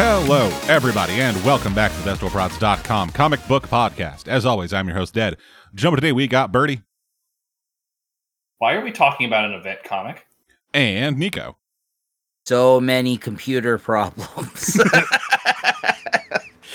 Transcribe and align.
Hello, 0.00 0.46
everybody, 0.68 1.14
and 1.14 1.36
welcome 1.44 1.74
back 1.74 1.90
to 1.90 2.00
the 2.02 2.12
BestWorldProds.com 2.12 3.10
comic 3.10 3.44
book 3.48 3.66
podcast. 3.66 4.28
As 4.28 4.46
always, 4.46 4.72
I'm 4.72 4.86
your 4.86 4.96
host, 4.96 5.12
Dead. 5.12 5.36
Jumping 5.74 5.96
today, 5.96 6.12
we 6.12 6.28
got 6.28 6.52
Birdie 6.52 6.82
Why 8.58 8.74
are 8.74 8.84
we 8.84 8.92
talking 8.92 9.26
about 9.26 9.46
an 9.46 9.54
event 9.54 9.80
comic? 9.82 10.24
and 10.72 11.18
Nico. 11.18 11.56
So 12.46 12.80
many 12.80 13.16
computer 13.16 13.76
problems. 13.76 14.80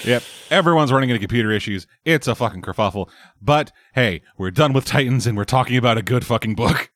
Yep, 0.04 0.24
everyone's 0.50 0.92
running 0.92 1.10
into 1.10 1.22
computer 1.22 1.50
issues. 1.54 1.88
It's 2.04 2.28
a 2.28 2.36
fucking 2.36 2.62
kerfuffle. 2.62 3.10
But 3.42 3.72
hey, 3.96 4.22
we're 4.38 4.52
done 4.52 4.74
with 4.74 4.84
Titans 4.84 5.26
and 5.26 5.38
we're 5.38 5.46
talking 5.46 5.78
about 5.78 5.98
a 5.98 6.02
good 6.02 6.26
fucking 6.26 6.56
book. 6.56 6.92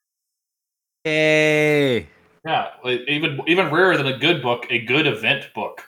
Yay. 1.05 2.09
Yeah, 2.45 2.67
like, 2.83 3.03
even 3.07 3.39
even 3.47 3.71
rarer 3.71 3.95
than 3.95 4.07
a 4.07 4.17
good 4.17 4.41
book, 4.41 4.65
a 4.69 4.79
good 4.79 5.07
event 5.07 5.47
book. 5.55 5.86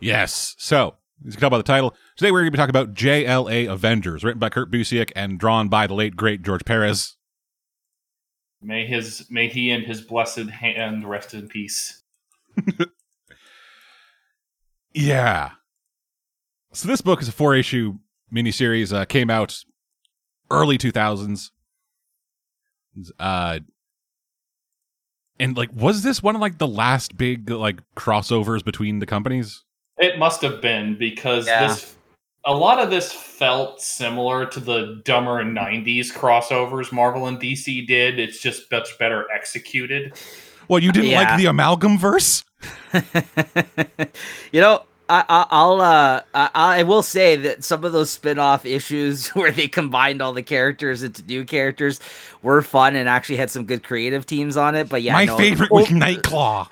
Yes. 0.00 0.54
So, 0.58 0.96
as 1.26 1.26
you 1.26 1.32
can 1.32 1.40
tell 1.40 1.50
by 1.50 1.58
the 1.58 1.62
title, 1.62 1.94
today 2.16 2.30
we're 2.30 2.40
going 2.40 2.52
to 2.52 2.52
be 2.52 2.56
talking 2.56 2.70
about 2.70 2.94
JLA 2.94 3.70
Avengers, 3.70 4.24
written 4.24 4.38
by 4.38 4.48
Kurt 4.48 4.70
Busiek 4.70 5.12
and 5.14 5.38
drawn 5.38 5.68
by 5.68 5.86
the 5.86 5.94
late, 5.94 6.16
great 6.16 6.42
George 6.42 6.64
Perez. 6.64 7.16
May 8.62 8.86
his 8.86 9.26
may 9.30 9.48
he 9.48 9.70
and 9.70 9.84
his 9.84 10.02
blessed 10.02 10.50
hand 10.50 11.08
rest 11.08 11.32
in 11.32 11.48
peace. 11.48 12.02
Yeah. 14.92 15.50
So 16.72 16.88
this 16.88 17.00
book 17.00 17.22
is 17.22 17.28
a 17.28 17.32
four 17.32 17.54
issue 17.54 17.98
miniseries. 18.32 18.92
Uh, 18.92 19.04
came 19.04 19.30
out 19.30 19.64
early 20.50 20.78
two 20.78 20.92
thousands. 20.92 21.52
Uh, 23.18 23.60
and 25.38 25.56
like, 25.56 25.70
was 25.72 26.02
this 26.02 26.22
one 26.22 26.34
of 26.34 26.40
like 26.40 26.58
the 26.58 26.66
last 26.66 27.16
big 27.16 27.50
like 27.50 27.80
crossovers 27.96 28.64
between 28.64 28.98
the 28.98 29.06
companies? 29.06 29.64
It 30.00 30.18
must 30.18 30.42
have 30.42 30.60
been 30.60 30.96
because 30.96 31.46
Yeah. 31.46 31.68
this 31.68 31.94
a 32.46 32.54
lot 32.54 32.78
of 32.78 32.88
this 32.90 33.12
felt 33.12 33.82
similar 33.82 34.46
to 34.46 34.60
the 34.60 35.02
dumber 35.04 35.44
'90s 35.44 36.10
crossovers 36.10 36.90
Marvel 36.90 37.26
and 37.26 37.38
DC 37.38 37.86
did. 37.86 38.18
It's 38.18 38.40
just 38.40 38.70
much 38.72 38.98
better 38.98 39.26
executed. 39.30 40.14
Well, 40.68 40.82
you 40.82 40.90
didn't 40.90 41.10
Yeah. 41.10 41.22
like 41.28 41.38
the 41.38 41.46
amalgam 41.46 41.98
verse? 41.98 42.44
you 44.52 44.60
know, 44.60 44.84
I, 45.08 45.24
I, 45.28 45.46
I'll 45.50 45.80
uh, 45.80 46.22
I, 46.34 46.50
I 46.54 46.82
will 46.84 47.02
say 47.02 47.36
that 47.36 47.64
some 47.64 47.84
of 47.84 47.92
those 47.92 48.10
spin-off 48.10 48.64
issues 48.64 49.28
where 49.34 49.50
they 49.50 49.68
combined 49.68 50.22
all 50.22 50.32
the 50.32 50.42
characters 50.42 51.02
into 51.02 51.22
new 51.24 51.44
characters 51.44 52.00
were 52.42 52.62
fun 52.62 52.96
and 52.96 53.08
actually 53.08 53.36
had 53.36 53.50
some 53.50 53.64
good 53.64 53.82
creative 53.82 54.24
teams 54.24 54.56
on 54.56 54.74
it. 54.76 54.88
But 54.88 55.02
yeah, 55.02 55.12
My 55.12 55.24
no, 55.26 55.36
favorite 55.36 55.70
was 55.70 55.88
Nightclaw. 55.88 56.68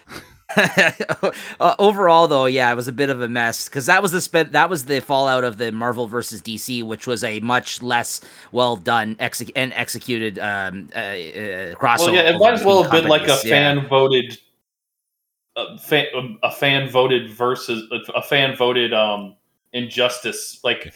uh, 0.57 1.75
overall, 1.79 2.27
though, 2.27 2.47
yeah, 2.47 2.73
it 2.73 2.75
was 2.75 2.89
a 2.89 2.93
bit 2.93 3.11
of 3.11 3.21
a 3.21 3.29
mess 3.29 3.69
because 3.69 3.87
that 3.87 4.03
was 4.03 4.13
the 4.13 4.21
spin. 4.21 4.51
That 4.53 4.71
was 4.71 4.87
the 4.87 5.01
fallout 5.01 5.45
of 5.45 5.59
the 5.59 5.71
Marvel 5.73 6.07
versus 6.07 6.41
DC, 6.41 6.83
which 6.83 7.07
was 7.07 7.23
a 7.23 7.39
much 7.41 7.83
less 7.83 8.23
well 8.51 8.77
done 8.77 9.15
exec- 9.19 9.53
and 9.55 9.75
executed 9.75 10.39
um, 10.39 10.89
uh, 10.95 10.99
uh, 10.99 11.75
crossover. 11.75 11.99
Well, 11.99 12.15
yeah, 12.15 12.31
it 12.31 12.39
might 12.39 12.55
as 12.55 12.65
well 12.65 12.83
have 12.83 12.91
been 12.91 13.09
like 13.09 13.25
a 13.25 13.39
yeah. 13.45 13.77
fan 13.77 13.89
voted, 13.89 14.39
a 15.57 15.77
fan, 15.79 16.07
a 16.43 16.51
fan 16.51 16.89
voted 16.89 17.31
versus 17.31 17.85
a 18.15 18.23
fan 18.23 18.57
voted 18.57 18.95
um 18.95 19.37
injustice. 19.75 20.61
Like 20.65 20.95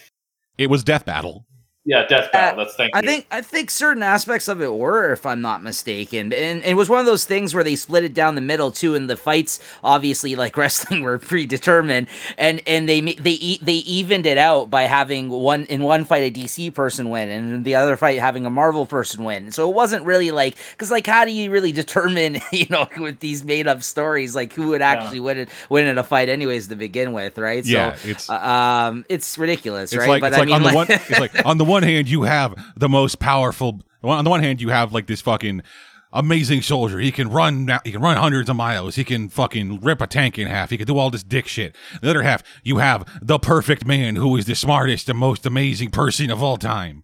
It 0.57 0.71
was 0.71 0.83
Death 0.83 1.05
Battle. 1.05 1.45
Yeah, 1.85 2.05
death 2.07 2.31
battle. 2.31 2.63
That's 2.63 2.75
thank 2.75 2.95
I 2.95 3.01
you. 3.01 3.07
think 3.07 3.27
I 3.29 3.41
think 3.41 3.69
certain 3.69 4.03
aspects 4.03 4.47
of 4.47 4.61
it 4.61 4.73
were, 4.73 5.11
if 5.11 5.25
I'm 5.25 5.41
not 5.41 5.61
mistaken, 5.61 6.31
and 6.31 6.63
it 6.63 6.75
was 6.75 6.87
one 6.87 7.01
of 7.01 7.05
those 7.05 7.25
things 7.25 7.53
where 7.53 7.63
they 7.63 7.75
split 7.75 8.05
it 8.05 8.13
down 8.13 8.35
the 8.35 8.41
middle 8.41 8.71
too, 8.71 8.95
and 8.95 9.09
the 9.09 9.17
fights, 9.17 9.59
obviously, 9.83 10.35
like 10.37 10.55
wrestling, 10.63 11.01
were 11.01 11.19
predetermined, 11.19 12.07
and 12.37 12.61
and 12.67 12.87
they 12.87 13.01
ma- 13.01 13.11
they 13.19 13.31
e- 13.33 13.59
they 13.61 13.73
evened 13.73 14.25
it 14.25 14.37
out 14.37 14.69
by 14.69 14.83
having 14.83 15.27
one 15.29 15.65
in 15.65 15.83
one 15.83 16.05
fight 16.05 16.23
a 16.23 16.31
DC 16.39 16.73
person 16.73 17.09
win, 17.09 17.27
and 17.29 17.53
in 17.53 17.63
the 17.63 17.75
other 17.75 17.97
fight 17.97 18.17
having 18.17 18.45
a 18.45 18.49
Marvel 18.49 18.85
person 18.85 19.25
win. 19.25 19.51
So 19.51 19.69
it 19.69 19.75
wasn't 19.75 20.05
really 20.05 20.31
like 20.31 20.55
because 20.71 20.89
like 20.89 21.05
how 21.05 21.25
do 21.25 21.31
you 21.31 21.51
really 21.51 21.71
determine 21.83 22.39
you 22.53 22.67
know 22.69 22.87
with 22.97 23.19
these 23.19 23.43
made 23.43 23.67
up 23.67 23.83
stories 23.83 24.35
like 24.35 24.53
who 24.53 24.69
would 24.69 24.81
actually 24.81 25.19
win 25.19 25.37
it 25.37 25.49
win 25.69 25.85
in 25.87 25.97
a 25.97 26.03
fight 26.03 26.29
anyways 26.29 26.69
to 26.69 26.77
begin 26.77 27.11
with, 27.11 27.37
right? 27.37 27.65
Yeah, 27.65 27.95
so, 27.95 28.07
it's 28.07 28.29
uh, 28.29 28.35
um, 28.35 29.05
it's 29.09 29.37
ridiculous, 29.37 29.91
It's 29.91 29.99
right? 29.99 30.07
like 30.07 30.23
it's 30.23 30.37
like 30.37 30.49
on 30.49 30.63
the 30.63 30.71
one 30.71 30.87
it's 30.89 31.19
like 31.19 31.33
on 31.43 31.57
the 31.57 31.65
one 31.65 31.72
hand 31.81 32.07
you 32.07 32.23
have 32.23 32.53
the 32.77 32.87
most 32.87 33.17
powerful 33.17 33.81
on 34.03 34.23
the 34.23 34.29
one 34.29 34.43
hand 34.43 34.61
you 34.61 34.69
have 34.69 34.93
like 34.93 35.07
this 35.07 35.21
fucking 35.21 35.63
amazing 36.11 36.61
soldier. 36.61 36.99
He 36.99 37.11
can 37.11 37.29
run 37.31 37.67
he 37.83 37.91
can 37.91 38.01
run 38.01 38.17
hundreds 38.17 38.47
of 38.51 38.55
miles. 38.55 38.93
He 38.93 39.03
can 39.03 39.29
fucking 39.29 39.79
rip 39.81 39.99
a 39.99 40.05
tank 40.05 40.37
in 40.37 40.45
half. 40.47 40.69
He 40.69 40.77
can 40.77 40.85
do 40.85 40.99
all 40.99 41.09
this 41.09 41.23
dick 41.23 41.47
shit. 41.47 41.75
The 42.03 42.11
other 42.11 42.21
half 42.21 42.43
you 42.63 42.77
have 42.77 43.07
the 43.19 43.39
perfect 43.39 43.83
man 43.87 44.15
who 44.17 44.37
is 44.37 44.45
the 44.45 44.53
smartest 44.53 45.09
and 45.09 45.17
most 45.17 45.47
amazing 45.47 45.89
person 45.89 46.29
of 46.29 46.43
all 46.43 46.57
time. 46.57 47.03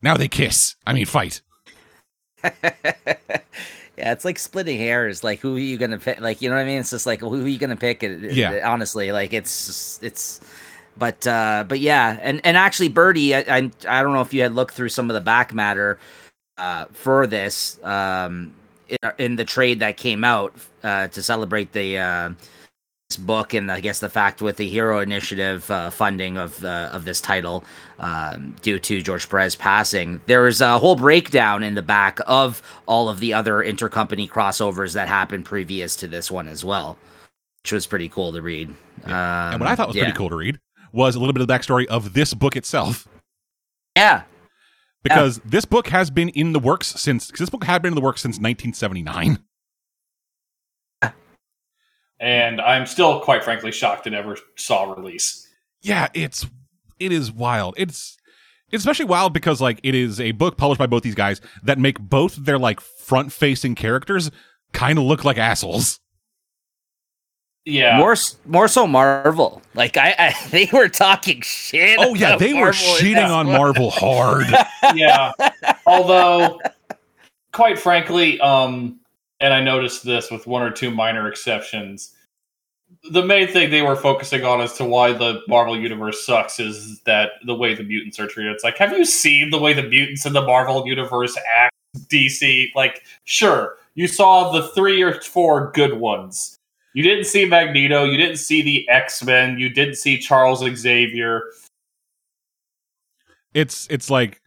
Now 0.00 0.16
they 0.16 0.28
kiss. 0.28 0.76
I 0.86 0.94
mean 0.94 1.04
fight. 1.04 1.42
Yeah, 3.98 4.12
it's 4.12 4.24
like 4.24 4.38
splitting 4.38 4.78
hairs. 4.78 5.22
Like, 5.22 5.40
who 5.40 5.56
are 5.56 5.60
you 5.60 5.76
gonna 5.76 5.98
pick? 5.98 6.20
Like, 6.20 6.40
you 6.40 6.48
know 6.48 6.56
what 6.56 6.62
I 6.62 6.64
mean? 6.64 6.80
It's 6.80 6.88
just 6.88 7.04
like, 7.04 7.20
who 7.20 7.44
are 7.44 7.46
you 7.48 7.58
gonna 7.58 7.76
pick? 7.76 8.02
It- 8.02 8.32
Yeah. 8.32 8.66
honestly, 8.66 9.12
like, 9.12 9.34
it's 9.34 9.98
it's. 10.02 10.40
But 11.00 11.26
uh, 11.26 11.64
but 11.66 11.80
yeah, 11.80 12.18
and 12.20 12.42
and 12.44 12.58
actually, 12.58 12.90
Birdie, 12.90 13.34
I, 13.34 13.38
I 13.38 13.70
I 13.88 14.02
don't 14.02 14.12
know 14.12 14.20
if 14.20 14.34
you 14.34 14.42
had 14.42 14.54
looked 14.54 14.74
through 14.74 14.90
some 14.90 15.08
of 15.08 15.14
the 15.14 15.22
back 15.22 15.54
matter 15.54 15.98
uh, 16.58 16.84
for 16.92 17.26
this 17.26 17.82
um, 17.82 18.52
in, 18.86 18.98
in 19.16 19.36
the 19.36 19.46
trade 19.46 19.80
that 19.80 19.96
came 19.96 20.24
out 20.24 20.54
uh, 20.82 21.08
to 21.08 21.22
celebrate 21.22 21.72
the 21.72 21.96
uh, 21.96 22.30
this 23.08 23.16
book 23.16 23.54
and 23.54 23.72
I 23.72 23.80
guess 23.80 24.00
the 24.00 24.10
fact 24.10 24.42
with 24.42 24.58
the 24.58 24.68
Hero 24.68 25.00
Initiative 25.00 25.70
uh, 25.70 25.88
funding 25.88 26.36
of 26.36 26.60
the 26.60 26.90
of 26.92 27.06
this 27.06 27.22
title 27.22 27.64
um, 27.98 28.54
due 28.60 28.78
to 28.78 29.00
George 29.00 29.26
Perez 29.26 29.56
passing. 29.56 30.20
There 30.26 30.46
is 30.46 30.60
a 30.60 30.78
whole 30.78 30.96
breakdown 30.96 31.62
in 31.62 31.76
the 31.76 31.82
back 31.82 32.18
of 32.26 32.60
all 32.84 33.08
of 33.08 33.20
the 33.20 33.32
other 33.32 33.64
intercompany 33.64 34.28
crossovers 34.28 34.92
that 34.92 35.08
happened 35.08 35.46
previous 35.46 35.96
to 35.96 36.06
this 36.06 36.30
one 36.30 36.46
as 36.46 36.62
well, 36.62 36.98
which 37.64 37.72
was 37.72 37.86
pretty 37.86 38.10
cool 38.10 38.34
to 38.34 38.42
read. 38.42 38.68
Um, 39.04 39.12
and 39.14 39.60
what 39.60 39.70
I 39.70 39.76
thought 39.76 39.88
was 39.88 39.96
yeah. 39.96 40.02
pretty 40.02 40.18
cool 40.18 40.28
to 40.28 40.36
read 40.36 40.58
was 40.92 41.14
a 41.14 41.18
little 41.20 41.32
bit 41.32 41.40
of 41.42 41.48
the 41.48 41.54
backstory 41.54 41.86
of 41.86 42.12
this 42.12 42.34
book 42.34 42.56
itself. 42.56 43.06
Yeah, 43.96 44.22
Because 45.02 45.40
this 45.44 45.64
book 45.64 45.88
has 45.88 46.10
been 46.10 46.28
in 46.30 46.52
the 46.52 46.58
works 46.60 46.88
since 46.88 47.30
'cause 47.30 47.38
this 47.40 47.50
book 47.50 47.64
had 47.64 47.82
been 47.82 47.92
in 47.92 47.94
the 47.96 48.00
works 48.00 48.20
since 48.22 48.38
1979. 48.38 49.38
and 52.20 52.60
I'm 52.60 52.86
still 52.86 53.20
quite 53.20 53.42
frankly 53.44 53.72
shocked 53.72 54.06
it 54.06 54.14
ever 54.14 54.36
saw 54.56 54.92
release. 54.92 55.46
yeah 55.82 56.08
it's 56.14 56.46
it 56.98 57.12
is 57.12 57.32
wild 57.32 57.74
it's 57.78 58.16
it's 58.70 58.82
especially 58.82 59.06
wild 59.06 59.32
because 59.32 59.60
like 59.60 59.80
it 59.82 59.94
is 59.94 60.20
a 60.20 60.32
book 60.32 60.56
published 60.58 60.78
by 60.78 60.86
both 60.86 61.02
these 61.02 61.14
guys 61.14 61.40
that 61.62 61.78
make 61.78 61.98
both 61.98 62.36
their 62.36 62.58
like 62.58 62.80
front 62.80 63.32
facing 63.32 63.74
characters 63.74 64.30
kind 64.72 64.98
of 64.98 65.04
look 65.04 65.24
like 65.24 65.38
assholes 65.38 65.98
Yeah, 67.66 67.98
more 67.98 68.16
more 68.46 68.68
so 68.68 68.86
Marvel. 68.86 69.60
Like 69.74 69.96
I, 69.96 70.14
I 70.18 70.34
they 70.50 70.68
were 70.72 70.88
talking 70.88 71.40
shit. 71.42 71.98
oh 72.00 72.14
yeah 72.14 72.36
they 72.36 72.54
were 72.54 72.72
Marvel 72.72 72.96
in 72.96 73.04
shitting 73.04 73.30
on 73.30 73.46
marvel 73.46 73.90
hard 73.90 74.46
yeah. 74.94 75.32
Although, 75.86 76.60
quite 77.52 77.78
frankly, 77.78 78.40
um, 78.40 78.98
and 79.40 79.52
I 79.52 79.60
noticed 79.60 80.04
this 80.04 80.30
with 80.30 80.46
one 80.46 80.62
or 80.62 80.70
two 80.70 80.90
minor 80.90 81.28
exceptions. 81.28 82.14
The 83.10 83.24
main 83.24 83.48
thing 83.48 83.70
they 83.70 83.82
were 83.82 83.96
focusing 83.96 84.44
on 84.44 84.60
as 84.60 84.74
to 84.74 84.84
why 84.84 85.12
the 85.12 85.40
Marvel 85.48 85.78
universe 85.78 86.26
sucks 86.26 86.60
is 86.60 87.00
that 87.02 87.32
the 87.46 87.54
way 87.54 87.74
the 87.74 87.84
mutants 87.84 88.18
are 88.18 88.26
treated. 88.26 88.52
It's 88.52 88.64
like, 88.64 88.76
have 88.78 88.92
you 88.92 89.04
seen 89.04 89.50
the 89.50 89.58
way 89.58 89.72
the 89.72 89.84
mutants 89.84 90.26
in 90.26 90.32
the 90.32 90.42
Marvel 90.42 90.86
universe 90.86 91.36
act? 91.48 91.74
DC, 92.08 92.68
like, 92.74 93.02
sure, 93.24 93.76
you 93.94 94.06
saw 94.06 94.52
the 94.52 94.68
three 94.68 95.02
or 95.02 95.20
four 95.20 95.70
good 95.72 95.94
ones. 95.94 96.56
You 96.94 97.02
didn't 97.02 97.24
see 97.24 97.44
Magneto. 97.44 98.04
You 98.04 98.16
didn't 98.16 98.38
see 98.38 98.62
the 98.62 98.88
X 98.88 99.22
Men. 99.22 99.58
You 99.58 99.68
didn't 99.68 99.94
see 99.96 100.18
Charles 100.18 100.64
Xavier. 100.76 101.42
it's 103.54 103.86
it's 103.90 104.10
like 104.10 104.40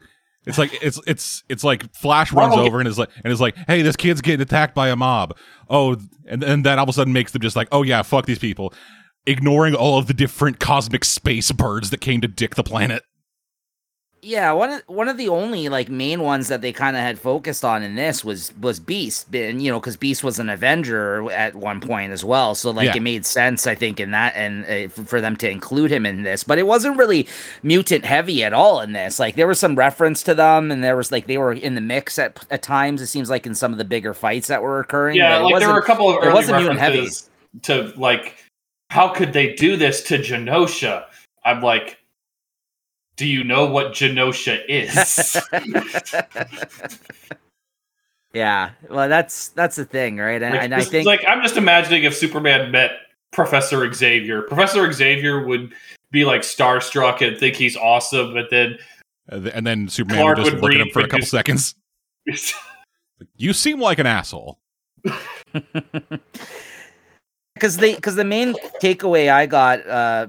it's 0.45 0.57
like 0.57 0.78
it's 0.84 1.00
it's 1.07 1.44
it's 1.50 1.63
like 1.63 1.94
Flash 1.94 2.34
runs 2.34 2.56
over 2.56 2.80
and 2.80 2.88
is 2.88 2.98
like 2.98 3.10
and 3.24 3.31
is 3.31 3.42
like, 3.42 3.56
hey, 3.68 3.81
this 3.81 3.95
kid's 3.95 4.22
getting 4.22 4.42
attacked 4.42 4.75
by 4.75 4.90
a 4.90 4.95
mob. 4.95 5.38
Oh, 5.69 5.98
and 6.25 6.44
and 6.44 6.66
that 6.66 6.80
all 6.80 6.84
of 6.84 6.90
a 6.90 6.94
sudden 6.94 7.13
makes 7.13 7.31
them 7.31 7.42
just 7.42 7.56
like, 7.56 7.69
oh 7.72 7.84
yeah, 7.84 8.01
fuck 8.01 8.25
these 8.25 8.40
people, 8.40 8.74
ignoring 9.25 9.74
all 9.74 9.98
of 9.98 10.07
the 10.07 10.13
different 10.13 10.60
cosmic 10.60 11.06
space 11.06 11.51
birds 11.51 11.89
that 11.92 12.01
came 12.01 12.22
to 12.22 12.28
dick 12.28 12.56
the 12.56 12.63
planet. 12.63 13.04
Yeah, 14.25 14.54
one 14.54 14.70
of 14.72 14.81
one 14.88 15.10
of 15.10 15.18
the 15.18 15.28
only 15.28 15.68
like 15.68 15.90
main 15.90 16.22
ones 16.22 16.48
that 16.48 16.62
they 16.62 16.72
kind 16.72 16.96
of 16.96 17.02
had 17.04 17.20
focused 17.20 17.66
on 17.66 17.84
in 17.84 17.96
this 17.96 18.24
was 18.24 18.54
was 18.62 18.80
Beast, 18.80 19.36
and 19.36 19.62
you 19.62 19.70
know 19.70 19.81
because 19.81 19.98
Beast 19.98 20.24
was 20.24 20.40
an 20.40 20.50
Avenger 20.50 21.30
at 21.31 21.56
one 21.56 21.81
point 21.81 22.14
as 22.14 22.24
well, 22.24 22.56
so 22.56 22.72
like 22.72 22.86
Yeah. 22.88 22.96
it 22.96 23.02
made 23.02 23.25
sense 23.25 23.68
I 23.68 23.75
think 23.75 24.00
in 24.00 24.12
that 24.12 24.34
and 24.38 24.66
uh, 24.66 24.88
for 25.04 25.20
them 25.20 25.36
to 25.38 25.50
include 25.50 25.92
him 25.92 26.06
in 26.06 26.24
this, 26.24 26.46
but 26.46 26.58
it 26.58 26.66
wasn't 26.66 26.98
really 26.98 27.28
mutant 27.64 28.06
heavy 28.06 28.46
at 28.46 28.54
all 28.54 28.80
in 28.80 28.94
this. 28.94 29.20
Like 29.20 29.36
there 29.36 29.48
was 29.48 29.60
some 29.60 29.75
reference 29.75 30.24
to 30.24 30.34
them, 30.34 30.72
and 30.72 30.81
there 30.81 30.96
was 30.96 31.12
like 31.12 31.28
they 31.28 31.38
were 31.38 31.52
in 31.52 31.75
the 31.75 31.81
mix 31.81 32.18
at 32.18 32.46
at 32.50 32.62
times. 32.62 33.02
It 33.02 33.08
seems 33.08 33.30
like 33.30 33.46
in 33.46 33.54
some 33.54 33.74
of 33.74 33.78
the 33.78 33.84
bigger 33.86 34.14
fights 34.14 34.48
that 34.48 34.62
were 34.64 34.80
occurring. 34.80 35.18
Yeah, 35.18 35.40
but 35.42 35.52
like 35.52 35.60
there 35.60 35.70
were 35.74 35.80
a 35.80 35.84
couple 35.84 36.10
of 36.10 36.24
it 36.24 36.28
early 36.28 36.34
wasn't 36.34 36.60
mutant 36.60 36.80
heavy. 36.80 37.00
references 37.00 37.30
to 37.64 37.92
like 37.98 38.38
how 38.90 39.10
could 39.10 39.34
they 39.34 39.54
do 39.54 39.75
this 39.75 40.02
to 40.04 40.18
Genosha? 40.18 41.06
I'm 41.44 41.62
like, 41.62 41.98
do 43.15 43.27
you 43.27 43.44
know 43.44 43.65
what 43.65 43.88
Genosha 43.94 44.62
is? 44.68 45.38
yeah, 48.33 48.71
well, 48.89 49.07
that's 49.10 49.50
that's 49.50 49.75
the 49.75 49.86
thing, 49.86 50.18
right? 50.18 50.42
And, 50.42 50.54
Like, 50.56 50.63
and 50.63 50.75
I 50.75 50.83
think 50.83 51.06
like 51.06 51.24
I'm 51.27 51.42
just 51.42 51.57
imagining 51.57 52.04
if 52.04 52.15
Superman 52.15 52.71
met 52.71 52.92
Professor 53.31 53.92
Xavier. 53.94 54.42
Professor 54.44 54.92
Xavier 54.92 55.45
would 55.45 55.74
be 56.12 56.25
like 56.25 56.42
starstruck 56.42 57.25
and 57.27 57.38
think 57.38 57.56
he's 57.56 57.75
awesome, 57.77 58.33
but 58.33 58.50
then 58.50 58.77
Uh, 59.31 59.50
And 59.54 59.65
then 59.65 59.88
Superman 59.88 60.21
Clark 60.21 60.38
would 60.38 60.44
just 60.45 60.56
would 60.56 60.63
look 60.63 60.74
at 60.74 60.81
him 60.81 60.89
for 60.92 61.00
a 61.00 61.04
couple 61.04 61.19
news- 61.19 61.30
seconds. 61.30 61.75
You 63.38 63.54
seem 63.54 63.80
like 63.80 64.00
an 64.00 64.06
asshole. 64.06 64.60
because 67.54 67.77
the 67.77 67.95
because 67.95 68.15
the 68.15 68.25
main 68.25 68.54
takeaway 68.81 69.31
I 69.31 69.45
got 69.45 69.86
uh 69.88 70.27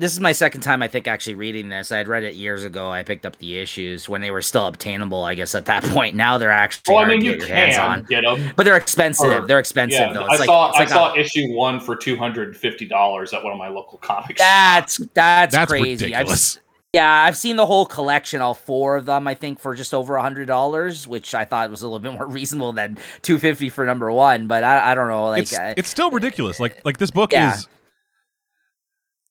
this 0.00 0.12
is 0.12 0.18
my 0.20 0.32
second 0.32 0.62
time 0.62 0.82
I 0.82 0.88
think 0.88 1.06
actually 1.06 1.34
reading 1.34 1.68
this. 1.68 1.92
I 1.92 1.98
had 1.98 2.08
read 2.08 2.24
it 2.24 2.34
years 2.34 2.64
ago. 2.64 2.90
I 2.90 3.02
picked 3.02 3.24
up 3.26 3.36
the 3.36 3.58
issues 3.58 4.08
when 4.08 4.20
they 4.20 4.30
were 4.30 4.42
still 4.42 4.66
obtainable, 4.66 5.22
I 5.24 5.34
guess 5.34 5.54
at 5.54 5.66
that 5.66 5.84
point. 5.94 6.16
Now 6.16 6.38
they're 6.38 6.50
actually 6.50 6.94
well, 6.94 7.04
I 7.04 7.08
mean, 7.08 7.22
you 7.24 7.32
get 7.36 7.46
your 7.46 7.56
hands 7.56 7.76
can 7.76 7.90
on. 7.90 8.02
get 8.04 8.22
them. 8.22 8.52
But 8.56 8.64
they're 8.64 8.76
expensive. 8.76 9.30
Or- 9.44 9.46
they're 9.46 9.58
expensive 9.60 10.00
Yeah, 10.00 10.12
though. 10.12 10.24
I 10.24 10.36
like, 10.36 10.46
saw 10.46 10.68
it's 10.70 10.78
like 10.78 10.88
I 10.88 10.90
a- 10.90 10.94
saw 10.94 11.14
issue 11.16 11.52
one 11.54 11.78
for 11.78 11.94
two 11.94 12.16
hundred 12.16 12.48
and 12.48 12.56
fifty 12.56 12.86
dollars 12.86 13.32
at 13.32 13.44
one 13.44 13.52
of 13.52 13.58
my 13.58 13.68
local 13.68 13.98
comics. 13.98 14.40
that's 14.40 14.96
that's, 15.14 15.54
That's 15.54 15.70
crazy. 15.70 16.06
I've, 16.14 16.20
ridiculous. 16.20 16.58
yeah, 16.92 17.22
I've 17.24 17.36
seen 17.36 17.56
the 17.56 17.66
whole 17.66 17.84
collection, 17.86 18.40
all 18.40 18.54
four 18.54 18.96
of 18.96 19.04
them. 19.06 19.28
I 19.28 19.34
think 19.34 19.60
for 19.60 19.74
just 19.74 19.92
over 19.94 20.16
a 20.16 20.22
hundred 20.22 20.46
dollars, 20.46 21.06
which 21.06 21.34
I 21.34 21.44
thought 21.44 21.70
was 21.70 21.82
a 21.82 21.86
little 21.86 21.98
bit 22.00 22.12
more 22.14 22.26
reasonable 22.28 22.72
than 22.72 22.98
two 23.22 23.38
fifty 23.38 23.68
for 23.68 23.84
number 23.84 24.10
one. 24.10 24.46
But 24.46 24.64
I, 24.64 24.92
I 24.92 24.94
don't 24.94 25.08
know, 25.08 25.26
like 25.26 25.42
it's, 25.42 25.58
I- 25.58 25.74
it's 25.76 25.88
still 25.90 26.10
ridiculous. 26.10 26.58
Like 26.58 26.84
like 26.86 26.96
this 26.98 27.10
book 27.10 27.32
Yeah. 27.32 27.54
is 27.54 27.68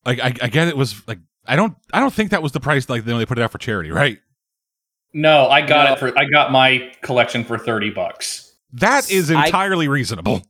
like 0.06 0.20
I, 0.20 0.34
I 0.42 0.48
get 0.48 0.68
it 0.68 0.78
was 0.78 1.06
like 1.08 1.20
I 1.46 1.56
don't 1.56 1.76
I 1.94 2.00
don't 2.00 2.14
think 2.14 2.32
that 2.32 2.42
was 2.44 2.52
the 2.52 2.60
price 2.60 2.90
like 2.90 3.06
when 3.06 3.18
they 3.18 3.26
put 3.26 3.38
it 3.38 3.42
out 3.42 3.52
for 3.52 3.58
charity, 3.58 3.92
right? 3.92 4.20
No, 5.14 5.48
I 5.48 5.62
got 5.66 5.88
No. 5.88 5.94
it 5.94 6.00
for 6.00 6.20
I 6.20 6.26
got 6.26 6.52
my 6.52 6.92
collection 7.02 7.44
for 7.44 7.58
thirty 7.58 7.90
bucks. 7.90 8.54
That 8.74 9.10
is 9.12 9.32
I- 9.32 9.46
entirely 9.48 9.88
reasonable. 9.88 10.44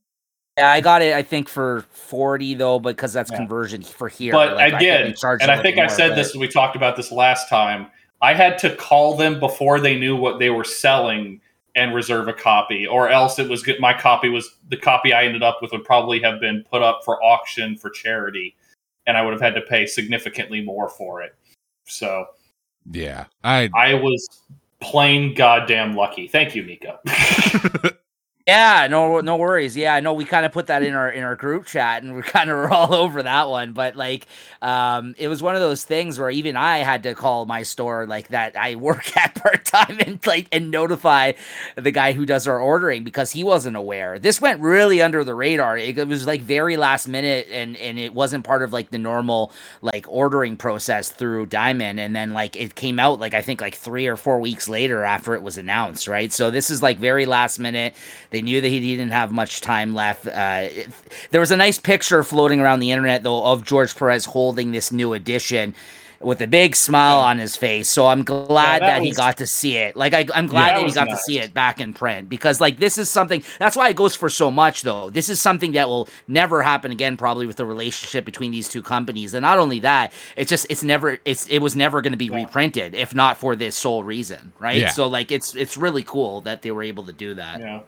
Yeah, 0.58 0.72
I 0.72 0.82
got 0.82 1.02
it. 1.02 1.14
I 1.14 1.22
think 1.24 1.48
for 1.48 1.86
forty 1.92 2.54
though, 2.54 2.80
because 2.80 3.14
that's 3.14 3.32
Yeah. 3.32 3.38
conversion 3.38 3.82
for 3.82 4.10
here. 4.10 4.34
But 4.34 4.56
Like, 4.58 4.74
I 4.74 4.78
did, 4.80 5.08
they 5.08 5.14
charge 5.14 5.42
and 5.42 5.50
I 5.50 5.56
little 5.56 5.72
think 5.72 5.78
I 5.80 5.88
said 5.88 6.10
but- 6.10 6.16
this 6.16 6.34
when 6.34 6.42
we 6.42 6.48
talked 6.50 6.76
about 6.76 6.96
this 6.98 7.12
last 7.12 7.48
time. 7.50 7.88
I 8.22 8.34
had 8.34 8.58
to 8.60 8.76
call 8.76 9.16
them 9.16 9.40
before 9.40 9.80
they 9.80 9.98
knew 9.98 10.14
what 10.18 10.40
they 10.40 10.50
were 10.50 10.66
selling 10.66 11.40
and 11.76 11.96
reserve 11.96 12.28
a 12.28 12.34
copy, 12.34 12.86
or 12.86 13.08
else 13.08 13.40
it 13.40 13.48
was 13.48 13.64
good. 13.64 13.80
My 13.80 13.94
copy 13.94 14.28
was 14.28 14.58
the 14.68 14.76
copy 14.76 15.14
I 15.14 15.24
ended 15.24 15.42
up 15.42 15.60
with 15.62 15.72
would 15.72 15.86
probably 15.86 16.20
have 16.22 16.42
been 16.42 16.66
put 16.70 16.82
up 16.82 17.00
for 17.06 17.24
auction 17.24 17.78
for 17.78 17.90
charity, 17.90 18.58
and 19.10 19.18
I 19.18 19.24
would 19.24 19.34
have 19.34 19.42
had 19.42 19.56
to 19.56 19.62
pay 19.62 19.88
significantly 19.88 20.62
more 20.62 20.88
for 20.88 21.22
it. 21.24 21.36
So 21.86 22.28
Yeah. 22.90 23.26
I 23.44 23.70
I 23.74 23.96
was 23.96 24.28
plain 24.80 25.34
goddamn 25.34 25.96
lucky. 25.96 26.28
Thank 26.28 26.56
you, 26.56 26.64
Nico. 26.64 27.00
Yeah, 28.50 28.88
no, 28.90 29.20
no 29.20 29.36
worries. 29.38 29.78
Yeah, 29.78 29.94
I 29.94 30.00
know 30.00 30.14
we 30.14 30.26
kind 30.26 30.44
of 30.44 30.52
put 30.52 30.68
that 30.68 30.82
in 30.82 30.96
our 30.96 31.08
in 31.12 31.24
our 31.24 31.36
group 31.36 31.68
chat, 31.68 32.02
and 32.02 32.16
we're 32.16 32.22
kind 32.38 32.50
of 32.50 32.58
were 32.58 32.72
all 32.72 32.96
over 32.96 33.22
that 33.22 33.48
one. 33.48 33.74
But 33.74 33.96
like, 33.96 34.26
um, 34.64 35.14
it 35.20 35.28
was 35.28 35.44
one 35.44 35.54
of 35.54 35.62
those 35.62 35.84
things 35.84 36.18
where 36.18 36.32
even 36.32 36.56
I 36.56 36.80
had 36.80 37.04
to 37.04 37.14
call 37.14 37.46
my 37.46 37.62
store 37.62 38.08
like 38.08 38.30
that 38.30 38.56
I 38.58 38.76
work 38.76 39.16
at 39.18 39.36
part 39.36 39.66
time 39.66 40.00
and 40.04 40.26
like 40.26 40.48
and 40.52 40.72
notify 40.72 41.34
the 41.76 41.92
guy 41.92 42.14
who 42.14 42.26
does 42.26 42.48
our 42.48 42.60
ordering 42.60 43.04
because 43.04 43.30
he 43.32 43.44
wasn't 43.44 43.76
aware. 43.76 44.18
This 44.18 44.42
went 44.42 44.62
really 44.62 45.00
under 45.02 45.24
the 45.24 45.36
radar. 45.36 45.78
It, 45.78 45.98
it 46.00 46.08
was 46.08 46.26
like 46.26 46.42
very 46.42 46.76
last 46.76 47.08
minute, 47.08 47.48
and 47.52 47.78
and 47.78 48.00
it 48.00 48.16
wasn't 48.16 48.46
part 48.46 48.64
of 48.64 48.74
like 48.74 48.90
the 48.90 48.98
normal 48.98 49.52
like 49.84 50.06
ordering 50.10 50.58
process 50.58 51.10
through 51.10 51.46
Diamond. 51.48 52.00
And 52.00 52.16
then 52.16 52.34
like 52.34 52.56
it 52.56 52.74
came 52.74 53.00
out 53.00 53.20
like 53.20 53.36
I 53.36 53.44
think 53.44 53.62
like 53.62 53.76
three 53.76 54.08
or 54.08 54.18
four 54.18 54.40
weeks 54.40 54.68
later 54.68 55.04
after 55.04 55.36
it 55.36 55.44
was 55.44 55.58
announced, 55.60 56.08
right? 56.08 56.34
So 56.34 56.50
this 56.50 56.72
is 56.72 56.82
like 56.82 56.98
very 56.98 57.28
last 57.28 57.60
minute. 57.60 57.94
They 58.32 58.39
knew 58.42 58.62
that 58.62 58.68
he 58.70 58.80
didn't 58.80 59.12
have 59.12 59.32
much 59.32 59.62
time 59.62 59.94
left. 59.94 60.28
Uh, 60.28 60.68
it- 60.72 60.90
there 61.32 61.42
was 61.42 61.52
a 61.52 61.58
nice 61.58 61.80
picture 61.80 62.24
floating 62.24 62.60
around 62.60 62.80
the 62.80 62.92
internet 62.92 63.24
though 63.24 63.44
of 63.46 63.64
George 63.66 63.96
Perez 63.96 64.26
holding 64.26 64.72
this 64.72 64.92
new 64.92 65.14
edition 65.14 65.74
with 66.22 66.42
a 66.42 66.48
big 66.48 66.76
smile 66.76 67.20
on 67.20 67.38
his 67.38 67.56
face. 67.56 67.88
So 67.88 68.08
I'm 68.08 68.26
glad 68.26 68.82
that 68.82 68.98
that, 68.98 69.02
he 69.04 69.12
got 69.14 69.38
to 69.38 69.48
see 69.48 69.78
it. 69.78 69.96
Like 69.96 70.14
I, 70.14 70.28
I'm 70.36 70.48
glad 70.48 70.72
that 70.76 70.82
that 70.82 70.86
he 70.90 70.92
got 70.94 71.08
nice. 71.08 71.18
to 71.20 71.24
see 71.24 71.40
it 71.40 71.54
back 71.54 71.80
in 71.80 71.94
print 71.94 72.28
because 72.28 72.60
like 72.60 72.78
this 72.78 72.98
is 72.98 73.10
something 73.10 73.42
that's 73.58 73.78
why 73.78 73.88
it 73.88 73.96
goes 73.96 74.18
for 74.18 74.30
so 74.30 74.52
much 74.52 74.82
though. 74.82 75.10
This 75.10 75.30
is 75.30 75.40
something 75.40 75.72
that 75.72 75.88
will 75.88 76.10
never 76.28 76.62
happen 76.62 76.92
again 76.92 77.16
probably 77.16 77.48
with 77.48 77.56
the 77.56 77.66
relationship 77.66 78.26
between 78.26 78.52
these 78.52 78.68
two 78.68 78.82
companies. 78.82 79.34
And 79.34 79.44
not 79.44 79.60
only 79.60 79.80
that, 79.80 80.12
it's 80.36 80.50
just 80.50 80.66
it's 80.70 80.84
never 80.84 81.20
it's 81.24 81.48
it 81.48 81.60
was 81.60 81.78
never 81.78 82.02
going 82.02 82.12
to 82.12 82.18
be 82.18 82.26
Yeah. 82.26 82.36
reprinted 82.36 82.96
if 82.96 83.16
not 83.16 83.38
for 83.38 83.56
this 83.56 83.78
sole 83.78 84.04
reason, 84.04 84.52
right? 84.60 84.76
Yeah. 84.82 84.90
So 84.90 85.08
like 85.08 85.32
it's 85.32 85.56
it's 85.56 85.78
really 85.78 86.04
cool 86.04 86.42
that 86.42 86.64
they 86.64 86.72
were 86.72 86.84
able 86.84 87.06
to 87.06 87.14
do 87.14 87.36
that. 87.36 87.62
Yeah. 87.62 87.80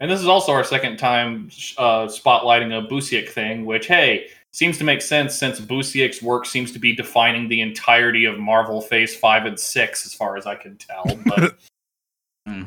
And 0.00 0.10
this 0.10 0.20
is 0.20 0.28
also 0.28 0.52
our 0.52 0.64
second 0.64 0.96
time 0.96 1.50
uh, 1.76 2.06
spotlighting 2.06 2.76
a 2.76 2.88
Busiek 2.88 3.28
thing, 3.28 3.66
which, 3.66 3.86
hey, 3.86 4.28
seems 4.50 4.78
to 4.78 4.84
make 4.84 5.02
sense 5.02 5.36
since 5.36 5.60
Busiek's 5.60 6.22
work 6.22 6.46
seems 6.46 6.72
to 6.72 6.78
be 6.78 6.94
defining 6.96 7.48
the 7.48 7.60
entirety 7.60 8.24
of 8.24 8.38
Marvel 8.38 8.80
Phase 8.80 9.14
5 9.14 9.46
and 9.46 9.60
6, 9.60 10.06
as 10.06 10.14
far 10.14 10.36
as 10.36 10.46
I 10.46 10.54
can 10.54 10.76
tell. 10.76 11.04
But 11.26 11.58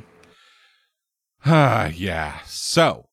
Ah, 1.46 1.88
yeah. 1.88 2.40
So 2.46 3.06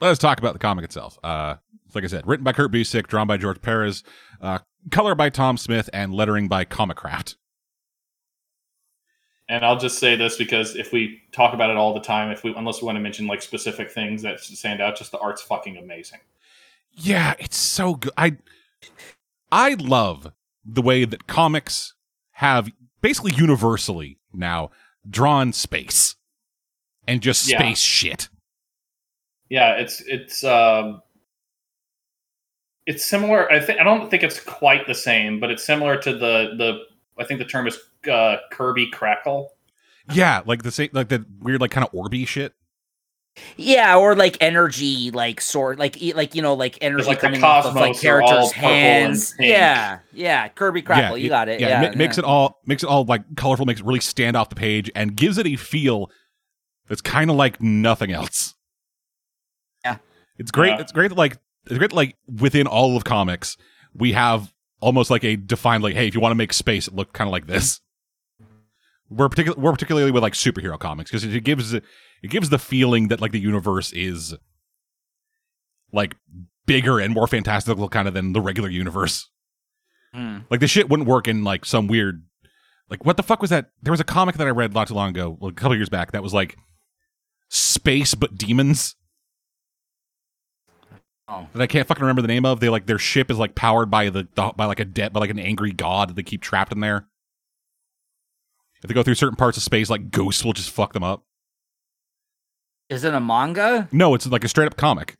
let's 0.00 0.18
talk 0.18 0.38
about 0.38 0.54
the 0.54 0.58
comic 0.58 0.84
itself. 0.84 1.18
Uh, 1.22 1.56
like 1.94 2.04
I 2.04 2.06
said, 2.06 2.26
written 2.26 2.44
by 2.44 2.52
Kurt 2.52 2.72
Busiek, 2.72 3.06
drawn 3.06 3.26
by 3.26 3.36
George 3.36 3.60
Perez, 3.60 4.02
uh, 4.40 4.60
color 4.90 5.14
by 5.14 5.30
Tom 5.30 5.56
Smith, 5.56 5.90
and 5.92 6.14
lettering 6.14 6.48
by 6.48 6.64
Comicraft. 6.64 7.36
And 9.48 9.64
I'll 9.64 9.78
just 9.78 9.98
say 9.98 10.16
this 10.16 10.36
because 10.36 10.76
if 10.76 10.92
we 10.92 11.22
talk 11.32 11.54
about 11.54 11.70
it 11.70 11.76
all 11.76 11.94
the 11.94 12.00
time, 12.00 12.30
if 12.30 12.42
we 12.44 12.54
unless 12.54 12.80
we 12.82 12.86
want 12.86 12.96
to 12.96 13.00
mention 13.00 13.26
like 13.26 13.42
specific 13.42 13.90
things 13.90 14.22
that 14.22 14.40
stand 14.40 14.80
out, 14.80 14.96
just 14.96 15.12
the 15.12 15.18
art's 15.18 15.42
fucking 15.42 15.76
amazing. 15.76 16.20
Yeah, 16.92 17.34
it's 17.38 17.56
so 17.56 17.94
good. 17.94 18.12
I 18.16 18.36
I 19.52 19.74
love 19.74 20.32
the 20.64 20.82
way 20.82 21.04
that 21.04 21.26
comics 21.26 21.94
have 22.32 22.70
basically 23.00 23.32
universally 23.34 24.18
now 24.32 24.70
drawn 25.08 25.52
space 25.52 26.16
and 27.06 27.20
just 27.20 27.46
Yeah. 27.48 27.58
space 27.58 27.78
shit. 27.80 28.28
Yeah, 29.48 29.74
it's 29.74 30.00
it's 30.00 30.42
um 30.42 31.02
it's 32.86 33.04
similar. 33.04 33.50
I 33.50 33.60
think 33.60 33.80
I 33.80 33.84
don't 33.84 34.10
think 34.10 34.22
it's 34.22 34.40
quite 34.40 34.86
the 34.86 34.94
same, 34.94 35.38
but 35.40 35.50
it's 35.50 35.64
similar 35.64 35.96
to 35.98 36.12
the 36.12 36.54
the 36.56 36.80
I 37.18 37.24
think 37.24 37.38
the 37.38 37.46
term 37.46 37.66
is 37.66 37.78
uh, 38.10 38.36
Kirby 38.52 38.90
Crackle. 38.90 39.50
Yeah, 40.12 40.42
like 40.46 40.62
the 40.62 40.70
same, 40.70 40.90
like 40.92 41.08
the 41.08 41.24
weird, 41.40 41.60
like 41.60 41.70
kind 41.70 41.86
of 41.86 41.92
orby 41.92 42.26
shit. 42.26 42.52
Yeah, 43.56 43.96
or 43.98 44.14
like 44.14 44.38
energy, 44.40 45.10
like 45.10 45.40
sort, 45.40 45.78
like 45.78 46.00
e- 46.00 46.14
like 46.14 46.34
you 46.34 46.40
know, 46.40 46.54
like 46.54 46.78
energy 46.80 47.04
like 47.04 47.20
the 47.20 47.26
coming 47.26 47.44
off 47.44 47.66
of 47.66 47.74
like 47.74 47.92
cosmos 47.94 48.04
are 48.04 48.22
all 48.22 48.28
characters' 48.28 48.52
hands. 48.52 49.34
Yeah, 49.38 49.98
yeah, 50.12 50.48
Kirby 50.48 50.80
Crackle, 50.82 51.18
yeah, 51.18 51.22
you 51.22 51.28
got 51.28 51.48
it. 51.48 51.60
Yeah, 51.60 51.68
Yeah, 51.68 51.82
it 51.82 51.90
ma- 51.92 51.98
makes 51.98 52.16
it 52.18 52.24
all 52.24 52.60
makes 52.64 52.82
it 52.82 52.88
all 52.88 53.04
like 53.04 53.22
colorful, 53.36 53.66
makes 53.66 53.80
it 53.80 53.86
really 53.86 54.00
stand 54.00 54.36
off 54.36 54.48
the 54.48 54.54
page, 54.54 54.90
and 54.94 55.14
gives 55.16 55.36
it 55.36 55.46
a 55.46 55.56
feel 55.56 56.10
that's 56.88 57.02
kind 57.02 57.30
of 57.30 57.36
like 57.36 57.60
nothing 57.60 58.10
else. 58.12 58.54
Yeah. 59.84 59.98
it's 60.38 60.50
great. 60.50 60.70
Yeah. 60.70 60.80
It's 60.80 60.92
great. 60.92 61.08
That, 61.08 61.18
like 61.18 61.38
it's 61.66 61.76
great. 61.76 61.90
that, 61.90 61.96
Like 61.96 62.16
within 62.40 62.66
all 62.66 62.96
of 62.96 63.04
comics, 63.04 63.56
we 63.94 64.12
have 64.12 64.52
almost 64.80 65.10
like 65.10 65.24
a 65.24 65.36
defined 65.36 65.82
like, 65.82 65.94
hey, 65.94 66.06
if 66.06 66.14
you 66.14 66.20
want 66.20 66.32
to 66.32 66.36
make 66.36 66.52
space, 66.52 66.88
it 66.88 66.94
look 66.94 67.12
kind 67.12 67.28
of 67.28 67.32
like 67.32 67.46
this. 67.46 67.80
We're 69.08 69.28
particular. 69.28 69.58
We're 69.58 69.72
particularly 69.72 70.10
with 70.10 70.22
like 70.22 70.32
superhero 70.32 70.78
comics 70.78 71.10
because 71.10 71.24
it 71.24 71.44
gives 71.44 71.72
it 71.72 71.84
gives 72.28 72.50
the 72.50 72.58
feeling 72.58 73.08
that 73.08 73.20
like 73.20 73.32
the 73.32 73.40
universe 73.40 73.92
is 73.92 74.34
like 75.92 76.16
bigger 76.66 76.98
and 76.98 77.14
more 77.14 77.28
fantastical 77.28 77.88
kind 77.88 78.08
of 78.08 78.14
than 78.14 78.32
the 78.32 78.40
regular 78.40 78.68
universe. 78.68 79.30
Hmm. 80.12 80.38
Like 80.50 80.60
the 80.60 80.66
shit 80.66 80.88
wouldn't 80.88 81.08
work 81.08 81.28
in 81.28 81.44
like 81.44 81.64
some 81.64 81.86
weird 81.86 82.24
like 82.90 83.04
what 83.04 83.16
the 83.16 83.22
fuck 83.22 83.40
was 83.40 83.50
that? 83.50 83.70
There 83.82 83.92
was 83.92 84.00
a 84.00 84.04
comic 84.04 84.36
that 84.36 84.46
I 84.46 84.50
read 84.50 84.74
not 84.74 84.88
too 84.88 84.94
long 84.94 85.10
ago, 85.10 85.38
a 85.42 85.52
couple 85.52 85.76
years 85.76 85.88
back, 85.88 86.12
that 86.12 86.22
was 86.22 86.34
like 86.34 86.56
space 87.48 88.14
but 88.14 88.36
demons. 88.36 88.96
Oh. 91.28 91.46
That 91.54 91.62
I 91.62 91.66
can't 91.66 91.88
fucking 91.88 92.02
remember 92.02 92.22
the 92.22 92.28
name 92.28 92.44
of. 92.44 92.60
They 92.60 92.68
like 92.68 92.86
their 92.86 92.98
ship 92.98 93.30
is 93.30 93.38
like 93.38 93.54
powered 93.54 93.90
by 93.90 94.10
the, 94.10 94.28
the 94.34 94.52
by 94.56 94.66
like 94.66 94.80
a 94.80 94.84
debt 94.84 95.12
by 95.12 95.20
like 95.20 95.30
an 95.30 95.38
angry 95.38 95.72
god 95.72 96.08
that 96.08 96.14
they 96.16 96.22
keep 96.22 96.40
trapped 96.40 96.72
in 96.72 96.80
there. 96.80 97.06
If 98.82 98.88
they 98.88 98.94
go 98.94 99.02
through 99.02 99.14
certain 99.16 99.36
parts 99.36 99.56
of 99.56 99.62
space, 99.64 99.90
like 99.90 100.10
ghosts 100.10 100.44
will 100.44 100.52
just 100.52 100.70
fuck 100.70 100.92
them 100.92 101.02
up. 101.02 101.24
Is 102.88 103.02
it 103.02 103.14
a 103.14 103.20
manga? 103.20 103.88
No, 103.90 104.14
it's 104.14 104.26
like 104.26 104.44
a 104.44 104.48
straight 104.48 104.66
up 104.66 104.76
comic. 104.76 105.14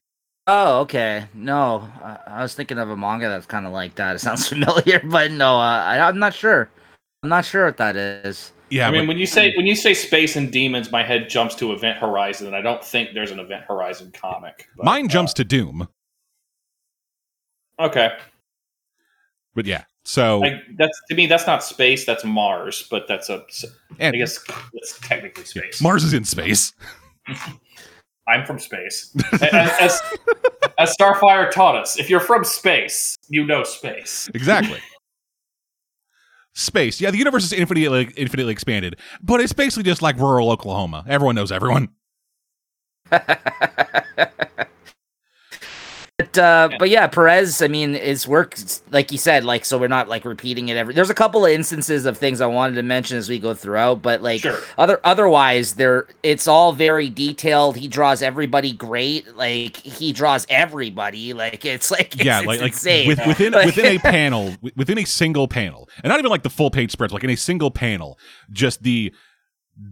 Oh, 0.47 0.81
okay. 0.83 1.27
No, 1.35 1.89
I, 2.03 2.19
I 2.29 2.43
was 2.43 2.55
thinking 2.55 2.79
of 2.79 2.89
a 2.89 2.97
manga 2.97 3.29
that's 3.29 3.47
kind 3.47 3.67
of 3.67 3.73
like 3.73 3.97
that. 3.97 4.15
It 4.15 4.19
sounds 4.21 4.47
familiar, 4.49 5.01
but 5.05 5.33
no, 5.33 5.57
uh, 5.57 5.83
I, 5.85 5.99
I'm 5.99 6.21
not 6.21 6.35
sure. 6.35 6.71
I'm 7.25 7.29
not 7.31 7.45
sure 7.45 7.65
what 7.65 7.79
that 7.79 7.97
is. 7.97 8.53
Yeah, 8.71 8.87
I 8.87 8.93
mean, 8.93 9.03
but- 9.03 9.09
when 9.09 9.19
you 9.19 9.27
say 9.27 9.53
when 9.57 9.67
you 9.67 9.75
say 9.75 9.95
space 9.95 10.37
and 10.37 10.53
demons, 10.53 10.93
my 10.93 11.03
head 11.03 11.29
jumps 11.29 11.57
to 11.57 11.73
Event 11.73 11.99
Horizon, 11.99 12.47
and 12.47 12.55
I 12.55 12.61
don't 12.61 12.85
think 12.85 13.11
there's 13.15 13.33
an 13.33 13.41
Event 13.41 13.65
Horizon 13.67 14.13
comic. 14.13 14.69
but, 14.77 14.85
mine 14.85 15.07
uh, 15.07 15.09
jumps 15.09 15.33
to 15.35 15.45
Doom. 15.45 15.89
Okay. 17.79 18.11
But 19.55 19.67
yeah, 19.67 19.85
so 20.05 20.45
I, 20.45 20.63
that's 20.79 21.01
to 21.09 21.15
me 21.15 21.27
that's 21.27 21.47
not 21.47 21.65
space, 21.65 22.05
that's 22.05 22.25
Mars, 22.25 22.87
but 22.91 23.09
that's 23.09 23.29
a 23.29 23.45
and 23.99 24.15
I 24.15 24.19
guess 24.19 24.39
it's 24.75 24.99
technically 25.01 25.45
space. 25.45 25.81
Mars 25.81 26.05
is 26.05 26.13
in 26.13 26.25
space. 26.25 26.73
I'm 28.29 28.45
from 28.45 28.59
space. 28.59 29.15
as, 29.41 29.71
as, 29.81 30.03
as 30.79 30.95
Starfire 31.01 31.51
taught 31.51 31.77
us, 31.77 31.99
if 31.99 32.11
you're 32.11 32.21
from 32.21 32.45
space, 32.45 33.17
you 33.29 33.47
know 33.47 33.63
space. 33.63 34.29
Exactly. 34.35 34.81
space. 36.55 37.01
Yeah, 37.01 37.13
the 37.13 37.19
universe 37.19 37.45
is 37.45 37.53
infinitely 37.53 38.13
infinitely 38.17 38.53
expanded, 38.53 38.99
but 39.23 39.41
it's 39.41 39.53
basically 39.53 39.85
just 39.85 40.03
like 40.03 40.17
rural 40.19 40.51
Oklahoma. 40.51 41.05
Everyone 41.09 41.35
knows 41.35 41.51
everyone. 41.51 41.89
But 46.19 46.39
uh, 46.39 46.69
Yeah. 46.73 46.79
but 46.79 46.89
yeah, 46.89 47.07
Perez. 47.09 47.61
I 47.61 47.69
mean, 47.69 47.93
his 47.93 48.27
work, 48.27 48.57
like 48.91 49.13
you 49.13 49.19
said, 49.19 49.45
like 49.45 49.67
so 49.67 49.77
we're 49.77 49.87
not 49.89 50.09
like 50.09 50.25
repeating 50.25 50.71
it 50.71 50.77
every. 50.79 50.95
There's 50.95 51.11
a 51.11 51.15
couple 51.15 51.45
of 51.45 51.53
instances 51.53 52.07
of 52.07 52.17
things 52.17 52.41
I 52.41 52.47
wanted 52.47 52.77
to 52.77 52.83
mention 52.83 53.19
as 53.19 53.29
we 53.29 53.39
go 53.39 53.53
throughout, 53.53 54.01
but 54.01 54.23
like 54.23 54.41
Sure. 54.41 54.59
other 54.79 54.99
otherwise, 55.05 55.75
there 55.75 56.07
it's 56.23 56.49
all 56.49 56.73
very 56.73 57.11
detailed. 57.11 57.77
He 57.77 57.87
draws 57.87 58.23
everybody 58.23 58.73
great. 58.73 59.37
Like 59.37 59.77
he 59.77 60.15
draws 60.15 60.47
everybody. 60.49 61.35
Like 61.35 61.67
it's 61.67 61.91
like 61.91 62.15
it's, 62.15 62.25
yeah, 62.25 62.39
it's 62.39 62.47
like 62.47 62.61
like 62.63 63.07
with, 63.07 63.27
within 63.27 63.53
Like- 63.53 63.67
within 63.67 63.85
a 63.85 63.99
panel, 63.99 64.55
within 64.75 64.97
a 64.99 65.05
single 65.05 65.49
panel, 65.49 65.87
and 66.03 66.09
not 66.09 66.19
even 66.19 66.31
like 66.31 66.45
the 66.45 66.51
full 66.51 66.71
page 66.71 66.93
spreads, 66.93 67.13
like 67.13 67.25
in 67.25 67.31
a 67.31 67.37
single 67.37 67.71
panel, 67.71 68.19
just 68.51 68.83
the 68.85 69.13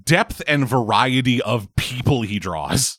depth 0.05 0.41
and 0.49 0.67
variety 0.67 1.43
of 1.43 1.69
people 1.77 2.23
he 2.23 2.39
draws. 2.39 2.99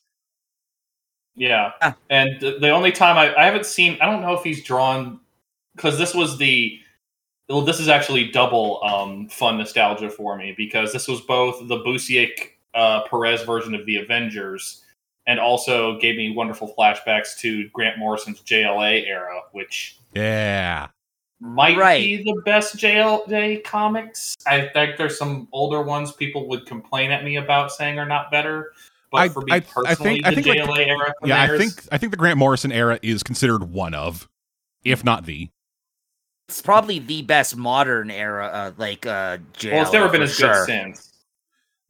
Yeah. 1.35 1.71
Ah. 1.81 1.95
And 2.09 2.39
the, 2.39 2.57
the 2.59 2.69
only 2.69 2.91
time 2.91 3.17
I, 3.17 3.35
I 3.35 3.45
haven't 3.45 3.65
seen, 3.65 3.97
I 4.01 4.05
don't 4.05 4.21
know 4.21 4.33
if 4.33 4.43
he's 4.43 4.63
drawn, 4.63 5.19
because 5.75 5.97
this 5.97 6.13
was 6.13 6.37
the, 6.37 6.79
well, 7.49 7.61
this 7.61 7.79
is 7.79 7.87
actually 7.87 8.31
double 8.31 8.83
um, 8.83 9.27
fun 9.29 9.57
nostalgia 9.57 10.09
for 10.09 10.37
me 10.37 10.53
because 10.57 10.91
this 10.93 11.07
was 11.07 11.21
both 11.21 11.67
the 11.67 11.79
Busiek 11.79 12.51
uh, 12.73 13.01
Perez 13.09 13.43
version 13.43 13.75
of 13.75 13.85
the 13.85 13.97
Avengers 13.97 14.83
and 15.27 15.39
also 15.39 15.99
gave 15.99 16.17
me 16.17 16.31
wonderful 16.35 16.73
flashbacks 16.77 17.37
to 17.39 17.67
Grant 17.69 17.97
Morrison's 17.97 18.41
JLA 18.41 19.07
era, 19.07 19.41
which 19.51 19.97
Yeah, 20.13 20.87
might 21.39 21.77
Right. 21.77 22.01
be 22.01 22.23
the 22.23 22.41
best 22.45 22.77
JLA 22.77 23.63
comics. 23.63 24.35
I 24.47 24.67
think 24.67 24.97
there's 24.97 25.17
some 25.17 25.47
older 25.51 25.81
ones 25.81 26.11
people 26.11 26.47
would 26.49 26.65
complain 26.65 27.11
at 27.11 27.23
me 27.23 27.37
about 27.37 27.71
saying 27.71 27.97
are 27.99 28.05
not 28.05 28.31
better. 28.31 28.73
But 29.15 29.21
I- 29.21 29.29
for 29.29 29.41
me 29.41 29.51
I- 29.51 29.55
I 29.55 29.59
personally, 29.59 29.95
think- 30.15 30.25
I 30.25 30.29
the 30.29 30.35
think, 30.41 30.47
like, 30.47 30.57
JLA 30.69 30.87
era 30.87 31.13
yeah. 31.23 31.41
I 31.43 31.57
think 31.57 31.73
I 31.91 31.97
think 31.97 32.11
the 32.11 32.17
Grant 32.17 32.37
Morrison 32.37 32.71
era 32.71 32.99
is 33.01 33.23
considered 33.23 33.63
one 33.71 33.93
of, 33.93 34.27
if 34.83 35.03
not 35.03 35.25
the. 35.25 35.49
it's 36.47 36.61
probably 36.61 36.99
the 36.99 37.21
best 37.23 37.55
modern 37.57 38.11
era, 38.11 38.45
uh, 38.47 38.71
like 38.77 39.05
uh, 39.05 39.37
Well, 39.63 39.81
it's 39.81 39.93
never 39.93 40.09
been 40.09 40.21
as 40.21 40.35
sure. 40.35 40.53
good 40.53 40.65
since. 40.65 41.11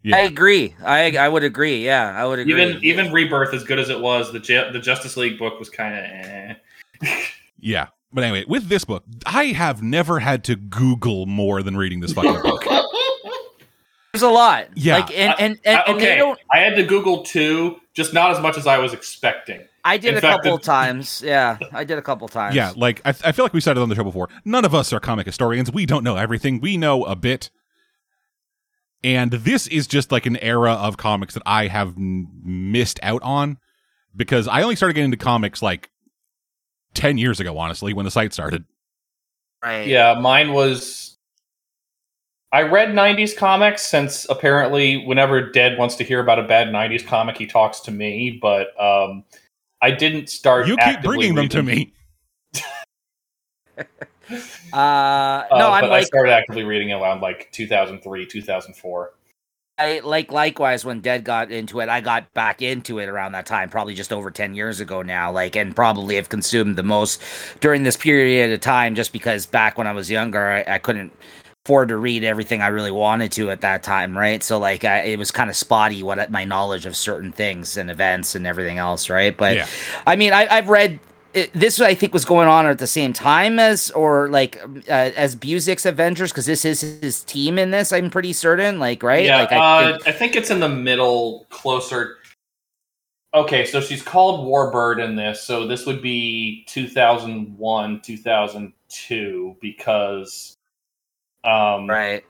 Yeah. 0.03 0.17
I 0.17 0.19
agree. 0.19 0.75
I 0.85 1.17
I 1.17 1.27
would 1.27 1.43
agree. 1.43 1.83
Yeah, 1.83 2.13
I 2.15 2.25
would 2.25 2.37
agree. 2.39 2.53
Even 2.53 2.83
even 2.83 3.11
Rebirth, 3.11 3.53
as 3.55 3.63
good 3.63 3.79
as 3.79 3.89
it 3.89 3.99
was, 3.99 4.31
the 4.31 4.39
Ju- 4.39 4.69
the 4.71 4.79
Justice 4.79 5.17
League 5.17 5.39
book 5.39 5.57
was 5.59 5.69
kind 5.69 5.95
of. 5.95 6.03
Eh. 6.03 6.53
Yeah. 7.59 7.87
But 8.13 8.23
anyway, 8.23 8.45
with 8.47 8.67
this 8.69 8.85
book, 8.85 9.03
I 9.25 9.45
have 9.47 9.81
never 9.81 10.19
had 10.19 10.43
to 10.45 10.55
Google 10.55 11.25
more 11.25 11.63
than 11.63 11.75
reading 11.75 11.99
this 12.01 12.13
fucking 12.13 12.41
book. 12.43 12.63
There's 14.15 14.21
a 14.23 14.29
lot. 14.33 14.67
Yeah. 14.75 14.97
Like 14.97 15.11
and 15.17 15.33
and 15.39 15.59
and, 15.65 15.81
and 15.87 15.99
they 15.99 16.05
okay, 16.11 16.17
don't. 16.17 16.39
I 16.51 16.59
had 16.59 16.75
to 16.77 16.83
Google 16.83 17.23
too, 17.23 17.77
just 17.93 18.13
not 18.13 18.31
as 18.31 18.39
much 18.41 18.57
as 18.57 18.65
I 18.67 18.77
was 18.77 18.93
expecting. 18.93 19.61
I 19.83 19.97
did 19.97 20.11
in 20.13 20.17
a 20.17 20.21
fact, 20.21 20.37
couple 20.37 20.51
the- 20.51 20.55
of 20.57 20.61
times. 20.63 21.21
Yeah, 21.23 21.57
I 21.73 21.83
did 21.83 21.97
a 21.97 22.01
couple 22.01 22.27
times. 22.27 22.55
Yeah, 22.55 22.71
like 22.75 23.01
I, 23.05 23.09
I 23.09 23.31
feel 23.33 23.45
like 23.45 23.53
we 23.53 23.61
said 23.61 23.77
it 23.77 23.81
on 23.81 23.89
the 23.89 23.95
show 23.95 24.03
before. 24.03 24.29
None 24.45 24.65
of 24.65 24.73
us 24.73 24.91
are 24.93 24.99
comic 24.99 25.25
historians. 25.25 25.71
We 25.71 25.85
don't 25.85 26.03
know 26.03 26.15
everything. 26.15 26.59
We 26.61 26.77
know 26.77 27.03
a 27.03 27.15
bit. 27.15 27.49
And 29.03 29.31
this 29.31 29.67
is 29.67 29.85
just 29.85 30.11
like 30.11 30.25
an 30.25 30.37
era 30.37 30.71
of 30.71 30.97
comics 30.97 31.35
that 31.35 31.43
I 31.45 31.67
have 31.67 31.89
m- 31.89 32.27
missed 32.43 32.99
out 33.03 33.21
on 33.21 33.59
because 34.15 34.47
I 34.47 34.63
only 34.63 34.75
started 34.75 34.93
getting 34.95 35.11
into 35.13 35.23
comics 35.23 35.61
like 35.61 35.91
10 36.95 37.19
years 37.19 37.39
ago, 37.39 37.55
honestly, 37.59 37.93
when 37.93 38.05
the 38.05 38.11
site 38.11 38.33
started. 38.33 38.63
Right. 39.63 39.85
Yeah, 39.87 40.15
mine 40.19 40.53
was. 40.53 41.14
I 42.55 42.61
read 42.61 42.91
90s 42.91 43.35
comics 43.35 43.81
since 43.81 44.25
apparently, 44.29 45.05
whenever 45.05 45.51
Dead 45.51 45.77
wants 45.77 45.95
to 45.97 46.05
hear 46.05 46.21
about 46.21 46.39
a 46.39 46.43
bad 46.43 46.69
90s 46.69 47.05
comic, 47.05 47.37
he 47.37 47.45
talks 47.45 47.81
to 47.81 47.91
me, 47.91 48.39
but 48.41 48.67
um, 48.81 49.25
I 49.81 49.91
didn't 49.91 50.29
start. 50.29 50.65
You 50.65 50.77
keep 50.77 50.87
actively 50.87 51.17
bringing 51.17 51.35
them 51.35 51.49
to 51.49 51.63
me. 51.63 51.93
Uh, 54.73 54.77
Uh, 55.51 55.57
no, 55.59 55.69
I'm 55.69 55.81
but 55.81 55.93
I 55.93 56.01
started 56.01 56.31
actively 56.31 56.63
reading 56.63 56.91
around 56.91 57.21
like 57.21 57.51
2003, 57.51 58.25
2004. 58.25 59.13
I 59.77 59.99
like 59.99 60.31
likewise 60.31 60.83
when 60.83 61.01
Dead 61.01 61.23
got 61.23 61.51
into 61.51 61.79
it, 61.79 61.89
I 61.89 62.01
got 62.01 62.33
back 62.33 62.63
into 62.63 62.97
it 62.97 63.07
around 63.07 63.33
that 63.33 63.45
time, 63.45 63.69
probably 63.69 63.93
just 63.93 64.11
over 64.11 64.31
ten 64.31 64.55
years 64.55 64.79
ago 64.79 65.03
now. 65.03 65.31
Like, 65.31 65.55
and 65.55 65.75
probably 65.75 66.15
have 66.15 66.29
consumed 66.29 66.75
the 66.75 66.83
most 66.83 67.21
during 67.59 67.83
this 67.83 67.95
period 67.95 68.51
of 68.51 68.61
time, 68.61 68.95
just 68.95 69.13
because 69.13 69.45
back 69.45 69.77
when 69.77 69.85
I 69.85 69.91
was 69.91 70.09
younger, 70.09 70.47
I, 70.67 70.75
I 70.75 70.77
couldn't 70.79 71.13
afford 71.65 71.89
to 71.89 71.97
read 71.97 72.23
everything 72.23 72.61
I 72.61 72.67
really 72.67 72.91
wanted 72.91 73.31
to 73.33 73.49
at 73.49 73.61
that 73.61 73.81
time, 73.81 74.15
right? 74.15 74.43
So 74.43 74.59
like, 74.59 74.83
I, 74.83 74.99
it 74.99 75.17
was 75.17 75.31
kind 75.31 75.49
of 75.49 75.55
spotty 75.55 76.03
what 76.03 76.29
my 76.29 76.45
knowledge 76.45 76.85
of 76.85 76.95
certain 76.95 77.31
things 77.31 77.75
and 77.75 77.89
events 77.89 78.35
and 78.35 78.45
everything 78.45 78.77
else, 78.77 79.09
right? 79.09 79.35
But 79.35 79.55
Yeah. 79.55 79.67
I 80.05 80.15
mean, 80.15 80.31
I, 80.31 80.47
I've 80.47 80.69
read. 80.69 80.99
It, 81.33 81.51
this 81.51 81.81
I 81.81 81.95
think 81.95 82.13
was 82.13 82.23
going 82.23 82.47
on 82.47 82.65
at 82.65 82.77
the 82.77 82.87
same 82.87 83.11
time 83.11 83.59
as, 83.59 83.91
or 83.91 84.29
like 84.29 84.57
uh, 84.87 84.91
as 85.17 85.35
Busiek's 85.35 85.85
Avengers, 85.85 86.31
because 86.31 86.45
this 86.45 86.63
is 86.63 86.79
his 86.79 87.23
team 87.23 87.59
in 87.59 87.71
this. 87.71 87.91
I'm 87.91 88.09
pretty 88.09 88.31
certain, 88.31 88.79
like 88.79 89.03
right? 89.03 89.25
Yeah, 89.25 89.39
like, 89.39 89.51
I 89.51 89.83
think- 89.91 90.01
uh, 90.01 90.09
I 90.09 90.11
think 90.13 90.35
it's 90.37 90.49
in 90.49 90.61
the 90.61 90.69
middle, 90.69 91.45
closer. 91.49 92.19
Okay, 93.33 93.65
so 93.65 93.81
she's 93.81 94.01
called 94.01 94.47
Warbird 94.47 95.03
in 95.03 95.17
this, 95.17 95.41
so 95.41 95.67
this 95.67 95.85
would 95.85 96.01
be 96.01 96.63
2001, 96.69 97.99
2002, 97.99 99.57
because 99.59 100.54
um, 101.45 101.87
Right. 101.89 102.23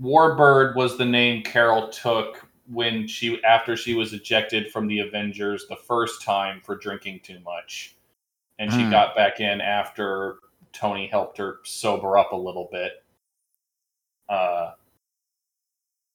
Warbird 0.00 0.76
was 0.76 0.98
the 0.98 1.04
name 1.04 1.42
Carol 1.42 1.88
took 1.88 2.46
when 2.68 3.06
she 3.08 3.42
after 3.44 3.76
she 3.76 3.94
was 3.94 4.12
ejected 4.12 4.70
from 4.70 4.86
the 4.86 5.00
Avengers 5.00 5.66
the 5.68 5.76
first 5.76 6.22
time 6.22 6.60
for 6.64 6.76
drinking 6.76 7.20
too 7.20 7.40
much, 7.40 7.94
and 8.58 8.70
she 8.72 8.82
Hmm. 8.84 8.90
got 8.90 9.16
back 9.16 9.40
in 9.40 9.60
after 9.60 10.36
Tony 10.72 11.06
helped 11.06 11.38
her 11.38 11.58
sober 11.64 12.16
up 12.18 12.32
a 12.32 12.36
little 12.36 12.68
bit. 12.70 13.02
Uh, 14.28 14.72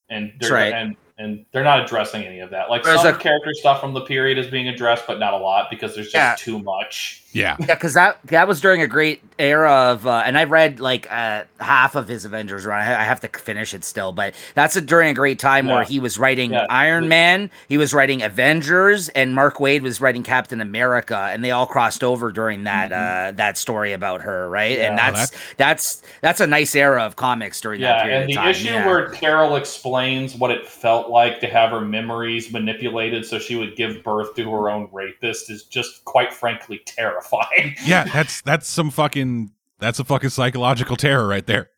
and 0.08 0.32
That's 0.38 0.48
they're, 0.48 0.52
right. 0.56 0.72
and 0.72 0.96
and 1.18 1.44
they're 1.50 1.64
not 1.64 1.80
addressing 1.80 2.22
any 2.24 2.40
of 2.40 2.50
that. 2.50 2.70
Like 2.70 2.82
There's 2.84 3.02
some 3.02 3.14
a- 3.14 3.18
character 3.18 3.52
stuff 3.54 3.80
from 3.80 3.92
the 3.94 4.02
period 4.02 4.38
is 4.38 4.46
being 4.46 4.68
addressed, 4.68 5.06
but 5.06 5.18
not 5.18 5.34
a 5.34 5.38
lot 5.38 5.68
because 5.70 5.94
there's 5.94 6.12
just 6.12 6.14
Yeah. 6.14 6.34
too 6.38 6.58
much. 6.60 7.22
Yeah. 7.36 7.56
Yeah, 7.60 7.74
because 7.74 7.94
that 7.94 8.18
that 8.24 8.48
was 8.48 8.60
during 8.60 8.82
a 8.82 8.86
great 8.86 9.22
era 9.38 9.70
of, 9.92 10.06
uh, 10.06 10.22
and 10.24 10.38
I 10.38 10.44
read 10.44 10.80
like 10.80 11.06
uh, 11.10 11.44
half 11.60 11.94
of 11.94 12.08
his 12.08 12.24
Avengers 12.24 12.64
run. 12.64 12.80
I, 12.80 13.00
I 13.02 13.04
have 13.04 13.20
to 13.20 13.28
finish 13.28 13.74
it 13.74 13.84
still, 13.84 14.12
but 14.12 14.34
that's 14.54 14.76
a, 14.76 14.80
during 14.80 15.10
a 15.10 15.14
great 15.14 15.38
time 15.38 15.68
where 15.68 15.84
he 15.84 16.00
was 16.00 16.18
writing 16.18 16.52
Yeah. 16.52 16.66
Iron 16.70 17.08
Man, 17.08 17.50
he 17.68 17.76
was 17.78 17.92
writing 17.94 18.22
Avengers, 18.22 19.08
and 19.10 19.34
Mark 19.34 19.56
Waid 19.58 19.82
was 19.82 20.00
writing 20.00 20.22
Captain 20.22 20.60
America, 20.60 21.16
and 21.32 21.44
they 21.44 21.50
all 21.50 21.66
crossed 21.66 22.02
over 22.02 22.32
during 22.32 22.64
that 22.64 22.92
uh, 22.92 23.32
that 23.36 23.58
story 23.58 23.92
about 23.92 24.22
her, 24.22 24.48
right? 24.48 24.78
And 24.78 24.98
Mm-hmm. 24.98 25.14
That's 25.14 25.32
that's 25.56 26.02
that's 26.22 26.40
a 26.40 26.46
nice 26.46 26.74
era 26.74 27.02
of 27.04 27.16
comics 27.16 27.60
during 27.60 27.82
that 27.82 27.98
Yeah, 27.98 28.02
period 28.02 28.22
and 28.22 28.30
the 28.30 28.36
of 28.36 28.42
time. 28.42 28.50
issue 28.50 28.68
yeah. 28.72 28.86
where 28.86 29.10
Carol 29.10 29.56
explains 29.56 30.34
what 30.36 30.50
it 30.50 30.66
felt 30.66 31.10
like 31.10 31.40
to 31.40 31.46
have 31.48 31.70
her 31.70 31.80
memories 31.82 32.52
manipulated 32.52 33.24
so 33.26 33.38
she 33.38 33.56
would 33.56 33.76
give 33.76 34.02
birth 34.02 34.34
to 34.36 34.50
her 34.50 34.70
own 34.70 34.88
rapist 34.92 35.50
is 35.50 35.64
just 35.64 36.04
quite 36.04 36.32
frankly 36.32 36.80
terrifying. 36.86 37.25
Yeah, 37.84 38.04
that's 38.04 38.40
that's 38.42 38.68
some 38.68 38.90
fucking 38.90 39.50
that's 39.78 39.98
a 39.98 40.04
fucking 40.04 40.30
psychological 40.30 40.96
terror 40.96 41.26
right 41.26 41.46
there. 41.46 41.70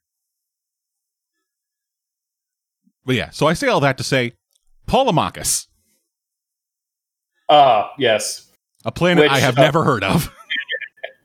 But 3.04 3.16
yeah, 3.16 3.30
so 3.30 3.46
I 3.46 3.54
say 3.54 3.68
all 3.68 3.80
that 3.80 3.96
to 3.98 4.04
say 4.04 4.32
Polemachus, 4.86 5.66
Uh 7.48 7.88
yes. 7.98 8.50
a 8.84 8.92
planet 8.92 9.24
Which, 9.24 9.32
I 9.32 9.38
have 9.40 9.58
uh, 9.58 9.62
never 9.62 9.84
heard 9.84 10.04
of. 10.04 10.32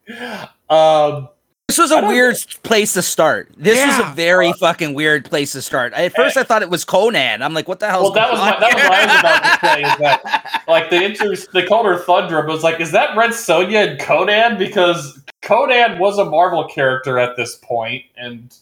Um 0.70 1.30
This 1.74 1.90
was 1.90 2.04
a 2.04 2.06
weird 2.06 2.38
place 2.62 2.94
to 2.94 3.02
start. 3.02 3.50
This 3.58 3.84
was 3.84 4.08
a 4.08 4.14
very 4.14 4.54
fucking 4.54 4.94
weird 4.94 5.26
place 5.26 5.54
to 5.54 5.62
start. 5.64 5.92
At 5.94 6.14
first, 6.14 6.38
I 6.38 6.44
thought 6.44 6.62
it 6.62 6.70
was 6.70 6.86
Conan. 6.86 7.42
I'm 7.42 7.56
like, 7.56 7.68
what 7.68 7.80
the 7.80 7.90
hell? 7.90 8.04
well 8.04 8.12
that 8.12 8.30
was 8.32 8.40
my, 8.40 8.60
that 8.60 8.76
was 8.76 8.84
what 8.84 8.94
I 8.94 9.06
was 9.06 9.20
about 9.20 9.44
to 9.44 9.68
say 9.68 9.82
is 9.82 9.98
that 9.98 10.64
like 10.68 10.92
they 10.92 11.04
introduced 11.04 11.52
they 11.52 11.66
called 11.66 11.88
her 11.88 11.98
Thundra, 11.98 12.46
but 12.46 12.54
was 12.54 12.62
like, 12.62 12.80
is 12.80 12.92
that 12.92 13.18
Red 13.18 13.32
Sonja 13.32 13.90
and 13.90 14.00
Conan? 14.00 14.60
Because 14.60 15.20
Conan 15.42 15.98
was 15.98 16.20
a 16.20 16.26
Marvel 16.26 16.68
character 16.68 17.18
at 17.18 17.36
this 17.38 17.56
point, 17.56 18.04
and 18.18 18.56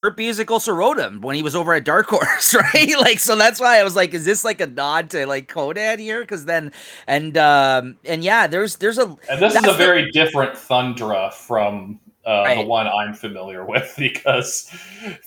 Kurt 0.00 0.48
also 0.48 0.72
wrote 0.72 1.00
him 1.00 1.20
when 1.20 1.34
he 1.34 1.42
was 1.42 1.56
over 1.56 1.74
at 1.74 1.82
Dark 1.82 2.06
Horse, 2.06 2.54
right? 2.74 2.96
like, 3.00 3.18
so 3.18 3.34
that's 3.34 3.58
why 3.58 3.80
I 3.80 3.82
was 3.82 3.96
like, 3.96 4.14
is 4.14 4.24
this 4.24 4.44
like 4.44 4.60
a 4.60 4.68
nod 4.68 5.10
to 5.10 5.26
like 5.26 5.48
Conan 5.48 5.98
here? 5.98 6.20
Because 6.20 6.44
then, 6.44 6.70
and 7.08 7.36
um, 7.36 7.96
and 8.04 8.22
yeah, 8.22 8.46
there's 8.46 8.76
there's 8.76 8.98
a 8.98 9.16
And 9.28 9.42
this 9.42 9.56
is 9.56 9.66
a 9.66 9.72
very 9.72 10.08
different 10.12 10.52
Thundra 10.52 11.32
from 11.32 11.98
uh, 12.28 12.54
the 12.54 12.62
one 12.62 12.86
I'm 12.86 13.14
familiar 13.14 13.64
with 13.64 13.94
because 13.98 14.70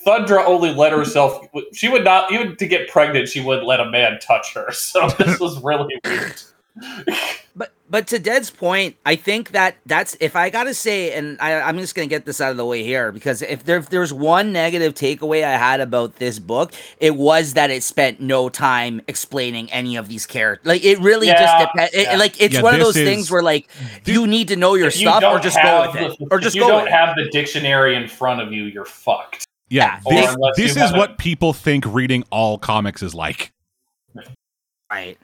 Thundra 0.06 0.44
only 0.46 0.72
let 0.72 0.92
herself. 0.92 1.46
She 1.74 1.88
would 1.88 2.04
not 2.04 2.30
even 2.32 2.56
to 2.56 2.66
get 2.66 2.88
pregnant. 2.88 3.28
She 3.28 3.40
wouldn't 3.40 3.66
let 3.66 3.80
a 3.80 3.90
man 3.90 4.18
touch 4.20 4.54
her. 4.54 4.70
So 4.92 5.08
this 5.08 5.40
was 5.40 5.62
really 5.62 5.98
weird. 6.04 6.42
But 7.54 7.70
but 7.90 8.06
to 8.06 8.18
Dead's 8.18 8.48
point, 8.48 8.96
I 9.04 9.14
think 9.14 9.50
that 9.50 9.76
that's 9.84 10.16
if 10.20 10.36
I 10.36 10.48
gotta 10.48 10.72
say, 10.72 11.12
and 11.12 11.36
I, 11.38 11.60
I'm 11.60 11.76
just 11.78 11.94
gonna 11.94 12.06
get 12.06 12.24
this 12.24 12.40
out 12.40 12.50
of 12.50 12.56
the 12.56 12.64
way 12.64 12.82
here 12.82 13.12
because 13.12 13.42
if 13.42 13.64
there 13.64 13.76
if 13.76 13.90
there's 13.90 14.10
one 14.10 14.52
negative 14.52 14.94
takeaway 14.94 15.44
I 15.44 15.58
had 15.58 15.80
about 15.80 16.16
this 16.16 16.38
book, 16.38 16.72
it 16.98 17.14
was 17.16 17.52
that 17.52 17.70
it 17.70 17.82
spent 17.82 18.20
no 18.22 18.48
time 18.48 19.02
explaining 19.06 19.70
any 19.70 19.96
of 19.96 20.08
these 20.08 20.24
characters. 20.24 20.66
Like 20.66 20.82
it 20.82 20.98
really 21.00 21.26
just 21.26 21.58
depends. 21.58 21.94
yeah. 21.94 22.16
Like 22.16 22.40
it's 22.40 22.54
Yeah, 22.54 22.62
one 22.62 22.72
of 22.74 22.80
those 22.80 22.96
is- 22.96 23.06
things 23.06 23.30
where 23.30 23.42
like 23.42 23.68
you 24.06 24.26
need 24.26 24.48
to 24.48 24.56
know 24.56 24.72
your 24.74 24.86
If 24.88 24.98
you 24.98 25.08
stuff 25.08 25.22
or 25.22 25.38
just 25.38 25.56
go 25.56 25.82
have 25.82 25.92
with 25.92 26.02
it, 26.12 26.18
the- 26.20 26.26
or 26.30 26.38
if 26.38 26.44
just 26.44 26.56
you 26.56 26.62
go 26.62 26.68
don't 26.68 26.84
with 26.84 26.92
it. 26.92 26.96
have 26.96 27.16
the 27.16 27.28
dictionary 27.30 27.96
in 27.96 28.08
front 28.08 28.40
of 28.40 28.50
you, 28.50 28.64
you're 28.64 28.86
fucked. 28.86 29.44
Yeah, 29.68 30.00
Yeah, 30.06 30.20
this, 30.26 30.36
this 30.56 30.76
you 30.76 30.82
is 30.84 30.90
have 30.90 30.96
what 30.98 31.18
people 31.18 31.52
think 31.52 31.84
reading 31.86 32.24
all 32.30 32.56
comics 32.56 33.02
is 33.02 33.14
like. 33.14 33.52
Right. 34.90 35.18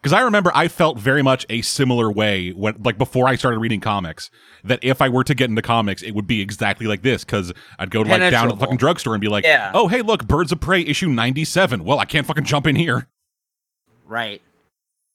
Because 0.00 0.12
I 0.12 0.20
remember 0.20 0.52
I 0.54 0.68
felt 0.68 0.98
very 0.98 1.22
much 1.22 1.44
a 1.50 1.60
similar 1.62 2.10
way 2.10 2.50
when, 2.50 2.80
like, 2.84 2.98
before 2.98 3.26
I 3.26 3.34
started 3.34 3.58
reading 3.58 3.80
comics. 3.80 4.30
That 4.64 4.78
if 4.82 5.00
I 5.02 5.08
were 5.08 5.24
to 5.24 5.34
get 5.34 5.50
into 5.50 5.62
comics, 5.62 6.02
it 6.02 6.12
would 6.12 6.26
be 6.26 6.40
exactly 6.40 6.86
like 6.86 7.02
this. 7.02 7.24
Because 7.24 7.52
I'd 7.78 7.90
go 7.90 8.02
to 8.04 8.10
like 8.10 8.30
down 8.30 8.48
to 8.48 8.54
the 8.54 8.60
fucking 8.60 8.76
drugstore 8.76 9.14
and 9.14 9.20
be 9.20 9.28
like, 9.28 9.44
Yeah. 9.44 9.70
"Oh, 9.74 9.88
hey, 9.88 10.02
look, 10.02 10.26
Birds 10.26 10.52
of 10.52 10.60
Prey 10.60 10.82
issue 10.82 11.08
ninety-seven. 11.08 11.84
Well, 11.84 11.98
I 11.98 12.04
can't 12.04 12.26
fucking 12.26 12.44
jump 12.44 12.66
in 12.66 12.76
here." 12.76 13.08
Right. 14.04 14.40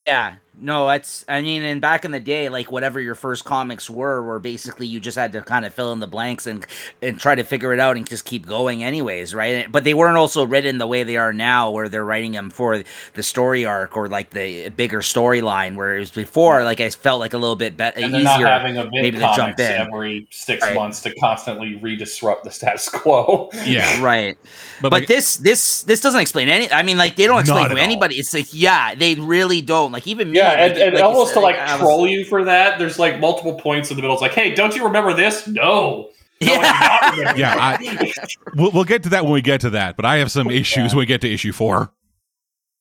Yeah. 0.06 0.36
No, 0.60 0.88
it's 0.90 1.24
I 1.28 1.42
mean, 1.42 1.64
and 1.64 1.80
back 1.80 2.04
in 2.04 2.12
the 2.12 2.20
day, 2.20 2.48
like 2.48 2.70
whatever 2.70 3.00
your 3.00 3.16
first 3.16 3.44
comics 3.44 3.90
were, 3.90 4.22
were 4.22 4.38
basically 4.38 4.86
you 4.86 5.00
just 5.00 5.18
had 5.18 5.32
to 5.32 5.42
kind 5.42 5.64
of 5.64 5.74
fill 5.74 5.92
in 5.92 5.98
the 5.98 6.06
blanks 6.06 6.46
and 6.46 6.64
and 7.02 7.18
try 7.18 7.34
to 7.34 7.42
figure 7.42 7.72
it 7.74 7.80
out 7.80 7.96
and 7.96 8.08
just 8.08 8.24
keep 8.24 8.46
going 8.46 8.84
anyways, 8.84 9.34
right? 9.34 9.70
But 9.70 9.82
they 9.82 9.94
weren't 9.94 10.16
also 10.16 10.46
written 10.46 10.78
the 10.78 10.86
way 10.86 11.02
they 11.02 11.16
are 11.16 11.32
now, 11.32 11.72
where 11.72 11.88
they're 11.88 12.04
writing 12.04 12.30
them 12.32 12.50
for 12.50 12.84
the 13.14 13.22
story 13.22 13.64
arc 13.64 13.96
or 13.96 14.08
like 14.08 14.30
the 14.30 14.68
bigger 14.70 15.00
storyline. 15.00 15.74
Whereas 15.74 16.12
before, 16.12 16.62
like 16.62 16.80
I 16.80 16.88
felt 16.90 17.18
like 17.18 17.34
a 17.34 17.38
little 17.38 17.56
bit 17.56 17.76
better, 17.76 17.98
And 17.98 18.14
they're 18.14 18.22
not 18.22 18.36
easier. 18.36 18.46
having 18.46 18.78
a 18.78 18.88
maybe 18.92 19.10
to 19.18 19.32
jump 19.34 19.58
in. 19.58 19.72
every 19.72 20.28
six 20.30 20.62
Right. 20.62 20.76
months 20.76 21.00
to 21.02 21.12
constantly 21.16 21.74
re-disrupt 21.82 22.44
the 22.44 22.52
status 22.52 22.88
quo. 22.88 23.50
Yeah, 23.66 24.00
Right. 24.00 24.38
but, 24.80 24.90
But 24.90 25.00
like, 25.00 25.08
this 25.08 25.36
this 25.36 25.82
this 25.82 26.00
doesn't 26.00 26.20
explain 26.20 26.48
any. 26.48 26.70
I 26.70 26.84
mean, 26.84 26.96
like 26.96 27.16
they 27.16 27.26
don't 27.26 27.40
explain 27.40 27.62
Not 27.62 27.68
to 27.70 27.74
at 27.74 27.78
all. 27.78 27.84
anybody. 27.84 28.14
It's 28.20 28.32
like 28.32 28.46
yeah, 28.52 28.94
they 28.94 29.16
really 29.16 29.60
don't. 29.60 29.90
Like 29.90 30.06
even 30.06 30.30
me. 30.30 30.38
Yeah, 30.38 30.43
like, 30.48 30.58
and, 30.58 30.78
and 30.78 30.94
like 30.94 31.04
almost 31.04 31.28
said, 31.34 31.40
to 31.40 31.40
like 31.40 31.56
I 31.58 31.78
troll 31.78 32.06
you 32.06 32.24
for 32.24 32.44
that, 32.44 32.78
there's 32.78 32.98
like 32.98 33.20
multiple 33.20 33.54
points 33.54 33.90
in 33.90 33.96
the 33.96 34.02
middle. 34.02 34.14
It's 34.14 34.22
like, 34.22 34.32
hey, 34.34 34.54
don't 34.54 34.74
you 34.74 34.84
remember 34.84 35.12
this? 35.14 35.46
No. 35.48 36.10
No, 36.40 36.52
I 36.60 37.12
do 37.14 37.22
not 37.22 37.34
remember 37.34 37.38
Yeah, 37.40 37.76
that. 37.78 38.28
we'll, 38.54 38.70
we'll 38.72 38.84
get 38.84 39.02
to 39.04 39.08
that 39.10 39.24
when 39.24 39.32
we 39.32 39.42
get 39.42 39.60
to 39.62 39.70
that. 39.70 39.96
But 39.96 40.04
I 40.04 40.16
have 40.16 40.30
some 40.30 40.50
issues 40.50 40.94
when 40.94 41.00
we 41.00 41.06
get 41.06 41.20
to 41.22 41.32
issue 41.32 41.52
four. 41.52 41.92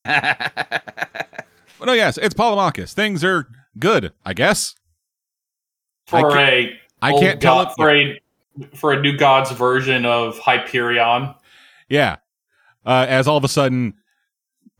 But 1.79 1.87
no, 1.87 1.93
yes, 1.93 2.17
it's 2.17 2.33
Polemachus. 2.33 2.93
Things 2.93 3.25
are 3.25 3.45
good, 3.77 4.13
I 4.25 4.33
guess. 4.33 4.73
for 6.07 6.31
I 6.31 6.49
a 6.49 6.79
I 7.01 7.11
old 7.11 7.21
can't 7.21 7.41
tell 7.41 7.65
god, 7.65 7.71
it. 7.71 7.75
for 7.75 7.89
a 7.91 8.21
for 8.77 8.93
a 8.93 9.01
new 9.01 9.17
god's 9.17 9.51
version 9.51 10.05
of 10.05 10.39
Hyperion. 10.39 11.35
Yeah. 11.89 12.17
Uh, 12.85 13.05
as 13.09 13.27
all 13.27 13.35
of 13.35 13.43
a 13.43 13.49
sudden, 13.49 13.95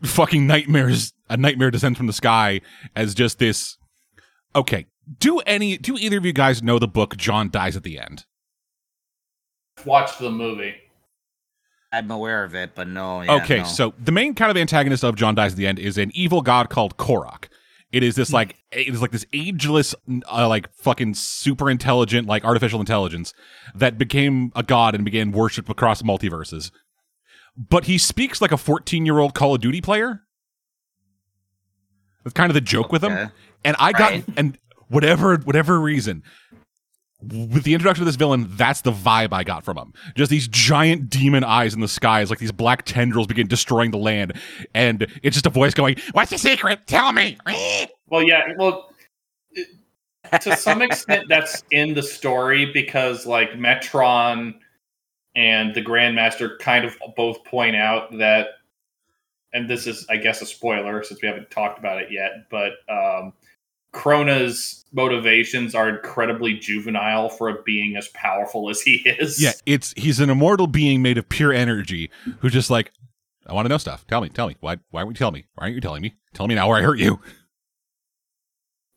fucking 0.04 0.48
nightmares, 0.48 1.13
a 1.30 1.38
nightmare 1.38 1.72
descends 1.72 1.98
from 1.98 2.08
the 2.08 2.14
sky 2.14 2.62
as 2.96 3.14
just 3.14 3.40
this. 3.40 3.78
Okay. 4.56 4.86
Do 5.20 5.40
any, 5.40 5.78
do 5.78 5.98
either 5.98 6.18
of 6.18 6.26
you 6.26 6.34
guys 6.34 6.64
know 6.64 6.80
the 6.80 6.88
book 6.88 7.18
John 7.18 7.50
Dies 7.50 7.76
at 7.76 7.84
the 7.84 8.00
End? 8.00 8.26
Watch 9.86 10.18
the 10.18 10.32
movie. 10.32 10.76
I'm 11.92 12.10
aware 12.10 12.44
of 12.44 12.56
it, 12.56 12.72
but 12.74 12.88
no. 12.88 13.22
yeah, 13.22 13.34
okay. 13.36 13.60
no. 13.60 13.64
So 13.66 13.94
the 14.00 14.12
main 14.12 14.34
kind 14.34 14.50
of 14.50 14.58
antagonist 14.58 15.04
of 15.04 15.16
John 15.16 15.36
Dies 15.36 15.52
at 15.54 15.58
the 15.58 15.68
End 15.68 15.78
is 15.78 15.98
an 15.98 16.12
evil 16.16 16.42
god 16.42 16.70
called 16.70 16.98
Korrok. 16.98 17.46
It 17.92 18.02
is 18.02 18.16
this 18.16 18.34
like, 18.34 18.56
it 18.72 18.88
is 18.88 19.02
like 19.02 19.12
this 19.12 19.26
ageless, 19.34 19.94
uh, 20.32 20.48
like 20.48 20.74
fucking 20.74 21.14
super 21.14 21.70
intelligent, 21.70 22.28
like 22.28 22.44
artificial 22.44 22.80
intelligence 22.80 23.36
that 23.76 24.00
became 24.00 24.52
a 24.56 24.64
god 24.64 24.96
and 24.96 25.06
began 25.06 25.32
worship 25.32 25.70
across 25.70 26.02
multiverses. 26.02 26.72
But 27.56 27.86
he 27.86 28.00
speaks 28.00 28.42
like 28.42 28.52
a 28.52 28.58
14 28.58 29.06
year 29.06 29.20
old 29.20 29.36
Call 29.36 29.54
of 29.54 29.62
Duty 29.62 29.80
player. 29.80 30.22
That's 32.24 32.34
kind 32.34 32.50
of 32.50 32.54
the 32.54 32.62
joke 32.62 32.92
with 32.92 33.04
him. 33.04 33.12
Okay. 33.14 33.30
And 33.66 33.76
I 33.80 33.92
got 33.92 34.12
Right. 34.12 34.26
and 34.38 34.58
whatever 34.88 35.38
whatever 35.38 35.80
reason, 35.80 36.24
with 37.22 37.64
the 37.64 37.74
introduction 37.74 38.02
of 38.02 38.06
this 38.06 38.18
villain, 38.18 38.48
that's 38.52 38.82
the 38.82 38.92
vibe 38.92 39.32
I 39.32 39.44
got 39.44 39.64
from 39.64 39.78
him. 39.78 39.94
Just 40.16 40.30
these 40.30 40.48
giant 40.48 41.10
demon 41.10 41.44
eyes 41.46 41.74
in 41.74 41.80
the 41.80 41.88
sky 41.88 42.20
as 42.22 42.30
like 42.30 42.40
these 42.40 42.52
black 42.52 42.84
tendrils 42.84 43.28
begin 43.28 43.48
destroying 43.48 43.92
the 43.92 43.98
land, 43.98 44.34
and 44.74 45.08
it's 45.24 45.36
just 45.36 45.46
a 45.46 45.50
voice 45.50 45.74
going, 45.74 45.96
"What's 46.12 46.32
the 46.32 46.38
secret? 46.38 46.86
Tell 46.88 47.12
me." 47.14 47.38
Well, 48.10 48.22
yeah. 48.22 48.54
Well, 48.58 48.92
to 50.40 50.56
some 50.56 50.84
extent, 50.84 51.26
that's 51.30 51.64
in 51.72 51.96
the 51.96 52.04
story 52.04 52.72
because 52.72 53.26
like 53.26 53.52
Metron 53.54 54.54
and 55.36 55.74
the 55.74 55.82
Grandmaster 55.82 56.60
kind 56.60 56.86
of 56.86 56.96
both 57.16 57.44
point 57.44 57.76
out 57.76 58.16
that, 58.20 58.50
and 59.54 59.70
this 59.70 59.88
is, 59.88 60.06
I 60.10 60.18
guess, 60.18 60.42
a 60.42 60.46
spoiler 60.46 61.04
since 61.04 61.22
we 61.22 61.28
haven't 61.28 61.52
talked 61.52 61.80
about 61.80 62.02
it 62.02 62.12
yet, 62.12 62.48
but 62.50 62.74
um, 62.90 63.34
Krona's 63.94 64.84
motivations 64.92 65.76
are 65.76 65.88
incredibly 65.88 66.56
juvenile 66.56 67.30
for 67.30 67.50
a 67.50 67.62
being 67.62 67.96
as 67.96 68.08
powerful 68.10 68.70
as 68.70 68.82
he 68.82 68.96
is. 69.06 69.42
Yeah, 69.42 69.54
it's 69.66 69.94
he's 69.96 70.20
an 70.20 70.30
immortal 70.30 70.68
being 70.68 71.02
made 71.02 71.18
of 71.18 71.30
pure 71.30 71.54
energy 71.54 72.10
who's 72.40 72.54
just 72.54 72.70
like, 72.70 72.92
I 73.46 73.54
want 73.54 73.66
to 73.66 73.70
know 73.70 73.78
stuff. 73.78 74.06
Tell 74.08 74.22
me, 74.22 74.30
tell 74.30 74.48
me. 74.48 74.58
Why 74.60 74.78
why 74.90 75.02
aren't 75.02 75.12
you 75.12 75.20
telling 75.20 75.36
me? 75.36 75.46
Why 75.56 75.66
aren't 75.66 75.76
you 75.76 75.82
telling 75.82 76.02
me? 76.02 76.16
Tell 76.34 76.48
me 76.48 76.56
now 76.56 76.68
or 76.68 76.78
I 76.78 76.82
hurt 76.82 77.00
you. 77.00 77.20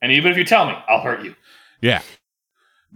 And 0.01 0.13
even 0.13 0.31
if 0.31 0.39
you 0.39 0.45
tell 0.45 0.67
me, 0.67 0.75
I'll 0.89 1.01
hurt 1.01 1.25
you. 1.25 1.35
Yeah. 1.81 2.03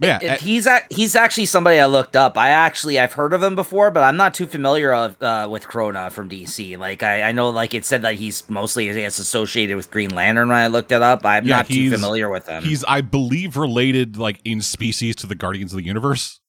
Yeah. 0.01 0.37
He's 0.37 0.65
a, 0.65 0.81
he's 0.89 1.15
actually 1.15 1.45
somebody 1.45 1.79
I 1.79 1.85
looked 1.85 2.15
up. 2.15 2.37
I 2.37 2.49
actually 2.49 2.99
I've 2.99 3.13
heard 3.13 3.33
of 3.33 3.43
him 3.43 3.55
before, 3.55 3.91
but 3.91 4.03
I'm 4.03 4.17
not 4.17 4.33
too 4.33 4.47
familiar 4.47 4.93
of, 4.93 5.21
uh, 5.21 5.47
with 5.49 5.63
Krona 5.65 6.11
from 6.11 6.27
DC. 6.29 6.77
Like 6.77 7.03
I, 7.03 7.21
I 7.21 7.31
know, 7.31 7.49
like 7.51 7.73
it 7.73 7.85
said 7.85 8.01
that 8.01 8.15
he's 8.15 8.49
mostly 8.49 8.89
I 8.89 8.93
guess, 8.93 9.19
associated 9.19 9.75
with 9.77 9.91
Green 9.91 10.09
Lantern. 10.09 10.49
When 10.49 10.57
I 10.57 10.67
looked 10.67 10.91
it 10.91 11.01
up, 11.01 11.25
I'm 11.25 11.45
Yeah, 11.45 11.57
not 11.57 11.67
too 11.67 11.91
familiar 11.91 12.29
with 12.29 12.47
him. 12.47 12.63
he's 12.63 12.83
I 12.85 13.01
believe 13.01 13.57
related 13.57 14.17
like 14.17 14.39
in 14.43 14.61
species 14.61 15.15
to 15.17 15.27
the 15.27 15.35
Guardians 15.35 15.71
of 15.73 15.77
the 15.77 15.85
Universe. 15.85 16.39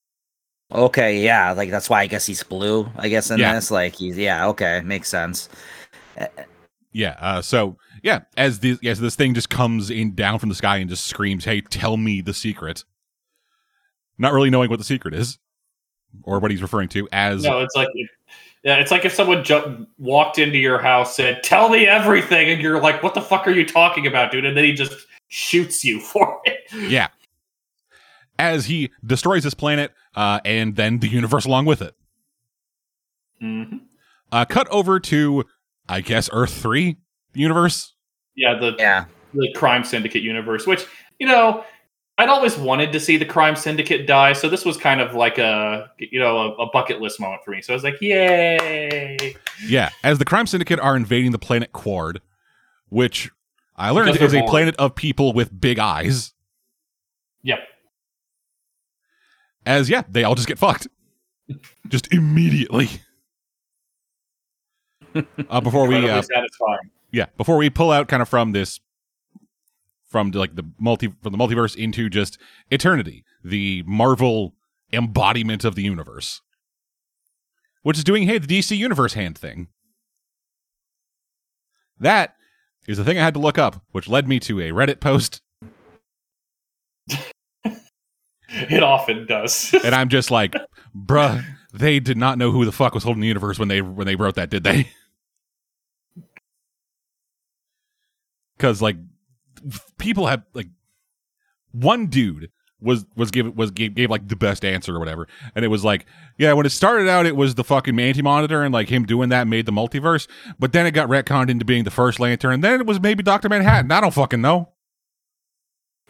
Okay, 0.75 1.23
yeah, 1.23 1.53
like 1.53 1.71
that's 1.71 1.91
why 1.91 2.01
I 2.01 2.07
guess 2.07 2.25
he's 2.25 2.43
blue. 2.43 2.89
I 2.97 3.09
guess 3.11 3.31
in 3.31 3.39
Yeah. 3.39 3.53
this, 3.55 3.71
like 3.71 3.95
he's 3.95 4.17
yeah, 4.17 4.47
okay, 4.49 4.81
makes 4.83 5.11
sense. 5.11 5.51
Yeah. 6.93 7.17
Uh, 7.21 7.43
so 7.43 7.77
yeah, 8.03 8.21
as 8.37 8.61
this 8.61 8.79
as 8.85 9.01
this 9.01 9.17
thing 9.17 9.35
just 9.35 9.51
comes 9.51 9.91
in 9.91 10.15
down 10.15 10.39
from 10.39 10.49
the 10.49 10.55
sky 10.55 10.79
and 10.79 10.89
just 10.91 11.05
screams, 11.07 11.45
"Hey, 11.45 11.61
tell 11.61 11.97
me 11.97 12.21
the 12.21 12.35
secret!" 12.35 12.85
Not 14.19 14.33
really 14.33 14.51
knowing 14.51 14.71
what 14.71 14.79
the 14.79 14.85
secret 14.85 15.15
is, 15.15 15.39
or 16.23 16.39
what 16.39 16.51
he's 16.51 16.63
referring 16.63 16.89
to 16.91 17.09
as. 17.13 17.43
No, 17.43 17.61
it's 17.61 17.75
like 17.75 17.89
yeah, 18.63 18.77
it's 18.77 18.93
like 18.93 19.05
if 19.05 19.13
someone 19.13 19.43
ju- 19.43 19.87
walked 19.99 20.39
into 20.39 20.59
your 20.59 20.79
house, 20.79 21.19
and 21.19 21.35
said, 21.35 21.43
"Tell 21.43 21.69
me 21.69 21.87
everything," 21.87 22.49
and 22.49 22.61
you're 22.63 22.81
like, 22.81 23.03
"What 23.03 23.15
the 23.15 23.21
fuck 23.21 23.47
are 23.49 23.51
you 23.51 23.67
talking 23.67 24.07
about, 24.07 24.31
dude?" 24.31 24.45
And 24.45 24.57
then 24.57 24.65
he 24.65 24.73
just 24.73 24.95
shoots 25.29 25.85
you 25.85 26.01
for 26.01 26.41
it. 26.45 26.61
Yeah. 26.73 27.09
As 28.39 28.67
he 28.67 28.91
destroys 29.05 29.43
this 29.45 29.55
planet, 29.55 29.93
uh, 30.15 30.41
and 30.45 30.77
then 30.77 31.01
the 31.01 31.09
universe 31.09 31.45
along 31.45 31.65
with 31.67 31.83
it. 31.83 31.95
hmm 33.41 33.79
Uh, 34.31 34.45
cut 34.45 34.69
over 34.69 34.99
to, 35.01 35.45
I 35.89 36.01
guess, 36.01 36.31
Earth 36.33 36.53
Three 36.53 36.97
universe. 37.35 37.95
Yeah, 38.37 38.59
the 38.59 38.75
Yeah, 38.79 39.07
the 39.35 39.53
crime 39.55 39.85
syndicate 39.85 40.23
universe, 40.23 40.67
which 40.67 40.87
you 41.19 41.27
know. 41.27 41.65
I'd 42.19 42.29
always 42.29 42.59
wanted 42.59 42.93
to 42.93 43.01
see 43.01 43.17
the 43.17 43.25
crime 43.25 43.57
syndicate 43.57 44.07
die, 44.07 44.35
so 44.35 44.49
this 44.49 44.65
was 44.65 44.77
kind 44.77 45.01
of 45.01 45.15
like 45.15 45.39
a 45.39 45.91
you 45.99 46.21
know 46.21 46.37
a, 46.37 46.65
a 46.65 46.71
bucket 46.71 47.01
list 47.01 47.19
moment 47.19 47.43
for 47.45 47.53
me. 47.53 47.63
So 47.63 47.73
I 47.73 47.77
was 47.77 47.85
like, 47.85 48.01
"Yay!" 48.01 49.35
Yeah, 49.67 49.91
as 50.05 50.19
the 50.19 50.25
crime 50.25 50.47
syndicate 50.47 50.79
are 50.79 50.95
invading 50.95 51.33
the 51.33 51.39
planet 51.39 51.73
Qward, 51.73 52.19
which 52.91 53.31
I 53.77 53.91
learned 53.91 54.11
is 54.11 54.33
they're 54.33 54.45
a 54.45 54.49
planet 54.49 54.77
of 54.77 54.95
people 54.95 55.33
with 55.33 55.59
big 55.59 55.79
eyes. 55.79 56.35
Yep. 57.43 57.61
As 59.65 59.89
yeah, 59.89 60.03
they 60.09 60.25
all 60.25 60.35
just 60.35 60.49
get 60.49 60.59
fucked, 60.59 60.89
just 61.89 62.13
immediately. 62.13 62.91
uh, 65.51 65.61
before 65.61 65.87
we 65.87 66.09
uh, 66.09 66.23
yeah 67.11 67.27
before 67.37 67.57
we 67.57 67.69
pull 67.69 67.91
out 67.91 68.09
kind 68.09 68.23
of 68.23 68.29
from 68.29 68.53
this 68.53 68.81
from 70.13 70.31
like 70.31 70.55
the 70.55 70.65
multi 70.79 71.09
from 71.09 71.33
the 71.33 71.39
multiverse 71.39 71.75
into 71.75 72.09
just 72.09 72.39
eternity 72.71 73.25
the 73.43 73.83
marvel 73.87 74.55
embodiment 74.93 75.65
of 75.65 75.75
the 75.75 75.83
universe 75.83 76.43
which 77.83 77.99
is 77.99 78.05
doing 78.05 78.25
hey 78.25 78.39
the 78.39 78.47
DC 78.47 78.77
Universe 78.77 79.15
hand 79.15 79.37
thing. 79.37 79.69
That 81.99 82.35
is 82.87 82.99
the 82.99 83.05
thing 83.05 83.19
I 83.19 83.25
had 83.25 83.35
to 83.35 83.41
look 83.41 83.59
up, 83.59 83.83
which 83.93 84.09
led 84.09 84.27
me 84.27 84.41
to 84.41 84.61
a 84.61 84.71
Reddit 84.71 85.01
post, 85.01 85.41
It 88.55 88.83
often 88.83 89.27
does. 89.27 89.75
and 89.85 89.95
I'm 89.95 90.11
just 90.11 90.31
like, 90.31 90.55
bruh, 90.95 91.43
they 91.73 92.01
did 92.01 92.19
not 92.19 92.37
know 92.37 92.51
who 92.51 92.67
the 92.67 92.73
fuck 92.73 92.93
was 92.93 93.03
holding 93.03 93.23
the 93.23 93.29
universe 93.29 93.59
when 93.59 93.69
they 93.69 93.81
when 93.81 94.07
they 94.07 94.17
wrote 94.17 94.35
that, 94.35 94.51
did 94.51 94.63
they? 94.63 94.91
Because 98.57 98.83
like 98.83 98.97
people 99.99 100.27
have 100.27 100.43
like 100.55 100.69
one 101.73 102.07
dude 102.07 102.51
was 102.81 103.07
was 103.17 103.31
give 103.31 103.57
was 103.57 103.71
gave, 103.71 103.95
gave 103.95 104.11
like 104.11 104.27
the 104.29 104.35
best 104.37 104.65
answer 104.65 104.97
or 104.97 104.99
whatever, 104.99 105.29
and 105.55 105.65
it 105.65 105.69
was 105.69 105.85
like, 105.85 106.05
yeah, 106.39 106.53
when 106.53 106.67
it 106.67 106.71
started 106.71 107.09
out, 107.09 107.27
it 107.27 107.37
was 107.37 107.55
the 107.55 107.63
fucking 107.65 107.99
Anti-Monitor 107.99 108.63
and 108.63 108.75
like 108.75 108.89
him 108.89 109.05
doing 109.07 109.29
that 109.29 109.47
made 109.47 109.67
the 109.67 109.73
multiverse, 109.73 110.27
but 110.59 110.73
then 110.73 110.85
it 110.87 110.91
got 110.91 111.09
retconned 111.09 111.49
into 111.49 111.65
being 111.65 111.85
the 111.85 111.91
first 111.93 112.19
Lantern, 112.19 112.55
and 112.55 112.65
then 112.65 112.81
it 112.81 112.87
was 112.87 113.01
maybe 113.01 113.23
Doctor 113.23 113.49
Manhattan. 113.49 113.91
I 113.93 114.01
don't 114.01 114.13
fucking 114.13 114.41
know. 114.41 114.69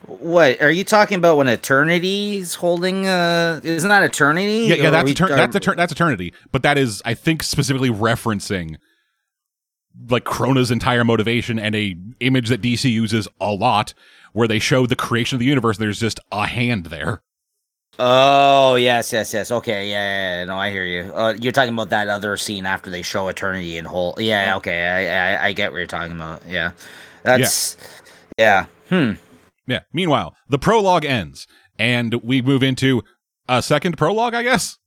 What 0.07 0.61
are 0.61 0.71
you 0.71 0.83
talking 0.83 1.19
about 1.19 1.37
when 1.37 1.47
Eternity's 1.47 2.55
holding? 2.57 3.07
Uh, 3.07 3.61
isn't 3.63 3.89
that 3.89 4.03
Eternity? 4.03 4.67
Yeah, 4.69 4.75
yeah, 4.77 4.91
that's 4.91 5.05
we- 5.05 5.15
etern- 5.15 5.31
are- 5.31 5.37
that's 5.37 5.57
etern- 5.57 5.77
that's 5.77 5.93
eternity. 5.93 6.33
But 6.51 6.63
that 6.65 6.77
is, 6.77 7.03
I 7.05 7.15
think, 7.15 7.43
specifically 7.45 7.91
referencing 7.91 8.79
like 10.09 10.25
Krona's 10.25 10.71
entire 10.71 11.05
motivation 11.05 11.59
and 11.59 11.75
a 11.75 11.97
image 12.21 12.49
that 12.49 12.63
DC 12.63 12.91
uses 12.91 13.29
a 13.41 13.53
lot, 13.53 13.95
where 14.33 14.49
they 14.49 14.59
show 14.59 14.87
the 14.87 14.97
creation 14.97 15.37
of 15.37 15.41
the 15.41 15.47
universe. 15.47 15.79
There's 15.79 16.01
just 16.01 16.21
a 16.31 16.47
hand 16.47 16.87
there. 16.87 17.23
Oh 17.99 18.77
yes, 18.77 19.13
yes, 19.13 19.35
yes. 19.35 19.51
Okay, 19.51 19.91
yeah, 19.91 19.95
yeah, 19.95 20.39
yeah. 20.39 20.45
No, 20.47 20.57
I 20.57 20.71
hear 20.71 20.85
you. 20.85 21.13
Uh, 21.15 21.35
you're 21.39 21.53
talking 21.53 21.75
about 21.75 21.91
that 21.91 22.09
other 22.09 22.37
scene 22.37 22.65
after 22.65 22.91
they 22.91 23.03
show 23.03 23.29
Eternity 23.29 23.77
in 23.77 23.85
whole. 23.85 24.15
Yeah, 24.19 24.57
okay, 24.57 24.89
I, 25.11 25.35
I, 25.35 25.47
I 25.49 25.53
get 25.53 25.73
what 25.73 25.79
you're 25.79 25.87
talking 25.87 26.17
about. 26.17 26.43
Yeah, 26.49 26.73
that's 27.23 27.77
yeah. 28.39 28.67
Hmm. 28.89 29.13
Yeah. 29.67 29.81
Meanwhile, 29.93 30.35
the 30.49 30.59
prologue 30.59 31.05
ends, 31.05 31.47
and 31.79 32.15
we 32.23 32.43
move 32.43 32.63
into 32.63 33.03
a 33.49 33.63
second 33.63 33.97
prologue, 33.97 34.35
I 34.35 34.43
guess. 34.43 34.79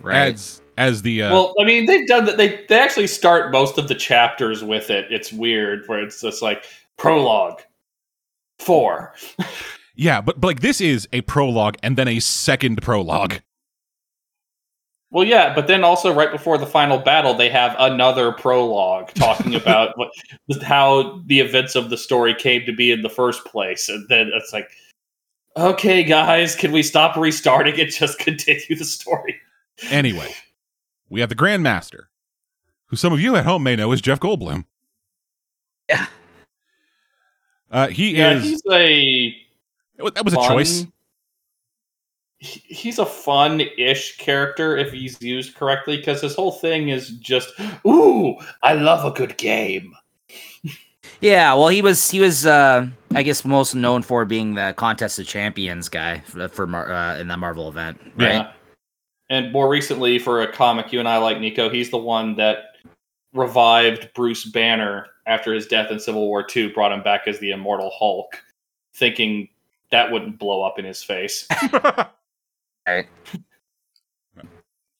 Right. 0.00 0.34
As 0.34 0.60
as 0.76 1.02
the 1.02 1.22
uh, 1.22 1.32
well, 1.32 1.54
I 1.60 1.64
mean, 1.64 1.86
they've 1.86 2.06
done 2.06 2.24
that. 2.26 2.36
They 2.36 2.64
they 2.68 2.78
actually 2.78 3.06
start 3.06 3.52
most 3.52 3.78
of 3.78 3.88
the 3.88 3.94
chapters 3.94 4.62
with 4.62 4.90
it. 4.90 5.06
It's 5.10 5.32
weird, 5.32 5.84
where 5.86 6.02
it's 6.02 6.20
just 6.20 6.42
like 6.42 6.64
prologue 6.96 7.62
four. 8.58 9.14
yeah, 9.94 10.20
but, 10.20 10.40
but 10.40 10.48
like 10.48 10.60
this 10.60 10.80
is 10.80 11.08
a 11.12 11.20
prologue 11.22 11.76
and 11.82 11.96
then 11.96 12.08
a 12.08 12.20
second 12.20 12.82
prologue. 12.82 13.40
Well, 15.10 15.24
yeah, 15.24 15.54
but 15.54 15.68
then 15.68 15.84
also 15.84 16.12
right 16.12 16.32
before 16.32 16.58
the 16.58 16.66
final 16.66 16.98
battle, 16.98 17.34
they 17.34 17.48
have 17.48 17.76
another 17.78 18.32
prologue 18.32 19.14
talking 19.14 19.54
about 19.60 19.96
what, 19.96 20.10
how 20.62 21.22
the 21.26 21.38
events 21.38 21.76
of 21.76 21.88
the 21.88 21.96
story 21.96 22.34
came 22.34 22.66
to 22.66 22.72
be 22.72 22.90
in 22.90 23.02
the 23.02 23.08
first 23.08 23.44
place, 23.44 23.88
and 23.88 24.08
then 24.08 24.30
it's 24.34 24.52
like, 24.52 24.70
okay, 25.56 26.02
guys, 26.02 26.56
can 26.56 26.72
we 26.72 26.82
stop 26.82 27.16
restarting 27.16 27.78
and 27.80 27.92
just 27.92 28.18
continue 28.18 28.76
the 28.76 28.84
story? 28.84 29.40
Anyway, 29.90 30.34
we 31.08 31.20
have 31.20 31.28
the 31.28 31.34
Grandmaster, 31.36 32.04
who 32.86 32.96
some 32.96 33.12
of 33.12 33.20
you 33.20 33.36
at 33.36 33.44
home 33.44 33.62
may 33.62 33.76
know 33.76 33.92
as 33.92 34.00
Jeff 34.00 34.20
Goldblum. 34.20 34.64
Yeah. 35.88 36.06
Uh, 37.70 37.88
he 37.88 38.16
Yeah, 38.16 38.32
is. 38.34 38.44
he's 38.44 38.62
a 38.70 39.36
That 40.14 40.24
was 40.24 40.34
a 40.34 40.36
choice. 40.48 40.86
He's 42.38 42.98
a 42.98 43.06
fun-ish 43.06 44.18
character 44.18 44.76
if 44.76 44.92
he's 44.92 45.20
used 45.22 45.54
correctly, 45.54 45.96
because 45.96 46.20
his 46.20 46.34
whole 46.34 46.52
thing 46.52 46.90
is 46.90 47.10
just, 47.10 47.50
"Ooh, 47.86 48.36
I 48.62 48.74
love 48.74 49.04
a 49.04 49.10
good 49.16 49.36
game." 49.38 49.94
Yeah, 51.20 51.54
well, 51.54 51.68
he 51.68 51.80
was 51.80 52.10
he 52.10 52.20
was 52.20 52.44
uh 52.44 52.86
I 53.14 53.22
guess 53.22 53.44
most 53.44 53.74
known 53.74 54.02
for 54.02 54.24
being 54.26 54.54
the 54.54 54.74
contest 54.76 55.18
of 55.18 55.26
champions 55.26 55.88
guy 55.88 56.20
for, 56.26 56.48
for 56.48 56.66
Mar- 56.66 56.92
uh, 56.92 57.18
in 57.18 57.28
that 57.28 57.38
Marvel 57.38 57.68
event, 57.68 57.98
right? 58.16 58.32
Yeah. 58.32 58.52
And 59.30 59.52
more 59.52 59.68
recently, 59.68 60.18
for 60.18 60.42
a 60.42 60.52
comic 60.52 60.92
you 60.92 60.98
and 60.98 61.08
I 61.08 61.16
like, 61.18 61.40
Nico, 61.40 61.68
he's 61.70 61.90
the 61.90 61.98
one 61.98 62.36
that 62.36 62.76
revived 63.32 64.10
Bruce 64.14 64.44
Banner 64.44 65.06
after 65.26 65.54
his 65.54 65.66
death 65.66 65.90
in 65.90 65.98
Civil 65.98 66.26
War 66.26 66.46
II, 66.54 66.68
brought 66.68 66.92
him 66.92 67.02
back 67.02 67.22
as 67.26 67.38
the 67.38 67.50
Immortal 67.50 67.90
Hulk, 67.98 68.42
thinking 68.94 69.48
that 69.90 70.10
wouldn't 70.12 70.38
blow 70.38 70.62
up 70.62 70.78
in 70.78 70.84
his 70.84 71.02
face. 71.02 71.48
Right. 72.86 73.06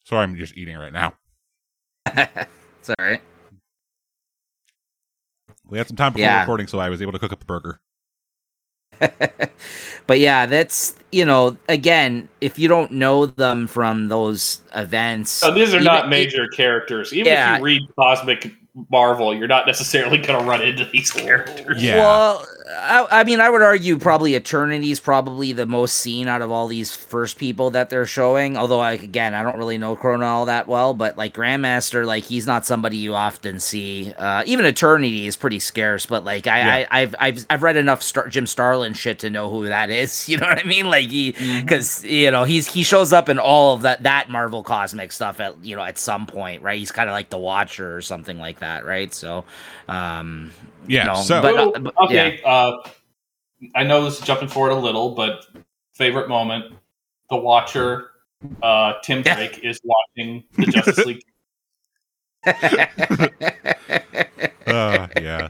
Sorry, 0.05 0.23
I'm 0.23 0.37
just 0.37 0.57
eating 0.57 0.77
right 0.79 0.93
now. 0.93 1.13
it's 2.17 2.89
all 2.89 2.95
right. 2.99 3.21
We 5.67 5.77
had 5.77 5.87
some 5.87 5.97
time 5.97 6.13
before 6.13 6.23
Yeah. 6.23 6.41
recording, 6.41 6.67
so 6.67 6.79
I 6.79 6.89
was 6.89 7.03
able 7.03 7.13
to 7.13 7.19
cook 7.19 7.33
up 7.33 7.43
a 7.43 7.45
burger. 7.45 7.81
but 10.07 10.21
yeah, 10.21 10.47
that's 10.47 10.95
you 11.13 11.25
know, 11.25 11.57
again, 11.69 12.29
if 12.41 12.59
you 12.59 12.67
don't 12.67 12.91
know 12.91 13.27
them 13.27 13.69
from 13.69 14.09
those 14.09 14.61
events, 14.75 15.31
So 15.31 15.53
these 15.53 15.73
are 15.73 15.77
even- 15.77 15.85
not 15.85 16.09
major 16.09 16.49
characters. 16.49 17.13
Even 17.13 17.27
Yeah. 17.33 17.53
if 17.55 17.59
you 17.59 17.65
read 17.65 17.83
Cosmic 17.97 18.51
Marvel, 18.91 19.35
you're 19.35 19.47
not 19.49 19.67
necessarily 19.67 20.19
going 20.19 20.39
to 20.39 20.45
run 20.45 20.61
into 20.63 20.85
these 20.87 21.11
characters. 21.11 21.83
Yeah. 21.83 21.97
Well, 21.99 22.45
I, 22.77 23.07
I 23.21 23.25
mean, 23.25 23.41
I 23.41 23.49
would 23.51 23.63
argue 23.63 23.99
probably 23.99 24.35
Eternity 24.35 24.91
is 24.91 24.99
probably 24.99 25.53
the 25.53 25.67
most 25.67 25.99
seen 25.99 26.27
out 26.29 26.43
of 26.43 26.51
all 26.51 26.67
these 26.67 26.95
first 26.97 27.37
people 27.39 27.71
that 27.73 27.89
they're 27.91 28.07
showing. 28.07 28.57
Although, 28.57 28.79
like 28.79 29.03
again, 29.03 29.33
I 29.35 29.43
don't 29.43 29.59
really 29.59 29.79
know 29.79 29.95
Krona 29.95 30.25
all 30.25 30.47
that 30.47 30.67
well, 30.67 30.93
but 30.95 31.17
like 31.17 31.35
Grandmaster, 31.35 32.05
like 32.05 32.25
he's 32.25 32.47
not 32.47 32.67
somebody 32.67 32.97
you 32.97 33.15
often 33.15 33.61
see. 33.61 34.13
Uh, 34.15 34.43
even 34.47 34.65
Eternity 34.65 35.27
is 35.27 35.37
pretty 35.37 35.61
scarce, 35.61 36.07
but 36.07 36.25
like 36.25 36.47
I, 36.47 36.59
Yeah. 36.59 36.87
I 36.91 37.01
I've, 37.03 37.15
I've 37.21 37.47
I've 37.51 37.63
read 37.63 37.77
enough 37.77 38.03
Star- 38.03 38.29
Jim 38.29 38.47
Starlin 38.47 38.95
shit 38.95 39.19
to 39.21 39.31
know 39.31 39.51
who 39.51 39.67
that 39.67 39.91
is. 39.91 40.29
You 40.35 40.39
know 40.39 40.47
what 40.49 40.59
I 40.59 40.65
mean? 40.67 40.87
Like 40.87 41.11
he 41.11 41.31
because 41.61 42.03
you 42.03 42.31
know 42.33 42.43
he's 42.45 42.67
he 42.67 42.83
shows 42.83 43.13
up 43.13 43.29
in 43.29 43.39
all 43.39 43.75
of 43.75 43.83
that 43.83 44.03
that 44.03 44.31
Marvel 44.31 44.65
cosmic 44.65 45.13
stuff 45.13 45.39
at 45.39 45.55
you 45.63 45.77
know 45.77 45.83
at 45.85 45.97
some 45.99 46.27
point, 46.27 46.63
right? 46.63 46.79
He's 46.79 46.91
kind 46.91 47.09
of 47.09 47.13
like 47.13 47.29
the 47.31 47.39
Watcher 47.39 47.95
or 47.97 48.01
something 48.03 48.39
like 48.39 48.59
that, 48.61 48.64
right? 48.85 49.13
So, 49.15 49.45
um, 49.89 50.53
Yeah. 50.87 51.05
No, 51.05 51.15
so 51.17 51.41
but- 51.43 51.57
uh, 51.57 51.79
but- 51.81 51.95
okay, 52.05 52.41
uh, 52.45 52.73
I 53.75 53.83
know 53.85 54.05
this 54.05 54.21
is 54.21 54.27
jumping 54.27 54.49
forward 54.49 54.71
a 54.73 54.77
little, 54.77 55.15
but 55.15 55.47
favorite 55.95 56.29
moment: 56.29 56.75
the 57.31 57.37
Watcher, 57.37 58.11
uh, 58.63 58.95
Tim 59.03 59.23
Yeah. 59.25 59.37
Drake 59.37 59.61
is 59.63 59.81
watching 59.85 60.45
the 60.57 60.67
Justice 60.67 61.05
League. 61.07 61.23
uh, 64.67 65.09
yeah. 65.21 65.49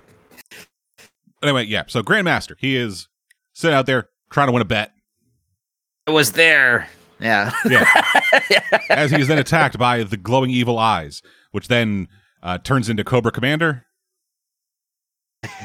Anyway, 1.42 1.64
yeah. 1.64 1.85
So 1.88 2.03
Grandmaster, 2.03 2.55
he 2.59 2.77
is 2.77 3.09
sitting 3.53 3.74
out 3.74 3.87
there 3.87 4.09
trying 4.31 4.48
to 4.48 4.53
win 4.53 4.62
a 4.62 4.66
bet. 4.66 4.92
it 6.07 6.11
was 6.11 6.33
there. 6.33 6.88
Yeah. 7.20 7.53
Yeah. 7.68 7.85
As 8.90 9.11
he 9.11 9.20
is 9.20 9.29
then 9.29 9.38
attacked 9.38 9.79
by 9.79 10.03
the 10.03 10.16
glowing 10.16 10.50
evil 10.50 10.79
eyes, 10.79 11.22
which 11.53 11.68
then 11.68 12.09
uh, 12.44 12.59
turns 12.59 12.88
into 12.88 13.02
Cobra 13.02 13.33
Commander. 13.33 13.87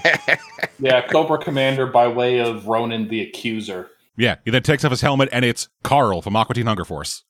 Yeah, 0.82 1.06
Cobra 1.06 1.38
Commander 1.38 1.86
by 1.88 2.08
way 2.08 2.40
of 2.40 2.66
Ronan 2.68 3.10
the 3.10 3.22
Accuser. 3.22 3.90
Yeah. 4.16 4.36
He 4.46 4.52
then 4.52 4.64
takes 4.64 4.86
off 4.86 4.92
his 4.92 5.02
helmet, 5.02 5.28
and 5.34 5.44
it's 5.44 5.68
Carl 5.84 6.22
from 6.22 6.38
Aqua 6.38 6.56
Teen 6.56 6.68
Hunger 6.68 6.86
Force. 6.86 7.26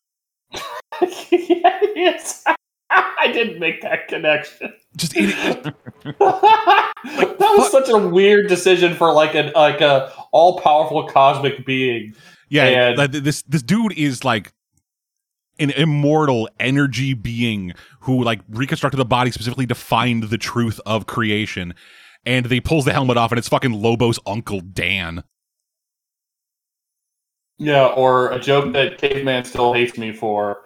yes, 1.02 2.44
I 2.92 3.32
didn't 3.34 3.60
make 3.60 3.82
that 3.82 4.08
connection. 4.08 4.74
Just 4.96 5.18
eat 5.18 5.34
it, 5.36 5.64
that 5.64 6.94
was 7.40 7.72
such 7.72 7.90
a 7.90 7.98
weird 7.98 8.48
decision 8.48 8.94
for 8.94 9.12
like 9.14 9.34
a 9.34 9.52
like 9.56 9.82
a 9.82 10.12
all 10.32 10.60
powerful 10.60 11.08
cosmic 11.08 11.66
being. 11.66 12.14
yeah. 12.50 12.94
And- 13.00 13.14
this 13.14 13.42
this 13.44 13.64
dude 13.64 13.94
is 13.98 14.24
like 14.24 14.54
an 15.60 15.72
immortal 15.72 16.50
energy 16.60 17.14
being 17.14 17.74
who 18.02 18.24
like 18.24 18.42
reconstructed 18.50 19.00
a 19.00 19.06
body 19.06 19.32
specifically 19.32 19.68
to 19.68 19.76
find 19.76 20.24
the 20.24 20.38
truth 20.38 20.80
of 20.86 21.06
creation. 21.06 21.74
And 22.26 22.46
they 22.48 22.60
pulls 22.60 22.86
the 22.86 22.94
helmet 22.94 23.18
off, 23.18 23.32
and 23.32 23.40
it's 23.40 23.48
fucking 23.48 23.72
Lobo's 23.72 24.20
uncle 24.26 24.60
Dan. 24.60 25.24
Yeah, 27.58 27.88
or 27.88 28.32
a 28.32 28.40
joke 28.40 28.74
that 28.74 28.98
Caveman 28.98 29.46
still 29.46 29.74
hates 29.74 29.98
me 29.98 30.14
for 30.14 30.66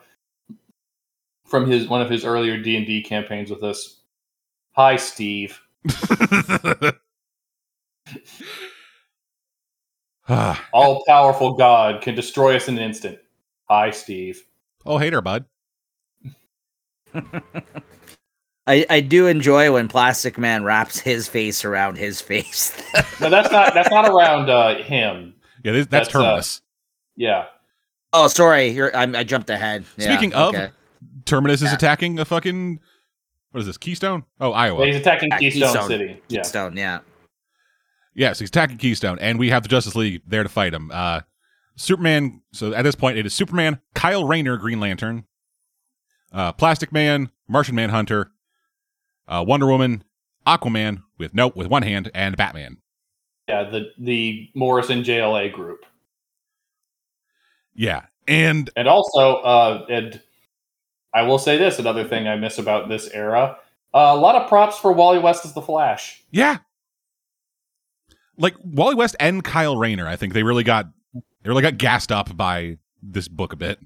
from 1.45 1.69
his 1.69 1.87
one 1.87 2.01
of 2.01 2.09
his 2.09 2.25
earlier 2.25 2.57
D 2.57 2.77
and 2.77 2.85
D 2.85 3.01
campaigns 3.01 3.49
with 3.49 3.63
us. 3.63 4.01
Hi, 4.71 4.95
Steve. 4.95 5.59
All 10.73 11.03
powerful 11.07 11.53
God 11.53 12.01
can 12.01 12.15
destroy 12.15 12.55
us 12.55 12.67
in 12.67 12.77
an 12.77 12.83
instant. 12.83 13.19
Hi, 13.69 13.91
Steve. 13.91 14.43
Oh, 14.85 14.97
hey 14.97 15.09
there, 15.09 15.21
bud. 15.21 15.45
I, 18.65 18.85
I 18.89 19.01
do 19.01 19.27
enjoy 19.27 19.71
when 19.73 19.87
Plastic 19.87 20.37
Man 20.37 20.63
wraps 20.63 20.99
his 20.99 21.27
face 21.27 21.65
around 21.65 21.97
his 21.97 22.21
face. 22.21 22.73
No, 23.19 23.29
that's 23.29 23.51
not 23.51 23.73
that's 23.73 23.89
not 23.89 24.05
around 24.09 24.49
uh, 24.49 24.75
him. 24.83 25.35
Yeah, 25.63 25.71
this, 25.71 25.87
that's, 25.87 26.07
That's, 26.07 26.15
uh, 26.15 26.23
Terminus. 26.23 26.61
Yeah, 27.15 27.45
Oh, 28.11 28.27
sorry, 28.27 28.67
You're, 28.67 28.95
I, 28.95 29.03
I 29.03 29.23
jumped 29.23 29.49
ahead. 29.49 29.85
Yeah, 29.97 30.11
Speaking 30.13 30.33
of, 30.33 30.53
okay. 30.53 30.69
Terminus 31.25 31.61
is 31.61 31.69
Yeah. 31.69 31.75
attacking 31.75 32.19
a 32.19 32.25
fucking 32.25 32.79
what 33.51 33.61
is 33.61 33.65
this? 33.67 33.77
Keystone? 33.77 34.23
Oh, 34.39 34.51
Iowa. 34.51 34.85
He's 34.85 34.95
attacking 34.95 35.29
Yeah, 35.29 35.37
Keystone, 35.37 35.61
Keystone. 35.69 35.87
City. 35.87 36.21
Yeah. 36.27 36.41
Stone, 36.41 36.75
yeah. 36.75 36.99
Yes, 38.15 38.39
he's 38.39 38.49
attacking 38.49 38.77
Keystone, 38.77 39.19
and 39.19 39.39
we 39.39 39.49
have 39.49 39.63
the 39.63 39.69
Justice 39.69 39.95
League 39.95 40.21
there 40.27 40.43
to 40.43 40.49
fight 40.49 40.73
him. 40.73 40.91
Uh, 40.91 41.21
Superman. 41.75 42.41
So 42.51 42.73
at 42.73 42.83
this 42.83 42.95
point, 42.95 43.17
it 43.17 43.25
is 43.25 43.33
Superman, 43.33 43.79
Kyle 43.93 44.25
Rayner, 44.25 44.57
Green 44.57 44.79
Lantern, 44.79 45.25
uh, 46.31 46.51
Plastic 46.53 46.91
Man, 46.91 47.29
Martian 47.47 47.75
Manhunter, 47.75 48.31
uh, 49.27 49.43
Wonder 49.47 49.67
Woman, 49.67 50.03
Aquaman 50.45 51.03
with 51.17 51.33
no 51.33 51.47
with 51.55 51.67
one 51.67 51.83
hand, 51.83 52.11
and 52.13 52.35
Batman. 52.37 52.77
Yeah, 53.47 53.69
the 53.69 53.91
the 53.97 54.49
Morrison 54.55 55.03
JLA 55.03 55.51
group. 55.51 55.85
Yeah, 57.75 58.03
and 58.27 58.69
And 58.75 58.87
also, 58.87 59.35
uh, 59.37 59.85
and 59.89 60.21
I 61.13 61.23
will 61.23 61.39
say 61.39 61.57
this: 61.57 61.79
another 61.79 62.03
thing 62.03 62.27
I 62.27 62.35
miss 62.35 62.57
about 62.57 62.87
this 62.89 63.09
era, 63.09 63.57
uh, 63.93 64.11
a 64.13 64.15
lot 64.15 64.35
of 64.35 64.47
props 64.47 64.77
for 64.77 64.91
Wally 64.93 65.19
West 65.19 65.45
as 65.45 65.53
the 65.53 65.61
Flash. 65.61 66.23
yeah, 66.31 66.57
like 68.37 68.55
Wally 68.63 68.95
West 68.95 69.15
and 69.19 69.43
Kyle 69.43 69.77
Rayner. 69.77 70.07
I 70.07 70.15
think 70.15 70.33
they 70.33 70.43
really 70.43 70.63
got 70.63 70.87
they 71.43 71.49
really 71.49 71.61
got 71.61 71.77
gassed 71.77 72.11
up 72.11 72.35
by 72.35 72.77
this 73.01 73.27
book 73.27 73.53
a 73.53 73.55
bit. 73.57 73.79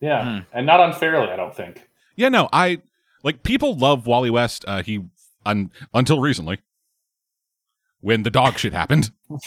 Yeah, 0.00 0.24
Hmm. 0.24 0.38
and 0.52 0.66
not 0.66 0.80
unfairly, 0.80 1.28
I 1.30 1.36
don't 1.36 1.54
think. 1.54 1.86
Yeah, 2.16 2.28
no, 2.30 2.48
I 2.52 2.80
like 3.22 3.42
people 3.42 3.76
love 3.76 4.06
Wally 4.06 4.30
West. 4.30 4.64
Uh, 4.66 4.82
he 4.82 5.04
un, 5.44 5.70
until 5.92 6.20
recently, 6.20 6.58
when 8.00 8.22
the 8.22 8.30
dog 8.30 8.58
shit 8.58 8.72
happened. 8.72 9.10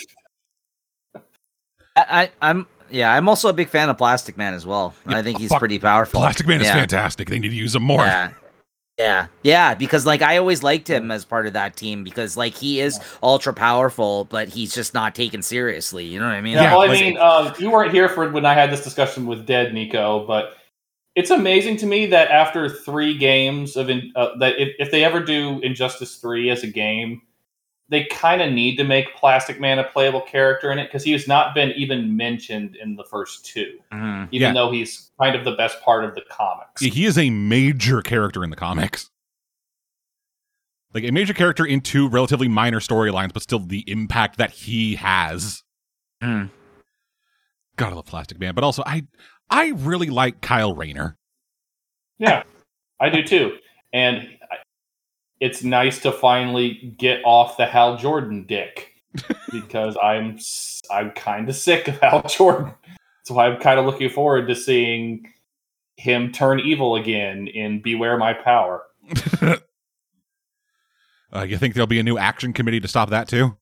I, 1.95 2.05
I, 2.23 2.31
I'm 2.41 2.67
yeah, 2.89 3.11
I'm 3.13 3.27
also 3.29 3.49
a 3.49 3.53
big 3.53 3.69
fan 3.69 3.89
of 3.89 3.97
Plastic 3.97 4.37
Man 4.37 4.53
as 4.53 4.65
well. 4.65 4.93
Yeah, 5.09 5.17
I 5.17 5.23
think 5.23 5.39
he's 5.39 5.49
fuck, 5.49 5.59
pretty 5.59 5.79
powerful. 5.79 6.19
Plastic 6.19 6.47
Man 6.47 6.61
is 6.61 6.67
fantastic. 6.69 7.29
They 7.29 7.39
need 7.39 7.49
to 7.49 7.55
use 7.55 7.75
him 7.75 7.83
more. 7.83 8.01
Yeah. 8.05 8.33
Yeah. 8.99 9.27
Yeah, 9.41 9.73
because 9.73 10.05
like 10.05 10.21
I 10.21 10.37
always 10.37 10.61
liked 10.61 10.87
him 10.87 11.09
as 11.09 11.25
part 11.25 11.47
of 11.47 11.53
that 11.53 11.75
team 11.75 12.03
because 12.03 12.37
like 12.37 12.53
he 12.53 12.79
is 12.79 12.99
ultra 13.23 13.53
powerful, 13.53 14.25
but 14.25 14.49
he's 14.49 14.73
just 14.73 14.93
not 14.93 15.15
taken 15.15 15.41
seriously. 15.41 16.05
You 16.05 16.19
know 16.19 16.25
what 16.27 16.35
I 16.35 16.41
mean? 16.41 16.53
Yeah, 16.53 16.63
Yeah, 16.63 16.71
well, 16.73 16.81
I 16.81 16.87
Was- 16.89 16.99
mean, 17.01 17.17
uh, 17.17 17.53
you 17.57 17.71
weren't 17.71 17.91
here 17.91 18.07
for 18.07 18.29
when 18.29 18.45
I 18.45 18.53
had 18.53 18.71
this 18.71 18.83
discussion 18.83 19.25
with 19.25 19.45
Dead 19.47 19.73
Nico, 19.73 20.27
but 20.27 20.53
it's 21.15 21.31
amazing 21.31 21.77
to 21.77 21.85
me 21.87 22.05
that 22.07 22.29
after 22.29 22.69
three 22.69 23.17
games 23.17 23.75
of 23.75 23.89
in, 23.89 24.11
uh, 24.15 24.35
that 24.39 24.59
if, 24.59 24.69
if 24.79 24.91
they 24.91 25.03
ever 25.03 25.19
do 25.19 25.59
Injustice 25.61 26.17
Three 26.17 26.49
as 26.51 26.63
a 26.63 26.67
game, 26.67 27.21
they 27.89 28.05
kind 28.05 28.41
of 28.41 28.51
need 28.51 28.77
to 28.77 28.83
make 28.83 29.15
Plastic 29.15 29.59
Man 29.59 29.77
a 29.77 29.83
playable 29.83 30.21
character 30.21 30.71
in 30.71 30.79
it 30.79 30.85
because 30.85 31.03
he 31.03 31.11
has 31.11 31.27
not 31.27 31.53
been 31.53 31.71
even 31.75 32.15
mentioned 32.17 32.75
in 32.75 32.95
the 32.95 33.03
first 33.03 33.45
two, 33.45 33.77
Mhm. 33.91 34.27
even 34.31 34.47
Yeah. 34.49 34.53
though 34.53 34.71
he's 34.71 35.11
kind 35.23 35.35
of 35.35 35.45
the 35.45 35.55
best 35.55 35.81
part 35.81 36.03
of 36.03 36.15
the 36.15 36.21
comics. 36.29 36.81
He 36.81 37.05
is 37.05 37.17
a 37.17 37.29
major 37.29 38.01
character 38.01 38.43
in 38.43 38.49
the 38.49 38.55
comics. 38.55 39.09
Like 40.93 41.05
a 41.05 41.11
major 41.11 41.33
character 41.33 41.65
in 41.65 41.81
two 41.81 42.07
relatively 42.07 42.47
minor 42.47 42.79
storylines, 42.79 43.33
but 43.33 43.41
still 43.41 43.59
the 43.59 43.83
impact 43.87 44.37
that 44.37 44.51
he 44.51 44.95
has. 44.95 45.63
Mhm. 46.21 46.49
Gotta 47.77 47.95
love 47.95 48.05
Plastic 48.05 48.39
Man, 48.39 48.53
but 48.53 48.63
also 48.63 48.83
I 48.85 49.03
I 49.49 49.69
really 49.69 50.09
like 50.09 50.41
Kyle 50.41 50.75
Rayner. 50.75 51.17
Yeah, 52.19 52.43
I 52.99 53.09
do 53.09 53.23
too. 53.23 53.57
And 53.91 54.27
it's 55.39 55.63
nice 55.63 55.99
to 56.01 56.11
finally 56.11 56.95
get 56.97 57.21
off 57.25 57.57
the 57.57 57.65
Hal 57.65 57.97
Jordan 57.97 58.45
dick 58.47 58.93
because 59.51 59.97
I'm 60.01 60.37
I'm 60.91 61.11
kind 61.11 61.49
of 61.49 61.55
sick 61.55 61.87
of 61.87 61.99
Hal 61.99 62.21
Jordan. 62.23 62.73
So 63.23 63.39
I'm 63.39 63.59
kind 63.59 63.79
of 63.79 63.85
looking 63.85 64.09
forward 64.09 64.47
to 64.47 64.55
seeing 64.55 65.31
him 65.95 66.31
turn 66.31 66.59
evil 66.59 66.95
again 66.95 67.47
in 67.47 67.81
Beware 67.81 68.17
My 68.17 68.33
Power. 68.33 68.83
Uh, 71.35 71.41
you 71.41 71.57
think 71.57 71.73
there'll 71.73 71.87
be 71.87 71.99
a 71.99 72.03
new 72.03 72.17
action 72.17 72.53
committee 72.53 72.79
to 72.79 72.87
stop 72.87 73.09
that 73.09 73.27
too? 73.27 73.57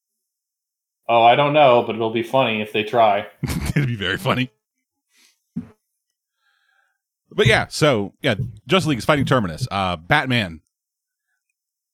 Oh, 1.07 1.23
I 1.23 1.35
don't 1.35 1.53
know, 1.53 1.83
but 1.83 1.95
it'll 1.95 2.11
be 2.11 2.23
funny 2.23 2.61
if 2.61 2.73
they 2.73 2.83
try. 2.83 3.27
It'd 3.43 3.87
be 3.87 3.95
very 3.95 4.17
funny. 4.17 4.51
But 7.31 7.47
yeah, 7.47 7.67
so 7.69 8.13
yeah, 8.21 8.35
Justice 8.67 8.87
League 8.87 8.97
is 8.97 9.05
fighting 9.05 9.25
Terminus. 9.25 9.67
Uh, 9.71 9.95
Batman. 9.95 10.59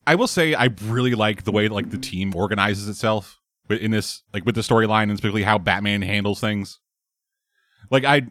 I 0.08 0.16
will 0.16 0.28
say 0.28 0.56
I 0.56 0.70
really 0.86 1.14
like 1.14 1.44
the 1.44 1.52
way 1.52 1.68
like 1.68 1.92
the 1.92 1.98
team 1.98 2.36
organizes 2.36 2.88
itself 2.90 3.40
in 3.70 3.92
this 3.92 4.24
like 4.34 4.46
with 4.46 4.56
the 4.56 4.62
storyline 4.62 5.04
and 5.04 5.18
specifically 5.18 5.44
how 5.44 5.60
Batman 5.60 6.02
handles 6.02 6.40
things. 6.40 6.80
Like 7.90 8.06
I 8.06 8.24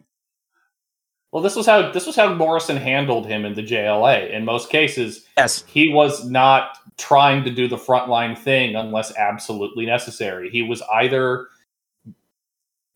Well, 1.31 1.43
this 1.43 1.55
was 1.55 1.65
how 1.65 1.91
this 1.91 2.05
was 2.05 2.15
how 2.15 2.33
Morrison 2.33 2.77
handled 2.77 3.25
him 3.27 3.45
in 3.45 3.53
the 3.53 3.63
JLA. 3.63 4.31
In 4.31 4.45
most 4.45 4.69
cases, 4.69 5.25
Yes. 5.37 5.63
he 5.67 5.91
was 5.91 6.25
not 6.25 6.77
trying 6.97 7.43
to 7.43 7.51
do 7.51 7.67
the 7.67 7.77
frontline 7.77 8.37
thing 8.37 8.75
unless 8.75 9.15
absolutely 9.17 9.85
necessary. 9.85 10.49
He 10.49 10.63
was 10.63 10.81
either 10.93 11.47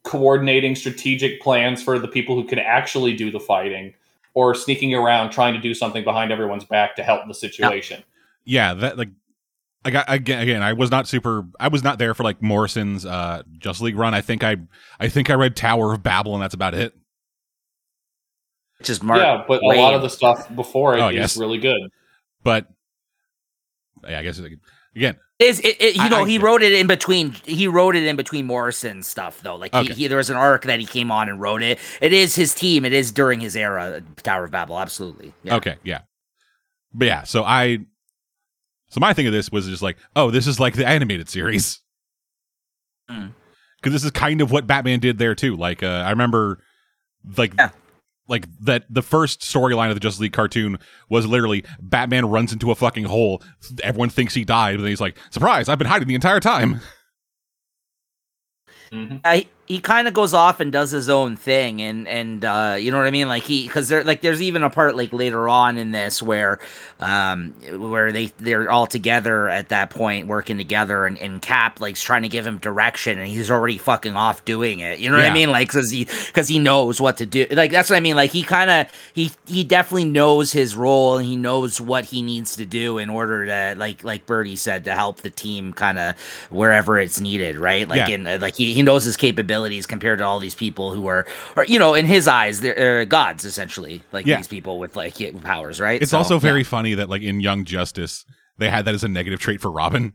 coordinating 0.03 0.75
strategic 0.75 1.41
plans 1.41 1.83
for 1.83 1.99
the 1.99 2.07
people 2.07 2.35
who 2.35 2.47
can 2.47 2.57
actually 2.59 3.15
do 3.15 3.29
the 3.29 3.39
fighting 3.39 3.93
or 4.33 4.55
sneaking 4.55 4.95
around 4.95 5.29
trying 5.29 5.53
to 5.53 5.59
do 5.59 5.73
something 5.75 6.03
behind 6.03 6.31
everyone's 6.31 6.63
back 6.65 6.95
to 6.95 7.03
help 7.03 7.21
the 7.27 7.33
situation. 7.33 8.03
yeah 8.45 8.73
that 8.73 8.97
like 8.97 9.09
I 9.83 9.89
got 9.89 10.05
again 10.07 10.41
again 10.41 10.61
I 10.61 10.73
was 10.73 10.91
not 10.91 11.07
super 11.07 11.45
I 11.59 11.67
was 11.69 11.83
not 11.83 11.97
there 11.97 12.13
for 12.13 12.23
like 12.23 12.41
Morrison's 12.41 13.05
uh 13.05 13.41
Justice 13.57 13.81
League 13.81 13.97
run. 13.97 14.13
I 14.13 14.21
think 14.21 14.43
I 14.43 14.57
I 14.99 15.09
think 15.09 15.29
I 15.29 15.33
read 15.33 15.55
Tower 15.55 15.93
of 15.93 16.03
Babel 16.03 16.33
and 16.35 16.43
that's 16.43 16.53
about 16.53 16.73
it. 16.75 16.93
Which 18.79 18.89
is 18.89 19.01
Mark. 19.03 19.19
yeah, 19.19 19.43
but 19.47 19.61
a 19.61 19.67
lot 19.67 19.93
of 19.93 20.01
the 20.01 20.09
stuff 20.09 20.53
before 20.55 20.95
it 20.95 20.97
is 20.97 21.03
Oh, 21.03 21.09
yes. 21.09 21.37
really 21.37 21.57
good. 21.59 21.79
But 22.43 22.67
yeah, 24.07 24.19
I 24.19 24.23
guess 24.23 24.39
like, 24.39 24.53
again 24.95 25.17
Is 25.39 25.59
it, 25.59 25.79
it, 25.81 25.95
you 25.95 26.01
I- 26.01 26.09
know 26.09 26.23
I- 26.25 26.27
he 26.29 26.37
wrote 26.39 26.63
it 26.63 26.73
in 26.73 26.87
between 26.87 27.31
he 27.45 27.67
wrote 27.67 27.95
it 27.95 28.03
in 28.03 28.15
between 28.15 28.45
Morrison 28.47 29.03
stuff 29.03 29.41
though 29.41 29.55
like 29.55 29.73
Okay. 29.73 29.89
he, 29.89 29.93
he 30.03 30.07
there 30.07 30.17
was 30.17 30.29
an 30.29 30.37
arc 30.37 30.63
that 30.65 30.79
he 30.79 30.85
came 30.85 31.11
on 31.11 31.29
and 31.29 31.39
wrote 31.39 31.61
it 31.63 31.79
it 32.01 32.13
is 32.13 32.35
his 32.35 32.53
team 32.55 32.85
it 32.85 32.93
is 32.93 33.11
during 33.11 33.39
his 33.39 33.55
era 33.55 34.01
Tower 34.23 34.45
of 34.45 34.51
Babel 34.51 34.79
absolutely 34.79 35.33
yeah. 35.43 35.55
Okay, 35.55 35.75
yeah. 35.83 36.01
But 36.93 37.05
yeah, 37.07 37.23
so 37.23 37.43
I 37.43 37.79
so 38.91 38.99
my 38.99 39.13
thing 39.13 39.25
of 39.25 39.33
this 39.33 39.51
was 39.51 39.65
just 39.67 39.81
like, 39.81 39.97
oh, 40.15 40.29
this 40.29 40.45
is 40.45 40.59
like 40.59 40.75
the 40.75 40.87
animated 40.87 41.27
series. 41.29 41.79
Mm. 43.09 43.33
Cuz 43.81 43.91
this 43.93 44.03
is 44.03 44.11
kind 44.11 44.41
of 44.41 44.51
what 44.51 44.67
Batman 44.67 44.99
did 44.99 45.17
there 45.17 45.33
too. 45.33 45.55
Like 45.55 45.81
uh 45.81 46.03
I 46.05 46.11
remember 46.11 46.59
like 47.37 47.53
Yeah. 47.57 47.71
like 48.27 48.45
that 48.61 48.85
the 48.89 49.01
first 49.01 49.41
storyline 49.41 49.89
of 49.89 49.95
the 49.95 49.99
Justice 49.99 50.21
League 50.21 50.33
cartoon 50.33 50.77
was 51.09 51.25
literally 51.25 51.63
Batman 51.81 52.27
runs 52.27 52.53
into 52.53 52.69
a 52.71 52.75
fucking 52.75 53.05
hole. 53.05 53.41
Everyone 53.83 54.09
thinks 54.09 54.33
he 54.35 54.45
died, 54.45 54.75
but 54.77 54.83
then 54.83 54.89
he's 54.91 55.01
like, 55.01 55.17
"Surprise, 55.31 55.67
I've 55.67 55.77
been 55.79 55.87
hiding 55.87 56.07
the 56.07 56.15
entire 56.15 56.39
time." 56.39 56.79
hmm 58.91 59.17
I, 59.23 59.47
he 59.71 59.79
kind 59.79 60.05
of 60.05 60.13
goes 60.13 60.33
off 60.33 60.59
and 60.59 60.69
does 60.69 60.91
his 60.91 61.07
own 61.07 61.37
thing 61.37 61.81
and 61.81 62.05
and 62.05 62.43
uh 62.43 62.75
you 62.77 62.91
know 62.91 62.97
what 62.97 63.07
i 63.07 63.11
mean? 63.11 63.29
Like 63.29 63.43
he 63.43 63.67
because 63.67 63.87
there 63.87 64.03
like 64.03 64.19
there's 64.19 64.41
even 64.41 64.63
a 64.63 64.69
part 64.69 64.97
like 64.97 65.13
later 65.13 65.47
on 65.47 65.77
in 65.77 65.91
this 65.91 66.21
where 66.21 66.59
um 66.99 67.51
where 67.91 68.11
they 68.11 68.25
they're 68.37 68.69
all 68.69 68.85
together 68.85 69.47
at 69.47 69.69
that 69.69 69.89
point 69.89 70.27
working 70.27 70.57
together 70.57 71.05
and, 71.05 71.17
and 71.19 71.41
cap 71.41 71.79
like's 71.79 72.03
trying 72.03 72.23
to 72.23 72.27
give 72.27 72.45
him 72.45 72.57
direction 72.57 73.17
and 73.17 73.29
he's 73.29 73.49
already 73.49 73.77
fucking 73.77 74.15
off 74.15 74.43
doing 74.43 74.79
it. 74.79 74.99
You 74.99 75.09
know 75.09 75.15
what 75.15 75.25
i 75.25 75.33
mean? 75.33 75.51
Like 75.51 75.69
because 75.69 75.89
he 75.89 76.03
because 76.27 76.49
he 76.49 76.59
knows 76.59 76.99
what 76.99 77.15
to 77.17 77.25
do. 77.25 77.47
Like 77.49 77.71
that's 77.71 77.89
what 77.89 77.95
i 77.95 78.01
mean. 78.01 78.17
Like 78.17 78.31
he 78.31 78.43
kind 78.43 78.69
of 78.69 78.87
he 79.13 79.31
he 79.47 79.63
definitely 79.63 80.05
knows 80.05 80.51
his 80.51 80.75
role 80.75 81.17
and 81.17 81.25
he 81.25 81.37
knows 81.37 81.79
what 81.79 82.03
he 82.03 82.21
needs 82.21 82.57
to 82.57 82.65
do 82.65 82.97
in 82.97 83.09
order 83.09 83.45
to 83.45 83.79
like 83.79 84.03
like 84.03 84.25
birdie 84.25 84.57
said 84.57 84.83
to 84.83 84.93
help 84.93 85.21
the 85.21 85.29
team 85.29 85.71
kind 85.71 85.97
of 85.97 86.15
wherever 86.49 86.99
it's 86.99 87.21
needed 87.21 87.55
right? 87.55 87.87
Like 87.87 88.09
Yeah. 88.09 88.15
in 88.15 88.27
uh, 88.27 88.37
like 88.41 88.55
he, 88.55 88.73
he 88.73 88.81
knows 88.81 89.05
his 89.05 89.15
capabilities 89.61 89.85
compared 89.85 90.19
to 90.19 90.25
all 90.25 90.39
these 90.39 90.55
people 90.55 90.93
who 90.93 91.07
are 91.07 91.25
or 91.55 91.65
you 91.65 91.77
know 91.79 91.93
in 91.93 92.05
his 92.05 92.27
eyes 92.27 92.61
they're 92.61 93.05
gods 93.05 93.45
essentially 93.45 94.01
like 94.11 94.25
Yeah. 94.25 94.37
these 94.37 94.47
people 94.47 94.79
with 94.79 94.95
like 94.95 95.15
powers 95.43 95.79
right 95.79 96.01
It's 96.01 96.11
So, 96.11 96.17
also 96.17 96.35
yeah. 96.35 96.39
very 96.39 96.63
funny 96.63 96.95
that 96.95 97.09
like 97.09 97.21
in 97.21 97.39
Young 97.41 97.65
Justice, 97.65 98.25
they 98.57 98.69
had 98.69 98.85
that 98.85 98.95
as 98.95 99.03
a 99.03 99.07
negative 99.07 99.39
trait 99.39 99.61
for 99.61 99.71
Robin. 99.71 100.13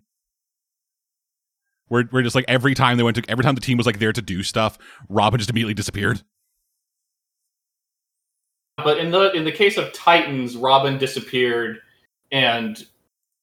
Where 1.88 2.08
we're 2.10 2.22
just 2.22 2.34
like 2.34 2.44
every 2.48 2.74
time 2.74 2.96
they 2.96 3.04
went 3.04 3.16
to 3.16 3.22
every 3.30 3.44
time 3.44 3.54
the 3.54 3.60
team 3.60 3.76
was 3.78 3.86
like 3.86 3.98
there 4.00 4.12
to 4.12 4.22
do 4.22 4.42
stuff, 4.42 4.76
Robin 5.08 5.38
just 5.38 5.50
immediately 5.50 5.74
disappeared. 5.74 6.22
But 8.76 8.98
in 8.98 9.10
the 9.10 9.30
in 9.32 9.44
the 9.44 9.52
case 9.52 9.76
of 9.78 9.92
Titans, 9.92 10.56
Robin 10.56 10.98
disappeared 10.98 11.78
and 12.32 12.84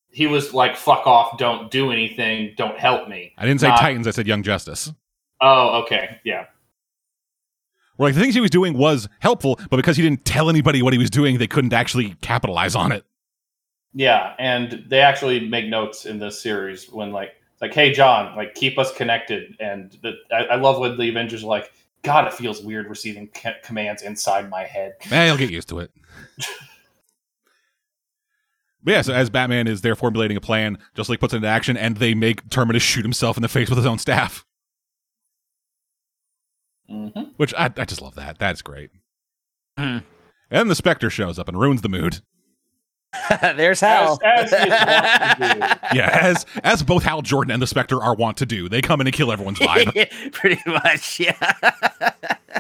he 0.09 0.27
was 0.27 0.53
like, 0.53 0.75
fuck 0.75 1.07
off, 1.07 1.37
don't 1.39 1.71
do 1.71 1.91
anything, 1.91 2.53
don't 2.57 2.77
help 2.77 3.07
me. 3.07 3.33
I 3.37 3.45
didn't 3.45 3.61
say 3.61 3.69
Not- 3.69 3.79
Titans, 3.79 4.07
I 4.07 4.11
said 4.11 4.27
Young 4.27 4.43
Justice. 4.43 4.91
Oh, 5.41 5.81
okay. 5.83 6.19
Yeah. 6.23 6.45
Where 7.97 8.07
like 8.09 8.15
the 8.15 8.21
things 8.21 8.33
he 8.33 8.41
was 8.41 8.49
doing 8.49 8.77
was 8.77 9.07
helpful, 9.19 9.59
but 9.69 9.77
because 9.77 9.97
he 9.97 10.03
didn't 10.03 10.25
tell 10.25 10.49
anybody 10.49 10.81
what 10.81 10.93
he 10.93 10.99
was 10.99 11.09
doing, 11.09 11.37
they 11.37 11.47
couldn't 11.47 11.73
actually 11.73 12.15
capitalize 12.21 12.75
on 12.75 12.91
it. 12.91 13.05
Yeah, 13.93 14.33
and 14.39 14.83
they 14.87 15.01
actually 15.01 15.47
make 15.47 15.67
notes 15.67 16.05
in 16.05 16.17
this 16.17 16.41
series 16.41 16.89
when 16.91 17.11
like 17.11 17.35
like, 17.61 17.73
hey 17.73 17.93
John, 17.93 18.35
like 18.35 18.55
keep 18.55 18.77
us 18.77 18.93
connected. 18.93 19.55
And 19.59 19.97
the, 20.01 20.13
I, 20.31 20.43
I 20.45 20.55
love 20.55 20.79
when 20.79 20.97
the 20.97 21.07
Avengers 21.09 21.43
are 21.43 21.47
like, 21.47 21.71
God, 22.01 22.27
it 22.27 22.33
feels 22.33 22.61
weird 22.61 22.89
receiving 22.89 23.29
c- 23.35 23.51
commands 23.63 24.01
inside 24.01 24.49
my 24.49 24.63
head. 24.63 24.95
Eh, 25.11 25.27
you'll 25.27 25.37
get 25.37 25.49
used 25.51 25.69
to 25.69 25.79
it. 25.79 25.91
But 28.85 28.91
yeah, 28.91 29.01
so 29.01 29.13
as 29.13 29.29
Batman 29.29 29.67
is 29.67 29.79
there 29.81 29.95
formulating 29.95 30.35
a 30.35 30.41
plan, 30.41 30.77
Just 30.93 31.09
like 31.09 31.21
puts 31.21 31.33
it 31.33 31.37
into 31.37 31.47
action, 31.47 31.77
and 31.77 31.95
they 31.97 32.13
make 32.13 32.49
Terminus 32.49 32.83
shoot 32.83 33.03
himself 33.05 33.37
in 33.37 33.41
the 33.41 33.47
face 33.47 33.69
with 33.69 33.77
his 33.77 33.85
own 33.85 33.97
staff. 33.97 34.45
Mm-hmm. 36.89 37.21
Which 37.37 37.53
I, 37.55 37.71
I 37.77 37.85
just 37.85 38.01
love 38.01 38.15
that. 38.15 38.37
That's 38.39 38.61
great. 38.61 38.89
Hmm. 39.77 39.99
And 40.51 40.69
the 40.69 40.75
Spectre 40.75 41.09
shows 41.09 41.39
up 41.39 41.47
and 41.47 41.59
ruins 41.59 41.81
the 41.81 41.89
mood. 41.89 42.21
There's 43.41 43.79
Hal. 43.79 44.19
As, 44.23 44.51
as 44.51 44.63
he 44.63 44.69
to. 44.69 45.79
Yeah, 45.93 46.09
as 46.21 46.45
as 46.63 46.81
both 46.81 47.03
Hal 47.03 47.21
Jordan 47.21 47.51
and 47.51 47.61
the 47.61 47.67
Spectre 47.67 48.01
are 48.01 48.15
wont 48.15 48.37
to 48.37 48.45
do. 48.45 48.67
They 48.67 48.81
come 48.81 49.01
in 49.01 49.07
and 49.07 49.15
kill 49.15 49.31
everyone's 49.31 49.59
vibe. 49.59 50.31
Pretty 50.31 50.59
much, 50.65 51.19
yeah. 51.19 51.35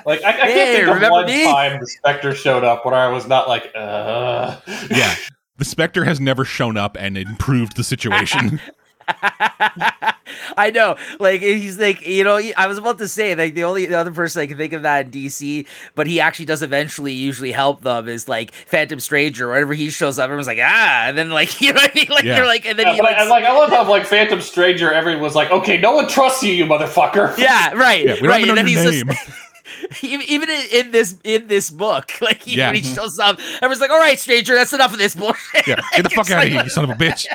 Like 0.05 0.23
I, 0.23 0.29
I 0.29 0.33
can't 0.33 0.49
Hey, 0.51 0.85
think 0.85 1.03
of 1.03 1.09
one 1.09 1.25
me? 1.25 1.43
time 1.45 1.79
the 1.79 1.87
Spectre 1.87 2.35
showed 2.35 2.63
up 2.63 2.85
when 2.85 2.93
I 2.93 3.07
was 3.07 3.27
not 3.27 3.47
like, 3.47 3.71
uh. 3.75 4.57
yeah. 4.91 5.15
The 5.57 5.65
Spectre 5.65 6.03
has 6.05 6.19
never 6.19 6.45
shown 6.45 6.77
up 6.77 6.97
and 6.99 7.17
improved 7.17 7.75
the 7.75 7.83
situation. 7.83 8.59
I 10.57 10.71
know, 10.71 10.95
like 11.19 11.41
he's 11.41 11.77
like 11.79 12.05
you 12.05 12.23
know. 12.23 12.39
I 12.57 12.67
was 12.67 12.77
about 12.77 12.97
to 12.99 13.07
say 13.07 13.35
like 13.35 13.53
the 13.53 13.63
only 13.63 13.85
the 13.85 13.97
other 13.97 14.11
person 14.11 14.41
I 14.41 14.47
can 14.47 14.57
think 14.57 14.73
of 14.73 14.83
that 14.83 15.05
in 15.05 15.11
DC, 15.11 15.65
but 15.95 16.07
he 16.07 16.19
actually 16.19 16.45
does 16.45 16.61
eventually 16.61 17.13
usually 17.13 17.51
help 17.51 17.81
them 17.81 18.07
is 18.07 18.27
like 18.27 18.51
Phantom 18.53 18.99
Stranger. 18.99 19.49
Whenever 19.49 19.73
he 19.73 19.89
shows 19.89 20.19
up, 20.19 20.25
everyone's 20.25 20.47
like 20.47 20.59
ah, 20.61 21.05
and 21.07 21.17
then 21.17 21.29
like 21.31 21.59
you 21.61 21.73
know 21.73 21.81
what 21.81 21.91
I 21.91 21.93
mean? 21.95 22.07
Like 22.09 22.23
Yeah. 22.23 22.35
they're 22.35 22.45
like, 22.45 22.65
and 22.65 22.77
then 22.77 22.87
Yeah, 22.87 22.93
he 22.95 23.01
like, 23.01 23.15
I, 23.17 23.21
and, 23.21 23.29
like 23.29 23.43
I 23.45 23.53
love 23.53 23.69
how 23.69 23.87
like 23.89 24.05
Phantom 24.05 24.41
Stranger, 24.41 24.91
everyone 24.93 25.21
was 25.21 25.35
like, 25.35 25.51
okay, 25.51 25.77
no 25.77 25.93
one 25.95 26.07
trusts 26.07 26.43
you, 26.43 26.53
you 26.53 26.65
motherfucker. 26.65 27.37
yeah, 27.37 27.73
right, 27.73 28.05
Yeah, 28.05 28.13
we 28.15 28.19
don't 28.21 28.29
right. 28.29 28.41
even 28.41 28.49
And 28.57 28.57
know 28.57 28.63
then 28.63 28.67
your 28.67 28.83
he's 28.91 29.05
name. 29.05 29.15
just 29.15 30.03
even, 30.03 30.25
even 30.27 30.49
in, 30.49 30.65
in 30.71 30.91
this 30.91 31.15
in 31.23 31.47
this 31.47 31.69
book, 31.69 32.11
like 32.21 32.43
he, 32.43 32.57
Yeah. 32.57 32.67
when 32.71 32.75
he 32.81 32.93
shows 32.93 33.17
up, 33.19 33.39
everyone's 33.57 33.81
like, 33.81 33.91
all 33.91 33.99
right, 33.99 34.19
Stranger, 34.19 34.55
that's 34.55 34.73
enough 34.73 34.93
of 34.93 34.99
this 34.99 35.15
bullshit. 35.15 35.67
yeah, 35.67 35.81
get 35.95 36.03
the 36.03 36.09
fuck 36.09 36.29
out 36.31 36.37
like- 36.37 36.47
of 36.47 36.53
here, 36.53 36.63
you 36.63 36.69
son 36.69 36.83
of 36.85 36.89
a 36.91 36.93
bitch. 36.95 37.25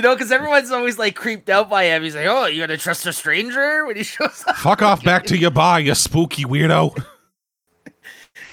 You 0.00 0.08
know, 0.08 0.14
because 0.14 0.32
everyone's 0.32 0.70
always 0.70 0.98
like 0.98 1.14
creeped 1.14 1.50
out 1.50 1.68
by 1.68 1.84
him. 1.84 2.02
He's 2.02 2.14
like, 2.16 2.24
"Oh, 2.26 2.46
you 2.46 2.62
gonna 2.62 2.78
trust 2.78 3.04
a 3.04 3.12
stranger 3.12 3.84
when 3.86 3.96
he 3.96 4.02
shows 4.02 4.42
up?" 4.46 4.56
Fuck 4.56 4.80
off 4.80 5.04
back 5.04 5.26
to 5.26 5.36
your 5.36 5.50
bar, 5.50 5.78
you 5.78 5.94
spooky 5.94 6.44
weirdo. 6.44 6.96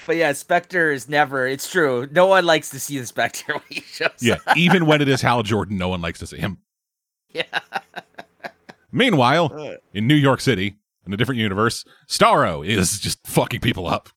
But 0.06 0.16
yeah, 0.16 0.32
Spectre 0.32 0.90
is 0.90 1.08
never. 1.08 1.46
It's 1.46 1.70
true. 1.70 2.06
No 2.10 2.26
one 2.26 2.44
likes 2.44 2.68
to 2.70 2.80
see 2.80 2.98
the 2.98 3.06
Spectre 3.06 3.52
when 3.54 3.62
he 3.70 3.80
shows 3.80 4.10
Yeah, 4.20 4.36
up. 4.46 4.56
even 4.58 4.84
when 4.86 5.00
it 5.02 5.08
is 5.08 5.22
Hal 5.22 5.42
Jordan, 5.42 5.76
no 5.78 5.88
one 5.88 6.00
likes 6.02 6.18
to 6.20 6.26
see 6.26 6.36
him. 6.38 6.58
Yeah. 7.30 7.44
Meanwhile, 8.92 9.76
in 9.94 10.06
New 10.06 10.14
York 10.14 10.40
City, 10.40 10.76
in 11.06 11.12
a 11.12 11.16
different 11.16 11.40
universe, 11.40 11.84
Starro 12.08 12.66
is 12.66 12.98
just 13.00 13.26
fucking 13.26 13.60
people 13.60 13.86
up. 13.86 14.08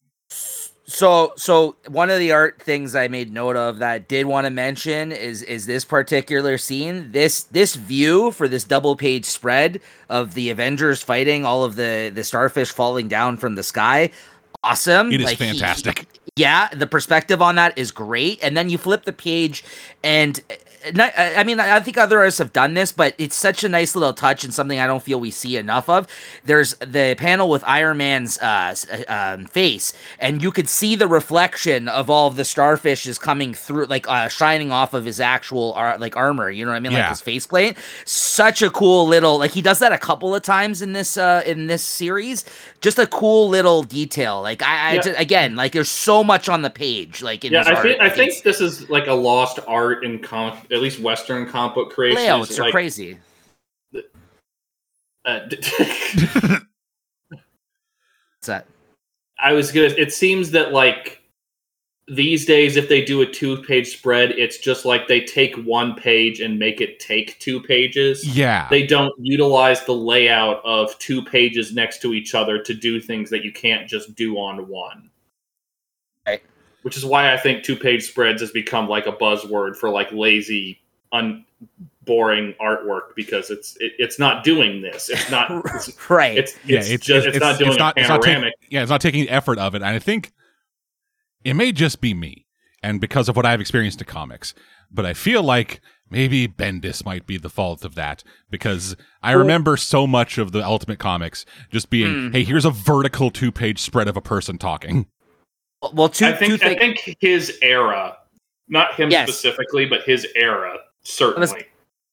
So, 0.91 1.31
so 1.37 1.77
one 1.87 2.09
of 2.09 2.19
the 2.19 2.33
art 2.33 2.61
things 2.61 2.95
I 2.95 3.07
made 3.07 3.31
note 3.31 3.55
of 3.55 3.79
that 3.79 3.91
I 3.91 3.99
did 3.99 4.25
want 4.25 4.45
to 4.45 4.51
mention 4.51 5.13
is 5.13 5.41
is 5.41 5.65
this 5.65 5.85
particular 5.85 6.57
scene. 6.57 7.11
This 7.13 7.43
this 7.43 7.75
view 7.75 8.31
for 8.31 8.49
this 8.49 8.65
double 8.65 8.97
page 8.97 9.23
spread 9.23 9.79
of 10.09 10.33
the 10.33 10.49
Avengers 10.49 11.01
fighting 11.01 11.45
all 11.45 11.63
of 11.63 11.77
the 11.77 12.11
the 12.13 12.25
starfish 12.25 12.71
falling 12.71 13.07
down 13.07 13.37
from 13.37 13.55
the 13.55 13.63
sky. 13.63 14.11
Awesome! 14.63 15.11
It 15.13 15.21
is 15.21 15.25
Like, 15.27 15.37
he- 15.37 15.45
fantastic. 15.45 16.05
yeah 16.35 16.67
the 16.75 16.87
perspective 16.87 17.41
on 17.41 17.55
that 17.55 17.77
is 17.77 17.91
great 17.91 18.39
and 18.43 18.55
then 18.57 18.69
you 18.69 18.77
flip 18.77 19.05
the 19.05 19.13
page 19.13 19.63
and 20.03 20.39
I 20.83 21.43
mean, 21.43 21.59
I 21.59 21.79
think 21.79 21.97
other 21.97 22.19
artists 22.19 22.39
have 22.39 22.53
done 22.53 22.73
this, 22.73 22.91
but 22.91 23.13
it's 23.17 23.35
such 23.35 23.63
a 23.63 23.69
nice 23.69 23.95
little 23.95 24.13
touch 24.13 24.43
and 24.43 24.53
something 24.53 24.79
I 24.79 24.87
don't 24.87 25.03
feel 25.03 25.19
we 25.19 25.31
see 25.31 25.57
enough 25.57 25.87
of. 25.89 26.07
There's 26.43 26.73
the 26.75 27.15
panel 27.17 27.49
with 27.49 27.63
Iron 27.67 27.97
Man's 27.97 28.37
uh, 28.39 28.75
uh, 28.91 29.03
um, 29.37 29.45
face, 29.45 29.93
and 30.19 30.41
you 30.41 30.51
could 30.51 30.67
see 30.69 30.95
the 30.95 31.07
reflection 31.07 31.87
of 31.87 32.09
all 32.09 32.27
of 32.27 32.35
the 32.35 32.43
starfishes 32.43 33.19
coming 33.19 33.53
through, 33.53 33.85
like 33.85 34.07
uh, 34.07 34.27
shining 34.27 34.71
off 34.71 34.93
of 34.93 35.05
his 35.05 35.19
actual 35.19 35.73
ar- 35.73 35.97
like 35.97 36.15
armor. 36.17 36.49
You 36.49 36.65
know 36.65 36.71
what 36.71 36.77
I 36.77 36.81
mean? 36.81 36.93
Like 36.93 37.01
Yeah. 37.03 37.09
his 37.09 37.21
faceplate. 37.21 37.77
Such 38.05 38.61
a 38.61 38.69
cool 38.69 39.07
little 39.07 39.37
like 39.37 39.51
he 39.51 39.61
does 39.61 39.79
that 39.79 39.91
a 39.91 39.97
couple 39.97 40.33
of 40.33 40.41
times 40.41 40.81
in 40.81 40.93
this 40.93 41.17
uh, 41.17 41.43
in 41.45 41.67
this 41.67 41.83
series. 41.83 42.43
Just 42.81 42.97
a 42.97 43.05
cool 43.05 43.47
little 43.49 43.83
detail. 43.83 44.41
Like 44.41 44.63
I, 44.63 44.89
I 44.89 44.93
Yeah. 44.95 45.01
ju- 45.01 45.15
again, 45.17 45.55
like 45.55 45.73
there's 45.73 45.89
so 45.89 46.23
much 46.23 46.49
on 46.49 46.63
the 46.63 46.69
page. 46.71 47.21
Like 47.21 47.45
in 47.45 47.53
Yeah, 47.53 47.63
I 47.67 47.73
art. 47.73 47.83
think 47.83 48.01
I 48.01 48.09
think 48.09 48.41
this 48.43 48.59
is 48.61 48.89
like 48.89 49.07
a 49.07 49.13
lost 49.13 49.59
art 49.67 50.03
in 50.03 50.19
comic, 50.19 50.67
at 50.71 50.81
least 50.81 50.99
Western 50.99 51.45
comic 51.47 51.75
book 51.75 51.91
creation. 51.91 52.17
layouts 52.21 52.49
It's 52.51 52.59
are 52.59 52.63
like, 52.63 52.71
crazy. 52.71 53.17
uh, 55.25 55.39
What's 57.29 58.47
that? 58.47 58.65
I 59.39 59.53
was 59.53 59.71
gonna. 59.71 59.93
It 59.97 60.13
seems 60.13 60.51
that 60.51 60.71
like 60.71 61.21
these 62.07 62.45
days, 62.45 62.75
if 62.75 62.89
they 62.89 63.05
do 63.05 63.21
a 63.21 63.25
two-page 63.25 63.97
spread, 63.97 64.31
it's 64.31 64.57
just 64.57 64.83
like 64.85 65.07
they 65.07 65.21
take 65.21 65.55
one 65.57 65.93
page 65.95 66.41
and 66.41 66.57
make 66.57 66.81
it 66.81 66.99
take 66.99 67.39
two 67.39 67.61
pages. 67.61 68.25
Yeah. 68.35 68.67
They 68.69 68.85
don't 68.85 69.13
utilize 69.19 69.85
the 69.85 69.93
layout 69.93 70.61
of 70.65 70.97
two 70.97 71.23
pages 71.23 71.73
next 71.73 72.01
to 72.01 72.13
each 72.13 72.33
other 72.33 72.61
to 72.63 72.73
do 72.73 72.99
things 72.99 73.29
that 73.29 73.43
you 73.43 73.53
can't 73.53 73.87
just 73.87 74.15
do 74.15 74.37
on 74.37 74.67
one. 74.67 75.10
Right. 76.81 76.85
Which 76.85 76.97
is 76.97 77.05
why 77.05 77.33
I 77.33 77.37
think 77.37 77.63
two-page 77.63 78.03
spreads 78.03 78.41
has 78.41 78.51
become 78.51 78.87
like 78.89 79.05
a 79.07 79.11
buzzword 79.11 79.75
for 79.75 79.89
like 79.89 80.11
lazy, 80.11 80.79
un 81.11 81.45
boring 82.05 82.55
artwork 82.59 83.15
because 83.15 83.51
it's 83.51 83.77
it, 83.79 83.93
it's 83.99 84.17
not 84.17 84.43
doing 84.43 84.81
this. 84.81 85.09
It's 85.09 85.29
not. 85.29 85.51
It's, 85.75 86.09
Right. 86.09 86.37
it's, 86.37 86.55
yeah, 86.65 86.79
it's, 86.83 87.05
just 87.05 87.27
it's, 87.27 87.39
not 87.39 87.59
doing 87.59 87.77
not, 87.77 87.95
a 87.97 87.99
it's 87.99 88.09
not 88.09 88.21
taking- 88.21 88.33
panoramic. 88.35 88.53
yeah, 88.69 88.81
it's 88.81 88.89
not 88.89 89.01
taking 89.01 89.25
the 89.25 89.29
effort 89.29 89.59
of 89.59 89.75
it. 89.75 89.83
And 89.83 89.85
I 89.85 89.99
think 89.99 90.31
it 91.43 91.53
may 91.53 91.71
just 91.71 92.01
be 92.01 92.13
me, 92.13 92.45
and 92.81 92.99
because 92.99 93.29
of 93.29 93.35
what 93.35 93.45
I've 93.45 93.61
experienced 93.61 94.01
in 94.01 94.07
comics, 94.07 94.53
but 94.91 95.05
I 95.05 95.13
feel 95.13 95.43
like 95.43 95.81
maybe 96.09 96.47
Bendis 96.47 97.05
might 97.05 97.25
be 97.27 97.37
the 97.37 97.49
fault 97.49 97.85
of 97.85 97.95
that 97.95 98.23
because 98.49 98.95
I 99.23 99.31
remember 99.33 99.77
so 99.77 100.05
much 100.07 100.37
of 100.37 100.51
the 100.51 100.65
Ultimate 100.65 100.99
Comics 100.99 101.45
just 101.69 101.89
being, 101.89 102.29
Hmm. 102.29 102.31
hey, 102.33 102.43
here's 102.43 102.65
a 102.65 102.71
vertical 102.71 103.29
two 103.31 103.51
page 103.51 103.79
spread 103.79 104.07
of 104.07 104.17
a 104.17 104.21
person 104.21 104.57
talking. 104.57 105.05
Well, 105.93 106.09
two, 106.09 106.25
I 106.27 106.33
think 106.33 106.61
two 106.61 106.67
I 106.67 106.75
think 106.77 107.17
his 107.19 107.57
era, 107.61 108.17
not 108.67 108.93
him 108.95 109.09
Yes. 109.09 109.29
specifically, 109.29 109.85
but 109.85 110.03
his 110.03 110.27
era 110.35 110.77
certainly. 111.03 111.65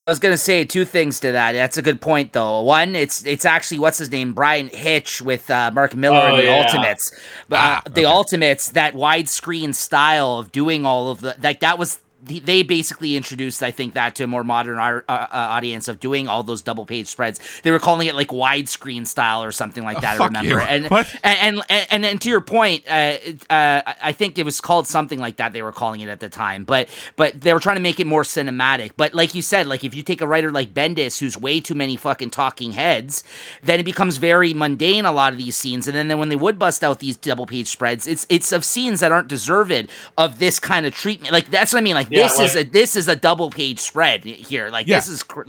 I 0.07 0.11
was 0.11 0.19
gonna 0.19 0.39
say 0.39 0.65
two 0.65 0.87
things 0.87 1.21
to 1.21 1.33
that. 1.33 1.53
That's 1.53 1.77
a 1.77 1.83
good 1.83 2.01
point, 2.01 2.33
though. 2.33 2.63
One, 2.63 2.97
it's 2.97 3.27
it's 3.27 3.45
actually 3.45 3.79
what's 3.79 3.99
his 3.99 4.11
name, 4.11 4.33
Bryan 4.33 4.69
Hitch 4.69 5.21
with 5.21 5.51
uh, 5.51 5.71
Mark 5.75 5.95
Millar 5.95 6.17
Oh, 6.19 6.27
and 6.29 6.39
the 6.39 6.45
yeah. 6.45 6.63
Ultimates. 6.63 7.13
Uh, 7.13 7.17
Ah, 7.53 7.83
the 7.85 7.91
okay. 7.91 8.05
Ultimates, 8.07 8.71
that 8.71 8.95
widescreen 8.95 9.75
style 9.75 10.39
of 10.39 10.51
doing 10.51 10.87
all 10.87 11.11
of 11.11 11.21
the 11.21 11.37
like 11.43 11.61
that 11.61 11.79
was. 11.79 11.99
The- 12.23 12.41
They 12.41 12.63
basically 12.63 13.17
introduced, 13.17 13.63
I 13.63 13.71
think, 13.71 13.95
that 13.95 14.15
to 14.17 14.25
a 14.25 14.27
more 14.27 14.43
modern 14.45 14.79
ar- 14.79 15.05
uh, 15.09 15.13
uh, 15.13 15.27
audience 15.33 15.87
of 15.89 16.01
doing 16.01 16.27
all 16.29 16.43
those 16.43 16.63
double 16.63 16.85
page 16.87 17.07
spreads. 17.07 17.41
They 17.63 17.71
were 17.71 17.79
calling 17.79 18.09
it 18.09 18.15
like 18.15 18.29
widescreen 18.29 19.07
style 19.07 19.43
or 19.45 19.53
something 19.53 19.85
like 19.85 19.99
Oh, 19.99 20.01
that. 20.01 20.21
I 20.21 20.27
remember. 20.27 20.61
And, 20.61 20.89
and 21.23 21.63
and 21.69 21.87
and 21.91 22.05
and 22.07 22.21
to 22.23 22.29
your 22.29 22.41
point, 22.41 22.85
uh, 22.89 23.17
uh, 23.51 23.83
I 24.03 24.13
think 24.13 24.37
it 24.39 24.45
was 24.45 24.61
called 24.61 24.87
something 24.89 25.19
like 25.19 25.37
that. 25.37 25.53
They 25.53 25.63
were 25.63 25.73
calling 25.73 26.01
it 26.01 26.09
at 26.09 26.19
the 26.21 26.29
time, 26.29 26.65
but 26.65 26.89
but 27.17 27.41
they 27.41 27.53
were 27.55 27.61
trying 27.61 27.77
to 27.77 27.83
make 27.83 28.01
it 28.01 28.07
more 28.07 28.23
cinematic. 28.25 28.93
But 28.97 29.15
like 29.15 29.35
you 29.35 29.43
said, 29.43 29.67
like 29.69 29.85
if 29.85 29.95
you 29.95 30.03
take 30.03 30.21
a 30.21 30.27
writer 30.27 30.51
like 30.51 30.75
Bendis, 30.75 31.21
who's 31.21 31.37
way 31.39 31.61
too 31.61 31.75
many 31.75 31.97
fucking 31.97 32.31
talking 32.31 32.73
heads, 32.73 33.23
then 33.63 33.79
it 33.79 33.85
becomes 33.85 34.17
very 34.17 34.55
mundane. 34.55 35.05
A 35.05 35.13
lot 35.13 35.33
of 35.33 35.39
these 35.39 35.57
scenes, 35.57 35.87
and 35.87 35.97
then, 35.97 36.09
then 36.09 36.19
when 36.19 36.31
they 36.31 36.37
would 36.37 36.59
bust 36.59 36.83
out 36.83 36.99
these 36.99 37.17
double 37.17 37.47
page 37.47 37.69
spreads, 37.69 38.07
it's 38.09 38.27
it's 38.29 38.51
of 38.51 38.65
scenes 38.65 39.01
that 39.01 39.13
aren't 39.13 39.29
deserved 39.29 39.69
of 40.17 40.39
this 40.39 40.59
kind 40.59 40.87
of 40.87 40.95
treatment. 40.95 41.33
Like 41.33 41.51
that's 41.51 41.73
what 41.73 41.81
I 41.81 41.83
mean. 41.83 41.95
Like 41.95 42.08
Yeah, 42.11 42.23
this 42.29 42.39
is 42.41 42.57
a 42.57 42.65
this 42.65 42.97
is 42.97 43.09
a 43.09 43.17
double 43.17 43.51
page 43.51 43.79
spread 43.79 44.25
here. 44.25 44.71
Like 44.71 44.87
Yeah. 44.87 44.97
this 44.99 45.09
is 45.09 45.23
cr- 45.23 45.43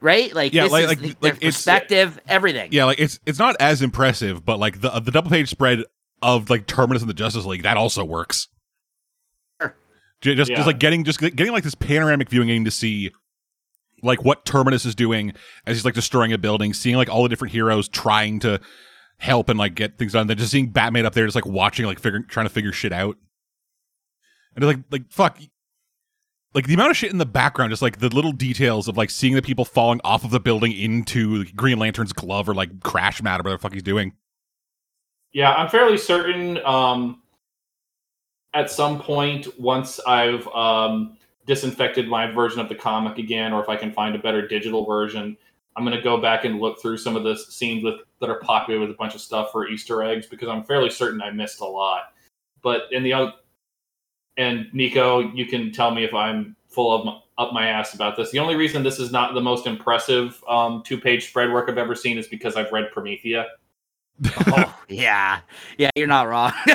right. 0.00 0.34
Like 0.34 0.52
Yeah, 0.52 0.64
this 0.64 0.72
like- 0.72 0.82
is 0.84 0.88
like- 0.88 0.98
the- 1.00 1.06
like 1.08 1.20
their 1.20 1.30
it's- 1.34 1.54
perspective, 1.56 2.20
everything. 2.28 2.70
Yeah, 2.72 2.84
like 2.84 2.98
it's 3.00 3.18
it's 3.26 3.38
not 3.38 3.56
as 3.60 3.82
impressive, 3.82 4.44
but 4.44 4.58
like 4.58 4.80
the 4.80 4.90
the 5.00 5.10
double 5.10 5.30
page 5.30 5.48
spread 5.50 5.84
of 6.22 6.48
like 6.50 6.66
Terminus 6.66 7.02
and 7.02 7.08
the 7.10 7.14
Justice 7.14 7.44
League 7.44 7.62
that 7.64 7.76
also 7.76 8.04
works. 8.04 8.48
Sure. 9.60 9.74
Just 10.22 10.50
Yeah. 10.50 10.56
just 10.56 10.66
like 10.66 10.78
getting 10.78 11.04
just 11.04 11.20
getting 11.20 11.52
like 11.52 11.64
this 11.64 11.74
panoramic 11.74 12.30
viewing, 12.30 12.48
getting 12.48 12.64
to 12.64 12.70
see 12.70 13.10
like 14.02 14.22
what 14.24 14.44
Terminus 14.44 14.84
is 14.84 14.94
doing 14.94 15.32
as 15.66 15.76
he's 15.76 15.84
like 15.84 15.94
destroying 15.94 16.32
a 16.32 16.38
building, 16.38 16.74
seeing 16.74 16.96
like 16.96 17.08
all 17.08 17.22
the 17.22 17.28
different 17.28 17.52
heroes 17.52 17.88
trying 17.88 18.38
to 18.40 18.60
help 19.18 19.48
and 19.48 19.58
like 19.58 19.74
get 19.74 19.96
things 19.98 20.12
done. 20.12 20.26
Then 20.26 20.36
just 20.36 20.50
seeing 20.50 20.70
Batman 20.70 21.06
up 21.06 21.14
there, 21.14 21.24
just 21.26 21.34
like 21.34 21.46
watching, 21.46 21.86
like 21.86 21.98
figuring, 21.98 22.26
trying 22.28 22.46
to 22.46 22.50
figure 22.52 22.72
shit 22.72 22.92
out. 22.92 23.16
And 24.56 24.64
it's 24.64 24.66
like 24.76 24.84
like 24.90 25.10
fuck. 25.10 25.38
Like 26.54 26.66
the 26.66 26.74
amount 26.74 26.92
of 26.92 26.96
shit 26.96 27.10
in 27.10 27.18
the 27.18 27.26
background, 27.26 27.70
just 27.70 27.82
like 27.82 27.98
the 27.98 28.08
little 28.08 28.30
details 28.30 28.86
of 28.86 28.96
like 28.96 29.10
seeing 29.10 29.34
the 29.34 29.42
people 29.42 29.64
falling 29.64 30.00
off 30.04 30.24
of 30.24 30.30
the 30.30 30.38
building 30.38 30.72
into 30.72 31.44
Green 31.52 31.78
Lantern's 31.78 32.12
glove 32.12 32.48
or 32.48 32.54
like 32.54 32.80
crash 32.80 33.20
mat 33.22 33.40
or 33.40 33.42
whatever 33.42 33.56
the 33.56 33.62
fuck 33.62 33.72
he's 33.72 33.82
doing. 33.82 34.12
Yeah, 35.32 35.52
I'm 35.52 35.68
fairly 35.68 35.98
certain. 35.98 36.64
Um, 36.64 37.22
at 38.54 38.70
some 38.70 39.00
point, 39.00 39.48
once 39.58 39.98
I've 40.06 40.46
um, 40.48 41.16
disinfected 41.44 42.08
my 42.08 42.30
version 42.30 42.60
of 42.60 42.68
the 42.68 42.76
comic 42.76 43.18
again, 43.18 43.52
or 43.52 43.60
if 43.60 43.68
I 43.68 43.74
can 43.74 43.92
find 43.92 44.14
a 44.14 44.18
better 44.18 44.46
digital 44.46 44.86
version, 44.86 45.36
I'm 45.76 45.82
gonna 45.82 46.00
go 46.00 46.18
back 46.18 46.44
and 46.44 46.60
look 46.60 46.80
through 46.80 46.98
some 46.98 47.16
of 47.16 47.24
the 47.24 47.36
scenes 47.36 47.82
with 47.82 47.96
that 48.20 48.30
are 48.30 48.38
popular 48.38 48.80
with 48.80 48.90
a 48.90 48.94
bunch 48.94 49.16
of 49.16 49.20
stuff 49.20 49.50
for 49.50 49.68
Easter 49.68 50.04
eggs 50.04 50.26
because 50.26 50.48
I'm 50.48 50.62
fairly 50.62 50.88
certain 50.88 51.20
I 51.20 51.30
missed 51.32 51.60
a 51.60 51.64
lot. 51.64 52.12
But 52.62 52.82
in 52.92 53.02
the 53.02 53.12
and 54.36 54.66
Nico, 54.72 55.20
you 55.32 55.46
can 55.46 55.70
tell 55.72 55.90
me 55.90 56.04
if 56.04 56.12
I'm 56.14 56.56
full 56.68 56.92
of 56.94 57.04
my, 57.04 57.18
up 57.38 57.52
my 57.52 57.66
ass 57.68 57.94
about 57.94 58.16
this. 58.16 58.30
The 58.30 58.38
only 58.38 58.56
reason 58.56 58.82
this 58.82 58.98
is 58.98 59.10
not 59.12 59.34
the 59.34 59.40
most 59.40 59.66
impressive 59.66 60.42
um, 60.48 60.82
two 60.84 60.98
page 61.00 61.28
spread 61.28 61.52
work 61.52 61.68
I've 61.68 61.78
ever 61.78 61.94
seen 61.94 62.18
is 62.18 62.26
because 62.28 62.56
I've 62.56 62.70
read 62.72 62.90
Promethea. 62.92 63.46
oh, 64.46 64.78
yeah, 64.88 65.40
yeah, 65.76 65.90
you're 65.96 66.06
not 66.06 66.28
wrong. 66.28 66.52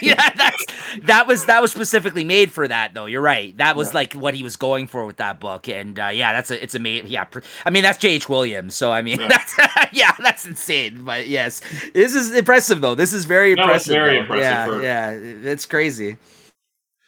yeah, 0.00 0.30
that's 0.34 0.64
that 1.02 1.26
was 1.26 1.44
that 1.44 1.60
was 1.60 1.70
specifically 1.72 2.24
made 2.24 2.50
for 2.50 2.66
that, 2.66 2.94
though. 2.94 3.04
You're 3.04 3.20
right. 3.20 3.54
That 3.58 3.76
was 3.76 3.88
Yeah. 3.88 3.94
like 3.96 4.12
what 4.14 4.32
he 4.34 4.42
was 4.42 4.56
going 4.56 4.86
for 4.86 5.04
with 5.04 5.18
that 5.18 5.40
book, 5.40 5.68
and 5.68 5.98
uh, 5.98 6.06
yeah, 6.08 6.32
that's 6.32 6.50
a 6.50 6.62
it's 6.62 6.74
a 6.74 6.78
ma- 6.78 6.88
yeah. 7.04 7.26
I 7.66 7.70
mean, 7.70 7.82
that's 7.82 7.98
J.H. 7.98 8.30
Williams, 8.30 8.74
so 8.74 8.90
I 8.92 9.02
mean, 9.02 9.20
Yeah. 9.20 9.28
that's 9.28 9.54
yeah, 9.92 10.12
that's 10.20 10.46
insane. 10.46 11.04
But 11.04 11.28
yes, 11.28 11.60
this 11.92 12.14
is 12.14 12.32
impressive 12.32 12.80
though. 12.80 12.94
This 12.94 13.12
is 13.12 13.26
very 13.26 13.54
No, 13.54 13.64
impressive. 13.64 13.92
very 13.92 14.14
though. 14.14 14.20
impressive 14.22 14.42
Yeah, 14.42 14.66
for- 14.66 14.82
yeah, 14.82 15.10
it's 15.50 15.66
crazy. 15.66 16.16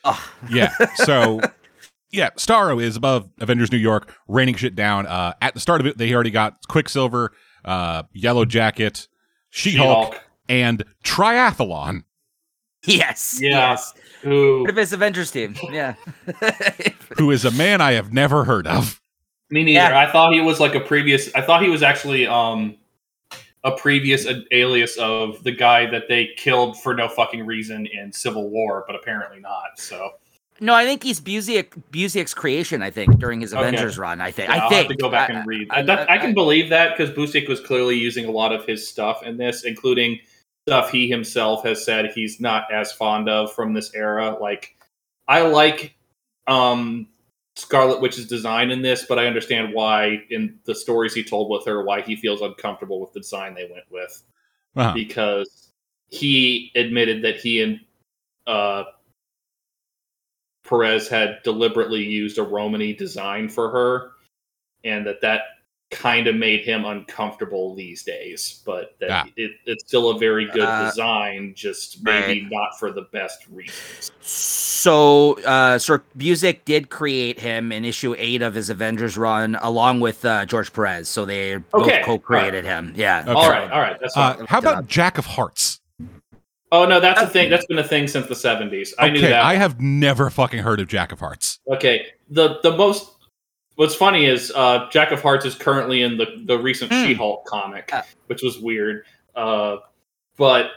Oh, 0.05 0.33
yeah. 0.51 0.73
So, 0.97 1.41
yeah, 2.11 2.31
Starro 2.37 2.83
is 2.83 2.97
above 2.97 3.29
Avengers 3.41 3.71
New 3.73 3.79
York, 3.79 4.13
raining 4.29 4.55
shit 4.57 4.75
down. 4.75 5.07
Uh, 5.07 5.35
at 5.41 5.55
the 5.55 5.61
start 5.61 5.81
of 5.81 5.87
it, 5.87 5.97
they 5.99 6.13
already 6.15 6.31
got 6.31 6.57
Quicksilver, 6.69 7.33
uh, 7.65 8.03
Yellow 8.13 8.45
Jacket, 8.45 9.07
She 9.51 9.77
Hulk, 9.77 10.13
She-Hulk, 10.15 10.25
and 10.49 10.85
Triathlon. 11.05 12.03
yes, 12.85 13.39
Yeah. 13.41 13.71
yes. 13.71 13.95
who 14.23 14.61
What 14.63 14.71
if 14.71 14.77
it's 14.79 14.93
Avengers 14.93 15.31
team? 15.31 15.55
Yeah. 15.71 15.95
who 17.19 17.31
is 17.31 17.45
a 17.45 17.51
man 17.53 17.81
I 17.81 17.93
have 17.93 18.13
never 18.13 18.45
heard 18.45 18.67
of. 18.67 19.01
Me 19.51 19.63
neither. 19.65 19.75
Yeah. 19.91 19.99
I 19.99 20.11
thought 20.11 20.33
he 20.33 20.41
was 20.41 20.59
like 20.61 20.75
a 20.75 20.81
previous. 20.81 21.33
I 21.35 21.43
thought 21.43 21.63
he 21.63 21.69
was 21.69 21.83
actually 21.83 22.27
um 22.27 22.77
a 23.65 23.73
previous 23.73 24.27
alias 24.51 24.97
of 24.97 25.43
the 25.45 25.53
guy 25.53 25.87
that 25.87 26.09
they 26.09 26.31
killed 26.37 26.81
for 26.81 26.95
no 26.95 27.09
fucking 27.09 27.47
reason 27.47 27.87
in 27.87 28.13
Civil 28.13 28.51
War, 28.51 28.85
but 28.87 28.97
apparently 28.97 29.39
not. 29.41 29.79
So 29.79 30.15
no, 30.61 30.75
I 30.75 30.85
think 30.85 31.03
he's 31.03 31.21
Busiek 31.21 31.69
Busiek's 31.93 32.35
creation. 32.35 32.83
I 32.83 32.91
think 32.91 33.19
during 33.19 33.41
his 33.41 33.53
Okay. 33.55 33.61
Avengers 33.63 33.99
run. 33.99 34.21
I 34.21 34.31
think. 34.31 34.49
yeah, 34.49 34.55
I 34.57 34.59
I'll 34.59 34.69
think 34.69 34.89
have 34.89 34.97
to 34.97 35.03
go 35.03 35.09
back 35.11 35.31
I- 35.31 35.35
and 35.35 35.47
read. 35.47 35.69
I- 35.71 35.81
I- 35.83 36.15
I 36.15 36.19
can 36.19 36.35
believe 36.35 36.69
that 36.71 36.97
because 36.97 37.11
Busiek 37.15 37.49
was 37.49 37.61
clearly 37.61 37.97
using 37.97 38.25
a 38.27 38.31
lot 38.31 38.53
of 38.53 38.65
his 38.67 38.87
stuff 38.87 39.23
in 39.23 39.37
this, 39.37 39.65
including 39.65 40.19
stuff 40.69 40.91
he 40.93 41.09
himself 41.09 41.65
has 41.65 41.85
said 41.85 42.13
he's 42.15 42.41
not 42.41 42.71
as 42.73 42.93
fond 42.93 43.29
of 43.29 43.53
from 43.53 43.73
this 43.73 43.95
era. 43.95 44.37
Like 44.41 44.77
I 45.29 45.43
like 45.43 45.95
um 46.49 47.09
Scarlet 47.57 48.01
Witch's 48.01 48.27
design 48.27 48.71
in 48.71 48.81
this, 48.83 49.05
but 49.07 49.19
I 49.19 49.27
understand 49.27 49.75
why 49.75 50.23
in 50.31 50.59
the 50.65 50.75
stories 50.75 51.13
he 51.15 51.23
told 51.23 51.51
with 51.51 51.67
her 51.67 51.85
why 51.85 52.01
he 52.01 52.17
feels 52.17 52.41
uncomfortable 52.41 53.01
with 53.01 53.13
the 53.13 53.21
design 53.21 53.55
they 53.55 53.69
went 53.71 53.85
with 53.91 54.23
Uh-huh. 54.77 54.95
because 54.95 55.71
he 56.09 56.73
admitted 56.75 57.23
that 57.23 57.37
he 57.37 57.63
and 57.63 57.81
uh 58.47 58.85
Perez 60.65 61.09
had 61.09 61.43
deliberately 61.43 62.03
used 62.03 62.39
a 62.39 62.43
Romany 62.43 62.95
design 62.95 63.49
for 63.49 63.71
her 63.71 64.13
and 64.85 65.07
that 65.07 65.21
that 65.21 65.41
kind 65.93 66.27
of 66.27 66.35
made 66.35 66.61
him 66.65 66.85
uncomfortable 66.85 67.75
these 67.75 68.03
days 68.03 68.63
but 68.67 68.97
that 68.99 69.11
Ah. 69.11 69.25
it, 69.37 69.53
it's 69.67 69.85
still 69.87 70.11
a 70.11 70.19
very 70.19 70.47
good 70.47 70.63
Uh, 70.63 70.89
design 70.89 71.53
just 71.55 72.03
maybe 72.03 72.49
not 72.51 72.79
for 72.79 72.91
the 72.91 73.03
best 73.13 73.47
reasons 73.51 74.11
So, 74.21 75.35
uh, 75.45 75.79
Sir 75.79 76.03
Busiek 76.19 76.65
did 76.65 76.91
create 76.91 77.39
him 77.39 77.71
in 77.71 77.85
issue 77.85 78.15
eight 78.19 78.43
of 78.43 78.55
his 78.55 78.69
Avengers 78.71 79.17
run, 79.17 79.57
along 79.63 80.01
with 80.01 80.25
uh, 80.25 80.45
George 80.47 80.73
Perez. 80.73 81.09
So 81.09 81.25
they 81.25 81.57
both 81.57 81.89
co-created 82.05 82.65
him. 82.65 82.93
Yeah. 82.97 83.21
Okay. 83.21 83.31
all 83.33 83.49
right 83.51 83.71
all 83.71 83.81
right 83.81 83.97
that's. 84.01 84.17
Uh, 84.17 84.45
how 84.49 84.59
about 84.59 84.89
Jack 84.89 85.19
of 85.19 85.27
Hearts? 85.27 85.81
oh 86.73 86.87
no 86.87 86.99
that's 87.01 87.21
a 87.21 87.27
thing 87.27 87.51
that's 87.51 87.67
been 87.67 87.79
a 87.79 87.85
thing 87.87 88.09
since 88.09 88.27
the 88.29 88.35
70s 88.35 88.95
i 88.99 89.11
knew 89.11 89.21
that 89.21 89.43
I 89.45 89.57
have 89.57 89.79
never 89.81 90.31
fucking 90.31 90.61
heard 90.61 90.81
of 90.81 90.89
Jack 90.89 91.13
of 91.13 91.21
Hearts. 91.21 91.61
Okay. 91.71 92.07
The 92.31 92.59
the 92.63 92.75
most 92.77 93.11
what's 93.77 93.95
funny 93.95 94.27
is 94.27 94.53
uh, 94.55 94.89
Jack 94.91 95.11
of 95.13 95.21
Hearts 95.23 95.45
is 95.45 95.55
currently 95.55 96.03
in 96.03 96.17
the 96.17 96.43
the 96.47 96.59
recent 96.59 96.93
Hmm. 96.93 97.05
She-Hulk 97.07 97.45
comic, 97.47 97.91
Uh. 97.93 98.03
which 98.27 98.43
was 98.43 98.59
weird. 98.59 99.05
Uh, 99.35 99.77
but 100.37 100.73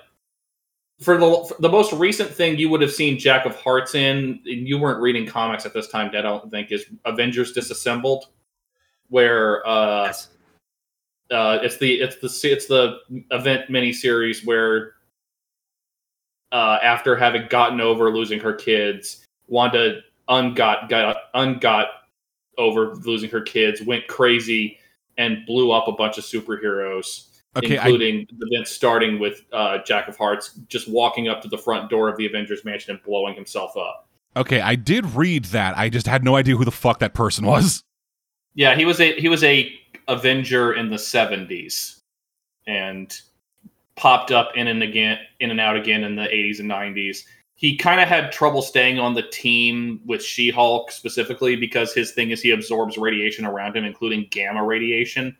for 1.02 1.18
the 1.18 1.46
for 1.50 1.56
the 1.62 1.70
most 1.70 1.92
recent 1.94 2.30
thing 2.30 2.58
you 2.58 2.70
would 2.70 2.82
have 2.82 2.92
seen 2.92 3.18
Jack 3.20 3.46
of 3.46 3.56
Hearts 3.60 3.96
in, 3.96 4.40
and 4.46 4.68
you 4.68 4.78
weren't 4.80 5.02
reading 5.02 5.26
comics 5.28 5.66
at 5.66 5.74
this 5.74 5.88
time, 5.88 6.10
Dad, 6.12 6.20
I 6.26 6.30
don't 6.30 6.50
think, 6.52 6.72
is 6.72 6.86
Avengers 7.06 7.52
Disassembled, 7.52 8.28
where 9.10 9.66
uh, 9.68 10.06
Yes. 10.06 10.30
uh, 11.32 11.60
it's 11.62 11.78
the 11.78 11.94
it's 12.02 12.16
the 12.18 12.50
it's 12.50 12.66
the 12.68 13.00
event 13.32 13.70
miniseries 13.70 14.46
where 14.46 14.94
uh, 16.54 16.78
after 16.82 17.16
having 17.18 17.48
gotten 17.50 17.82
over 17.82 18.10
losing 18.10 18.40
her 18.40 18.54
kids, 18.54 19.26
Wanda 19.48 20.02
ungot 20.30 20.88
got 20.88 21.18
ungot 21.34 21.88
over 22.58 22.96
losing 22.96 23.30
her 23.30 23.42
kids, 23.42 23.82
went 23.82 24.08
crazy, 24.08 24.78
and 25.18 25.46
blew 25.46 25.72
up 25.72 25.88
a 25.88 25.92
bunch 25.92 26.18
of 26.18 26.24
superheroes, 26.24 27.28
Okay, 27.58 27.78
I, 27.78 27.86
including 27.86 28.28
the 28.38 28.48
event 28.52 28.68
starting 28.68 29.18
with 29.20 29.44
uh, 29.54 29.78
Jack 29.86 30.08
of 30.08 30.18
Hearts 30.18 30.54
just 30.68 30.90
walking 30.90 31.30
up 31.30 31.42
to 31.42 31.48
the 31.48 31.58
front 31.58 31.90
door 31.90 32.10
of 32.10 32.18
the 32.18 32.26
Avengers 32.26 32.66
mansion 32.66 32.92
and 32.92 33.04
blowing 33.04 33.34
himself 33.36 33.78
up. 33.78 34.08
okay, 34.36 34.60
I 34.60 34.76
did 34.76 35.06
read 35.16 35.46
that. 35.46 35.78
I 35.78 35.88
just 35.90 36.06
had 36.08 36.24
no 36.24 36.36
idea 36.36 36.58
who 36.58 36.66
the 36.66 36.72
fuck 36.72 37.00
that 37.00 37.14
person 37.14 37.46
was. 37.46 37.82
Yeah, 38.56 38.76
he 38.76 38.86
was 38.86 39.00
a 39.00 39.20
he 39.20 39.30
was 39.30 39.44
a 39.44 39.72
Avenger 40.08 40.74
in 40.74 40.90
the 40.90 40.98
seventies, 40.98 42.00
and 42.68 43.18
popped 43.96 44.32
up 44.32 44.52
in 44.56 44.68
and 44.68 44.84
again 44.84 45.18
in 45.40 45.52
and 45.52 45.60
out 45.60 45.78
again 45.78 46.04
in 46.04 46.16
the 46.16 46.28
eighties 46.34 46.60
and 46.60 46.68
nineties. 46.68 47.26
He 47.58 47.78
kind 47.78 48.02
of 48.02 48.08
had 48.08 48.32
trouble 48.32 48.62
staying 48.62 49.00
on 49.00 49.14
the 49.14 49.22
team 49.24 50.02
with 50.06 50.22
She 50.22 50.50
Hulk 50.50 50.92
specifically 50.92 51.56
because 51.56 51.94
his 51.94 52.12
thing 52.12 52.32
is 52.32 52.42
he 52.42 52.52
absorbs 52.52 52.98
radiation 52.98 53.46
around 53.46 53.78
him, 53.78 53.86
including 53.86 54.28
gamma 54.30 54.64
radiation. 54.64 55.36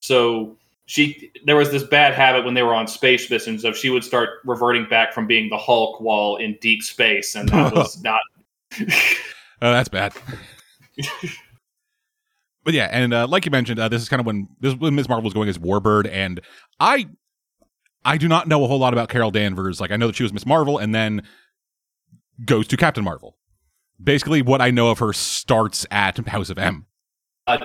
So 0.00 0.56
she 0.86 1.30
there 1.46 1.54
was 1.56 1.70
this 1.70 1.84
bad 1.84 2.14
habit 2.14 2.44
when 2.44 2.54
they 2.54 2.64
were 2.64 2.74
on 2.74 2.88
space 2.88 3.30
missions 3.30 3.64
of 3.64 3.76
she 3.76 3.90
would 3.90 4.02
start 4.02 4.40
reverting 4.44 4.86
back 4.88 5.12
from 5.12 5.26
being 5.28 5.48
the 5.48 5.56
Hulk 5.56 6.00
while 6.00 6.36
in 6.36 6.58
deep 6.60 6.82
space, 6.82 7.36
and 7.36 7.48
that 7.50 7.72
was 7.72 8.02
not 8.02 8.20
Oh, 9.62 9.70
that's 9.70 9.88
bad. 9.88 10.12
but 12.64 12.74
yeah, 12.74 12.88
and 12.90 13.14
uh, 13.14 13.26
like 13.28 13.44
you 13.44 13.50
mentioned, 13.50 13.78
uh, 13.78 13.88
this 13.88 14.02
is 14.02 14.08
kind 14.08 14.18
of 14.18 14.26
when 14.26 14.48
this 14.60 14.74
when 14.74 14.94
Ms. 14.94 15.08
Marvel 15.08 15.24
was 15.24 15.34
going 15.34 15.48
as 15.48 15.58
Warbird, 15.58 16.08
and 16.10 16.40
I, 16.80 17.08
I 18.04 18.18
do 18.18 18.26
not 18.26 18.48
know 18.48 18.64
a 18.64 18.66
whole 18.66 18.78
lot 18.78 18.92
about 18.92 19.08
Carol 19.08 19.30
Danvers. 19.30 19.80
Like 19.80 19.92
I 19.92 19.96
know 19.96 20.08
that 20.08 20.16
she 20.16 20.24
was 20.24 20.32
Miss 20.32 20.46
Marvel, 20.46 20.78
and 20.78 20.92
then 20.92 21.22
goes 22.44 22.66
to 22.68 22.76
Captain 22.76 23.04
Marvel. 23.04 23.36
Basically, 24.02 24.42
what 24.42 24.60
I 24.60 24.70
know 24.70 24.90
of 24.90 24.98
her 24.98 25.12
starts 25.12 25.86
at 25.90 26.18
House 26.28 26.50
of 26.50 26.58
M. 26.58 26.86
Uh, 27.46 27.58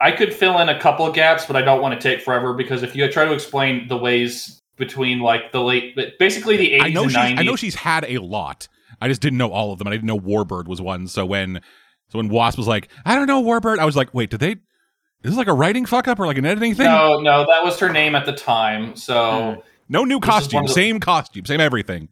I 0.00 0.12
could 0.12 0.34
fill 0.34 0.58
in 0.58 0.68
a 0.68 0.78
couple 0.78 1.06
of 1.06 1.14
gaps, 1.14 1.46
but 1.46 1.56
I 1.56 1.62
don't 1.62 1.80
want 1.80 1.98
to 1.98 2.00
take 2.00 2.22
forever 2.22 2.52
because 2.52 2.82
if 2.82 2.94
you 2.94 3.10
try 3.10 3.24
to 3.24 3.32
explain 3.32 3.88
the 3.88 3.96
ways 3.96 4.60
between 4.76 5.20
like 5.20 5.52
the 5.52 5.62
late, 5.62 5.98
basically 6.18 6.56
the 6.56 6.80
I 6.80 6.90
know 6.90 7.04
and 7.04 7.12
she's 7.12 7.18
I 7.18 7.42
know 7.42 7.56
she's 7.56 7.74
had 7.74 8.04
a 8.04 8.18
lot. 8.18 8.68
I 9.00 9.08
just 9.08 9.22
didn't 9.22 9.38
know 9.38 9.50
all 9.50 9.72
of 9.72 9.78
them, 9.78 9.88
I 9.88 9.92
didn't 9.92 10.04
know 10.04 10.18
Warbird 10.18 10.68
was 10.68 10.80
one. 10.80 11.06
So 11.06 11.24
when 11.24 11.60
so 12.08 12.18
when 12.18 12.28
Wasp 12.28 12.58
was 12.58 12.66
like, 12.66 12.88
I 13.04 13.14
don't 13.14 13.26
know 13.26 13.42
Warbird, 13.42 13.78
I 13.78 13.84
was 13.86 13.96
like, 13.96 14.12
wait, 14.12 14.30
did 14.30 14.40
they? 14.40 14.52
Is 14.52 15.32
this 15.32 15.36
like 15.36 15.48
a 15.48 15.54
writing 15.54 15.86
fuck 15.86 16.06
up 16.08 16.20
or 16.20 16.26
like 16.26 16.38
an 16.38 16.44
editing 16.44 16.74
thing? 16.74 16.86
No, 16.86 17.20
no, 17.20 17.46
that 17.46 17.64
was 17.64 17.78
her 17.78 17.88
name 17.88 18.14
at 18.14 18.26
the 18.26 18.32
time. 18.32 18.94
So 18.96 19.62
No 19.88 20.04
new 20.04 20.20
This 20.20 20.28
is 20.28 20.28
one 20.28 20.40
costume, 20.40 20.66
the- 20.66 20.72
same 20.72 21.00
costume, 21.00 21.44
same 21.46 21.60
everything. 21.60 22.08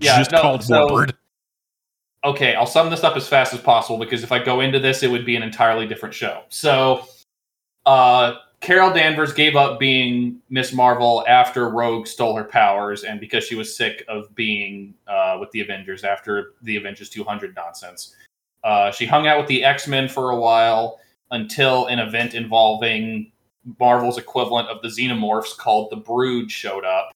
Yeah, 0.00 0.18
just 0.18 0.32
no, 0.32 0.40
called 0.42 0.62
so- 0.62 0.88
Warbird. 0.88 1.14
okay, 2.24 2.54
I'll 2.54 2.66
sum 2.66 2.90
this 2.90 3.04
up 3.04 3.16
as 3.16 3.28
fast 3.28 3.54
as 3.54 3.60
possible 3.60 3.98
because 3.98 4.22
if 4.22 4.32
I 4.32 4.42
go 4.42 4.60
into 4.60 4.78
this, 4.78 5.02
it 5.02 5.10
would 5.10 5.24
be 5.24 5.36
an 5.36 5.42
entirely 5.42 5.86
different 5.86 6.14
show. 6.14 6.42
So, 6.48 7.06
uh, 7.86 8.34
Carol 8.60 8.92
Danvers 8.92 9.32
gave 9.32 9.54
up 9.54 9.78
being 9.78 10.40
Miss 10.50 10.72
Marvel 10.72 11.24
after 11.28 11.68
Rogue 11.70 12.08
stole 12.08 12.34
her 12.34 12.42
powers, 12.44 13.04
and 13.04 13.20
because 13.20 13.44
she 13.44 13.54
was 13.54 13.76
sick 13.76 14.04
of 14.08 14.34
being 14.34 14.94
uh, 15.06 15.36
with 15.38 15.50
the 15.52 15.60
Avengers 15.60 16.02
after 16.02 16.54
the 16.62 16.76
Avengers 16.76 17.08
200 17.08 17.54
nonsense. 17.54 18.16
Uh, 18.64 18.90
she 18.90 19.06
hung 19.06 19.28
out 19.28 19.38
with 19.38 19.46
the 19.46 19.62
X 19.64 19.86
Men 19.86 20.08
for 20.08 20.30
a 20.30 20.36
while 20.36 20.98
until 21.30 21.86
an 21.86 22.00
event 22.00 22.34
involving 22.34 23.30
Marvel's 23.78 24.18
equivalent 24.18 24.68
of 24.68 24.82
the 24.82 24.88
Xenomorphs 24.88 25.56
called 25.56 25.90
the 25.90 25.96
Brood 25.96 26.50
showed 26.50 26.84
up 26.84 27.10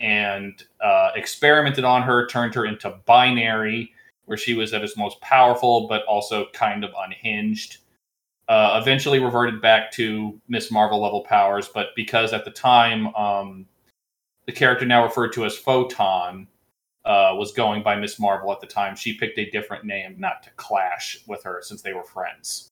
and 0.00 0.64
uh, 0.80 1.10
experimented 1.14 1.84
on 1.84 2.02
her, 2.02 2.26
turned 2.26 2.54
her 2.54 2.66
into 2.66 2.90
binary, 3.06 3.92
where 4.26 4.38
she 4.38 4.54
was 4.54 4.74
at 4.74 4.82
its 4.82 4.96
most 4.96 5.20
powerful 5.20 5.86
but 5.88 6.04
also 6.04 6.46
kind 6.52 6.84
of 6.84 6.90
unhinged. 6.98 7.78
Uh, 8.48 8.78
eventually 8.80 9.18
reverted 9.18 9.60
back 9.60 9.90
to 9.90 10.40
Miss 10.48 10.70
Marvel 10.70 11.00
level 11.02 11.22
powers, 11.22 11.68
but 11.68 11.88
because 11.96 12.32
at 12.32 12.44
the 12.44 12.50
time 12.50 13.14
um, 13.16 13.66
the 14.46 14.52
character 14.52 14.86
now 14.86 15.02
referred 15.02 15.32
to 15.32 15.44
as 15.44 15.56
Photon 15.56 16.46
uh, 17.04 17.32
was 17.34 17.52
going 17.52 17.82
by 17.82 17.96
Miss 17.96 18.18
Marvel 18.20 18.52
at 18.52 18.60
the 18.60 18.66
time, 18.66 18.94
she 18.94 19.14
picked 19.14 19.38
a 19.38 19.50
different 19.50 19.84
name 19.84 20.14
not 20.18 20.42
to 20.44 20.50
clash 20.56 21.18
with 21.26 21.42
her 21.42 21.60
since 21.62 21.82
they 21.82 21.92
were 21.92 22.04
friends. 22.04 22.68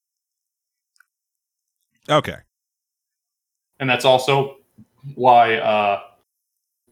Okay. 2.09 2.37
and 3.81 3.89
that's 3.89 4.05
also 4.05 4.57
why 5.15 5.57
uh, 5.57 6.01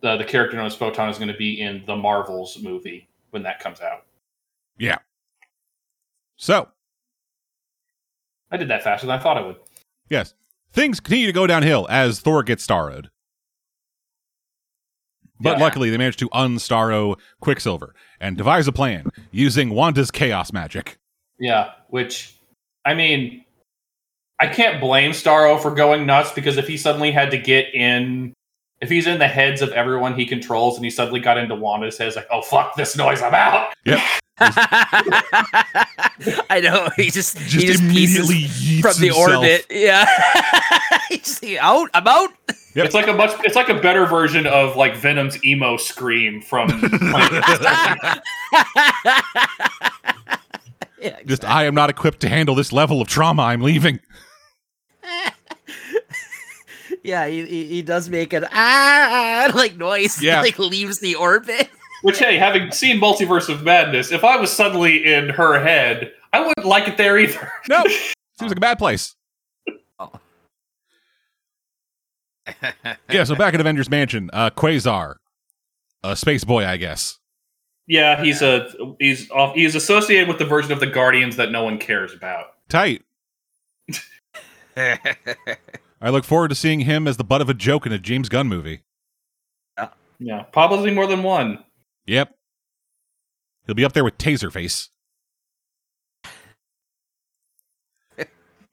the 0.02 0.16
the 0.16 0.24
character 0.24 0.56
known 0.56 0.66
as 0.66 0.74
Photon 0.74 1.08
is 1.08 1.16
going 1.18 1.28
to 1.30 1.36
be 1.36 1.60
in 1.60 1.82
the 1.86 1.96
Marvels 1.96 2.58
movie 2.62 3.08
when 3.30 3.42
that 3.44 3.60
comes 3.60 3.80
out. 3.80 4.04
Yeah. 4.78 4.98
So, 6.36 6.68
I 8.50 8.56
did 8.56 8.68
that 8.68 8.82
faster 8.82 9.06
than 9.06 9.18
I 9.18 9.22
thought 9.22 9.38
I 9.38 9.42
would. 9.46 9.56
yes, 10.10 10.34
things 10.72 10.98
continue 11.00 11.26
to 11.26 11.32
go 11.32 11.46
downhill 11.46 11.86
as 11.88 12.20
Thor 12.20 12.42
gets 12.42 12.66
starrowed. 12.66 13.08
But 15.40 15.58
Yeah. 15.58 15.64
luckily, 15.64 15.90
they 15.90 15.98
managed 15.98 16.18
to 16.20 16.28
unstarrow 16.30 17.18
Quicksilver 17.40 17.94
and 18.20 18.36
devise 18.36 18.68
a 18.68 18.72
plan 18.72 19.06
using 19.30 19.70
Wanda's 19.70 20.10
chaos 20.10 20.52
magic. 20.52 20.98
Yeah, 21.38 21.72
which 21.88 22.36
I 22.84 22.94
mean, 22.94 23.44
I 24.40 24.48
can't 24.48 24.80
blame 24.80 25.12
Starro 25.12 25.60
for 25.60 25.70
going 25.72 26.04
nuts 26.06 26.32
because 26.32 26.56
if 26.58 26.66
he 26.66 26.76
suddenly 26.76 27.12
had 27.12 27.30
to 27.30 27.38
get 27.38 27.72
in, 27.74 28.32
if 28.82 28.90
he's 28.90 29.06
in 29.06 29.18
the 29.18 29.28
heads 29.28 29.62
of 29.62 29.70
everyone 29.70 30.14
he 30.18 30.26
controls 30.26 30.76
and 30.76 30.84
he 30.84 30.90
suddenly 30.90 31.20
got 31.20 31.38
into 31.38 31.54
Wanda's 31.54 31.96
head, 31.96 32.08
it's 32.08 32.16
like, 32.16 32.26
oh 32.30 32.42
fuck 32.42 32.74
this 32.76 32.96
noise, 32.96 33.22
I'm 33.22 33.32
out. 33.32 33.72
Yeah. 33.86 34.04
I 36.50 36.60
know. 36.62 36.88
He 36.96 37.10
just 37.10 37.36
Just, 37.38 37.52
he 37.54 37.66
just 37.66 37.80
immediately 37.80 38.34
pieces 38.34 38.62
yeets 38.64 38.80
from 38.82 39.00
the 39.00 39.06
himself. 39.06 39.28
orbit. 39.36 39.66
Yeah. 39.70 40.04
He's 41.08 41.40
just 41.40 41.44
out. 41.60 41.90
I'm 41.94 42.06
out. 42.08 42.30
Yep. 42.74 42.86
It's 42.86 42.94
like 42.94 43.06
a 43.06 43.12
much, 43.12 43.30
it's 43.44 43.54
like 43.54 43.68
a 43.68 43.78
better 43.80 44.04
version 44.06 44.46
of 44.46 44.76
like 44.76 44.96
Venom's 44.96 45.42
emo 45.44 45.76
scream 45.76 46.40
from. 46.40 46.68
yeah, 51.00 51.18
Just, 51.26 51.44
I 51.44 51.64
am 51.64 51.74
not 51.74 51.90
equipped 51.90 52.20
to 52.20 52.28
handle 52.28 52.54
this 52.54 52.72
level 52.72 53.00
of 53.00 53.08
trauma. 53.08 53.42
I'm 53.42 53.60
leaving. 53.60 54.00
Yeah. 57.02 57.26
He, 57.26 57.46
he, 57.46 57.66
he 57.66 57.82
does 57.82 58.08
make 58.08 58.32
an 58.32 58.46
ah 58.52 59.50
like 59.54 59.76
noise. 59.76 60.22
Yeah. 60.22 60.40
like 60.40 60.58
leaves 60.58 61.00
the 61.00 61.14
orbit. 61.14 61.68
Which, 62.02 62.18
hey, 62.18 62.36
having 62.36 62.72
seen 62.72 63.00
Multiverse 63.00 63.48
of 63.48 63.62
Madness, 63.62 64.10
if 64.10 64.24
I 64.24 64.36
was 64.36 64.50
suddenly 64.50 65.04
in 65.04 65.28
her 65.28 65.62
head, 65.62 66.12
I 66.32 66.40
wouldn't 66.40 66.66
like 66.66 66.88
it 66.88 66.96
there 66.96 67.16
either. 67.16 67.52
No, 67.68 67.84
seems 67.86 68.50
like 68.50 68.56
a 68.56 68.60
bad 68.60 68.78
place. 68.78 69.14
Yeah, 73.08 73.22
so 73.22 73.36
back 73.36 73.54
at 73.54 73.60
Avengers 73.60 73.88
Mansion, 73.88 74.30
uh, 74.32 74.50
Quasar, 74.50 75.14
a 76.02 76.16
space 76.16 76.42
boy, 76.42 76.66
I 76.66 76.76
guess. 76.76 77.20
Yeah, 77.86 78.22
he's 78.22 78.42
a 78.42 78.68
he's 78.98 79.30
off, 79.30 79.54
he's 79.54 79.74
associated 79.74 80.26
with 80.28 80.38
the 80.38 80.44
version 80.44 80.72
of 80.72 80.80
the 80.80 80.86
Guardians 80.88 81.36
that 81.36 81.52
no 81.52 81.62
one 81.62 81.78
cares 81.78 82.12
about. 82.12 82.46
Tight. 82.68 83.02
I 86.02 86.10
look 86.10 86.24
forward 86.24 86.48
to 86.48 86.54
seeing 86.56 86.80
him 86.80 87.06
as 87.06 87.16
the 87.16 87.24
butt 87.24 87.40
of 87.40 87.48
a 87.48 87.54
joke 87.54 87.86
in 87.86 87.92
a 87.92 87.98
James 87.98 88.28
Gunn 88.28 88.48
movie. 88.48 88.82
Yeah, 90.18 90.42
probably 90.42 90.90
more 90.90 91.06
than 91.06 91.22
one. 91.22 91.64
Yep. 92.06 92.34
He'll 93.66 93.74
be 93.74 93.84
up 93.84 93.92
there 93.92 94.04
with 94.04 94.18
Taserface. 94.18 94.88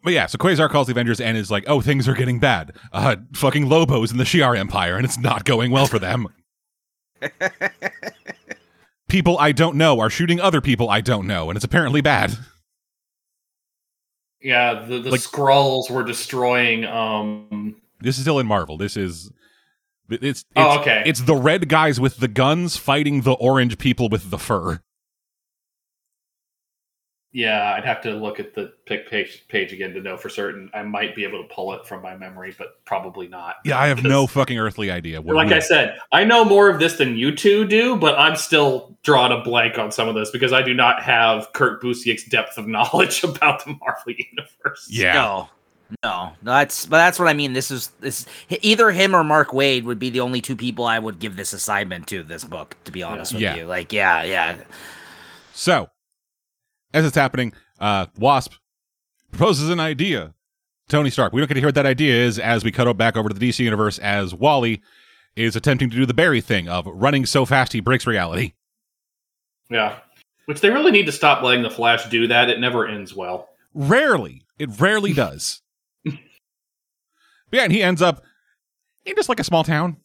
But 0.01 0.13
yeah, 0.13 0.27
so 0.27 0.37
Quasar 0.37 0.69
calls 0.69 0.87
the 0.87 0.91
Avengers 0.91 1.19
and 1.19 1.35
is 1.37 1.51
like, 1.51 1.65
"Oh, 1.67 1.81
things 1.81 2.07
are 2.07 2.13
getting 2.13 2.39
bad. 2.39 2.73
Uh, 2.93 3.17
fucking 3.33 3.67
Lobos 3.67 4.11
in 4.11 4.17
the 4.17 4.23
Shi'ar 4.23 4.57
Empire, 4.57 4.95
and 4.95 5.03
it's 5.03 5.17
not 5.17 5.43
going 5.43 5.71
well 5.71 5.87
for 5.87 5.99
them. 5.99 6.27
people 9.09 9.37
I 9.39 9.51
don't 9.51 9.75
know 9.75 9.99
are 9.99 10.09
shooting 10.09 10.39
other 10.39 10.61
people 10.61 10.89
I 10.89 11.01
don't 11.01 11.27
know, 11.27 11.49
and 11.49 11.57
it's 11.57 11.65
apparently 11.65 11.99
bad." 12.01 12.37
Yeah, 14.41 14.85
the, 14.87 14.99
the 14.99 15.11
Like- 15.11 15.21
Skrulls 15.21 15.89
were 15.89 16.03
destroying. 16.03 16.85
Um, 16.85 17.75
This 17.99 18.15
is 18.17 18.21
still 18.23 18.39
in 18.39 18.47
Marvel. 18.47 18.77
This 18.77 18.95
is 18.97 19.31
it's 20.09 20.23
it's, 20.23 20.45
Oh, 20.55 20.79
okay. 20.79 21.03
it's 21.05 21.21
the 21.21 21.35
red 21.35 21.69
guys 21.69 21.99
with 21.99 22.17
the 22.17 22.27
guns 22.27 22.77
fighting 22.77 23.21
the 23.21 23.33
orange 23.33 23.77
people 23.77 24.09
with 24.09 24.29
the 24.31 24.39
fur. 24.39 24.79
Yeah, 27.31 27.73
I'd 27.77 27.85
have 27.85 28.01
to 28.01 28.11
look 28.15 28.39
at 28.39 28.55
the 28.55 28.73
pic 28.87 29.07
page 29.07 29.45
page 29.49 29.71
again 29.71 29.93
to 29.93 30.01
know 30.01 30.17
for 30.17 30.29
certain. 30.29 30.67
I 30.73 30.81
might 30.81 31.15
be 31.15 31.23
able 31.23 31.43
to 31.43 31.47
pull 31.53 31.73
it 31.73 31.85
from 31.85 32.01
my 32.01 32.17
memory, 32.17 32.55
but 32.57 32.83
probably 32.85 33.27
not. 33.27 33.57
Yeah, 33.65 33.77
I 33.79 33.87
have 33.87 34.03
no 34.03 34.25
fucking 34.25 34.57
earthly 34.57 34.89
idea. 34.89 35.21
what- 35.21 35.35
Like 35.35 35.51
I 35.51 35.59
said, 35.59 35.99
I 36.11 36.23
know 36.23 36.43
more 36.43 36.69
of 36.69 36.79
this 36.79 36.93
than 36.97 37.15
you 37.17 37.35
two 37.35 37.65
do, 37.67 37.95
but 37.97 38.17
I'm 38.17 38.35
still 38.35 38.97
drawing 39.03 39.31
a 39.31 39.43
blank 39.43 39.77
on 39.77 39.91
some 39.91 40.07
of 40.07 40.15
this 40.15 40.31
because 40.31 40.51
I 40.53 40.63
do 40.63 40.73
not 40.73 41.03
have 41.03 41.53
Kurt 41.53 41.81
Busiek's 41.83 42.23
depth 42.23 42.57
of 42.57 42.67
knowledge 42.75 43.23
about 43.23 43.63
the 43.63 43.75
Marvel 43.79 44.13
universe. 44.31 44.87
yeah. 44.89 45.13
No. 45.13 45.49
No, 46.03 46.33
no, 46.43 46.51
that's 46.51 46.85
but 46.85 46.97
that's 46.97 47.17
what 47.17 47.27
I 47.27 47.33
mean. 47.33 47.53
This 47.53 47.71
is 47.71 47.87
this 47.99 48.27
either 48.61 48.91
him 48.91 49.15
or 49.15 49.23
Mark 49.23 49.49
Waid 49.49 49.85
would 49.85 49.97
be 49.97 50.11
the 50.11 50.19
only 50.19 50.39
two 50.39 50.55
people 50.55 50.85
I 50.85 50.99
would 50.99 51.17
give 51.17 51.35
this 51.35 51.51
assignment 51.51 52.05
to 52.09 52.21
this 52.21 52.43
book. 52.43 52.75
To 52.85 52.91
be 52.91 53.01
honest 53.01 53.33
with 53.33 53.41
Yeah. 53.41 53.55
you, 53.55 53.65
like 53.65 53.91
yeah, 53.91 54.21
yeah, 54.23 54.55
So, 55.53 55.89
as 56.93 57.05
it's 57.05 57.15
happening, 57.15 57.53
uh, 57.79 58.07
Wasp 58.17 58.53
proposes 59.31 59.69
an 59.69 59.79
idea. 59.79 60.33
Tony 60.87 61.11
Stark. 61.11 61.33
We 61.33 61.39
don't 61.39 61.47
get 61.47 61.53
to 61.53 61.59
hear 61.59 61.67
what 61.67 61.75
that 61.75 61.85
idea 61.85 62.15
is 62.15 62.39
as 62.39 62.63
we 62.63 62.71
cut 62.71 62.91
back 62.97 63.15
over 63.15 63.29
to 63.29 63.35
the 63.35 63.49
DC 63.49 63.59
universe 63.59 63.99
as 63.99 64.33
Wally 64.33 64.81
is 65.35 65.55
attempting 65.55 65.89
to 65.91 65.95
do 65.95 66.05
the 66.05 66.15
Barry 66.15 66.41
thing 66.41 66.67
of 66.67 66.87
running 66.87 67.25
so 67.27 67.45
fast 67.45 67.73
he 67.73 67.79
breaks 67.79 68.07
reality. 68.07 68.53
Yeah. 69.69 69.99
Which 70.45 70.61
they 70.61 70.71
really 70.71 70.91
need 70.91 71.05
to 71.05 71.11
stop 71.11 71.43
letting 71.43 71.61
the 71.61 71.69
Flash 71.69 72.09
do 72.09 72.25
that. 72.27 72.49
It 72.49 72.59
never 72.59 72.87
ends 72.87 73.15
well. 73.15 73.49
Rarely. 73.75 74.41
It 74.57 74.69
rarely 74.79 75.13
does. 75.13 75.61
But 76.03 76.15
yeah, 77.57 77.63
and 77.63 77.71
he 77.71 77.83
ends 77.83 78.01
up 78.01 78.23
in 79.05 79.15
just 79.15 79.29
like 79.29 79.39
a 79.39 79.43
small 79.43 79.63
town. 79.63 79.97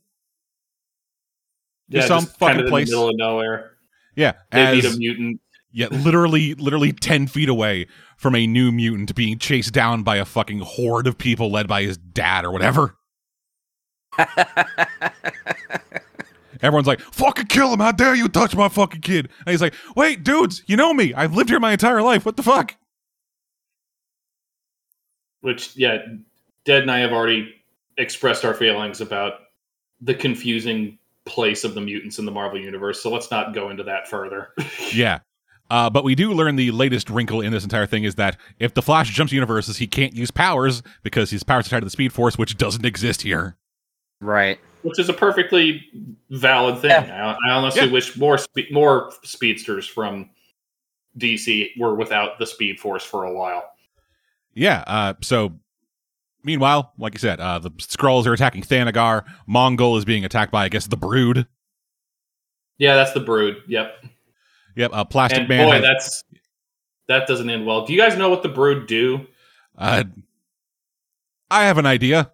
Yeah, 1.89 2.07
some 2.07 2.27
fucking 2.27 2.69
place. 2.69 2.89
the 2.89 2.97
middle 2.97 3.09
of 3.09 3.17
nowhere. 3.17 3.73
Yeah, 4.17 4.35
They 4.51 4.75
need 4.77 4.85
a 4.85 4.97
mutant. 4.97 5.41
Yeah, 5.75 5.89
literally, 5.89 6.55
literally 6.55 6.93
ten 6.93 7.27
feet 7.27 7.49
away 7.49 7.89
from 8.17 8.37
a 8.37 8.47
new 8.47 8.71
mutant 8.71 9.13
being 9.17 9.39
chased 9.39 9.75
down 9.75 10.05
by 10.05 10.17
a 10.17 10.25
fucking 10.25 10.61
horde 10.61 11.09
of 11.09 11.19
people 11.19 11.51
led 11.51 11.67
by 11.67 11.83
his 11.83 11.97
dad 11.97 12.45
or 12.45 12.53
whatever. 12.53 12.97
Everyone's 16.63 16.87
like, 16.87 17.01
"Fucking 17.01 17.47
kill 17.47 17.73
him! 17.73 17.81
How 17.81 17.91
dare 17.91 18.15
you 18.15 18.29
touch 18.29 18.55
my 18.55 18.69
fucking 18.69 19.01
kid?" 19.01 19.29
And 19.41 19.51
he's 19.51 19.61
like, 19.61 19.75
"Wait, 19.97 20.23
dudes, 20.23 20.63
you 20.67 20.77
know 20.77 20.95
me. 20.95 21.13
I've 21.13 21.35
lived 21.35 21.51
here 21.51 21.59
my 21.59 21.73
entire 21.73 22.03
life. 22.03 22.25
What 22.25 22.37
the 22.37 22.45
fuck?" 22.45 22.77
Which, 25.41 25.77
yeah, 25.77 25.99
Dead 26.65 26.83
and 26.83 26.91
I 26.91 27.01
have 27.01 27.13
already 27.13 27.53
expressed 27.99 28.45
our 28.45 28.55
feelings 28.55 29.01
about 29.01 29.41
the 30.01 30.15
confusing 30.15 30.99
place 31.27 31.65
of 31.65 31.75
the 31.75 31.81
mutants 31.81 32.21
in 32.21 32.27
the 32.27 32.33
Marvel 32.33 32.61
universe. 32.61 33.03
So 33.03 33.11
let's 33.11 33.31
not 33.33 33.55
go 33.55 33.71
into 33.71 33.83
that 33.83 34.07
further. 34.09 34.51
Yeah. 34.93 35.19
Uh, 35.71 35.89
but 35.91 36.05
we 36.05 36.15
do 36.15 36.33
learn 36.33 36.57
the 36.57 36.71
latest 36.71 37.09
wrinkle 37.09 37.41
in 37.41 37.51
this 37.53 37.65
entire 37.65 37.87
thing 37.87 38.05
is 38.05 38.17
that 38.17 38.37
if 38.59 38.75
the 38.75 38.83
Flash 38.83 39.11
jumps 39.11 39.33
universes, 39.33 39.79
he 39.79 39.87
can't 39.87 40.15
use 40.15 40.31
powers 40.31 40.83
because 41.03 41.31
his 41.31 41.43
powers 41.43 41.67
are 41.67 41.71
tied 41.71 41.81
to 41.81 41.87
the 41.87 41.91
Speed 41.91 42.13
Force, 42.13 42.37
which 42.37 42.57
doesn't 42.57 42.85
exist 42.85 43.23
here. 43.23 43.57
right. 44.21 44.59
Which 44.83 44.99
is 44.99 45.09
a 45.09 45.15
perfectly 45.15 45.83
valid 46.29 46.83
thing. 46.83 46.91
I, 46.91 47.33
I 47.33 47.51
honestly 47.51 47.87
Yeah. 47.87 47.91
wish 47.93 48.15
more 48.19 48.37
spe- 48.37 48.71
more 48.71 49.11
speedsters 49.23 49.87
from 49.87 50.29
DC 51.17 51.71
were 51.79 51.95
without 51.95 52.39
the 52.39 52.45
Speed 52.47 52.79
Force 52.79 53.03
for 53.03 53.25
a 53.25 53.33
while. 53.33 53.65
Yeah. 54.53 54.85
Uh, 54.87 55.15
so, 55.23 55.55
meanwhile, 56.43 56.93
like 56.99 57.15
you 57.15 57.19
said, 57.19 57.41
uh, 57.41 57.59
the 57.61 57.71
Skrulls 57.71 58.27
are 58.27 58.35
attacking 58.35 58.61
Thanagar. 58.63 59.25
Mongul 59.49 59.97
is 59.97 60.05
being 60.05 60.23
attacked 60.27 60.53
by, 60.53 60.65
I 60.65 60.69
guess, 60.69 60.87
the 60.87 60.99
Brood. 60.99 61.47
Yeah, 62.77 62.95
that's 62.95 63.13
the 63.13 63.21
Brood. 63.21 63.63
Yep. 63.67 64.05
Yep. 64.77 64.91
Uh, 64.93 65.05
Plastic 65.05 65.41
and 65.41 65.49
Man. 65.49 65.67
boy, 65.69 65.73
has- 65.75 65.83
that's 65.83 66.25
that 67.09 67.27
doesn't 67.27 67.49
end 67.51 67.67
well. 67.67 67.85
Do 67.87 67.93
you 67.93 68.01
guys 68.01 68.17
know 68.17 68.29
what 68.31 68.43
the 68.43 68.49
Brood 68.49 68.87
do? 68.87 69.27
uh, 69.79 70.05
I 71.51 71.65
have 71.65 71.79
an 71.79 71.87
idea. 71.87 72.33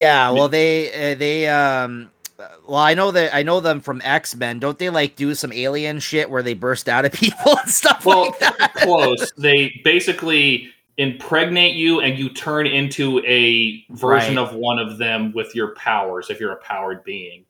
Yeah, 0.00 0.30
well, 0.30 0.48
they 0.48 1.12
uh, 1.12 1.14
they 1.14 1.48
um, 1.48 2.10
uh, 2.38 2.48
well, 2.66 2.78
I 2.78 2.94
know 2.94 3.10
that 3.10 3.34
I 3.34 3.42
know 3.42 3.60
them 3.60 3.80
from 3.80 4.00
X 4.04 4.34
Men. 4.34 4.58
Don't 4.58 4.78
they 4.78 4.90
like 4.90 5.16
do 5.16 5.34
some 5.34 5.52
alien 5.52 5.98
shit 6.00 6.28
where 6.30 6.42
they 6.42 6.54
burst 6.54 6.88
out 6.88 7.04
of 7.04 7.12
people 7.14 7.56
and 7.58 7.70
stuff 7.70 8.04
Well, 8.04 8.26
like 8.26 8.38
that? 8.40 8.74
close. 8.74 9.32
They 9.38 9.80
basically 9.84 10.70
impregnate 10.96 11.74
you 11.74 12.00
and 12.00 12.16
you 12.18 12.28
turn 12.28 12.66
into 12.66 13.18
a 13.26 13.84
version 13.90 14.36
Right. 14.36 14.42
of 14.46 14.54
one 14.54 14.78
of 14.78 14.98
them 14.98 15.32
with 15.32 15.54
your 15.54 15.74
powers 15.74 16.30
if 16.30 16.38
you're 16.38 16.52
a 16.52 16.56
powered 16.62 17.02
being. 17.02 17.44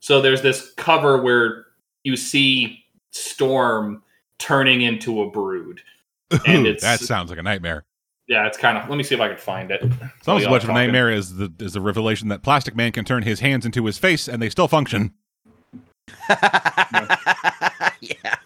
So 0.00 0.20
there's 0.22 0.40
this 0.42 0.72
cover 0.76 1.20
where 1.20 1.66
you 2.04 2.16
see 2.16 2.84
Storm 3.10 4.02
turning 4.38 4.82
into 4.82 5.22
a 5.22 5.30
brood. 5.30 5.80
And 6.46 6.66
it's- 6.66 6.82
that 6.82 7.00
sounds 7.00 7.30
like 7.30 7.38
a 7.38 7.42
nightmare. 7.42 7.84
Yeah, 8.28 8.46
it's 8.46 8.56
kind 8.56 8.78
of. 8.78 8.88
Let 8.88 8.96
me 8.96 9.02
see 9.02 9.14
if 9.14 9.20
I 9.20 9.28
can 9.28 9.36
find 9.36 9.70
it. 9.70 9.82
It's 9.82 10.28
almost 10.28 10.46
as 10.46 10.50
much 10.50 10.64
of 10.64 10.70
a 10.70 10.72
nightmare 10.72 11.10
as 11.10 11.34
the 11.36 11.52
as 11.60 11.74
the 11.74 11.80
revelation 11.80 12.28
that 12.28 12.42
Plastic 12.42 12.74
Man 12.74 12.92
can 12.92 13.04
turn 13.04 13.24
his 13.24 13.40
hands 13.40 13.66
into 13.66 13.84
his 13.84 13.98
face 13.98 14.28
and 14.28 14.40
they 14.40 14.48
still 14.48 14.68
function. 14.68 15.12
yeah. 16.30 18.36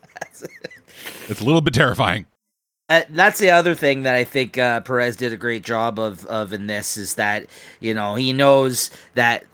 It's 1.29 1.41
a 1.41 1.45
little 1.45 1.61
bit 1.61 1.75
terrifying. 1.75 2.27
Uh, 2.89 3.03
that's 3.11 3.39
the 3.39 3.51
other 3.51 3.75
thing 3.75 4.05
that 4.05 4.15
I 4.15 4.25
think 4.25 4.59
uh, 4.59 4.81
Perez 4.81 5.17
did 5.17 5.33
a 5.33 5.37
great 5.37 5.65
job 5.65 5.99
of 5.99 6.25
of 6.27 6.53
in 6.53 6.67
this 6.67 6.97
is 6.97 7.15
that 7.15 7.47
you 7.81 7.95
know 7.95 8.15
he 8.15 8.33
knows 8.33 8.91
that 9.15 9.45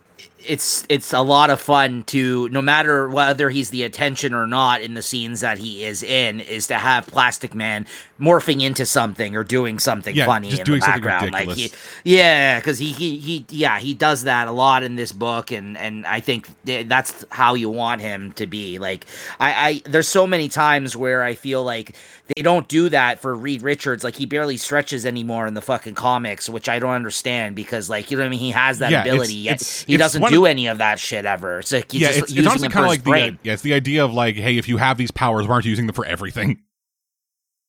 it's 0.46 0.84
it's 0.88 1.12
a 1.12 1.20
lot 1.20 1.50
of 1.50 1.60
fun 1.60 2.04
to 2.04 2.48
no 2.50 2.62
matter 2.62 3.08
whether 3.08 3.50
he's 3.50 3.70
the 3.70 3.82
attention 3.84 4.34
or 4.34 4.46
not 4.46 4.80
in 4.82 4.94
the 4.94 5.02
scenes 5.02 5.40
that 5.40 5.58
he 5.58 5.84
is 5.84 6.02
in 6.02 6.40
is 6.40 6.66
to 6.68 6.74
have 6.74 7.06
Plastic 7.06 7.54
Man 7.54 7.86
morphing 8.20 8.62
into 8.62 8.86
something 8.86 9.36
or 9.36 9.44
doing 9.44 9.78
something 9.78 10.16
Yeah, 10.16 10.18
funny 10.18 10.58
in 10.58 10.68
the 10.68 10.76
background. 10.76 11.32
Like 11.32 11.50
he, 11.50 11.72
yeah, 12.04 12.60
because 12.60 12.78
he, 12.78 12.92
he 12.92 13.18
he 13.18 13.46
yeah 13.50 13.78
he 13.78 13.94
does 13.94 14.24
that 14.24 14.48
a 14.48 14.52
lot 14.52 14.82
in 14.82 14.96
this 14.96 15.12
book, 15.12 15.50
and 15.50 15.76
and 15.78 16.06
I 16.06 16.20
think 16.20 16.48
that's 16.64 17.24
how 17.30 17.54
you 17.54 17.70
want 17.70 18.00
him 18.00 18.32
to 18.34 18.46
be. 18.46 18.78
Like 18.78 19.06
I 19.40 19.68
I 19.68 19.82
there's 19.90 20.08
so 20.08 20.26
many 20.26 20.48
times 20.48 20.96
where 20.96 21.22
I 21.22 21.34
feel 21.34 21.64
like 21.64 21.96
they 22.36 22.42
don't 22.42 22.66
do 22.68 22.88
that 22.88 23.20
for 23.20 23.34
Reed 23.34 23.62
Richards. 23.62 24.04
Like 24.04 24.16
he 24.16 24.26
barely 24.26 24.56
stretches 24.56 25.04
anymore 25.06 25.46
in 25.46 25.54
the 25.54 25.62
fucking 25.62 25.94
comics, 25.94 26.48
which 26.48 26.68
I 26.68 26.78
don't 26.78 26.90
understand 26.90 27.56
because 27.56 27.88
like 27.90 28.10
you 28.10 28.16
know 28.16 28.22
what 28.22 28.26
I 28.28 28.30
mean. 28.30 28.40
He 28.40 28.50
has 28.52 28.78
that 28.80 28.90
Yeah, 28.90 29.00
it's- 29.00 29.14
ability, 29.14 29.34
yet 29.34 29.54
it's- 29.54 29.84
he 29.84 29.94
it's 29.94 30.00
doesn't 30.00 30.28
do 30.28 30.44
of- 30.44 30.50
any 30.50 30.66
of 30.66 30.78
that 30.78 30.98
shit 30.98 31.24
ever. 31.26 31.58
It's 31.60 31.72
like 31.72 31.90
he's 31.92 32.00
yeah, 32.02 32.08
just 32.08 32.18
it's, 32.18 32.32
it's 32.32 32.46
honestly 32.46 32.68
kind 32.68 32.84
of 32.84 32.90
like 32.90 33.04
the 33.04 33.38
yeah, 33.42 33.52
it's 33.52 33.62
the 33.62 33.74
idea 33.74 34.04
of 34.04 34.12
like, 34.12 34.36
hey, 34.36 34.56
if 34.58 34.68
you 34.68 34.76
have 34.78 34.98
these 34.98 35.10
powers, 35.10 35.46
why 35.46 35.54
aren't 35.54 35.64
you 35.66 35.70
using 35.70 35.86
them 35.86 35.94
for 35.94 36.04
everything? 36.04 36.62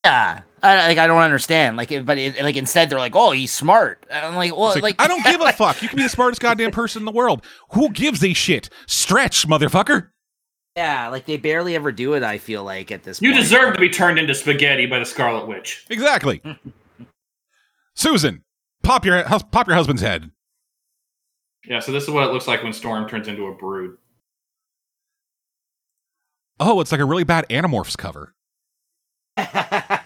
Yeah, 0.06 0.42
I, 0.62 0.88
like 0.90 0.98
I 0.98 1.08
don't 1.08 1.22
understand. 1.22 1.78
Like, 1.78 1.88
but 2.06 2.18
it, 2.18 2.42
like 2.44 2.58
instead 2.58 2.90
they're 2.90 3.00
like, 3.00 3.16
oh, 3.16 3.32
he's 3.32 3.54
smart. 3.54 4.06
And 4.12 4.26
I'm 4.26 4.36
like, 4.36 4.52
well, 4.52 4.72
like, 4.74 4.84
like, 4.84 4.96
I 5.02 5.08
don't 5.08 5.24
give 5.24 5.40
a 5.40 5.54
fuck. 5.54 5.82
You 5.82 5.88
can 5.88 5.96
be 5.96 6.04
the 6.04 6.10
smartest 6.10 6.42
goddamn 6.42 6.72
person 6.72 7.00
in 7.02 7.06
the 7.06 7.12
world. 7.14 7.42
Who 7.72 7.90
gives 7.90 8.22
a 8.22 8.34
shit? 8.34 8.70
Stretch, 8.86 9.48
motherfucker. 9.48 10.10
Yeah, 10.76 11.08
like 11.10 11.26
they 11.26 11.38
barely 11.38 11.76
ever 11.76 11.92
do 11.92 12.14
it. 12.14 12.24
I 12.24 12.38
feel 12.38 12.64
like 12.64 12.92
at 12.92 13.04
this. 13.04 13.20
Point. 13.20 13.28
You 13.28 13.34
point. 13.34 13.44
deserve 13.44 13.74
to 13.76 13.80
be 13.80 13.90
turned 13.90 14.20
into 14.20 14.34
spaghetti 14.36 14.86
by 14.86 15.00
the 15.00 15.06
Scarlet 15.06 15.48
Witch. 15.48 15.86
Exactly. 15.90 16.42
Susan, 17.96 18.44
pop 18.82 19.06
your 19.06 19.24
pop 19.24 19.68
your 19.68 19.76
husband's 19.76 20.02
head. 20.02 20.32
Yeah, 21.66 21.80
so 21.80 21.92
this 21.92 22.04
is 22.04 22.10
what 22.10 22.28
it 22.28 22.34
looks 22.34 22.48
like 22.48 22.62
when 22.64 22.74
Storm 22.74 23.08
turns 23.08 23.28
into 23.28 23.46
a 23.46 23.54
brood. 23.54 23.98
Oh, 26.60 26.82
it's 26.82 26.92
like 26.92 27.02
a 27.02 27.06
really 27.06 27.24
bad 27.24 27.48
Animorphs 27.50 27.98
cover. 27.98 28.34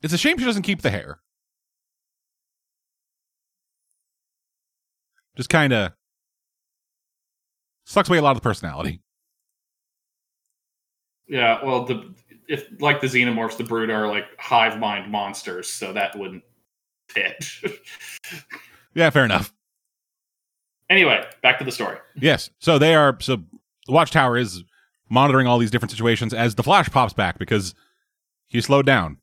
It's 0.00 0.14
a 0.14 0.18
shame 0.18 0.38
she 0.38 0.44
doesn't 0.44 0.62
keep 0.62 0.82
the 0.82 0.90
hair. 0.90 1.20
Just 5.36 5.48
kind 5.48 5.72
of 5.72 5.92
sucks 7.88 8.08
away 8.08 8.18
a 8.18 8.22
lot 8.22 8.32
of 8.32 8.36
the 8.36 8.42
personality. 8.42 9.00
Yeah, 11.26 11.64
well, 11.64 11.84
the 11.84 12.14
if 12.48 12.66
like 12.80 13.00
the 13.00 13.06
xenomorphs, 13.06 13.56
the 13.56 13.64
brood 13.64 13.90
are 13.90 14.06
like 14.06 14.24
hive 14.38 14.78
mind 14.78 15.10
monsters, 15.10 15.68
so 15.68 15.92
that 15.92 16.16
wouldn't 16.16 16.44
fit. 17.08 17.46
Yeah, 18.94 19.10
fair 19.10 19.24
enough. 19.24 19.52
anyway, 20.90 21.24
back 21.40 21.58
to 21.60 21.64
the 21.64 21.70
story. 21.70 21.98
Yes. 22.16 22.50
So 22.58 22.78
they 22.78 22.96
are. 22.96 23.16
So 23.20 23.36
the 23.86 23.92
Watchtower 23.92 24.36
is 24.36 24.64
monitoring 25.08 25.46
all 25.46 25.58
these 25.58 25.70
different 25.70 25.92
situations 25.92 26.34
as 26.34 26.56
the 26.56 26.64
Flash 26.64 26.88
pops 26.90 27.12
back 27.12 27.38
because 27.38 27.74
he 28.48 28.60
slowed 28.60 28.86
down. 28.86 29.18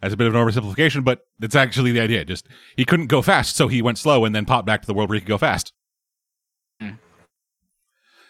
That's 0.00 0.14
a 0.14 0.16
bit 0.16 0.26
of 0.26 0.34
an 0.34 0.40
oversimplification, 0.40 1.04
but 1.04 1.20
it's 1.40 1.54
actually 1.54 1.92
the 1.92 2.00
idea. 2.00 2.24
Just 2.24 2.46
he 2.76 2.84
couldn't 2.84 3.06
go 3.06 3.22
fast, 3.22 3.56
so 3.56 3.68
he 3.68 3.82
went 3.82 3.98
slow 3.98 4.24
and 4.24 4.34
then 4.34 4.44
popped 4.44 4.66
back 4.66 4.80
to 4.82 4.86
the 4.86 4.94
world 4.94 5.08
where 5.08 5.14
he 5.14 5.20
could 5.20 5.28
go 5.28 5.38
fast. 5.38 5.72
Hmm. 6.80 6.90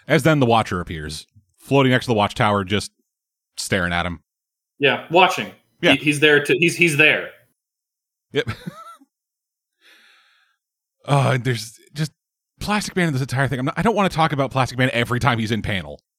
As 0.06 0.22
then 0.22 0.40
the 0.40 0.46
Watcher 0.46 0.80
appears, 0.80 1.26
floating 1.56 1.90
next 1.90 2.06
to 2.06 2.10
the 2.10 2.14
Watchtower, 2.16 2.64
just 2.64 2.92
staring 3.56 3.92
at 3.92 4.06
him. 4.06 4.20
Yeah, 4.78 5.06
watching. 5.10 5.52
Yeah. 5.80 5.92
He- 5.92 6.04
he's 6.04 6.20
there 6.20 6.42
to. 6.44 6.56
He's 6.58 6.76
he's 6.76 6.96
there. 6.96 7.30
Yep. 8.32 8.48
uh, 11.06 11.38
there's 11.42 11.78
just 11.94 12.12
Plastic 12.60 12.96
Man 12.96 13.08
in 13.08 13.12
this 13.12 13.22
entire 13.22 13.48
thing. 13.48 13.58
I'm 13.58 13.66
not, 13.66 13.74
I 13.78 13.82
don't 13.82 13.94
want 13.94 14.10
to 14.10 14.16
talk 14.16 14.32
about 14.32 14.50
Plastic 14.50 14.78
Man 14.78 14.90
every 14.92 15.20
time 15.20 15.38
he's 15.38 15.50
in 15.50 15.62
panel. 15.62 16.00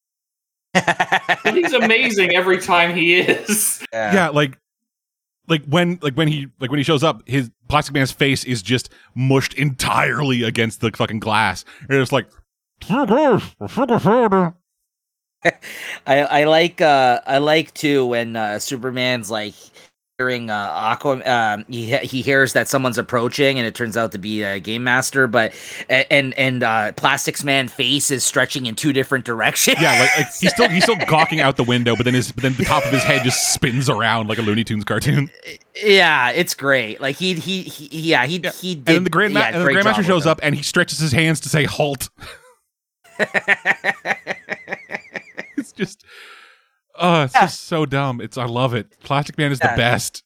But 1.44 1.56
he's 1.56 1.74
amazing 1.74 2.36
every 2.36 2.60
time 2.60 2.96
he 2.96 3.16
is. 3.16 3.84
yeah 3.94 4.30
like 4.30 4.58
like 5.48 5.64
when 5.66 6.00
like 6.02 6.16
when 6.16 6.28
he 6.28 6.48
like 6.60 6.70
when 6.70 6.78
he 6.78 6.84
shows 6.84 7.04
up 7.04 7.22
his 7.28 7.50
plastic 7.70 7.94
man's 7.94 8.12
face 8.12 8.44
is 8.44 8.62
just 8.62 8.90
mushed 9.16 9.54
entirely 9.54 10.44
against 10.44 10.82
the 10.82 10.92
fucking 10.92 11.20
glass. 11.20 11.66
And 11.90 12.00
it's 12.00 12.12
like 12.12 12.28
I 16.06 16.22
I 16.22 16.44
like 16.46 16.82
uh 16.82 17.22
I 17.26 17.38
like 17.38 17.74
too 17.74 18.06
when 18.08 18.36
uh 18.36 18.60
Superman's 18.60 19.32
like 19.32 19.56
hearing 20.20 20.50
uh 20.50 20.56
Aqua 20.72 21.22
um 21.30 21.64
he 21.70 21.96
he 21.98 22.24
hears 22.24 22.54
that 22.54 22.68
someone's 22.68 22.98
approaching 22.98 23.60
and 23.60 23.68
it 23.68 23.76
turns 23.76 23.96
out 23.96 24.12
to 24.14 24.18
be 24.18 24.42
a 24.42 24.60
game 24.60 24.84
master 24.84 25.28
but 25.28 25.54
and 25.90 26.34
and 26.34 26.64
uh 26.64 26.92
Plastics 26.94 27.44
Man 27.44 27.68
face 27.68 28.10
is 28.10 28.24
stretching 28.24 28.66
in 28.66 28.74
two 28.74 28.94
different 28.94 29.26
directions. 29.26 29.80
yeah 29.80 30.00
like, 30.00 30.18
like 30.18 30.26
he's 30.40 30.52
still 30.52 30.70
he's 30.70 30.82
still 30.82 30.96
gawking 31.08 31.40
out 31.40 31.56
the 31.56 31.64
window 31.64 31.96
but 31.96 32.04
then 32.04 32.16
his 32.16 32.32
but 32.32 32.42
then 32.42 32.54
the 32.56 32.66
top 32.66 32.84
of 32.84 32.90
his 32.92 33.04
head 33.04 33.24
just 33.24 33.54
spins 33.54 33.92
around 33.92 34.28
like 34.28 34.40
a 34.40 34.42
looney 34.42 34.64
tunes 34.64 34.84
cartoon 34.84 35.30
yeah, 35.84 36.32
it's 36.32 36.56
great. 36.56 37.00
Like 37.00 37.18
he 37.18 37.36
he, 37.36 37.62
he 37.62 38.10
yeah, 38.10 38.26
he 38.26 38.38
Yeah. 38.44 38.52
he 38.54 38.74
did 38.74 38.88
and 38.88 38.96
then 38.98 39.04
the 39.04 39.12
grand 39.12 39.36
yeah, 39.36 39.50
and 39.50 39.64
the 39.64 39.72
grandmaster 39.72 40.04
shows 40.04 40.26
up 40.26 40.40
and 40.42 40.56
he 40.56 40.64
stretches 40.64 40.98
his 40.98 41.12
hands 41.12 41.40
to 41.42 41.50
say 41.50 41.66
halt 41.66 42.10
it's 45.58 45.72
just 45.74 46.04
oh 46.98 47.24
it's 47.24 47.34
Yeah. 47.36 47.42
just 47.42 47.64
so 47.66 47.86
dumb 47.86 48.22
it's 48.22 48.38
i 48.38 48.46
love 48.46 48.74
it 48.74 49.00
plastic 49.02 49.38
man 49.38 49.52
is 49.52 49.60
Yeah. 49.62 49.74
the 49.74 49.78
best 49.78 50.24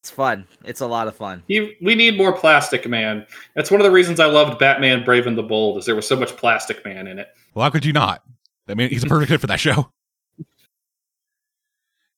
it's 0.00 0.10
fun. 0.10 0.46
It's 0.66 0.82
a 0.82 0.86
lot 0.86 1.08
of 1.08 1.16
fun. 1.16 1.42
He, 1.48 1.76
we 1.80 1.94
need 1.94 2.18
more 2.18 2.30
Plastic 2.34 2.86
Man. 2.86 3.24
That's 3.54 3.70
one 3.70 3.80
of 3.80 3.86
the 3.86 3.90
reasons 3.90 4.20
I 4.20 4.26
loved 4.26 4.58
Batman: 4.58 5.02
Brave 5.02 5.26
and 5.26 5.34
the 5.38 5.42
Bold, 5.42 5.78
is 5.78 5.86
there 5.86 5.94
was 5.96 6.06
so 6.06 6.14
much 6.14 6.36
Plastic 6.36 6.84
Man 6.84 7.06
in 7.06 7.18
it. 7.18 7.28
Well, 7.54 7.62
how 7.64 7.70
could 7.70 7.86
you 7.86 7.94
not? 7.94 8.22
I 8.68 8.74
mean, 8.74 8.90
he's 8.90 9.02
a 9.02 9.06
perfect 9.06 9.30
fit 9.30 9.40
for 9.40 9.46
that 9.46 9.60
show. 9.60 9.90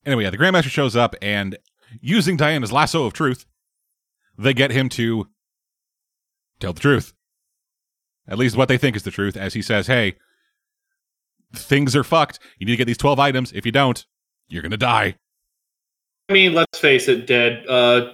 Anyway, 0.05 0.24
yeah, 0.24 0.30
the 0.30 0.36
Grandmaster 0.36 0.64
shows 0.68 0.97
up 0.97 1.14
and 1.22 1.57
using 2.01 2.36
Diana's 2.36 2.72
lasso 2.72 3.05
of 3.05 3.12
truth, 3.12 3.47
they 4.36 4.53
get 4.53 4.72
him 4.72 4.88
to 4.88 5.28
tell 6.59 6.72
the 6.72 6.80
truth. 6.80 7.12
At 8.26 8.36
least 8.36 8.57
what 8.57 8.66
they 8.66 8.78
think 8.78 8.97
is 8.97 9.05
the 9.05 9.12
truth, 9.12 9.36
as 9.36 9.55
he 9.55 9.62
says, 9.62 9.86
hey, 9.86 10.16
things 11.55 11.94
are 11.97 12.05
fucked. 12.05 12.38
You 12.59 12.66
need 12.66 12.72
to 12.72 12.76
get 12.76 12.86
these 12.86 12.99
12 12.99 13.18
items. 13.18 13.53
If 13.53 13.64
you 13.66 13.72
don't, 13.72 14.05
you're 14.49 14.62
going 14.62 14.70
to 14.72 14.76
die. 14.76 15.16
I 16.28 16.32
mean, 16.32 16.55
let's 16.55 16.78
face 16.78 17.09
it, 17.09 17.26
Dead. 17.26 17.64
Uh, 17.68 18.12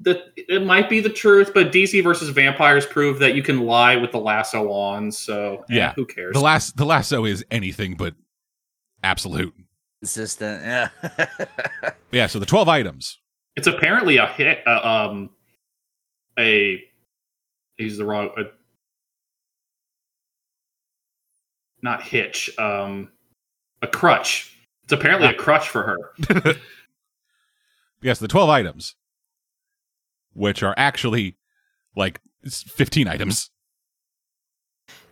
the, 0.00 0.22
it 0.36 0.64
might 0.64 0.88
be 0.90 1.00
the 1.00 1.08
truth, 1.10 1.52
but 1.54 1.70
DC 1.72 2.02
versus 2.02 2.28
vampires 2.30 2.84
prove 2.86 3.18
that 3.20 3.34
you 3.34 3.42
can 3.42 3.60
lie 3.60 3.96
with 3.96 4.10
the 4.12 4.18
lasso 4.18 4.70
on. 4.72 5.12
So 5.12 5.64
eh, 5.70 5.74
Yeah. 5.76 5.92
who 5.94 6.04
cares? 6.06 6.32
The 6.32 6.40
last 6.40 6.76
the 6.76 6.84
lasso 6.86 7.24
is 7.24 7.44
anything 7.50 7.94
but 7.94 8.14
absolute. 9.02 9.54
Consistent. 10.02 10.62
Yeah. 10.64 10.88
Yeah, 12.12 12.28
so 12.28 12.38
the 12.38 12.46
12 12.46 12.68
items. 12.68 13.18
it's 13.56 13.66
apparently 13.66 14.18
a 14.18 14.26
hit. 14.28 14.60
Uh, 14.66 15.08
um, 15.10 15.30
a 16.38 16.80
he's 17.76 17.98
the 17.98 18.04
wrong. 18.04 18.30
Uh, 18.38 18.44
not 21.84 22.02
hitch. 22.02 22.50
Um, 22.58 23.12
a 23.82 23.86
crutch. 23.86 24.56
It's 24.82 24.92
apparently 24.92 25.28
a 25.28 25.34
crutch 25.34 25.68
for 25.68 25.82
her. 25.82 26.54
Yes, 28.02 28.18
the 28.18 28.28
12 28.28 28.50
items, 28.50 28.96
which 30.34 30.62
are 30.62 30.74
actually 30.76 31.38
like 31.96 32.20
15 32.46 33.08
items. 33.08 33.48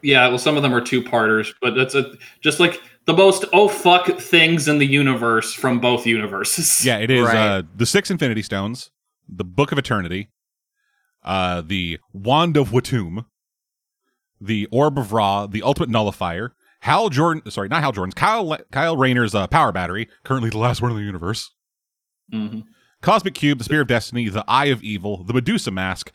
Yeah, 0.02 0.28
well, 0.28 0.36
some 0.36 0.58
of 0.58 0.62
them 0.62 0.74
are 0.74 0.80
two 0.82 1.02
parters, 1.02 1.54
but 1.62 1.74
that's 1.74 1.94
a 1.94 2.12
just 2.42 2.60
like 2.60 2.82
the 3.06 3.14
most 3.14 3.46
oh 3.54 3.66
fuck 3.68 4.18
things 4.18 4.68
in 4.68 4.76
the 4.76 4.86
universe 4.86 5.54
from 5.54 5.80
both 5.80 6.06
universes. 6.06 6.84
Yeah, 6.84 6.98
it 6.98 7.10
is 7.10 7.24
Right. 7.24 7.36
uh, 7.36 7.62
the 7.74 7.86
six 7.86 8.10
Infinity 8.10 8.42
Stones, 8.42 8.90
the 9.26 9.44
Book 9.44 9.72
of 9.72 9.78
Eternity, 9.78 10.28
uh, 11.24 11.62
the 11.62 11.98
Wand 12.12 12.58
of 12.58 12.72
Watoomb, 12.72 13.24
the 14.38 14.68
Orb 14.70 14.98
of 14.98 15.14
Ra, 15.14 15.46
the 15.46 15.62
Ultimate 15.62 15.88
Nullifier, 15.88 16.54
Hal 16.82 17.08
Jordan, 17.10 17.48
sorry, 17.50 17.68
not 17.68 17.80
Hal 17.82 17.92
Jordan's, 17.92 18.14
Kyle 18.14 18.58
Kyle 18.72 18.96
Rayner's 18.96 19.34
uh, 19.34 19.46
Power 19.46 19.70
Battery, 19.72 20.08
currently 20.24 20.50
the 20.50 20.58
last 20.58 20.82
one 20.82 20.90
in 20.90 20.96
the 20.96 21.02
universe, 21.04 21.52
Mhm. 22.32 22.64
Cosmic 23.00 23.34
Cube, 23.34 23.58
the 23.58 23.64
Spear 23.64 23.82
of 23.82 23.86
Destiny, 23.88 24.28
the 24.28 24.44
Eye 24.48 24.66
of 24.66 24.82
Evil, 24.82 25.22
the 25.24 25.32
Medusa 25.32 25.70
Mask, 25.70 26.10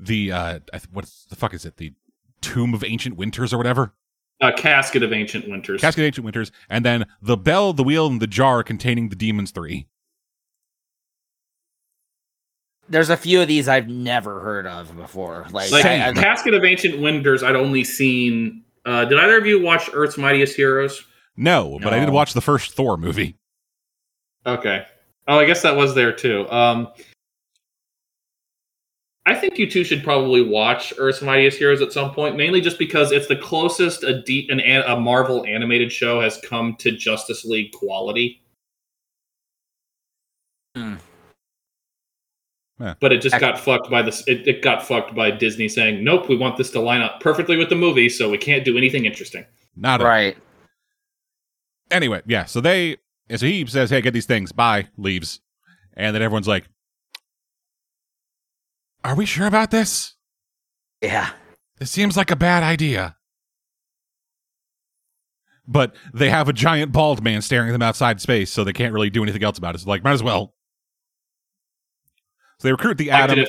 the 0.00 0.32
uh, 0.32 0.58
what 0.90 1.10
the 1.28 1.36
fuck 1.36 1.52
is 1.54 1.64
it? 1.66 1.76
The 1.76 1.92
Tomb 2.40 2.72
of 2.74 2.82
Ancient 2.84 3.16
Winters 3.16 3.52
or 3.52 3.58
whatever. 3.58 3.94
A 4.40 4.52
casket 4.52 5.02
of 5.02 5.12
ancient 5.14 5.48
winters. 5.48 5.80
Casket 5.80 6.02
of 6.02 6.06
Ancient 6.06 6.24
Winters, 6.24 6.52
and 6.68 6.84
then 6.84 7.06
the 7.22 7.36
Bell, 7.38 7.72
the 7.72 7.82
Wheel, 7.84 8.06
and 8.06 8.20
the 8.20 8.26
Jar 8.26 8.62
containing 8.62 9.08
the 9.10 9.16
Demons 9.16 9.50
Three. 9.50 9.86
There's 12.88 13.10
a 13.10 13.16
few 13.16 13.40
of 13.42 13.48
these 13.48 13.66
I've 13.68 13.88
never 13.88 14.40
heard 14.40 14.66
of 14.66 14.94
before. 14.96 15.46
Like, 15.50 15.70
like 15.72 15.84
I- 15.84 16.08
I- 16.08 16.12
casket 16.12 16.54
of 16.54 16.64
ancient 16.64 17.00
winters, 17.00 17.42
I'd 17.42 17.56
only 17.56 17.82
seen. 17.84 18.62
Uh, 18.86 19.04
did 19.04 19.18
either 19.18 19.36
of 19.36 19.46
you 19.46 19.60
watch 19.60 19.90
Earth's 19.92 20.16
Mightiest 20.16 20.56
Heroes? 20.56 21.04
No, 21.36 21.78
but 21.82 21.92
I 21.92 21.98
did 21.98 22.10
watch 22.10 22.32
the 22.32 22.40
first 22.40 22.72
Thor 22.72 22.96
movie. 22.96 23.36
Okay. 24.46 24.86
Oh, 25.28 25.38
I 25.38 25.44
guess 25.44 25.62
that 25.62 25.76
was 25.76 25.94
there 25.94 26.12
too. 26.12 26.48
Um, 26.50 26.88
I 29.26 29.34
think 29.34 29.58
you 29.58 29.68
two 29.68 29.82
should 29.82 30.04
probably 30.04 30.40
watch 30.40 30.94
Earth's 30.98 31.20
Mightiest 31.20 31.58
Heroes 31.58 31.82
at 31.82 31.92
some 31.92 32.14
point, 32.14 32.36
mainly 32.36 32.60
just 32.60 32.78
because 32.78 33.10
it's 33.10 33.26
the 33.26 33.34
closest 33.34 34.04
a, 34.04 34.22
D- 34.22 34.48
an, 34.50 34.60
an, 34.60 34.84
a 34.86 34.98
Marvel 34.98 35.44
animated 35.44 35.90
show 35.90 36.20
has 36.20 36.38
come 36.44 36.76
to 36.76 36.92
Justice 36.92 37.44
League 37.44 37.72
quality. 37.72 38.40
Hmm. 40.76 40.94
Yeah. 42.78 42.94
But 43.00 43.12
it 43.12 43.22
just 43.22 43.34
Ac- 43.34 43.40
got 43.40 43.58
fucked 43.58 43.90
by 43.90 44.02
this. 44.02 44.22
It, 44.26 44.46
it 44.46 44.60
got 44.62 44.86
fucked 44.86 45.14
by 45.14 45.30
Disney 45.30 45.68
saying, 45.68 46.04
"Nope, 46.04 46.28
we 46.28 46.36
want 46.36 46.56
this 46.58 46.70
to 46.72 46.80
line 46.80 47.00
up 47.00 47.20
perfectly 47.20 47.56
with 47.56 47.70
the 47.70 47.74
movie, 47.74 48.08
so 48.10 48.28
we 48.28 48.36
can't 48.38 48.64
do 48.64 48.76
anything 48.76 49.06
interesting." 49.06 49.46
Not 49.76 50.00
a- 50.02 50.04
Right. 50.04 50.36
anyway. 51.90 52.20
Yeah, 52.26 52.44
so 52.44 52.60
they 52.60 52.98
so 53.34 53.46
he 53.46 53.64
says, 53.66 53.88
"Hey, 53.90 54.00
get 54.02 54.12
these 54.12 54.26
things." 54.26 54.52
Bye. 54.52 54.88
Leaves, 54.98 55.40
and 55.94 56.14
then 56.14 56.20
everyone's 56.22 56.48
like, 56.48 56.64
"Are 59.04 59.14
we 59.14 59.24
sure 59.24 59.46
about 59.46 59.70
this? 59.70 60.14
Yeah. 61.00 61.30
This 61.78 61.90
seems 61.90 62.16
like 62.16 62.30
a 62.30 62.36
bad 62.36 62.62
idea." 62.62 63.16
But 65.68 65.96
they 66.14 66.30
have 66.30 66.48
a 66.48 66.52
giant 66.52 66.92
bald 66.92 67.24
man 67.24 67.42
staring 67.42 67.70
at 67.70 67.72
them 67.72 67.82
outside 67.82 68.20
space, 68.20 68.52
so 68.52 68.64
they 68.64 68.72
can't 68.72 68.92
really 68.92 69.10
do 69.10 69.22
anything 69.22 69.42
else 69.42 69.58
about 69.58 69.74
it. 69.74 69.78
So 69.80 69.88
like, 69.90 70.04
might 70.04 70.12
as 70.12 70.22
well. 70.22 70.54
So 72.58 72.68
they 72.68 72.72
recruit 72.72 72.98
the 72.98 73.10
Atom. 73.10 73.38
it 73.38 73.42
if- 73.42 73.48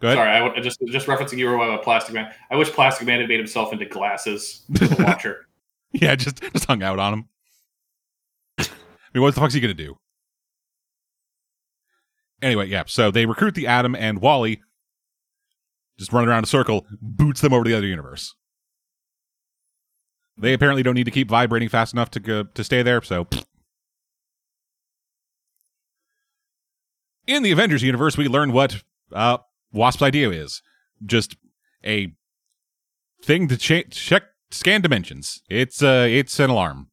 Go. 0.00 0.14
Sorry, 0.14 0.30
I 0.30 0.38
w- 0.38 0.62
just 0.62 0.80
just 0.88 1.06
referencing 1.06 1.36
you 1.36 1.46
were 1.48 1.54
about 1.56 1.82
Plastic 1.82 2.14
Man. 2.14 2.32
I 2.50 2.56
wish 2.56 2.70
Plastic 2.70 3.06
Man 3.06 3.20
had 3.20 3.28
made 3.28 3.38
himself 3.40 3.74
into 3.74 3.84
glasses 3.84 4.64
Watcher. 4.98 5.46
Yeah, 5.92 6.14
just 6.14 6.40
just 6.40 6.64
hung 6.64 6.82
out 6.82 6.98
on 6.98 7.12
him. 7.12 7.28
I 8.58 8.64
mean, 9.12 9.22
what 9.22 9.34
the 9.34 9.40
fuck's 9.40 9.52
he 9.52 9.60
gonna 9.60 9.74
do? 9.74 9.98
Anyway, 12.40 12.68
yeah. 12.68 12.84
So 12.86 13.10
they 13.10 13.26
recruit 13.26 13.54
the 13.54 13.66
Atom 13.66 13.94
and 13.94 14.20
Wally, 14.22 14.62
just 15.98 16.10
running 16.10 16.30
around 16.30 16.44
a 16.44 16.48
circle, 16.48 16.86
boots 17.02 17.42
them 17.42 17.52
over 17.52 17.64
to 17.64 17.70
the 17.70 17.76
other 17.76 17.86
universe. 17.86 18.34
They 20.38 20.54
apparently 20.54 20.82
don't 20.82 20.94
need 20.94 21.04
to 21.04 21.10
keep 21.10 21.28
vibrating 21.28 21.68
fast 21.68 21.92
enough 21.92 22.10
to 22.12 22.20
go, 22.20 22.44
to 22.44 22.64
stay 22.64 22.82
there. 22.82 23.02
So, 23.02 23.26
in 27.26 27.42
the 27.42 27.52
Avengers 27.52 27.82
universe, 27.82 28.16
we 28.16 28.28
learn 28.28 28.52
what 28.52 28.82
uh, 29.12 29.38
Wasp's 29.72 30.02
idea 30.02 30.30
is: 30.30 30.62
just 31.04 31.36
a 31.84 32.12
thing 33.22 33.48
to 33.48 33.56
cha- 33.56 33.88
check 33.90 34.24
scan 34.50 34.80
dimensions. 34.80 35.42
It's 35.48 35.82
uh, 35.82 36.06
it's 36.08 36.38
an 36.40 36.50
alarm. 36.50 36.88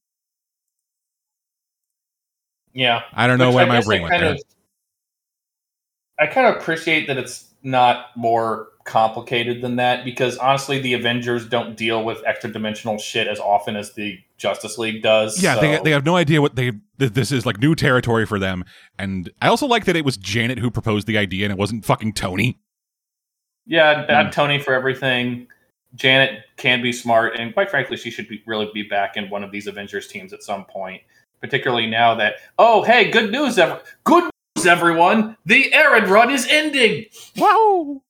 Yeah, 2.74 3.02
I 3.14 3.28
don't 3.28 3.40
know 3.40 3.52
I 3.58 3.66
my 3.66 3.82
brain 3.82 4.04
went 4.04 4.20
there. 4.20 4.34
of, 4.34 4.42
I 6.20 6.28
kind 6.28 6.48
of 6.48 6.62
appreciate 6.62 7.08
that 7.08 7.18
it's 7.18 7.54
not 7.64 8.16
more 8.16 8.70
complicated 8.90 9.62
than 9.62 9.78
that 9.78 10.04
because 10.04 10.38
honestly, 10.38 10.80
the 10.80 10.94
Avengers 10.94 11.48
don't 11.48 11.78
deal 11.78 12.04
with 12.04 12.22
extra 12.26 12.52
dimensional 12.52 12.98
shit 12.98 13.28
as 13.28 13.40
often 13.40 13.76
as 13.78 13.94
the 13.94 14.20
Justice 14.38 14.78
League 14.78 15.02
does. 15.02 15.42
Yeah, 15.42 15.56
they 15.60 15.78
so- 15.78 15.84
they 15.84 15.92
have 15.92 16.06
no 16.06 16.16
idea 16.18 16.42
what 16.42 16.56
they 16.58 16.72
th- 17.00 17.14
this 17.14 17.32
is 17.32 17.46
like 17.46 17.60
new 17.60 17.76
territory 17.76 18.26
for 18.26 18.40
them. 18.40 18.66
And 18.98 19.30
I 19.42 19.48
also 19.48 19.68
like 19.68 19.86
that 19.86 19.96
it 19.96 20.04
was 20.04 20.18
Janet 20.18 20.60
who 20.60 20.70
proposed 20.72 21.08
the 21.08 21.18
idea 21.18 21.46
and 21.46 21.52
it 21.54 21.58
wasn't 21.58 21.86
fucking 21.86 22.14
Tony. 22.14 22.58
yeah, 23.66 24.06
bad 24.06 24.26
Hmm. 24.28 24.32
Tony 24.32 24.60
for 24.60 24.74
everything. 24.74 25.48
Janet 25.96 26.44
can 26.58 26.82
be 26.84 26.92
smart, 26.92 27.40
and 27.40 27.54
quite 27.54 27.70
frankly, 27.70 27.98
she 27.98 28.12
should 28.12 28.28
be 28.28 28.44
really 28.46 28.70
be 28.74 28.84
back 28.84 29.18
in 29.18 29.30
one 29.30 29.44
of 29.44 29.52
these 29.52 29.66
Avengers 29.68 30.08
teams 30.08 30.34
at 30.34 30.44
some 30.44 30.66
point. 30.66 31.02
Particularly 31.42 31.88
now 31.88 32.16
that 32.16 32.36
oh 32.60 32.84
hey, 32.84 33.10
good 33.10 33.32
news, 33.32 33.58
ev- 33.58 33.82
good 34.04 34.30
news, 34.56 34.66
everyone! 34.68 35.36
The 35.46 35.74
Aaron 35.74 36.10
run 36.10 36.30
is 36.32 36.46
ending. 36.50 37.06
Wow. 37.38 38.02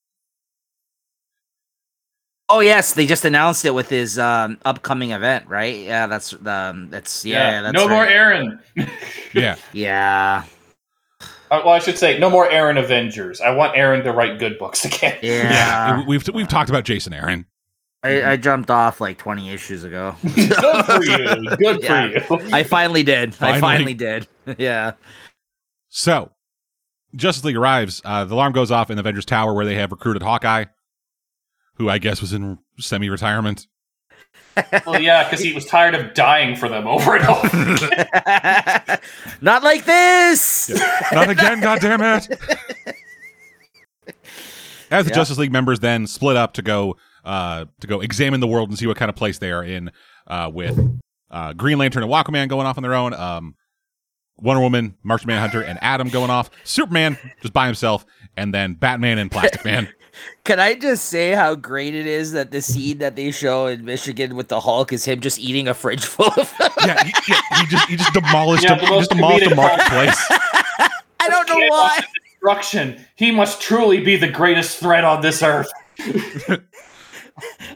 Oh 2.52 2.62
yes, 2.62 2.94
they 2.94 3.06
just 3.06 3.26
announced 3.26 3.64
it 3.66 3.74
with 3.76 3.90
his 3.90 4.18
um, 4.18 4.58
upcoming 4.66 5.12
event, 5.12 5.48
right? 5.48 5.76
Yeah, 5.80 6.08
that's 6.08 6.34
um, 6.46 6.90
that's 6.90 7.24
yeah, 7.26 7.52
yeah 7.52 7.62
that's 7.62 7.74
no 7.74 7.88
more. 7.88 8.06
Aaron. 8.08 8.60
Yeah. 9.34 9.56
Yeah, 9.74 10.44
Uh, 11.52 11.62
well, 11.64 11.70
I 11.76 11.80
should 11.80 11.98
say 11.98 12.18
no 12.18 12.30
more 12.30 12.50
Aaron 12.50 12.78
Avengers. 12.78 13.40
I 13.42 13.52
want 13.52 13.78
Aaron 13.78 14.04
to 14.04 14.12
write 14.12 14.40
good 14.40 14.58
books 14.58 14.84
again. 14.90 15.18
yeah. 15.22 16.04
We've 16.08 16.28
we've 16.34 16.48
talked 16.48 16.70
about 16.72 16.86
Jason 16.86 17.14
Aaron. 17.14 17.46
I, 18.02 18.32
I 18.32 18.38
jumped 18.38 18.72
off 18.72 19.02
like 19.02 19.18
20 19.18 19.52
issues 19.52 19.84
ago. 19.84 20.16
good 20.36 20.54
for 20.86 21.04
you. 21.04 21.56
Good 21.58 21.84
Yeah. 21.84 22.20
for 22.22 22.42
you. 22.42 22.50
I 22.54 22.64
finally 22.64 23.04
did. 23.04 23.36
Finally. 23.36 23.58
I 23.58 23.62
finally 23.62 23.94
did. 23.94 24.26
yeah. 24.58 24.94
So, 25.90 26.32
Justice 27.16 27.44
League 27.44 27.58
arrives. 27.58 28.02
Uh, 28.06 28.24
the 28.24 28.36
alarm 28.36 28.54
goes 28.54 28.72
off 28.72 28.90
in 28.90 28.96
the 28.96 29.02
Avengers 29.02 29.26
Tower 29.26 29.54
where 29.54 29.66
they 29.66 29.76
have 29.76 29.92
recruited 29.92 30.24
Hawkeye, 30.24 30.66
who 31.80 31.90
I 31.90 31.98
guess 31.98 32.22
was 32.22 32.34
in 32.34 32.60
semi-retirement. 32.78 33.66
well, 34.86 35.02
yeah, 35.02 35.24
because 35.24 35.40
he 35.44 35.54
was 35.54 35.66
tired 35.66 35.96
of 35.96 36.14
dying 36.14 36.56
for 36.56 36.68
them 36.70 36.86
over 36.86 37.16
and 37.16 37.26
over. 37.26 37.48
Not 39.42 39.64
like 39.64 39.86
this. 39.86 40.70
Not 41.12 41.30
again, 41.30 41.62
goddammit! 41.62 42.30
As 44.92 45.06
the 45.06 45.12
Yeah. 45.12 45.16
Justice 45.16 45.38
League 45.38 45.52
members 45.52 45.80
then 45.80 46.08
split 46.08 46.36
up 46.36 46.54
to 46.54 46.62
go 46.62 46.98
uh, 47.24 47.66
to 47.80 47.88
go 47.88 48.02
examine 48.02 48.40
the 48.40 48.48
world 48.48 48.70
and 48.70 48.78
see 48.78 48.88
what 48.88 48.98
kind 48.98 49.08
of 49.10 49.16
place 49.16 49.38
they 49.38 49.52
are 49.52 49.64
in, 49.64 49.92
uh, 50.28 50.50
with 50.54 50.80
uh, 51.32 51.54
Green 51.54 51.78
Lantern 51.78 52.02
and 52.04 52.12
Aquaman 52.12 52.48
going 52.50 52.66
off 52.66 52.78
on 52.78 52.82
their 52.84 52.96
own, 52.96 53.14
um, 53.14 53.56
Wonder 54.38 54.62
Woman, 54.62 54.96
Martian 55.04 55.28
Manhunter, 55.28 55.62
and 55.62 55.78
Atom 55.84 56.10
going 56.10 56.30
off, 56.32 56.50
Superman 56.64 57.18
just 57.42 57.54
by 57.54 57.66
himself, 57.68 58.06
and 58.36 58.54
then 58.54 58.74
Batman 58.74 59.18
and 59.20 59.30
Plastic 59.32 59.64
Man. 59.64 59.90
Can 60.44 60.60
I 60.60 60.76
just 60.76 61.06
say 61.06 61.32
how 61.32 61.56
great 61.56 61.94
it 61.96 62.08
is 62.08 62.32
that 62.32 62.52
the 62.52 62.62
scene 62.62 62.98
that 63.00 63.16
they 63.16 63.32
show 63.32 63.68
in 63.68 63.86
Michigan 63.86 64.36
with 64.36 64.48
the 64.48 64.60
Hulk 64.60 64.92
is 64.94 65.06
him 65.06 65.20
just 65.20 65.40
eating 65.40 65.68
a 65.68 65.74
fridge 65.74 66.06
full 66.06 66.32
of 66.38 66.54
yeah, 66.86 67.04
he, 67.04 67.14
yeah, 67.28 67.42
he 67.62 67.68
just 67.68 67.90
he 67.90 67.96
just 67.96 68.14
demolished 68.14 68.64
Yeah, 68.64 68.76
a, 68.76 68.80
the 68.80 68.86
he 68.86 68.92
most 68.92 69.10
just 69.10 69.12
demolished 69.12 69.52
a 69.52 69.56
marketplace. 69.56 70.26
I 71.20 71.28
don't 71.28 71.48
know 71.50 71.68
why. 71.68 72.00
Destruction. 72.34 73.06
He 73.16 73.32
must 73.32 73.62
truly 73.62 74.02
be 74.02 74.16
the 74.16 74.30
greatest 74.30 74.80
threat 74.80 75.04
on 75.04 75.22
this 75.22 75.44
earth. 75.44 75.70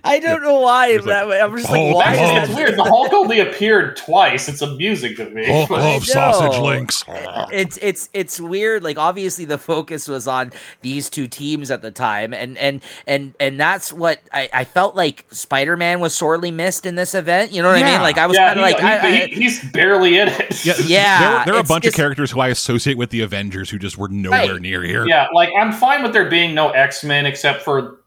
I 0.03 0.19
don't 0.19 0.41
know 0.41 0.59
why. 0.59 0.89
He's 0.91 0.97
like, 0.99 1.05
that 1.07 1.27
way. 1.27 1.39
I'm 1.41 1.55
just 1.55 1.67
"Hulk, 1.67 1.95
like, 1.95 2.05
why 2.05 2.15
Hulk." 2.15 2.31
is 2.31 2.37
It's 2.43 2.47
that? 2.49 2.55
weird. 2.57 2.77
The 2.79 2.83
Hulk 2.83 3.13
only 3.13 3.39
appeared 3.39 3.95
twice. 3.97 4.47
It's 4.49 4.61
amusing 4.61 5.15
to 5.15 5.29
me. 5.29 5.45
Hulk 5.45 5.71
I 5.71 5.93
loves 5.93 6.11
sausage 6.11 6.59
links. 6.61 7.03
It's 7.51 7.77
it's 7.81 8.09
it's 8.13 8.39
weird. 8.39 8.83
Like 8.83 8.97
obviously 8.97 9.45
the 9.45 9.57
focus 9.57 10.07
was 10.07 10.27
on 10.27 10.51
these 10.81 11.09
two 11.09 11.27
teams 11.27 11.71
at 11.71 11.81
the 11.81 11.91
time, 11.91 12.33
and 12.33 12.57
and 12.57 12.81
and 13.07 13.33
and 13.39 13.59
that's 13.59 13.91
what 13.93 14.19
I, 14.31 14.49
I 14.53 14.63
felt 14.65 14.95
like 14.95 15.25
Spider 15.31 15.77
Man 15.77 15.99
was 15.99 16.13
sorely 16.15 16.51
missed 16.51 16.85
in 16.85 16.95
this 16.95 17.15
event. 17.15 17.51
You 17.51 17.61
know 17.61 17.69
what 17.69 17.77
I 17.77 17.83
mean? 17.83 18.01
Like 18.01 18.17
I 18.17 18.27
was 18.27 18.35
yeah, 18.37 18.47
kind 18.53 18.59
of 18.59 18.63
like 18.63 18.79
he- 18.79 18.85
I, 18.85 18.97
I, 18.99 19.27
he- 19.27 19.35
he's 19.35 19.71
barely 19.71 20.17
in 20.17 20.27
it. 20.29 20.65
Yeah, 20.65 20.73
Yeah, 20.85 21.19
There, 21.19 21.45
there 21.45 21.53
are 21.55 21.59
a 21.59 21.63
bunch 21.63 21.85
of 21.85 21.93
characters 21.93 22.31
who 22.31 22.39
I 22.39 22.49
associate 22.49 22.97
with 22.97 23.09
the 23.09 23.21
Avengers 23.21 23.69
who 23.69 23.77
just 23.79 23.97
were 23.97 24.09
nowhere 24.09 24.53
Right. 24.53 24.61
near 24.61 24.83
here. 24.83 25.05
Yeah, 25.07 25.27
like 25.33 25.49
I'm 25.57 25.71
fine 25.71 26.03
with 26.03 26.13
there 26.13 26.29
being 26.29 26.53
no 26.55 26.69
X 26.71 27.03
Men 27.03 27.25
except 27.25 27.61
for 27.63 28.01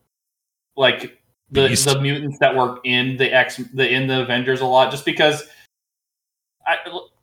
like 0.76 1.18
the 1.50 1.68
Beast. 1.68 1.84
the 1.84 2.00
mutants 2.00 2.38
that 2.40 2.54
were 2.56 2.78
in 2.84 3.16
the 3.16 3.32
X 3.32 3.58
the 3.74 3.88
in 3.88 4.06
the 4.06 4.22
Avengers 4.22 4.60
a 4.60 4.66
lot, 4.66 4.90
just 4.90 5.04
because 5.04 5.44
I 6.66 6.76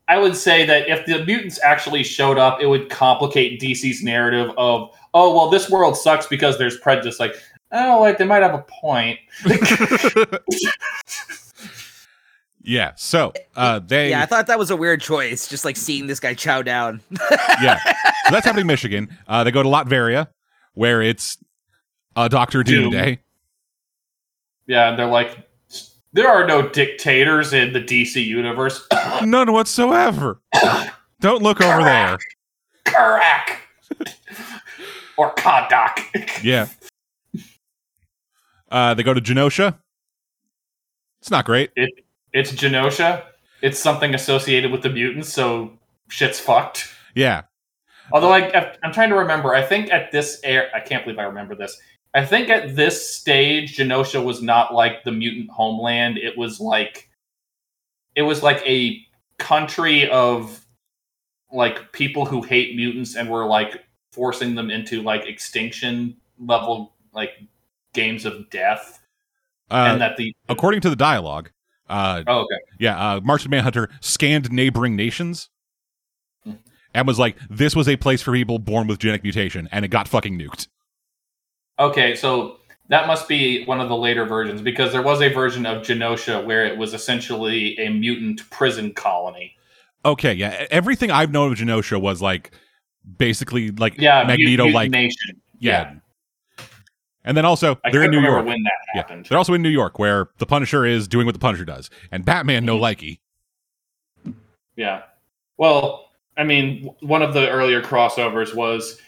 I 0.08 0.18
would 0.18 0.36
say 0.36 0.66
that 0.66 0.88
if 0.88 1.06
the 1.06 1.26
mutants 1.26 1.60
actually 1.64 2.04
showed 2.04 2.38
up, 2.38 2.62
it 2.62 2.68
would 2.68 2.90
complicate 2.90 3.62
DC's 3.62 4.04
narrative 4.04 4.52
of 4.58 4.92
oh 5.14 5.36
well 5.36 5.50
this 5.50 5.70
world 5.70 5.98
sucks 5.98 6.28
because 6.28 6.58
there's 6.58 6.78
prejudice. 6.78 7.20
Like 7.20 7.36
oh 7.72 8.00
like 8.02 8.18
they 8.18 8.26
might 8.26 8.44
have 8.44 8.54
a 8.54 8.66
point. 8.70 9.20
yeah. 12.62 12.94
So 12.96 13.34
uh, 13.56 13.80
they 13.80 14.10
yeah, 14.12 14.22
I 14.22 14.26
thought 14.26 14.48
that 14.48 14.60
was 14.60 14.72
a 14.72 14.78
weird 14.78 15.02
choice. 15.02 15.48
Just 15.48 15.66
like 15.66 15.76
seeing 15.76 16.08
this 16.08 16.20
guy 16.22 16.34
chow 16.34 16.62
down. 16.62 17.02
yeah. 17.62 17.80
So 17.84 18.32
that's 18.32 18.46
happening 18.46 18.62
in 18.62 18.68
Michigan. 18.68 19.10
Uh, 19.28 19.44
they 19.44 19.52
go 19.52 19.64
to 19.64 19.70
Latveria, 19.70 20.28
where 20.74 21.02
it's 21.02 21.38
uh, 22.16 22.30
Doctor 22.30 22.64
Doom. 22.64 22.92
Doomday. 22.92 23.20
Yeah, 24.68 24.90
and 24.90 25.00
they're 25.00 25.06
like 25.08 25.38
there 26.14 26.30
are 26.30 26.46
no 26.46 26.70
dictators 26.70 27.54
in 27.54 27.74
the 27.74 27.82
DC 27.82 28.24
universe. 28.24 28.88
None 29.24 29.52
whatsoever. 29.52 30.40
Don't 31.20 31.42
look 31.42 31.60
over 31.60 31.84
there. 31.84 32.18
Karak 32.86 33.58
or 35.18 35.34
Kadak. 35.36 36.44
Yeah. 36.44 36.68
Uh, 38.70 38.94
they 38.94 39.04
go 39.04 39.14
to 39.14 39.22
Genosha. 39.22 39.78
It's 41.20 41.32
not 41.32 41.46
great. 41.46 41.72
It, 41.76 41.90
It's 42.32 42.52
Genosha. 42.52 43.24
It's 43.62 43.80
something 43.80 44.14
associated 44.14 44.72
with 44.72 44.82
the 44.82 44.90
mutants, 44.90 45.32
so 45.32 45.72
shit's 46.10 46.40
fucked. 46.40 46.90
Yeah. 47.16 47.44
Although 48.12 48.34
I, 48.34 48.76
I'm 48.84 48.92
trying 48.92 49.10
to 49.10 49.16
remember, 49.16 49.56
I 49.56 49.62
think 49.62 49.92
at 49.92 50.12
this 50.12 50.42
air, 50.44 50.70
I 50.76 50.82
can't 50.82 51.06
believe 51.06 51.18
I 51.18 51.24
remember 51.24 51.56
this. 51.56 51.80
I 52.14 52.26
think 52.26 52.50
at 52.50 52.76
this 52.76 53.10
stage, 53.16 53.78
Genosha 53.78 54.24
was 54.24 54.42
not 54.42 54.74
like 54.74 55.04
the 55.04 55.12
mutant 55.12 55.50
homeland. 55.50 56.18
It 56.18 56.38
was 56.38 56.60
like 56.60 57.10
it 58.16 58.22
was 58.22 58.44
like 58.44 58.62
a 58.68 59.04
country 59.40 60.10
of 60.10 60.64
like 61.52 61.92
people 61.92 62.26
who 62.26 62.42
hate 62.42 62.76
mutants 62.76 63.16
and 63.16 63.30
were 63.30 63.46
like 63.46 63.84
forcing 64.12 64.54
them 64.56 64.70
into 64.70 65.02
like 65.02 65.26
extinction 65.26 66.16
level 66.40 66.94
like 67.14 67.32
games 67.94 68.26
of 68.26 68.50
death, 68.50 69.00
Uh, 69.72 69.88
and 69.92 70.02
that 70.02 70.18
the 70.18 70.36
according 70.50 70.82
to 70.82 70.90
the 70.90 70.96
dialogue, 70.96 71.50
uh, 71.90 72.24
oh, 72.28 72.42
okay, 72.42 72.58
yeah, 72.80 72.98
uh, 72.98 73.22
Martian 73.22 73.50
Manhunter 73.50 73.90
scanned 74.02 74.52
neighboring 74.52 74.96
nations 74.96 75.50
Hmm. 76.44 76.54
and 76.94 77.08
was 77.08 77.18
like, 77.18 77.38
"This 77.50 77.76
was 77.76 77.88
a 77.88 77.98
place 77.98 78.22
for 78.22 78.34
people 78.34 78.60
born 78.60 78.86
with 78.88 79.00
genetic 79.00 79.24
mutation," 79.24 79.68
and 79.72 79.84
it 79.84 79.88
got 79.90 80.08
fucking 80.08 80.38
nuked. 80.38 80.68
Okay, 81.80 82.16
so 82.16 82.58
that 82.90 83.08
must 83.08 83.28
be 83.28 83.66
one 83.66 83.80
of 83.80 83.90
the 83.90 83.96
later 83.96 84.26
versions 84.26 84.62
because 84.62 84.92
there 84.92 85.02
was 85.02 85.22
a 85.22 85.30
version 85.30 85.66
of 85.66 85.84
Genosha 85.84 86.44
where 86.46 86.66
it 86.66 86.78
was 86.78 86.94
essentially 86.94 87.78
a 87.80 87.90
mutant 87.90 88.48
prison 88.50 88.94
colony. 88.94 89.56
Okay, 90.06 90.34
yeah, 90.34 90.68
everything 90.70 91.12
I've 91.12 91.32
known 91.32 91.52
of 91.52 91.58
Genosha 91.58 92.00
was 92.00 92.22
like 92.22 92.52
basically 93.18 93.72
like 93.72 93.98
Yeah, 93.98 94.24
Magneto, 94.24 94.66
like 94.68 94.92
Nation. 94.92 95.42
yeah. 95.60 95.96
And 97.26 97.38
then 97.38 97.46
also 97.46 97.80
I 97.86 97.92
they're 97.92 98.04
in 98.04 98.12
New 98.12 98.20
York. 98.20 98.46
when 98.46 98.62
that 98.64 98.72
Yeah, 98.94 99.02
happened. 99.02 99.28
they're 99.28 99.38
also 99.38 99.54
in 99.54 99.62
New 99.62 99.70
York, 99.70 99.98
where 99.98 100.28
the 100.40 100.46
Punisher 100.46 100.86
is 100.86 101.08
doing 101.08 101.26
what 101.26 101.34
the 101.34 101.40
Punisher 101.40 101.64
does, 101.64 101.90
and 102.12 102.26
Batman 102.26 102.66
no 102.66 102.78
mm-hmm. 102.78 102.84
likey. 102.84 103.20
Yeah. 104.76 105.04
Well, 105.58 106.10
I 106.38 106.44
mean, 106.44 106.94
one 107.00 107.22
of 107.22 107.34
the 107.34 107.50
earlier 107.50 107.82
crossovers 107.82 108.54
was 108.54 109.00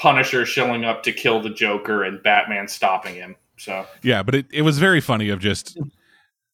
Punisher 0.00 0.46
showing 0.46 0.82
up 0.86 1.02
to 1.02 1.12
kill 1.12 1.42
the 1.42 1.50
Joker 1.50 2.04
and 2.04 2.22
Batman 2.22 2.66
stopping 2.66 3.14
him. 3.14 3.36
So 3.58 3.84
Yeah, 4.02 4.22
but 4.22 4.34
it, 4.34 4.46
it 4.50 4.62
was 4.62 4.78
very 4.78 4.98
funny 5.02 5.28
of 5.28 5.40
just 5.40 5.78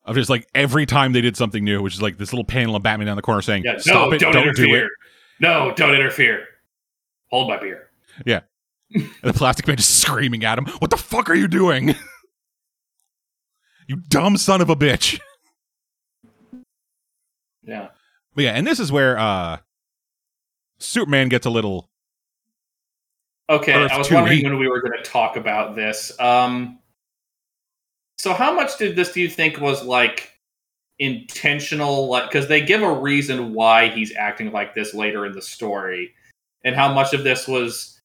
of 0.05 0.17
just 0.17 0.29
like 0.29 0.49
every 0.53 0.85
time 0.85 1.13
they 1.13 1.21
did 1.21 1.37
something 1.37 1.63
new, 1.63 1.81
which 1.81 1.95
is 1.95 2.03
like 2.03 2.19
this 2.19 2.33
little 2.33 2.45
panel 2.45 2.75
of 2.75 2.83
Batman 2.83 3.07
down 3.07 3.15
the 3.15 3.23
corner 3.23 3.41
saying, 3.43 3.63
yeah, 3.65 3.79
"Stop 3.79 4.09
no, 4.09 4.17
it! 4.17 4.19
don't, 4.19 4.33
Don't, 4.33 4.43
do 4.43 4.49
interfere. 4.65 4.87
it!" 4.87 4.93
No, 5.39 5.73
don't 5.77 5.95
interfere. 5.95 6.45
Hold 7.31 7.49
my 7.49 7.57
beer. 7.57 7.89
Yeah. 8.27 8.41
And 8.95 9.07
the 9.23 9.33
Plastic 9.33 9.67
Man 9.67 9.77
just 9.77 10.01
screaming 10.01 10.45
at 10.45 10.59
him, 10.59 10.67
"What 10.81 10.91
the 10.91 10.97
fuck 10.97 11.31
are 11.31 11.35
you 11.35 11.47
doing? 11.47 11.95
you 13.87 13.97
dumb 14.09 14.37
son 14.37 14.61
of 14.61 14.71
a 14.71 14.77
bitch!" 14.77 15.21
Yeah. 17.63 17.89
But 18.35 18.45
yeah, 18.45 18.53
and 18.53 18.67
this 18.67 18.81
is 18.81 18.91
where 18.91 19.17
uh 19.19 19.59
Superman 20.79 21.29
gets 21.29 21.47
a 21.47 21.51
little 21.51 21.89
Okay, 23.49 23.75
Earth 23.75 23.93
I 23.93 23.99
was 23.99 24.11
wondering 24.11 24.39
heat. 24.39 24.45
when 24.45 24.59
we 24.59 24.69
were 24.69 24.81
going 24.81 24.97
to 24.97 25.09
talk 25.09 25.37
about 25.37 25.77
this. 25.77 26.19
Um, 26.19 26.81
so, 28.19 28.33
how 28.33 28.53
much 28.53 28.77
did 28.77 28.97
this 28.97 29.13
do 29.13 29.21
you 29.21 29.29
think 29.29 29.61
was 29.61 29.85
like 29.85 30.33
intentional? 30.99 32.09
Like, 32.09 32.29
because 32.29 32.49
they 32.49 32.61
give 32.61 32.83
a 32.83 32.93
reason 32.93 33.55
why 33.55 33.89
he's 33.89 34.15
acting 34.17 34.51
like 34.51 34.75
this 34.75 34.95
later 34.95 35.27
in 35.27 35.33
the 35.33 35.43
story, 35.43 36.13
and 36.65 36.75
how 36.75 36.93
much 36.93 37.15
of 37.15 37.23
this 37.23 37.47
was, 37.47 38.01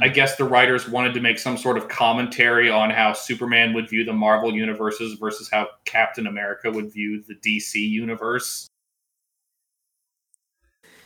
I 0.00 0.08
guess, 0.08 0.36
the 0.36 0.44
writers 0.44 0.88
wanted 0.88 1.12
to 1.14 1.20
make 1.20 1.38
some 1.38 1.58
sort 1.58 1.76
of 1.76 1.88
commentary 1.88 2.70
on 2.70 2.88
how 2.88 3.12
Superman 3.12 3.74
would 3.74 3.90
view 3.90 4.02
the 4.02 4.14
Marvel 4.14 4.54
universes 4.54 5.18
versus 5.18 5.50
how 5.50 5.68
Captain 5.84 6.26
America 6.26 6.70
would 6.70 6.90
view 6.90 7.22
the 7.28 7.34
DC 7.34 7.74
universe. 7.74 8.66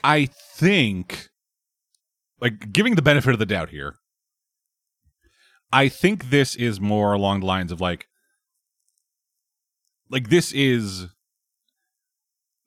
I 0.05 0.27
think 0.27 1.30
like 2.41 2.73
giving 2.73 2.95
the 2.95 3.03
benefit 3.03 3.33
of 3.33 3.39
the 3.39 3.47
doubt 3.47 3.71
here. 3.71 3.97
I 5.73 5.89
think 5.89 6.31
this 6.31 6.57
is 6.57 6.81
more 6.81 7.13
along 7.13 7.41
the 7.41 7.47
lines 7.47 7.71
of 7.71 7.81
like 7.81 8.07
like 10.11 10.29
this 10.29 10.53
is 10.53 11.07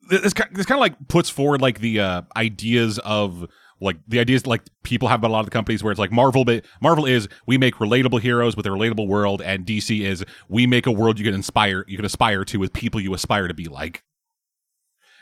this 0.08 0.32
this 0.52 0.66
kind 0.66 0.78
of 0.78 0.80
like 0.80 1.08
puts 1.08 1.28
forward 1.28 1.60
like 1.60 1.80
the 1.80 2.00
uh 2.00 2.22
ideas 2.36 2.98
of 3.00 3.46
like 3.80 3.96
the 4.08 4.20
ideas 4.20 4.46
like 4.46 4.62
people 4.82 5.08
have 5.08 5.20
about 5.20 5.30
a 5.30 5.32
lot 5.32 5.40
of 5.40 5.46
the 5.46 5.50
companies 5.50 5.82
where 5.82 5.90
it's 5.90 5.98
like 5.98 6.12
Marvel 6.12 6.44
but 6.44 6.64
Marvel 6.80 7.04
is 7.04 7.28
we 7.46 7.58
make 7.58 7.74
relatable 7.74 8.20
heroes 8.20 8.56
with 8.56 8.66
a 8.66 8.70
relatable 8.70 9.06
world 9.06 9.42
and 9.42 9.66
DC 9.66 10.00
is 10.00 10.24
we 10.48 10.66
make 10.66 10.86
a 10.86 10.92
world 10.92 11.18
you 11.18 11.24
can 11.24 11.34
inspire 11.34 11.84
you 11.86 11.96
can 11.96 12.06
aspire 12.06 12.44
to 12.44 12.58
with 12.58 12.72
people 12.72 13.00
you 13.00 13.12
aspire 13.12 13.48
to 13.48 13.54
be 13.54 13.66
like. 13.66 14.02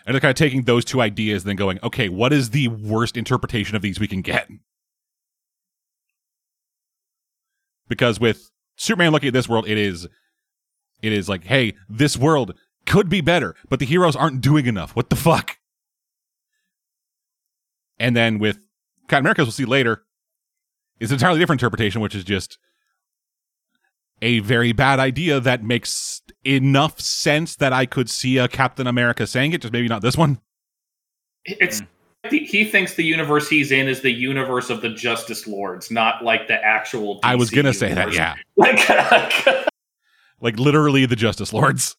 And 0.04 0.14
they're 0.14 0.20
kind 0.20 0.30
of 0.30 0.36
taking 0.36 0.62
those 0.62 0.84
two 0.84 1.00
ideas 1.00 1.42
and 1.42 1.50
then 1.50 1.56
going, 1.56 1.78
okay, 1.82 2.08
what 2.08 2.32
is 2.32 2.50
the 2.50 2.68
worst 2.68 3.16
interpretation 3.16 3.76
of 3.76 3.82
these 3.82 4.00
we 4.00 4.08
can 4.08 4.20
get? 4.20 4.48
Because 7.88 8.18
with 8.18 8.50
Superman 8.76 9.12
looking 9.12 9.28
at 9.28 9.34
this 9.34 9.48
world, 9.48 9.68
it 9.68 9.78
is 9.78 10.08
it 11.02 11.12
is 11.12 11.28
like, 11.28 11.44
hey, 11.44 11.74
this 11.88 12.16
world 12.16 12.54
could 12.86 13.08
be 13.08 13.20
better, 13.20 13.54
but 13.68 13.80
the 13.80 13.86
heroes 13.86 14.16
aren't 14.16 14.40
doing 14.40 14.66
enough. 14.66 14.96
What 14.96 15.10
the 15.10 15.16
fuck? 15.16 15.58
And 17.98 18.16
then 18.16 18.38
with 18.38 18.58
Captain 19.08 19.24
America, 19.24 19.42
as 19.42 19.46
we'll 19.46 19.52
see 19.52 19.64
later, 19.64 20.04
is 20.98 21.10
an 21.10 21.16
entirely 21.16 21.38
different 21.38 21.60
interpretation, 21.60 22.00
which 22.00 22.14
is 22.14 22.24
just 22.24 22.58
a 24.22 24.38
very 24.38 24.72
bad 24.72 25.00
idea 25.00 25.40
that 25.40 25.62
makes 25.62 26.22
enough 26.46 27.00
sense 27.00 27.56
that 27.56 27.72
I 27.72 27.84
could 27.84 28.08
see 28.08 28.38
a 28.38 28.48
Captain 28.48 28.86
America 28.86 29.26
saying 29.26 29.52
it, 29.52 29.60
just 29.60 29.72
maybe 29.72 29.88
not 29.88 30.00
this 30.00 30.16
one. 30.16 30.40
It's 31.44 31.80
hmm. 31.80 32.36
he 32.36 32.64
thinks 32.64 32.94
the 32.94 33.04
universe 33.04 33.48
he's 33.48 33.72
in 33.72 33.88
is 33.88 34.00
the 34.00 34.12
universe 34.12 34.70
of 34.70 34.80
the 34.80 34.88
Justice 34.88 35.46
Lords, 35.46 35.90
not 35.90 36.24
like 36.24 36.46
the 36.46 36.64
actual. 36.64 37.18
I 37.24 37.34
was 37.34 37.50
gonna 37.50 37.74
say 37.74 37.92
that, 37.92 38.14
yeah. 38.14 38.36
Like, 38.56 38.86
Like 40.40 40.58
literally 40.58 41.04
the 41.06 41.16
Justice 41.16 41.52
Lords. 41.52 41.96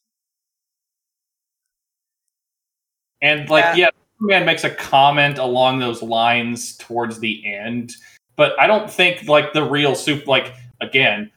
and 3.21 3.49
like, 3.49 3.77
yeah, 3.77 3.89
Superman 4.19 4.45
makes 4.45 4.65
a 4.65 4.69
comment 4.69 5.37
along 5.37 5.79
those 5.79 6.03
lines 6.03 6.75
towards 6.77 7.19
the 7.19 7.41
end, 7.45 7.93
but 8.35 8.59
I 8.59 8.67
don't 8.67 8.91
think 8.91 9.27
like 9.27 9.53
the 9.53 9.63
real 9.63 9.95
soup. 9.95 10.27
Like 10.27 10.53
again, 10.81 11.31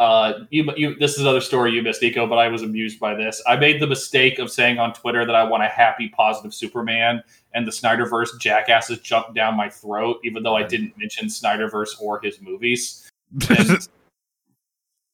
uh, 0.00 0.44
you, 0.48 0.64
you. 0.76 0.96
This 0.96 1.12
is 1.12 1.20
another 1.20 1.42
story 1.42 1.72
you 1.72 1.82
missed, 1.82 2.00
Nico, 2.00 2.26
but 2.26 2.38
I 2.38 2.48
was 2.48 2.62
amused 2.62 2.98
by 2.98 3.14
this. 3.14 3.42
I 3.46 3.56
made 3.56 3.82
the 3.82 3.86
mistake 3.86 4.38
of 4.38 4.50
saying 4.50 4.78
on 4.78 4.94
Twitter 4.94 5.26
that 5.26 5.36
I 5.36 5.44
want 5.44 5.62
a 5.62 5.68
happy, 5.68 6.08
positive 6.08 6.54
Superman, 6.54 7.22
and 7.52 7.66
the 7.66 7.70
Snyderverse 7.70 8.40
jackasses 8.40 9.00
jumped 9.00 9.34
down 9.34 9.58
my 9.58 9.68
throat, 9.68 10.18
even 10.24 10.42
though 10.42 10.56
I 10.56 10.62
didn't 10.62 10.96
mention 10.96 11.28
Snyderverse 11.28 12.00
or 12.00 12.18
his 12.20 12.40
movies. 12.40 13.08
And 13.50 13.88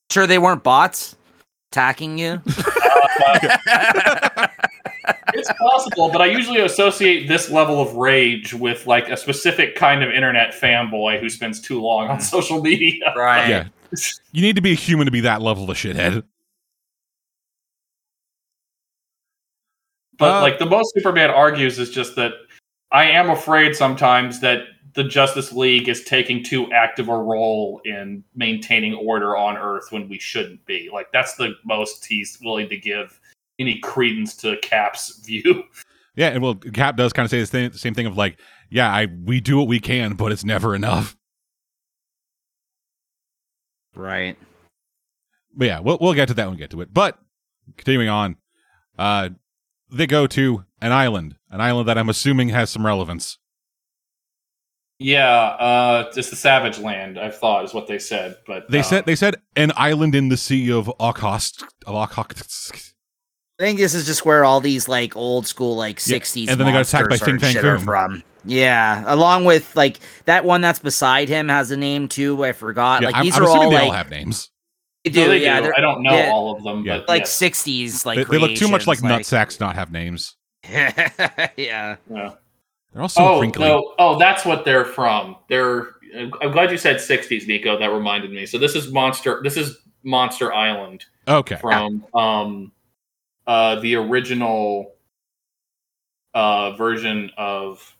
Sure, 0.09 0.27
they 0.27 0.39
weren't 0.39 0.63
bots 0.63 1.17
attacking 1.73 2.17
you. 2.17 2.41
It's 5.35 5.53
possible, 5.53 6.11
but 6.11 6.23
I 6.23 6.27
usually 6.27 6.61
associate 6.61 7.29
this 7.29 7.51
level 7.51 7.81
of 7.81 7.95
rage 7.95 8.55
with 8.55 8.87
like 8.87 9.09
a 9.09 9.17
specific 9.17 9.77
kind 9.77 10.03
of 10.03 10.11
internet 10.11 10.55
fanboy 10.55 11.21
who 11.21 11.29
spends 11.29 11.61
too 11.61 11.81
long 11.81 12.09
on 12.09 12.21
social 12.21 12.63
media. 12.63 13.13
right. 13.17 13.49
yeah. 13.49 13.69
You 14.33 14.43
need 14.43 14.57
to 14.57 14.63
be 14.63 14.73
a 14.73 14.77
human 14.77 15.07
to 15.07 15.11
be 15.11 15.21
that 15.21 15.43
level 15.43 15.71
of 15.71 15.77
shithead. 15.77 16.25
But 20.19 20.39
Uh, 20.39 20.41
like 20.43 20.59
the 20.59 20.67
most 20.67 20.95
Superman 20.95 21.31
argues 21.31 21.79
is 21.79 21.91
just 21.91 22.17
that 22.17 22.33
I 22.93 23.05
am 23.05 23.31
afraid 23.31 23.77
sometimes 23.77 24.41
that 24.41 24.63
the 24.95 25.05
Justice 25.05 25.53
League 25.53 25.89
is 25.89 26.05
taking 26.05 26.43
too 26.43 26.73
active 26.73 27.09
a 27.09 27.17
role 27.17 27.83
in 27.85 28.25
maintaining 28.35 28.95
order 28.95 29.37
on 29.37 29.57
Earth 29.57 29.93
when 29.93 30.09
we 30.09 30.19
shouldn't 30.19 30.65
be. 30.65 30.89
Like 30.93 31.13
that's 31.13 31.35
the 31.35 31.55
most 31.65 32.07
he's 32.07 32.39
willing 32.43 32.69
to 32.71 32.77
give 32.77 33.21
any 33.59 33.79
credence 33.81 34.35
to 34.37 34.57
Cap's 34.63 35.19
view. 35.25 35.65
Yeah, 36.15 36.29
and 36.29 36.43
well, 36.43 36.55
Cap 36.55 36.97
does 36.97 37.13
kind 37.13 37.25
of 37.25 37.31
say 37.31 37.41
the 37.41 37.47
same, 37.47 37.71
the 37.71 37.79
same 37.79 37.93
thing 37.93 38.07
of 38.07 38.17
like, 38.17 38.41
yeah, 38.71 38.91
I 38.91 39.07
we 39.25 39.41
do 39.41 39.59
what 39.59 39.69
we 39.69 39.81
can, 39.81 40.15
but 40.15 40.33
it's 40.33 40.45
never 40.45 40.75
enough. 40.75 41.15
Right. 43.97 44.37
But 45.55 45.65
yeah, 45.65 45.81
we'll 45.81 45.99
we'll 46.01 46.15
get 46.15 46.29
to 46.29 46.35
that 46.35 46.45
when 46.45 46.55
we 46.55 46.59
get 46.59 46.71
to 46.71 46.81
it. 46.83 46.93
But 46.93 47.19
continuing 47.77 48.09
on, 48.09 48.37
uh, 48.99 49.31
they 49.91 50.07
go 50.07 50.27
to 50.29 50.65
an 50.81 50.93
island, 50.93 51.37
an 51.51 51.61
island 51.61 51.89
that 51.89 51.97
I'm 51.99 52.09
assuming 52.09 52.51
has 52.51 52.71
some 52.71 52.85
relevance. 52.85 53.39
Yeah, 54.99 55.29
uh, 55.31 56.11
it's 56.15 56.31
the 56.31 56.37
Savage 56.37 56.79
Land. 56.79 57.19
I 57.19 57.31
thought 57.31 57.65
is 57.65 57.75
what 57.75 57.87
they 57.87 57.99
said, 57.99 58.37
but 58.47 58.71
They 58.71 58.81
uh, 58.81 58.83
said 58.83 59.05
they 59.07 59.17
said 59.17 59.37
an 59.55 59.73
island 59.77 60.15
in 60.15 60.29
the 60.31 60.37
sea 60.39 60.71
of 60.73 60.87
Okhotsk 60.99 61.63
of 61.87 61.95
Okhotsk. 61.95 62.93
I 63.59 63.63
think 63.63 63.79
this 63.79 63.95
is 63.95 64.07
just 64.07 64.25
where 64.25 64.45
all 64.45 64.61
these 64.61 64.89
like 64.89 65.17
old 65.17 65.47
school 65.47 65.77
like 65.77 66.01
Yeah, 66.07 66.19
60s 66.19 66.49
and 66.49 66.61
then 66.61 66.67
they 66.67 66.73
got 66.73 66.87
attacked 66.87 67.09
by 67.09 67.17
monsters 67.17 67.27
Fing 67.27 67.39
Fang 67.39 67.53
shit 67.53 67.63
Foom. 67.65 67.85
from. 67.85 68.23
Yeah, 68.47 69.03
along 69.07 69.45
with 69.45 69.75
like 69.77 69.99
that 70.25 70.45
one 70.45 70.61
that's 70.61 70.79
beside 70.79 71.29
him 71.29 71.49
has 71.49 71.71
a 71.71 71.77
name 71.77 72.09
too. 72.09 72.45
I 72.45 72.53
forgot. 72.53 73.03
Yeah, 73.03 73.09
like 73.09 73.17
I'm, 73.17 73.25
these 73.25 73.37
I'm 73.37 73.43
are 73.43 73.47
assuming 73.47 73.65
all 73.65 73.71
they 73.71 73.77
like 73.77 73.85
all 73.87 73.93
have 73.93 74.11
names. 74.11 74.51
they 75.05 75.11
No, 75.11 75.25
do. 75.25 75.29
they 75.31 75.43
yeah, 75.43 75.61
do. 75.61 75.73
I 75.77 75.81
don't 75.81 76.03
know 76.03 76.17
yeah. 76.17 76.31
all 76.31 76.57
of 76.57 76.63
them, 76.63 76.85
Yeah. 76.85 76.99
but 76.99 77.09
like 77.09 77.23
yes. 77.23 77.39
60s 77.39 78.07
like 78.07 78.17
They, 78.19 78.25
they 78.25 78.39
look 78.39 78.55
too 78.55 78.69
much 78.69 78.87
like 78.87 79.01
creations, 79.01 79.29
nutsacks 79.31 79.61
not 79.61 79.75
have 79.75 79.91
names. 79.93 80.37
yeah. 80.71 81.51
Yeah. 81.57 81.97
They're 82.09 83.03
also 83.03 83.21
oh 83.23 83.41
wrinkly. 83.41 83.65
no! 83.69 83.95
Oh, 83.99 84.19
that's 84.19 84.45
what 84.45 84.65
they're 84.65 84.85
from. 84.87 85.37
They're. 85.49 85.89
I'm 86.41 86.51
glad 86.51 86.71
you 86.71 86.79
said 86.79 86.97
'60s, 86.97 87.47
Nico. 87.47 87.79
That 87.79 87.89
reminded 87.93 88.31
me. 88.31 88.47
So 88.47 88.57
this 88.59 88.75
is 88.75 88.91
Monster. 88.91 89.41
This 89.45 89.57
is 89.59 89.77
Monster 90.03 90.53
Island 90.53 91.05
Okay, 91.29 91.57
from 91.57 92.07
um, 92.15 92.73
uh, 93.47 93.81
the 93.81 93.97
original 93.97 94.95
uh, 96.33 96.73
version 96.77 97.31
of 97.37 97.96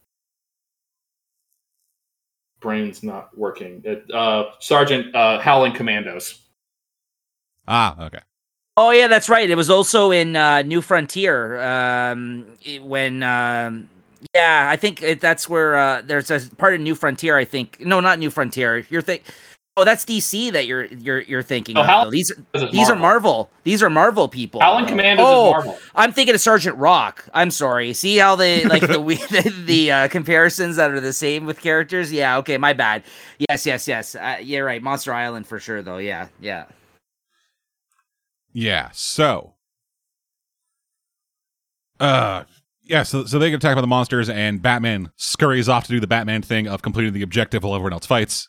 brain's 2.67 3.05
not 3.05 3.31
working. 3.39 3.81
It, 3.85 4.13
uh, 4.13 4.47
Sergeant 4.59 5.15
uh, 5.15 5.39
Howling 5.39 5.73
Commandos. 5.73 6.43
Ah, 7.69 8.07
okay. 8.07 8.19
Oh 8.77 8.91
yeah, 8.91 9.07
that's 9.07 9.29
right. 9.29 9.49
It 9.49 9.55
was 9.55 9.71
also 9.71 10.11
in 10.11 10.35
uh, 10.35 10.63
New 10.63 10.83
Frontier 10.83 11.61
um, 11.63 12.45
when. 12.83 13.23
Um, 13.23 13.89
yeah, 14.35 14.69
I 14.69 14.75
think 14.75 15.01
it, 15.01 15.21
that's 15.21 15.49
where 15.49 15.79
uh, 15.79 16.03
there's 16.05 16.31
a 16.33 16.41
part 16.57 16.75
of 16.75 16.81
New 16.81 16.97
Frontier. 16.97 17.37
I 17.37 17.45
think 17.45 17.79
no, 17.79 18.01
not 18.01 18.19
New 18.19 18.31
Frontier. 18.31 18.85
You're 18.91 19.01
think. 19.01 19.23
Oh, 19.79 19.85
that's 19.85 20.07
DC 20.07 20.53
that 20.53 20.67
you're 20.67 20.87
you're 20.87 21.21
you're 21.21 21.43
thinking 21.43 21.77
Oh, 21.77 21.81
of. 21.81 21.87
Hal- 21.87 22.11
These 22.11 22.33
This 22.55 22.71
these 22.73 22.89
are 22.89 22.97
Marvel. 22.97 23.51
These 23.65 23.83
are 23.83 23.91
Marvel 23.91 24.27
people. 24.27 24.61
Howling 24.63 24.87
Commandos 24.87 25.27
Oh, 25.29 25.49
is 25.49 25.53
Marvel. 25.67 25.79
I'm 25.95 26.13
thinking 26.13 26.35
of 26.35 26.41
Sergeant 26.41 26.77
Rock. 26.79 27.29
I'm 27.35 27.51
sorry. 27.51 27.93
See 27.93 28.17
how 28.17 28.37
they 28.37 28.65
like 28.65 28.81
the 28.81 28.99
the, 29.31 29.65
the 29.67 29.93
uh, 29.93 30.09
comparisons 30.09 30.77
that 30.77 30.91
are 30.93 31.01
the 31.01 31.13
same 31.13 31.45
with 31.45 31.61
characters? 31.61 32.11
Yeah. 32.11 32.39
Okay. 32.39 32.57
My 32.57 32.73
bad. 32.73 33.03
Yes. 33.51 33.67
Yes. 33.67 33.87
Yes. 33.87 34.15
Uh, 34.15 34.39
you're 34.41 34.65
right. 34.65 34.83
Monster 34.83 35.13
Island 35.13 35.47
for 35.47 35.61
sure, 35.61 35.83
though. 35.83 35.99
Yeah. 35.99 36.29
Yeah. 36.41 36.65
Yeah. 38.55 38.89
So, 38.95 39.53
uh, 42.01 42.45
yeah. 42.83 43.03
So, 43.03 43.27
so 43.27 43.39
they 43.39 43.51
get 43.51 43.57
attacked 43.57 43.75
by 43.77 43.83
the 43.83 43.87
monsters, 43.87 44.31
and 44.31 44.63
Batman 44.63 45.11
scurries 45.17 45.69
off 45.69 45.85
to 45.85 45.91
do 45.91 46.01
the 46.01 46.07
Batman 46.07 46.41
thing 46.41 46.67
of 46.67 46.81
completing 46.81 47.13
the 47.13 47.21
objective 47.21 47.63
while 47.63 47.75
everyone 47.75 47.93
else 47.93 48.07
fights. 48.07 48.49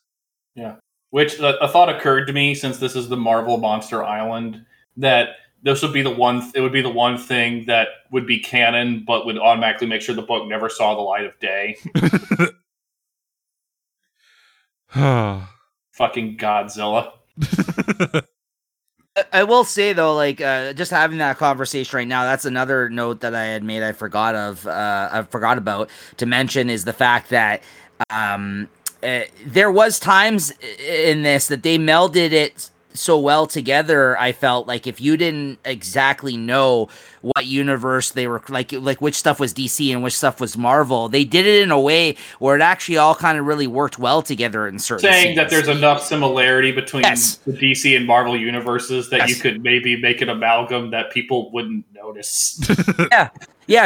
Which 1.10 1.39
uh, 1.39 1.58
a 1.62 1.68
thought 1.68 1.89
occurred 1.89 2.26
to 2.26 2.34
me 2.34 2.53
since 2.53 2.80
this 2.80 2.95
is 2.95 3.08
the 3.08 3.18
Marvel 3.18 3.58
Monster 3.58 4.03
Island 4.03 4.66
that 4.97 5.30
this 5.64 5.82
would 5.82 5.93
be 5.93 6.01
the 6.01 6.10
one. 6.12 6.51
It 6.53 6.62
would 6.62 6.74
be 6.74 6.82
the 6.82 6.89
one 6.89 7.18
thing 7.18 7.66
that 7.66 7.88
would 8.12 8.28
be 8.28 8.39
canon, 8.39 9.03
but 9.05 9.26
would 9.26 9.38
automatically 9.38 9.88
make 9.88 10.01
sure 10.01 10.16
the 10.16 10.22
book 10.22 10.47
never 10.47 10.70
saw 10.70 10.95
the 10.95 11.01
light 11.01 11.26
of 11.26 11.39
day. 11.39 11.78
Fucking 15.91 16.38
Godzilla. 16.38 17.12
I- 19.16 19.26
I 19.34 19.43
will 19.45 19.64
say 19.64 19.93
though, 19.93 20.16
like 20.16 20.41
uh, 20.41 20.74
just 20.74 20.91
having 20.91 21.18
that 21.18 21.39
conversation 21.39 21.97
right 21.97 22.08
now, 22.08 22.24
that's 22.24 22.45
another 22.45 22.88
note 22.88 23.22
that 23.22 23.34
I 23.34 23.45
had 23.45 23.64
made. 23.64 23.82
I 23.82 23.91
forgot 23.91 24.36
of, 24.36 24.68
uh, 24.68 25.10
I 25.12 25.24
forgot 25.24 25.58
about 25.58 25.89
to 26.18 26.28
mention 26.28 26.70
is 26.70 26.86
the 26.86 26.93
fact 26.93 27.32
that 27.32 27.64
um, 28.12 28.70
uh, 29.04 29.22
there 29.45 29.72
was 29.72 30.00
times 30.00 30.52
in 30.80 31.24
this 31.24 31.48
that 31.48 31.64
they 31.64 31.78
melded 31.78 32.32
it 32.32 32.70
so 32.93 33.18
well 33.20 33.45
together. 33.45 34.18
I 34.20 34.32
felt 34.32 34.68
like 34.68 34.88
if 34.88 35.00
you 35.00 35.18
didn't 35.18 35.60
exactly 35.66 36.36
know 36.36 36.89
what 37.22 37.45
universe 37.45 38.12
they 38.12 38.28
were 38.28 38.41
like, 38.50 38.72
like 38.72 39.02
which 39.02 39.16
stuff 39.16 39.39
was 39.39 39.54
DC 39.54 39.91
and 39.91 40.02
which 40.04 40.16
stuff 40.16 40.39
was 40.39 40.58
Marvel, 40.58 41.08
they 41.10 41.24
did 41.24 41.45
it 41.45 41.62
in 41.62 41.72
a 41.72 41.80
way 41.80 42.16
where 42.39 42.56
it 42.56 42.62
actually 42.62 42.98
all 42.98 43.14
kind 43.14 43.38
of 43.38 43.45
really 43.45 43.68
worked 43.68 44.00
well 44.00 44.22
together 44.22 44.68
in 44.68 44.80
certain. 44.80 45.12
Saying 45.12 45.36
that 45.36 45.50
there's 45.50 45.68
enough 45.68 46.02
similarity 46.02 46.72
between 46.72 47.04
Yes. 47.04 47.36
the 47.45 47.54
DC 47.54 47.95
and 47.95 48.08
Marvel 48.08 48.36
universes 48.36 49.10
that 49.10 49.30
you 49.30 49.36
could 49.36 49.62
maybe 49.62 50.00
make 50.02 50.22
an 50.22 50.30
amalgam 50.30 50.89
that 50.91 51.12
people 51.12 51.52
wouldn't 51.52 51.86
notice. 51.93 52.60
Yeah, 53.12 53.30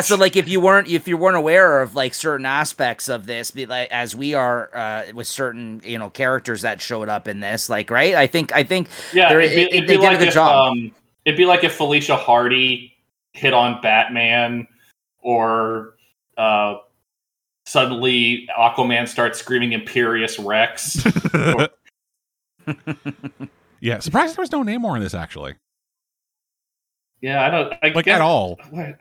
so 0.02 0.16
like 0.16 0.36
if 0.36 0.48
you 0.48 0.62
weren't 0.62 0.88
if 0.88 1.08
you 1.08 1.18
weren't 1.18 1.38
aware 1.38 1.82
of 1.82 1.96
like 1.96 2.14
certain 2.14 2.46
aspects 2.46 3.10
of 3.10 3.26
this, 3.26 3.50
be 3.52 3.66
like 3.66 3.90
as 3.92 4.16
we 4.16 4.34
are 4.36 4.70
uh, 4.76 5.04
with 5.14 5.28
certain 5.28 5.82
you 5.84 5.98
know 5.98 6.10
characters 6.10 6.62
that 6.62 6.80
showed 6.82 7.10
up 7.10 7.28
in 7.28 7.40
this, 7.40 7.68
like 7.70 7.90
right? 7.90 8.14
I 8.14 8.28
think 8.28 8.54
I 8.54 8.64
think 8.64 8.88
Yeah, 9.14 9.30
They're- 9.30 9.42
it'd 9.42 9.56
be, 9.56 9.62
it- 9.64 9.74
it'd 9.74 9.90
they 9.90 9.98
be 9.98 10.02
did 10.02 10.06
a 10.06 10.10
like 10.12 10.20
good 10.20 10.28
if 10.28 10.34
job. 10.36 10.72
um, 10.74 10.92
it'd 11.26 11.38
be 11.38 11.46
like 11.46 11.64
if 11.64 11.74
Felicia 11.74 12.16
Hardy 12.16 12.96
hit 13.34 13.54
on 13.54 13.82
Batman, 13.82 14.68
or 15.20 15.96
uh, 16.38 16.76
suddenly 17.66 18.48
Aquaman 18.58 19.08
starts 19.08 19.40
screaming 19.40 19.72
"Imperious 19.74 20.38
Rex." 20.38 21.04
yeah. 23.80 24.00
Surprised 24.00 24.36
there 24.36 24.44
was 24.44 24.52
no 24.52 24.64
Namor 24.64 24.96
in 24.96 25.02
this 25.02 25.14
actually, 25.14 25.56
yeah, 27.22 27.44
I 27.46 27.50
don't 27.50 27.74
I 27.84 27.90
like 27.90 28.06
guess, 28.06 28.16
at 28.16 28.22
all. 28.22 28.58
I, 28.76 28.94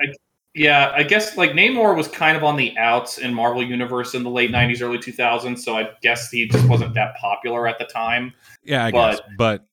yeah, 0.54 0.92
I 0.94 1.02
guess 1.04 1.36
like 1.36 1.52
Namor 1.52 1.96
was 1.96 2.08
kind 2.08 2.36
of 2.36 2.42
on 2.44 2.56
the 2.56 2.76
outs 2.78 3.18
in 3.18 3.32
Marvel 3.34 3.62
Universe 3.62 4.14
in 4.14 4.22
the 4.22 4.30
late 4.30 4.50
'90s, 4.50 4.82
early 4.82 4.98
2000s, 4.98 5.58
so 5.60 5.76
I 5.76 5.90
guess 6.02 6.30
he 6.30 6.48
just 6.48 6.68
wasn't 6.68 6.94
that 6.94 7.14
popular 7.16 7.68
at 7.68 7.78
the 7.78 7.84
time. 7.84 8.32
Yeah, 8.64 8.84
I 8.86 8.90
But- 8.90 9.10
guess. 9.10 9.20
But 9.38 9.64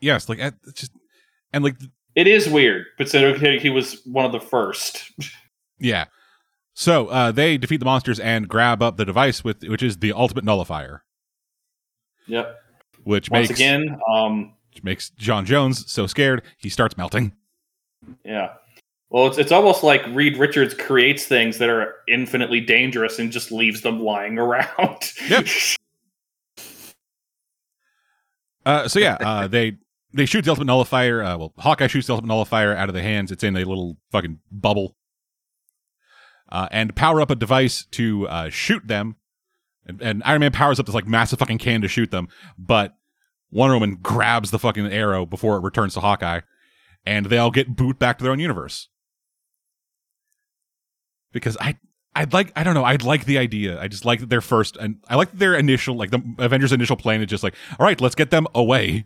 yes, 0.00 0.28
like 0.28 0.38
just 0.74 0.92
and 1.52 1.64
like 1.64 1.76
It 2.14 2.26
is 2.26 2.48
weird, 2.48 2.86
but 2.98 3.08
so 3.08 3.32
he 3.34 3.70
was 3.70 4.00
one 4.04 4.24
of 4.24 4.32
the 4.32 4.40
first. 4.40 5.10
yeah. 5.78 6.06
So 6.74 7.08
uh, 7.08 7.32
they 7.32 7.58
defeat 7.58 7.78
the 7.78 7.86
monsters 7.86 8.20
and 8.20 8.46
grab 8.48 8.82
up 8.82 8.96
the 8.98 9.04
device 9.04 9.42
with 9.42 9.62
which 9.64 9.82
is 9.82 9.96
the 9.98 10.12
ultimate 10.12 10.44
nullifier, 10.44 11.02
Yep. 12.28 12.56
which 13.04 13.30
Once 13.30 13.48
makes 13.48 13.58
again, 13.58 13.98
um, 14.12 14.54
which 14.72 14.84
makes 14.84 15.10
J'onn 15.18 15.44
J'onzz 15.46 15.88
so 15.88 16.06
scared 16.06 16.42
he 16.58 16.68
starts 16.68 16.96
melting. 16.96 17.32
Yeah. 18.24 18.50
Well, 19.10 19.26
it's 19.26 19.38
it's 19.38 19.52
almost 19.52 19.82
like 19.82 20.04
Reed 20.08 20.36
Richards 20.36 20.74
creates 20.74 21.24
things 21.24 21.58
that 21.58 21.70
are 21.70 21.94
infinitely 22.06 22.60
dangerous 22.60 23.18
and 23.18 23.32
just 23.32 23.50
leaves 23.50 23.80
them 23.80 24.00
lying 24.00 24.38
around. 24.38 25.12
Yep. 25.28 25.46
Uh, 28.66 28.86
so 28.86 28.98
yeah, 28.98 29.16
uh, 29.20 29.46
they 29.48 29.78
they 30.12 30.26
shoot 30.26 30.44
the 30.44 30.50
ultimate 30.50 30.66
nullifier. 30.66 31.22
Uh, 31.22 31.38
well, 31.38 31.54
Hawkeye 31.56 31.86
shoots 31.86 32.06
the 32.06 32.12
ultimate 32.12 32.28
nullifier 32.28 32.76
out 32.76 32.90
of 32.90 32.94
the 32.94 33.00
hands. 33.00 33.32
It's 33.32 33.42
in 33.42 33.56
a 33.56 33.64
little 33.64 33.96
fucking 34.12 34.40
bubble, 34.52 34.94
uh, 36.50 36.68
and 36.70 36.94
power 36.94 37.22
up 37.22 37.30
a 37.30 37.34
device 37.34 37.86
to 37.92 38.28
uh, 38.28 38.50
shoot 38.50 38.86
them. 38.86 39.16
And, 39.86 40.02
and 40.02 40.22
Iron 40.26 40.40
Man 40.40 40.52
powers 40.52 40.78
up 40.78 40.84
this 40.84 40.94
like 40.94 41.06
massive 41.06 41.38
fucking 41.38 41.56
can 41.56 41.80
to 41.80 41.88
shoot 41.88 42.10
them, 42.10 42.28
but 42.58 42.94
Wonder 43.50 43.76
Woman 43.76 44.00
grabs 44.02 44.50
the 44.50 44.58
fucking 44.58 44.92
arrow 44.92 45.24
before 45.24 45.56
it 45.56 45.62
returns 45.62 45.94
to 45.94 46.00
Hawkeye, 46.00 46.40
and 47.06 47.26
they 47.26 47.38
all 47.38 47.50
get 47.50 47.74
boot 47.74 47.98
back 47.98 48.18
to 48.18 48.22
their 48.22 48.32
own 48.32 48.40
universe. 48.40 48.88
Because 51.32 51.56
I 51.60 51.76
I'd 52.14 52.32
like 52.32 52.52
I 52.56 52.64
don't 52.64 52.74
know 52.74 52.84
I'd 52.84 53.02
like 53.02 53.24
the 53.26 53.38
idea 53.38 53.80
I 53.80 53.88
just 53.88 54.04
like 54.04 54.28
their 54.28 54.40
first 54.40 54.76
and 54.76 54.96
I 55.08 55.16
like 55.16 55.30
their 55.32 55.54
initial 55.54 55.94
like 55.94 56.10
the 56.10 56.22
Avengers 56.38 56.72
initial 56.72 56.96
plan 56.96 57.20
is 57.20 57.28
just 57.28 57.42
like 57.42 57.54
all 57.78 57.84
right 57.86 58.00
let's 58.00 58.14
get 58.14 58.30
them 58.30 58.46
away, 58.54 59.04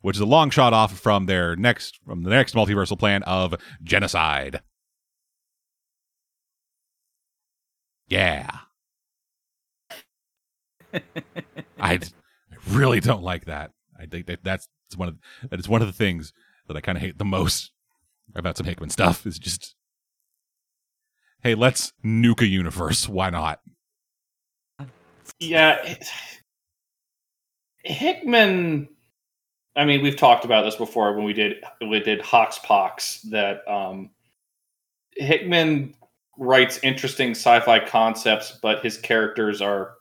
which 0.00 0.16
is 0.16 0.20
a 0.20 0.26
long 0.26 0.50
shot 0.50 0.72
off 0.72 0.98
from 0.98 1.26
their 1.26 1.56
next 1.56 1.98
from 2.04 2.22
the 2.24 2.30
next 2.30 2.54
multiversal 2.54 2.98
plan 2.98 3.22
of 3.22 3.54
genocide. 3.82 4.60
Yeah, 8.08 8.48
I 11.78 12.00
really 12.68 13.00
don't 13.00 13.22
like 13.22 13.46
that. 13.46 13.72
I 13.98 14.06
think 14.06 14.26
that 14.26 14.44
that's 14.44 14.68
one 14.96 15.08
of 15.08 15.16
that 15.50 15.58
is 15.58 15.68
one 15.68 15.82
of 15.82 15.88
the 15.88 15.92
things 15.92 16.32
that 16.68 16.76
I 16.76 16.80
kind 16.80 16.96
of 16.96 17.02
hate 17.02 17.18
the 17.18 17.24
most 17.24 17.72
about 18.38 18.56
some 18.56 18.66
Hickman 18.66 18.90
stuff 18.90 19.26
is 19.26 19.38
just 19.38 19.74
hey, 21.42 21.54
let's 21.54 21.92
nuke 22.04 22.40
a 22.40 22.46
universe. 22.46 23.08
Why 23.08 23.30
not? 23.30 23.60
yeah. 25.38 25.96
Hickman 27.84 28.88
I 29.76 29.84
mean, 29.84 30.02
we've 30.02 30.16
talked 30.16 30.46
about 30.46 30.64
this 30.64 30.74
before 30.74 31.12
when 31.14 31.24
we 31.24 31.34
did 31.34 31.62
we 31.86 32.00
did 32.00 32.20
Hoxpox 32.20 33.22
that 33.30 33.66
um 33.68 34.10
Hickman 35.16 35.94
writes 36.38 36.80
interesting 36.82 37.30
sci-fi 37.30 37.84
concepts, 37.84 38.58
but 38.62 38.82
his 38.82 38.96
characters 38.98 39.60
are 39.60 39.94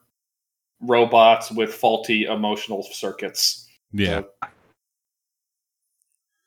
robots 0.82 1.52
with 1.52 1.74
faulty 1.74 2.26
emotional 2.26 2.84
circuits. 2.84 3.68
Yeah. 3.92 4.24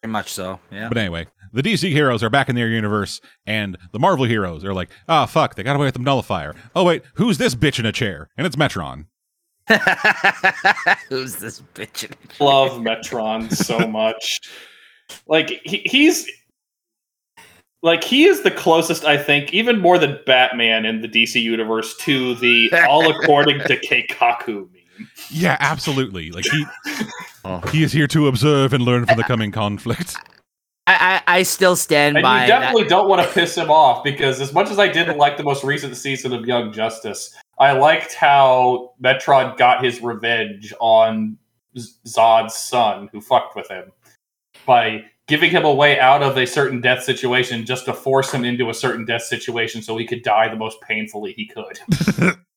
very 0.03 0.13
much 0.13 0.33
so. 0.33 0.61
Yeah. 0.71 0.89
But 0.89 0.99
anyway, 0.99 1.27
the 1.53 1.63
DC 1.63 1.91
heroes 1.91 2.23
are 2.23 2.31
back 2.31 2.49
in 2.49 2.57
their 2.57 2.69
universe, 2.69 3.21
and 3.47 3.77
the 3.93 3.99
Marvel 3.99 4.25
heroes 4.25 4.65
are 4.65 4.75
like, 4.75 4.91
oh, 5.09 5.27
fuck, 5.27 5.55
they 5.55 5.63
got 5.63 5.77
away 5.77 5.87
with 5.87 5.95
the 5.95 6.01
nullifier. 6.01 6.55
Oh, 6.75 6.85
wait, 6.85 7.03
who's 7.15 7.39
this 7.39 7.55
bitch 7.55 7.79
in 7.79 7.87
a 7.87 7.93
chair? 7.93 8.29
And 8.37 8.47
it's 8.47 8.57
Metron. 8.57 9.07
Who's 11.11 11.37
this 11.37 11.63
bitch? 11.75 12.05
in 12.05 12.17
love 12.41 12.81
Metron 12.81 13.53
so 13.55 13.79
much. 13.87 14.41
Like 15.27 15.61
he, 15.63 15.83
he's 15.85 16.27
like 17.83 18.03
he 18.03 18.25
is 18.25 18.43
the 18.45 18.51
closest 18.51 19.05
I 19.05 19.19
think, 19.19 19.53
even 19.53 19.79
more 19.79 19.99
than 19.99 20.19
Batman 20.25 20.87
in 20.87 21.03
the 21.03 21.09
DC 21.09 21.43
universe, 21.43 21.95
to 21.99 22.35
the 22.37 22.73
all 22.89 23.11
according 23.11 23.59
to 23.61 23.77
Keikaku 23.79 24.71
meme. 24.73 25.09
Yeah, 25.31 25.59
absolutely. 25.61 26.31
Like, 26.31 26.47
he, 26.47 26.65
Oh. 27.45 27.61
he 27.73 27.83
is 27.83 27.93
here 27.93 28.07
to 28.09 28.29
observe 28.29 28.73
and 28.73 28.83
learn 28.85 29.07
from 29.07 29.17
the 29.17 29.25
coming 29.25 29.53
conflict. 29.53 30.17
I, 30.89 31.23
I 31.27 31.39
I 31.39 31.43
still 31.43 31.77
stand 31.77 32.17
And 32.17 32.23
by 32.23 32.43
you 32.43 32.49
that. 32.49 32.61
definitely 32.61 32.89
don't 32.89 33.09
want 33.09 33.23
to 33.23 33.29
piss 33.33 33.55
him 33.57 33.71
off 33.71 34.03
because 34.03 34.41
as 34.41 34.55
much 34.55 34.71
as 34.71 34.79
I 34.79 34.89
didn't 34.89 35.19
like 35.19 35.37
the 35.37 35.43
most 35.43 35.63
recent 35.63 35.97
season 35.97 36.33
of 36.33 36.47
Young 36.47 36.73
Justice, 36.73 37.35
I 37.61 37.73
liked 37.73 38.15
how 38.15 38.95
Metron 39.03 39.57
got 39.59 39.85
his 39.85 40.01
revenge 40.01 40.73
on 40.81 41.37
Zod's 42.07 42.55
son 42.55 43.09
who 43.13 43.21
fucked 43.21 43.55
with 43.55 43.69
him 43.69 43.93
by 44.65 45.05
giving 45.27 45.51
him 45.51 45.65
a 45.67 45.75
way 45.75 46.01
out 46.01 46.23
of 46.23 46.39
a 46.39 46.47
certain 46.47 46.81
death 46.81 47.03
situation 47.05 47.67
just 47.67 47.85
to 47.85 47.93
force 47.93 48.33
him 48.33 48.45
into 48.45 48.71
a 48.71 48.75
certain 48.75 49.05
death 49.05 49.23
situation 49.23 49.83
so 49.83 49.97
he 49.99 50.07
could 50.07 50.23
die 50.23 50.49
the 50.49 50.57
most 50.57 50.81
painfully 50.81 51.33
he 51.35 51.47
could. 51.47 51.79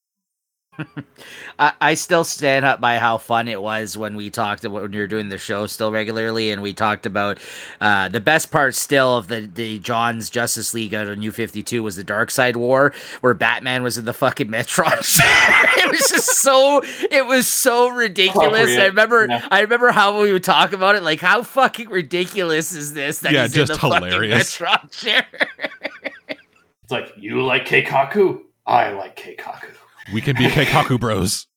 I, 1.59 1.73
I 1.81 1.93
still 1.95 2.23
stand 2.23 2.63
up 2.65 2.79
by 2.79 2.97
how 2.97 3.17
fun 3.17 3.47
it 3.47 3.61
was 3.61 3.97
when 3.97 4.15
we 4.15 4.29
talked 4.29 4.63
about 4.63 4.81
when 4.83 4.91
we 4.91 4.97
were 4.99 5.07
doing 5.07 5.29
the 5.29 5.37
show 5.37 5.67
still 5.67 5.91
regularly, 5.91 6.51
and 6.51 6.61
we 6.61 6.73
talked 6.73 7.05
about 7.05 7.39
uh, 7.81 8.07
the 8.07 8.21
best 8.21 8.51
part 8.51 8.73
still 8.75 9.17
of 9.17 9.27
the 9.27 9.41
the 9.53 9.79
Johns' 9.79 10.29
Justice 10.29 10.73
League 10.73 10.93
out 10.93 11.07
of 11.07 11.17
New 11.17 11.31
Fifty 11.31 11.61
Two 11.61 11.83
was 11.83 11.97
the 11.97 12.03
Darkseid 12.05 12.55
War, 12.55 12.93
where 13.19 13.33
Batman 13.33 13.83
was 13.83 13.97
in 13.97 14.05
the 14.05 14.13
fucking 14.13 14.47
Metron. 14.47 14.97
it 15.77 15.91
was 15.91 16.09
just 16.09 16.41
so 16.41 16.81
it 17.11 17.25
was 17.25 17.47
so 17.47 17.89
ridiculous. 17.89 18.77
I 18.77 18.85
remember 18.85 19.27
Yeah. 19.29 19.45
I 19.51 19.59
remember 19.61 19.91
how 19.91 20.21
we 20.21 20.31
would 20.31 20.43
talk 20.43 20.71
about 20.73 20.95
it, 20.95 21.03
like 21.03 21.19
how 21.19 21.43
fucking 21.43 21.89
ridiculous 21.89 22.71
is 22.71 22.93
this? 22.93 23.19
That 23.19 23.33
Yeah, 23.33 23.43
he's 23.43 23.53
just 23.53 23.71
in 23.83 23.89
the 23.89 23.95
hilarious. 24.07 24.55
fucking 24.55 24.89
Metron 24.89 24.91
chair. 24.91 25.25
It's 26.83 26.91
like, 26.91 27.13
you 27.15 27.41
like 27.41 27.65
Keikaku? 27.65 28.41
I 28.65 28.89
like 28.89 29.15
Keikaku. 29.15 29.69
We 30.13 30.21
can 30.21 30.35
be 30.35 30.47
Keikaku 30.47 30.99
bros. 30.99 31.47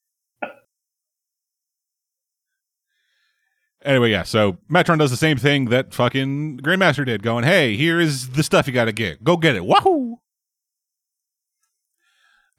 Anyway, 3.84 4.10
yeah, 4.10 4.22
so 4.22 4.56
Metron 4.70 4.98
does 4.98 5.10
the 5.10 5.16
same 5.16 5.36
thing 5.36 5.66
that 5.66 5.92
fucking 5.92 6.58
Grandmaster 6.60 7.04
did, 7.04 7.22
going, 7.22 7.44
hey, 7.44 7.76
here 7.76 8.00
is 8.00 8.30
the 8.30 8.42
stuff 8.42 8.66
you 8.66 8.72
gotta 8.72 8.92
get. 8.92 9.22
Go 9.22 9.36
get 9.36 9.56
it. 9.56 9.64
Wahoo! 9.66 10.20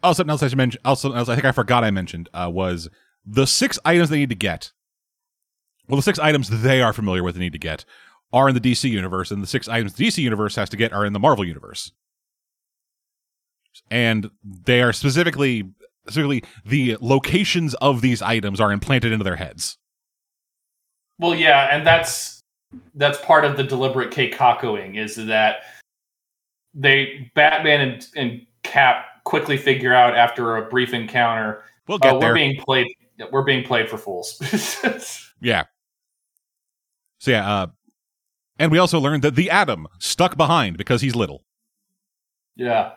Also, 0.04 0.18
something 0.20 0.30
else 0.30 0.44
I 0.44 0.50
should 0.50 0.58
mention, 0.58 0.80
also, 0.86 1.14
else 1.14 1.28
I 1.28 1.34
think 1.34 1.46
I 1.46 1.52
forgot 1.52 1.84
I 1.84 1.90
mentioned, 1.90 2.30
uh, 2.32 2.50
was 2.54 2.90
the 3.26 3.48
six 3.48 3.80
items 3.84 4.10
they 4.10 4.18
need 4.18 4.30
to 4.30 4.36
get. 4.36 4.72
Well, 5.88 5.96
the 5.96 6.04
six 6.04 6.20
items 6.20 6.62
they 6.62 6.84
are 6.84 6.94
familiar 6.94 7.24
with 7.24 7.36
and 7.36 7.42
need 7.42 7.54
to 7.54 7.60
get 7.60 7.86
are 8.32 8.48
in 8.48 8.54
the 8.54 8.62
DC 8.62 8.88
universe, 8.88 9.32
and 9.32 9.42
the 9.42 9.48
six 9.48 9.68
items 9.68 9.94
the 9.94 10.06
DC 10.06 10.20
universe 10.20 10.56
has 10.58 10.70
to 10.70 10.78
get 10.78 10.94
are 10.94 11.06
in 11.06 11.14
the 11.14 11.20
Marvel 11.20 11.44
universe. 11.44 11.92
And 13.92 14.30
they 14.44 14.82
are 14.82 14.94
specifically 14.94 15.70
specifically 16.04 16.44
the 16.66 16.98
locations 17.02 17.74
of 17.76 18.02
these 18.02 18.22
items 18.22 18.62
are 18.62 18.72
implanted 18.72 19.12
into 19.12 19.24
their 19.24 19.36
heads. 19.36 19.78
Well, 21.20 21.34
yeah, 21.34 21.76
and 21.76 21.86
that's 21.86 22.42
that's 22.96 23.18
part 23.22 23.46
of 23.46 23.58
the 23.58 23.64
deliberate 23.64 24.12
Keikakuing 24.12 24.98
is 24.98 25.16
that 25.16 25.62
they 26.74 27.32
Batman 27.36 27.82
and, 27.82 28.08
and 28.16 28.46
Cap 28.64 29.06
quickly 29.24 29.58
figure 29.58 29.94
out 29.94 30.16
after 30.16 30.58
a 30.58 30.70
brief 30.70 30.94
encounter, 30.94 31.64
We'll 31.88 32.00
get 32.00 32.16
oh, 32.16 32.20
there. 32.20 32.30
we're 32.30 32.36
being 32.36 32.62
played. 32.62 32.88
We're 33.32 33.44
being 33.44 33.64
played 33.64 33.90
for 33.90 33.98
fools. 33.98 34.42
Yeah. 35.42 35.64
So 37.20 37.32
yeah, 37.32 37.50
uh 37.54 37.68
and 38.58 38.72
we 38.72 38.78
also 38.78 39.00
learned 39.00 39.22
that 39.24 39.36
the 39.36 39.50
Atom 39.52 39.88
stuck 40.00 40.38
behind 40.38 40.78
because 40.78 41.02
he's 41.02 41.16
little. 41.16 41.44
yeah. 42.56 42.94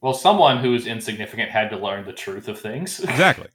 Well, 0.00 0.14
someone 0.14 0.58
who's 0.58 0.86
insignificant 0.86 1.50
had 1.50 1.70
to 1.70 1.76
learn 1.76 2.06
the 2.06 2.12
truth 2.12 2.48
of 2.48 2.58
things. 2.58 3.00
Exactly. 3.04 3.48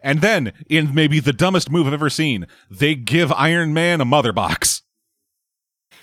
and 0.00 0.20
then, 0.20 0.52
in 0.68 0.94
maybe 0.94 1.18
the 1.20 1.32
dumbest 1.32 1.70
move 1.70 1.86
I've 1.86 1.92
ever 1.92 2.10
seen, 2.10 2.46
they 2.70 2.94
give 2.94 3.32
Iron 3.32 3.74
Man 3.74 4.00
a 4.00 4.04
mother 4.04 4.32
box. 4.32 4.82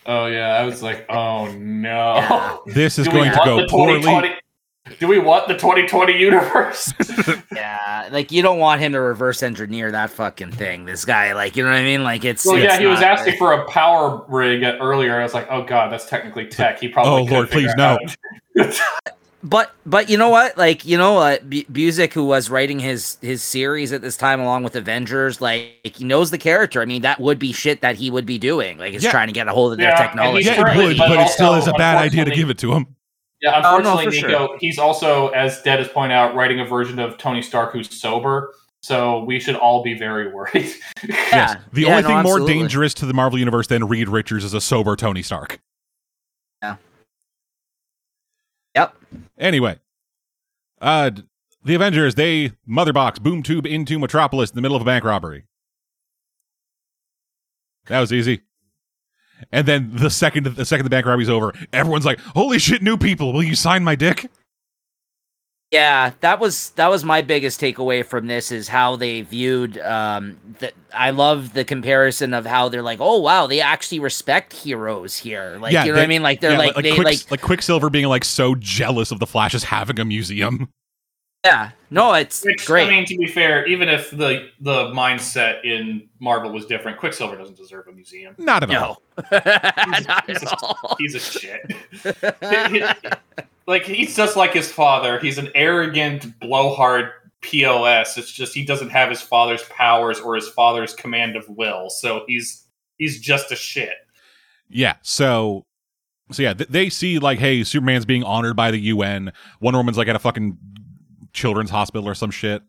Oh 0.05 0.28
yeah, 0.28 0.55
I 0.55 0.66
was 0.66 0.84
like, 0.84 1.05
oh 1.09 1.51
no. 1.53 2.61
This 2.68 2.99
is 2.99 3.07
going 3.07 3.32
to 3.32 3.41
go 3.43 3.61
the 3.61 3.68
poorly. 3.68 4.36
2020 4.86 4.98
Do 5.00 5.08
we 5.08 5.20
want 5.20 5.48
the 5.48 5.56
2020 5.56 6.14
universe? 6.18 6.94
Yeah, 7.52 8.10
like 8.12 8.32
you 8.32 8.42
don't 8.42 8.60
want 8.60 8.82
him 8.82 8.92
to 8.92 9.00
reverse 9.00 9.42
engineer 9.42 9.92
that 9.92 10.10
fucking 10.10 10.52
thing. 10.52 10.86
This 10.86 11.06
guy, 11.06 11.34
like, 11.34 11.56
you 11.56 11.64
know 11.64 11.70
what 11.70 11.78
I 11.78 11.84
mean? 11.84 12.04
Like, 12.04 12.26
it's 12.26 12.46
well, 12.46 12.58
yeah, 12.58 12.72
it's 12.74 12.80
he 12.80 12.86
was 12.86 13.00
not- 13.00 13.20
asking 13.20 13.38
for 13.38 13.54
a 13.54 13.66
power 13.70 14.24
rig 14.28 14.62
earlier. 14.64 15.20
I 15.20 15.24
was 15.24 15.34
like, 15.34 15.48
oh 15.50 15.64
god, 15.64 15.92
that's 15.92 16.06
technically 16.08 16.46
tech. 16.48 16.80
He 16.80 16.88
probably. 16.90 17.28
Oh, 17.30 17.34
Lord, 17.34 17.50
please, 17.50 17.74
no. 17.78 17.98
But 19.44 19.74
but 19.86 20.10
you 20.10 20.18
know 20.18 20.30
what? 20.30 20.58
Like 20.58 20.86
you 20.86 20.98
know 20.98 21.14
what? 21.14 21.50
B- 21.50 21.66
Busiek, 21.72 22.12
who 22.14 22.26
was 22.26 22.50
writing 22.50 22.80
his 22.80 23.18
his 23.22 23.42
series 23.44 23.94
at 23.94 24.02
this 24.02 24.18
time 24.18 24.40
along 24.42 24.64
with 24.64 24.76
Avengers, 24.76 25.40
like 25.40 25.80
he 25.84 26.04
knows 26.04 26.32
the 26.32 26.38
character. 26.40 26.82
I 26.82 26.86
mean, 26.86 27.04
that 27.04 27.20
would 27.20 27.38
be 27.40 27.54
shit 27.54 27.82
that 27.82 27.96
he 27.96 28.10
would 28.10 28.26
be 28.26 28.38
doing. 28.40 28.78
Like, 28.80 28.94
he's 28.94 29.04
Yeah. 29.04 29.12
trying 29.12 29.28
to 29.28 29.34
get 29.34 29.48
a 29.48 29.52
hold 29.52 29.72
of 29.74 29.78
their 29.78 29.90
Yeah, 29.90 30.02
and 30.02 30.08
technology. 30.10 30.46
Yeah, 30.46 30.74
it 30.74 30.78
would, 30.78 30.98
but 30.98 31.08
but 31.10 31.20
it 31.20 31.30
still 31.30 31.54
is 31.56 31.68
a 31.68 31.74
bad 31.74 31.98
idea 31.98 32.26
to 32.26 32.32
give 32.32 32.50
it 32.50 32.58
to 32.60 32.74
him. 32.74 32.88
Yeah, 33.42 33.58
Oh, 33.58 33.62
no, 33.62 33.78
unfortunately, 33.78 34.22
for 34.22 34.28
Nico, 34.28 34.58
he's 34.60 34.80
also, 34.80 35.28
as 35.30 35.62
Dead 35.62 35.80
has 35.80 35.88
pointed 35.90 36.16
out, 36.16 36.36
writing 36.36 36.60
a 36.62 36.66
version 36.66 37.00
of 37.00 37.18
Tony 37.18 37.42
Stark 37.42 37.74
who's 37.74 37.94
sober. 38.00 38.54
So 38.82 39.24
we 39.24 39.40
should 39.40 39.56
all 39.56 39.84
be 39.84 39.98
very 39.98 40.28
worried. 40.34 40.72
Yeah. 41.04 41.16
Yes. 41.32 41.56
The 41.74 41.82
Yeah, 41.82 41.90
only 41.98 42.02
no, 42.04 42.08
thing 42.08 42.24
more 42.24 42.48
dangerous 42.48 42.94
to 42.96 43.06
the 43.06 43.14
Marvel 43.14 43.38
Universe 43.40 43.68
than 43.68 43.88
Reed 43.88 44.08
Richards 44.10 44.44
is 44.44 44.54
a 44.54 44.62
sober 44.62 44.96
Tony 44.96 45.22
Stark. 45.24 45.60
Yeah. 46.62 46.76
Yep. 48.76 48.96
Anyway, 49.38 49.80
uh, 50.82 51.12
the 51.64 51.74
Avengers, 51.76 52.16
they 52.16 52.52
mother 52.66 52.94
box 52.94 53.18
boom 53.20 53.42
tube 53.42 53.66
into 53.66 53.98
Metropolis 53.98 54.52
in 54.52 54.56
the 54.56 54.62
middle 54.62 54.76
of 54.78 54.82
a 54.84 54.86
bank 54.86 55.04
robbery. 55.04 55.46
That 57.88 58.00
was 58.00 58.14
easy. 58.14 58.42
And 59.52 59.68
then 59.68 59.92
the 59.94 60.10
second 60.10 60.46
the 60.46 60.66
second 60.66 60.86
the 60.86 60.90
bank 60.90 61.06
robbery's 61.06 61.30
over, 61.30 61.54
everyone's 61.74 62.06
like, 62.06 62.20
"Holy 62.20 62.58
shit, 62.60 62.82
new 62.82 62.98
people! 62.98 63.34
Will 63.34 63.44
you 63.44 63.56
sign 63.56 63.84
my 63.84 63.96
dick?" 63.96 64.30
Yeah, 65.72 66.12
that 66.22 66.40
was 66.40 66.70
that 66.72 66.90
was 66.90 67.04
my 67.04 67.22
biggest 67.22 67.60
takeaway 67.60 68.06
from 68.06 68.28
this 68.28 68.52
is 68.52 68.68
how 68.70 68.96
they 68.96 69.22
viewed 69.22 69.78
um 69.80 70.38
that 70.60 70.74
I 70.94 71.10
love 71.10 71.54
the 71.54 71.66
comparison 71.66 72.34
of 72.34 72.46
how 72.46 72.70
they're 72.70 72.82
like, 72.84 73.00
"Oh 73.02 73.20
wow, 73.20 73.46
they 73.48 73.60
actually 73.62 74.00
respect 74.00 74.54
heroes 74.54 75.18
here." 75.18 75.58
Like, 75.60 75.74
Yeah, 75.74 75.84
you 75.84 75.90
know 75.92 75.96
they- 75.96 76.02
what 76.02 76.06
I 76.06 76.08
mean? 76.08 76.24
Like 76.24 76.40
they're 76.40 76.52
Yeah, 76.52 76.58
like, 76.60 76.76
they 76.76 76.94
Quick- 76.94 77.06
like 77.06 77.32
like 77.32 77.42
Quicksilver 77.42 77.90
being 77.90 78.06
like 78.08 78.24
so 78.24 78.56
jealous 78.56 79.12
of 79.12 79.20
the 79.20 79.28
Flash's 79.28 79.66
having 79.66 80.00
a 80.00 80.06
museum. 80.06 80.70
Yeah. 81.46 81.72
No, 81.91 82.14
it's 82.14 82.43
Which, 82.43 82.66
great. 82.66 82.88
I 82.88 82.89
mean, 82.89 83.06
to 83.06 83.18
be 83.18 83.28
fair, 83.28 83.66
even 83.68 83.88
if 83.88 84.10
the 84.12 84.50
the 84.60 84.86
mindset 84.88 85.64
in 85.64 86.10
Marvel 86.20 86.52
was 86.52 86.66
different, 86.66 86.98
Quicksilver 86.98 87.38
doesn't 87.38 87.56
deserve 87.58 87.88
a 87.88 87.91
museum. 87.91 88.36
Not 88.38 88.64
at 88.64 88.74
all. 88.76 89.02
He's- 89.30 90.06
Not 90.08 90.26
he's 90.30 90.43
at 90.43 90.52
a- 90.52 90.58
all. 90.66 90.96
He's 91.00 91.16
a 91.16 91.20
shit. 91.20 91.62
He- 92.72 92.80
he- 92.80 92.86
like 93.68 93.84
he's 93.84 94.15
just 94.15 94.36
like 94.36 94.53
his 94.53 94.72
father. 94.72 95.19
He's 95.19 95.38
an 95.38 95.49
arrogant 95.56 96.40
blowhard 96.40 97.11
POS. 97.41 98.18
It's 98.18 98.32
just 98.32 98.53
he 98.53 98.64
doesn't 98.65 98.90
have 98.90 99.10
his 99.10 99.22
father's 99.22 99.64
powers 99.64 100.19
or 100.19 100.36
his 100.36 100.48
father's 100.49 100.94
command 100.94 101.36
of 101.36 101.48
will. 101.49 101.90
So 101.90 102.24
he's 102.28 102.65
he's 102.98 103.19
just 103.19 103.52
a 103.52 103.56
shit. 103.56 103.94
Yeah. 104.69 104.95
So, 105.03 105.64
so 106.32 106.44
yeah, 106.44 106.53
th- 106.53 106.69
they 106.69 106.90
see 106.90 107.19
like, 107.19 107.40
hey, 107.40 107.64
Superman's 107.64 108.06
being 108.06 108.24
honored 108.24 108.56
by 108.56 108.72
the 108.72 108.80
UN. 108.80 109.32
Wonder 109.61 109.78
Woman's 109.80 109.98
like 109.98 110.07
at 110.07 110.15
a 110.15 110.19
fucking 110.19 110.57
children's 111.36 111.70
hospital 111.70 112.10
or 112.10 112.16
some 112.16 112.32
shit. 112.32 112.64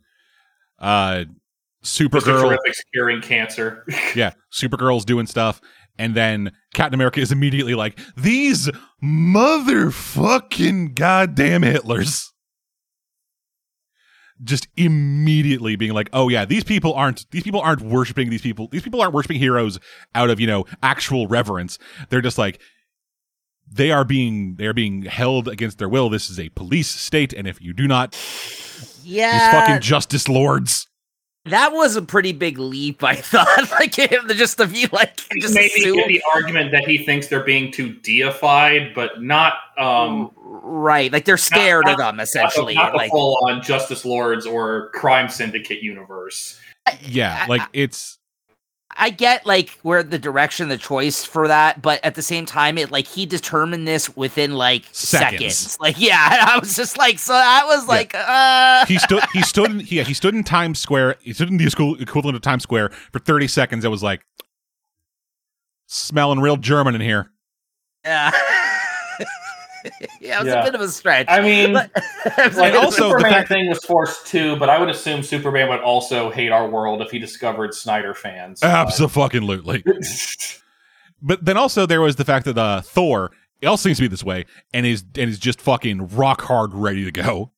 Uh. 0.78 1.24
Supergirl, 1.84 2.56
curing 2.92 3.20
cancer. 3.22 3.84
yeah, 4.16 4.32
Supergirl's 4.52 5.04
doing 5.04 5.26
stuff, 5.26 5.60
and 5.96 6.16
then 6.16 6.50
Captain 6.74 6.94
America 6.94 7.20
is 7.20 7.30
immediately 7.30 7.74
like, 7.76 7.98
these 8.16 8.68
motherfucking 9.02 10.94
goddamn 10.94 11.62
Hitlers. 11.62 12.26
Just 14.42 14.66
immediately 14.76 15.76
being 15.76 15.92
like, 15.92 16.10
oh 16.12 16.28
yeah, 16.28 16.44
these 16.44 16.64
people 16.64 16.92
aren't 16.92 17.30
these 17.30 17.44
people 17.44 17.60
aren't 17.60 17.82
worshiping 17.82 18.28
these 18.30 18.42
people. 18.42 18.68
These 18.68 18.82
people 18.82 19.00
aren't 19.00 19.14
worshiping 19.14 19.38
heroes 19.38 19.78
out 20.14 20.28
of 20.28 20.40
you 20.40 20.46
know 20.46 20.66
actual 20.82 21.28
reverence. 21.28 21.78
They're 22.10 22.20
just 22.20 22.36
like 22.36 22.60
they 23.70 23.90
are 23.90 24.04
being 24.04 24.56
they 24.56 24.66
are 24.66 24.72
being 24.74 25.02
held 25.02 25.48
against 25.48 25.78
their 25.78 25.88
will. 25.88 26.08
This 26.08 26.30
is 26.30 26.38
a 26.40 26.48
police 26.50 26.88
state, 26.88 27.32
and 27.32 27.46
if 27.48 27.60
you 27.60 27.72
do 27.72 27.86
not, 27.88 28.14
yeah, 29.02 29.32
these 29.32 29.40
Yeah, 29.40 29.50
fucking 29.52 29.80
justice 29.82 30.28
lords. 30.28 30.86
that 31.46 31.72
was 31.72 31.94
a 31.96 32.02
pretty 32.02 32.32
big 32.32 32.58
leap. 32.58 33.02
I 33.04 33.14
thought, 33.16 33.70
like 33.72 33.94
him 33.94 34.26
to 34.28 34.34
just 34.34 34.58
to 34.58 34.66
be 34.66 34.86
like, 34.92 35.16
just 35.40 35.54
Maybe 35.54 35.66
assume- 35.80 36.08
the 36.08 36.22
argument 36.34 36.72
that 36.72 36.86
he 36.88 36.98
thinks 37.04 37.28
they're 37.28 37.44
being 37.44 37.70
too 37.72 37.92
deified, 37.94 38.94
but 38.94 39.22
not 39.22 39.54
um 39.78 40.30
right, 40.38 41.12
like 41.12 41.24
they're 41.24 41.36
scared 41.36 41.84
not- 41.86 41.92
of 41.92 41.98
them 41.98 42.20
essentially. 42.20 42.74
not 42.74 42.92
the 42.92 42.96
like, 42.98 43.10
full 43.10 43.38
on 43.48 43.62
Justice 43.62 44.04
Lords 44.04 44.46
or 44.46 44.90
Crime 44.94 45.28
Syndicate 45.28 45.82
universe. 45.82 46.58
Yeah, 47.02 47.46
like 47.48 47.62
it's 47.72 48.18
I 48.98 49.10
get 49.10 49.46
like 49.46 49.70
where 49.82 50.02
the 50.02 50.18
direction, 50.18 50.68
the 50.68 50.78
choice 50.78 51.24
for 51.24 51.48
that, 51.48 51.82
but 51.82 52.04
at 52.04 52.14
the 52.14 52.22
same 52.22 52.46
time, 52.46 52.78
it 52.78 52.90
like 52.90 53.06
he 53.06 53.26
determined 53.26 53.86
this 53.86 54.14
within 54.16 54.52
like 54.52 54.84
Seconds. 54.92 55.56
seconds. 55.56 55.80
Like, 55.80 56.00
yeah, 56.00 56.16
I 56.54 56.58
was 56.58 56.74
just 56.74 56.98
like, 56.98 57.18
so 57.18 57.34
I 57.34 57.64
was 57.64 57.86
like, 57.88 58.14
uh, 58.14 58.86
he 58.86 58.98
stood 58.98 59.22
he 59.32 59.42
stood 59.42 59.70
in 59.70 59.80
yeah 59.80 60.02
he 60.02 60.14
stood 60.14 60.34
in 60.34 60.44
Times 60.44 60.78
Square 60.78 61.16
he 61.20 61.32
stood 61.32 61.48
in 61.50 61.56
the 61.56 61.70
school 61.70 62.00
equivalent 62.00 62.36
of 62.36 62.42
Times 62.42 62.62
Square 62.62 62.90
for 63.12 63.18
30 63.18 63.48
seconds 63.48 63.84
it 63.84 63.88
was 63.88 64.02
like 64.02 64.24
smelling 65.86 66.40
real 66.40 66.56
German 66.56 66.94
in 66.94 67.00
here 67.00 67.30
yeah. 68.04 68.30
yeah, 70.20 70.40
it 70.40 70.44
was 70.44 70.52
Yeah. 70.52 70.60
a 70.60 70.64
bit 70.64 70.74
of 70.74 70.80
a 70.80 70.88
stretch. 70.88 71.26
I 71.28 71.40
mean, 71.40 71.72
But- 71.72 71.90
like, 72.36 72.36
like, 72.36 72.74
And 72.74 72.74
the 72.74 72.80
the 72.86 72.90
Superman 72.90 73.32
fact- 73.32 73.48
thing 73.48 73.68
was 73.68 73.78
forced 73.84 74.26
too, 74.26 74.56
but 74.56 74.68
I 74.70 74.78
would 74.78 74.88
assume 74.88 75.22
Superman 75.22 75.68
would 75.68 75.80
also 75.80 76.30
hate 76.30 76.50
our 76.52 76.68
world 76.68 77.00
if 77.02 77.10
he 77.10 77.18
discovered 77.18 77.74
Snyder 77.74 78.14
fans. 78.14 78.62
absolutely 78.62 79.82
But 81.22 81.44
then 81.44 81.56
also 81.56 81.86
there 81.86 82.00
was 82.02 82.16
the 82.16 82.24
fact 82.26 82.44
that 82.44 82.58
uh, 82.58 82.82
Thor 82.82 83.30
also 83.66 83.88
seems 83.88 83.96
to 83.96 84.02
be 84.02 84.08
this 84.08 84.22
way 84.22 84.44
and 84.74 84.84
is 84.84 85.02
and 85.16 85.30
is 85.30 85.38
just 85.38 85.60
fucking 85.62 86.08
rock 86.08 86.42
hard 86.42 86.74
ready 86.74 87.04
to 87.04 87.10
go. 87.10 87.52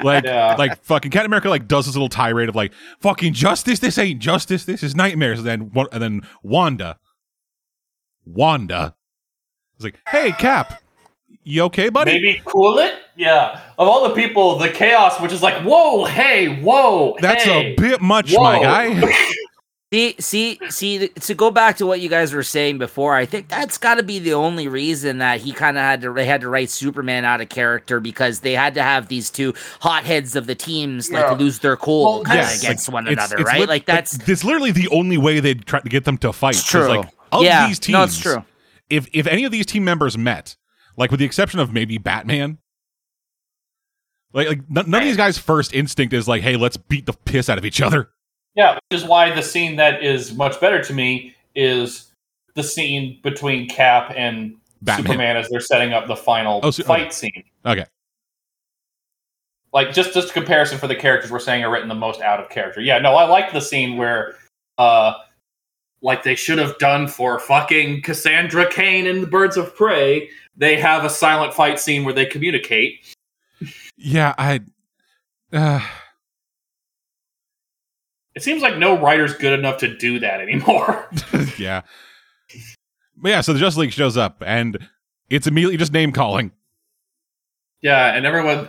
like 0.00 0.24
Yeah. 0.24 0.54
like 0.56 0.82
fucking 0.84 1.10
Captain 1.10 1.26
America 1.26 1.48
like 1.50 1.66
does 1.66 1.86
this 1.86 1.94
little 1.96 2.08
tirade 2.08 2.48
of 2.48 2.54
like 2.54 2.72
fucking 3.00 3.32
justice 3.32 3.80
this 3.80 3.98
ain't 3.98 4.20
justice 4.20 4.64
this 4.64 4.82
is 4.84 4.94
nightmares 4.94 5.40
and 5.40 5.46
then 5.48 5.70
and 5.92 6.00
then 6.02 6.20
Wanda 6.44 6.98
Wanda 8.24 8.94
is 9.78 9.84
like 9.84 9.98
hey 10.08 10.32
Cap 10.32 10.80
you 11.42 11.62
okay 11.64 11.88
buddy 11.90 12.12
Maybe 12.12 12.40
cool 12.44 12.78
it? 12.78 12.94
Yeah. 13.16 13.60
Of 13.78 13.86
all 13.86 14.08
the 14.08 14.14
people, 14.14 14.58
the 14.58 14.70
chaos, 14.70 15.20
which 15.20 15.30
is 15.30 15.40
like, 15.42 15.54
whoa, 15.62 16.04
hey, 16.04 16.60
whoa, 16.62 17.16
that's 17.20 17.44
hey, 17.44 17.74
a 17.74 17.76
bit 17.76 18.00
much 18.00 18.32
whoa. 18.32 18.42
my 18.42 18.60
guy 18.62 19.14
See, 19.92 20.16
see, 20.18 20.58
see. 20.70 21.06
To 21.08 21.34
go 21.34 21.52
back 21.52 21.76
to 21.76 21.86
what 21.86 22.00
you 22.00 22.08
guys 22.08 22.32
were 22.32 22.42
saying 22.42 22.78
before, 22.78 23.14
I 23.14 23.26
think 23.26 23.48
that's 23.48 23.78
got 23.78 23.94
to 23.94 24.02
be 24.02 24.18
the 24.18 24.32
only 24.34 24.66
reason 24.66 25.18
that 25.18 25.40
he 25.40 25.52
kind 25.52 25.76
of 25.76 25.82
had 25.82 26.00
to 26.00 26.12
they 26.12 26.26
had 26.26 26.40
to 26.40 26.48
write 26.48 26.70
Superman 26.70 27.24
out 27.24 27.40
of 27.40 27.48
character 27.48 28.00
because 28.00 28.40
they 28.40 28.54
had 28.54 28.74
to 28.74 28.82
have 28.82 29.06
these 29.06 29.30
two 29.30 29.54
hotheads 29.78 30.34
of 30.34 30.48
the 30.48 30.56
teams 30.56 31.08
Yeah. 31.08 31.28
like 31.30 31.38
lose 31.38 31.60
their 31.60 31.76
cool 31.76 32.04
Well, 32.04 32.24
kind 32.24 32.40
of 32.40 32.46
Yes, 32.46 32.64
against 32.64 32.88
like, 32.88 32.94
one 32.94 33.06
it's- 33.06 33.30
another, 33.30 33.42
it's 33.42 33.48
right? 33.50 33.60
lit- 33.60 33.68
like 33.68 33.86
that's 33.86 34.18
it's 34.28 34.42
literally 34.42 34.72
the 34.72 34.88
only 34.88 35.16
way 35.18 35.38
they'd 35.38 35.64
try 35.64 35.78
to 35.78 35.88
get 35.88 36.04
them 36.04 36.18
to 36.18 36.32
fight. 36.32 36.54
it's 36.56 36.62
'cause, 36.62 36.86
true. 36.88 36.96
Like, 36.96 37.08
of 37.30 37.44
yeah, 37.44 37.68
these 37.68 37.78
teams, 37.78 37.92
no, 37.92 38.02
it's 38.02 38.18
true. 38.18 38.44
If 38.90 39.08
if 39.12 39.26
any 39.26 39.44
of 39.44 39.52
these 39.52 39.66
team 39.66 39.84
members 39.84 40.16
met, 40.18 40.56
like 40.96 41.10
with 41.10 41.20
the 41.20 41.26
exception 41.26 41.60
of 41.60 41.72
maybe 41.72 41.98
Batman, 41.98 42.58
like 44.32 44.48
like 44.48 44.58
n- 44.58 44.90
none 44.90 44.94
of 45.02 45.04
these 45.04 45.16
guys' 45.16 45.38
first 45.38 45.74
instinct 45.74 46.12
is 46.12 46.26
like, 46.28 46.42
hey, 46.42 46.56
let's 46.56 46.76
beat 46.76 47.06
the 47.06 47.12
piss 47.12 47.48
out 47.48 47.58
of 47.58 47.64
each 47.64 47.80
other. 47.80 48.10
Yeah, 48.54 48.74
which 48.74 49.00
is 49.02 49.04
why 49.04 49.34
the 49.34 49.42
scene 49.42 49.76
that 49.76 50.02
is 50.04 50.34
much 50.34 50.60
better 50.60 50.82
to 50.82 50.92
me 50.92 51.34
is 51.54 52.12
the 52.54 52.62
scene 52.62 53.18
between 53.22 53.68
Cap 53.68 54.12
and 54.16 54.54
Batman. 54.82 55.06
Superman 55.06 55.36
as 55.36 55.48
they're 55.48 55.60
setting 55.60 55.92
up 55.92 56.06
the 56.06 56.16
final 56.16 56.60
Oh, 56.62 56.70
so- 56.70 56.84
fight 56.84 57.12
scene. 57.12 57.44
Okay. 57.66 57.84
Like 59.72 59.92
just 59.92 60.14
just 60.14 60.30
a 60.30 60.32
comparison 60.32 60.78
for 60.78 60.86
the 60.86 60.94
characters 60.94 61.32
we're 61.32 61.40
saying 61.40 61.64
are 61.64 61.70
written 61.70 61.88
the 61.88 61.96
most 61.96 62.20
out 62.20 62.38
of 62.38 62.48
character. 62.48 62.80
Yeah, 62.80 62.98
no, 63.00 63.16
I 63.16 63.24
like 63.24 63.52
the 63.52 63.60
scene 63.60 63.96
where 63.96 64.36
uh 64.78 65.14
like 66.04 66.22
they 66.22 66.34
should 66.34 66.58
have 66.58 66.78
done 66.78 67.08
for 67.08 67.40
fucking 67.40 68.02
Cassandra 68.02 68.70
Cain 68.70 69.06
and 69.06 69.22
the 69.22 69.26
Birds 69.26 69.56
of 69.56 69.74
Prey, 69.74 70.28
they 70.56 70.76
have 70.76 71.02
a 71.04 71.10
silent 71.10 71.54
fight 71.54 71.80
scene 71.80 72.04
where 72.04 72.14
they 72.14 72.26
communicate. 72.26 73.16
Yeah, 73.96 74.34
I. 74.38 74.60
Uh, 75.52 75.80
It 78.34 78.42
seems 78.42 78.62
like 78.62 78.76
no 78.76 78.98
writer's 79.00 79.34
good 79.34 79.58
enough 79.58 79.78
to 79.78 79.96
do 79.96 80.18
that 80.18 80.40
anymore. 80.40 81.08
yeah. 81.58 81.82
But 83.16 83.28
yeah, 83.28 83.40
so 83.40 83.52
the 83.52 83.58
Justice 83.58 83.78
League 83.78 83.92
shows 83.92 84.16
up 84.16 84.42
and 84.44 84.76
it's 85.30 85.46
immediately 85.46 85.76
just 85.76 85.92
name 85.92 86.12
calling. 86.12 86.52
Yeah, 87.80 88.14
and 88.14 88.26
everyone, 88.26 88.66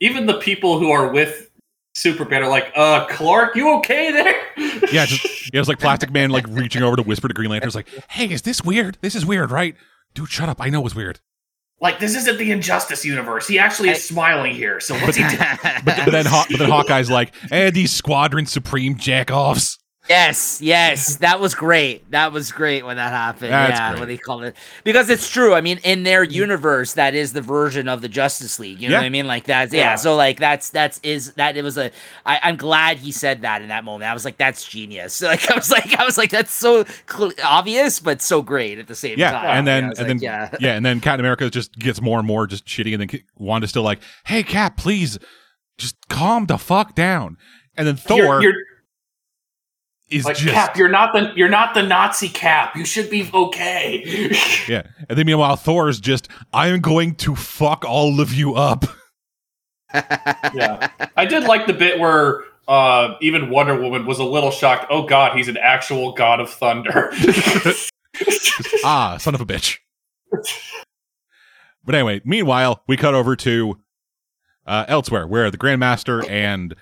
even 0.00 0.26
the 0.26 0.38
people 0.38 0.78
who 0.78 0.90
are 0.90 1.12
with 1.12 1.50
Superman 1.94 2.42
are 2.42 2.48
like, 2.48 2.72
"Uh, 2.74 3.06
Clark, 3.06 3.54
you 3.56 3.76
okay 3.78 4.10
there?" 4.12 4.40
Yeah, 4.92 5.06
just 5.06 5.52
yeah, 5.52 5.60
it's 5.60 5.68
like 5.68 5.78
Plastic 5.80 6.10
Man 6.12 6.30
like 6.30 6.46
reaching 6.48 6.82
over 6.82 6.96
to 6.96 7.02
whisper 7.02 7.26
to 7.28 7.34
Green 7.34 7.50
Lantern. 7.50 7.68
It's 7.68 7.74
like, 7.76 7.88
hey, 8.10 8.26
is 8.30 8.42
this 8.42 8.62
weird? 8.64 8.98
This 9.00 9.14
is 9.14 9.24
weird, 9.26 9.50
right? 9.50 9.74
Dude, 10.14 10.28
shut 10.28 10.48
up. 10.48 10.60
I 10.60 10.68
know 10.68 10.84
it's 10.86 10.94
weird. 10.94 11.20
like 11.80 11.98
this 11.98 12.14
isn't 12.16 12.38
the 12.38 12.50
Injustice 12.52 13.04
universe. 13.04 13.48
He 13.48 13.58
actually 13.58 13.90
is 13.90 14.04
smiling 14.06 14.54
here. 14.54 14.78
So 14.80 14.94
what's 14.98 15.16
he 15.16 15.22
doing? 15.26 15.38
But 15.84 16.10
then, 16.10 16.26
Haw- 16.26 16.46
but 16.50 16.58
then 16.58 16.70
Hawkeye's 16.70 17.10
like, 17.10 17.34
eh, 17.50 17.70
these 17.70 17.92
Squadron 17.92 18.46
Supreme 18.46 18.96
jackoffs. 18.96 19.78
Yes, 20.08 20.60
yes, 20.60 21.16
that 21.16 21.40
was 21.40 21.54
great. 21.54 22.10
That 22.10 22.30
was 22.30 22.52
great 22.52 22.84
when 22.84 22.96
that 22.96 23.10
happened. 23.10 23.52
That's 23.52 23.78
yeah, 23.78 23.90
great. 23.92 24.00
when 24.00 24.08
they 24.08 24.18
called 24.18 24.44
it 24.44 24.54
because 24.84 25.08
it's 25.08 25.30
true. 25.30 25.54
I 25.54 25.62
mean, 25.62 25.78
in 25.82 26.02
their 26.02 26.22
universe, 26.22 26.92
that 26.92 27.14
is 27.14 27.32
the 27.32 27.40
version 27.40 27.88
of 27.88 28.02
the 28.02 28.08
Justice 28.08 28.58
League. 28.58 28.82
You 28.82 28.88
know 28.90 28.96
Yeah. 28.96 29.00
what 29.00 29.06
I 29.06 29.08
mean? 29.08 29.26
Like 29.26 29.44
that's 29.44 29.72
yeah. 29.72 29.80
Yeah. 29.80 29.94
So 29.96 30.14
like 30.14 30.38
that's 30.38 30.68
that's 30.68 31.00
is 31.02 31.32
that 31.34 31.56
it 31.56 31.62
was 31.64 31.78
a. 31.78 31.90
I, 32.26 32.38
I'm 32.42 32.56
glad 32.56 32.98
he 32.98 33.12
said 33.12 33.40
that 33.42 33.62
in 33.62 33.68
that 33.68 33.82
moment. 33.84 34.10
I 34.10 34.12
was 34.12 34.26
like, 34.26 34.36
that's 34.36 34.68
genius. 34.68 35.22
Like 35.22 35.50
I 35.50 35.54
was 35.56 35.70
like 35.70 35.98
I 35.98 36.04
was 36.04 36.18
like 36.18 36.30
that's 36.30 36.52
so 36.52 36.84
cl- 37.10 37.32
obvious, 37.42 37.98
but 37.98 38.20
so 38.20 38.42
great 38.42 38.78
at 38.78 38.86
the 38.88 38.94
same 38.94 39.18
Yeah, 39.18 39.30
time. 39.32 39.46
and 39.58 39.66
then 39.66 39.84
and 39.84 39.98
like, 39.98 40.06
then 40.06 40.18
yeah. 40.18 40.50
yeah. 40.60 40.74
and 40.76 40.84
then 40.84 41.00
Captain 41.00 41.20
America 41.20 41.48
just 41.48 41.78
gets 41.78 42.02
more 42.02 42.18
and 42.18 42.26
more 42.28 42.46
just 42.46 42.66
shitty, 42.66 42.92
and 42.92 43.00
then 43.00 43.08
K- 43.08 43.24
Wanda's 43.36 43.70
still 43.70 43.82
like, 43.82 44.00
"Hey, 44.26 44.42
Cap, 44.42 44.76
please, 44.76 45.18
just 45.78 45.96
calm 46.10 46.44
the 46.44 46.58
fuck 46.58 46.94
down." 46.94 47.38
And 47.76 47.86
then 47.88 47.96
Thor 47.96 48.18
You're, 48.18 48.42
you're 48.42 48.54
is 50.10 50.24
like 50.24 50.36
just 50.36 50.54
Cap. 50.54 50.76
You're 50.76 50.88
not 50.88 51.12
the 51.12 51.32
you're 51.34 51.48
not 51.48 51.74
the 51.74 51.82
Nazi 51.82 52.28
Cap. 52.28 52.76
You 52.76 52.84
should 52.84 53.10
be 53.10 53.28
okay. 53.32 54.04
yeah, 54.68 54.82
and 55.08 55.18
then 55.18 55.26
meanwhile 55.26 55.56
Thor's 55.56 56.00
just, 56.00 56.28
"I 56.52 56.68
am 56.68 56.80
going 56.80 57.14
to 57.16 57.34
fuck 57.34 57.84
all 57.84 58.20
of 58.20 58.32
you 58.32 58.54
up." 58.54 58.84
yeah, 59.94 60.88
I 61.16 61.24
did 61.24 61.44
like 61.44 61.66
the 61.66 61.72
bit 61.72 61.98
where 61.98 62.42
uh, 62.68 63.14
even 63.20 63.50
Wonder 63.50 63.80
Woman 63.80 64.06
was 64.06 64.18
a 64.18 64.24
little 64.24 64.50
shocked. 64.50 64.86
Oh 64.90 65.06
God, 65.06 65.36
he's 65.36 65.48
an 65.48 65.56
actual 65.56 66.12
god 66.12 66.40
of 66.40 66.50
thunder. 66.50 67.10
ah, 68.84 69.16
son 69.18 69.34
of 69.34 69.40
a 69.40 69.46
bitch. 69.46 69.78
But 71.84 71.94
anyway, 71.94 72.20
meanwhile, 72.24 72.82
we 72.86 72.96
cut 72.96 73.14
over 73.14 73.36
to 73.36 73.78
uh, 74.66 74.84
elsewhere, 74.88 75.26
where 75.26 75.50
the 75.50 75.58
Grandmaster 75.58 76.28
and 76.28 76.74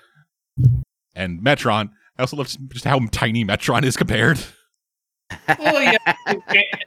and 1.15 1.41
Metron. 1.41 1.91
I 2.17 2.21
also 2.23 2.37
love 2.37 2.47
just 2.69 2.85
how 2.85 2.99
tiny 3.11 3.43
Metron 3.43 3.83
is 3.83 3.97
compared. 3.97 4.39
well, 5.59 5.81
yeah, 5.81 6.13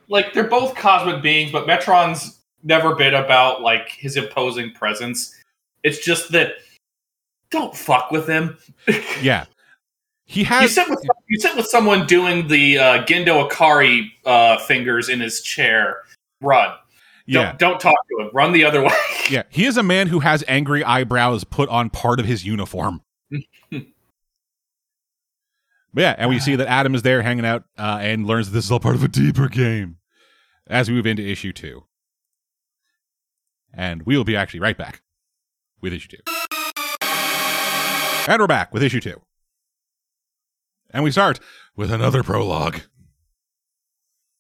like 0.09 0.33
they're 0.33 0.45
both 0.45 0.75
cosmic 0.77 1.23
beings, 1.23 1.51
but 1.51 1.67
Metron's 1.67 2.39
never 2.63 2.95
been 2.95 3.15
about 3.15 3.61
like 3.63 3.89
his 3.91 4.17
imposing 4.17 4.71
presence. 4.73 5.35
It's 5.83 6.05
just 6.05 6.31
that 6.33 6.53
don't 7.51 7.77
fuck 7.77 8.11
with 8.11 8.29
him. 8.29 8.57
Yeah, 9.23 9.47
he 10.27 10.41
You 10.41 10.47
has. 10.47 10.75
sit 10.75 10.89
with 10.89 11.05
you 11.29 11.41
sit 11.41 11.57
with 11.57 11.67
someone 11.67 12.07
doing 12.07 12.47
the 12.49 12.79
uh, 12.79 13.05
Gendo 13.05 13.49
Ikari 13.49 14.11
uh, 14.25 14.59
fingers 14.59 15.09
in 15.09 15.19
his 15.21 15.41
chair. 15.43 16.03
Run. 16.41 16.73
Yeah, 17.29 17.47
Don't, 17.49 17.59
don't 17.59 17.81
talk 17.81 17.97
to 18.11 18.23
him. 18.25 18.31
Run 18.33 18.53
the 18.53 18.65
other 18.65 18.81
way. 18.85 18.93
yeah, 19.29 19.43
he 19.49 19.65
is 19.65 19.77
a 19.77 19.83
man 19.83 20.07
who 20.07 20.21
has 20.21 20.45
angry 20.47 20.85
eyebrows 20.85 21.43
put 21.43 21.69
on 21.69 21.91
part 21.91 22.21
of 22.21 22.27
his 22.27 22.45
uniform. 22.47 23.01
But 25.95 26.01
yeah, 26.03 26.15
and 26.19 26.29
we 26.29 26.39
see 26.39 26.57
that 26.57 26.67
Atom 26.69 26.95
is 26.95 27.03
there 27.03 27.23
hanging 27.23 27.47
out 27.47 27.65
uh, 27.79 27.99
and 28.01 28.27
learns 28.27 28.49
that 28.51 28.55
this 28.55 28.67
is 28.67 28.73
all 28.73 28.81
part 28.81 28.97
of 28.97 29.03
a 29.03 29.09
deeper 29.09 29.49
game 29.49 29.97
as 30.67 30.89
we 30.89 30.95
move 30.95 31.07
into 31.07 31.27
issue 31.27 31.53
two. 31.53 31.85
And 33.73 34.03
we 34.05 34.17
will 34.17 34.25
be 34.25 34.37
actually 34.37 34.61
right 34.61 34.77
back 34.77 35.03
with 35.81 35.93
issue 35.93 36.09
two. 36.09 36.33
And 38.29 38.41
we're 38.41 38.47
back 38.47 38.73
with 38.75 38.83
issue 38.83 39.01
two. 39.01 39.21
And 40.91 41.05
we 41.05 41.11
start 41.11 41.41
with 41.77 41.93
another 41.93 42.23
prologue. 42.23 42.81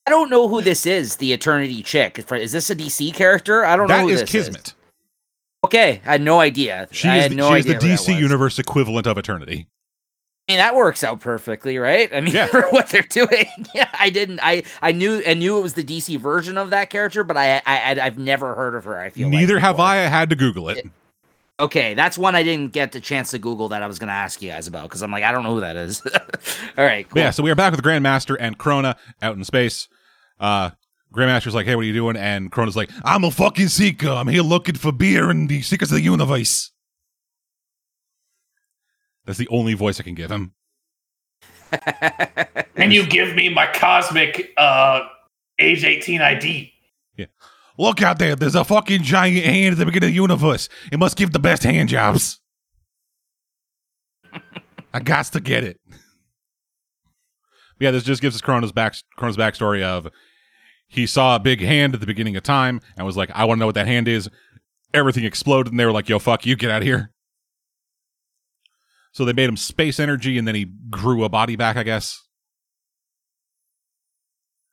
I 0.06 0.10
don't 0.10 0.30
know 0.30 0.48
who 0.48 0.62
this 0.62 0.86
is. 0.86 1.16
The 1.16 1.32
Eternity 1.32 1.82
chick. 1.82 2.24
Is 2.32 2.52
this 2.52 2.70
a 2.70 2.76
DC 2.76 3.12
character? 3.14 3.64
I 3.64 3.76
don't 3.76 3.88
know. 3.88 4.06
That 4.06 4.12
is 4.12 4.28
Kismet. 4.28 4.74
Okay, 5.64 6.00
I 6.06 6.12
had 6.12 6.22
no 6.22 6.38
idea. 6.38 6.86
She 6.92 7.08
I 7.08 7.16
is, 7.16 7.22
had 7.24 7.32
the, 7.32 7.36
no 7.36 7.52
she 7.52 7.58
is 7.60 7.66
the 7.66 7.72
that 7.72 7.82
DC. 7.82 8.16
Universe 8.18 8.58
equivalent 8.58 9.06
of 9.06 9.18
Eternity. 9.18 9.68
I 10.48 10.52
mean, 10.52 10.58
that 10.58 10.76
works 10.76 11.02
out 11.02 11.18
perfectly, 11.20 11.76
right? 11.78 12.08
I 12.14 12.20
mean, 12.20 12.32
Yeah. 12.34 12.46
for 12.50 12.62
what 12.70 12.88
they're 12.88 13.02
doing. 13.02 13.46
Yeah, 13.74 13.88
I 13.98 14.10
didn't. 14.10 14.40
I 14.42 14.62
I 14.80 14.92
knew 14.92 15.22
I 15.26 15.34
knew 15.34 15.58
it 15.58 15.62
was 15.62 15.74
the 15.74 15.82
DC 15.84 16.18
version 16.18 16.56
of 16.56 16.70
that 16.70 16.88
character, 16.88 17.24
but 17.24 17.36
I 17.36 17.60
I 17.66 17.98
I've 18.00 18.16
never 18.18 18.54
heard 18.54 18.74
of 18.74 18.84
her. 18.84 18.98
I 18.98 19.10
feel 19.10 19.28
like, 19.28 19.38
Neither 19.38 19.58
have. 19.58 19.80
I. 19.80 19.96
I 20.04 20.08
had 20.08 20.30
to 20.30 20.36
Google 20.36 20.68
it. 20.68 20.86
Okay, 21.58 21.94
that's 21.94 22.16
one 22.18 22.34
I 22.36 22.42
didn't 22.42 22.72
get 22.72 22.92
the 22.92 23.00
chance 23.00 23.30
to 23.30 23.38
Google 23.38 23.70
that 23.70 23.82
I 23.82 23.86
was 23.86 23.98
going 23.98 24.08
to 24.08 24.14
ask 24.14 24.42
you 24.42 24.50
guys 24.50 24.66
about 24.66 24.84
because 24.84 25.00
I'm 25.02 25.10
like, 25.10 25.24
I 25.24 25.32
don't 25.32 25.42
know 25.42 25.54
who 25.54 25.60
that 25.62 25.74
is. 25.76 26.02
All 26.78 26.84
right, 26.84 27.08
cool. 27.08 27.20
yeah, 27.22 27.30
so 27.30 27.42
we 27.42 27.50
are 27.50 27.54
back 27.54 27.72
with 27.72 27.82
Grandmaster 27.82 28.36
and 28.38 28.58
Krona 28.58 28.96
out 29.22 29.36
in 29.36 29.44
space. 29.44 29.88
Uh 30.38 30.70
Grandmaster's 31.14 31.54
like, 31.54 31.64
hey, 31.66 31.74
what 31.74 31.82
are 31.82 31.86
you 31.86 31.94
doing? 31.94 32.16
And 32.16 32.52
Krona's 32.52 32.76
like, 32.76 32.90
I'm 33.04 33.24
a 33.24 33.30
fucking 33.30 33.68
seeker. 33.68 34.10
I'm 34.10 34.28
here 34.28 34.42
looking 34.42 34.74
for 34.74 34.92
beer 34.92 35.30
and 35.30 35.48
the 35.48 35.62
seekers 35.62 35.90
of 35.90 35.96
the 35.96 36.02
universe. 36.02 36.72
That's 39.26 39.38
the 39.38 39.48
only 39.48 39.74
voice 39.74 40.00
I 40.00 40.04
can 40.04 40.14
give 40.14 40.30
him. 40.30 40.54
and 42.76 42.92
you 42.92 43.04
give 43.06 43.34
me 43.34 43.48
my 43.48 43.66
cosmic 43.74 44.52
uh, 44.56 45.00
age 45.58 45.84
18 45.84 46.22
ID. 46.22 46.72
Yeah. 47.16 47.26
Look 47.76 48.02
out 48.02 48.18
there. 48.18 48.36
There's 48.36 48.54
a 48.54 48.64
fucking 48.64 49.02
giant 49.02 49.44
hand 49.44 49.72
at 49.72 49.78
the 49.78 49.84
beginning 49.84 50.08
of 50.08 50.12
the 50.12 50.16
universe. 50.16 50.68
It 50.90 50.98
must 50.98 51.16
give 51.16 51.32
the 51.32 51.38
best 51.38 51.64
hand 51.64 51.88
jobs. 51.88 52.40
I 54.94 55.00
got 55.00 55.26
to 55.26 55.40
get 55.40 55.64
it. 55.64 55.80
Yeah, 57.78 57.90
this 57.90 58.04
just 58.04 58.22
gives 58.22 58.34
us 58.34 58.40
Krona's 58.40 58.72
back 58.72 58.94
Krona's 59.18 59.36
backstory 59.36 59.82
of 59.82 60.08
he 60.88 61.06
saw 61.06 61.36
a 61.36 61.40
big 61.40 61.60
hand 61.60 61.94
at 61.94 62.00
the 62.00 62.06
beginning 62.06 62.36
of 62.36 62.42
time 62.42 62.80
and 62.96 63.04
was 63.04 63.16
like, 63.16 63.30
I 63.34 63.44
want 63.44 63.58
to 63.58 63.60
know 63.60 63.66
what 63.66 63.74
that 63.74 63.86
hand 63.86 64.08
is. 64.08 64.30
Everything 64.94 65.24
exploded 65.24 65.72
and 65.72 65.78
they 65.78 65.84
were 65.84 65.92
like, 65.92 66.08
yo, 66.08 66.18
fuck 66.18 66.46
you, 66.46 66.56
get 66.56 66.70
out 66.70 66.80
of 66.80 66.86
here. 66.86 67.10
So 69.16 69.24
they 69.24 69.32
made 69.32 69.48
him 69.48 69.56
space 69.56 69.98
energy 69.98 70.36
and 70.36 70.46
then 70.46 70.54
he 70.54 70.66
grew 70.90 71.24
a 71.24 71.30
body 71.30 71.56
back, 71.56 71.78
I 71.78 71.84
guess. 71.84 72.22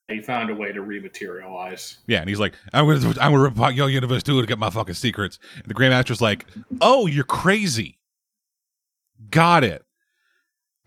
He 0.10 0.20
found 0.20 0.50
a 0.50 0.54
way 0.54 0.74
to 0.74 0.82
rematerialize. 0.82 2.00
Yeah, 2.08 2.20
and 2.20 2.28
he's 2.28 2.42
like, 2.42 2.54
I'm 2.74 2.86
gonna 2.86 3.08
I'm 3.22 3.32
gonna 3.32 3.40
rip 3.40 3.74
your 3.74 3.90
universe 3.90 4.22
too 4.22 4.42
to 4.42 4.46
get 4.46 4.60
my 4.60 4.70
fucking 4.70 4.96
secrets. 4.96 5.40
And 5.56 5.68
the 5.68 5.74
Grandmaster's 5.74 6.20
like, 6.20 6.46
Oh, 6.82 7.08
you're 7.08 7.24
crazy. 7.24 8.00
Got 9.30 9.64
it. 9.64 9.86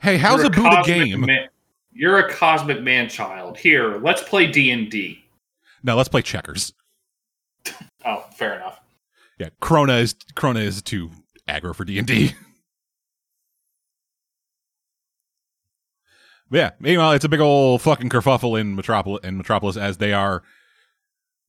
Hey, 0.01 0.19
how's 0.19 0.41
You're 0.41 0.49
a 0.49 0.51
Buddha 0.51 0.83
game? 0.85 1.23
man- 1.23 1.49
you're 1.93 2.19
a 2.19 2.31
cosmic 2.31 2.83
man 2.83 3.09
child. 3.09 3.57
Here, 3.57 3.97
let's 3.97 4.23
play 4.23 4.49
D 4.49 4.71
and 4.71 4.91
D. 4.91 5.25
No, 5.83 5.97
let's 5.97 6.11
play 6.11 6.21
checkers. 6.21 6.75
Oh, 8.05 8.27
fair 8.37 8.57
enough. 8.57 8.83
Yeah, 9.39 9.49
Krona 9.63 10.03
is 10.03 10.13
Krona 10.35 10.61
is 10.61 10.83
too 10.83 11.11
aggro 11.49 11.75
for 11.75 11.87
D 11.87 11.99
and 11.99 12.07
D. 12.07 12.35
Yeah. 16.51 16.71
Meanwhile, 16.79 17.13
it's 17.13 17.25
a 17.25 17.29
big 17.29 17.41
old 17.41 17.83
fucking 17.83 18.09
kerfuffle 18.09 18.59
in 18.61 18.75
Metropolis, 18.77 19.25
in 19.25 19.37
Metropolis 19.37 19.77
as 19.77 19.97
they 19.99 20.13
are 20.13 20.43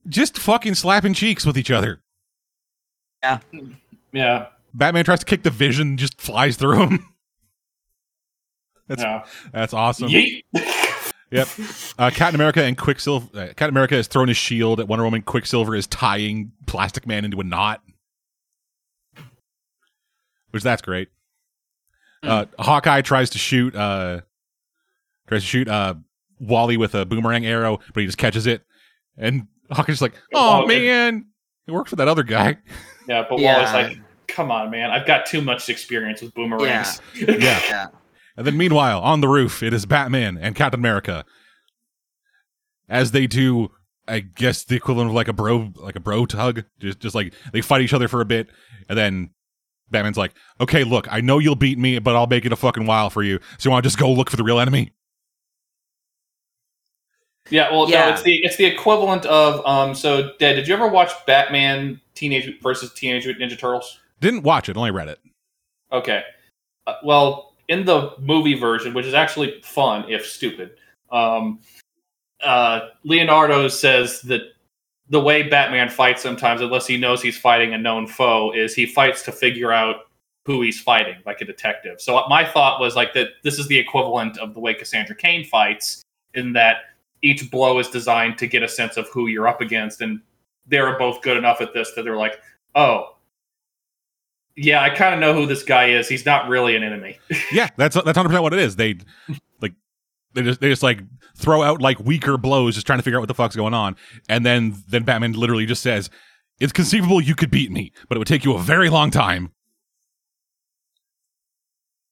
just 0.08 0.38
fucking 0.38 0.76
slapping 0.76 1.14
cheeks 1.14 1.46
with 1.46 1.58
each 1.58 1.72
other. 1.72 2.02
Yeah, 3.24 3.40
Yeah. 4.12 4.48
Batman 4.74 5.06
tries 5.06 5.20
to 5.20 5.26
kick 5.26 5.44
the 5.44 5.50
Vision, 5.50 5.98
just 5.98 6.22
flies 6.22 6.56
through 6.58 6.80
him. 6.80 7.06
That's 8.88 9.02
yeah. 9.02 9.26
that's 9.52 9.74
awesome. 9.74 10.10
Yeet. 10.10 10.44
Yep. 11.30 11.48
Uh, 12.00 12.10
Captain 12.10 12.36
America 12.36 12.64
and 12.64 12.78
Quicksilver. 12.78 13.28
Uh, 13.38 13.48
Captain 13.48 13.68
America 13.72 13.96
has 13.96 14.08
thrown 14.08 14.30
his 14.30 14.38
shield 14.38 14.80
at 14.80 14.88
Wonder 14.88 15.04
Woman. 15.04 15.22
Quicksilver 15.24 15.76
is 15.76 15.86
tying 15.86 16.54
Plastic 16.68 17.06
Man 17.06 17.26
into 17.26 17.42
a 17.42 17.44
knot, 17.44 17.82
which 20.52 20.64
that's 20.64 20.82
great. 20.82 21.10
Uh, 22.24 22.46
Hawkeye 22.58 23.02
tries 23.02 23.30
to 23.32 23.38
shoot. 23.38 23.76
Uh, 23.76 24.22
tries 25.28 25.42
to 25.42 25.48
shoot 25.48 25.68
uh, 25.68 25.96
Wally 26.40 26.78
with 26.78 26.96
a 26.96 27.06
boomerang 27.06 27.46
arrow, 27.46 27.80
but 27.94 28.02
he 28.02 28.06
just 28.06 28.18
catches 28.18 28.48
it, 28.48 28.64
and 29.18 29.48
Hawkeye's 29.72 30.02
like, 30.02 30.14
"Oh 30.34 30.64
Oh, 30.64 30.68
man, 30.68 31.26
it 31.68 31.72
worked 31.72 31.90
for 31.90 31.96
that 31.98 32.08
other 32.08 32.24
guy." 32.24 32.58
Yeah, 33.08 33.26
but 33.30 33.40
Yeah. 33.40 33.58
Wally's 33.58 33.74
like, 33.74 33.98
"Come 34.28 34.52
on, 34.52 34.70
man! 34.72 34.90
I've 34.92 35.06
got 35.08 35.26
too 35.26 35.42
much 35.42 35.70
experience 35.70 36.22
with 36.22 36.34
boomerangs." 36.34 37.02
Yeah. 37.16 37.38
Yeah. 37.38 37.86
And 38.36 38.46
then 38.46 38.56
meanwhile, 38.56 39.02
on 39.02 39.22
the 39.22 39.28
roof, 39.28 39.64
it 39.64 39.74
is 39.74 39.86
Batman 39.88 40.38
and 40.38 40.56
Captain 40.56 40.80
America. 40.80 41.26
As 42.90 43.12
they 43.12 43.28
do, 43.28 43.72
I 44.08 44.20
guess 44.20 44.64
the 44.64 44.76
equivalent 44.76 45.10
of 45.10 45.16
like 45.16 45.28
a 45.28 45.34
bro 45.34 45.72
like 45.76 45.96
a 45.96 46.00
bro 46.00 46.26
tug. 46.26 46.64
Just 46.80 47.00
just 47.00 47.16
like 47.16 47.34
they 47.52 47.62
fight 47.62 47.82
each 47.82 47.94
other 47.94 48.08
for 48.08 48.22
a 48.22 48.26
bit, 48.26 48.48
and 48.88 48.98
then 48.98 49.32
Batman's 49.90 50.18
like, 50.18 50.34
Okay, 50.62 50.84
look, 50.84 51.12
I 51.12 51.20
know 51.22 51.40
you'll 51.40 51.56
beat 51.56 51.78
me, 51.78 52.00
but 52.00 52.16
I'll 52.16 52.28
make 52.28 52.46
it 52.46 52.52
a 52.54 52.56
fucking 52.56 52.86
while 52.86 53.10
for 53.10 53.24
you. 53.24 53.40
So 53.58 53.68
you 53.68 53.72
wanna 53.72 53.82
just 53.82 53.98
go 53.98 54.12
look 54.12 54.30
for 54.30 54.38
the 54.38 54.44
real 54.44 54.60
enemy? 54.60 54.92
Yeah, 57.50 57.72
well, 57.72 57.90
Yeah. 57.90 58.06
no, 58.06 58.14
it's 58.14 58.22
the 58.24 58.44
it's 58.44 58.56
the 58.58 58.66
equivalent 58.66 59.26
of 59.26 59.66
um. 59.66 59.96
So, 59.96 60.34
Dad, 60.40 60.54
did 60.54 60.68
you 60.68 60.74
ever 60.74 60.88
watch 60.88 61.12
Batman 61.26 62.00
Teenage 62.14 62.60
versus 62.62 62.94
Teenage 62.94 63.26
Ninja 63.26 63.58
Turtles? 63.58 64.00
Didn't 64.20 64.44
watch 64.44 64.70
it, 64.70 64.78
only 64.78 64.92
read 64.92 65.08
it. 65.08 65.20
Okay. 65.92 66.24
Uh, 66.88 66.96
well, 67.04 67.54
in 67.68 67.86
the 67.86 68.14
movie 68.20 68.56
version, 68.60 68.94
which 68.94 69.06
is 69.06 69.14
actually 69.14 69.62
fun 69.62 70.10
if 70.10 70.26
stupid, 70.26 70.72
um, 71.12 71.60
uh, 72.42 72.88
Leonardo 73.04 73.68
says 73.68 74.22
that 74.22 74.42
the 75.10 75.20
way 75.20 75.44
Batman 75.44 75.90
fights 75.90 76.22
sometimes, 76.22 76.62
unless 76.62 76.88
he 76.88 76.98
knows 76.98 77.22
he's 77.22 77.38
fighting 77.38 77.74
a 77.74 77.78
known 77.78 78.08
foe, 78.08 78.52
is 78.54 78.74
he 78.74 78.86
fights 78.86 79.22
to 79.24 79.32
figure 79.32 79.72
out 79.72 80.08
who 80.46 80.62
he's 80.62 80.80
fighting, 80.80 81.16
like 81.26 81.42
a 81.42 81.46
detective. 81.46 82.02
So 82.02 82.22
my 82.30 82.46
thought 82.46 82.80
was 82.80 82.96
like 82.96 83.14
that 83.14 83.30
this 83.44 83.60
is 83.60 83.68
the 83.68 83.78
equivalent 83.78 84.38
of 84.38 84.54
the 84.54 84.60
way 84.60 84.74
Cassandra 84.74 85.16
Cain 85.16 85.46
fights, 85.46 86.02
in 86.34 86.54
that 86.54 86.78
each 87.28 87.52
blow 87.52 87.80
is 87.80 87.90
designed 87.90 88.38
to 88.38 88.48
get 88.48 88.64
a 88.64 88.68
sense 88.68 88.98
of 88.98 89.08
who 89.10 89.28
you're 89.28 89.48
up 89.48 89.62
against, 89.62 90.02
and 90.02 90.22
they're 90.66 90.98
both 90.98 91.22
good 91.22 91.38
enough 91.38 91.62
at 91.62 91.74
this 91.74 91.92
that 91.96 92.04
they're 92.04 92.18
like, 92.18 92.40
oh. 92.76 93.16
Yeah, 94.56 94.82
I 94.82 94.90
kind 94.90 95.14
of 95.14 95.20
know 95.20 95.34
who 95.34 95.46
this 95.46 95.62
guy 95.62 95.90
is. 95.90 96.10
He's 96.10 96.26
not 96.26 96.48
really 96.48 96.76
an 96.76 96.84
enemy. 96.84 97.20
Yeah, 97.52 97.70
that's 97.78 97.96
that's 97.96 98.18
hundred 98.18 98.30
percent 98.30 98.44
what 98.44 98.54
it 98.54 98.60
is. 98.60 98.76
They 98.76 98.98
like 99.62 99.74
they 100.34 100.42
just 100.42 100.60
they 100.62 100.70
just 100.70 100.82
like 100.82 101.02
throw 101.36 101.62
out 101.62 101.80
like 101.80 102.00
weaker 102.00 102.38
blows, 102.38 102.74
just 102.74 102.88
trying 102.88 102.98
to 102.98 103.04
figure 103.04 103.20
out 103.20 103.22
what 103.22 103.28
the 103.28 103.36
fuck's 103.36 103.56
going 103.56 103.76
on, 103.76 103.96
and 104.30 104.44
then 104.46 104.76
then 104.88 105.04
Batman 105.04 105.34
literally 105.34 105.68
just 105.68 105.84
says, 105.84 106.10
"It's 106.60 106.74
conceivable 106.74 107.22
you 107.22 107.36
could 107.36 107.52
beat 107.52 107.72
me, 107.72 107.92
but 108.10 108.16
it 108.16 108.20
would 108.20 108.28
take 108.28 108.46
you 108.46 108.56
a 108.56 108.60
very 108.60 108.90
long 108.90 109.12
time." 109.12 109.52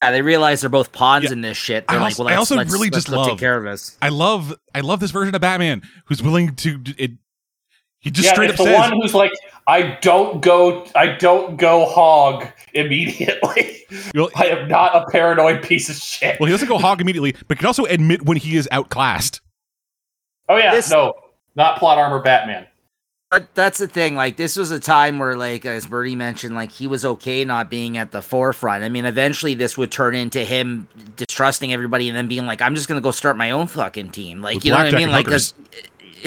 Yeah, 0.03 0.11
they 0.11 0.21
realize 0.21 0.61
they're 0.61 0.69
both 0.69 0.91
pawns 0.91 1.25
Yeah. 1.25 1.31
in 1.31 1.41
this 1.41 1.57
shit. 1.57 1.85
I 1.87 1.93
They're 1.93 2.01
like, 2.01 2.11
also- 2.11 2.23
well, 2.25 2.33
I 2.33 2.37
let's, 2.37 2.51
also 2.51 2.55
let's- 2.57 2.71
really 2.71 2.89
let's 2.89 3.05
just 3.05 3.09
go 3.09 3.17
love- 3.21 3.29
take 3.29 3.39
care 3.39 3.57
of 3.57 3.63
this. 3.63 3.97
I 4.01 4.09
love 4.09 4.53
I 4.75 4.81
love 4.81 4.99
this 4.99 5.11
version 5.11 5.33
of 5.33 5.41
Batman 5.41 5.81
who's 6.05 6.21
willing 6.21 6.55
to 6.57 6.79
it. 6.97 7.11
He 7.99 8.11
just 8.11 8.27
yeah, 8.27 8.33
straight 8.33 8.51
it's 8.51 8.59
up 8.59 8.65
the 8.67 8.71
says, 8.71 8.91
one 8.91 9.01
who's 9.01 9.15
like, 9.15 9.31
I 9.65 9.97
don't 10.01 10.39
go, 10.41 10.85
I 10.93 11.07
don't 11.07 11.57
go 11.57 11.85
hog 11.87 12.45
immediately. 12.75 13.83
Well, 14.13 14.29
I 14.35 14.45
am 14.47 14.67
not 14.67 14.95
a 14.95 15.09
paranoid 15.09 15.63
piece 15.63 15.89
of 15.89 15.95
shit. 15.95 16.39
well, 16.39 16.45
he 16.45 16.51
doesn't 16.53 16.67
go 16.67 16.77
hog 16.77 17.01
immediately, 17.01 17.35
but 17.47 17.57
can 17.57 17.65
also 17.65 17.85
admit 17.85 18.23
when 18.23 18.37
he 18.37 18.57
is 18.57 18.67
outclassed. 18.71 19.41
oh 20.49 20.57
yeah, 20.57 20.69
This- 20.75 20.91
no, 20.91 21.13
not 21.55 21.79
plot 21.79 21.97
armor 21.97 22.19
Batman. 22.21 22.67
But 23.31 23.53
that's 23.55 23.79
the 23.79 23.87
thing. 23.87 24.15
Like, 24.15 24.37
this 24.37 24.55
was 24.55 24.71
a 24.71 24.79
time 24.79 25.17
where, 25.19 25.35
like, 25.35 25.65
as 25.65 25.87
Bertie 25.87 26.15
mentioned, 26.15 26.55
like 26.55 26.71
he 26.71 26.87
was 26.87 27.03
okay 27.03 27.43
not 27.43 27.69
being 27.69 27.97
at 27.97 28.11
the 28.11 28.21
forefront. 28.21 28.83
I 28.83 28.89
mean, 28.89 29.05
eventually 29.05 29.55
this 29.55 29.77
would 29.77 29.91
turn 29.91 30.15
into 30.15 30.45
him 30.45 30.87
distrusting 31.15 31.73
everybody 31.73 32.07
and 32.07 32.15
then 32.15 32.27
being 32.27 32.45
like, 32.45 32.61
"I'm 32.61 32.75
just 32.75 32.87
gonna 32.87 33.01
go 33.01 33.11
start 33.11 33.35
my 33.35 33.51
own 33.51 33.67
fucking 33.67 34.11
team." 34.11 34.41
Like, 34.41 34.55
With 34.55 34.65
you 34.65 34.71
know 34.71 34.77
what 34.77 34.93
I 34.93 34.97
mean? 34.97 35.11
Like, 35.11 35.25
because. 35.25 35.53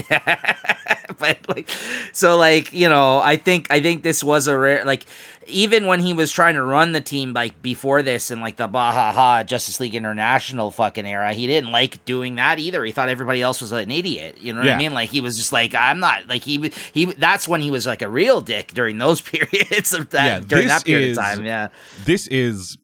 but 1.19 1.39
like, 1.49 1.69
so 2.13 2.37
like 2.37 2.73
you 2.73 2.89
know, 2.89 3.19
I 3.19 3.37
think 3.37 3.67
I 3.71 3.81
think 3.81 4.03
this 4.03 4.23
was 4.23 4.47
a 4.47 4.59
rare 4.59 4.85
like. 4.85 5.05
Even 5.51 5.87
when 5.87 6.01
he 6.01 6.13
was 6.13 6.31
trying 6.31 6.57
to 6.57 6.63
run 6.63 6.93
the 6.93 7.01
team 7.01 7.33
like 7.33 7.63
before 7.63 8.03
this 8.03 8.31
in 8.31 8.43
like 8.43 8.57
the 8.57 8.69
Bahaha 8.69 9.47
Justice 9.47 9.81
League 9.81 9.95
International 9.95 10.71
fucking 10.71 11.07
era, 11.07 11.33
he 11.33 11.47
didn't 11.47 11.73
like 11.73 12.05
doing 12.05 12.35
that 12.35 12.59
either. 12.59 12.85
He 12.85 12.93
thought 12.93 13.09
everybody 13.09 13.41
else 13.41 13.63
was 13.63 13.73
an 13.73 13.91
idiot. 13.91 14.37
You 14.43 14.53
know 14.53 14.59
what 14.59 14.67
Yeah. 14.67 14.75
I 14.75 14.79
mean? 14.79 14.93
Like 14.93 15.09
he 15.09 15.23
was 15.23 15.39
just 15.39 15.51
like, 15.51 15.75
I'm 15.75 16.01
not 16.01 16.29
like 16.29 16.43
he 16.43 16.71
he. 16.93 17.07
That's 17.07 17.49
when 17.49 17.63
he 17.63 17.71
was 17.71 17.87
like 17.87 18.03
a 18.03 18.11
real 18.11 18.43
dick 18.43 18.75
during 18.75 18.99
those 18.99 19.21
periods 19.23 19.95
of 19.95 20.11
that 20.11 20.27
Yeah, 20.27 20.41
during 20.47 20.69
that 20.69 20.85
period 20.85 21.13
is- 21.13 21.17
of 21.19 21.25
time. 21.25 21.47
Yeah, 21.47 21.69
This 22.05 22.27
is 22.27 22.77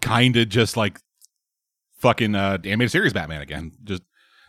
kind 0.00 0.36
of 0.36 0.48
just 0.48 0.76
like 0.76 1.00
fucking 1.98 2.36
uh, 2.36 2.58
animated 2.62 2.92
series 2.92 3.12
Batman 3.12 3.40
again. 3.42 3.72
Just 3.82 4.02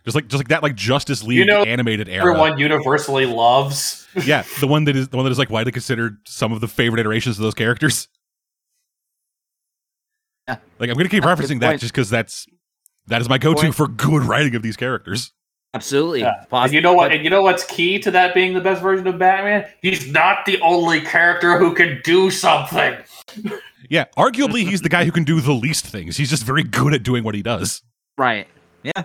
just 0.09 0.15
like 0.15 0.27
just 0.27 0.39
like 0.39 0.47
that 0.49 0.63
like 0.63 0.75
Justice 0.75 1.23
League 1.23 1.47
know, 1.47 1.63
animated 1.63 2.09
era. 2.09 2.29
Everyone 2.29 2.57
universally 2.59 3.25
loves. 3.25 4.07
yeah, 4.25 4.43
the 4.59 4.67
one 4.67 4.85
that 4.85 4.95
is 4.95 5.09
the 5.09 5.17
one 5.17 5.23
that 5.25 5.31
is 5.31 5.39
like 5.39 5.49
widely 5.49 5.71
considered 5.71 6.17
some 6.25 6.51
of 6.51 6.61
the 6.61 6.67
favorite 6.67 6.99
iterations 6.99 7.37
of 7.37 7.43
those 7.43 7.53
characters. 7.53 8.07
Yeah. 10.47 10.57
Like 10.79 10.89
I'm 10.89 10.95
gonna 10.97 11.09
keep 11.09 11.23
That's 11.23 11.41
referencing 11.41 11.59
that 11.59 11.79
just 11.79 11.93
because 11.93 12.09
that's 12.09 12.47
that 13.07 13.21
is 13.21 13.29
my 13.29 13.37
go-to 13.37 13.61
Point. 13.61 13.75
for 13.75 13.87
good 13.87 14.23
writing 14.23 14.55
of 14.55 14.61
these 14.61 14.77
characters. 14.77 15.31
absolutely. 15.73 16.21
Yeah. 16.21 16.45
And 16.51 16.73
you 16.73 16.81
know 16.81 16.93
what? 16.93 17.09
but- 17.09 17.15
And 17.15 17.23
you 17.23 17.29
know 17.29 17.41
what's 17.41 17.63
key 17.65 17.99
to 17.99 18.11
that 18.11 18.33
being 18.33 18.53
the 18.53 18.61
best 18.61 18.81
version 18.81 19.07
of 19.07 19.17
Batman? 19.19 19.67
He's 19.81 20.11
not 20.11 20.45
the 20.45 20.59
only 20.61 21.01
character 21.01 21.57
who 21.57 21.73
can 21.73 22.01
do 22.03 22.31
something. 22.31 22.95
Yeah, 23.89 24.05
arguably 24.17 24.67
he's 24.67 24.81
the 24.81 24.89
guy 24.89 25.03
who 25.05 25.11
can 25.11 25.23
do 25.23 25.41
the 25.41 25.53
least 25.53 25.87
things. 25.87 26.15
He's 26.17 26.29
just 26.29 26.43
very 26.43 26.63
good 26.63 26.93
at 26.93 27.01
doing 27.01 27.23
what 27.23 27.33
he 27.33 27.41
does. 27.41 27.81
Right. 28.19 28.47
Yeah. 28.83 29.03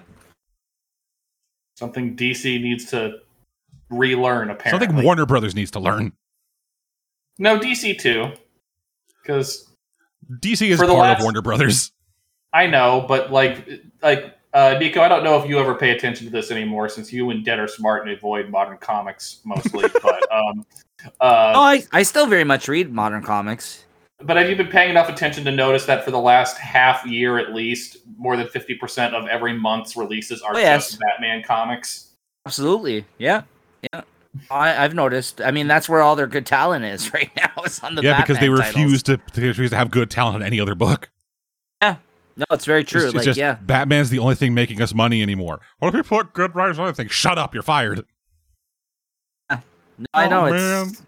Something 1.85 2.17
DC 2.17 2.63
needs 2.63 2.87
to 2.87 3.19
relearn. 3.91 4.49
Apparently, 4.49 4.87
Something 4.87 5.05
Warner 5.05 5.27
Brothers 5.27 5.55
needs 5.55 5.71
to 5.73 5.81
learn. 5.81 6.15
No, 7.39 7.59
DC 7.59 7.99
too. 7.99 8.33
Because 9.21 9.71
DC 10.41 10.67
is 10.67 10.79
For 10.79 10.87
part 10.87 10.97
the 10.97 11.17
of 11.19 11.23
Warner 11.23 11.43
Brothers. 11.43 11.93
I 12.55 12.69
know, 12.69 13.05
but 13.07 13.31
like, 13.31 13.69
like 14.03 14.35
uh, 14.55 14.79
Nico, 14.81 15.03
I 15.03 15.09
don't 15.09 15.25
know 15.25 15.39
if 15.39 15.47
you 15.47 15.59
ever 15.59 15.75
pay 15.75 15.91
attention 15.91 16.25
to 16.25 16.33
this 16.33 16.51
anymore, 16.51 16.89
since 16.89 17.13
you 17.13 17.29
and 17.29 17.45
Dead 17.45 17.59
are 17.59 17.69
smart 17.69 18.09
and 18.09 18.17
avoid 18.17 18.49
modern 18.49 18.79
comics 18.79 19.41
mostly. 19.45 19.87
but 20.03 20.33
um, 20.33 20.65
uh, 21.21 21.53
Oh, 21.55 21.61
I, 21.61 21.85
I 21.93 22.03
still 22.03 22.25
very 22.25 22.45
much 22.45 22.67
read 22.67 22.91
modern 22.91 23.23
comics. 23.23 23.84
But 24.23 24.37
have 24.37 24.49
you 24.49 24.57
been 24.57 24.69
paying 24.69 24.91
enough 24.91 25.09
attention 25.09 25.45
to 25.45 25.51
notice 25.51 25.87
that 25.87 26.05
for 26.05 26.11
the 26.11 26.19
last 26.19 26.57
half 26.59 27.05
year 27.07 27.39
at 27.39 27.55
least, 27.55 27.99
more 28.17 28.37
than 28.37 28.49
fifty 28.49 28.75
percent 28.75 29.15
of 29.15 29.27
every 29.29 29.53
month's 29.59 29.97
releases 29.97 30.41
are 30.43 30.55
Oh, 30.55 30.59
yes. 30.59 30.89
just 30.91 31.01
Batman 31.01 31.43
comics? 31.43 32.11
Absolutely. 32.47 33.05
Yeah. 33.19 33.43
Yeah. 33.93 34.03
I, 34.51 34.85
I've 34.85 34.95
noticed. 34.95 35.41
I 35.41 35.51
mean, 35.53 35.69
that's 35.69 35.89
where 35.89 36.01
all 36.03 36.17
their 36.17 36.27
good 36.27 36.45
talent 36.47 36.85
is 36.85 37.13
right 37.15 37.31
now. 37.37 37.51
It's 37.65 37.83
on 37.83 37.95
the 37.95 38.03
yeah, 38.03 38.21
because 38.21 38.39
they 38.39 38.49
Batman 38.49 38.67
titles. 38.73 38.83
refuse 38.83 39.03
to 39.05 39.21
they 39.35 39.47
refuse 39.49 39.71
to 39.71 39.77
have 39.77 39.91
good 39.91 40.11
talent 40.11 40.37
in 40.37 40.43
any 40.43 40.59
other 40.61 40.75
book. 40.75 41.09
Yeah, 41.83 41.97
no, 42.37 42.45
it's 42.51 42.65
very 42.65 42.83
true. 42.83 43.01
It's, 43.01 43.09
it's 43.09 43.15
like, 43.17 43.25
just 43.25 43.39
yeah, 43.39 43.55
Batman's 43.63 44.11
the 44.11 44.19
only 44.19 44.35
thing 44.35 44.55
making 44.55 44.81
us 44.83 44.93
money 44.95 45.23
anymore. 45.23 45.61
What 45.79 45.89
if 45.89 45.95
we 45.95 46.03
put 46.03 46.33
good 46.33 46.55
writers 46.55 46.79
on 46.79 46.87
other 46.87 46.95
things? 46.95 47.13
Shut 47.13 47.39
up, 47.39 47.55
you're 47.55 47.63
fired. 47.63 48.05
no, 49.51 49.59
I 50.13 50.27
know 50.29 50.47
Oh, 50.47 50.53
it's 50.53 50.63
man. 50.99 51.07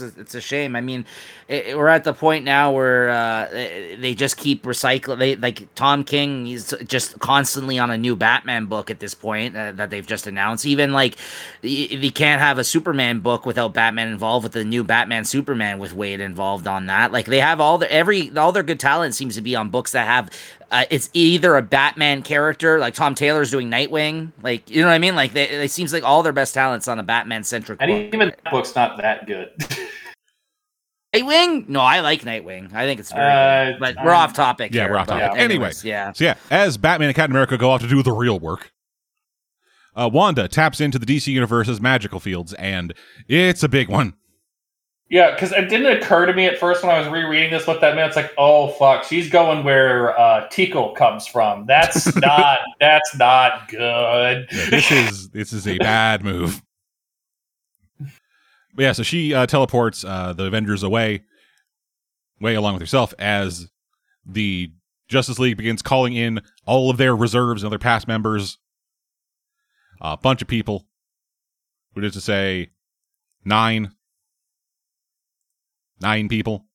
It's 0.00 0.16
a, 0.16 0.20
it's 0.20 0.34
a 0.34 0.40
shame. 0.40 0.76
I 0.76 0.80
mean, 0.80 1.04
it, 1.48 1.76
we're 1.76 1.88
at 1.88 2.04
the 2.04 2.12
point 2.12 2.44
now 2.44 2.72
where 2.72 3.10
uh, 3.10 3.48
they 3.50 4.14
just 4.14 4.36
keep 4.36 4.64
recycling. 4.64 5.18
They 5.18 5.36
like 5.36 5.72
Tom 5.74 6.04
King. 6.04 6.46
He's 6.46 6.74
just 6.86 7.18
constantly 7.18 7.78
on 7.78 7.90
a 7.90 7.98
new 7.98 8.16
Batman 8.16 8.66
book 8.66 8.90
at 8.90 9.00
this 9.00 9.14
point 9.14 9.56
uh, 9.56 9.72
that 9.72 9.90
they've 9.90 10.06
just 10.06 10.26
announced. 10.26 10.66
Even 10.66 10.92
like 10.92 11.16
you 11.62 12.12
can't 12.12 12.40
have 12.40 12.58
a 12.58 12.64
Superman 12.64 13.20
book 13.20 13.46
without 13.46 13.74
Batman 13.74 14.08
involved 14.08 14.44
with 14.44 14.52
the 14.52 14.64
new 14.64 14.84
Batman 14.84 15.24
Superman 15.24 15.78
with 15.78 15.94
Waid 15.94 16.18
involved 16.20 16.66
on 16.66 16.86
that. 16.86 17.12
Like 17.12 17.26
they 17.26 17.40
have 17.40 17.60
all 17.60 17.78
the 17.78 17.90
every 17.92 18.36
all 18.36 18.52
their 18.52 18.62
good 18.62 18.80
talent 18.80 19.14
seems 19.14 19.34
to 19.36 19.42
be 19.42 19.56
on 19.56 19.70
books 19.70 19.92
that 19.92 20.06
have 20.06 20.30
uh, 20.70 20.84
it's 20.90 21.10
either 21.12 21.56
a 21.56 21.62
Batman 21.62 22.22
character, 22.22 22.78
like 22.78 22.94
Tom 22.94 23.14
Taylor's 23.14 23.50
doing 23.50 23.70
Nightwing, 23.70 24.32
like 24.42 24.68
you 24.68 24.80
know 24.80 24.88
what 24.88 24.94
I 24.94 24.98
mean. 24.98 25.14
Like 25.14 25.32
they, 25.32 25.48
it 25.48 25.70
seems 25.70 25.92
like 25.92 26.02
all 26.02 26.22
their 26.22 26.32
best 26.32 26.54
talents 26.54 26.88
on 26.88 26.98
a 26.98 27.02
Batman 27.02 27.44
centric. 27.44 27.80
And 27.80 27.90
even 27.90 28.28
that 28.30 28.50
book's 28.50 28.74
not 28.74 28.96
that 28.98 29.26
good. 29.26 29.50
Nightwing? 31.14 31.68
No, 31.68 31.80
I 31.80 32.00
like 32.00 32.22
Nightwing. 32.22 32.74
I 32.74 32.84
think 32.84 33.00
it's 33.00 33.12
very 33.12 33.24
uh, 33.24 33.70
good. 33.72 33.80
But 33.80 33.98
um, 33.98 34.04
we're 34.04 34.12
off 34.12 34.34
topic. 34.34 34.74
Yeah, 34.74 34.82
here, 34.82 34.92
we're 34.92 34.98
off 34.98 35.06
topic. 35.06 35.30
Yeah. 35.36 35.42
Anyway, 35.42 35.72
yeah. 35.84 36.12
So 36.12 36.24
yeah, 36.24 36.34
as 36.50 36.76
Batman 36.76 37.08
and 37.08 37.16
Captain 37.16 37.32
America 37.32 37.56
go 37.56 37.70
off 37.70 37.80
to 37.82 37.88
do 37.88 38.02
the 38.02 38.12
real 38.12 38.38
work, 38.38 38.72
uh, 39.94 40.10
Wanda 40.12 40.48
taps 40.48 40.80
into 40.80 40.98
the 40.98 41.06
DC 41.06 41.28
universe's 41.28 41.80
magical 41.80 42.20
fields, 42.20 42.54
and 42.54 42.92
it's 43.28 43.62
a 43.62 43.68
big 43.68 43.88
one. 43.88 44.14
Yeah, 45.08 45.32
because 45.32 45.52
it 45.52 45.68
didn't 45.68 46.02
occur 46.02 46.26
to 46.26 46.32
me 46.32 46.46
at 46.46 46.58
first 46.58 46.82
when 46.82 46.92
I 46.92 46.98
was 46.98 47.08
rereading 47.08 47.52
this 47.52 47.64
what 47.66 47.80
that 47.80 47.94
meant. 47.94 48.08
It's 48.08 48.16
like, 48.16 48.32
oh 48.36 48.68
fuck, 48.70 49.04
she's 49.04 49.30
going 49.30 49.62
where 49.62 50.18
uh, 50.18 50.48
Tikal 50.48 50.96
comes 50.96 51.28
from. 51.28 51.64
That's 51.66 52.14
not. 52.20 52.58
that's 52.80 53.16
not 53.16 53.68
good. 53.68 54.48
Yeah, 54.50 54.70
this 54.70 54.90
is 54.90 55.28
this 55.30 55.52
is 55.52 55.68
a 55.68 55.78
bad 55.78 56.24
move. 56.24 56.60
But 57.98 58.82
yeah, 58.82 58.92
so 58.92 59.04
she 59.04 59.32
uh, 59.32 59.46
teleports 59.46 60.04
uh, 60.04 60.32
the 60.32 60.44
Avengers 60.44 60.82
away, 60.82 61.22
way 62.40 62.56
along 62.56 62.74
with 62.74 62.82
herself, 62.82 63.14
as 63.18 63.70
the 64.26 64.72
Justice 65.08 65.38
League 65.38 65.56
begins 65.56 65.82
calling 65.82 66.14
in 66.14 66.42
all 66.66 66.90
of 66.90 66.96
their 66.96 67.14
reserves 67.14 67.62
and 67.62 67.68
other 67.68 67.78
past 67.78 68.08
members. 68.08 68.58
A 70.00 70.16
bunch 70.16 70.42
of 70.42 70.48
people, 70.48 70.84
which 71.94 72.04
is 72.04 72.12
to 72.14 72.20
say, 72.20 72.70
nine 73.44 73.92
nine 76.00 76.28
people. 76.28 76.66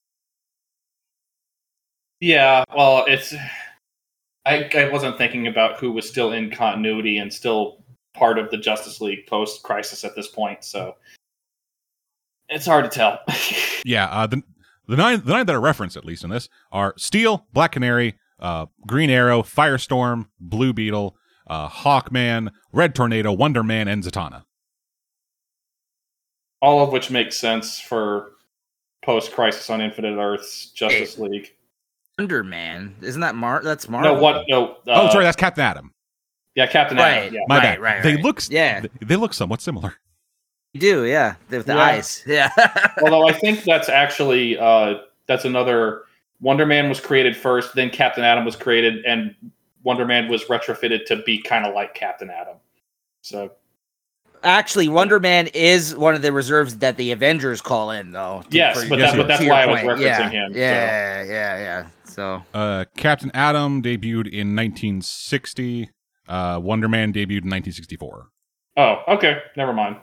Yeah, 2.19 2.63
well, 2.75 3.05
it's 3.07 3.33
I, 4.45 4.69
I 4.75 4.89
wasn't 4.89 5.17
thinking 5.17 5.47
about 5.47 5.79
who 5.79 5.91
was 5.91 6.07
still 6.07 6.31
in 6.31 6.51
continuity 6.51 7.17
and 7.17 7.33
still 7.33 7.83
part 8.13 8.37
of 8.37 8.49
the 8.51 8.57
Justice 8.57 9.01
League 9.01 9.25
post 9.27 9.63
crisis 9.63 10.03
at 10.03 10.15
this 10.15 10.27
point, 10.27 10.63
so 10.63 10.95
it's 12.49 12.65
hard 12.65 12.83
to 12.83 12.89
tell. 12.89 13.19
yeah, 13.85 14.05
uh, 14.05 14.27
the 14.27 14.43
the 14.87 14.97
nine 14.97 15.21
the 15.25 15.33
nine 15.33 15.45
that 15.45 15.55
are 15.55 15.61
referenced 15.61 15.97
at 15.97 16.05
least 16.05 16.23
in 16.23 16.29
this 16.29 16.49
are 16.71 16.93
Steel, 16.97 17.47
Black 17.53 17.71
Canary, 17.71 18.15
uh, 18.39 18.67
Green 18.85 19.09
Arrow, 19.09 19.41
Firestorm, 19.41 20.27
Blue 20.39 20.73
Beetle, 20.73 21.15
uh, 21.47 21.69
Hawkman, 21.69 22.51
Red 22.71 22.93
Tornado, 22.93 23.31
Wonder 23.31 23.63
Man, 23.63 23.87
and 23.87 24.03
Zatanna. 24.03 24.43
All 26.61 26.83
of 26.83 26.91
which 26.91 27.09
makes 27.09 27.37
sense 27.37 27.79
for 27.79 28.30
post 29.03 29.31
Crisis 29.31 29.69
on 29.69 29.81
Infinite 29.81 30.17
Earths 30.17 30.67
Justice 30.67 31.15
hey, 31.15 31.23
League. 31.23 31.53
Wonder 32.17 32.43
Man, 32.43 32.95
isn't 33.01 33.21
that 33.21 33.35
Mar? 33.35 33.61
That's 33.63 33.89
Marvel. 33.89 34.15
No, 34.15 34.21
what? 34.21 34.45
No. 34.47 34.73
Uh, 34.87 35.07
oh, 35.07 35.09
sorry, 35.09 35.23
that's 35.23 35.37
Captain 35.37 35.63
Atom. 35.63 35.93
Yeah, 36.55 36.67
Captain 36.67 36.97
right, 36.97 37.23
Atom. 37.23 37.33
Yeah. 37.33 37.39
My 37.47 37.57
right, 37.57 37.63
bad. 37.63 37.79
Right, 37.79 38.03
they 38.03 38.15
right. 38.15 38.23
look. 38.23 38.41
Yeah, 38.49 38.85
they 39.01 39.15
look 39.15 39.33
somewhat 39.33 39.61
similar. 39.61 39.95
You 40.73 40.79
do, 40.79 41.05
yeah, 41.05 41.35
with 41.49 41.65
the 41.65 41.73
yeah. 41.73 41.81
eyes. 41.81 42.23
Yeah. 42.25 42.49
Although 43.03 43.27
I 43.27 43.33
think 43.33 43.63
that's 43.63 43.89
actually 43.89 44.57
uh, 44.57 44.95
that's 45.27 45.45
another. 45.45 46.03
Wonder 46.39 46.65
Man 46.65 46.89
was 46.89 46.99
created 46.99 47.37
first, 47.37 47.75
then 47.75 47.91
Captain 47.91 48.23
Atom 48.23 48.45
was 48.45 48.55
created, 48.55 49.05
and 49.05 49.35
Wonder 49.83 50.05
Man 50.05 50.27
was 50.27 50.45
retrofitted 50.45 51.05
to 51.05 51.17
be 51.17 51.39
kind 51.39 51.65
of 51.65 51.75
like 51.75 51.93
Captain 51.93 52.29
Atom. 52.29 52.57
So 53.21 53.51
actually 54.43 54.87
Wonder 54.87 55.19
Man 55.19 55.47
is 55.47 55.95
one 55.95 56.15
of 56.15 56.21
the 56.21 56.31
reserves 56.31 56.77
that 56.77 56.97
the 56.97 57.11
Avengers 57.11 57.61
call 57.61 57.91
in, 57.91 58.11
though. 58.11 58.43
Yes, 58.49 58.87
but, 58.87 58.99
that, 58.99 59.15
but 59.17 59.27
that's 59.27 59.43
why 59.43 59.63
I 59.63 59.65
was 59.65 59.79
referencing 59.81 60.01
yeah, 60.01 60.29
him. 60.29 60.51
Yeah, 60.55 61.23
so. 61.23 61.29
yeah, 61.29 61.57
yeah. 61.59 61.87
So, 62.05 62.43
uh, 62.53 62.85
Captain 62.97 63.31
Atom 63.33 63.81
debuted 63.81 64.27
in 64.27 64.55
1960. 64.55 65.89
Uh, 66.27 66.59
Wonder 66.61 66.87
Man 66.87 67.13
debuted 67.13 67.43
in 67.43 67.49
1964. 67.49 68.27
Oh, 68.77 68.95
okay. 69.07 69.39
Never 69.55 69.73
mind. 69.73 69.97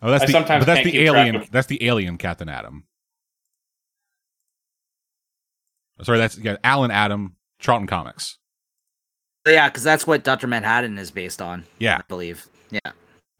Oh, 0.00 0.10
that's 0.10 0.24
I 0.24 0.26
the 0.26 0.32
sometimes 0.32 0.62
but 0.62 0.66
that's 0.66 0.78
can't 0.78 0.86
the 0.86 0.92
keep 0.92 1.08
alien. 1.08 1.36
of- 1.36 1.50
That's 1.50 1.68
the 1.68 1.86
alien 1.86 2.18
Captain 2.18 2.48
Atom. 2.48 2.84
Sorry, 6.02 6.18
that's 6.18 6.36
yeah, 6.38 6.56
Allen 6.64 6.90
Adam, 6.90 7.36
Charlton 7.60 7.86
Comics. 7.86 8.38
yeah, 9.46 9.68
because 9.68 9.84
that's 9.84 10.04
what 10.04 10.24
Doctor 10.24 10.48
Manhattan 10.48 10.98
is 10.98 11.12
based 11.12 11.40
on. 11.40 11.64
Yeah. 11.78 11.98
I 11.98 12.02
believe. 12.08 12.48
Yeah. 12.70 12.80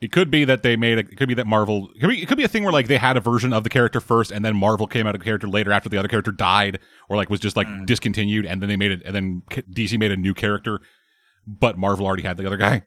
It 0.03 0.11
could 0.11 0.33
be 0.33 0.45
that 0.45 0.65
they 0.65 0.75
made 0.77 0.99
a, 0.99 1.03
it 1.03 1.17
could 1.17 1.29
be 1.29 1.35
that 1.35 1.47
Marvel 1.47 1.89
it 1.95 2.01
could 2.01 2.09
be, 2.09 2.21
it 2.23 2.27
could 2.27 2.37
be 2.37 2.43
a 2.43 2.49
thing 2.49 2.65
where 2.65 2.73
like 2.73 2.89
they 2.89 2.99
had 2.99 3.17
a 3.17 3.21
version 3.21 3.53
of 3.53 3.63
the 3.63 3.71
character 3.71 4.01
first 4.01 4.33
and 4.33 4.45
then 4.45 4.57
Marvel 4.57 4.89
came 4.89 5.07
out 5.07 5.15
of 5.15 5.21
the 5.21 5.25
character 5.25 5.47
later 5.49 5.71
after 5.71 5.89
the 5.89 5.97
other 5.97 6.09
character 6.09 6.33
died 6.33 6.81
or 7.09 7.17
like 7.17 7.31
was 7.31 7.39
just 7.39 7.57
like 7.57 7.69
Mm. 7.69 7.87
discontinued 7.87 8.45
and 8.45 8.61
then 8.61 8.69
they 8.69 8.77
made 8.77 8.91
it 8.91 9.03
and 9.05 9.15
then 9.15 9.43
DC 9.49 9.97
made 10.01 10.11
a 10.11 10.17
new 10.17 10.35
character 10.35 10.81
but 11.47 11.79
Marvel 11.79 12.05
already 12.05 12.25
had 12.25 12.37
the 12.37 12.45
other 12.47 12.57
guy. 12.57 12.83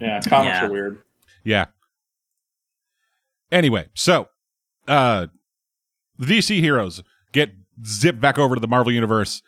Yeah, 0.00 0.20
comics 0.20 0.54
Yeah. 0.54 0.66
are 0.66 0.70
weird. 0.70 0.98
Yeah. 1.42 1.66
Anyway, 3.50 3.88
so 3.94 4.28
uh 4.86 5.26
the 6.18 6.26
DC 6.38 6.60
heroes 6.60 7.02
get 7.32 7.50
zipped 7.84 8.20
back 8.20 8.38
over 8.38 8.54
to 8.54 8.60
the 8.60 8.68
Marvel 8.68 8.92
universe 8.92 9.42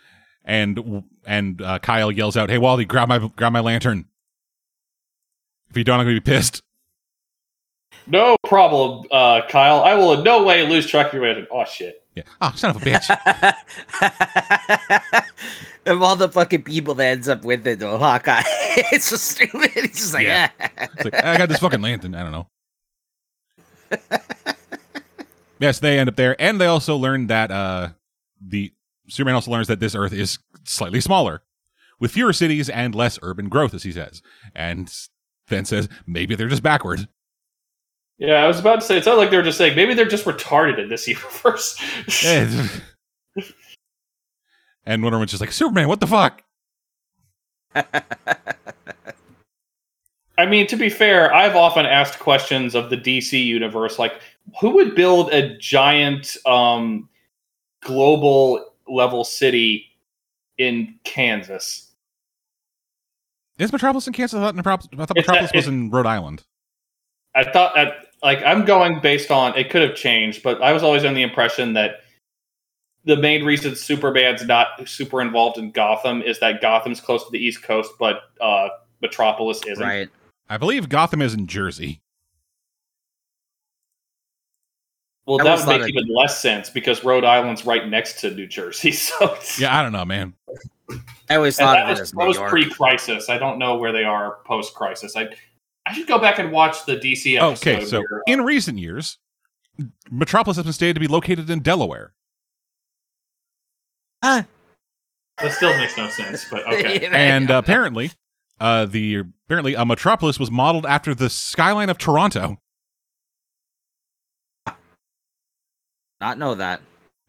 and 0.44 1.05
and 1.24 1.62
uh, 1.62 1.78
Kyle 1.78 2.10
yells 2.10 2.36
out, 2.36 2.51
"Hey 2.51 2.59
Wally, 2.59 2.85
grab 2.85 3.09
my 3.09 3.19
grab 3.36 3.52
my 3.52 3.60
lantern." 3.60 4.06
If 5.73 5.78
you 5.78 5.85
don't, 5.85 5.99
I'm 6.01 6.05
going 6.05 6.16
to 6.16 6.20
be 6.20 6.31
pissed. 6.31 6.62
No 8.07 8.36
problem, 8.47 9.07
uh, 9.11 9.40
Kyle. 9.49 9.81
I 9.82 9.94
will 9.94 10.12
in 10.19 10.23
no 10.23 10.43
way 10.43 10.69
lose 10.69 10.86
track 10.86 11.07
of 11.07 11.15
your 11.15 11.23
rating. 11.23 11.47
Oh 11.51 11.65
shit. 11.65 12.05
Yeah. 12.15 12.24
Oh, 12.43 12.53
son 12.55 12.77
of 12.77 12.82
a 12.82 12.85
bitch. 12.85 13.09
of 15.86 16.03
all 16.03 16.15
the 16.15 16.28
fucking 16.28 16.65
people 16.65 16.93
that 16.97 17.07
ends 17.07 17.27
up 17.27 17.43
with 17.43 17.66
it, 17.66 17.78
though, 17.78 17.97
Hawkeye, 17.97 18.43
it's 18.93 19.07
so 19.07 19.16
stupid. 19.16 19.70
It's 19.77 19.99
just 19.99 20.12
like, 20.12 20.27
Yeah. 20.27 20.51
yeah. 20.61 20.69
It's 20.93 21.05
like, 21.05 21.24
I 21.24 21.39
got 21.39 21.49
this 21.49 21.61
fucking 21.61 21.81
lantern. 21.81 22.15
I 22.15 22.23
don't 22.23 22.32
know. 22.32 22.49
yes, 25.59 25.78
they 25.78 25.99
end 25.99 26.11
up 26.11 26.16
there, 26.16 26.39
and 26.39 26.61
they 26.61 26.66
also 26.66 26.97
learn 26.99 27.28
that 27.28 27.51
uh, 27.51 27.89
the 28.47 28.74
Superman 29.09 29.36
also 29.36 29.51
learns 29.51 29.69
that 29.69 29.81
this 29.81 29.94
Earth 29.94 30.12
is 30.12 30.39
slightly 30.65 31.01
smaller, 31.01 31.40
with 31.99 32.11
fewer 32.11 32.35
cities 32.35 32.69
and 32.69 32.94
less 32.94 33.19
urban 33.23 33.49
growth, 33.49 33.73
as 33.73 33.85
he 33.85 33.93
says, 33.93 34.20
and 34.55 34.93
then 35.48 35.64
says 35.64 35.89
maybe 36.06 36.35
they're 36.35 36.48
just 36.48 36.62
backwards. 36.62 37.06
Yeah, 38.19 38.44
I 38.44 38.47
was 38.47 38.60
about 38.60 38.81
to 38.81 38.86
say 38.86 38.98
it 38.98 39.05
sounds 39.05 39.19
like 39.19 39.31
they 39.31 39.36
were 39.36 39.43
just 39.43 39.59
saying 39.59 39.74
maybe 39.74 39.94
they're 39.94 40.05
just 40.05 40.24
retarded 40.24 40.78
in 40.78 40.89
this 40.89 41.09
universe. 41.09 41.81
And 44.85 45.02
Wonder 45.02 45.16
Woman's 45.16 45.31
just 45.31 45.40
like 45.40 45.52
Superman. 45.52 45.89
What 45.89 46.01
the 46.01 46.06
fuck? 46.06 46.43
I 50.39 50.47
mean, 50.47 50.66
to 50.66 50.77
be 50.77 50.89
fair, 50.89 51.32
I've 51.32 51.56
often 51.56 51.86
asked 51.86 52.19
questions 52.19 52.74
of 52.74 52.90
the 52.90 52.97
DC 52.97 53.43
universe, 53.44 53.98
like 53.98 54.20
who 54.60 54.70
would 54.70 54.94
build 54.94 55.32
a 55.32 55.56
giant 55.59 56.36
um, 56.47 57.09
global 57.82 58.73
level 58.89 59.24
city 59.24 59.86
in 60.59 60.98
Kansas? 61.05 61.91
Is 63.59 63.73
Metropolis 63.73 64.07
in 64.07 64.12
Kansas? 64.12 64.39
I 64.39 64.43
thought 64.43 64.55
Metropolis, 64.55 64.89
I 64.93 65.05
thought 65.07 65.16
Metropolis 65.16 65.51
a- 65.53 65.57
was 65.57 65.69
in 65.69 65.91
Rhode 65.91 66.07
Island. 66.07 66.45
I 67.35 67.45
thought, 67.45 67.77
I, 67.79 67.93
like, 68.23 68.43
I'm 68.45 68.65
going 68.65 69.01
based 69.01 69.31
on 69.31 69.57
it 69.57 69.70
could 69.70 69.83
have 69.83 69.97
changed, 69.97 70.43
but 70.43 70.62
I 70.62 70.73
was 70.73 70.83
always 70.83 71.05
under 71.05 71.15
the 71.15 71.23
impression 71.23 71.73
that 71.74 72.01
the 73.05 73.16
main 73.16 73.45
reason 73.45 73.74
Superman's 73.74 74.45
not 74.45 74.89
super 74.89 75.20
involved 75.20 75.59
in 75.59 75.70
Gotham 75.70 76.23
is 76.23 76.39
that 76.41 76.61
Gotham's 76.61 77.01
close 77.01 77.24
to 77.24 77.31
the 77.31 77.39
East 77.39 77.62
Coast, 77.62 77.93
but 77.99 78.20
uh, 78.41 78.69
Metropolis 79.01 79.62
isn't. 79.66 79.83
Right. 79.83 80.09
I 80.49 80.57
believe 80.59 80.89
Gotham 80.89 81.23
is 81.23 81.35
in 81.35 81.47
Jersey. 81.47 82.01
Well, 85.27 85.40
I 85.40 85.44
that 85.44 85.51
always 85.51 85.66
would 85.66 85.73
make 85.73 85.81
thought 85.82 85.89
it- 85.89 85.94
even 85.94 86.15
less 86.15 86.40
sense 86.40 86.69
because 86.70 87.05
Rhode 87.05 87.24
Island's 87.24 87.65
right 87.65 87.89
next 87.89 88.20
to 88.20 88.31
New 88.32 88.47
Jersey. 88.47 88.93
So 88.93 89.36
Yeah, 89.59 89.78
I 89.78 89.82
don't 89.82 89.93
know, 89.93 90.05
man. 90.05 90.35
I 91.31 91.36
always 91.36 91.59
And 91.59 91.66
thought 91.66 91.74
that 91.74 91.86
it 91.86 91.90
was, 91.90 92.01
as 92.01 92.11
that 92.11 92.27
was 92.27 92.39
pre-crisis. 92.39 93.31
I 93.31 93.39
don't 93.39 93.59
know 93.59 93.77
where 93.77 93.93
they 93.93 94.05
are 94.05 94.39
post-crisis. 94.44 95.16
I 95.16 95.28
I 95.86 95.93
should 95.94 96.07
go 96.07 96.19
back 96.19 96.39
and 96.39 96.53
watch 96.53 96.85
the 96.86 96.97
DC 96.97 97.36
episode. 97.36 97.70
Okay, 97.70 97.85
so 97.85 98.01
where, 98.01 98.23
in 98.27 98.43
recent 98.43 98.78
years, 98.78 99.19
Metropolis 100.11 100.57
has 100.57 100.65
been 100.65 100.73
stated 100.73 100.94
to 100.94 101.01
be 101.01 101.09
located 101.09 101.49
in 101.51 101.61
Delaware. 101.61 102.12
Ah. 104.23 104.44
that 105.39 105.53
still 105.53 105.77
makes 105.77 105.97
no 105.97 106.09
sense. 106.09 106.47
But 106.51 106.66
okay, 106.73 107.07
and 107.07 107.51
uh, 107.51 107.59
apparently, 107.59 108.12
uh, 108.61 108.86
the 108.86 109.24
apparently 109.47 109.74
a 109.74 109.85
Metropolis 109.85 110.39
was 110.39 110.51
modeled 110.51 110.86
after 110.86 111.15
the 111.15 111.28
skyline 111.31 111.90
of 111.90 111.99
Toronto. 111.99 112.59
Not 116.23 116.39
know 116.39 116.55
that. 116.55 116.81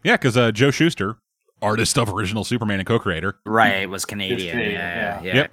Yeah, 0.03 0.18
because 0.18 0.38
uh, 0.38 0.52
Joe 0.52 0.70
Shuster, 0.70 1.18
artist 1.64 1.98
of 1.98 2.14
original 2.14 2.44
Superman 2.44 2.78
and 2.80 2.88
co-creator. 2.88 3.40
Right, 3.44 3.90
was 3.90 4.06
Canadian. 4.06 4.52
Canadian, 4.52 4.80
yeah, 4.80 4.95
yeah. 4.95 5.22
yeah. 5.24 5.36
Yep. 5.36 5.52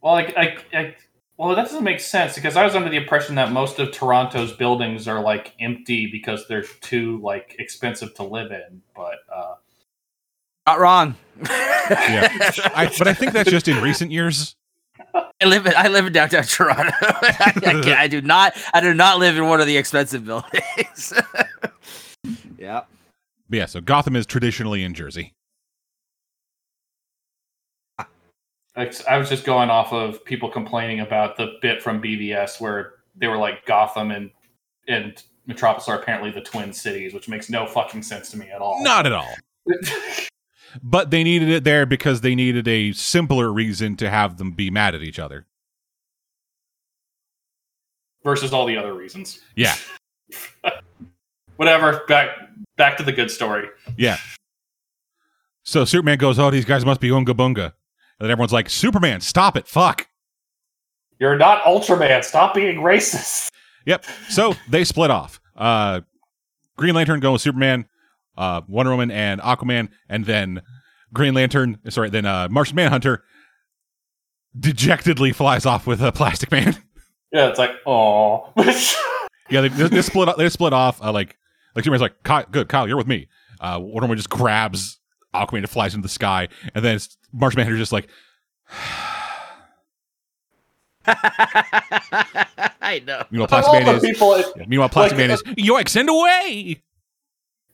Well, 0.00 0.12
like, 0.14 0.34
I, 0.38 0.56
I, 0.72 0.96
well, 1.36 1.54
that 1.54 1.66
doesn't 1.66 1.84
make 1.84 2.00
sense 2.00 2.36
because 2.36 2.56
I 2.56 2.64
was 2.64 2.74
under 2.74 2.88
the 2.88 2.96
impression 2.96 3.34
that 3.34 3.52
most 3.52 3.78
of 3.78 3.92
Toronto's 3.92 4.52
buildings 4.52 5.06
are 5.06 5.20
like 5.20 5.52
empty 5.60 6.06
because 6.06 6.48
they're 6.48 6.62
too 6.62 7.20
like 7.20 7.56
expensive 7.58 8.14
to 8.14 8.22
live 8.22 8.52
in. 8.52 8.80
But 8.96 9.18
uh, 9.30 9.56
Not 10.66 10.80
wrong. 10.80 11.16
Yeah. 11.42 12.28
I, 12.74 12.90
but 12.96 13.06
I 13.06 13.12
think 13.12 13.32
that's 13.34 13.50
just 13.50 13.68
in 13.68 13.82
recent 13.82 14.12
years. 14.12 14.56
I 15.14 15.44
live 15.44 15.66
in 15.66 15.74
I 15.76 15.88
live 15.88 16.06
in 16.06 16.12
downtown 16.14 16.44
Toronto. 16.44 16.92
I, 17.02 17.52
I 17.56 17.60
can't- 17.60 17.86
I 17.88 18.08
do 18.08 18.22
not 18.22 18.54
I 18.72 18.80
do 18.80 18.94
not 18.94 19.18
live 19.18 19.36
in 19.36 19.46
one 19.46 19.60
of 19.60 19.66
the 19.66 19.76
expensive 19.76 20.24
buildings. 20.24 21.12
yeah. 22.58 22.82
But 23.48 23.56
yeah, 23.56 23.66
so 23.66 23.80
Gotham 23.80 24.16
is 24.16 24.26
traditionally 24.26 24.84
in 24.84 24.94
Jersey. 24.94 25.32
I, 28.76 28.90
I 29.08 29.18
was 29.18 29.28
just 29.28 29.44
going 29.44 29.68
off 29.68 29.92
of 29.92 30.24
people 30.24 30.48
complaining 30.48 31.00
about 31.00 31.36
the 31.36 31.58
bit 31.60 31.82
from 31.82 32.00
BVS 32.00 32.60
where 32.60 32.94
they 33.16 33.26
were 33.26 33.36
like 33.36 33.66
Gotham 33.66 34.10
and 34.10 34.30
and 34.88 35.22
Metropolis 35.46 35.88
are 35.88 36.00
apparently 36.00 36.30
the 36.30 36.40
twin 36.40 36.72
cities, 36.72 37.12
which 37.12 37.28
makes 37.28 37.50
no 37.50 37.66
fucking 37.66 38.02
sense 38.02 38.30
to 38.30 38.38
me 38.38 38.50
at 38.50 38.60
all. 38.60 38.82
Not 38.82 39.06
at 39.06 39.12
all. 39.12 39.34
But 40.82 41.10
they 41.10 41.24
needed 41.24 41.48
it 41.48 41.64
there 41.64 41.84
because 41.84 42.20
they 42.20 42.36
needed 42.36 42.68
a 42.68 42.92
simpler 42.92 43.52
reason 43.52 43.96
to 43.96 44.08
have 44.08 44.36
them 44.36 44.52
be 44.52 44.70
mad 44.70 44.94
at 44.94 45.02
each 45.02 45.18
other. 45.18 45.46
versus 48.22 48.52
all 48.52 48.66
the 48.66 48.76
other 48.76 48.94
reasons. 48.94 49.40
Yeah. 49.56 49.74
Whatever. 51.60 52.04
Back 52.08 52.30
back 52.78 52.96
to 52.96 53.02
the 53.02 53.12
good 53.12 53.30
story. 53.30 53.68
Yeah. 53.98 54.16
So 55.62 55.84
Superman 55.84 56.16
goes, 56.16 56.38
"Oh, 56.38 56.50
these 56.50 56.64
guys 56.64 56.86
must 56.86 57.02
be 57.02 57.10
Unga 57.10 57.34
Bunga," 57.34 57.64
and 57.64 57.72
then 58.18 58.30
everyone's 58.30 58.54
like, 58.54 58.70
"Superman, 58.70 59.20
stop 59.20 59.58
it! 59.58 59.68
Fuck!" 59.68 60.06
You're 61.18 61.36
not 61.36 61.62
Ultraman. 61.64 62.24
Stop 62.24 62.54
being 62.54 62.76
racist. 62.78 63.50
Yep. 63.84 64.06
So 64.30 64.54
they 64.70 64.84
split 64.84 65.10
off. 65.10 65.38
Uh, 65.54 66.00
Green 66.78 66.94
Lantern 66.94 67.20
going 67.20 67.34
with 67.34 67.42
Superman, 67.42 67.86
uh, 68.38 68.62
Wonder 68.66 68.92
Woman 68.92 69.10
and 69.10 69.38
Aquaman, 69.42 69.90
and 70.08 70.24
then 70.24 70.62
Green 71.12 71.34
Lantern. 71.34 71.78
Sorry, 71.90 72.08
then 72.08 72.24
uh, 72.24 72.48
Martian 72.50 72.76
Manhunter 72.76 73.22
dejectedly 74.58 75.32
flies 75.32 75.66
off 75.66 75.86
with 75.86 76.00
a 76.00 76.10
Plastic 76.10 76.50
Man. 76.50 76.74
Yeah, 77.32 77.48
it's 77.48 77.58
like, 77.58 77.72
oh. 77.84 78.50
yeah, 79.50 79.60
they, 79.60 79.68
they, 79.68 79.88
they 79.88 80.02
split. 80.02 80.34
They 80.38 80.48
split 80.48 80.72
off. 80.72 81.02
Uh, 81.02 81.12
like, 81.12 81.36
like 81.74 81.84
Superman's 81.84 82.02
like, 82.02 82.22
Kyle, 82.22 82.44
"Good, 82.50 82.68
Kyle, 82.68 82.86
you're 82.88 82.96
with 82.96 83.06
me." 83.06 83.28
Uh, 83.60 83.78
Wonder 83.80 84.02
Woman 84.06 84.16
just 84.16 84.30
grabs 84.30 84.98
Aquaman 85.34 85.58
and 85.58 85.70
flies 85.70 85.94
into 85.94 86.02
the 86.02 86.08
sky, 86.08 86.48
and 86.74 86.84
then 86.84 86.96
it's, 86.96 87.16
Martian 87.32 87.58
Manhunter's 87.58 87.80
just 87.80 87.92
like. 87.92 88.08
I 91.06 93.02
know. 93.06 93.22
You 93.30 93.38
know, 93.38 93.44
I 93.44 93.46
Plastic 93.46 93.72
love 93.72 93.84
Man 93.84 93.98
the 93.98 94.06
is. 94.08 94.18
people. 94.18 94.42
Meanwhile, 94.66 94.88
Plastic 94.90 95.18
like- 95.18 95.28
Man 95.28 95.30
is 95.30 95.42
yoink, 95.42 95.88
send 95.88 96.08
away. 96.08 96.82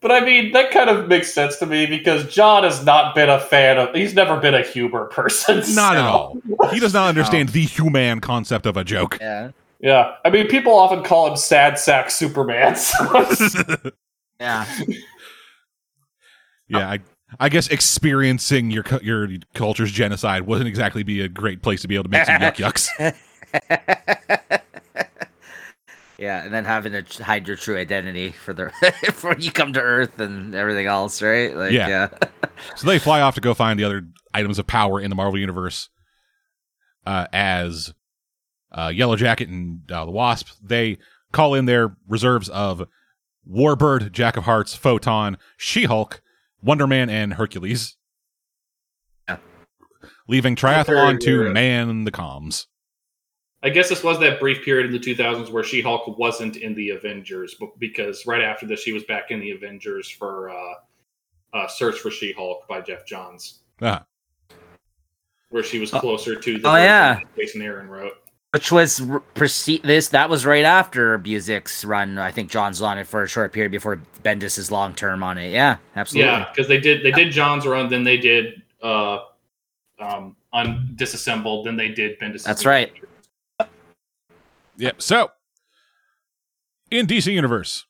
But 0.00 0.12
I 0.12 0.20
mean, 0.20 0.52
that 0.52 0.70
kind 0.70 0.90
of 0.90 1.08
makes 1.08 1.32
sense 1.32 1.56
to 1.56 1.66
me 1.66 1.86
because 1.86 2.32
John 2.32 2.64
has 2.64 2.84
not 2.84 3.14
been 3.14 3.30
a 3.30 3.40
fan 3.40 3.78
of. 3.78 3.94
He's 3.94 4.14
never 4.14 4.36
been 4.38 4.54
a 4.54 4.62
humor 4.62 5.06
person. 5.06 5.62
Not 5.74 5.96
at 5.96 6.04
all. 6.04 6.38
He 6.70 6.78
does 6.78 6.92
not 6.92 7.08
understand 7.16 7.48
the 7.48 7.62
human 7.62 8.20
concept 8.20 8.66
of 8.66 8.76
a 8.76 8.84
joke. 8.84 9.18
Yeah. 9.20 9.50
Yeah, 9.80 10.14
I 10.24 10.30
mean, 10.30 10.46
people 10.48 10.72
often 10.74 11.02
call 11.04 11.28
him 11.30 11.36
sad 11.36 11.78
sack 11.78 12.10
Superman. 12.10 12.76
so- 12.76 13.76
Yeah. 14.40 14.66
yeah, 16.68 16.90
I, 16.90 16.98
I 17.40 17.48
guess 17.48 17.68
experiencing 17.68 18.70
your 18.70 18.84
your 19.02 19.28
culture's 19.54 19.90
genocide 19.90 20.46
wouldn't 20.46 20.68
exactly 20.68 21.02
be 21.02 21.22
a 21.22 21.28
great 21.28 21.62
place 21.62 21.80
to 21.82 21.88
be 21.88 21.94
able 21.94 22.04
to 22.04 22.10
make 22.10 22.26
some 22.26 22.40
yuck 22.40 22.56
yucks. 22.56 22.88
yeah, 26.18 26.44
and 26.44 26.52
then 26.52 26.64
having 26.64 26.92
to 26.92 27.24
hide 27.24 27.46
your 27.46 27.56
true 27.56 27.76
identity 27.78 28.32
for 28.32 28.52
the 28.52 28.70
for 29.14 29.30
when 29.30 29.40
you 29.40 29.50
come 29.52 29.72
to 29.74 29.80
Earth 29.80 30.18
and 30.18 30.54
everything 30.54 30.86
else, 30.86 31.20
right? 31.22 31.54
Like, 31.56 31.72
Yeah. 31.72 31.88
yeah. 31.88 32.08
So 32.74 32.86
they 32.86 32.98
fly 32.98 33.20
off 33.20 33.34
to 33.36 33.40
go 33.40 33.52
find 33.54 33.78
the 33.78 33.84
other 33.84 34.06
items 34.32 34.58
of 34.58 34.66
power 34.66 35.00
in 35.00 35.10
the 35.10 35.16
Marvel 35.16 35.38
universe. 35.38 35.88
Uh, 37.04 37.26
as 37.32 37.92
uh, 38.72 38.92
Yellow 38.94 39.16
Jacket 39.16 39.48
and 39.48 39.90
uh, 39.90 40.04
the 40.04 40.10
Wasp, 40.10 40.48
they 40.62 40.98
call 41.32 41.54
in 41.54 41.64
their 41.66 41.96
reserves 42.08 42.48
of 42.48 42.86
Warbird, 43.48 44.12
Jack 44.12 44.36
of 44.36 44.44
Hearts, 44.44 44.74
Photon, 44.74 45.38
She 45.56 45.84
Hulk, 45.84 46.20
Wonder 46.62 46.86
Man, 46.86 47.08
and 47.10 47.34
Hercules. 47.34 47.96
Yeah. 49.28 49.36
Leaving 50.28 50.56
Triathlon 50.56 51.20
to 51.20 51.38
Very- 51.38 51.52
man 51.52 52.04
the 52.04 52.12
comms. 52.12 52.66
I 53.62 53.70
guess 53.70 53.88
this 53.88 54.04
was 54.04 54.20
that 54.20 54.38
brief 54.38 54.64
period 54.64 54.86
in 54.86 54.92
the 54.92 54.98
2000s 54.98 55.50
where 55.50 55.64
She 55.64 55.80
Hulk 55.80 56.18
wasn't 56.18 56.56
in 56.56 56.74
the 56.74 56.90
Avengers, 56.90 57.56
but 57.58 57.70
because 57.80 58.24
right 58.26 58.42
after 58.42 58.66
this, 58.66 58.80
she 58.82 58.92
was 58.92 59.02
back 59.04 59.30
in 59.30 59.40
the 59.40 59.50
Avengers 59.50 60.08
for 60.08 60.50
uh, 60.50 60.74
uh, 61.54 61.66
Search 61.66 61.98
for 61.98 62.10
She 62.10 62.32
Hulk 62.32 62.68
by 62.68 62.80
Geoff 62.80 63.04
Johns, 63.06 63.60
Ah, 63.82 64.04
where 65.50 65.62
she 65.64 65.78
was 65.80 65.92
Oh. 65.94 65.98
closer 66.00 66.36
to 66.36 66.58
the 66.58 66.68
Oh, 66.68 66.76
yeah. 66.76 67.18
Jason 67.36 67.62
Aaron 67.62 67.88
wrote. 67.88 68.12
Which 68.56 68.72
was 68.72 69.06
r- 69.06 69.20
precede 69.20 69.82
this. 69.82 70.08
That 70.08 70.30
was 70.30 70.46
right 70.46 70.64
after 70.64 71.18
Busiek's 71.18 71.84
run. 71.84 72.16
I 72.16 72.30
think 72.30 72.50
John's 72.50 72.80
on 72.80 72.96
it 72.96 73.06
for 73.06 73.22
a 73.22 73.28
short 73.28 73.52
period 73.52 73.70
before 73.70 74.00
Bendis' 74.24 74.70
long 74.70 74.94
term 74.94 75.22
on 75.22 75.36
it. 75.36 75.52
Yeah, 75.52 75.76
absolutely. 75.94 76.30
Yeah, 76.30 76.48
because 76.50 76.66
they 76.66 76.80
did 76.80 77.04
they 77.04 77.10
did 77.10 77.32
Johns' 77.32 77.66
run, 77.66 77.90
then 77.90 78.02
they 78.02 78.16
did 78.16 78.62
uh, 78.82 79.18
um, 79.98 80.36
on 80.54 80.90
Disassembled, 80.94 81.66
then 81.66 81.76
they 81.76 81.90
did 81.90 82.18
Bendis. 82.18 82.44
That's 82.44 82.64
right. 82.64 82.90
Yep. 84.78 85.02
So, 85.02 85.32
in 86.90 87.06
DC 87.06 87.30
Universe, 87.30 87.84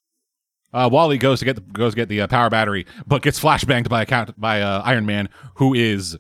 uh, 0.73 0.89
Wally 0.91 1.17
goes 1.17 1.39
to 1.39 1.45
get 1.45 1.55
the, 1.55 1.63
goes 1.63 1.93
to 1.93 1.97
get 1.97 2.09
the 2.09 2.23
uh, 2.23 2.27
power 2.27 2.51
battery, 2.51 2.87
but 3.07 3.23
gets 3.23 3.39
flashbanged 3.39 3.89
by 3.89 4.03
a 4.03 4.07
count, 4.07 4.37
by 4.37 4.63
uh, 4.63 4.83
Iron 4.85 5.07
Man, 5.07 5.29
who 5.59 5.75
is 5.75 6.19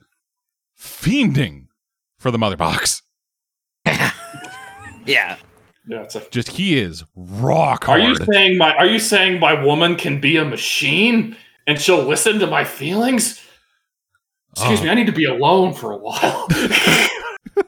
fiending 0.81 1.67
for 2.17 2.31
the 2.31 2.39
mother 2.39 2.57
box. 2.57 3.03
Yeah. 5.07 5.37
Yeah, 5.89 6.03
it's 6.03 6.17
a 6.17 6.29
Just 6.31 6.49
he 6.49 6.77
is 6.79 7.05
rock 7.15 7.89
Are 7.89 7.99
you 7.99 8.17
saying 8.17 8.59
my 8.59 8.75
Are 8.75 8.87
you 8.87 8.99
saying 8.99 9.39
my 9.39 9.53
woman 9.63 9.95
can 9.97 10.21
be 10.21 10.37
a 10.37 10.45
machine 10.45 11.37
and 11.67 11.81
she'll 11.81 12.03
listen 12.03 12.39
to 12.41 12.47
my 12.47 12.65
feelings? 12.65 13.41
Excuse 14.53 14.81
Oh. 14.81 14.85
me, 14.85 14.89
I 14.91 14.95
need 14.95 15.07
to 15.07 15.13
be 15.13 15.27
alone 15.27 15.75
for 15.75 15.93
a 15.93 15.97
while. 15.97 16.49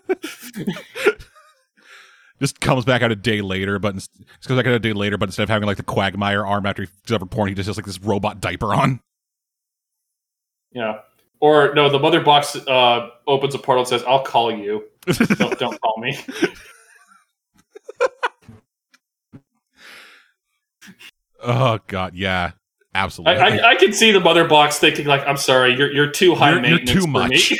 Just 2.40 2.60
comes 2.60 2.84
back 2.84 3.02
out 3.02 3.10
a 3.10 3.16
day 3.16 3.40
later, 3.40 3.80
but 3.80 3.94
ins- 3.94 4.08
just 4.08 4.46
comes 4.46 4.58
back 4.58 4.66
out 4.66 4.72
a 4.72 4.78
day 4.78 4.92
later, 4.92 5.18
but 5.18 5.28
instead 5.28 5.42
of 5.42 5.48
having 5.48 5.66
like 5.66 5.76
the 5.76 5.82
Quagmire 5.82 6.46
arm 6.46 6.66
after 6.66 6.82
he 6.82 6.88
discovered 7.04 7.32
porn, 7.32 7.48
he 7.48 7.54
just 7.56 7.66
has 7.66 7.76
like 7.76 7.84
this 7.86 8.00
robot 8.00 8.40
diaper 8.40 8.72
on. 8.74 9.00
yeah. 10.72 11.00
Or 11.40 11.72
no, 11.74 11.88
the 11.90 11.98
mother 11.98 12.20
box 12.20 12.54
uh, 12.56 13.10
opens 13.26 13.54
a 13.56 13.58
portal 13.58 13.82
and 13.82 13.88
says, 13.88 14.02
"I'll 14.08 14.22
call 14.24 14.50
you. 14.56 14.84
Don't, 15.36 15.56
don't 15.58 15.80
call 15.80 15.94
me." 15.98 16.18
Oh 21.40 21.78
god, 21.86 22.14
yeah, 22.14 22.52
absolutely. 22.94 23.36
I, 23.40 23.70
I 23.70 23.74
can 23.76 23.92
see 23.92 24.10
the 24.10 24.20
mother 24.20 24.46
box 24.46 24.78
thinking 24.78 25.06
like, 25.06 25.26
"I'm 25.26 25.36
sorry, 25.36 25.76
you're 25.76 25.90
you're 25.92 26.10
too 26.10 26.34
high 26.34 26.50
You're- 26.52 26.68
you're 26.68 26.76
maintenance 26.78 26.98
too 26.98 27.02
for 27.02 27.08
much." 27.08 27.50
me." 27.52 27.58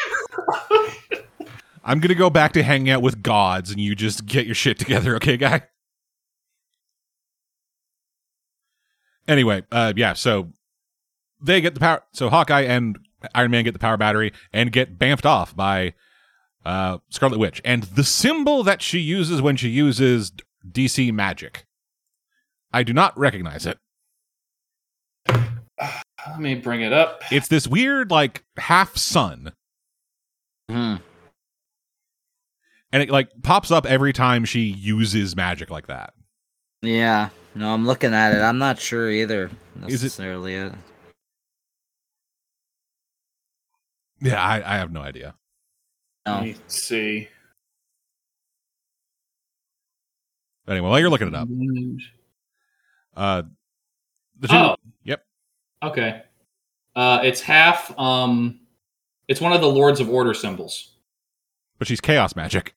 I'm 1.84 2.00
gonna 2.00 2.14
go 2.14 2.28
back 2.28 2.52
to 2.54 2.62
hanging 2.62 2.90
out 2.90 3.02
with 3.02 3.22
gods, 3.22 3.70
and 3.70 3.80
you 3.80 3.94
just 3.94 4.26
get 4.26 4.46
your 4.46 4.54
shit 4.54 4.78
together, 4.78 5.14
okay, 5.16 5.36
guy? 5.36 5.62
Anyway, 9.28 9.62
uh, 9.70 9.92
yeah. 9.94 10.14
So 10.14 10.48
they 11.40 11.60
get 11.60 11.74
the 11.74 11.80
power. 11.80 12.02
So 12.12 12.30
Hawkeye 12.30 12.62
and 12.62 12.98
Iron 13.34 13.50
Man 13.50 13.62
get 13.64 13.72
the 13.74 13.78
power 13.78 13.96
battery 13.96 14.32
and 14.52 14.72
get 14.72 14.98
bamfed 14.98 15.26
off 15.26 15.54
by 15.54 15.94
uh, 16.68 16.98
Scarlet 17.08 17.38
Witch, 17.38 17.62
and 17.64 17.84
the 17.84 18.04
symbol 18.04 18.62
that 18.62 18.82
she 18.82 18.98
uses 18.98 19.40
when 19.40 19.56
she 19.56 19.68
uses 19.70 20.32
DC 20.70 21.10
magic. 21.12 21.64
I 22.72 22.82
do 22.82 22.92
not 22.92 23.18
recognize 23.18 23.64
it. 23.64 23.78
Let 25.28 26.38
me 26.40 26.56
bring 26.56 26.82
it 26.82 26.92
up. 26.92 27.22
It's 27.32 27.48
this 27.48 27.66
weird, 27.66 28.10
like 28.10 28.44
half 28.58 28.96
sun, 28.96 29.52
Hmm. 30.68 30.96
and 32.92 33.02
it 33.02 33.08
like 33.08 33.30
pops 33.42 33.70
up 33.70 33.86
every 33.86 34.12
time 34.12 34.44
she 34.44 34.60
uses 34.60 35.34
magic 35.34 35.70
like 35.70 35.86
that. 35.86 36.12
Yeah. 36.82 37.30
No, 37.54 37.72
I'm 37.72 37.86
looking 37.86 38.12
at 38.12 38.34
it. 38.34 38.40
I'm 38.42 38.58
not 38.58 38.78
sure 38.78 39.10
either. 39.10 39.46
Is 39.86 40.02
it- 40.02 40.06
Necessarily. 40.06 40.54
it? 40.54 40.72
Yeah, 44.20 44.42
I, 44.42 44.56
I 44.74 44.76
have 44.78 44.92
no 44.92 45.00
idea. 45.00 45.34
No. 46.28 46.34
Let 46.34 46.42
me 46.44 46.56
see. 46.66 47.28
Anyway, 50.68 50.86
while 50.86 51.00
you're 51.00 51.08
looking 51.08 51.28
it 51.28 51.34
up, 51.34 51.48
uh, 53.16 53.42
The 54.38 54.48
two, 54.48 54.54
Oh. 54.54 54.76
Yep. 55.04 55.24
Okay. 55.82 56.22
Uh, 56.94 57.20
it's 57.22 57.40
half. 57.40 57.98
Um, 57.98 58.60
it's 59.28 59.40
one 59.40 59.52
of 59.54 59.62
the 59.62 59.68
Lords 59.68 60.00
of 60.00 60.10
Order 60.10 60.34
symbols. 60.34 60.90
But 61.78 61.88
she's 61.88 62.00
chaos 62.00 62.36
magic. 62.36 62.74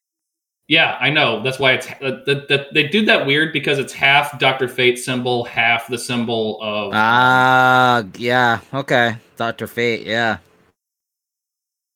Yeah, 0.69 0.95
I 1.01 1.09
know. 1.09 1.43
That's 1.43 1.59
why 1.59 1.73
it's 1.73 1.87
that, 1.87 2.25
that, 2.25 2.47
that 2.47 2.73
they 2.73 2.87
do 2.87 3.03
that 3.05 3.25
weird 3.25 3.51
because 3.51 3.77
it's 3.77 3.91
half 3.91 4.39
Doctor 4.39 4.69
Fate 4.69 4.97
symbol, 4.97 5.43
half 5.43 5.87
the 5.87 5.97
symbol 5.97 6.59
of. 6.61 6.91
Ah, 6.93 8.03
yeah. 8.15 8.61
Okay. 8.73 9.17
Doctor 9.35 9.67
Fate. 9.67 10.05
Yeah. 10.07 10.37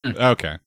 Okay. 0.06 0.57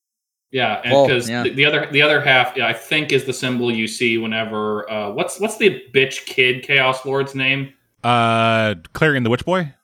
Yeah, 0.51 0.81
and 0.83 0.93
Well, 0.93 1.07
because 1.07 1.29
yeah. 1.29 1.43
the, 1.43 1.51
the 1.51 1.65
other 1.65 1.89
the 1.91 2.01
other 2.01 2.21
half, 2.21 2.57
yeah, 2.57 2.67
I 2.67 2.73
think, 2.73 3.13
is 3.13 3.25
the 3.25 3.33
symbol 3.33 3.71
you 3.71 3.87
see 3.87 4.17
whenever. 4.17 4.91
Uh, 4.91 5.11
what's 5.11 5.39
what's 5.41 5.59
the 5.59 5.83
bitch 5.93 6.25
kid 6.25 6.63
Chaos 6.63 7.05
Lord's 7.05 7.35
name? 7.35 7.73
Uh, 8.03 8.75
Klarion 8.95 9.25
the 9.25 9.31
Witch 9.31 9.45
Boy. 9.45 9.75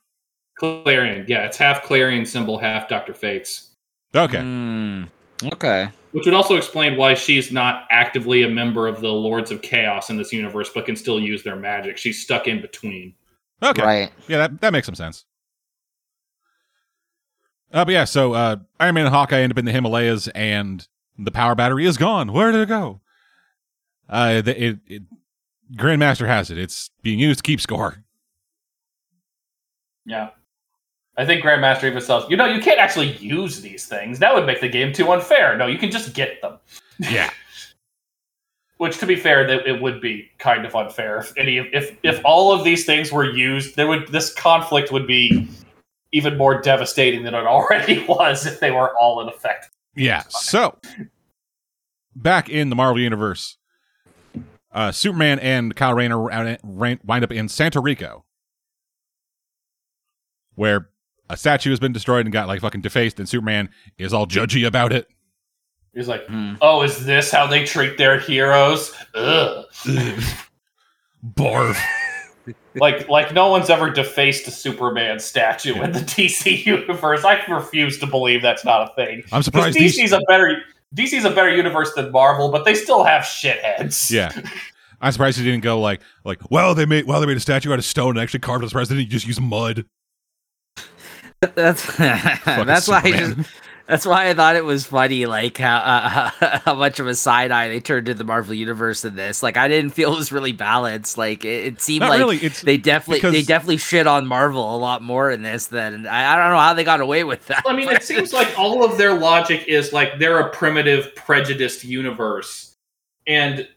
Klarion. 0.60 1.28
Yeah, 1.28 1.44
it's 1.44 1.56
half 1.56 1.82
Klarion 1.82 2.26
symbol, 2.26 2.58
half 2.58 2.88
Doctor 2.88 3.12
Fate's. 3.12 3.70
Okay. 4.14 4.40
Hmm. 4.40 5.04
okay. 5.44 5.88
Which 6.12 6.26
would 6.26 6.34
also 6.34 6.54
explain 6.54 6.96
why 6.96 7.14
she's 7.14 7.50
not 7.50 7.86
actively 7.90 8.44
a 8.44 8.48
member 8.48 8.86
of 8.86 9.00
the 9.00 9.08
Lords 9.08 9.50
of 9.50 9.62
Chaos 9.62 10.10
in 10.10 10.16
this 10.16 10.32
universe, 10.32 10.70
but 10.72 10.86
can 10.86 10.94
still 10.94 11.18
use 11.18 11.42
their 11.42 11.56
magic. 11.56 11.98
She's 11.98 12.22
stuck 12.22 12.46
in 12.46 12.60
between. 12.60 13.14
Okay. 13.60 13.82
Right. 13.82 14.12
Yeah, 14.28 14.38
that, 14.38 14.60
that 14.60 14.72
makes 14.72 14.86
some 14.86 14.94
sense. 14.94 15.24
Uh, 17.74 17.84
but 17.84 17.92
yeah, 17.92 18.04
so 18.04 18.34
uh, 18.34 18.56
Iron 18.78 18.94
Man 18.94 19.06
and 19.06 19.14
Hawkeye 19.14 19.40
end 19.40 19.52
up 19.52 19.58
in 19.58 19.64
the 19.64 19.72
Himalayas, 19.72 20.28
and 20.28 20.86
the 21.18 21.32
power 21.32 21.56
battery 21.56 21.84
is 21.86 21.96
gone. 21.96 22.32
Where 22.32 22.52
did 22.52 22.60
it 22.60 22.68
go? 22.68 23.00
Uh, 24.08 24.40
the, 24.42 24.64
it, 24.64 24.78
it 24.86 25.02
Grandmaster 25.76 26.26
has 26.28 26.52
it. 26.52 26.58
It's 26.58 26.90
being 27.02 27.18
used 27.18 27.40
to 27.40 27.42
keep 27.42 27.60
score. 27.60 28.04
Yeah. 30.06 30.30
I 31.16 31.26
think 31.26 31.44
Grandmaster 31.44 31.84
even 31.84 32.00
says, 32.00 32.24
you 32.28 32.36
know, 32.36 32.46
you 32.46 32.60
can't 32.60 32.78
actually 32.78 33.12
use 33.16 33.60
these 33.60 33.86
things. 33.86 34.20
That 34.20 34.34
would 34.34 34.46
make 34.46 34.60
the 34.60 34.68
game 34.68 34.92
too 34.92 35.10
unfair. 35.10 35.56
No, 35.56 35.66
you 35.66 35.78
can 35.78 35.90
just 35.90 36.14
get 36.14 36.40
them. 36.42 36.58
Yeah. 36.98 37.30
Which, 38.78 38.98
to 38.98 39.06
be 39.06 39.16
fair, 39.16 39.46
that 39.46 39.66
it 39.66 39.80
would 39.80 40.00
be 40.00 40.28
kind 40.38 40.66
of 40.66 40.74
unfair 40.74 41.18
if 41.18 41.32
any 41.36 41.58
if 41.58 41.96
if 42.02 42.20
all 42.24 42.52
of 42.52 42.64
these 42.64 42.84
things 42.84 43.12
were 43.12 43.24
used. 43.24 43.76
There 43.76 43.86
would 43.86 44.08
this 44.08 44.34
conflict 44.34 44.90
would 44.90 45.06
be 45.06 45.48
even 46.14 46.38
more 46.38 46.60
devastating 46.60 47.24
than 47.24 47.34
it 47.34 47.44
already 47.46 48.04
was 48.06 48.46
if 48.46 48.60
they 48.60 48.70
were 48.70 48.96
all 48.96 49.20
in 49.20 49.28
effect. 49.28 49.68
Yeah. 49.96 50.22
So, 50.28 50.78
back 52.14 52.48
in 52.48 52.70
the 52.70 52.76
Marvel 52.76 53.02
Universe, 53.02 53.58
uh, 54.72 54.92
Superman 54.92 55.38
and 55.40 55.74
Kyle 55.76 55.94
Rayner 55.94 56.56
wind 56.62 57.00
up 57.24 57.32
in 57.32 57.48
Santo 57.48 57.82
Rico, 57.82 58.24
where 60.54 60.88
a 61.28 61.36
statue 61.36 61.70
has 61.70 61.80
been 61.80 61.92
destroyed 61.92 62.26
and 62.26 62.32
got 62.32 62.46
like 62.48 62.60
fucking 62.60 62.80
defaced, 62.80 63.18
and 63.18 63.28
Superman 63.28 63.68
is 63.98 64.12
all 64.12 64.26
judgy 64.26 64.66
about 64.66 64.92
it. 64.92 65.08
He's 65.94 66.08
like, 66.08 66.26
Hmm. 66.26 66.54
"Oh, 66.60 66.82
is 66.82 67.04
this 67.04 67.30
how 67.30 67.46
they 67.46 67.64
treat 67.64 67.98
their 67.98 68.18
heroes?" 68.18 68.92
Ugh. 69.14 69.64
Barf. 71.24 71.78
Like 72.76 73.08
like 73.08 73.32
no 73.32 73.48
one's 73.48 73.70
ever 73.70 73.90
defaced 73.90 74.46
a 74.48 74.50
Superman 74.50 75.20
statue 75.20 75.80
in 75.82 75.92
the 75.92 76.00
DC 76.00 76.64
universe. 76.66 77.24
I 77.24 77.44
refuse 77.46 77.98
to 77.98 78.06
believe 78.06 78.42
that's 78.42 78.64
not 78.64 78.90
a 78.90 78.94
thing. 78.94 79.22
I'm 79.32 79.42
surprised 79.42 79.76
these. 79.76 79.98
DC's 79.98 80.12
a 80.12 80.20
better 80.28 80.62
DC's 80.94 81.24
a 81.24 81.30
better 81.30 81.54
universe 81.54 81.92
than 81.94 82.10
Marvel, 82.12 82.50
but 82.50 82.64
they 82.64 82.74
still 82.74 83.04
have 83.04 83.22
shitheads. 83.22 84.10
Yeah. 84.10 84.30
I'm 85.00 85.12
surprised 85.12 85.38
he 85.38 85.44
didn't 85.44 85.62
go 85.62 85.80
like 85.80 86.00
like 86.24 86.40
well 86.50 86.74
they 86.74 86.86
made 86.86 87.06
well 87.06 87.20
they 87.20 87.26
made 87.26 87.36
a 87.36 87.40
statue 87.40 87.72
out 87.72 87.78
of 87.78 87.84
stone 87.84 88.10
and 88.10 88.20
actually 88.20 88.40
carved 88.40 88.64
as 88.64 88.72
president. 88.72 89.06
You 89.06 89.10
just 89.10 89.26
use 89.26 89.40
mud. 89.40 89.84
That's 91.54 91.82
Fucking 91.84 92.66
that's 92.66 92.88
why 92.88 93.02
I 93.04 93.10
just 93.10 93.50
that's 93.86 94.06
why 94.06 94.30
I 94.30 94.34
thought 94.34 94.56
it 94.56 94.64
was 94.64 94.86
funny, 94.86 95.26
like 95.26 95.58
how 95.58 95.76
uh, 95.76 96.58
how 96.64 96.74
much 96.74 97.00
of 97.00 97.06
a 97.06 97.14
side 97.14 97.50
eye 97.50 97.68
they 97.68 97.80
turned 97.80 98.06
to 98.06 98.14
the 98.14 98.24
Marvel 98.24 98.54
universe 98.54 99.04
in 99.04 99.14
this. 99.14 99.42
Like 99.42 99.56
I 99.56 99.68
didn't 99.68 99.90
feel 99.90 100.12
it 100.14 100.16
was 100.16 100.32
really 100.32 100.52
balanced. 100.52 101.18
Like 101.18 101.44
it, 101.44 101.64
it 101.64 101.80
seemed 101.82 102.00
Not 102.00 102.10
like 102.10 102.18
really. 102.18 102.38
It's 102.38 102.62
they 102.62 102.78
definitely 102.78 103.30
they 103.30 103.42
definitely 103.42 103.76
shit 103.76 104.06
on 104.06 104.26
Marvel 104.26 104.74
a 104.74 104.78
lot 104.78 105.02
more 105.02 105.30
in 105.30 105.42
this 105.42 105.66
than 105.66 106.06
I, 106.06 106.32
I 106.32 106.36
don't 106.36 106.50
know 106.50 106.58
how 106.58 106.72
they 106.72 106.84
got 106.84 107.00
away 107.00 107.24
with 107.24 107.46
that. 107.46 107.62
I 107.66 107.76
mean, 107.76 107.88
it 107.90 108.02
seems 108.04 108.32
like 108.32 108.58
all 108.58 108.84
of 108.84 108.96
their 108.96 109.12
logic 109.12 109.64
is 109.68 109.92
like 109.92 110.18
they're 110.18 110.40
a 110.40 110.50
primitive, 110.50 111.14
prejudiced 111.14 111.84
universe. 111.84 112.76
And 113.26 113.68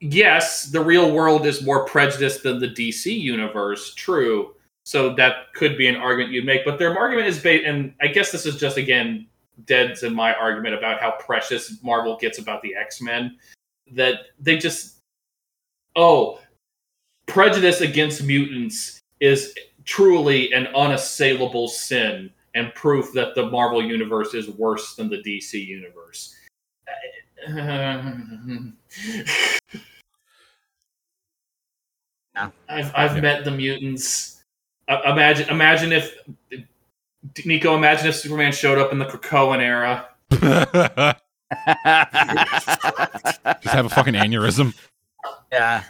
yes, 0.00 0.64
the 0.64 0.80
real 0.80 1.10
world 1.12 1.46
is 1.46 1.62
more 1.62 1.84
prejudiced 1.84 2.44
than 2.44 2.58
the 2.58 2.68
DC 2.68 3.06
universe, 3.06 3.94
true. 3.94 4.54
So 4.84 5.14
that 5.14 5.52
could 5.54 5.76
be 5.76 5.86
an 5.88 5.96
argument 5.96 6.32
you'd 6.32 6.46
make. 6.46 6.64
But 6.64 6.78
their 6.78 6.96
argument 6.98 7.28
is 7.28 7.38
based, 7.38 7.66
and 7.66 7.94
I 8.00 8.08
guess 8.08 8.32
this 8.32 8.46
is 8.46 8.56
just, 8.56 8.76
again, 8.76 9.26
Dead's 9.66 10.02
in 10.02 10.14
my 10.14 10.34
argument 10.34 10.74
about 10.74 11.00
how 11.00 11.12
precious 11.12 11.82
Marvel 11.82 12.16
gets 12.16 12.38
about 12.38 12.62
the 12.62 12.74
X 12.74 13.00
Men, 13.00 13.36
that 13.92 14.20
they 14.38 14.56
just, 14.56 14.98
oh, 15.96 16.40
prejudice 17.26 17.80
against 17.80 18.22
mutants 18.22 19.00
is 19.20 19.54
truly 19.84 20.52
an 20.52 20.66
unassailable 20.68 21.68
sin 21.68 22.30
and 22.54 22.74
proof 22.74 23.12
that 23.12 23.34
the 23.34 23.46
Marvel 23.46 23.84
universe 23.84 24.34
is 24.34 24.48
worse 24.48 24.94
than 24.94 25.08
the 25.08 25.22
DC 25.22 25.64
universe. 25.64 26.34
I've 32.68 32.92
I've 32.94 33.22
met 33.22 33.44
the 33.44 33.50
mutants. 33.50 34.39
Uh, 34.90 35.12
imagine 35.12 35.48
imagine 35.50 35.92
if 35.92 36.18
Nico. 37.44 37.76
Imagine 37.76 38.08
if 38.08 38.16
Superman 38.16 38.50
showed 38.50 38.76
up 38.76 38.90
in 38.90 38.98
the 38.98 39.04
Krakoan 39.04 39.60
era. 39.60 40.08
just 43.62 43.74
have 43.74 43.86
a 43.86 43.88
fucking 43.88 44.14
aneurysm. 44.14 44.74
yeah, 45.52 45.84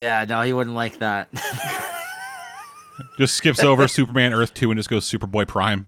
yeah. 0.00 0.24
No, 0.26 0.40
he 0.40 0.54
wouldn't 0.54 0.74
like 0.74 0.98
that. 1.00 1.28
Just 3.18 3.34
skips 3.34 3.62
over 3.62 3.86
Superman 3.86 4.32
Earth 4.32 4.54
2 4.54 4.70
and 4.70 4.78
just 4.78 4.88
goes 4.88 5.08
Superboy 5.08 5.46
Prime. 5.46 5.86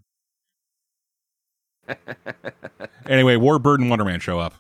anyway, 3.07 3.37
Warbird 3.37 3.79
and 3.79 3.89
Wonder 3.89 4.05
Man 4.05 4.21
show 4.21 4.39
up. 4.39 4.55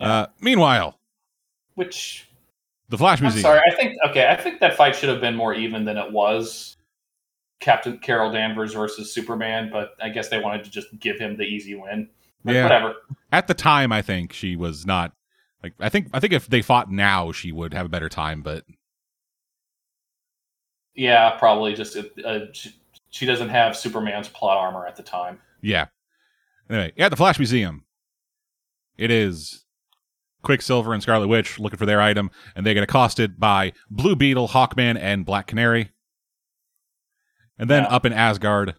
Uh, 0.00 0.26
meanwhile, 0.40 0.98
Which 1.74 2.29
the 2.90 2.98
Flash 2.98 3.18
I'm 3.20 3.24
Museum. 3.24 3.42
sorry. 3.42 3.60
I 3.70 3.74
think 3.74 3.96
okay. 4.08 4.28
I 4.28 4.36
think 4.36 4.60
that 4.60 4.76
fight 4.76 4.94
should 4.94 5.08
have 5.08 5.20
been 5.20 5.34
more 5.36 5.54
even 5.54 5.84
than 5.84 5.96
it 5.96 6.12
was. 6.12 6.76
Captain 7.60 7.98
Carol 7.98 8.32
Danvers 8.32 8.72
versus 8.74 9.12
Superman, 9.12 9.68
but 9.72 9.92
I 10.02 10.08
guess 10.08 10.28
they 10.28 10.38
wanted 10.40 10.64
to 10.64 10.70
just 10.70 10.88
give 10.98 11.18
him 11.18 11.36
the 11.36 11.42
easy 11.44 11.74
win. 11.74 12.08
But 12.44 12.54
Yeah. 12.54 12.62
Whatever. 12.64 12.94
At 13.32 13.46
the 13.48 13.54
time, 13.54 13.92
I 13.92 14.00
think 14.02 14.32
she 14.32 14.56
was 14.56 14.86
not 14.86 15.12
like. 15.62 15.74
I 15.80 15.88
think 15.88 16.08
I 16.12 16.20
think 16.20 16.32
if 16.32 16.46
they 16.48 16.62
fought 16.62 16.90
now, 16.90 17.32
she 17.32 17.52
would 17.52 17.74
have 17.74 17.86
a 17.86 17.90
better 17.90 18.08
time. 18.08 18.42
But 18.42 18.64
Yeah, 20.94 21.30
probably 21.38 21.74
just 21.74 21.96
uh, 22.24 22.52
she, 22.52 22.74
she 23.10 23.26
doesn't 23.26 23.48
have 23.50 23.76
Superman's 23.76 24.28
plot 24.28 24.56
armor 24.56 24.86
at 24.86 24.96
the 24.96 25.02
time. 25.02 25.38
yeah. 25.62 25.86
Anyway, 26.68 26.92
at 26.98 27.08
the 27.10 27.16
Flash 27.16 27.36
Museum, 27.40 27.84
it 28.96 29.10
is 29.10 29.64
Quicksilver 30.42 30.92
and 30.94 31.02
Scarlet 31.02 31.28
Witch 31.28 31.58
looking 31.58 31.78
for 31.78 31.86
their 31.86 32.00
item, 32.00 32.30
and 32.56 32.64
they 32.66 32.74
get 32.74 32.82
accosted 32.82 33.38
by 33.38 33.72
Blue 33.90 34.16
Beetle, 34.16 34.48
Hawkman, 34.48 34.98
and 34.98 35.24
Black 35.24 35.46
Canary. 35.46 35.90
And 37.58 37.68
then 37.68 37.82
Yeah. 37.82 37.88
up 37.90 38.06
in 38.06 38.12
Asgard, 38.12 38.74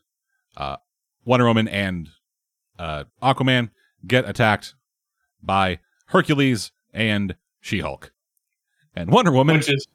uh, 0.57 0.77
Wonder 1.23 1.45
Woman 1.45 1.67
and 1.67 2.09
uh, 2.79 3.03
Aquaman 3.21 3.69
get 4.07 4.27
attacked 4.27 4.73
by 5.43 5.79
Hercules 6.07 6.71
and 6.93 7.35
She 7.59 7.79
Hulk. 7.79 8.11
And 8.95 9.11
Wonder 9.11 9.31
Woman 9.31 9.57
is 9.57 9.85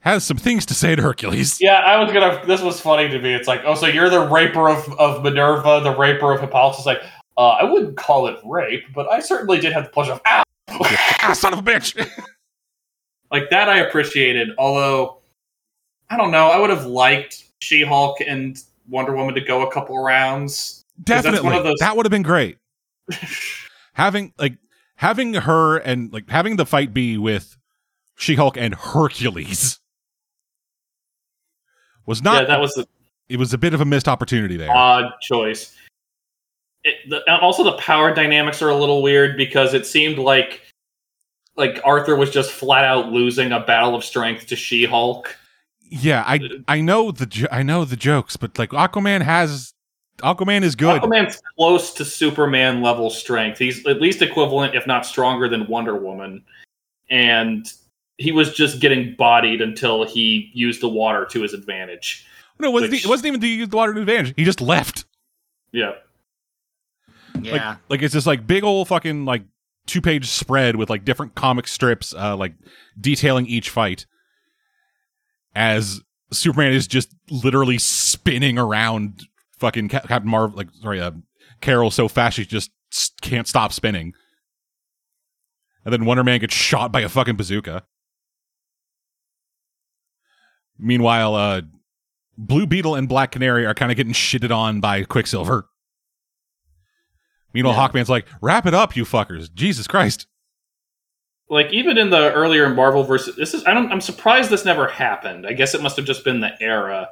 has 0.00 0.24
some 0.24 0.38
things 0.38 0.64
to 0.66 0.72
say 0.74 0.96
to 0.96 1.02
Hercules. 1.02 1.58
yeah, 1.60 1.74
I 1.74 2.02
was 2.02 2.10
gonna. 2.12 2.42
This 2.46 2.62
was 2.62 2.80
funny 2.80 3.08
to 3.08 3.18
me. 3.20 3.34
It's 3.34 3.46
like, 3.48 3.62
oh, 3.66 3.74
so 3.74 3.86
you're 3.86 4.08
the 4.08 4.26
raper 4.26 4.68
of 4.70 4.88
of 4.98 5.22
Minerva, 5.22 5.80
the 5.82 5.94
raper 5.94 6.32
of 6.32 6.40
Hippolytus. 6.40 6.78
It's 6.78 6.86
like, 6.86 7.02
uh, 7.40 7.56
I 7.60 7.64
wouldn't 7.64 7.96
call 7.96 8.26
it 8.26 8.38
rape, 8.44 8.84
but 8.94 9.10
I 9.10 9.20
certainly 9.20 9.58
did 9.60 9.72
have 9.72 9.84
the 9.84 9.90
pleasure 9.90 10.12
of 10.12 10.20
ow. 10.28 10.42
ah, 10.68 11.32
son 11.34 11.52
of 11.54 11.60
a 11.60 11.62
bitch! 11.62 11.96
like 13.32 13.48
that. 13.50 13.68
I 13.68 13.78
appreciated. 13.78 14.50
Although, 14.58 15.18
I 16.10 16.16
don't 16.18 16.30
know. 16.30 16.48
I 16.48 16.58
would 16.58 16.70
have 16.70 16.84
liked 16.86 17.44
She 17.60 17.82
Hulk 17.82 18.18
and 18.20 18.58
Wonder 18.88 19.16
Woman 19.16 19.34
to 19.36 19.40
go 19.40 19.66
a 19.66 19.72
couple 19.72 19.98
rounds. 20.02 20.84
'Cause 21.06 21.22
that's 21.24 21.24
one 21.24 21.34
Definitely, 21.52 21.70
those- 21.70 21.78
that 21.80 21.96
would 21.96 22.04
have 22.04 22.10
been 22.10 22.22
great. 22.22 22.58
having 23.94 24.34
like 24.38 24.58
having 24.96 25.32
her 25.34 25.78
and 25.78 26.12
like 26.12 26.28
having 26.28 26.56
the 26.56 26.66
fight 26.66 26.92
be 26.92 27.16
with 27.16 27.56
She 28.18 28.34
Hulk 28.34 28.58
and 28.58 28.74
Hercules 28.74 29.80
was 32.06 32.22
not. 32.22 32.42
yeah, 32.42 32.48
that 32.48 32.60
was 32.60 32.72
the 32.74 32.86
it 33.28 33.38
was 33.38 33.54
a 33.54 33.58
bit 33.58 33.72
of 33.74 33.80
a 33.80 33.84
missed 33.84 34.08
opportunity 34.08 34.56
there. 34.56 34.70
odd 34.70 35.06
choice. 35.22 35.74
It, 36.84 37.10
the, 37.10 37.40
also, 37.40 37.62
the 37.62 37.76
power 37.76 38.14
dynamics 38.14 38.62
are 38.62 38.70
a 38.70 38.76
little 38.76 39.02
weird 39.02 39.36
because 39.36 39.74
it 39.74 39.86
seemed 39.86 40.18
like 40.18 40.62
like 41.56 41.80
Arthur 41.84 42.16
was 42.16 42.30
just 42.30 42.50
flat 42.50 42.84
out 42.84 43.12
losing 43.12 43.52
a 43.52 43.60
battle 43.60 43.94
of 43.94 44.04
strength 44.04 44.46
to 44.46 44.56
She 44.56 44.84
Hulk. 44.86 45.36
Yeah, 45.82 46.24
I 46.26 46.40
I 46.68 46.80
know 46.80 47.10
the 47.10 47.48
I 47.50 47.62
know 47.62 47.84
the 47.84 47.96
jokes, 47.96 48.36
but 48.36 48.58
like 48.58 48.70
Aquaman 48.70 49.20
has 49.22 49.74
Aquaman 50.22 50.62
is 50.62 50.74
good. 50.74 51.02
Aquaman's 51.02 51.42
close 51.58 51.92
to 51.94 52.04
Superman 52.04 52.80
level 52.82 53.10
strength. 53.10 53.58
He's 53.58 53.84
at 53.86 54.00
least 54.00 54.22
equivalent, 54.22 54.74
if 54.74 54.86
not 54.86 55.04
stronger, 55.04 55.48
than 55.48 55.66
Wonder 55.66 55.96
Woman. 55.96 56.44
And 57.10 57.66
he 58.18 58.32
was 58.32 58.54
just 58.54 58.80
getting 58.80 59.14
bodied 59.16 59.60
until 59.60 60.04
he 60.04 60.50
used 60.54 60.80
the 60.80 60.88
water 60.88 61.26
to 61.26 61.42
his 61.42 61.54
advantage. 61.54 62.26
No, 62.58 62.68
it 62.68 62.72
wasn't, 62.72 62.92
which- 62.92 63.04
it 63.04 63.08
wasn't 63.08 63.26
even 63.28 63.40
to 63.40 63.46
use 63.48 63.68
the 63.68 63.76
water 63.76 63.94
to 63.94 64.00
advantage. 64.00 64.34
He 64.36 64.44
just 64.44 64.60
left. 64.60 65.06
Yeah. 65.72 65.92
Yeah. 67.44 67.76
Like 67.88 68.02
it's 68.02 68.14
just 68.14 68.26
like 68.26 68.46
big 68.46 68.64
old 68.64 68.88
fucking 68.88 69.24
like 69.24 69.42
two 69.86 70.00
page 70.00 70.26
spread 70.28 70.76
with 70.76 70.90
like 70.90 71.04
different 71.04 71.34
comic 71.34 71.66
strips, 71.66 72.14
uh, 72.14 72.36
like 72.36 72.54
detailing 73.00 73.46
each 73.46 73.70
fight. 73.70 74.06
As 75.54 76.00
Superman 76.32 76.72
is 76.72 76.86
just 76.86 77.14
literally 77.30 77.78
spinning 77.78 78.58
around 78.58 79.26
fucking 79.58 79.88
Cap- 79.88 80.08
Captain 80.08 80.30
Marvel, 80.30 80.56
like 80.56 80.68
sorry, 80.80 81.00
uh, 81.00 81.12
Carol 81.60 81.90
so 81.90 82.08
fast 82.08 82.36
she 82.36 82.46
just 82.46 82.70
can't 83.20 83.48
stop 83.48 83.72
spinning. 83.72 84.14
And 85.84 85.92
then 85.92 86.04
Wonder 86.04 86.22
Man 86.24 86.40
gets 86.40 86.54
shot 86.54 86.92
by 86.92 87.00
a 87.00 87.08
fucking 87.08 87.36
bazooka. 87.36 87.84
Meanwhile, 90.78 91.34
uh, 91.34 91.60
Blue 92.36 92.66
Beetle 92.66 92.94
and 92.94 93.08
Black 93.08 93.32
Canary 93.32 93.66
are 93.66 93.74
kind 93.74 93.90
of 93.90 93.96
getting 93.96 94.12
shitted 94.12 94.54
on 94.54 94.80
by 94.80 95.04
Quicksilver. 95.04 95.66
Meanwhile, 97.52 97.74
Yeah. 97.74 97.88
Hawkman's 97.88 98.08
like, 98.08 98.26
"Wrap 98.40 98.66
it 98.66 98.74
up, 98.74 98.96
you 98.96 99.04
fuckers! 99.04 99.52
Jesus 99.54 99.86
Christ!" 99.86 100.26
Like 101.48 101.72
even 101.72 101.98
in 101.98 102.10
the 102.10 102.32
earlier 102.32 102.68
Marvel 102.68 103.02
versus 103.02 103.34
this 103.36 103.54
is 103.54 103.64
I 103.66 103.74
don't 103.74 103.90
I'm 103.90 104.00
surprised 104.00 104.50
this 104.50 104.64
never 104.64 104.86
happened. 104.86 105.46
I 105.46 105.52
guess 105.52 105.74
it 105.74 105.82
must 105.82 105.96
have 105.96 106.06
just 106.06 106.24
been 106.24 106.40
the 106.40 106.52
era. 106.62 107.10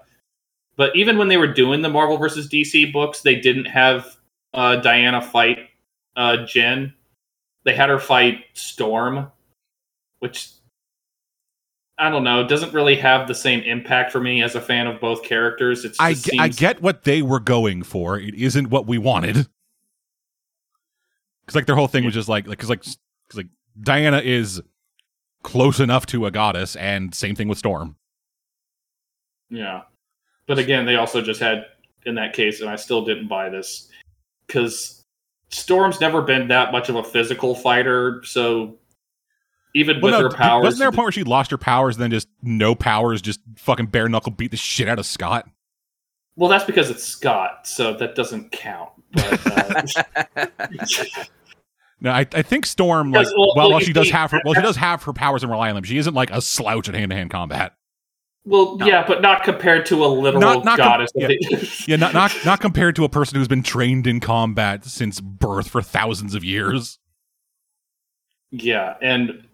But 0.76 0.94
even 0.94 1.18
when 1.18 1.26
they 1.26 1.36
were 1.36 1.52
doing 1.52 1.82
the 1.82 1.88
Marvel 1.88 2.18
versus 2.18 2.48
DC 2.48 2.92
books, 2.92 3.22
they 3.22 3.34
didn't 3.40 3.64
have 3.64 4.16
uh, 4.54 4.76
Diana 4.76 5.20
fight 5.20 5.58
uh, 6.14 6.44
Jen. 6.46 6.94
They 7.64 7.74
had 7.74 7.88
her 7.88 7.98
fight 7.98 8.44
Storm, 8.54 9.32
which 10.20 10.50
I 11.98 12.10
don't 12.10 12.22
know 12.22 12.46
doesn't 12.46 12.72
really 12.72 12.94
have 12.94 13.26
the 13.26 13.34
same 13.34 13.60
impact 13.62 14.12
for 14.12 14.20
me 14.20 14.40
as 14.40 14.54
a 14.54 14.60
fan 14.60 14.86
of 14.86 15.00
both 15.00 15.24
characters. 15.24 15.84
It's 15.84 15.98
I, 15.98 16.12
just 16.14 16.30
I 16.38 16.44
seems- 16.44 16.56
get 16.60 16.80
what 16.80 17.02
they 17.02 17.22
were 17.22 17.40
going 17.40 17.82
for. 17.82 18.16
It 18.16 18.36
isn't 18.36 18.70
what 18.70 18.86
we 18.86 18.98
wanted. 18.98 19.48
Because 21.48 21.56
like 21.56 21.64
their 21.66 21.76
whole 21.76 21.88
thing 21.88 22.04
was 22.04 22.12
just 22.12 22.28
like, 22.28 22.46
like, 22.46 22.58
because 22.58 22.68
like, 22.68 22.82
'cause, 22.82 22.98
like 23.34 23.46
Diana 23.80 24.18
is 24.18 24.60
close 25.42 25.80
enough 25.80 26.04
to 26.06 26.26
a 26.26 26.30
goddess, 26.30 26.76
and 26.76 27.14
same 27.14 27.34
thing 27.34 27.48
with 27.48 27.56
Storm. 27.56 27.96
Yeah. 29.48 29.82
But 30.46 30.58
again, 30.58 30.84
they 30.84 30.96
also 30.96 31.22
just 31.22 31.40
had 31.40 31.64
in 32.04 32.16
that 32.16 32.34
case, 32.34 32.60
and 32.60 32.68
I 32.68 32.76
still 32.76 33.02
didn't 33.02 33.28
buy 33.28 33.48
this 33.48 33.88
because 34.46 35.02
Storm's 35.48 36.02
never 36.02 36.20
been 36.20 36.48
that 36.48 36.70
much 36.70 36.90
of 36.90 36.96
a 36.96 37.02
physical 37.02 37.54
fighter. 37.54 38.20
So 38.26 38.76
even 39.74 40.02
Well, 40.02 40.12
with 40.12 40.20
no, 40.20 40.22
her 40.24 40.28
d- 40.28 40.36
powers, 40.36 40.64
wasn't 40.64 40.80
there 40.80 40.88
a 40.88 40.92
point 40.92 41.04
where 41.06 41.12
she 41.12 41.24
lost 41.24 41.50
her 41.50 41.56
powers, 41.56 41.96
and 41.96 42.02
then 42.02 42.10
just 42.10 42.28
no 42.42 42.74
powers, 42.74 43.22
just 43.22 43.40
fucking 43.56 43.86
bare 43.86 44.10
knuckle 44.10 44.32
beat 44.32 44.50
the 44.50 44.58
shit 44.58 44.86
out 44.86 44.98
of 44.98 45.06
Scott? 45.06 45.48
well, 46.36 46.48
that's 46.50 46.64
because 46.64 46.88
it's 46.90 47.02
Scott, 47.04 47.66
so 47.66 47.94
that 47.94 48.14
doesn't 48.14 48.52
count. 48.52 48.90
But 49.12 49.86
uh, 50.36 50.46
No, 52.00 52.10
I, 52.12 52.20
I 52.32 52.42
think 52.42 52.64
Storm, 52.64 53.10
like, 53.10 53.26
well, 53.36 53.54
while, 53.54 53.70
well, 53.70 53.78
she 53.80 53.92
does 53.92 54.08
have 54.10 54.30
her, 54.30 54.40
well, 54.44 54.54
she 54.54 54.60
does 54.62 54.76
have 54.76 55.02
her 55.02 55.12
powers 55.12 55.42
and 55.42 55.50
rely 55.50 55.68
on 55.68 55.74
them. 55.74 55.84
She 55.84 55.98
isn't 55.98 56.14
like 56.14 56.30
a 56.30 56.40
slouch 56.40 56.88
at 56.88 56.94
hand 56.94 57.10
to 57.10 57.16
hand 57.16 57.30
combat. 57.30 57.74
well, 58.44 58.76
No. 58.76 58.86
yeah, 58.86 59.04
but 59.06 59.20
not 59.20 59.42
compared 59.42 59.84
to 59.86 60.04
a 60.04 60.06
literal 60.06 60.40
Not- 60.40 60.64
not 60.64 60.78
com- 60.78 60.86
goddess. 60.88 61.10
yeah. 61.16 61.28
Yeah, 61.88 61.96
not 61.96 62.14
not 62.14 62.32
not 62.44 62.60
compared 62.60 62.94
to 62.96 63.04
a 63.04 63.08
person 63.08 63.36
who's 63.38 63.48
been 63.48 63.62
trained 63.64 64.06
in 64.06 64.20
combat 64.20 64.84
since 64.84 65.20
birth 65.20 65.68
for 65.68 65.82
thousands 65.82 66.34
of 66.36 66.44
years. 66.44 66.98
Yeah, 68.50 68.94
and 69.02 69.44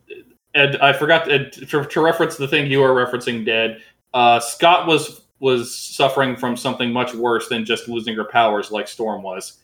and 0.55 0.77
I 0.77 0.93
forgot 0.93 1.25
to, 1.27 1.51
to, 1.51 1.85
to 1.85 2.01
reference 2.01 2.37
the 2.37 2.47
thing 2.47 2.71
you 2.71 2.81
were 2.81 2.91
referencing, 2.95 3.45
Dead. 3.45 3.81
Uh, 4.13 4.39
Scott 4.41 4.87
was 4.87 5.23
was 5.41 5.75
suffering 5.75 6.37
from 6.37 6.57
something 6.57 6.93
much 6.93 7.15
worse 7.15 7.49
than 7.49 7.65
just 7.65 7.89
losing 7.89 8.15
her 8.17 8.25
powers, 8.25 8.71
like 8.71 8.87
Storm 8.87 9.23
was. 9.23 9.59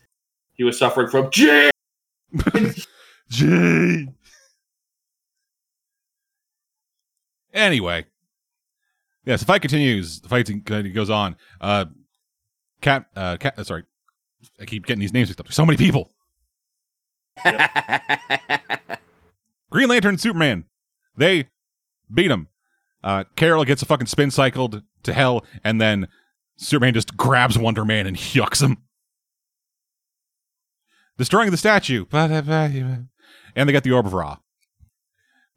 He 0.54 0.64
was 0.64 0.78
suffering 0.78 1.08
from. 1.08 1.30
Gee. 3.28 4.08
Anyway, 7.52 8.06
yes, 9.24 9.40
the 9.40 9.46
fight 9.46 9.62
continues. 9.62 10.20
The 10.20 10.28
fight 10.28 10.64
goes 10.94 11.10
on. 11.10 11.36
Uh, 11.60 11.86
Cap, 12.80 13.06
uh, 13.16 13.36
Cap, 13.38 13.58
uh, 13.58 13.64
sorry, 13.64 13.84
I 14.60 14.64
keep 14.64 14.86
getting 14.86 15.00
these 15.00 15.12
names 15.12 15.28
mixed 15.28 15.40
up. 15.40 15.46
There's 15.46 15.56
so 15.56 15.66
many 15.66 15.76
people. 15.76 16.12
Green 19.70 19.88
Lantern, 19.88 20.10
and 20.10 20.20
Superman, 20.20 20.64
they 21.16 21.48
beat 22.12 22.30
him. 22.30 22.48
Uh, 23.02 23.24
Carol 23.36 23.64
gets 23.64 23.82
a 23.82 23.86
fucking 23.86 24.06
spin 24.06 24.30
cycled 24.30 24.82
to 25.02 25.12
hell, 25.12 25.44
and 25.64 25.80
then 25.80 26.06
Superman 26.56 26.94
just 26.94 27.16
grabs 27.16 27.58
Wonder 27.58 27.84
Man 27.84 28.06
and 28.06 28.16
yucks 28.16 28.62
him, 28.62 28.78
destroying 31.20 31.50
the 31.50 31.56
statue. 31.58 32.06
And 33.54 33.68
they 33.68 33.72
get 33.72 33.84
the 33.84 33.92
Orb 33.92 34.06
of 34.06 34.14
Ra. 34.14 34.38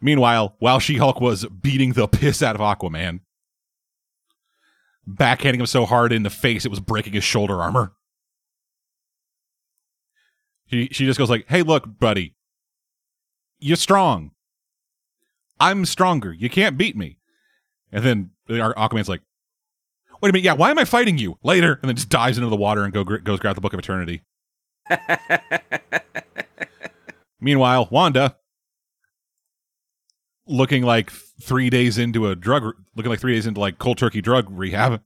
Meanwhile, 0.02 0.56
while 0.60 0.80
She 0.80 0.98
Hulk 0.98 1.22
was 1.22 1.46
beating 1.46 1.94
the 1.94 2.06
piss 2.06 2.44
out 2.44 2.56
of 2.56 2.62
Aquaman, 2.62 3.22
backhanding 5.08 5.62
him 5.62 5.66
so 5.66 5.86
hard 5.86 6.12
in 6.12 6.24
the 6.24 6.30
face 6.30 6.66
it 6.66 6.70
was 6.70 6.82
breaking 6.82 7.14
his 7.14 7.24
shoulder 7.24 7.62
armor. 7.62 7.94
She 10.68 10.90
she 10.92 11.06
just 11.06 11.18
goes 11.18 11.30
like, 11.30 11.46
"Hey, 11.48 11.62
look, 11.62 11.98
buddy, 11.98 12.36
you're 13.60 13.78
strong. 13.78 14.32
I'm 15.62 15.86
stronger. 15.86 16.34
You 16.34 16.50
can't 16.50 16.78
beat 16.78 16.98
me." 16.98 17.20
And 17.90 18.04
then 18.04 18.32
Aquaman's 18.50 19.08
like, 19.08 19.22
"Wait 20.22 20.30
a 20.30 20.34
minute, 20.34 20.44
yeah, 20.44 20.54
why 20.54 20.72
am 20.72 20.80
I 20.80 20.84
fighting 20.84 21.18
you?" 21.18 21.38
Later, 21.42 21.80
and 21.82 21.88
then 21.88 21.96
just 21.96 22.10
dives 22.10 22.38
into 22.38 22.50
the 22.50 22.58
water 22.58 22.84
and 22.84 22.92
go 22.92 23.06
goes 23.06 23.40
grab 23.40 23.56
the 23.56 23.62
Book 23.62 23.74
of 23.74 23.80
Eternity. 23.80 24.24
Meanwhile, 27.40 27.88
Wanda, 27.92 28.38
looking 30.48 30.84
like 30.84 31.12
three 31.42 31.70
days 31.70 31.98
into 31.98 32.28
a 32.28 32.36
drug, 32.36 32.64
looking 32.96 33.10
like 33.10 33.20
three 33.20 33.34
days 33.34 33.48
into 33.48 33.60
like 33.60 33.80
cold 33.80 33.98
turkey 33.98 34.22
drug 34.22 34.48
rehab. 34.50 35.02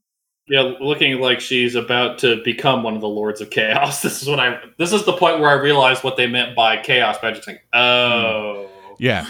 Yeah, 0.50 0.74
looking 0.80 1.20
like 1.20 1.42
she's 1.42 1.76
about 1.76 2.20
to 2.20 2.42
become 2.44 2.82
one 2.82 2.96
of 2.96 3.02
the 3.02 3.08
Lords 3.08 3.42
of 3.42 3.50
Chaos. 3.50 4.02
This 4.08 4.22
is 4.22 4.30
what 4.30 4.40
I. 4.40 4.60
This 4.78 4.94
is 4.94 5.04
the 5.04 5.14
point 5.14 5.40
where 5.40 5.50
I 5.50 5.54
realized 5.62 6.04
what 6.04 6.16
they 6.16 6.28
meant 6.28 6.56
by 6.56 6.78
chaos 6.78 7.18
magic. 7.22 7.46
Like, 7.46 7.64
oh, 7.74 8.70
Yeah, 8.98 9.26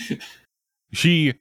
she 0.92 1.34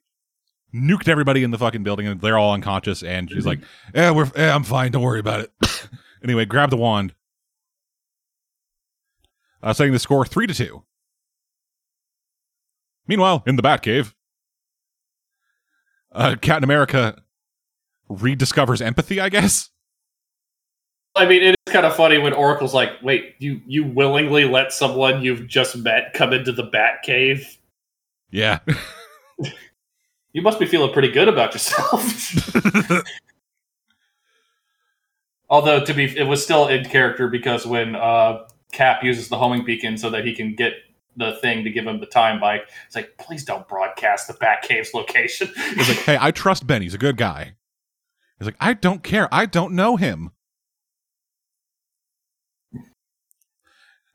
nuked 0.75 1.07
everybody 1.07 1.43
in 1.43 1.51
the 1.51 1.57
fucking 1.57 1.83
building, 1.83 2.07
and 2.07 2.19
they're 2.19 2.37
all 2.37 2.53
unconscious. 2.53 3.01
And 3.01 3.29
she's 3.31 3.45
like, 3.45 3.59
"Yeah, 3.95 4.11
we're, 4.11 4.29
yeah, 4.35 4.53
I'm 4.53 4.63
fine. 4.63 4.91
Don't 4.91 5.03
worry 5.03 5.21
about 5.21 5.41
it." 5.41 5.51
anyway, 6.23 6.43
grab 6.43 6.69
the 6.69 6.77
wand, 6.77 7.13
uh, 9.67 9.73
setting 9.73 9.91
the 9.91 9.99
score 9.99 10.25
three 10.25 10.47
to 10.47 10.53
two. 10.53 10.83
Meanwhile, 13.05 13.43
in 13.45 13.57
the 13.57 13.61
Batcave, 13.61 14.13
uh, 16.13 16.37
Captain 16.41 16.63
America 16.63 17.21
rediscovers 18.09 18.81
empathy. 18.81 19.19
I 19.19 19.27
guess. 19.27 19.69
I 21.17 21.25
mean, 21.25 21.43
it 21.43 21.55
is 21.67 21.73
kind 21.73 21.85
of 21.85 21.95
funny 21.95 22.17
when 22.17 22.31
Oracle's 22.31 22.73
like, 22.73 22.91
"Wait, 23.03 23.35
you 23.39 23.59
you 23.67 23.83
willingly 23.83 24.45
let 24.45 24.71
someone 24.71 25.21
you've 25.21 25.47
just 25.47 25.75
met 25.75 26.13
come 26.13 26.31
into 26.31 26.53
the 26.53 26.63
Bat 26.63 27.03
Cave? 27.03 27.57
Yeah. 28.31 28.59
You 30.33 30.43
must 30.43 30.59
be 30.59 30.67
feeling 30.67 30.93
pretty 30.93 31.09
good 31.09 31.27
about 31.29 31.53
yourself." 31.53 32.93
Although 35.49 35.83
to 35.83 35.93
be, 35.95 36.15
it 36.15 36.27
was 36.27 36.43
still 36.43 36.67
in 36.67 36.85
character 36.85 37.27
because 37.27 37.65
when 37.65 37.95
uh, 37.95 38.45
Cap 38.71 39.03
uses 39.03 39.29
the 39.29 39.37
homing 39.37 39.63
beacon 39.65 39.97
so 39.97 40.09
that 40.09 40.25
he 40.25 40.33
can 40.33 40.55
get 40.55 40.73
the 41.15 41.37
thing 41.41 41.63
to 41.63 41.69
give 41.69 41.85
him 41.85 41.99
the 41.99 42.05
time 42.05 42.39
bike, 42.39 42.69
it's 42.85 42.95
like, 42.95 43.17
please 43.17 43.43
don't 43.43 43.67
broadcast 43.67 44.27
the 44.27 44.33
Batcave's 44.35 44.93
location. 44.93 45.49
He's 45.75 45.89
like, 45.89 45.97
hey, 45.99 46.17
I 46.19 46.31
trust 46.31 46.67
Ben. 46.67 46.81
He's 46.81 46.93
a 46.93 46.99
good 46.99 47.17
guy. 47.17 47.53
He's 48.37 48.45
like, 48.45 48.57
I 48.59 48.73
don't 48.73 49.03
care. 49.03 49.27
I 49.33 49.47
don't 49.47 49.73
know 49.73 49.95
him. 49.95 50.31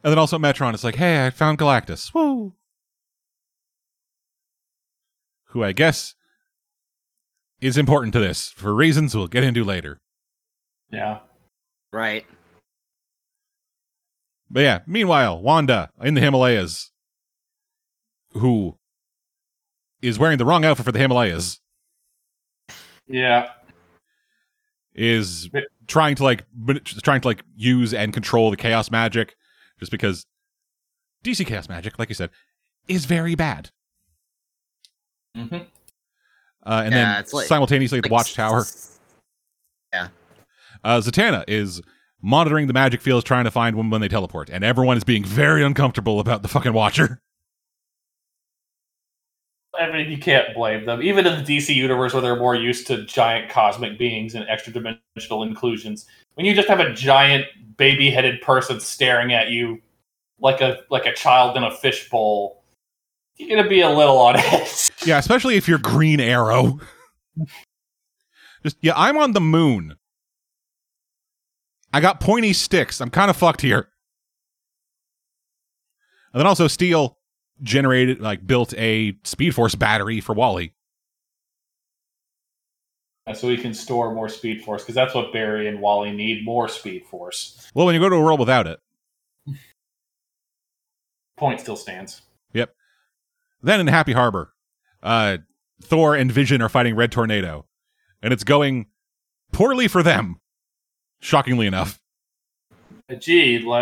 And 0.05 0.11
then 0.11 0.19
also 0.19 0.39
Metron 0.39 0.75
is 0.75 0.85
like, 0.85 0.97
hey, 0.97 1.27
I 1.27 1.31
found 1.31 1.59
Galactus. 1.59 2.13
Woo! 2.15 2.55
Who 5.47 5.63
I 5.63 5.73
guess 5.73 6.15
is 7.61 7.77
important 7.79 8.13
to 8.15 8.19
this 8.19 8.49
for 8.49 8.75
reasons 8.75 9.15
we'll 9.15 9.29
get 9.29 9.45
into 9.45 9.63
later. 9.65 9.99
yeah, 10.91 11.21
right. 11.93 12.27
But 14.53 14.61
yeah, 14.61 14.81
meanwhile, 14.87 15.41
Wanda 15.41 15.91
in 16.03 16.13
the 16.15 16.21
Himalayas, 16.21 16.91
who 18.33 18.77
is 20.03 20.19
wearing 20.19 20.37
the 20.37 20.45
wrong 20.45 20.65
outfit 20.65 20.85
for 20.85 20.93
the 20.93 20.99
Himalayas. 20.99 21.59
Yeah. 23.09 23.51
Is 24.95 25.49
trying 25.87 26.17
to 26.17 26.23
like 26.25 26.45
trying 27.03 27.23
to 27.23 27.29
like 27.29 27.43
use 27.57 27.95
and 27.95 28.13
control 28.13 28.51
the 28.51 28.59
chaos 28.59 28.91
magic 28.91 29.35
just 29.81 29.91
because 29.91 30.27
DC 31.25 31.47
chaos 31.47 31.69
magic, 31.69 31.99
like 31.99 32.11
you 32.11 32.15
said, 32.15 32.29
is 32.89 33.07
very 33.07 33.35
bad. 33.35 33.71
hmm 35.35 35.49
Uh, 36.65 36.83
and 36.85 36.93
Yeah, 36.95 37.23
then 37.23 37.25
like- 37.33 37.47
simultaneously 37.47 38.01
the 38.03 38.09
watchtower. 38.11 38.61
s- 38.61 38.99
Uh, 39.95 41.01
Zatanna 41.01 41.45
is 41.49 41.81
monitoring 42.23 42.69
the 42.69 42.73
magic 42.73 43.01
fields, 43.01 43.25
trying 43.25 43.45
to 43.45 43.51
find 43.51 43.77
when 43.77 43.91
when 43.91 44.01
they 44.01 44.09
teleport, 44.09 44.49
and 44.49 44.65
everyone 44.65 44.97
is 44.97 45.05
being 45.05 45.25
very 45.25 45.63
uncomfortable 45.63 46.21
about 46.21 46.43
the 46.43 46.49
fucking 46.49 46.73
Watcher. 46.73 47.21
I 49.75 49.91
mean, 49.91 50.11
you 50.11 50.19
can't 50.19 50.55
blame 50.55 50.85
them. 50.85 51.03
Even 51.03 51.27
in 51.27 51.43
the 51.43 51.59
DC 51.59 51.75
universe, 51.75 52.13
where 52.13 52.21
they're 52.21 52.37
more 52.37 52.55
used 52.55 52.87
to 52.89 53.05
giant 53.07 53.51
cosmic 53.51 53.99
beings 53.99 54.35
and 54.35 54.47
extra 54.49 54.71
dimensional 54.73 55.43
inclusions, 55.43 56.07
when 56.35 56.45
you 56.45 56.55
just 56.55 56.69
have 56.69 56.79
a 56.79 56.93
giant 56.93 57.47
baby-headed 57.79 58.43
person 58.43 58.81
staring 58.81 59.33
at 59.33 59.49
you 59.49 59.81
like 60.41 60.61
a 60.61 60.81
like 60.91 61.07
a 61.07 61.15
child 61.15 61.57
in 61.57 61.65
a 61.65 61.75
fishbowl, 61.75 62.63
you're 63.37 63.57
gonna 63.57 63.69
be 63.69 63.81
a 63.81 63.91
little 63.91 64.19
on 64.19 64.37
edge. 64.37 64.91
Yeah, 65.07 65.19
especially 65.19 65.57
if 65.57 65.67
you're 65.67 65.79
Green 65.79 66.21
Arrow. 66.21 66.79
Just 68.63 68.77
yeah, 68.83 68.93
I'm 68.95 69.17
on 69.17 69.33
the 69.33 69.41
moon. 69.41 69.97
I 71.93 72.01
got 72.01 72.21
pointy 72.21 72.53
sticks. 72.53 73.01
I'm 73.01 73.11
kind 73.11 73.31
of 73.31 73.37
fucked 73.37 73.61
here. 73.61 73.89
And 76.33 76.41
then 76.41 76.47
also 76.47 76.67
Steel 76.67 77.19
generated 77.63 78.21
like 78.21 78.47
built 78.47 78.75
a 78.79 79.17
Speed 79.25 79.55
Force 79.55 79.75
battery 79.75 80.21
for 80.21 80.35
Wally. 80.35 80.75
And 83.27 83.37
so 83.37 83.47
we 83.47 83.57
can 83.57 83.73
store 83.73 84.13
more 84.13 84.29
Speed 84.29 84.65
Force 84.65 84.83
because 84.83 84.95
that's 84.97 85.15
what 85.15 85.33
Barry 85.33 85.69
and 85.69 85.81
Wally 85.81 86.11
need: 86.11 86.45
more 86.45 86.69
Speed 86.69 87.05
Force. 87.07 87.71
Well, 87.75 87.87
when 87.87 87.95
you 87.95 88.01
go 88.01 88.09
to 88.09 88.17
a 88.17 88.21
world 88.21 88.41
without 88.41 88.67
it. 88.67 88.81
Point 91.37 91.61
still 91.61 91.77
stands. 91.77 92.23
Yep. 92.53 92.75
Then 93.63 93.81
in 93.81 93.87
Happy 93.87 94.13
Harbor, 94.13 94.53
uh, 95.03 95.39
Thor 95.83 96.17
and 96.17 96.33
Vision 96.33 96.61
are 96.63 96.69
fighting 96.69 96.97
Red 96.97 97.13
Tornado, 97.13 97.67
and 98.23 98.33
it's 98.33 98.45
going 98.45 98.87
poorly 99.53 99.87
for 99.87 100.03
them. 100.03 100.41
Shockingly 101.23 101.67
enough. 101.67 101.99
Gee, 103.19 103.65
uh, 103.67 103.75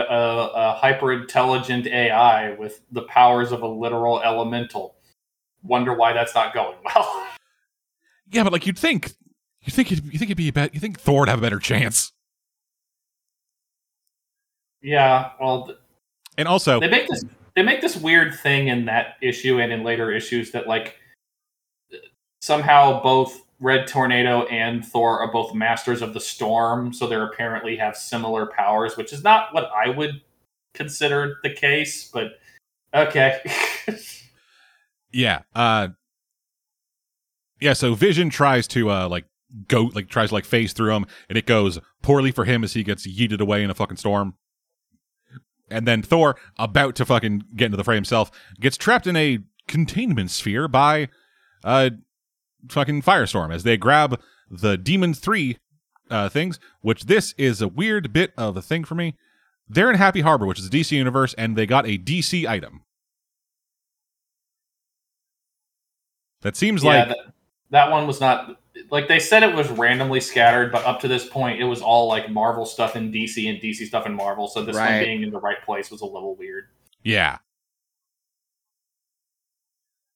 a 0.55 0.75
hyper 0.75 1.13
intelligent 1.13 1.87
AI 1.87 2.53
with 2.55 2.81
the 2.93 3.03
powers 3.03 3.51
of 3.51 3.63
a 3.63 3.67
literal 3.67 4.21
elemental. 4.23 4.97
Wonder 5.63 5.95
why 5.95 6.13
that's 6.13 6.35
not 6.35 6.53
going 6.53 6.77
well. 6.85 7.27
Yeah, 8.31 8.45
but 8.45 8.53
like 8.53 8.67
you'd 8.67 8.79
think, 8.79 9.13
you 9.63 9.71
think 9.73 9.91
you'd, 9.91 10.05
you 10.05 10.19
think 10.19 10.25
it'd 10.31 10.37
be 10.37 10.49
a 10.49 10.53
bet. 10.53 10.75
You 10.75 10.81
think 10.81 11.01
Thor 11.01 11.21
would 11.21 11.29
have 11.29 11.39
a 11.39 11.43
better 11.43 11.59
chance. 11.59 12.13
yeah, 14.83 15.31
well, 15.41 15.67
th- 15.67 15.79
And 16.39 16.47
also, 16.49 16.79
they 16.81 16.89
make 16.89 17.09
this 17.09 17.23
they 17.57 17.63
make 17.63 17.81
this 17.81 17.97
weird 17.97 18.35
thing 18.39 18.69
in 18.69 18.85
that 18.87 19.17
issue 19.23 19.61
and 19.61 19.73
in 19.73 19.83
later 19.83 20.11
issues 20.13 20.51
that 20.53 20.67
like 20.67 20.97
somehow 22.41 23.03
both 23.03 23.43
Red 23.61 23.87
Tornado 23.87 24.45
and 24.47 24.85
Thor 24.85 25.21
are 25.21 25.31
both 25.31 25.55
masters 25.55 26.01
of 26.01 26.15
the 26.15 26.21
storm, 26.21 26.95
so 26.95 27.07
they 27.07 27.17
apparently 27.17 27.77
have 27.77 27.95
similar 27.95 28.47
powers, 28.47 28.97
which 28.97 29.13
is 29.13 29.23
not 29.23 29.53
what 29.53 29.71
I 29.77 29.91
would 29.91 30.23
consider 30.73 31.39
the 31.43 31.51
case, 31.51 32.11
but 32.11 32.39
okay. 32.95 33.41
yeah, 35.13 35.43
uh, 35.55 35.89
yeah. 37.61 37.75
So 37.75 37.95
Vision 37.95 38.31
tries 38.31 38.67
to 38.69 38.91
uh 38.91 39.09
like 39.09 39.27
go 39.69 39.91
like 39.95 40.09
tries 40.09 40.31
to 40.31 40.35
like 40.35 40.47
phase 40.47 40.73
through 40.73 40.95
him, 40.95 41.05
and 41.29 41.37
it 41.37 41.45
goes 41.45 41.79
poorly 42.03 42.33
for 42.33 42.47
him 42.47 42.65
as 42.65 42.73
he 42.73 42.83
gets 42.83 43.07
yeeted 43.07 43.41
away 43.41 43.63
in 43.63 43.71
a 43.71 43.75
fucking 43.75 43.99
storm. 43.99 44.35
And 45.71 45.87
then 45.87 46.03
Thor, 46.03 46.37
about 46.59 46.97
to 46.97 47.05
fucking 47.05 47.45
get 47.55 47.67
into 47.67 47.77
the 47.77 47.85
fray 47.85 47.95
himself, 47.95 48.31
gets 48.59 48.79
trapped 48.79 49.07
in 49.07 49.17
a 49.17 49.41
containment 49.69 50.31
sphere 50.31 50.67
by 50.67 51.09
uh 51.63 51.91
fucking 52.69 53.03
Firestorm 53.03 53.55
as 53.55 53.63
they 53.63 53.77
grab 53.77 54.21
the 54.51 54.77
Demon 54.77 55.15
3 55.15 55.59
uh 56.11 56.29
things, 56.29 56.59
which 56.81 57.05
this 57.05 57.35
is 57.39 57.63
a 57.63 57.69
weird 57.69 58.13
bit 58.13 58.33
of 58.37 58.57
a 58.57 58.63
thing 58.63 58.85
for 58.85 58.95
me. 58.95 59.17
They're 59.69 59.91
in 59.91 59.97
Happy 59.97 60.21
Harbor, 60.21 60.47
which 60.47 60.59
is 60.59 60.69
the 60.69 60.81
DC 60.81 60.93
universe, 60.93 61.35
and 61.35 61.57
they 61.57 61.67
got 61.67 61.87
a 61.87 61.97
DC 61.97 62.47
item. 62.47 62.83
That 66.43 66.57
seems 66.57 66.83
yeah, 66.83 66.91
like 66.91 67.09
that, 67.09 67.19
that 67.71 67.91
one 67.91 68.07
was 68.07 68.21
not 68.21 68.57
like 68.91 69.09
they 69.09 69.19
said 69.19 69.43
it 69.43 69.55
was 69.55 69.69
randomly 69.69 70.21
scattered, 70.21 70.73
but 70.73 70.85
up 70.85 71.01
to 71.01 71.09
this 71.09 71.29
point, 71.29 71.61
it 71.61 71.65
was 71.65 71.83
all 71.83 72.09
like 72.09 72.31
Marvel 72.31 72.65
stuff 72.65 72.97
in 72.97 73.13
DC 73.13 73.49
and 73.49 73.61
DC 73.61 73.87
stuff 73.87 74.07
in 74.07 74.15
Marvel. 74.15 74.49
So 74.49 74.65
this 74.65 74.77
one 74.77 74.99
being 75.01 75.23
in 75.23 75.31
the 75.31 75.41
right 75.41 75.63
place 75.65 75.91
was 75.91 76.01
a 76.01 76.07
little 76.07 76.35
weird. 76.35 76.67
yeah. 77.05 77.39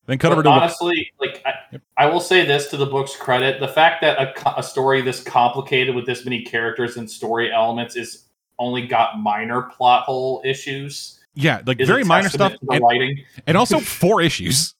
Then 0.06 0.18
cut 0.18 0.28
But 0.28 0.32
over 0.34 0.42
to 0.42 0.48
honestly, 0.50 1.10
like 1.18 1.42
I, 1.46 1.80
I 1.96 2.06
will 2.06 2.20
say 2.20 2.44
this 2.44 2.68
to 2.68 2.76
the 2.76 2.86
book's 2.86 3.16
credit: 3.16 3.58
the 3.60 3.68
fact 3.68 4.02
that 4.02 4.18
a, 4.18 4.58
a 4.58 4.62
story 4.62 5.00
this 5.00 5.22
complicated 5.22 5.94
with 5.94 6.04
this 6.06 6.24
many 6.24 6.42
characters 6.42 6.96
and 6.96 7.10
story 7.10 7.50
elements 7.52 7.96
is 7.96 8.24
only 8.58 8.86
got 8.86 9.18
minor 9.18 9.62
plot 9.62 10.04
hole 10.04 10.42
issues. 10.44 11.20
yeah, 11.34 11.62
like 11.66 11.80
Is 11.80 11.88
very 11.88 12.02
a 12.02 12.04
minor 12.04 12.28
stuff, 12.28 12.52
testament 12.52 12.60
to 12.60 12.66
the 12.66 12.72
and, 12.74 12.84
writing. 12.84 13.24
and 13.46 13.56
also 13.56 13.80
four 13.80 14.20
issues. 14.20 14.74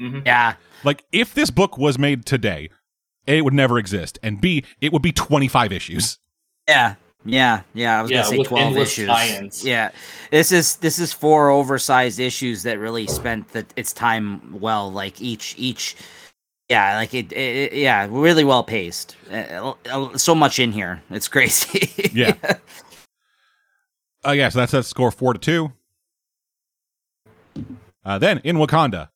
Mhm. 0.00 0.24
Yeah. 0.26 0.54
Like 0.82 1.04
if 1.12 1.34
this 1.34 1.50
book 1.50 1.76
was 1.76 1.98
made 1.98 2.24
today, 2.24 2.70
a 3.28 3.38
it 3.38 3.44
would 3.44 3.52
never 3.54 3.78
exist, 3.78 4.18
and 4.22 4.40
b 4.40 4.64
it 4.80 4.92
would 4.94 5.02
be 5.02 5.12
twenty 5.12 5.46
five 5.46 5.72
issues. 5.72 6.18
Yeah. 6.66 6.94
Yeah, 7.24 7.62
yeah, 7.74 7.98
I 7.98 8.02
was 8.02 8.10
Yeah, 8.10 8.22
gonna 8.22 8.28
say 8.38 8.42
twelve 8.44 8.76
issues. 8.78 9.06
tie-ins. 9.08 9.64
Yeah, 9.64 9.90
this 10.30 10.52
is 10.52 10.76
this 10.76 10.98
is 10.98 11.12
four 11.12 11.50
oversized 11.50 12.18
issues 12.18 12.62
that 12.62 12.78
really 12.78 13.06
spent 13.06 13.48
the, 13.52 13.66
its 13.76 13.92
time 13.92 14.58
well. 14.58 14.90
Like 14.90 15.20
each 15.20 15.54
each, 15.58 15.96
yeah, 16.70 16.96
like 16.96 17.12
it, 17.12 17.30
it, 17.32 17.72
it- 17.72 17.72
yeah, 17.74 18.06
really 18.10 18.42
well 18.44 18.64
paced. 18.64 19.16
Uh, 19.30 19.74
uh, 19.90 20.16
so 20.16 20.34
much 20.34 20.58
in 20.58 20.72
here, 20.72 21.02
it's 21.10 21.28
crazy. 21.28 21.90
Yeah. 22.12 22.34
Uh, 24.26 24.32
yeah, 24.32 24.48
so 24.48 24.58
that's 24.58 24.72
that 24.72 24.84
score 24.84 25.10
four 25.10 25.32
to 25.34 25.38
two. 25.38 25.72
Uh, 28.04 28.18
then 28.18 28.38
in 28.44 28.56
Wakanda, 28.56 29.08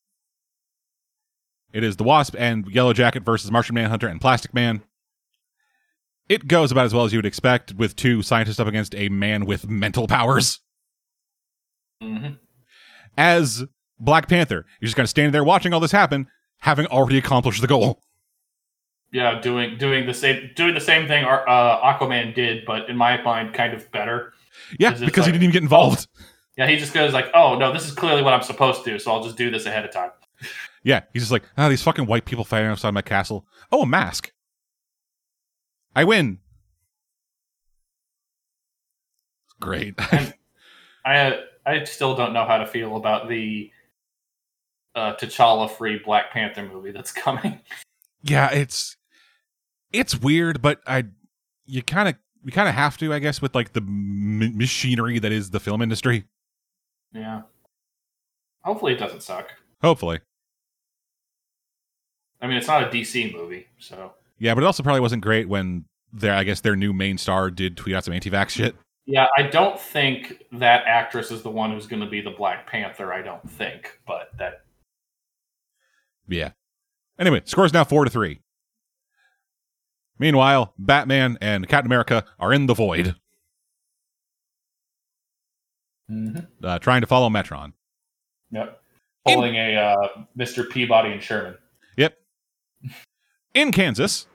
it 1.73 1.83
is 1.83 1.97
the 1.97 2.03
Wasp 2.03 2.35
and 2.37 2.65
Yellow 2.67 2.93
Jacket 2.93 3.23
versus 3.23 3.51
Martian 3.51 3.75
Manhunter 3.75 4.07
and 4.07 4.21
Plastic 4.21 4.53
Man. 4.53 4.81
It 6.27 6.47
goes 6.47 6.71
about 6.71 6.85
as 6.85 6.93
well 6.93 7.05
as 7.05 7.13
you 7.13 7.19
would 7.19 7.25
expect, 7.25 7.73
with 7.73 7.95
two 7.95 8.21
scientists 8.21 8.59
up 8.59 8.67
against 8.67 8.95
a 8.95 9.09
man 9.09 9.45
with 9.45 9.69
mental 9.69 10.07
powers. 10.07 10.59
Mhm. 12.01 12.37
As 13.17 13.63
Black 13.99 14.27
Panther, 14.27 14.65
you're 14.79 14.87
just 14.87 14.95
kind 14.95 15.05
of 15.05 15.09
standing 15.09 15.31
there 15.31 15.43
watching 15.43 15.73
all 15.73 15.79
this 15.79 15.91
happen, 15.91 16.27
having 16.59 16.87
already 16.87 17.17
accomplished 17.17 17.61
the 17.61 17.67
goal. 17.67 18.01
Yeah, 19.11 19.39
doing 19.39 19.77
doing 19.77 20.07
the 20.07 20.13
same 20.13 20.49
doing 20.55 20.73
the 20.73 20.81
same 20.81 21.07
thing 21.07 21.23
uh, 21.23 21.79
Aquaman 21.81 22.33
did, 22.35 22.65
but 22.65 22.89
in 22.89 22.97
my 22.97 23.21
mind, 23.21 23.53
kind 23.53 23.73
of 23.73 23.89
better. 23.91 24.33
Yeah, 24.79 24.91
because 24.91 25.25
he 25.25 25.31
didn't 25.31 25.43
even 25.43 25.53
get 25.53 25.61
involved. 25.63 26.07
Yeah, 26.57 26.67
he 26.67 26.75
just 26.75 26.93
goes 26.93 27.13
like, 27.13 27.29
"Oh 27.33 27.57
no, 27.57 27.71
this 27.71 27.85
is 27.85 27.93
clearly 27.93 28.21
what 28.23 28.33
I'm 28.33 28.41
supposed 28.41 28.83
to, 28.83 28.91
do, 28.91 28.99
so 28.99 29.11
I'll 29.11 29.23
just 29.23 29.37
do 29.37 29.49
this 29.51 29.65
ahead 29.65 29.85
of 29.85 29.91
time." 29.93 30.09
Yeah, 30.83 31.01
he's 31.13 31.23
just 31.23 31.31
like, 31.31 31.43
ah, 31.57 31.67
these 31.67 31.81
fucking 31.81 32.05
white 32.05 32.25
people 32.25 32.43
fighting 32.43 32.67
outside 32.69 32.91
my 32.93 33.01
castle. 33.01 33.47
Oh, 33.71 33.81
a 33.81 33.85
mask. 33.87 34.31
I 35.95 36.03
win. 36.03 36.39
Great. 39.61 39.95
I 41.05 41.39
I 41.65 41.83
still 41.85 42.15
don't 42.15 42.33
know 42.33 42.45
how 42.45 42.57
to 42.57 42.67
feel 42.67 42.97
about 42.97 43.29
the 43.29 43.71
uh, 44.93 45.13
T'Challa 45.15 45.69
free 45.69 45.99
Black 46.03 46.31
Panther 46.31 46.63
movie 46.63 46.91
that's 46.91 47.11
coming. 47.23 47.61
yeah, 48.23 48.51
it's 48.51 48.97
it's 49.93 50.19
weird, 50.19 50.61
but 50.61 50.81
I 50.85 51.05
you 51.65 51.81
kind 51.81 52.09
of 52.09 52.15
we 52.43 52.51
kind 52.51 52.69
of 52.69 52.75
have 52.75 52.97
to, 52.97 53.13
I 53.13 53.19
guess, 53.19 53.41
with 53.41 53.55
like 53.55 53.73
the 53.73 53.81
m- 53.81 54.57
machinery 54.57 55.17
that 55.19 55.31
is 55.31 55.49
the 55.51 55.59
film 55.59 55.81
industry. 55.81 56.25
yeah. 57.13 57.41
Hopefully, 58.63 58.93
it 58.93 58.99
doesn't 58.99 59.21
suck. 59.21 59.51
Hopefully, 59.81 60.19
I 62.41 62.47
mean, 62.47 62.57
it's 62.57 62.67
not 62.67 62.83
a 62.83 62.87
DC 62.87 63.31
movie, 63.31 63.67
so 63.77 64.13
yeah, 64.39 64.53
but 64.53 64.63
it 64.63 64.65
also 64.65 64.83
probably 64.83 65.01
wasn't 65.01 65.23
great 65.23 65.47
when 65.47 65.85
their 66.11 66.33
I 66.33 66.43
guess 66.43 66.61
their 66.61 66.75
new 66.75 66.93
main 66.93 67.17
star 67.17 67.51
did 67.51 67.77
tweet 67.77 67.95
out 67.95 68.03
some 68.03 68.13
anti-vax 68.13 68.49
shit. 68.49 68.75
yeah. 69.05 69.27
I 69.37 69.43
don't 69.43 69.79
think 69.79 70.43
that 70.53 70.83
actress 70.85 71.31
is 71.31 71.41
the 71.41 71.49
one 71.49 71.71
who's 71.71 71.87
going 71.87 72.01
to 72.01 72.09
be 72.09 72.21
the 72.21 72.31
Black 72.31 72.67
Panther. 72.67 73.13
I 73.13 73.21
don't 73.21 73.49
think, 73.49 73.99
but 74.07 74.29
that 74.37 74.63
Yeah. 76.27 76.51
Anyway, 77.19 77.41
score's 77.45 77.73
now 77.73 77.83
four 77.83 78.03
to 78.03 78.11
three. 78.11 78.41
Meanwhile, 80.17 80.73
Batman 80.77 81.37
and 81.41 81.67
Captain 81.67 81.87
America 81.87 82.23
are 82.39 82.53
in 82.53 82.67
the 82.67 82.73
void, 82.73 83.15
uh, 86.63 86.79
trying 86.79 87.01
to 87.01 87.07
follow 87.07 87.29
Metron. 87.29 87.73
Yep. 88.51 88.79
pulling 89.27 89.55
a 89.55 89.75
uh, 89.75 90.07
Mr. 90.37 90.69
Peabody 90.69 91.11
and 91.11 91.21
Sherman. 91.21 91.57
In 93.55 93.71
Kansas, 93.71 94.27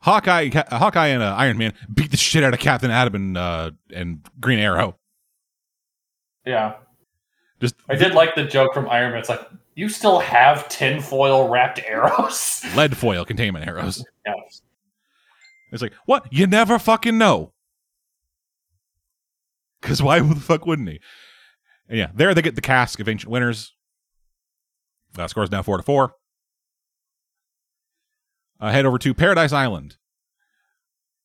Hawkeye, 0.00 0.48
Hawkeye, 0.70 1.08
and 1.08 1.22
uh, 1.22 1.34
Iron 1.36 1.58
Man 1.58 1.74
beat 1.92 2.10
the 2.10 2.16
shit 2.16 2.42
out 2.42 2.54
of 2.54 2.58
Captain 2.58 2.90
Atom 2.90 3.14
and 3.14 3.38
uh, 3.38 3.70
and 3.94 4.26
Green 4.40 4.58
Arrow. 4.58 4.96
Yeah, 6.46 6.76
Just 7.60 7.74
I 7.88 7.94
did 7.96 8.14
like 8.14 8.34
the 8.34 8.44
joke 8.44 8.72
from 8.72 8.88
Iron 8.88 9.10
Man. 9.10 9.20
It's 9.20 9.28
like 9.28 9.46
you 9.74 9.90
still 9.90 10.18
have 10.18 10.66
tinfoil 10.68 11.48
wrapped 11.48 11.80
arrows. 11.86 12.64
lead 12.74 12.96
foil 12.96 13.24
containment 13.24 13.68
arrows. 13.68 14.02
yeah. 14.26 14.34
It's 15.70 15.82
like, 15.82 15.92
what? 16.06 16.26
You 16.32 16.46
never 16.46 16.78
fucking 16.78 17.16
know. 17.16 17.52
Because 19.80 20.02
why 20.02 20.20
the 20.20 20.34
fuck 20.34 20.66
wouldn't 20.66 20.88
he? 20.88 21.00
And 21.88 21.98
yeah, 21.98 22.08
there 22.14 22.34
they 22.34 22.42
get 22.42 22.54
the 22.56 22.60
cask 22.60 22.98
of 22.98 23.08
ancient 23.08 23.30
Winters. 23.30 23.74
Uh, 25.18 25.26
scores 25.28 25.50
now 25.50 25.62
four 25.62 25.76
to 25.76 25.82
four. 25.82 26.14
Uh, 28.60 28.70
head 28.70 28.84
over 28.84 28.98
to 28.98 29.14
Paradise 29.14 29.52
Island, 29.52 29.96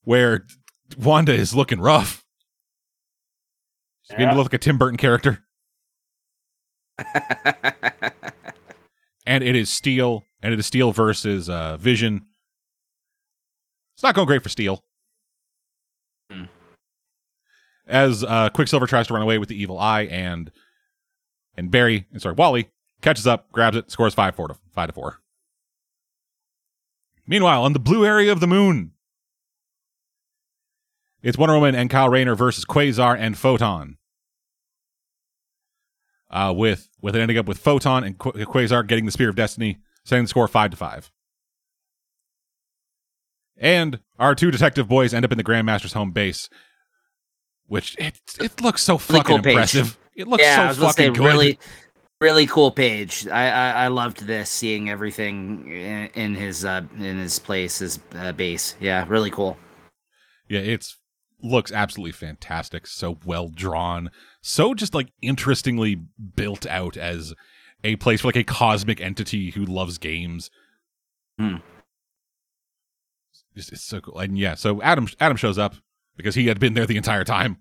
where 0.03 0.45
Wanda 0.97 1.33
is 1.33 1.53
looking 1.53 1.81
rough. 1.81 2.23
She's 4.03 4.15
beginning 4.15 4.35
to 4.35 4.37
look 4.37 4.45
like 4.45 4.53
a 4.53 4.57
Tim 4.59 4.77
Burton 4.77 4.97
character, 4.97 5.43
and 9.25 9.43
it 9.43 9.55
is 9.55 9.69
Steel, 9.69 10.23
and 10.41 10.53
it 10.53 10.59
is 10.59 10.65
Steel 10.65 10.91
versus 10.91 11.49
uh, 11.49 11.75
Vision. 11.77 12.25
It's 13.95 14.03
not 14.03 14.15
going 14.15 14.27
great 14.27 14.43
for 14.43 14.49
Steel. 14.49 14.83
Hmm. 16.31 16.43
As 17.87 18.23
uh, 18.23 18.49
Quicksilver 18.49 18.87
tries 18.87 19.07
to 19.07 19.13
run 19.13 19.23
away 19.23 19.39
with 19.39 19.49
the 19.49 19.61
evil 19.61 19.77
eye, 19.77 20.03
and 20.03 20.51
and 21.57 21.69
Barry, 21.71 22.07
sorry, 22.17 22.35
Wally 22.35 22.69
catches 23.01 23.27
up, 23.27 23.51
grabs 23.51 23.75
it, 23.75 23.91
scores 23.91 24.13
five 24.13 24.35
four 24.35 24.47
to 24.47 24.55
five 24.71 24.87
to 24.87 24.93
four. 24.93 25.19
Meanwhile, 27.27 27.63
on 27.63 27.73
the 27.73 27.79
blue 27.79 28.05
area 28.05 28.31
of 28.31 28.39
the 28.39 28.47
moon, 28.47 28.91
it's 31.23 31.37
Wonder 31.37 31.55
Woman 31.55 31.73
and 31.73 31.89
Kyle 31.89 32.09
Rayner 32.09 32.35
versus 32.35 32.65
Quasar 32.65 33.17
and 33.17 33.37
Photon. 33.37 33.97
Uh, 36.29 36.53
with 36.55 36.89
with 37.01 37.15
it 37.15 37.19
ending 37.19 37.37
up 37.37 37.47
with 37.47 37.57
Photon 37.57 38.03
and 38.03 38.17
Qu- 38.17 38.33
Quasar 38.33 38.85
getting 38.85 39.05
the 39.05 39.11
Spear 39.11 39.29
of 39.29 39.35
Destiny, 39.35 39.79
setting 40.03 40.25
the 40.25 40.29
score 40.29 40.47
five 40.47 40.71
to 40.71 40.77
five. 40.77 41.11
And 43.57 43.99
our 44.19 44.35
two 44.35 44.51
detective 44.51 44.87
boys 44.87 45.13
end 45.13 45.23
up 45.23 45.31
in 45.31 45.37
the 45.37 45.43
Grandmaster's 45.43 45.93
home 45.93 46.11
base, 46.11 46.49
which 47.67 47.95
it 47.97 48.19
it 48.39 48.61
looks 48.61 48.83
so 48.83 48.97
fucking 48.97 49.23
cool 49.23 49.35
impressive. 49.37 49.97
It 50.15 50.27
looks 50.27 50.43
yeah, 50.43 50.71
so 50.71 50.81
gonna 50.81 50.93
say 50.93 51.07
fucking 51.07 51.13
good. 51.13 51.25
really, 51.25 51.59
really 52.25 52.47
cool 52.47 52.71
page. 52.71 53.27
I, 53.27 53.49
I 53.49 53.71
I 53.85 53.87
loved 53.89 54.25
this, 54.25 54.49
seeing 54.49 54.89
everything 54.89 55.69
in, 55.69 56.09
in 56.23 56.35
his 56.35 56.65
uh 56.65 56.81
in 56.97 57.17
his 57.19 57.37
place, 57.37 57.79
his 57.79 57.99
uh, 58.15 58.31
base. 58.31 58.75
Yeah, 58.79 59.05
really 59.07 59.29
cool. 59.29 59.57
Yeah, 60.49 60.61
it's 60.61 60.97
looks 61.43 61.71
absolutely 61.71 62.13
fantastic. 62.13 62.87
So 62.87 63.19
well 63.25 63.49
drawn, 63.49 64.09
so 64.41 64.73
just 64.73 64.95
like 64.95 65.09
interestingly 65.21 65.95
built 66.35 66.65
out 66.65 66.97
as 66.97 67.35
a 67.83 67.95
place 67.97 68.21
for 68.21 68.29
like 68.29 68.35
a 68.35 68.43
cosmic 68.43 68.99
entity 68.99 69.51
who 69.51 69.63
loves 69.63 69.99
games. 69.99 70.49
Hmm. 71.37 71.57
It's, 73.53 73.71
it's 73.71 73.83
so 73.83 74.01
cool, 74.01 74.17
and 74.17 74.35
yeah. 74.35 74.55
So 74.55 74.81
Adam 74.81 75.07
Adam 75.19 75.37
shows 75.37 75.59
up 75.59 75.75
because 76.17 76.33
he 76.33 76.47
had 76.47 76.59
been 76.59 76.73
there 76.73 76.87
the 76.87 76.97
entire 76.97 77.23
time. 77.23 77.57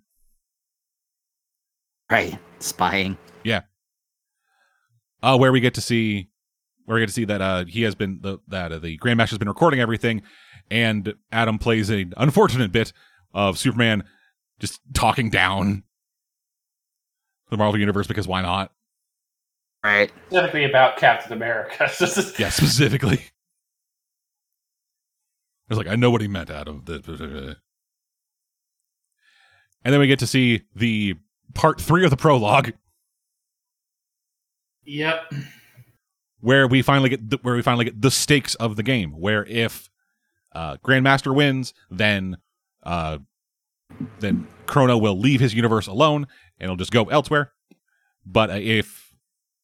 Right, 2.11 2.39
spying. 2.61 3.19
Uh, 5.24 5.38
where 5.38 5.51
we 5.51 5.60
get 5.60 5.74
to 5.74 5.80
see 5.80 6.28
where 6.84 6.96
we 6.96 7.01
get 7.01 7.06
to 7.06 7.14
see 7.14 7.24
that 7.24 7.40
uh, 7.40 7.64
he 7.64 7.82
has 7.82 7.94
been 7.94 8.18
the 8.20 8.38
that 8.48 8.70
uh, 8.70 8.78
the 8.78 8.98
Grandmaster's 8.98 9.38
been 9.38 9.48
recording 9.48 9.80
everything, 9.80 10.22
and 10.70 11.14
Adam 11.32 11.59
plays 11.59 11.88
an 11.88 12.12
unfortunate 12.18 12.70
bit 12.70 12.92
of 13.32 13.59
Superman 13.59 14.05
just 14.60 14.80
talking 14.92 15.30
down 15.30 15.82
the 17.51 17.56
Marvel 17.56 17.80
universe 17.80 18.06
because 18.06 18.28
why 18.28 18.42
not? 18.42 18.70
Right. 19.82 20.12
Specifically 20.26 20.64
about 20.64 20.98
Captain 20.98 21.32
America. 21.32 21.90
This 21.98 22.38
Yeah, 22.38 22.51
specifically. 22.51 23.20
It's 25.70 25.78
like 25.78 25.88
I 25.88 25.96
know 25.96 26.10
what 26.10 26.20
he 26.20 26.28
meant, 26.28 26.51
Adam. 26.51 26.84
And 26.86 27.56
then 29.92 30.01
we 30.01 30.06
get 30.06 30.18
to 30.18 30.26
see 30.26 30.62
the 30.76 31.14
part 31.55 31.80
three 31.80 32.05
of 32.05 32.10
the 32.10 32.16
prologue 32.16 32.72
Yep. 34.86 35.32
where 36.40 36.66
we 36.66 36.82
finally 36.82 37.09
get 37.09 37.31
the, 37.31 37.39
where 37.43 37.55
we 37.55 37.62
finally 37.62 37.85
get 37.85 38.01
the 38.01 38.11
stakes 38.11 38.55
of 38.56 38.77
the 38.77 38.82
game. 38.82 39.12
Where 39.12 39.44
if 39.47 39.90
uh, 40.55 40.77
Grandmaster 40.78 41.35
wins, 41.35 41.74
then 41.90 42.39
uh, 42.82 43.19
then 44.20 44.47
Krona 44.66 45.01
will 45.01 45.19
leave 45.19 45.40
his 45.40 45.55
universe 45.55 45.86
alone 45.86 46.27
and 46.59 46.70
he'll 46.70 46.77
just 46.77 46.93
go 46.93 47.05
elsewhere. 47.05 47.52
But 48.27 48.51
uh, 48.51 48.59
if 48.61 49.15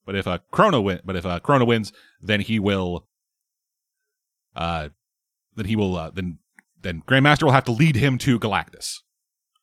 but 0.04 0.14
if 0.16 0.26
uh, 0.26 0.38
Krona 0.52 0.82
win, 0.82 1.00
but 1.04 1.16
if 1.16 1.26
uh, 1.26 1.40
Krona 1.40 1.66
wins, 1.66 1.92
then 2.20 2.40
he 2.40 2.58
will 2.58 3.06
uh, 4.56 4.88
then 5.54 5.66
he 5.66 5.76
will 5.76 5.96
uh, 5.96 6.10
then 6.10 6.38
then 6.80 7.02
Grandmaster 7.06 7.44
will 7.44 7.52
have 7.52 7.64
to 7.64 7.72
lead 7.72 7.96
him 7.96 8.18
to 8.18 8.38
Galactus. 8.38 8.98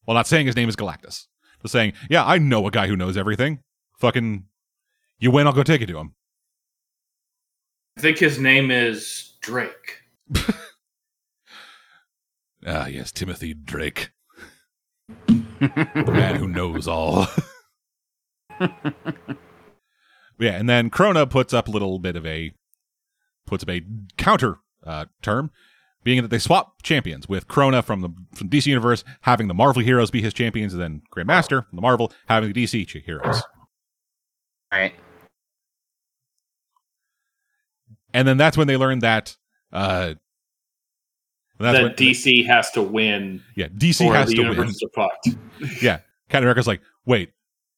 While 0.05 0.15
not 0.15 0.27
saying 0.27 0.45
his 0.45 0.55
name 0.55 0.69
is 0.69 0.75
Galactus, 0.75 1.25
just 1.61 1.71
saying, 1.71 1.93
yeah, 2.09 2.25
I 2.25 2.37
know 2.37 2.65
a 2.67 2.71
guy 2.71 2.87
who 2.87 2.95
knows 2.95 3.17
everything. 3.17 3.59
Fucking, 3.99 4.45
you 5.19 5.31
win, 5.31 5.47
I'll 5.47 5.53
go 5.53 5.63
take 5.63 5.81
it 5.81 5.87
to 5.87 5.97
him. 5.97 6.13
I 7.97 8.01
think 8.01 8.19
his 8.19 8.39
name 8.39 8.69
is 8.71 9.37
Drake. 9.41 10.01
Ah, 12.69 12.87
yes, 12.87 13.13
Timothy 13.13 13.53
Drake. 13.53 14.11
the 15.27 16.11
man 16.11 16.35
who 16.35 16.47
knows 16.47 16.85
all. 16.85 17.27
yeah, 18.59 18.71
and 20.39 20.67
then 20.67 20.89
Krona 20.89 21.29
puts 21.29 21.53
up 21.53 21.69
a 21.69 21.71
little 21.71 21.97
bit 21.97 22.17
of 22.17 22.25
a 22.25 22.51
puts 23.45 23.63
up 23.63 23.69
a 23.69 23.83
counter 24.17 24.57
uh, 24.85 25.05
term, 25.21 25.49
being 26.03 26.21
that 26.21 26.27
they 26.27 26.39
swap 26.39 26.81
champions 26.83 27.29
with 27.29 27.47
Krona 27.47 27.81
from 27.83 28.01
the 28.01 28.09
from 28.35 28.49
DC 28.49 28.65
universe 28.65 29.05
having 29.21 29.47
the 29.47 29.53
Marvel 29.53 29.81
heroes 29.81 30.11
be 30.11 30.21
his 30.21 30.33
champions, 30.33 30.73
and 30.73 30.81
then 30.81 31.01
Grandmaster 31.15 31.65
from 31.69 31.75
the 31.77 31.81
Marvel 31.81 32.11
having 32.27 32.51
the 32.51 32.63
DC 32.65 33.01
heroes. 33.05 33.43
Right. 34.73 34.93
And 38.17 38.27
then 38.27 38.35
that's 38.37 38.57
when 38.57 38.65
they 38.65 38.77
learn 38.77 38.97
that 38.99 39.37
uh 39.71 40.15
that 41.59 41.83
when, 41.83 41.93
DC 41.93 42.47
has 42.47 42.71
to 42.71 42.81
win 42.81 43.43
yeah, 43.55 43.67
DC 43.67 44.11
has 44.11 44.33
to 44.33 44.41
win. 44.41 44.73
fucked. 44.95 45.29
Yeah, 45.83 45.99
Captain 46.29 46.43
America's 46.43 46.65
like, 46.65 46.81
wait, 47.05 47.31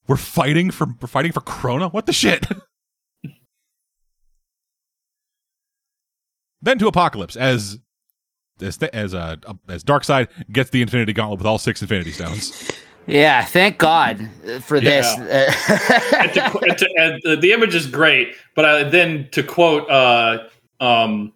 we're 0.07 0.15
fighting 0.15 0.71
for 0.71 0.87
we're 1.01 1.09
fighting 1.09 1.33
for 1.33 1.41
Krona. 1.41 1.91
What 1.91 2.05
the 2.05 2.13
shit? 2.13 2.45
then 6.61 6.79
to 6.79 6.89
Apokolips 6.89 7.35
as 7.35 7.79
as 8.61 8.77
as 8.77 9.13
uh 9.13 9.35
as 9.67 9.83
Darkseid 9.83 10.29
gets 10.53 10.69
the 10.69 10.81
Infinity 10.81 11.11
Gauntlet 11.11 11.39
with 11.39 11.47
all 11.47 11.57
six 11.57 11.81
Infinity 11.81 12.13
Stones. 12.13 12.71
Yeah. 13.09 13.43
Thank 13.45 13.77
God 13.77 14.29
uh, 14.47 14.59
for 14.59 14.79
this. 14.79 15.05
and, 15.17 16.33
to, 16.33 16.59
and 16.61 16.77
to- 16.77 16.93
and 16.97 17.21
the, 17.23 17.35
the 17.41 17.51
image 17.53 17.75
is 17.75 17.87
great, 17.87 18.35
but 18.55 18.65
uh, 18.65 18.89
then 18.89 19.27
to 19.31 19.43
quote 19.43 19.89
uh, 19.89 20.47
um, 20.79 21.33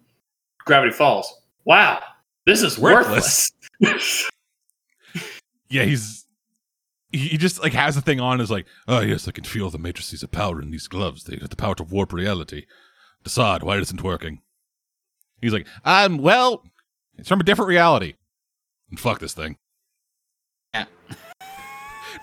Gravity 0.64 0.92
Falls, 0.92 1.32
wow, 1.64 2.00
this 2.46 2.62
is 2.62 2.78
Worthless. 2.78 3.50
worthless. 3.80 4.30
Yeah, 5.70 5.82
he's 5.84 6.24
he 7.10 7.18
he 7.28 7.36
just 7.38 7.60
like 7.60 7.72
has 7.72 7.96
the 7.96 8.00
thing 8.02 8.20
on 8.20 8.40
is 8.40 8.50
like, 8.50 8.66
oh 8.86 9.00
yes, 9.00 9.26
I 9.26 9.32
can 9.32 9.42
feel 9.42 9.70
the 9.70 9.78
matrices 9.78 10.22
of 10.22 10.30
power 10.30 10.62
in 10.62 10.70
these 10.70 10.86
gloves. 10.86 11.24
They 11.24 11.36
have 11.38 11.48
the 11.50 11.56
power 11.56 11.74
to 11.76 11.82
warp 11.82 12.12
reality. 12.12 12.66
Decide 13.24 13.62
why 13.64 13.76
it 13.78 13.82
isn't 13.82 14.02
working. 14.04 14.40
He's 15.40 15.52
like, 15.52 15.66
um, 15.84 16.18
well, 16.18 16.62
it's 17.16 17.28
from 17.28 17.40
a 17.40 17.44
different 17.44 17.70
reality. 17.70 18.14
And 18.90 19.00
fuck 19.00 19.18
this 19.18 19.34
thing. 19.34 19.56
Yeah. 20.74 20.84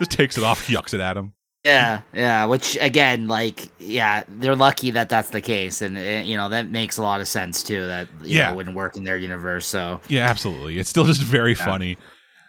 Just 0.02 0.11
takes 0.11 0.38
it 0.38 0.44
off, 0.44 0.68
yucks 0.68 0.94
it 0.95 0.99
at 0.99 1.15
him. 1.15 1.34
Yeah, 1.64 2.02
yeah. 2.11 2.45
Which 2.45 2.76
again, 2.82 3.28
like, 3.28 3.69
yeah, 3.78 4.23
they're 4.28 4.56
lucky 4.56 4.90
that 4.91 5.10
that's 5.10 5.30
the 5.30 5.41
case, 5.41 5.84
and 5.84 5.95
uh, 5.95 6.02
you 6.26 6.36
know 6.36 6.49
that 6.49 6.72
makes 6.72 6.98
a 6.98 7.03
lot 7.03 7.22
of 7.22 7.28
sense 7.28 7.61
too. 7.61 7.86
That 7.86 8.07
you 8.23 8.40
Yeah. 8.40 8.49
know, 8.49 8.56
wouldn't 8.56 8.76
work 8.76 8.98
in 8.98 9.03
their 9.03 9.18
universe. 9.18 9.68
So 9.68 10.02
Yeah, 10.07 10.28
absolutely. 10.28 10.80
It's 10.80 10.90
still 10.90 11.06
just 11.06 11.22
very 11.22 11.53
funny. 11.53 11.98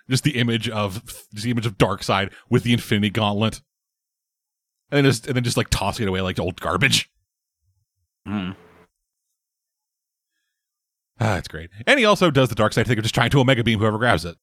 Just 0.09 0.25
the 0.25 0.39
image 0.39 0.69
of 0.71 1.05
just 1.35 1.45
the 1.45 1.51
image 1.51 1.67
of 1.67 1.77
Darkseid 1.77 2.33
with 2.49 2.63
the 2.63 2.73
Infinity 2.73 3.11
Gauntlet, 3.11 3.61
and 4.91 4.97
then 4.97 5.05
just 5.05 5.27
and 5.27 5.37
then 5.37 5.45
just 5.45 5.59
like 5.59 5.69
tossing 5.69 6.07
it 6.07 6.09
away 6.09 6.23
like 6.23 6.41
old 6.41 6.59
garbage. 6.59 7.11
mm. 8.27 8.57
Ah, 11.21 11.37
it's 11.37 11.49
great. 11.49 11.69
And 11.87 11.99
he 11.99 12.05
also 12.07 12.31
does 12.31 12.49
the 12.49 12.55
Darkseid 12.55 12.87
thing 12.87 12.99
of 12.99 13.05
just 13.05 13.15
trying 13.15 13.31
to 13.31 13.41
Omega 13.41 13.63
Beam 13.63 13.79
whoever 13.79 13.99
grabs 13.99 14.25
it. 14.25 14.37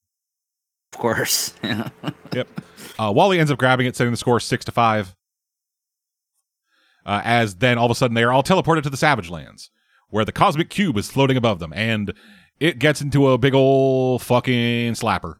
of 0.93 0.99
course, 0.99 1.53
yeah. 1.63 1.89
Yep. 2.33 2.47
Uh, 2.99 3.13
Wally 3.15 3.39
ends 3.39 3.49
up 3.49 3.57
grabbing 3.57 3.87
it, 3.87 3.95
setting 3.95 4.11
the 4.11 4.17
score 4.17 4.41
six 4.41 4.65
to 4.65 4.73
five. 4.73 5.15
Uh, 7.05 7.21
as 7.23 7.55
then 7.55 7.77
all 7.77 7.85
of 7.85 7.91
a 7.91 7.95
sudden 7.95 8.13
they 8.13 8.23
are 8.23 8.33
all 8.33 8.43
teleported 8.43 8.83
to 8.83 8.89
the 8.89 8.97
Savage 8.97 9.29
Lands, 9.29 9.71
where 10.09 10.25
the 10.25 10.33
cosmic 10.33 10.69
cube 10.69 10.97
is 10.97 11.09
floating 11.09 11.37
above 11.37 11.59
them, 11.59 11.71
and 11.73 12.13
it 12.59 12.77
gets 12.77 13.01
into 13.01 13.29
a 13.29 13.37
big 13.37 13.53
old 13.53 14.21
fucking 14.21 14.93
slapper. 14.93 15.35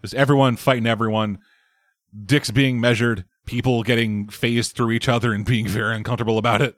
Just 0.00 0.14
everyone 0.14 0.56
fighting 0.56 0.88
everyone, 0.88 1.38
dicks 2.26 2.50
being 2.50 2.80
measured, 2.80 3.24
people 3.46 3.84
getting 3.84 4.28
phased 4.28 4.74
through 4.74 4.90
each 4.90 5.08
other 5.08 5.32
and 5.32 5.46
being 5.46 5.68
very 5.68 5.94
uncomfortable 5.94 6.36
about 6.36 6.60
it. 6.60 6.76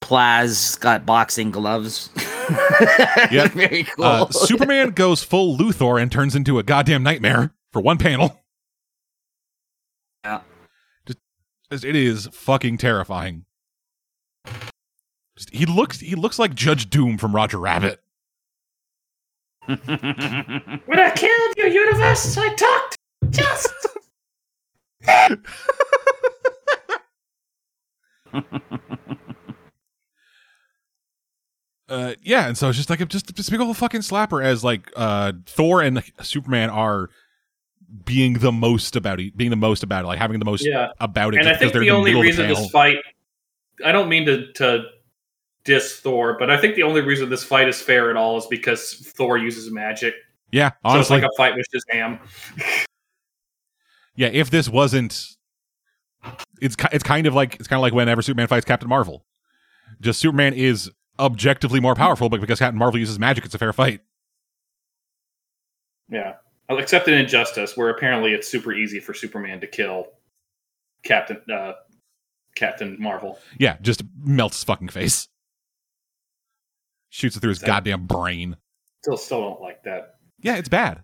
Plaz 0.00 0.80
got 0.80 1.04
boxing 1.04 1.50
gloves. 1.50 2.08
Yep. 3.30 3.50
Very 3.52 3.84
cool. 3.84 4.04
Uh, 4.06 4.30
Superman 4.30 4.92
goes 4.92 5.22
full 5.22 5.58
Luthor 5.58 6.00
and 6.00 6.10
turns 6.10 6.34
into 6.34 6.58
a 6.58 6.62
goddamn 6.62 7.02
nightmare 7.02 7.52
for 7.78 7.82
one 7.82 7.98
panel. 7.98 8.40
Yeah. 10.24 10.40
Just, 11.06 11.84
it 11.84 11.94
is 11.94 12.26
fucking 12.32 12.78
terrifying. 12.78 13.44
Just, 15.36 15.50
he 15.50 15.64
looks 15.64 16.00
he 16.00 16.16
looks 16.16 16.40
like 16.40 16.54
Judge 16.54 16.90
Doom 16.90 17.18
from 17.18 17.36
Roger 17.36 17.58
Rabbit. 17.58 18.00
When 19.68 19.78
I 20.98 21.12
killed 21.14 21.56
your 21.56 21.68
universe, 21.68 22.36
I 22.36 22.54
talked 22.54 22.98
just. 23.30 23.68
Uh, 31.88 32.14
yeah, 32.22 32.46
and 32.46 32.58
so 32.58 32.68
it's 32.68 32.76
just 32.76 32.90
like 32.90 33.00
a, 33.00 33.06
just 33.06 33.34
just 33.34 33.48
a 33.48 33.50
big 33.50 33.60
old 33.62 33.74
fucking 33.74 34.02
slapper 34.02 34.44
as 34.44 34.62
like 34.62 34.92
uh 34.94 35.32
Thor 35.46 35.80
and 35.80 36.02
Superman 36.20 36.68
are 36.68 37.08
being 38.04 38.34
the 38.34 38.52
most 38.52 38.96
about 38.96 39.20
it, 39.20 39.36
being 39.36 39.50
the 39.50 39.56
most 39.56 39.82
about 39.82 40.04
it, 40.04 40.08
like 40.08 40.18
having 40.18 40.38
the 40.38 40.44
most 40.44 40.64
Yeah. 40.66 40.88
about 41.00 41.34
it. 41.34 41.40
And 41.40 41.48
I 41.48 41.56
think 41.56 41.72
the 41.72 41.90
only 41.90 42.14
reason 42.14 42.46
panel. 42.46 42.62
this 42.62 42.70
fight, 42.70 42.98
I 43.84 43.92
don't 43.92 44.08
mean 44.08 44.26
to, 44.26 44.52
to 44.54 44.84
diss 45.64 45.98
Thor, 46.00 46.36
but 46.38 46.50
I 46.50 46.58
think 46.60 46.74
the 46.74 46.82
only 46.82 47.00
reason 47.00 47.28
this 47.30 47.44
fight 47.44 47.68
is 47.68 47.80
fair 47.80 48.10
at 48.10 48.16
all 48.16 48.36
is 48.36 48.46
because 48.46 48.94
Thor 49.16 49.38
uses 49.38 49.70
magic. 49.70 50.14
yeah, 50.52 50.70
So 50.70 50.74
it's 50.74 50.78
honestly, 50.84 51.20
like 51.20 51.24
a 51.30 51.36
fight 51.36 51.54
with 51.56 51.66
Shazam. 51.74 52.18
yeah. 54.16 54.28
If 54.28 54.50
this 54.50 54.68
wasn't, 54.68 55.26
it's 56.60 56.76
it's 56.92 57.04
kind 57.04 57.26
of 57.26 57.34
like 57.34 57.54
it's 57.56 57.68
kind 57.68 57.78
of 57.78 57.82
like 57.82 57.94
whenever 57.94 58.20
Superman 58.22 58.48
fights 58.48 58.64
Captain 58.66 58.88
Marvel. 58.88 59.24
Just 60.00 60.20
Superman 60.20 60.52
is 60.54 60.90
objectively 61.18 61.80
more 61.80 61.94
powerful, 61.94 62.28
but 62.28 62.40
because 62.40 62.58
Captain 62.58 62.78
Marvel 62.78 62.98
uses 63.00 63.18
magic, 63.18 63.44
it's 63.44 63.54
a 63.54 63.58
fair 63.58 63.72
fight. 63.72 64.00
Yeah. 66.10 66.34
Except 66.70 67.08
in 67.08 67.14
Injustice, 67.14 67.76
where 67.76 67.88
apparently 67.88 68.32
it's 68.32 68.46
super 68.46 68.72
easy 68.72 69.00
for 69.00 69.14
Superman 69.14 69.60
to 69.60 69.66
kill 69.66 70.08
Captain 71.02 71.40
uh, 71.50 71.72
Captain 72.54 72.96
Marvel. 73.00 73.38
Yeah, 73.58 73.76
just 73.80 74.02
melts 74.22 74.58
his 74.58 74.64
fucking 74.64 74.88
face, 74.88 75.28
shoots 77.08 77.36
it 77.36 77.40
through 77.40 77.50
his 77.50 77.60
goddamn 77.60 78.06
brain. 78.06 78.56
Still, 79.02 79.16
still 79.16 79.40
don't 79.40 79.60
like 79.62 79.82
that. 79.84 80.16
Yeah, 80.40 80.56
it's 80.56 80.68
bad. 80.68 81.02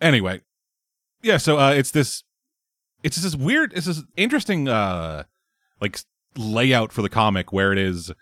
Anyway, 0.00 0.40
yeah. 1.22 1.36
So 1.36 1.58
uh, 1.58 1.72
it's 1.72 1.90
this, 1.90 2.22
it's 3.02 3.16
this 3.16 3.34
weird, 3.34 3.72
it's 3.74 3.86
this 3.86 4.02
interesting, 4.16 4.68
uh, 4.68 5.24
like 5.80 5.98
layout 6.36 6.92
for 6.92 7.02
the 7.02 7.08
comic 7.08 7.52
where 7.52 7.72
it 7.72 7.78
is 7.78 8.12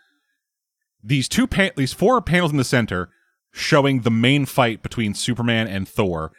these 1.02 1.28
two, 1.28 1.46
pa- 1.46 1.70
these 1.76 1.92
four 1.92 2.20
panels 2.22 2.50
in 2.50 2.56
the 2.56 2.64
center 2.64 3.10
showing 3.56 4.00
the 4.00 4.10
main 4.10 4.44
fight 4.44 4.82
between 4.82 5.14
Superman 5.14 5.68
and 5.68 5.88
Thor, 5.88 6.32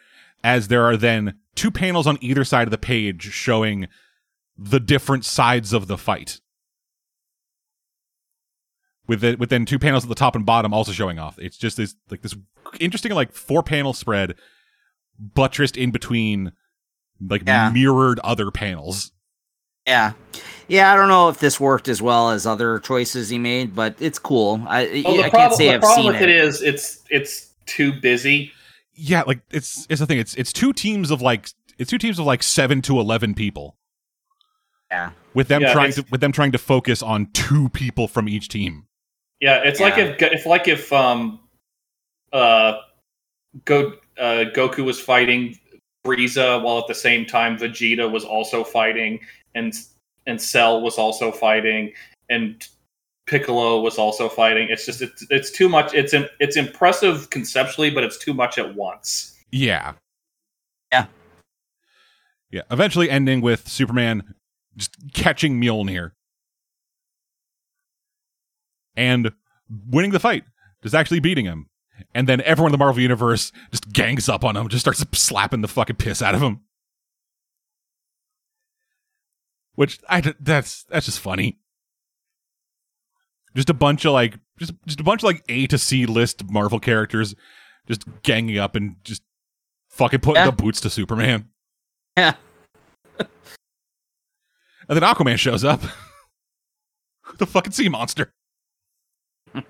as 0.44 0.68
there 0.68 0.84
are 0.84 0.96
then 0.98 1.38
two 1.54 1.70
panels 1.70 2.06
on 2.06 2.18
either 2.20 2.44
side 2.44 2.66
of 2.66 2.70
the 2.70 2.76
page 2.78 3.22
showing 3.32 3.88
the 4.58 4.78
different 4.78 5.24
sides 5.24 5.72
of 5.72 5.86
the 5.86 5.96
fight 5.96 6.40
with 9.06 9.20
the, 9.22 9.34
with 9.36 9.48
then 9.48 9.64
two 9.64 9.78
panels 9.78 10.04
at 10.04 10.08
the 10.08 10.14
top 10.14 10.36
and 10.36 10.44
bottom 10.44 10.74
also 10.74 10.92
showing 10.92 11.18
off. 11.18 11.38
It's 11.38 11.56
just 11.56 11.76
this 11.78 11.94
like 12.10 12.22
this 12.22 12.36
interesting 12.80 13.12
like 13.12 13.32
four 13.32 13.62
panel 13.62 13.92
spread 13.92 14.34
buttressed 15.18 15.76
in 15.76 15.90
between 15.90 16.52
like 17.20 17.42
Yeah. 17.46 17.70
mirrored 17.70 18.18
other 18.20 18.50
panels. 18.50 19.12
Yeah. 19.86 20.12
Yeah, 20.68 20.92
I 20.92 20.96
don't 20.96 21.08
know 21.08 21.28
if 21.28 21.38
this 21.38 21.60
worked 21.60 21.86
as 21.88 22.02
well 22.02 22.30
as 22.30 22.44
other 22.44 22.80
choices 22.80 23.28
he 23.28 23.38
made, 23.38 23.74
but 23.74 23.94
it's 24.00 24.18
cool. 24.18 24.60
I, 24.66 25.02
Well, 25.04 25.16
the 25.16 25.24
I 25.24 25.30
problem, 25.30 25.30
can't 25.30 25.54
say 25.54 25.74
I've 25.74 25.74
seen 25.74 25.74
it. 25.74 25.74
The 25.74 25.78
problem 25.80 26.06
with 26.06 26.22
it. 26.22 26.28
it 26.28 26.34
is 26.36 26.62
it's 26.62 27.02
it's 27.08 27.50
too 27.66 27.92
busy. 28.00 28.52
Yeah, 28.94 29.22
like 29.22 29.40
it's 29.50 29.86
it's 29.88 30.00
the 30.00 30.06
thing. 30.06 30.18
It's 30.18 30.34
it's 30.34 30.52
two 30.52 30.72
teams 30.72 31.10
of 31.12 31.22
like 31.22 31.48
it's 31.78 31.90
two 31.90 31.98
teams 31.98 32.18
of 32.18 32.26
like 32.26 32.42
seven 32.42 32.82
to 32.82 32.98
eleven 32.98 33.34
people 33.34 33.76
Yeah. 34.90 35.10
with 35.34 35.46
them 35.48 35.62
Yeah, 35.62 35.72
trying 35.72 35.92
to 35.92 36.04
with 36.10 36.20
them 36.20 36.32
trying 36.32 36.50
to 36.52 36.58
focus 36.58 37.00
on 37.02 37.26
two 37.32 37.68
people 37.68 38.08
from 38.08 38.28
each 38.28 38.48
team. 38.48 38.86
Yeah, 39.40 39.60
it's 39.64 39.78
like 39.78 39.98
if 39.98 40.20
if 40.20 40.46
like 40.46 40.66
if 40.66 40.92
um 40.92 41.38
uh 42.32 42.78
Go 43.64 43.92
uh, 44.18 44.44
Goku 44.52 44.84
was 44.84 44.98
fighting 45.00 45.58
Frieza 46.04 46.60
while 46.62 46.78
at 46.78 46.86
the 46.88 46.94
same 46.94 47.24
time 47.24 47.56
Vegeta 47.56 48.10
was 48.10 48.24
also 48.24 48.64
fighting 48.64 49.20
and 49.56 49.74
and 50.26 50.40
Cell 50.40 50.80
was 50.80 50.98
also 50.98 51.32
fighting 51.32 51.92
and 52.28 52.64
Piccolo 53.26 53.80
was 53.80 53.98
also 53.98 54.28
fighting. 54.28 54.68
It's 54.70 54.86
just 54.86 55.02
it's 55.02 55.26
it's 55.30 55.50
too 55.50 55.68
much. 55.68 55.92
It's 55.94 56.14
im- 56.14 56.28
it's 56.38 56.56
impressive 56.56 57.30
conceptually, 57.30 57.90
but 57.90 58.04
it's 58.04 58.18
too 58.18 58.32
much 58.32 58.56
at 58.58 58.76
once. 58.76 59.34
Yeah. 59.50 59.94
Yeah. 60.92 61.06
Yeah. 62.50 62.62
Eventually 62.70 63.10
ending 63.10 63.40
with 63.40 63.66
Superman 63.68 64.34
just 64.76 64.94
catching 65.12 65.60
Mjolnir 65.60 66.12
and 68.96 69.32
winning 69.90 70.12
the 70.12 70.20
fight, 70.20 70.44
just 70.82 70.94
actually 70.94 71.20
beating 71.20 71.46
him. 71.46 71.66
And 72.14 72.28
then 72.28 72.42
everyone 72.42 72.70
in 72.70 72.72
the 72.72 72.84
Marvel 72.84 73.00
Universe 73.00 73.52
just 73.70 73.90
gangs 73.90 74.28
up 74.28 74.44
on 74.44 74.56
him, 74.56 74.68
just 74.68 74.82
starts 74.82 75.04
slapping 75.18 75.62
the 75.62 75.68
fucking 75.68 75.96
piss 75.96 76.22
out 76.22 76.34
of 76.34 76.42
him. 76.42 76.60
Which 79.76 80.00
I 80.08 80.20
that's 80.40 80.84
that's 80.84 81.06
just 81.06 81.20
funny. 81.20 81.58
Just 83.54 83.70
a 83.70 83.74
bunch 83.74 84.04
of 84.04 84.12
like 84.12 84.38
just 84.58 84.72
just 84.86 85.00
a 85.00 85.04
bunch 85.04 85.22
of 85.22 85.24
like 85.28 85.44
A 85.48 85.66
to 85.68 85.78
C 85.78 86.04
list 86.06 86.50
Marvel 86.50 86.80
characters 86.80 87.34
just 87.86 88.04
ganging 88.22 88.58
up 88.58 88.74
and 88.74 88.96
just 89.04 89.22
fucking 89.90 90.20
putting 90.20 90.42
Yeah. 90.42 90.50
the 90.50 90.56
boots 90.56 90.80
to 90.80 90.90
Superman. 90.90 91.48
Yeah. 92.16 92.34
And 93.18 93.28
then 94.88 95.02
Aquaman 95.02 95.36
shows 95.38 95.64
up. 95.64 95.80
the 97.38 97.46
fucking 97.46 97.72
sea 97.72 97.88
monster. 97.88 98.32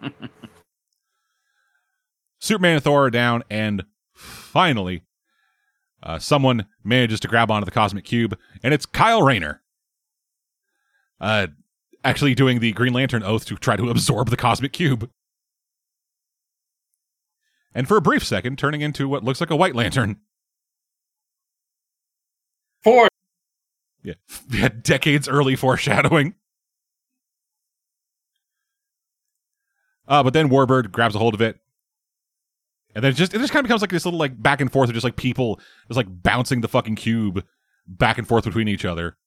Superman 2.39 2.75
and 2.75 2.85
Thor 2.85 3.07
are 3.07 3.11
down, 3.11 3.43
and 3.49 3.85
finally, 4.15 5.03
uh, 6.03 6.19
someone 6.19 6.67
manages 6.85 7.19
to 7.21 7.29
grab 7.29 7.51
onto 7.51 7.65
the 7.65 7.71
cosmic 7.71 8.05
cube, 8.05 8.39
and 8.63 8.75
it's 8.75 8.85
Kyle 8.87 9.23
Rayner. 9.23 9.63
Uh, 11.21 11.49
actually 12.05 12.35
doing 12.35 12.61
the 12.61 12.73
Green 12.73 12.93
Lantern 12.93 13.23
oath 13.23 13.45
to 13.47 13.57
try 13.57 13.77
to 13.77 13.91
absorb 13.91 14.31
the 14.31 14.37
cosmic 14.37 14.73
cube. 14.73 15.11
And 17.75 17.87
for 17.87 17.97
a 17.97 18.01
brief 18.01 18.25
second, 18.25 18.59
turning 18.59 18.81
into 18.81 19.09
what 19.09 19.25
looks 19.25 19.41
like 19.41 19.51
a 19.51 19.57
White 19.57 19.75
Lantern. 19.75 20.17
For 22.83 23.09
Yeah, 24.03 24.15
yeah 24.51 24.69
decades 24.69 25.29
early 25.29 25.57
foreshadowing. 25.57 26.35
Uh, 30.09 30.23
but 30.23 30.33
then 30.33 30.49
Warbird 30.49 30.93
grabs 30.93 31.15
a 31.15 31.19
hold 31.19 31.35
of 31.35 31.41
it. 31.41 31.59
And 32.95 33.05
then 33.05 33.13
it 33.13 33.17
just 33.17 33.35
it 33.35 33.39
just 33.39 33.53
kind 33.53 33.61
of 33.61 33.69
becomes 33.69 33.83
like 33.83 33.91
this 33.91 34.07
little 34.07 34.19
like 34.19 34.41
back 34.41 34.63
and 34.63 34.73
forth 34.73 34.89
of 34.89 34.95
just 34.95 35.05
like 35.05 35.17
people 35.17 35.61
just 35.89 35.99
like 35.99 36.07
bouncing 36.09 36.63
the 36.63 36.69
fucking 36.69 36.95
cube 36.95 37.45
back 37.87 38.17
and 38.17 38.27
forth 38.27 38.45
between 38.45 38.69
each 38.69 38.87
other. 38.87 39.19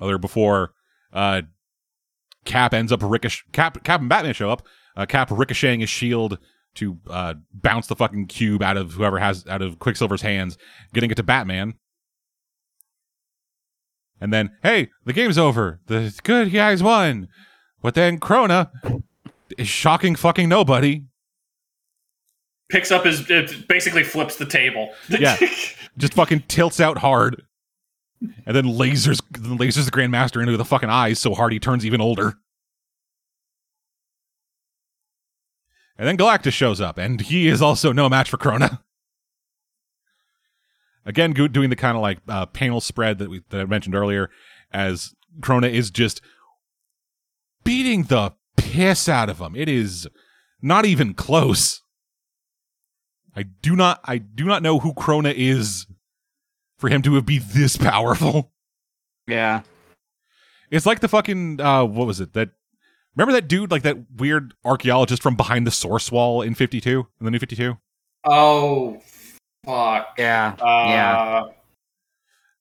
Other 0.00 0.18
before 0.18 0.72
uh 1.12 1.42
Cap 2.44 2.74
ends 2.74 2.92
up 2.92 3.00
ricochet 3.02 3.42
Cap 3.52 3.82
Cap 3.84 4.00
and 4.00 4.08
Batman 4.08 4.34
show 4.34 4.50
up. 4.50 4.66
Uh, 4.96 5.06
Cap 5.06 5.30
ricocheting 5.30 5.80
his 5.80 5.90
shield 5.90 6.38
to 6.74 6.98
uh 7.08 7.34
bounce 7.52 7.86
the 7.86 7.96
fucking 7.96 8.26
cube 8.26 8.62
out 8.62 8.76
of 8.76 8.92
whoever 8.92 9.18
has 9.18 9.46
out 9.46 9.62
of 9.62 9.78
Quicksilver's 9.78 10.22
hands, 10.22 10.58
getting 10.92 11.10
it 11.10 11.14
to 11.16 11.22
Batman. 11.22 11.74
And 14.20 14.32
then, 14.32 14.52
hey, 14.62 14.88
the 15.04 15.12
game's 15.12 15.36
over. 15.36 15.80
The 15.86 16.18
good 16.22 16.52
guys 16.52 16.82
won. 16.82 17.28
But 17.82 17.94
then 17.94 18.18
Krona 18.18 18.70
is 19.58 19.68
shocking 19.68 20.14
fucking 20.14 20.48
nobody. 20.48 21.04
picks 22.70 22.90
up 22.90 23.04
his 23.04 23.28
it 23.30 23.68
basically 23.68 24.02
flips 24.02 24.36
the 24.36 24.46
table. 24.46 24.94
Yeah. 25.08 25.36
Just 25.98 26.14
fucking 26.14 26.44
tilts 26.48 26.80
out 26.80 26.98
hard. 26.98 27.42
And 28.46 28.56
then 28.56 28.64
lasers 28.64 29.20
lasers 29.32 29.84
the 29.84 29.90
Grandmaster 29.90 30.40
into 30.40 30.56
the 30.56 30.64
fucking 30.64 30.90
eyes 30.90 31.18
so 31.18 31.34
hard 31.34 31.52
he 31.52 31.58
turns 31.58 31.84
even 31.84 32.00
older. 32.00 32.34
And 35.96 36.08
then 36.08 36.16
Galactus 36.16 36.52
shows 36.52 36.80
up, 36.80 36.98
and 36.98 37.20
he 37.20 37.46
is 37.46 37.62
also 37.62 37.92
no 37.92 38.08
match 38.08 38.28
for 38.28 38.36
Krona. 38.36 38.80
again 41.06 41.32
doing 41.32 41.70
the 41.70 41.76
kind 41.76 41.96
of 41.96 42.02
like 42.02 42.18
uh, 42.28 42.46
panel 42.46 42.80
spread 42.80 43.18
that 43.18 43.30
we 43.30 43.42
that 43.50 43.60
I 43.60 43.64
mentioned 43.64 43.94
earlier, 43.94 44.30
as 44.72 45.14
Krona 45.40 45.70
is 45.70 45.90
just 45.90 46.20
beating 47.62 48.04
the 48.04 48.32
piss 48.56 49.08
out 49.08 49.28
of 49.28 49.38
him. 49.38 49.54
It 49.56 49.68
is 49.68 50.08
not 50.60 50.84
even 50.84 51.14
close. 51.14 51.80
I 53.36 53.42
do 53.42 53.76
not 53.76 54.00
I 54.04 54.18
do 54.18 54.44
not 54.44 54.62
know 54.62 54.78
who 54.78 54.94
Krona 54.94 55.32
is 55.34 55.86
for 56.84 56.90
him 56.90 57.00
to 57.02 57.20
be 57.22 57.38
this 57.38 57.76
powerful. 57.76 58.50
Yeah. 59.26 59.62
It's 60.70 60.84
like 60.84 61.00
the 61.00 61.08
fucking 61.08 61.58
uh 61.58 61.84
what 61.86 62.06
was 62.06 62.20
it? 62.20 62.34
That 62.34 62.50
remember 63.16 63.32
that 63.32 63.48
dude 63.48 63.70
like 63.70 63.80
that 63.84 63.96
weird 64.16 64.52
archaeologist 64.66 65.22
from 65.22 65.34
behind 65.34 65.66
the 65.66 65.70
source 65.70 66.12
wall 66.12 66.42
in 66.42 66.54
52 66.54 67.06
in 67.20 67.24
the 67.24 67.30
new 67.30 67.38
52? 67.38 67.78
Oh, 68.24 69.00
fuck. 69.64 70.08
Yeah. 70.18 70.56
Uh, 70.60 70.66
Yeah. 70.90 71.42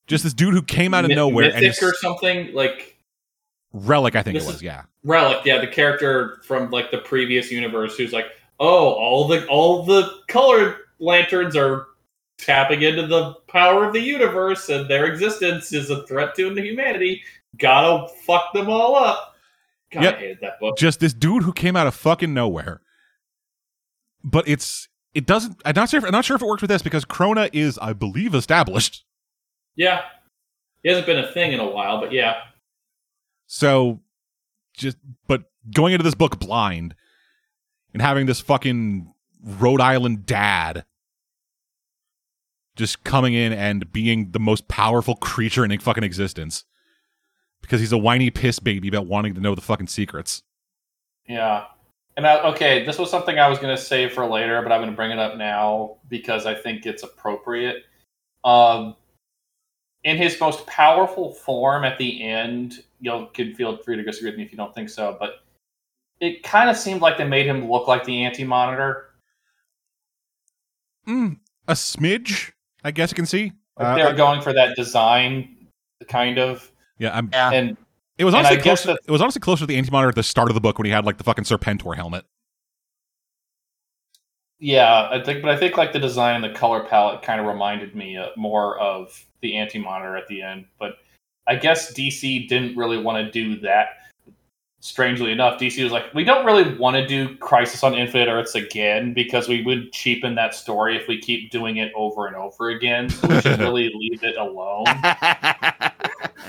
Just 0.08 0.24
this 0.24 0.34
dude 0.34 0.54
who 0.54 0.62
came 0.62 0.94
out 0.94 1.04
of 1.04 1.10
Mi- 1.10 1.16
nowhere 1.16 1.48
and 1.52 1.56
Mythic 1.56 1.72
is 1.72 1.84
or 1.84 1.94
something 1.96 2.54
like 2.54 2.98
relic 3.74 4.16
I 4.16 4.24
think 4.24 4.38
it 4.38 4.46
was, 4.46 4.62
yeah. 4.62 4.84
Relic. 5.04 5.40
Yeah, 5.44 5.58
the 5.60 5.68
character 5.68 6.40
from 6.46 6.72
like 6.72 6.92
the 6.92 7.00
previous 7.00 7.52
universe 7.52 7.98
who's 7.98 8.14
like, 8.14 8.28
oh, 8.62 8.94
all 8.94 9.28
the 9.28 9.46
all 9.48 9.84
the 9.84 10.10
colored 10.30 10.78
lanterns 11.00 11.58
are 11.58 11.88
tapping 12.44 12.82
into 12.82 13.08
the 13.08 13.34
power 13.48 13.86
of 13.86 13.94
the 13.94 14.00
universe, 14.00 14.70
and 14.70 14.90
their 14.90 15.06
existence 15.06 15.74
is 15.74 15.90
a 15.90 16.06
threat 16.08 16.36
to 16.36 16.54
humanity. 16.54 17.22
Gotta 17.58 18.08
fuck 18.26 18.54
them 18.54 18.70
all 18.70 18.96
up. 18.96 19.36
God, 19.92 20.04
Yep. 20.04 20.16
I 20.16 20.20
hated 20.20 20.38
that 20.42 20.60
book. 20.60 20.78
Just 20.78 21.00
this 21.00 21.14
dude 21.14 21.44
who 21.44 21.54
came 21.54 21.76
out 21.76 21.88
of 21.88 21.96
fucking 21.96 22.34
nowhere. 22.34 22.82
But 24.24 24.48
it's 24.48 24.88
it 25.14 25.26
doesn't 25.26 25.62
I'm 25.66 25.76
not 25.76 25.90
sure 25.90 26.00
if, 26.00 26.04
I'm 26.06 26.12
not 26.12 26.26
sure 26.26 26.36
if 26.36 26.42
it 26.42 26.48
works 26.48 26.62
with 26.62 26.70
this 26.70 26.82
because 26.82 27.06
Krona 27.06 27.50
is 27.54 27.78
I 27.78 27.94
believe 27.94 28.34
established. 28.34 29.06
Yeah, 29.76 30.02
he 30.82 30.90
hasn't 30.90 31.06
been 31.08 31.20
a 31.20 31.32
thing 31.32 31.52
in 31.52 31.60
a 31.60 31.70
while, 31.70 32.00
but 32.00 32.12
yeah. 32.12 32.36
So 33.48 34.02
just 34.76 34.98
but 35.28 35.44
going 35.74 35.94
into 35.94 36.04
this 36.04 36.16
book 36.16 36.40
blind 36.40 36.96
and 37.94 38.02
having 38.02 38.26
this 38.26 38.40
fucking 38.40 39.14
Rhode 39.44 39.82
Island 39.82 40.26
dad 40.26 40.86
just 42.76 43.04
coming 43.04 43.34
in 43.34 43.54
and 43.54 43.92
being 43.92 44.32
the 44.32 44.40
most 44.40 44.68
powerful 44.68 45.16
creature 45.16 45.64
in 45.64 45.80
fucking 45.80 46.04
existence 46.04 46.66
because 47.62 47.80
he's 47.80 47.92
a 47.92 47.98
whiny 47.98 48.30
piss 48.30 48.60
baby 48.60 48.88
about 48.88 49.08
wanting 49.08 49.34
to 49.34 49.42
know 49.42 49.56
the 49.56 49.62
fucking 49.62 49.88
secrets. 49.88 50.44
Yeah. 51.28 51.66
And 52.18 52.28
I, 52.28 52.44
okay, 52.52 52.86
this 52.86 53.00
was 53.00 53.10
something 53.10 53.40
I 53.40 53.48
was 53.48 53.58
going 53.58 53.76
to 53.76 53.82
save 53.82 54.14
for 54.14 54.26
later, 54.26 54.62
but 54.62 54.72
I'm 54.72 54.82
going 54.82 54.92
to 54.92 54.96
bring 54.96 55.12
it 55.12 55.20
up 55.20 55.38
now 55.38 55.98
because 56.10 56.46
I 56.46 56.54
think 56.54 56.86
it's 56.86 57.04
appropriate. 57.04 57.86
Um, 58.44 58.96
in 60.04 60.18
his 60.18 60.40
most 60.40 60.66
powerful 60.68 61.32
form 61.32 61.86
at 61.86 61.98
the 61.98 62.24
end, 62.24 62.84
you 63.00 63.28
can 63.34 63.56
feel 63.56 63.78
free 63.78 63.96
to 63.96 64.04
disagree 64.04 64.30
with 64.30 64.38
me 64.38 64.44
if 64.44 64.52
you 64.52 64.58
don't 64.58 64.76
think 64.76 64.90
so, 64.90 65.18
but 65.20 65.44
it 66.20 66.44
kind 66.44 66.70
of 66.70 66.78
seemed 66.78 67.02
like 67.02 67.18
they 67.18 67.28
made 67.28 67.46
him 67.46 67.70
look 67.70 67.88
like 67.88 68.04
the 68.06 68.24
Anti 68.24 68.44
Monitor. 68.44 69.10
Mm, 71.08 71.40
a 71.68 71.74
smidge, 71.74 72.53
I 72.84 72.92
guess 72.92 73.12
you 73.12 73.16
can 73.16 73.26
see. 73.26 73.52
Uh, 73.78 73.96
they're 73.96 74.14
going 74.14 74.42
for 74.42 74.54
that 74.54 74.76
design, 74.76 75.68
kind 76.08 76.38
of. 76.38 76.72
yeah, 77.00 77.16
I'm, 77.18 77.30
Yeah. 77.32 77.52
And 77.52 77.78
it 78.18 78.26
was 78.26 78.34
honestly 78.36 78.58
I 78.58 78.62
guess 78.62 78.84
closer. 78.84 78.94
that- 79.00 79.08
It 79.08 79.12
was 79.12 79.22
honestly 79.22 79.40
closer 79.40 79.62
to 79.62 79.66
the 79.66 79.78
anti-monitor 79.78 80.10
at 80.10 80.16
the 80.16 80.24
start 80.24 80.50
of 80.50 80.54
the 80.56 80.62
book 80.62 80.78
when 80.78 80.86
he 80.86 80.92
had 80.92 81.06
like 81.06 81.18
the 81.18 81.24
fucking 81.24 81.46
Serpentor 81.46 81.96
helmet. 81.96 82.26
Yeah, 84.60 85.10
I 85.12 85.22
think, 85.22 85.42
but 85.42 85.52
I 85.52 85.58
think 85.58 85.76
like 85.78 85.92
the 85.92 86.00
design 86.00 86.36
and 86.36 86.44
the 86.44 86.58
color 86.58 86.84
palette 86.86 87.22
kind 87.22 87.40
of 87.42 87.48
reminded 87.48 87.96
me 87.96 88.16
uh, 88.18 88.28
more 88.38 88.78
of 88.80 89.26
the 89.42 89.58
Anti 89.58 89.80
Monitor 89.80 90.16
at 90.16 90.28
the 90.28 90.42
end. 90.42 90.66
But 90.80 90.98
I 91.48 91.56
guess 91.56 91.94
DC 91.94 92.48
didn't 92.48 92.78
really 92.78 92.98
want 92.98 93.26
to 93.26 93.32
do 93.32 93.60
that. 93.62 93.88
Strangely 94.86 95.32
enough, 95.32 95.58
DC 95.62 95.82
was 95.82 95.94
like, 95.94 96.14
we 96.14 96.26
don't 96.26 96.46
really 96.46 96.76
want 96.78 96.98
to 96.98 97.08
do 97.08 97.38
Crisis 97.38 97.84
on 97.86 97.94
Infinite 97.94 98.28
Earths 98.28 98.54
again 98.54 99.14
because 99.14 99.48
we 99.48 99.64
would 99.64 99.94
cheapen 99.94 100.36
that 100.36 100.54
story 100.54 100.98
if 100.98 101.08
we 101.08 101.18
keep 101.22 101.52
doing 101.52 101.78
it 101.78 101.90
over 101.96 102.28
and 102.28 102.36
over 102.36 102.68
again. 102.70 103.10
So 103.10 103.30
we 103.30 103.40
should 103.40 103.60
really 103.62 103.90
leave 103.96 104.22
it 104.24 104.36
alone. 104.36 104.84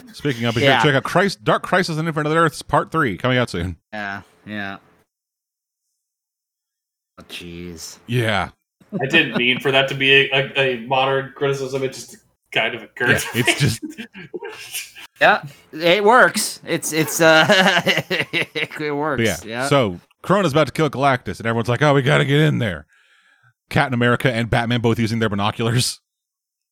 Speaking 0.12 0.46
of, 0.46 0.56
be 0.56 0.62
Yeah. 0.62 0.82
sure 0.82 0.90
to 0.90 0.96
check 0.98 1.04
out 1.04 1.04
Christ, 1.08 1.44
Dark 1.44 1.62
Crisis 1.62 1.96
on 1.96 2.08
Infinite 2.08 2.34
Earths 2.34 2.60
Part 2.60 2.90
Three 2.90 3.16
coming 3.16 3.38
out 3.38 3.50
soon. 3.50 3.76
yeah. 3.92 4.22
Yeah. 4.44 4.78
Oh, 7.20 7.22
jeez. 7.28 7.98
Yeah, 8.08 8.48
I 9.00 9.06
didn't 9.06 9.36
mean 9.38 9.60
for 9.60 9.70
that 9.70 9.88
to 9.90 9.94
be 9.94 10.10
a, 10.12 10.28
a, 10.32 10.52
a 10.58 10.80
modern 10.88 11.32
criticism. 11.36 11.84
It 11.84 11.92
just 11.92 12.16
kind 12.50 12.74
of 12.74 12.82
occurred. 12.82 13.10
Yeah, 13.10 13.18
to 13.18 13.38
it's 13.38 13.46
me. 13.46 13.54
just- 13.54 14.90
Yeah, 15.20 15.44
it 15.72 16.02
works. 16.02 16.60
It's 16.66 16.92
it's 16.92 17.20
uh, 17.20 17.46
it 17.48 18.94
works. 18.94 19.22
Yeah. 19.22 19.36
yeah. 19.44 19.68
So 19.68 20.00
Krona's 20.22 20.52
about 20.52 20.66
to 20.66 20.72
kill 20.72 20.90
Galactus, 20.90 21.38
and 21.38 21.46
everyone's 21.46 21.68
like, 21.68 21.82
"Oh, 21.82 21.94
we 21.94 22.02
got 22.02 22.18
to 22.18 22.24
get 22.24 22.40
in 22.40 22.58
there." 22.58 22.86
Captain 23.70 23.94
America 23.94 24.30
and 24.32 24.50
Batman 24.50 24.80
both 24.80 24.98
using 24.98 25.20
their 25.20 25.28
binoculars, 25.28 26.00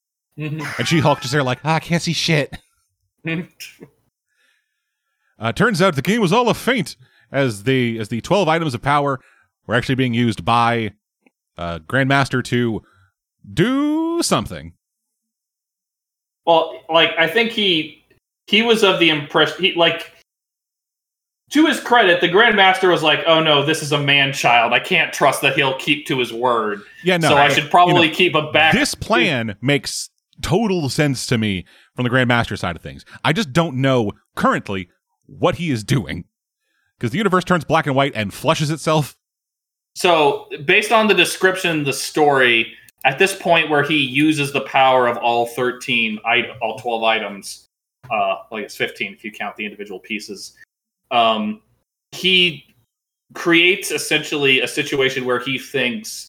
and 0.36 0.62
She 0.86 0.98
Hulk 0.98 1.20
just 1.20 1.32
there 1.32 1.42
like, 1.42 1.60
ah, 1.64 1.76
"I 1.76 1.80
can't 1.80 2.02
see 2.02 2.12
shit." 2.12 2.56
Uh, 5.38 5.50
turns 5.50 5.82
out 5.82 5.96
the 5.96 6.02
game 6.02 6.20
was 6.20 6.32
all 6.32 6.48
a 6.48 6.54
feint, 6.54 6.94
as 7.32 7.64
the 7.64 7.98
as 7.98 8.10
the 8.10 8.20
twelve 8.20 8.46
items 8.46 8.74
of 8.74 8.82
power 8.82 9.18
were 9.66 9.74
actually 9.74 9.96
being 9.96 10.14
used 10.14 10.44
by 10.44 10.92
uh, 11.58 11.80
Grandmaster 11.80 12.44
to 12.44 12.80
do 13.52 14.22
something. 14.22 14.74
Well, 16.46 16.80
like 16.88 17.10
I 17.18 17.26
think 17.26 17.50
he 17.50 18.01
he 18.52 18.60
was 18.60 18.84
of 18.84 19.00
the 19.00 19.08
impression 19.08 19.56
he 19.64 19.72
like 19.74 20.12
to 21.52 21.66
his 21.66 21.80
credit, 21.80 22.20
the 22.20 22.28
Grandmaster 22.28 22.90
was 22.90 23.02
like, 23.02 23.20
"Oh 23.26 23.42
no, 23.42 23.64
this 23.64 23.82
is 23.82 23.92
a 23.92 23.98
man 23.98 24.34
child. 24.34 24.74
I 24.74 24.78
can't 24.78 25.10
trust 25.12 25.40
that 25.40 25.54
he'll 25.56 25.76
keep 25.78 26.06
to 26.06 26.18
his 26.18 26.32
word. 26.34 26.82
Yeah, 27.02 27.16
no, 27.16 27.30
so 27.30 27.36
I 27.36 27.46
I- 27.46 27.48
should 27.48 27.70
probably 27.70 28.06
you 28.08 28.10
know, 28.10 28.14
keep 28.14 28.34
a 28.34 28.52
back." 28.52 28.74
this 28.74 28.94
plan 28.94 29.56
makes 29.62 30.10
total 30.42 30.90
sense 30.90 31.24
to 31.26 31.38
me 31.38 31.64
from 31.96 32.04
the 32.04 32.10
Grandmaster 32.10 32.58
side 32.58 32.76
of 32.76 32.82
things. 32.82 33.06
I 33.24 33.32
just 33.32 33.54
don't 33.54 33.76
know 33.76 34.12
currently 34.36 34.90
what 35.26 35.54
he 35.54 35.70
is 35.70 35.82
doing 35.82 36.24
because 36.98 37.10
the 37.10 37.18
universe 37.18 37.44
turns 37.44 37.64
black 37.64 37.86
and 37.86 37.96
white 37.96 38.12
and 38.14 38.34
flushes 38.34 38.70
itself. 38.70 39.16
So, 39.94 40.48
based 40.66 40.92
on 40.92 41.06
the 41.06 41.14
description, 41.14 41.84
the 41.84 41.92
story 41.94 42.74
at 43.04 43.18
this 43.18 43.34
point 43.34 43.70
where 43.70 43.82
he 43.82 43.96
uses 43.96 44.52
the 44.52 44.60
power 44.62 45.06
of 45.06 45.16
all 45.16 45.46
thirteen, 45.46 46.18
all 46.60 46.78
twelve 46.78 47.02
items, 47.02 47.68
uh, 48.10 48.36
like 48.50 48.64
it's 48.64 48.76
fifteen 48.76 49.12
if 49.12 49.24
you 49.24 49.32
count 49.32 49.56
the 49.56 49.64
individual 49.64 50.00
pieces. 50.00 50.56
Um, 51.10 51.60
he 52.12 52.66
creates 53.34 53.90
essentially 53.90 54.60
a 54.60 54.68
situation 54.68 55.24
where 55.24 55.38
he 55.38 55.58
thinks 55.58 56.28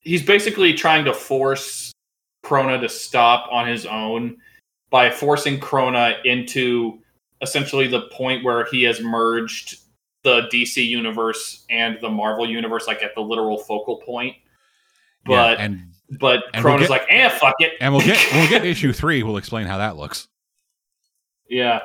he's 0.00 0.22
basically 0.22 0.74
trying 0.74 1.04
to 1.04 1.14
force 1.14 1.92
Krona 2.44 2.80
to 2.80 2.88
stop 2.88 3.48
on 3.50 3.66
his 3.66 3.86
own 3.86 4.36
by 4.90 5.10
forcing 5.10 5.58
Krona 5.58 6.22
into 6.24 6.98
essentially 7.40 7.86
the 7.86 8.02
point 8.12 8.44
where 8.44 8.66
he 8.66 8.82
has 8.84 9.00
merged 9.00 9.78
the 10.22 10.42
DC 10.52 10.86
universe 10.86 11.64
and 11.70 11.98
the 12.00 12.08
Marvel 12.08 12.48
universe, 12.48 12.86
like 12.86 13.02
at 13.02 13.14
the 13.14 13.20
literal 13.20 13.58
focal 13.58 13.96
point. 13.96 14.36
But 15.24 15.58
yeah, 15.58 15.64
and 15.64 15.91
but 16.20 16.44
and 16.54 16.64
we'll 16.64 16.78
get- 16.78 16.90
like, 16.90 17.06
eh, 17.08 17.28
fuck 17.28 17.54
it. 17.60 17.72
and 17.80 17.92
we'll 17.92 18.04
get 18.04 18.18
when 18.32 18.42
we 18.42 18.48
get 18.48 18.64
issue 18.64 18.92
three. 18.92 19.22
We'll 19.22 19.36
explain 19.36 19.66
how 19.66 19.78
that 19.78 19.96
looks. 19.96 20.28
yeah. 21.48 21.80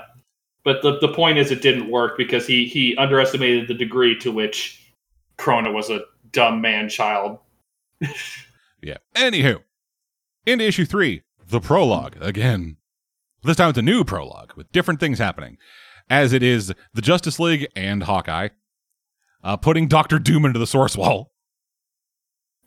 But 0.63 0.81
the 0.81 0.97
the 0.99 1.07
point 1.13 1.37
is, 1.37 1.49
it 1.51 1.61
didn't 1.61 1.89
work 1.89 2.17
because 2.17 2.45
he 2.45 2.65
he 2.65 2.95
underestimated 2.97 3.67
the 3.69 3.73
degree 3.73 4.17
to 4.19 4.31
which 4.31 4.93
Krona 5.37 5.71
was 5.73 5.89
a 5.89 6.01
dumb 6.31 6.61
man 6.61 6.89
child. 6.89 7.39
Yeah. 8.79 8.97
Anywho, 9.15 9.63
into 10.45 10.63
issue 10.65 10.85
three, 10.85 11.23
the 11.47 11.59
prologue 11.59 12.15
again. 12.21 12.77
This 13.43 13.57
time 13.57 13.69
it's 13.69 13.77
a 13.79 13.81
new 13.81 14.03
prologue 14.03 14.53
with 14.55 14.71
different 14.71 14.99
things 14.99 15.17
happening, 15.17 15.57
as 16.11 16.31
it 16.31 16.43
is 16.43 16.71
the 16.93 17.01
Justice 17.01 17.39
League 17.39 17.67
and 17.75 18.03
Hawkeye 18.03 18.49
uh, 19.43 19.57
putting 19.57 19.87
Doctor 19.87 20.19
Doom 20.19 20.45
into 20.45 20.59
the 20.59 20.67
source 20.67 20.95
wall. 20.95 21.31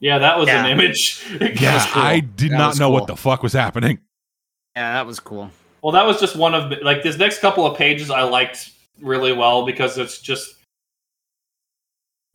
Yeah, 0.01 0.19
that 0.19 0.39
was 0.39 0.49
Yeah. 0.49 0.65
an 0.65 0.71
image. 0.73 1.23
Yeah, 1.61 1.87
cool. 1.93 2.03
I 2.03 2.21
did 2.21 2.53
That 2.53 2.59
not 2.59 2.69
was 2.71 2.81
know 2.81 2.91
what 2.91 3.07
the 3.07 3.17
fuck 3.17 3.43
was 3.43 3.53
happening. 3.53 3.99
yeah, 4.75 4.95
that 4.95 5.07
was 5.07 5.21
cool. 5.21 5.51
Well, 5.83 5.93
that 5.93 6.07
was 6.07 6.19
just 6.21 6.37
one 6.37 6.55
of 6.55 6.73
like 6.83 7.03
this 7.03 7.17
next 7.19 7.41
couple 7.41 7.67
of 7.67 7.77
pages 7.77 8.11
I 8.11 8.23
liked 8.23 8.71
really 9.01 9.33
well 9.33 9.65
because 9.65 9.97
it's 9.99 10.19
just 10.21 10.55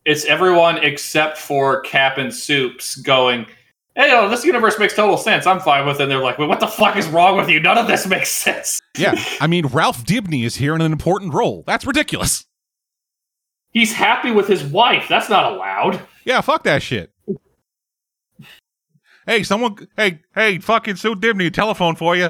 it's 0.05 0.25
everyone 0.25 0.77
except 0.83 1.37
for 1.37 1.81
Cap 1.81 2.17
and 2.17 2.33
Soups 2.33 2.95
going, 2.97 3.45
"Hey, 3.95 4.11
oh, 4.13 4.29
this 4.29 4.43
universe 4.45 4.77
makes 4.79 4.95
total 4.95 5.17
sense. 5.17 5.47
I'm 5.47 5.59
fine 5.59 5.85
with 5.85 5.99
it." 5.99 6.03
And 6.03 6.11
they're 6.11 6.21
like, 6.23 6.37
"Well, 6.37 6.47
what 6.47 6.59
the 6.59 6.67
fuck 6.67 6.95
is 6.95 7.07
wrong 7.07 7.37
with 7.37 7.49
you? 7.49 7.59
None 7.59 7.77
of 7.77 7.87
this 7.87 8.05
makes 8.07 8.29
sense." 8.29 8.79
Yeah, 8.97 9.15
I 9.41 9.47
mean 9.47 9.65
Ralph 9.67 10.03
Dibny 10.03 10.43
is 10.45 10.55
here 10.57 10.75
in 10.75 10.81
an 10.81 10.91
important 10.91 11.33
role. 11.33 11.63
That's 11.65 11.85
ridiculous. 11.85 12.45
He's 13.71 13.93
happy 13.93 14.31
with 14.31 14.47
his 14.47 14.63
wife. 14.63 15.07
That's 15.09 15.29
not 15.29 15.51
allowed. 15.51 15.99
Yeah, 16.23 16.41
fuck 16.41 16.63
that 16.63 16.81
shit. 16.81 17.11
Hey, 19.25 19.41
someone, 19.41 19.87
hey, 19.97 20.19
hey, 20.35 20.59
fucking 20.59 20.97
Sue 20.97 21.15
Dibny, 21.15 21.51
telephone 21.51 21.95
for 21.95 22.15
you. 22.15 22.29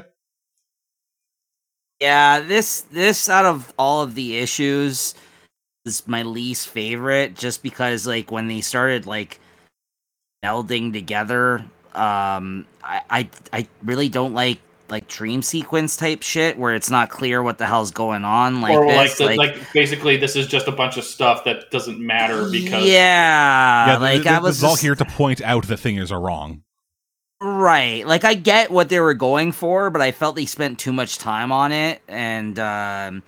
Yeah, 2.00 2.40
this 2.40 2.82
this 2.82 3.28
out 3.28 3.44
of 3.44 3.72
all 3.78 4.02
of 4.02 4.14
the 4.14 4.36
issues 4.38 5.14
is 5.84 6.06
my 6.06 6.22
least 6.22 6.68
favorite 6.68 7.34
just 7.34 7.62
because 7.62 8.06
like 8.06 8.30
when 8.30 8.48
they 8.48 8.60
started 8.60 9.06
like 9.06 9.40
melding 10.44 10.92
together, 10.92 11.64
um 11.94 12.66
I 12.82 13.02
I, 13.10 13.30
I 13.52 13.68
really 13.82 14.08
don't 14.08 14.34
like 14.34 14.60
like 14.88 15.08
dream 15.08 15.42
sequence 15.42 15.96
type 15.96 16.22
shit 16.22 16.58
where 16.58 16.74
it's 16.74 16.90
not 16.90 17.08
clear 17.08 17.42
what 17.42 17.58
the 17.58 17.66
hell's 17.66 17.90
going 17.90 18.24
on 18.24 18.60
like 18.60 18.72
or 18.72 18.86
this, 18.86 19.18
like, 19.18 19.30
the, 19.30 19.36
like 19.36 19.72
basically 19.72 20.16
this 20.16 20.36
is 20.36 20.46
just 20.46 20.68
a 20.68 20.72
bunch 20.72 20.96
of 20.96 21.04
stuff 21.04 21.44
that 21.44 21.70
doesn't 21.70 21.98
matter 21.98 22.48
because 22.50 22.86
yeah, 22.86 23.86
yeah, 23.86 23.96
like 23.98 24.22
th- 24.22 24.26
I 24.26 24.38
was 24.38 24.56
this 24.56 24.58
is 24.58 24.64
all 24.64 24.76
here 24.76 24.94
to 24.94 25.04
point 25.04 25.40
out 25.42 25.66
the 25.66 25.76
things 25.76 26.12
are 26.12 26.20
wrong. 26.20 26.62
Right. 27.40 28.06
Like 28.06 28.24
I 28.24 28.34
get 28.34 28.70
what 28.70 28.88
they 28.88 28.98
were 29.00 29.14
going 29.14 29.52
for, 29.52 29.90
but 29.90 30.02
I 30.02 30.12
felt 30.12 30.36
they 30.36 30.46
spent 30.46 30.78
too 30.80 30.92
much 30.92 31.18
time 31.18 31.52
on 31.52 31.70
it 31.72 32.02
and 32.08 32.58
um 32.58 33.22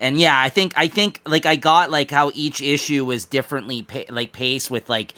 and 0.00 0.20
yeah, 0.20 0.40
I 0.40 0.50
think 0.50 0.74
I 0.76 0.88
think 0.88 1.20
like 1.26 1.46
I 1.46 1.56
got 1.56 1.90
like 1.90 2.10
how 2.10 2.30
each 2.34 2.62
issue 2.62 3.04
was 3.06 3.24
differently 3.24 3.82
pa- 3.82 4.04
like 4.10 4.32
paced 4.32 4.70
with 4.70 4.88
like 4.90 5.14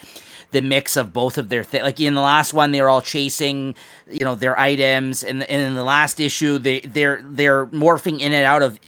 the 0.53 0.63
mix 0.63 0.97
of 0.97 1.13
both 1.13 1.39
of 1.39 1.51
their 1.51 1.65
th- 1.65 1.83
like 1.83 2.01
in 2.01 2.15
the 2.15 2.23
last 2.23 2.55
one 2.55 2.71
they 2.73 2.81
were 2.81 2.89
all 2.89 3.03
chasing 3.03 3.75
you 4.11 4.25
know 4.25 4.37
their 4.37 4.59
items 4.59 5.25
and, 5.25 5.43
and 5.45 5.63
in 5.63 5.75
the 5.75 5.85
last 5.85 6.21
issue 6.21 6.59
they 6.59 6.81
they're 6.81 7.21
they're 7.25 7.67
morphing 7.67 8.21
in 8.21 8.33
and 8.33 8.45
out 8.47 8.63
of 8.63 8.79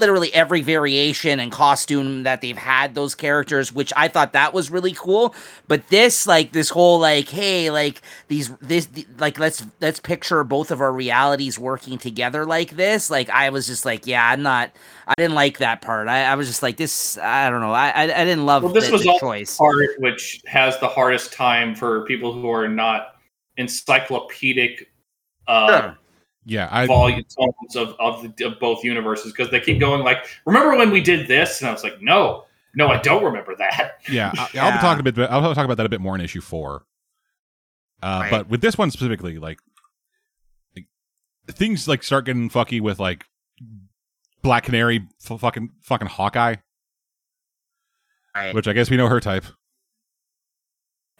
literally 0.00 0.32
every 0.34 0.60
variation 0.60 1.40
and 1.40 1.50
costume 1.52 2.22
that 2.22 2.40
they've 2.40 2.56
had 2.58 2.94
those 2.94 3.14
characters 3.14 3.72
which 3.72 3.92
i 3.96 4.08
thought 4.08 4.32
that 4.32 4.52
was 4.54 4.70
really 4.70 4.92
cool. 4.92 5.34
But 5.66 5.86
this 5.88 6.26
like 6.26 6.52
this 6.52 6.70
whole 6.70 6.98
like 6.98 7.28
hey 7.28 7.70
like 7.70 8.00
these 8.28 8.50
this 8.60 8.86
th- 8.86 9.06
like 9.18 9.38
let's 9.38 9.64
let's 9.80 10.00
picture 10.00 10.42
both 10.44 10.70
of 10.70 10.80
our 10.80 10.92
realities 10.92 11.58
working 11.58 11.98
together 11.98 12.44
like 12.46 12.70
this. 12.76 13.10
Like 13.10 13.28
i 13.30 13.50
was 13.50 13.66
just 13.66 13.84
like 13.84 14.06
yeah 14.06 14.28
i'm 14.30 14.42
not 14.42 14.70
i 15.06 15.14
didn't 15.18 15.34
like 15.34 15.58
that 15.58 15.82
part. 15.82 16.08
I, 16.08 16.24
I 16.24 16.34
was 16.34 16.46
just 16.46 16.62
like 16.62 16.76
this 16.76 17.18
i 17.18 17.50
don't 17.50 17.60
know. 17.60 17.72
I 17.72 17.88
i, 17.90 18.02
I 18.02 18.24
didn't 18.24 18.46
love 18.46 18.62
Well, 18.62 18.72
this 18.72 18.86
the, 18.86 18.92
was 18.92 19.02
the 19.02 19.10
all 19.10 19.18
choice. 19.18 19.56
part 19.56 19.88
which 19.98 20.40
has 20.46 20.78
the 20.80 20.88
hardest 20.88 21.32
time 21.32 21.74
for 21.74 22.04
people 22.06 22.32
who 22.32 22.50
are 22.50 22.68
not 22.68 23.16
encyclopedic 23.56 24.90
uh, 25.46 25.80
Sure. 25.80 25.98
Yeah, 26.50 26.66
I 26.70 26.86
volume 26.86 27.24
tones 27.24 27.76
of, 27.76 27.94
of, 28.00 28.22
the, 28.36 28.46
of 28.46 28.58
both 28.58 28.82
universes 28.82 29.32
because 29.32 29.50
they 29.50 29.60
keep 29.60 29.78
going 29.78 30.02
like, 30.02 30.26
remember 30.46 30.76
when 30.76 30.90
we 30.90 31.02
did 31.02 31.28
this? 31.28 31.60
And 31.60 31.68
I 31.68 31.72
was 31.72 31.82
like, 31.84 32.00
no, 32.00 32.44
no, 32.74 32.88
I 32.88 32.96
don't 33.02 33.22
remember 33.22 33.54
that. 33.56 33.98
yeah, 34.08 34.32
I, 34.34 34.40
I'll 34.42 34.48
Yeah. 34.54 34.76
be 34.76 34.80
talking 34.80 35.06
a 35.06 35.12
bit. 35.12 35.30
I'll 35.30 35.54
talk 35.54 35.64
about 35.66 35.76
that 35.76 35.84
a 35.84 35.90
bit 35.90 36.00
more 36.00 36.14
in 36.14 36.22
issue 36.22 36.40
four. 36.40 36.84
Uh, 38.02 38.20
Right. 38.22 38.30
But 38.30 38.48
with 38.48 38.62
this 38.62 38.78
one 38.78 38.90
specifically, 38.90 39.38
like, 39.38 39.58
like, 40.74 40.86
things 41.48 41.86
like 41.86 42.02
start 42.02 42.24
getting 42.24 42.48
fucky 42.48 42.80
with 42.80 42.98
like 42.98 43.26
Black 44.42 44.64
Canary, 44.64 45.06
f- 45.28 45.38
fucking 45.40 45.70
fucking 45.82 46.08
Hawkeye, 46.08 46.54
Right. 48.34 48.54
which 48.54 48.66
I 48.68 48.72
guess 48.72 48.88
we 48.88 48.96
know 48.96 49.08
her 49.08 49.20
type. 49.20 49.44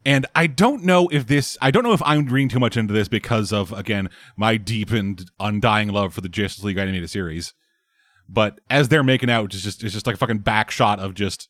and 0.06 0.26
I 0.36 0.48
don't 0.48 0.84
know 0.84 1.08
if 1.12 1.26
this, 1.26 1.58
I 1.62 1.72
don't 1.72 1.84
know 1.84 1.94
if 1.94 2.04
I'm 2.04 2.26
reading 2.28 2.50
too 2.50 2.60
much 2.60 2.78
into 2.78 2.94
this 2.94 3.08
because 3.08 3.52
of 3.52 3.74
again 3.74 4.10
my 4.38 4.58
deep 4.58 4.92
and 4.92 5.30
undying 5.40 5.90
love 5.90 6.14
for 6.14 6.22
the 6.22 6.30
Justice 6.30 6.64
League 6.64 6.78
animated 6.78 7.10
series. 7.10 7.54
But 8.30 8.60
as 8.70 8.90
they're 8.90 9.04
making 9.04 9.30
out, 9.30 9.54
it's 9.54 9.64
just 9.64 9.84
it's 9.84 9.94
just 9.94 10.08
like 10.08 10.16
a 10.16 10.20
fucking 10.20 10.40
back 10.40 10.72
shot 10.72 11.00
of 11.00 11.16
just 11.16 11.50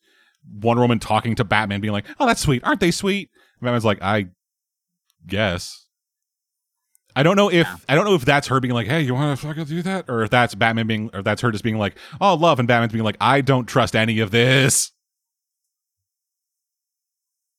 Wonder 0.49 0.82
Woman 0.82 0.99
talking 0.99 1.36
to 1.36 1.44
Batman, 1.44 1.82
being 1.82 1.94
like, 1.94 2.06
"Oh, 2.19 2.26
that's 2.26 2.41
sweet, 2.41 2.64
aren't 2.64 2.80
they 2.80 2.91
sweet?" 2.91 3.30
And 3.60 3.65
Batman's 3.65 3.86
like, 3.86 4.02
"I 4.02 4.27
guess." 5.27 5.86
I 7.15 7.23
don't 7.23 7.38
know 7.38 7.49
if. 7.49 7.68
I 7.88 7.95
don't 7.95 8.06
know 8.06 8.15
if 8.15 8.26
that's 8.26 8.48
her 8.48 8.60
being 8.60 8.73
like, 8.73 8.88
"Hey, 8.88 9.02
you 9.02 9.14
want 9.14 9.40
to 9.40 9.48
fucking 9.48 9.65
do 9.65 9.82
that," 9.84 10.06
or 10.10 10.23
if 10.23 10.30
that's 10.30 10.53
Batman 10.53 10.88
being, 10.88 11.10
or 11.14 11.22
that's 11.22 11.41
her 11.41 11.52
just 11.52 11.64
being 11.64 11.77
like, 11.77 11.95
"Oh, 12.19 12.34
love," 12.34 12.60
and 12.60 12.68
Batman's 12.68 12.91
being 12.91 13.06
like, 13.06 13.18
"I 13.22 13.41
don't 13.41 13.68
trust 13.68 13.95
any 13.95 14.19
of 14.19 14.32
this." 14.32 14.91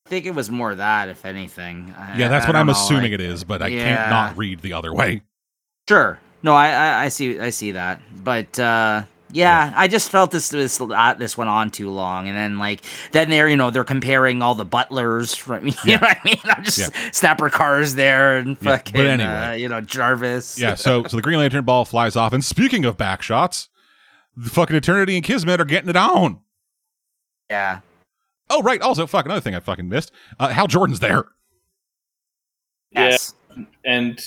I 0.06 0.08
think 0.08 0.24
it 0.26 0.34
was 0.34 0.50
more 0.50 0.72
that, 0.74 1.08
if 1.08 1.24
anything. 1.24 1.92
I- 1.98 2.16
Yeah, 2.16 2.28
that's 2.28 2.44
I 2.46 2.48
what 2.50 2.56
I'm 2.56 2.66
know, 2.66 2.72
assuming 2.72 3.02
like- 3.10 3.12
it 3.12 3.20
is, 3.20 3.42
but 3.42 3.60
I 3.60 3.66
yeah. 3.68 3.84
can't 3.96 4.10
not 4.10 4.36
read 4.36 4.60
the 4.60 4.72
other 4.72 4.94
way. 4.94 5.22
Sure. 5.88 6.20
No, 6.42 6.54
I, 6.54 6.68
I 6.68 7.04
I 7.04 7.08
see 7.08 7.40
I 7.40 7.50
see 7.50 7.72
that, 7.72 8.00
but 8.22 8.56
uh, 8.58 9.02
yeah, 9.32 9.72
I 9.74 9.88
just 9.88 10.10
felt 10.10 10.30
this 10.30 10.48
this 10.50 10.80
uh, 10.80 11.14
this 11.14 11.36
went 11.36 11.50
on 11.50 11.70
too 11.72 11.90
long, 11.90 12.28
and 12.28 12.36
then 12.36 12.58
like 12.58 12.82
then 13.10 13.30
they're 13.30 13.48
you 13.48 13.56
know 13.56 13.70
they're 13.70 13.82
comparing 13.84 14.42
all 14.42 14.54
the 14.54 14.64
butlers 14.64 15.34
from 15.34 15.66
you 15.66 15.72
Yeah. 15.84 15.96
know 15.96 16.06
what 16.06 16.18
I 16.18 16.20
mean. 16.24 16.40
I'm 16.44 16.62
just 16.62 16.78
Yeah. 16.78 17.10
Snapper 17.10 17.50
Carr's 17.50 17.96
there 17.96 18.36
and 18.36 18.50
Yeah, 18.50 18.56
but 18.60 18.88
fucking 18.88 19.00
anyway. 19.00 19.28
uh, 19.28 19.52
you 19.54 19.68
know 19.68 19.80
Jarvis. 19.80 20.56
Yeah, 20.58 20.76
so 20.76 21.02
so 21.04 21.16
the 21.16 21.22
Green 21.22 21.38
Lantern 21.40 21.64
ball 21.64 21.84
flies 21.84 22.14
off, 22.14 22.32
and 22.32 22.44
speaking 22.44 22.84
of 22.84 22.96
back 22.96 23.22
shots, 23.22 23.68
the 24.36 24.50
fucking 24.50 24.76
Eternity 24.76 25.16
and 25.16 25.24
Kismet 25.24 25.60
are 25.60 25.64
getting 25.64 25.88
it 25.90 25.96
on. 25.96 26.40
yeah. 27.50 27.80
Oh, 28.48 28.62
right. 28.62 28.81
Also, 28.81 29.06
fuck 29.06 29.24
another 29.24 29.40
thing 29.40 29.55
I 29.55 29.60
fucking 29.60 29.89
missed. 29.89 30.12
Uh, 30.39 30.48
Hal 30.48 30.66
Jordan's 30.66 31.01
there. 31.01 31.24
Yes. 32.93 33.35
And 33.85 34.20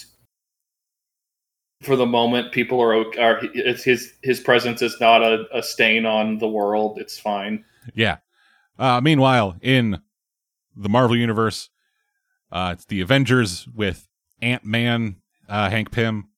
for 1.81 1.95
the 1.95 2.05
moment, 2.05 2.51
people 2.51 2.81
are, 2.81 2.93
ok- 2.93 3.19
are 3.19 3.39
it's 3.53 3.83
his 3.83 4.13
his 4.21 4.39
presence 4.39 4.81
is 4.81 4.97
not 4.99 5.23
a, 5.23 5.45
a 5.53 5.63
stain 5.63 6.05
on 6.05 6.39
the 6.39 6.47
world. 6.47 6.99
It's 6.99 7.17
fine. 7.17 7.63
Yeah. 7.93 8.17
Uh, 8.77 8.99
meanwhile, 9.01 9.55
in 9.61 10.01
the 10.75 10.89
Marvel 10.89 11.15
universe, 11.15 11.69
uh, 12.51 12.71
it's 12.73 12.85
the 12.85 13.01
Avengers 13.01 13.67
with 13.73 14.07
Ant 14.41 14.65
Man, 14.65 15.17
uh, 15.47 15.69
Hank 15.69 15.91
Pym, 15.91 16.29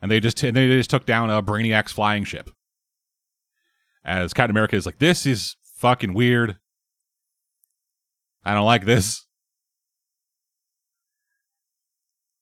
and 0.00 0.10
they 0.10 0.20
just 0.20 0.42
and 0.42 0.56
they 0.56 0.68
just 0.68 0.90
took 0.90 1.06
down 1.06 1.30
a 1.30 1.42
Brainiac's 1.42 1.92
flying 1.92 2.24
ship. 2.24 2.50
As 4.04 4.34
Captain 4.34 4.50
America 4.50 4.76
is 4.76 4.86
like, 4.86 4.98
this 4.98 5.24
is 5.24 5.56
fucking 5.84 6.14
weird. 6.14 6.56
I 8.42 8.54
don't 8.54 8.64
like 8.64 8.86
this. 8.86 9.26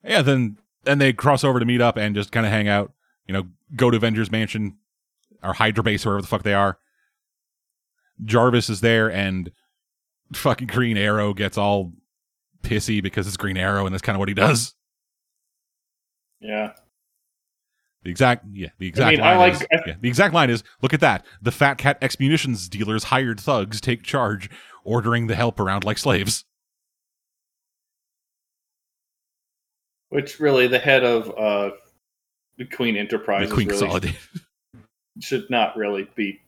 Yeah, 0.04 0.22
then 0.22 0.58
then 0.84 0.98
they 0.98 1.12
cross 1.12 1.42
over 1.42 1.58
to 1.58 1.66
meet 1.66 1.80
up 1.80 1.96
and 1.96 2.14
just 2.14 2.30
kind 2.30 2.46
of 2.46 2.52
hang 2.52 2.68
out. 2.68 2.92
You 3.26 3.34
know, 3.34 3.48
go 3.74 3.90
to 3.90 3.96
Avengers 3.96 4.30
Mansion 4.30 4.76
or 5.42 5.54
Hydra 5.54 5.82
Base 5.82 6.06
or 6.06 6.10
wherever 6.10 6.22
the 6.22 6.28
fuck 6.28 6.44
they 6.44 6.54
are. 6.54 6.78
Jarvis 8.24 8.70
is 8.70 8.80
there 8.80 9.10
and 9.10 9.50
fucking 10.32 10.68
Green 10.68 10.96
Arrow 10.96 11.34
gets 11.34 11.58
all 11.58 11.94
pissy 12.62 13.02
because 13.02 13.26
it's 13.26 13.36
Green 13.36 13.56
Arrow 13.56 13.86
and 13.86 13.92
that's 13.92 14.02
kind 14.02 14.14
of 14.14 14.20
what 14.20 14.28
he 14.28 14.34
does. 14.34 14.74
Yeah. 16.40 16.74
The 18.04 18.10
exact 18.10 18.44
yeah, 18.52 18.68
the 18.78 18.88
exact 18.88 19.08
I 19.08 19.10
mean, 19.12 19.20
I 19.20 19.36
line 19.36 19.52
like- 19.52 19.62
is, 19.62 19.66
yeah, 19.86 19.94
the 20.00 20.08
exact 20.08 20.34
line 20.34 20.50
is 20.50 20.64
look 20.80 20.92
at 20.92 21.00
that. 21.00 21.24
The 21.40 21.52
fat 21.52 21.78
cat 21.78 21.98
ex 22.02 22.18
munitions 22.18 22.68
dealers 22.68 23.04
hired 23.04 23.38
thugs 23.40 23.80
take 23.80 24.02
charge, 24.02 24.50
ordering 24.84 25.28
the 25.28 25.36
help 25.36 25.60
around 25.60 25.84
like 25.84 25.98
slaves. 25.98 26.44
Which 30.08 30.40
really, 30.40 30.66
the 30.66 30.78
head 30.78 31.04
of 31.04 31.30
uh, 31.38 31.70
the 32.58 32.64
Queen 32.66 32.94
The 32.94 33.00
Enterprise 33.00 33.50
Queen 33.52 33.68
really 33.68 33.80
Consolidated. 33.80 34.18
should 35.20 35.48
not 35.48 35.76
really 35.76 36.08
be. 36.14 36.40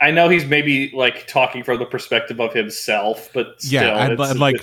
I 0.00 0.10
know 0.10 0.28
he's 0.28 0.44
maybe 0.44 0.90
like 0.94 1.26
talking 1.26 1.64
from 1.64 1.78
the 1.78 1.86
perspective 1.86 2.40
of 2.40 2.52
himself, 2.54 3.30
but 3.34 3.60
still, 3.60 3.82
Yeah, 3.82 4.06
and- 4.06 4.20
and, 4.20 4.38
like, 4.40 4.56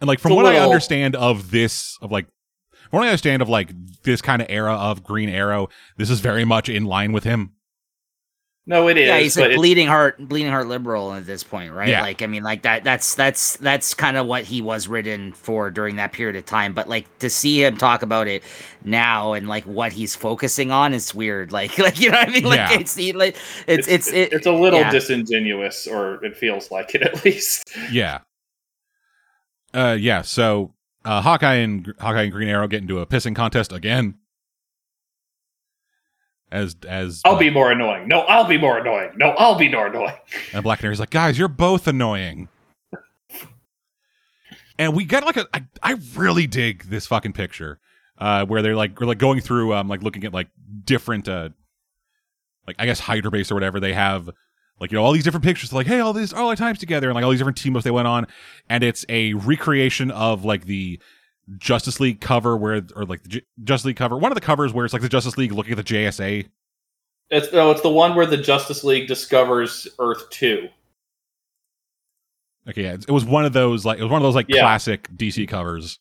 And 0.00 0.08
like 0.08 0.18
from 0.18 0.34
what 0.34 0.46
I 0.46 0.58
understand 0.58 1.16
of 1.16 1.50
this 1.50 1.98
of 2.02 2.10
like 2.10 2.26
from 2.90 2.98
what 2.98 3.04
I 3.06 3.08
understand 3.08 3.40
of 3.42 3.48
like 3.48 3.70
this 4.02 4.20
kind 4.20 4.42
of 4.42 4.48
era 4.50 4.74
of 4.74 5.02
Green 5.04 5.28
Arrow, 5.28 5.68
this 5.96 6.10
is 6.10 6.20
very 6.20 6.44
much 6.44 6.68
in 6.68 6.84
line 6.84 7.12
with 7.12 7.24
him. 7.24 7.52
no, 8.66 8.88
it 8.88 8.96
is. 8.98 9.08
yeah, 9.08 9.18
he's 9.18 9.34
but 9.34 9.42
a 9.42 9.46
it's- 9.46 9.56
bleeding 9.58 9.86
heart, 9.88 10.16
bleeding 10.28 10.50
heart 10.52 10.68
liberal 10.68 11.12
at 11.14 11.26
this 11.26 11.42
point, 11.42 11.72
right? 11.72 11.88
Yeah. 11.88 12.02
Like, 12.02 12.22
I 12.22 12.26
mean, 12.26 12.42
like 12.42 12.62
that. 12.62 12.84
That's 12.84 13.14
that's 13.14 13.56
that's 13.56 13.94
kind 13.94 14.16
of 14.16 14.26
what 14.26 14.44
he 14.44 14.62
was 14.62 14.86
written 14.86 15.32
for 15.32 15.70
during 15.70 15.96
that 15.96 16.12
period 16.12 16.36
of 16.36 16.46
time. 16.46 16.72
But 16.74 16.88
like 16.88 17.06
to 17.18 17.28
see 17.30 17.64
him 17.64 17.76
talk 17.76 18.02
about 18.02 18.28
it 18.28 18.42
now 18.84 19.32
and 19.32 19.48
like 19.48 19.64
what 19.64 19.92
he's 19.92 20.14
focusing 20.14 20.70
on 20.70 20.94
is 20.94 21.14
weird. 21.14 21.52
Like, 21.60 21.78
like 21.78 21.98
you 22.00 22.10
know 22.10 22.18
what 22.18 22.28
I 22.28 22.32
mean? 22.32 22.44
Like 22.44 22.58
Yeah. 22.58 22.78
it's 22.80 22.94
he, 22.94 23.12
like 23.12 23.36
it's 23.66 23.88
it's 23.88 24.08
it, 24.12 24.32
it's 24.32 24.46
a 24.46 24.52
little 24.52 24.80
yeah. 24.80 24.90
disingenuous, 24.90 25.86
or 25.86 26.24
it 26.24 26.36
feels 26.36 26.70
like 26.70 26.94
it 26.94 27.02
at 27.10 27.24
least. 27.24 27.70
Yeah. 27.90 28.20
Uh 29.74 29.96
yeah, 29.98 30.22
so 30.22 30.74
uh 31.04 31.20
Hawkeye 31.22 31.54
and 31.54 31.94
Hawkeye 31.98 32.22
and 32.22 32.32
Green 32.32 32.48
Arrow 32.48 32.68
get 32.68 32.82
into 32.82 32.98
a 33.00 33.06
pissing 33.06 33.34
contest 33.34 33.72
again. 33.72 34.14
As 36.52 36.76
as 36.86 37.22
I'll 37.24 37.38
be 37.38 37.50
more 37.50 37.70
annoying. 37.70 38.08
No, 38.08 38.20
I'll 38.22 38.46
be 38.46 38.58
more 38.58 38.78
annoying. 38.78 39.12
No, 39.16 39.30
I'll 39.38 39.56
be 39.56 39.68
more 39.68 39.86
annoying. 39.86 40.16
And 40.52 40.64
Black 40.64 40.80
Canary's 40.80 40.98
like, 40.98 41.10
guys, 41.10 41.38
you're 41.38 41.46
both 41.48 41.86
annoying. 41.86 42.48
and 44.78 44.96
we 44.96 45.04
get 45.04 45.24
like 45.24 45.36
a, 45.36 45.46
I, 45.54 45.64
I 45.82 45.96
really 46.16 46.48
dig 46.48 46.84
this 46.84 47.06
fucking 47.06 47.34
picture, 47.34 47.78
uh, 48.18 48.44
where 48.46 48.62
they're 48.62 48.74
like, 48.74 48.98
we're 48.98 49.06
like 49.06 49.18
going 49.18 49.40
through, 49.40 49.74
um, 49.74 49.86
like 49.86 50.02
looking 50.02 50.24
at 50.24 50.32
like 50.34 50.48
different, 50.84 51.28
uh, 51.28 51.50
like 52.66 52.76
I 52.80 52.86
guess 52.86 52.98
Hydra 52.98 53.30
base 53.30 53.52
or 53.52 53.54
whatever. 53.54 53.78
They 53.78 53.92
have 53.92 54.28
like 54.80 54.90
you 54.90 54.96
know 54.98 55.04
all 55.04 55.12
these 55.12 55.24
different 55.24 55.44
pictures 55.44 55.72
like 55.72 55.86
hey 55.86 56.00
all 56.00 56.12
these 56.12 56.32
all 56.32 56.48
our 56.48 56.56
times 56.56 56.78
together 56.78 57.08
and 57.08 57.14
like 57.14 57.22
all 57.24 57.30
these 57.30 57.38
different 57.40 57.58
team 57.58 57.76
ups 57.76 57.84
they 57.84 57.90
went 57.90 58.08
on 58.08 58.26
and 58.68 58.82
it's 58.82 59.04
a 59.08 59.34
recreation 59.34 60.10
of 60.10 60.44
like 60.44 60.64
the 60.64 60.98
justice 61.58 62.00
league 62.00 62.20
cover 62.20 62.56
where 62.56 62.82
or 62.96 63.04
like 63.04 63.22
the 63.22 63.28
J- 63.28 63.42
justice 63.64 63.86
league 63.86 63.96
cover 63.96 64.16
one 64.16 64.30
of 64.32 64.36
the 64.36 64.40
covers 64.40 64.72
where 64.72 64.84
it's 64.84 64.92
like 64.94 65.02
the 65.02 65.08
justice 65.08 65.36
league 65.36 65.52
looking 65.52 65.72
at 65.72 65.76
the 65.76 65.94
jsa 65.94 66.46
It's 67.30 67.52
no, 67.52 67.70
it's 67.70 67.82
the 67.82 67.90
one 67.90 68.14
where 68.14 68.26
the 68.26 68.36
Justice 68.36 68.82
League 68.84 69.06
discovers 69.08 69.86
Earth 69.98 70.28
Two. 70.30 70.68
okay 72.68 72.82
yeah 72.84 72.92
it 72.94 73.10
was 73.10 73.24
one 73.24 73.44
of 73.44 73.52
those 73.52 73.84
like 73.84 73.98
it 73.98 74.02
was 74.02 74.10
one 74.12 74.20
of 74.20 74.24
those 74.26 74.34
like 74.34 74.46
Yeah. 74.48 74.60
classic 74.62 75.08
dc 75.16 75.46
covers 75.48 75.98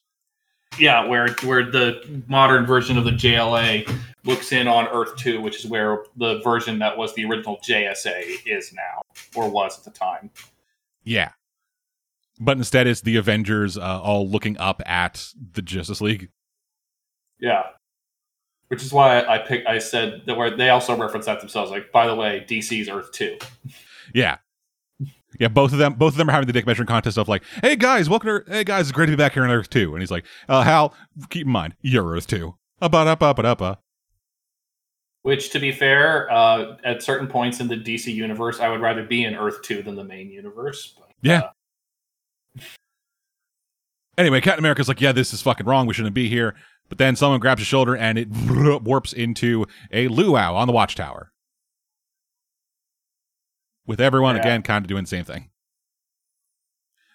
Yeah, 0.77 1.05
where 1.05 1.29
where 1.43 1.69
the 1.69 2.23
modern 2.27 2.65
version 2.65 2.97
of 2.97 3.03
the 3.05 3.11
JLA 3.11 3.89
looks 4.23 4.51
in 4.51 4.67
on 4.67 4.87
Earth 4.89 5.15
Two, 5.17 5.41
which 5.41 5.57
is 5.63 5.65
where 5.65 6.03
the 6.17 6.39
version 6.41 6.79
that 6.79 6.97
was 6.97 7.13
the 7.15 7.25
original 7.25 7.59
JSA 7.67 8.45
is 8.45 8.73
now, 8.73 9.01
or 9.35 9.49
was 9.49 9.77
at 9.79 9.83
the 9.85 9.97
time. 9.99 10.29
yeah 11.03 11.31
but 12.41 12.55
instead 12.57 12.87
it's 12.87 13.01
the 13.01 13.17
avengers 13.17 13.77
uh, 13.77 13.99
all 14.01 14.29
looking 14.29 14.57
up 14.59 14.81
at 14.85 15.33
the 15.53 15.61
justice 15.61 15.99
league 15.99 16.29
Yeah, 17.39 17.63
which 18.69 18.81
is 18.81 18.93
why 18.93 19.25
I 19.25 19.39
picked. 19.39 19.67
I 19.67 19.79
said 19.79 20.21
that 20.25 20.37
where 20.37 20.55
they 20.55 20.69
also 20.69 20.95
reference 20.95 21.25
that 21.25 21.39
themselves. 21.41 21.69
Like, 21.71 21.91
by 21.91 22.07
the 22.07 22.15
way, 22.15 22.45
DC's 22.47 22.87
Earth 22.87 23.11
Two. 23.11 23.37
Yeah. 24.13 24.37
Yeah, 25.39 25.47
both 25.47 25.71
of 25.71 25.77
them 25.79 25.93
both 25.93 26.13
of 26.13 26.17
them 26.17 26.29
are 26.29 26.33
having 26.33 26.47
the 26.47 26.53
dick 26.53 26.67
measuring 26.67 26.87
contest 26.87 27.17
of 27.17 27.27
like, 27.29 27.43
hey 27.63 27.75
guys, 27.75 28.09
welcome 28.09 28.43
to 28.45 28.51
hey 28.51 28.63
guys, 28.63 28.81
it's 28.87 28.91
great 28.91 29.05
to 29.07 29.13
be 29.13 29.15
back 29.15 29.33
here 29.33 29.43
on 29.43 29.49
Earth 29.49 29.69
2. 29.69 29.93
And 29.95 30.01
he's 30.01 30.11
like, 30.11 30.25
uh 30.49 30.61
Hal, 30.63 30.93
keep 31.29 31.45
in 31.47 31.51
mind, 31.51 31.75
you're 31.81 32.05
Earth 32.07 32.27
2. 32.27 32.53
Up. 32.81 33.81
Which, 35.23 35.49
to 35.49 35.59
be 35.59 35.73
fair, 35.73 36.31
uh, 36.31 36.77
at 36.85 37.03
certain 37.03 37.27
points 37.27 37.59
in 37.59 37.67
the 37.67 37.75
DC 37.75 38.13
universe, 38.13 38.61
I 38.61 38.69
would 38.69 38.79
rather 38.79 39.03
be 39.03 39.25
in 39.25 39.35
Earth 39.35 39.61
Two 39.61 39.83
than 39.83 39.95
the 39.95 40.03
main 40.03 40.29
universe. 40.31 40.95
But, 40.97 41.09
Yeah. 41.21 41.41
uh, 42.57 42.61
Anyway, 44.17 44.39
Captain 44.41 44.59
America's 44.59 44.87
like, 44.87 44.99
yeah, 45.01 45.11
this 45.11 45.33
is 45.33 45.41
fucking 45.41 45.65
wrong. 45.65 45.87
We 45.87 45.93
shouldn't 45.93 46.15
be 46.15 46.29
here. 46.29 46.55
But 46.87 46.97
then 46.97 47.15
someone 47.15 47.39
grabs 47.39 47.59
his 47.61 47.67
shoulder 47.67 47.95
and 47.95 48.17
it 48.17 48.27
warps 48.81 49.13
into 49.13 49.65
a 49.91 50.07
luau 50.09 50.55
on 50.55 50.67
the 50.67 50.73
watchtower. 50.73 51.31
With 53.89 53.99
everyone 53.99 54.35
Yeah. 54.35 54.41
again 54.41 54.61
kind 54.61 54.85
of 54.85 54.87
doing 54.87 55.03
the 55.03 55.07
same 55.07 55.25
thing. 55.25 55.49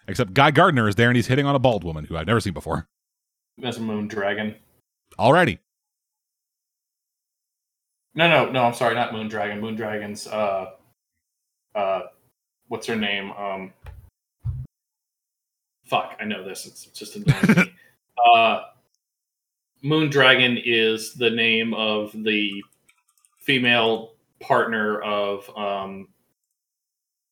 Except 0.08 0.34
Guy 0.34 0.50
Gardner 0.50 0.88
is 0.88 0.96
there 0.96 1.08
and 1.08 1.14
he's 1.14 1.28
hitting 1.28 1.46
on 1.46 1.54
a 1.54 1.60
bald 1.60 1.84
woman 1.84 2.04
who 2.04 2.16
I've 2.16 2.26
never 2.26 2.40
seen 2.40 2.52
before. 2.52 2.88
as 3.62 3.76
a 3.78 3.80
Moon 3.80 4.08
Dragon. 4.08 4.56
Already. 5.16 5.60
No, 8.16 8.28
no, 8.28 8.50
no. 8.50 8.64
I'm 8.64 8.74
sorry, 8.74 8.96
not 8.96 9.12
Moon 9.12 9.28
Dragon. 9.28 9.60
Moon 9.60 9.76
Dragon's 9.76 10.26
uh, 10.26 10.72
uh, 11.76 12.00
what's 12.66 12.88
her 12.88 12.96
name? 12.96 13.30
Um, 13.30 13.72
fuck, 15.86 16.16
I 16.20 16.24
know 16.24 16.42
this. 16.44 16.66
It's 16.66 16.86
just 16.86 17.14
annoying. 17.16 17.70
Uh, 18.34 18.62
Moon 19.82 20.08
Dragon 20.10 20.56
is 20.64 21.14
the 21.14 21.30
name 21.30 21.72
of 21.74 22.10
the 22.24 22.50
female 23.38 24.14
partner 24.40 25.00
of 25.02 25.48
um, 25.56 26.08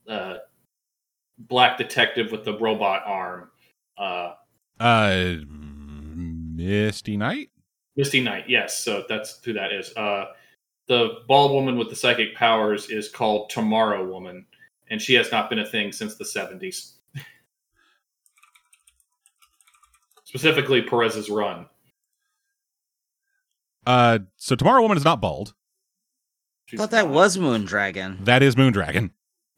uh, 0.09 0.37
Black 1.39 1.79
Detective 1.79 2.31
with 2.33 2.45
the 2.45 2.59
robot 2.59 3.03
arm, 3.07 3.51
uh, 3.99 4.35
Uh 4.81 5.35
Misty 5.47 7.17
Knight? 7.17 7.51
Misty 7.97 8.21
Knight. 8.21 8.45
Yes, 8.49 8.79
so 8.79 9.05
that's 9.09 9.41
who 9.45 9.53
that 9.55 9.73
is. 9.73 9.93
Uh, 9.97 10.27
the 10.89 11.19
bald 11.29 11.53
woman 11.53 11.77
with 11.79 11.89
the 11.91 11.97
psychic 11.97 12.35
powers 12.35 12.91
is 12.91 13.09
called 13.09 13.51
Tomorrow 13.51 14.07
Woman, 14.07 14.47
and 14.91 15.01
she 15.01 15.15
has 15.15 15.31
not 15.33 15.49
been 15.51 15.59
a 15.61 15.67
thing 15.67 15.93
since 15.93 16.17
the 16.17 16.25
70s. 16.25 16.93
Specifically, 20.25 20.83
Perez's 20.83 21.29
run. 21.29 21.67
Uh, 23.87 24.21
so 24.37 24.55
Tomorrow 24.55 24.83
Woman 24.83 24.97
is 24.97 25.05
not 25.05 25.21
bald. 25.21 25.55
I 26.73 26.77
thought 26.77 26.93
that 26.93 27.09
was 27.09 27.37
Moon 27.37 27.65
Dragon. 27.67 28.19
That 28.23 28.43
is 28.43 28.55
Moondragon. 28.55 29.11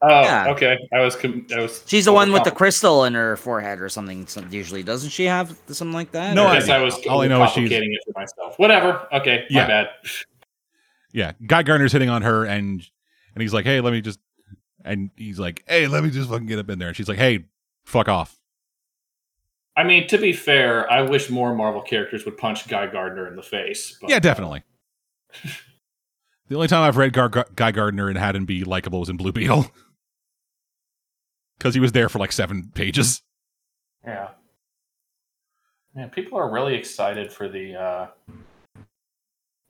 Oh, 0.06 0.20
Yeah. 0.22 0.50
okay. 0.52 0.78
I 0.92 1.00
was. 1.00 1.16
Com- 1.16 1.46
I 1.54 1.60
was. 1.60 1.82
She's 1.86 2.04
the 2.04 2.12
one 2.12 2.32
with 2.32 2.44
the 2.44 2.50
crystal 2.50 3.04
in 3.04 3.14
her 3.14 3.36
forehead 3.36 3.80
or 3.80 3.88
something. 3.88 4.26
some- 4.26 4.48
Usually, 4.52 4.82
doesn't 4.82 5.10
she 5.10 5.24
have 5.24 5.56
something 5.68 5.92
like 5.94 6.10
that? 6.12 6.34
No 6.34 6.44
Or- 6.44 6.48
I 6.48 6.58
guess. 6.58 6.68
I 6.68 6.78
was 6.80 6.94
All 7.06 7.22
I 7.22 7.28
know 7.28 7.42
is 7.44 7.50
she's- 7.50 7.54
complicating 7.68 7.92
it 7.94 8.00
for 8.04 8.18
myself. 8.20 8.58
Whatever. 8.58 9.06
Okay, 9.12 9.46
my 9.50 9.60
Yeah. 9.60 9.66
bad. 9.66 9.88
Yeah, 11.12 11.30
Guy 11.46 11.62
Gardner's 11.62 11.92
hitting 11.92 12.10
on 12.10 12.22
her, 12.22 12.44
and 12.44 12.84
and 13.34 13.42
he's 13.42 13.54
like, 13.54 13.64
"Hey, 13.64 13.80
let 13.80 13.92
me 13.92 14.00
just," 14.00 14.18
and 14.84 15.10
he's 15.16 15.38
like, 15.38 15.62
"Hey, 15.68 15.86
let 15.86 16.02
me 16.02 16.10
just 16.10 16.28
fucking 16.28 16.46
get 16.48 16.58
up 16.58 16.68
in 16.68 16.80
there." 16.80 16.88
And 16.88 16.96
she's 16.96 17.08
like, 17.08 17.18
"Hey, 17.18 17.44
fuck 17.84 18.08
off." 18.08 18.36
I 19.76 19.84
mean, 19.84 20.08
to 20.08 20.18
be 20.18 20.32
fair, 20.32 20.90
I 20.90 21.02
wish 21.02 21.30
more 21.30 21.54
Marvel 21.54 21.82
characters 21.82 22.24
would 22.24 22.36
punch 22.36 22.66
Guy 22.66 22.88
Gardner 22.88 23.28
in 23.28 23.36
the 23.36 23.44
face. 23.44 23.96
But, 24.00 24.10
yeah, 24.10 24.16
uh, 24.16 24.18
definitely. 24.18 24.64
the 26.48 26.54
only 26.56 26.68
time 26.68 26.82
I've 26.82 26.96
read 26.96 27.12
Gar- 27.12 27.28
Gar- 27.28 27.46
Guy 27.54 27.70
Gardner 27.70 28.08
and 28.08 28.18
had 28.18 28.36
him 28.36 28.44
be 28.44 28.64
likable 28.64 29.00
was 29.00 29.08
in 29.08 29.16
Blue 29.16 29.32
Beetle, 29.32 29.66
because 31.58 31.74
he 31.74 31.80
was 31.80 31.92
there 31.92 32.08
for 32.08 32.18
like 32.18 32.32
seven 32.32 32.70
pages. 32.74 33.22
Yeah. 34.04 34.28
Man, 35.94 36.10
people 36.10 36.38
are 36.38 36.50
really 36.50 36.74
excited 36.74 37.32
for 37.32 37.48
the 37.48 37.74
uh, 37.74 38.06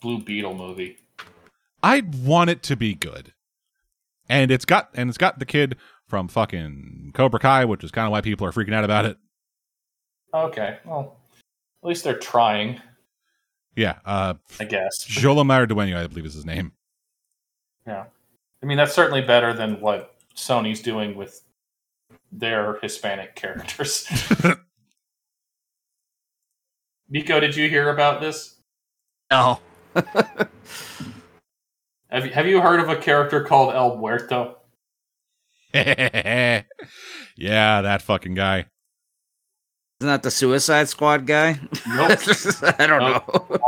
Blue 0.01 0.23
Beetle 0.23 0.55
movie. 0.55 0.97
I 1.82 2.02
want 2.23 2.48
it 2.51 2.62
to 2.65 2.77
be 2.77 2.94
good, 2.94 3.35
and 4.28 4.51
it's 4.51 4.65
got 4.65 4.89
and 4.94 5.11
it's 5.11 5.19
got 5.19 5.39
the 5.39 5.44
kid 5.44 5.77
from 6.09 6.28
fucking 6.28 7.12
Cobra 7.15 7.39
Kai, 7.39 7.66
which 7.66 7.85
is 7.85 7.90
kind 7.90 8.06
of 8.06 8.12
why 8.12 8.23
people 8.23 8.47
are 8.47 8.52
freaking 8.52 8.73
out 8.73 8.85
about 8.85 9.05
it. 9.05 9.19
Okay, 10.32 10.78
well, 10.85 11.16
at 11.82 11.89
least 11.89 12.05
they're 12.05 12.19
trying, 12.19 12.81
Yeah, 13.77 13.98
uh, 14.05 14.35
I 14.59 14.65
guess. 14.65 14.90
Xolo 15.09 15.44
Maridueña, 15.44 15.97
I 15.97 16.06
believe 16.06 16.27
is 16.27 16.35
his 16.35 16.47
name. 16.47 16.73
Yeah. 17.86 18.05
I 18.62 18.66
mean, 18.66 18.78
that's 18.78 18.94
certainly 18.94 19.20
better 19.20 19.52
than 19.52 19.81
what 19.81 20.16
Sony's 20.35 20.81
doing 20.81 21.15
with 21.15 21.43
their 22.39 22.78
Hispanic 22.82 23.35
characters. 23.36 24.06
Nico, 27.09 27.39
did 27.40 27.55
you 27.56 27.69
hear 27.69 27.89
about 27.90 28.20
this? 28.20 28.56
No. 29.31 29.61
Have 32.11 32.27
you, 32.27 32.32
have 32.32 32.47
you 32.47 32.61
heard 32.61 32.78
of 32.78 32.89
a 32.89 32.94
character 32.94 33.43
called 33.43 33.74
El 33.74 33.97
Muerto? 33.97 34.59
yeah, 35.74 36.62
that 37.36 38.02
fucking 38.02 38.35
guy. 38.35 38.66
Isn't 40.01 40.12
that 40.12 40.23
the 40.23 40.31
Suicide 40.31 40.89
Squad 40.89 41.27
guy? 41.27 41.59
Nope. 41.89 42.11
I 42.78 42.86
don't 42.86 43.01
Nope. 43.01 43.51
know. 43.51 43.59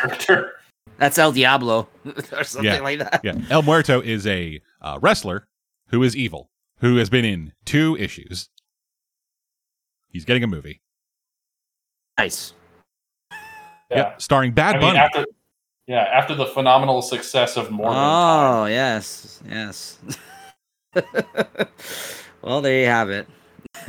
character. 0.00 0.52
That's 0.98 1.16
El 1.16 1.30
Diablo 1.30 1.86
or 2.32 2.42
something 2.42 2.64
Yeah. 2.72 2.80
like 2.80 2.98
that. 2.98 3.20
Yeah, 3.22 3.34
El 3.50 3.62
Muerto 3.62 4.00
is 4.00 4.26
a 4.26 4.60
uh, 4.80 4.98
wrestler 5.00 5.46
who 5.90 6.02
is 6.02 6.16
evil, 6.16 6.50
who 6.82 6.96
has 6.96 7.08
been 7.08 7.24
in 7.24 7.52
two 7.64 7.96
issues. 7.96 8.50
He's 10.08 10.26
getting 10.26 10.44
a 10.44 10.46
movie. 10.46 10.82
Nice. 12.18 12.52
Yeah. 13.90 13.96
Yep, 13.96 14.22
starring 14.22 14.52
Bad 14.52 14.76
I 14.76 14.78
mean, 14.78 14.88
Bunny. 14.88 14.98
after 14.98 15.24
yeah, 15.86 16.02
after 16.12 16.34
the 16.34 16.46
phenomenal 16.46 17.00
success 17.00 17.56
of 17.56 17.68
Morbius. 17.68 17.92
Oh 17.94 18.64
yes, 18.66 19.42
yes. 19.48 19.98
well, 22.42 22.60
there 22.60 22.80
you 22.80 22.86
have 22.86 23.10
it. 23.10 23.28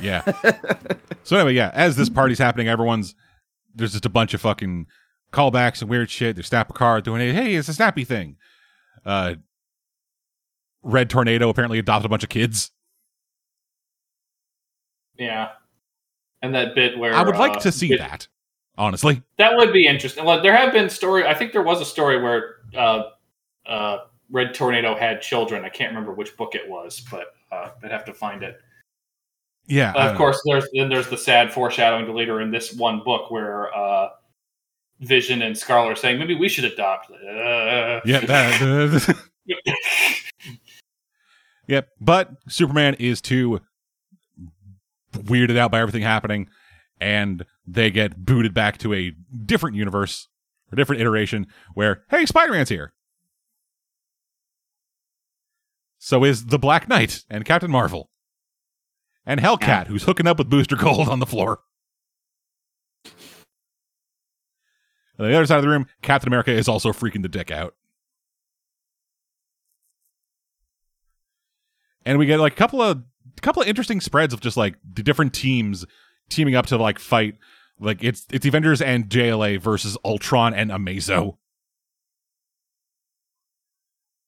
Yeah. 0.01 0.21
so 1.23 1.37
anyway, 1.37 1.53
yeah, 1.53 1.71
as 1.73 1.95
this 1.95 2.09
party's 2.09 2.39
happening, 2.39 2.67
everyone's 2.67 3.15
there's 3.73 3.93
just 3.93 4.05
a 4.05 4.09
bunch 4.09 4.33
of 4.33 4.41
fucking 4.41 4.87
callbacks 5.31 5.81
and 5.81 5.89
weird 5.89 6.09
shit. 6.09 6.35
There's 6.35 6.47
Snapper 6.47 6.73
Carr 6.73 7.01
doing 7.01 7.21
it. 7.21 7.33
Hey, 7.33 7.55
it's 7.55 7.69
a 7.69 7.73
snappy 7.73 8.03
thing. 8.03 8.37
Uh, 9.05 9.35
Red 10.83 11.09
Tornado 11.09 11.49
apparently 11.49 11.79
adopted 11.79 12.05
a 12.05 12.09
bunch 12.09 12.23
of 12.23 12.29
kids. 12.29 12.71
Yeah, 15.17 15.49
and 16.41 16.53
that 16.55 16.75
bit 16.75 16.97
where 16.97 17.13
I 17.13 17.21
would 17.23 17.35
like 17.37 17.57
uh, 17.57 17.59
to 17.61 17.71
see 17.71 17.93
it- 17.93 17.99
that. 17.99 18.27
Honestly, 18.75 19.21
That 19.37 19.55
would 19.55 19.71
be 19.71 19.85
interesting. 19.85 20.25
Well, 20.25 20.41
there 20.41 20.55
have 20.57 20.73
been 20.73 20.89
story. 20.89 21.27
I 21.27 21.35
think 21.35 21.51
there 21.51 21.61
was 21.61 21.79
a 21.79 21.85
story 21.85 22.19
where 22.19 22.55
uh, 22.75 23.03
uh, 23.67 23.97
Red 24.31 24.55
Tornado 24.55 24.95
had 24.97 25.21
children. 25.21 25.63
I 25.63 25.69
can't 25.69 25.91
remember 25.91 26.11
which 26.11 26.35
book 26.37 26.55
it 26.55 26.67
was, 26.67 26.99
but 27.11 27.27
uh, 27.51 27.69
I'd 27.83 27.91
have 27.91 28.03
to 28.05 28.13
find 28.15 28.41
it. 28.41 28.59
yeah. 29.67 29.91
Of 29.93 30.17
course, 30.17 30.41
there's 30.43 30.67
then 30.73 30.89
there's 30.89 31.07
the 31.07 31.17
sad 31.17 31.53
foreshadowing 31.53 32.07
to 32.07 32.11
later 32.13 32.41
in 32.41 32.49
this 32.49 32.73
one 32.73 33.03
book 33.03 33.29
where 33.29 33.71
uh, 33.77 34.09
Vision 35.01 35.43
and 35.43 35.55
Scarlet 35.55 35.91
are 35.91 35.95
saying 35.95 36.17
maybe 36.17 36.33
we 36.33 36.49
should 36.49 36.65
adopt. 36.65 37.11
Uh. 37.11 38.01
Yeah. 38.05 38.21
That, 38.21 39.23
Yep. 41.67 41.89
But 42.01 42.31
Superman 42.49 42.95
is 42.95 43.21
too 43.21 43.61
weirded 45.13 45.57
out 45.57 45.71
by 45.71 45.79
everything 45.79 46.03
happening, 46.03 46.49
and 46.99 47.45
they 47.65 47.89
get 47.89 48.25
booted 48.25 48.53
back 48.53 48.77
to 48.79 48.93
a 48.93 49.13
different 49.45 49.75
universe, 49.75 50.27
a 50.71 50.75
different 50.75 51.01
iteration 51.01 51.47
where, 51.73 52.03
hey, 52.09 52.25
Spider 52.25 52.53
Man's 52.53 52.69
here. 52.69 52.93
So 55.97 56.23
is 56.25 56.47
the 56.47 56.59
Black 56.59 56.89
Knight 56.89 57.23
and 57.29 57.45
Captain 57.45 57.71
Marvel. 57.71 58.09
And 59.25 59.39
Hellcat, 59.39 59.87
who's 59.87 60.03
hooking 60.03 60.27
up 60.27 60.37
with 60.37 60.49
Booster 60.49 60.75
Gold 60.75 61.07
on 61.07 61.19
the 61.19 61.25
floor. 61.25 61.61
On 65.17 65.29
the 65.29 65.33
other 65.33 65.45
side 65.45 65.57
of 65.57 65.63
the 65.63 65.69
room, 65.69 65.85
Captain 66.01 66.27
America 66.27 66.51
is 66.51 66.67
also 66.67 66.91
freaking 66.91 67.21
the 67.21 67.29
dick 67.29 67.51
out. 67.51 67.75
And 72.05 72.17
we 72.17 72.25
get 72.25 72.39
like 72.39 72.53
a 72.53 72.57
couple 72.57 72.81
of 72.81 73.03
couple 73.41 73.61
of 73.61 73.67
interesting 73.67 74.01
spreads 74.01 74.33
of 74.33 74.41
just 74.41 74.57
like 74.57 74.75
the 74.93 75.03
different 75.03 75.33
teams 75.33 75.85
teaming 76.29 76.55
up 76.55 76.65
to 76.67 76.77
like 76.77 76.99
fight 76.99 77.35
like 77.79 78.03
it's 78.03 78.25
it's 78.31 78.45
Avengers 78.45 78.81
and 78.81 79.09
JLA 79.09 79.59
versus 79.59 79.97
Ultron 80.05 80.53
and 80.53 80.71
Amazo. 80.71 81.37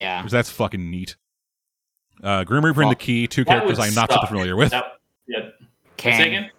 Yeah. 0.02 0.24
Which 0.24 0.32
that's 0.32 0.50
fucking 0.50 0.90
neat. 0.90 1.16
Uh 2.24 2.44
Grim 2.44 2.66
Reaper 2.66 2.82
and 2.82 2.92
the 2.92 2.96
Key, 2.96 3.28
two 3.28 3.46
characters 3.46 3.80
I'm 3.80 3.94
not 3.94 4.12
super 4.12 4.22
suck. 4.22 4.30
familiar 4.30 4.56
with. 4.56 4.72
That, 4.72 4.86
yeah. 5.28 5.50
Kang. 5.98 6.18
Say 6.18 6.28
again. 6.28 6.52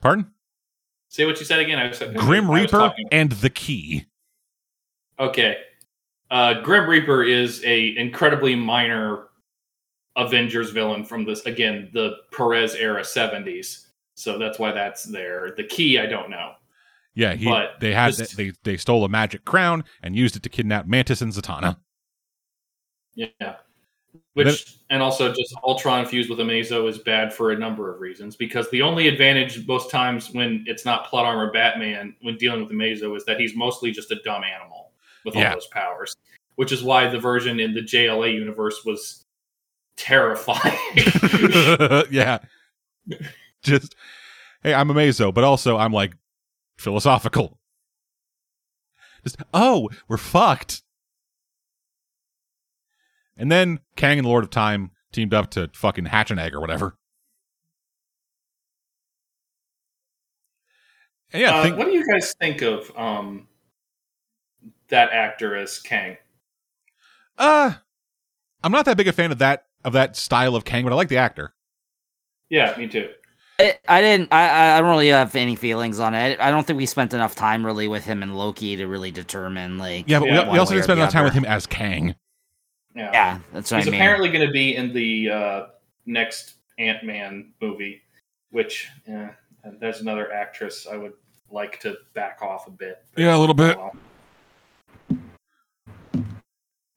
Pardon? 0.00 0.30
Say 1.08 1.26
what 1.26 1.38
you 1.40 1.44
said 1.44 1.60
again. 1.60 1.78
I 1.78 1.88
was, 1.88 1.98
Grim 2.16 2.50
I 2.50 2.54
Reaper 2.54 2.92
and 3.10 3.32
the 3.32 3.50
Key. 3.50 4.06
Okay. 5.18 5.56
Uh, 6.30 6.60
Grim 6.60 6.88
Reaper 6.88 7.24
is 7.24 7.62
a 7.64 7.96
incredibly 7.96 8.54
minor 8.54 9.24
Avengers 10.26 10.70
villain 10.70 11.04
from 11.04 11.24
this 11.24 11.44
again 11.46 11.90
the 11.92 12.16
Perez 12.32 12.74
era 12.74 13.04
seventies. 13.04 13.88
So 14.14 14.38
that's 14.38 14.58
why 14.58 14.72
that's 14.72 15.04
there. 15.04 15.54
The 15.56 15.64
key 15.64 15.98
I 15.98 16.06
don't 16.06 16.30
know. 16.30 16.52
Yeah, 17.14 17.34
he 17.34 17.46
But 17.46 17.80
they 17.80 17.92
had 17.92 18.14
just- 18.14 18.36
they 18.36 18.52
they 18.64 18.76
stole 18.76 19.04
a 19.04 19.08
magic 19.08 19.44
crown 19.44 19.84
and 20.02 20.14
used 20.14 20.36
it 20.36 20.42
to 20.44 20.48
kidnap 20.48 20.86
Mantis 20.86 21.20
and 21.22 21.32
Zatanna. 21.32 21.76
Yeah. 23.14 23.56
Which 24.34 24.76
and 24.90 25.02
also 25.02 25.32
just 25.32 25.54
Ultron 25.64 26.06
fused 26.06 26.30
with 26.30 26.38
Amazo 26.38 26.88
is 26.88 26.98
bad 26.98 27.32
for 27.32 27.50
a 27.52 27.58
number 27.58 27.92
of 27.92 28.00
reasons 28.00 28.36
because 28.36 28.70
the 28.70 28.82
only 28.82 29.08
advantage 29.08 29.66
most 29.66 29.90
times 29.90 30.30
when 30.32 30.64
it's 30.66 30.84
not 30.84 31.06
plot 31.06 31.26
armor 31.26 31.52
Batman 31.52 32.14
when 32.22 32.36
dealing 32.36 32.60
with 32.62 32.70
Amazo 32.72 33.16
is 33.16 33.24
that 33.24 33.38
he's 33.40 33.54
mostly 33.56 33.90
just 33.90 34.10
a 34.10 34.16
dumb 34.24 34.42
animal 34.44 34.92
with 35.24 35.34
Yeah. 35.34 35.48
all 35.48 35.54
those 35.54 35.66
powers. 35.68 36.16
Which 36.56 36.72
is 36.72 36.82
why 36.82 37.08
the 37.08 37.18
version 37.18 37.58
in 37.60 37.74
the 37.74 37.80
JLA 37.82 38.32
universe 38.34 38.84
was 38.84 39.19
terrifying. 39.96 40.78
yeah. 42.10 42.38
Just 43.62 43.94
hey, 44.62 44.74
I'm 44.74 44.88
Amazo, 44.88 45.32
but 45.32 45.44
also 45.44 45.76
I'm 45.76 45.92
like 45.92 46.14
philosophical. 46.78 47.58
Just 49.24 49.36
oh, 49.52 49.88
we're 50.08 50.16
fucked. 50.16 50.82
And 53.36 53.50
then 53.50 53.80
Kang 53.96 54.18
and 54.18 54.26
Lord 54.26 54.44
of 54.44 54.50
Time 54.50 54.90
teamed 55.12 55.34
up 55.34 55.50
to 55.52 55.70
fucking 55.74 56.06
hatch 56.06 56.30
an 56.30 56.38
egg 56.38 56.54
or 56.54 56.60
whatever. 56.60 56.96
And 61.32 61.40
yeah, 61.42 61.56
Uh, 61.56 61.62
think, 61.62 61.76
what 61.78 61.86
do 61.86 61.92
you 61.92 62.04
guys 62.06 62.34
think 62.40 62.62
of 62.62 62.90
um, 62.96 63.46
that 64.88 65.10
actor 65.12 65.54
as 65.56 65.78
Kang? 65.78 66.16
uh 67.38 67.72
I'm 68.62 68.72
not 68.72 68.84
that 68.84 68.98
big 68.98 69.08
a 69.08 69.12
fan 69.12 69.32
of 69.32 69.38
that 69.38 69.64
of 69.84 69.92
that 69.94 70.16
style 70.16 70.54
of 70.56 70.64
Kang, 70.64 70.84
but 70.84 70.92
I 70.92 70.96
like 70.96 71.08
the 71.08 71.16
actor. 71.18 71.54
Yeah, 72.48 72.76
me 72.76 72.88
too. 72.88 73.10
I, 73.58 73.78
I 73.88 74.00
didn't. 74.00 74.32
I, 74.32 74.76
I 74.76 74.80
don't 74.80 74.90
really 74.90 75.08
have 75.08 75.34
any 75.36 75.54
feelings 75.54 76.00
on 76.00 76.14
it. 76.14 76.40
I 76.40 76.50
don't 76.50 76.66
think 76.66 76.78
we 76.78 76.86
spent 76.86 77.12
enough 77.12 77.34
time 77.34 77.64
really 77.64 77.88
with 77.88 78.04
him 78.04 78.22
and 78.22 78.36
Loki 78.36 78.76
to 78.76 78.86
really 78.86 79.10
determine 79.10 79.78
like. 79.78 80.08
Yeah, 80.08 80.18
but 80.20 80.28
Yeah, 80.28 80.44
we, 80.46 80.52
we 80.52 80.58
also 80.58 80.72
didn't 80.74 80.84
spend 80.84 80.98
enough 81.00 81.12
time 81.12 81.24
with 81.24 81.34
him 81.34 81.44
as 81.44 81.66
Kang. 81.66 82.14
Yeah, 82.96 83.10
Yeah, 83.12 83.38
that's 83.52 83.70
what 83.70 83.78
he's 83.78 83.88
I 83.88 83.90
mean. 83.90 84.00
apparently 84.00 84.30
going 84.30 84.46
to 84.46 84.52
be 84.52 84.74
in 84.76 84.92
the 84.92 85.30
uh, 85.30 85.66
next 86.06 86.54
Ant 86.78 87.04
Man 87.04 87.52
movie, 87.60 88.00
which 88.50 88.88
yeah, 89.06 89.32
there's 89.78 90.00
another 90.00 90.32
actress 90.32 90.86
I 90.90 90.96
would 90.96 91.12
like 91.50 91.78
to 91.80 91.96
back 92.14 92.40
off 92.42 92.66
a 92.66 92.70
bit. 92.70 93.04
Yeah, 93.16 93.36
a 93.36 93.38
little 93.38 93.54
bit. 93.54 93.76
Well, 93.76 93.94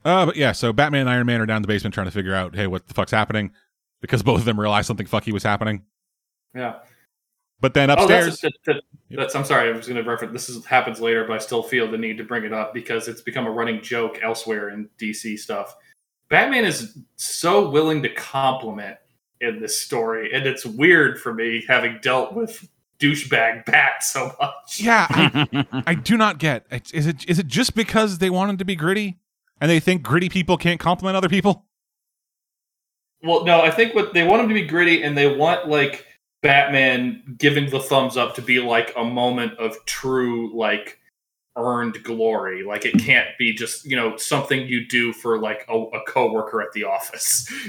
Uh, 0.06 0.26
but 0.26 0.36
yeah, 0.36 0.52
so 0.52 0.74
Batman 0.74 1.02
and 1.02 1.10
Iron 1.10 1.26
Man 1.28 1.40
are 1.42 1.46
down 1.46 1.58
in 1.58 1.62
the 1.62 1.68
basement 1.68 1.94
trying 1.94 2.08
to 2.08 2.12
figure 2.12 2.34
out, 2.34 2.56
hey, 2.56 2.68
what 2.68 2.88
the 2.88 2.94
fuck's 2.94 3.12
happening? 3.12 3.52
Because 4.02 4.22
both 4.24 4.40
of 4.40 4.46
them 4.46 4.60
realize 4.60 4.86
something 4.88 5.08
fucky 5.08 5.32
was 5.32 5.44
happening. 5.44 5.84
yeah. 6.56 6.76
But 7.62 7.74
then 7.74 7.90
Oh, 7.90 7.94
upstairs, 7.94 8.42
that's, 8.42 8.58
that, 8.66 8.76
that- 8.76 8.84
that's. 9.18 9.36
I'm 9.36 9.46
sorry. 9.46 9.70
I 9.70 9.72
was 9.72 9.88
going 9.88 10.04
to 10.04 10.10
reference. 10.10 10.34
This 10.34 10.50
is, 10.50 10.66
happens 10.66 11.00
later, 11.00 11.24
but 11.24 11.34
I 11.36 11.38
still 11.38 11.64
feel 11.64 11.90
the 11.90 11.98
need 11.98 12.18
to 12.18 12.26
bring 12.26 12.44
it 12.44 12.52
up 12.52 12.74
because 12.74 13.08
it's 13.08 13.22
become 13.22 13.46
a 13.46 13.52
running 13.52 13.82
joke 13.82 14.20
elsewhere 14.22 14.70
in 14.72 14.90
DC 15.00 15.40
stuff. 15.40 15.74
Batman 16.28 16.66
is 16.66 16.98
so 17.16 17.70
willing 17.70 18.04
to 18.04 18.10
compliment 18.14 18.98
in 19.40 19.62
this 19.62 19.80
story, 19.80 20.34
and 20.34 20.46
it's 20.46 20.66
weird 20.66 21.22
for 21.22 21.34
me 21.34 21.64
having 21.66 22.00
dealt 22.02 22.34
with 22.34 22.68
douchebag 23.00 23.64
Bat 23.66 24.04
so 24.04 24.36
much. 24.42 24.82
yeah, 24.82 25.08
I, 25.10 25.66
I 25.88 25.96
do 25.96 26.18
not 26.18 26.40
get. 26.40 26.66
Is 26.94 27.08
it 27.08 27.30
is 27.30 27.40
it 27.40 27.48
just 27.48 27.76
because 27.76 28.18
they 28.18 28.30
want 28.30 28.50
him 28.50 28.58
to 28.58 28.66
be 28.66 28.76
gritty, 28.76 29.20
and 29.62 29.70
they 29.70 29.80
think 29.80 30.04
gritty 30.04 30.30
people 30.30 30.58
can't 30.58 30.80
compliment 30.80 31.16
other 31.16 31.30
people? 31.30 31.66
Well, 33.24 33.46
no, 33.46 33.62
I 33.62 33.72
think 33.72 33.96
what 33.96 34.14
they 34.14 34.24
want 34.28 34.42
him 34.44 34.50
to 34.50 34.54
be 34.54 34.66
gritty, 34.66 35.04
and 35.04 35.18
they 35.18 35.34
want 35.34 35.70
like 35.70 36.06
Batman 36.42 37.36
giving 37.38 37.70
the 37.70 37.80
thumbs 37.80 38.18
up 38.18 38.36
to 38.36 38.42
be 38.42 38.60
like 38.60 38.94
a 38.98 39.04
moment 39.04 39.58
of 39.60 39.78
true 39.86 40.54
like 40.56 41.00
earned 41.56 42.04
glory. 42.04 42.64
Like 42.64 42.86
it 42.86 43.00
can't 43.00 43.30
be 43.40 43.54
just 43.54 43.86
you 43.86 43.96
know 43.96 44.18
something 44.18 44.68
you 44.68 44.86
do 44.88 45.14
for 45.14 45.40
like 45.40 45.66
a, 45.70 45.78
a 45.78 46.04
coworker 46.08 46.62
at 46.62 46.72
the 46.74 46.84
office. 46.84 47.52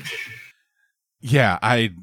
Yeah, 1.26 1.58
I 1.62 1.94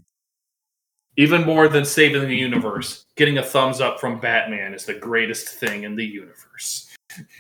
Even 1.16 1.46
more 1.46 1.68
than 1.68 1.86
saving 1.86 2.28
the 2.28 2.36
universe, 2.36 3.06
getting 3.16 3.38
a 3.38 3.44
thumbs 3.44 3.80
up 3.80 4.00
from 4.00 4.20
Batman 4.20 4.74
is 4.74 4.86
the 4.86 4.96
greatest 4.96 5.48
thing 5.48 5.84
in 5.84 5.96
the 5.96 6.06
universe. 6.06 6.90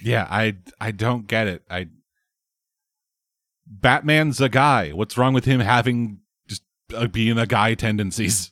yeah 0.01 0.27
I 0.29 0.57
I 0.79 0.91
don't 0.91 1.25
get 1.25 1.47
it. 1.47 1.63
I 1.71 1.87
Batman's 3.71 4.41
a 4.41 4.49
guy. 4.49 4.89
What's 4.89 5.17
wrong 5.17 5.33
with 5.33 5.45
him 5.45 5.61
having 5.61 6.19
just 6.47 6.61
uh, 6.93 7.07
being 7.07 7.37
a 7.37 7.47
guy 7.47 7.73
tendencies? 7.73 8.51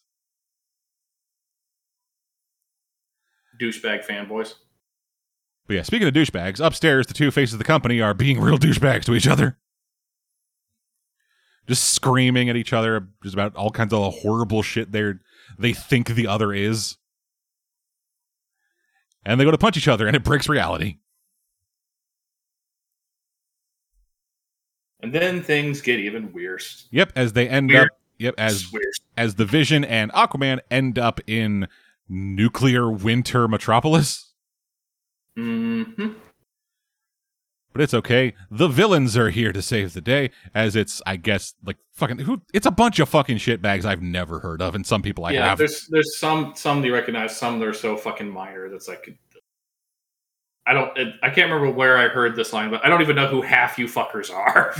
Douchebag 3.62 4.06
fanboys. 4.06 4.54
But 5.68 5.76
yeah, 5.76 5.84
speaking 5.84 6.08
of 6.08 6.14
douchebags, 6.14 6.66
upstairs 6.66 7.08
the 7.08 7.14
two 7.14 7.32
faces 7.32 7.54
of 7.54 7.60
the 7.60 7.66
company 7.66 8.00
are 8.00 8.14
being 8.14 8.40
real 8.40 8.58
douchebags 8.58 9.04
to 9.06 9.14
each 9.14 9.28
other. 9.28 9.58
Just 11.68 11.94
screaming 11.94 12.50
at 12.50 12.56
each 12.56 12.72
other 12.74 13.10
just 13.22 13.36
about 13.36 13.56
all 13.56 13.70
kinds 13.70 13.94
of 13.94 14.14
horrible 14.22 14.64
shit 14.64 14.92
they 14.92 15.14
they 15.60 15.74
think 15.74 16.08
the 16.08 16.28
other 16.28 16.54
is. 16.54 16.98
And 19.26 19.40
they 19.40 19.44
go 19.44 19.52
to 19.52 19.58
punch 19.58 19.76
each 19.78 19.88
other 19.90 20.08
and 20.08 20.16
it 20.16 20.24
breaks 20.24 20.48
reality. 20.48 20.98
And 25.02 25.14
then 25.14 25.42
things 25.42 25.82
get 25.82 26.00
even 26.00 26.32
worse. 26.34 26.88
Yep, 26.92 27.14
as 27.16 27.34
they 27.34 27.48
end 27.48 27.70
Weird. 27.70 27.84
up 27.88 27.98
yep, 28.18 28.34
as 28.38 28.72
Weird. 28.72 28.94
as 29.18 29.36
the 29.36 29.46
Vision 29.46 29.86
and 29.86 30.12
Aquaman 30.12 30.60
end 30.70 31.00
up 31.00 31.22
in 31.28 31.68
nuclear 32.10 32.92
winter 32.92 33.48
metropolis. 33.48 34.34
hmm 35.38 35.84
But 37.72 37.82
it's 37.82 37.94
okay. 37.94 38.34
The 38.52 38.68
villains 38.68 39.16
are 39.16 39.30
here 39.30 39.54
to 39.54 39.62
save 39.62 39.94
the 39.94 40.02
day, 40.02 40.32
as 40.54 40.76
it's, 40.76 41.02
I 41.06 41.16
guess, 41.16 41.54
like 41.64 41.78
fucking 41.94 42.20
who. 42.20 42.42
It's 42.54 42.66
a 42.66 42.72
bunch 42.72 43.00
of 43.00 43.08
fucking 43.08 43.38
shitbags 43.38 43.86
I've 43.86 44.02
never 44.02 44.40
heard 44.40 44.62
of, 44.62 44.76
and 44.76 44.86
some 44.86 45.02
people 45.02 45.24
I 45.26 45.32
yeah, 45.32 45.46
have. 45.50 45.58
there's 45.60 45.88
there's 45.88 46.18
some 46.20 46.54
some 46.56 46.82
they 46.82 46.90
recognize, 46.90 47.38
some 47.38 47.60
they're 47.60 47.74
so 47.74 47.96
fucking 47.96 48.30
minor 48.30 48.68
that's 48.70 48.88
like 48.90 49.18
I 50.70 50.74
don't 50.74 50.96
I 51.24 51.30
can't 51.32 51.52
remember 51.52 51.72
where 51.72 51.98
I 51.98 52.08
heard 52.10 52.36
this 52.36 52.54
line, 52.54 52.70
but 52.70 52.86
I 52.86 52.90
don't 52.90 53.02
even 53.02 53.16
know 53.16 53.26
who 53.26 53.42
half 53.42 53.80
you 53.80 53.88
fuckers 53.88 54.32
are. 54.32 54.74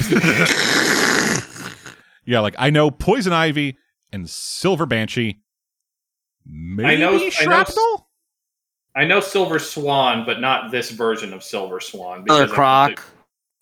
yeah, 2.26 2.40
like 2.42 2.54
I 2.60 2.70
know 2.70 2.92
Poison 2.92 3.34
Ivy 3.34 3.76
and 4.14 4.30
Silver 4.30 4.86
Banshee. 4.86 5.42
Maybe 6.46 6.88
I 6.90 6.96
know- 6.96 7.16
I 7.16 7.18
know- 7.18 7.30
Shrapnel. 7.30 8.08
I 8.96 9.06
know 9.06 9.20
Silver 9.20 9.60
Swan, 9.60 10.26
but 10.26 10.42
not 10.42 10.72
this 10.72 10.92
version 10.92 11.34
of 11.34 11.44
Silver 11.44 11.80
Swan. 11.80 12.26
Killer 12.26 12.48
Croc. 12.48 13.04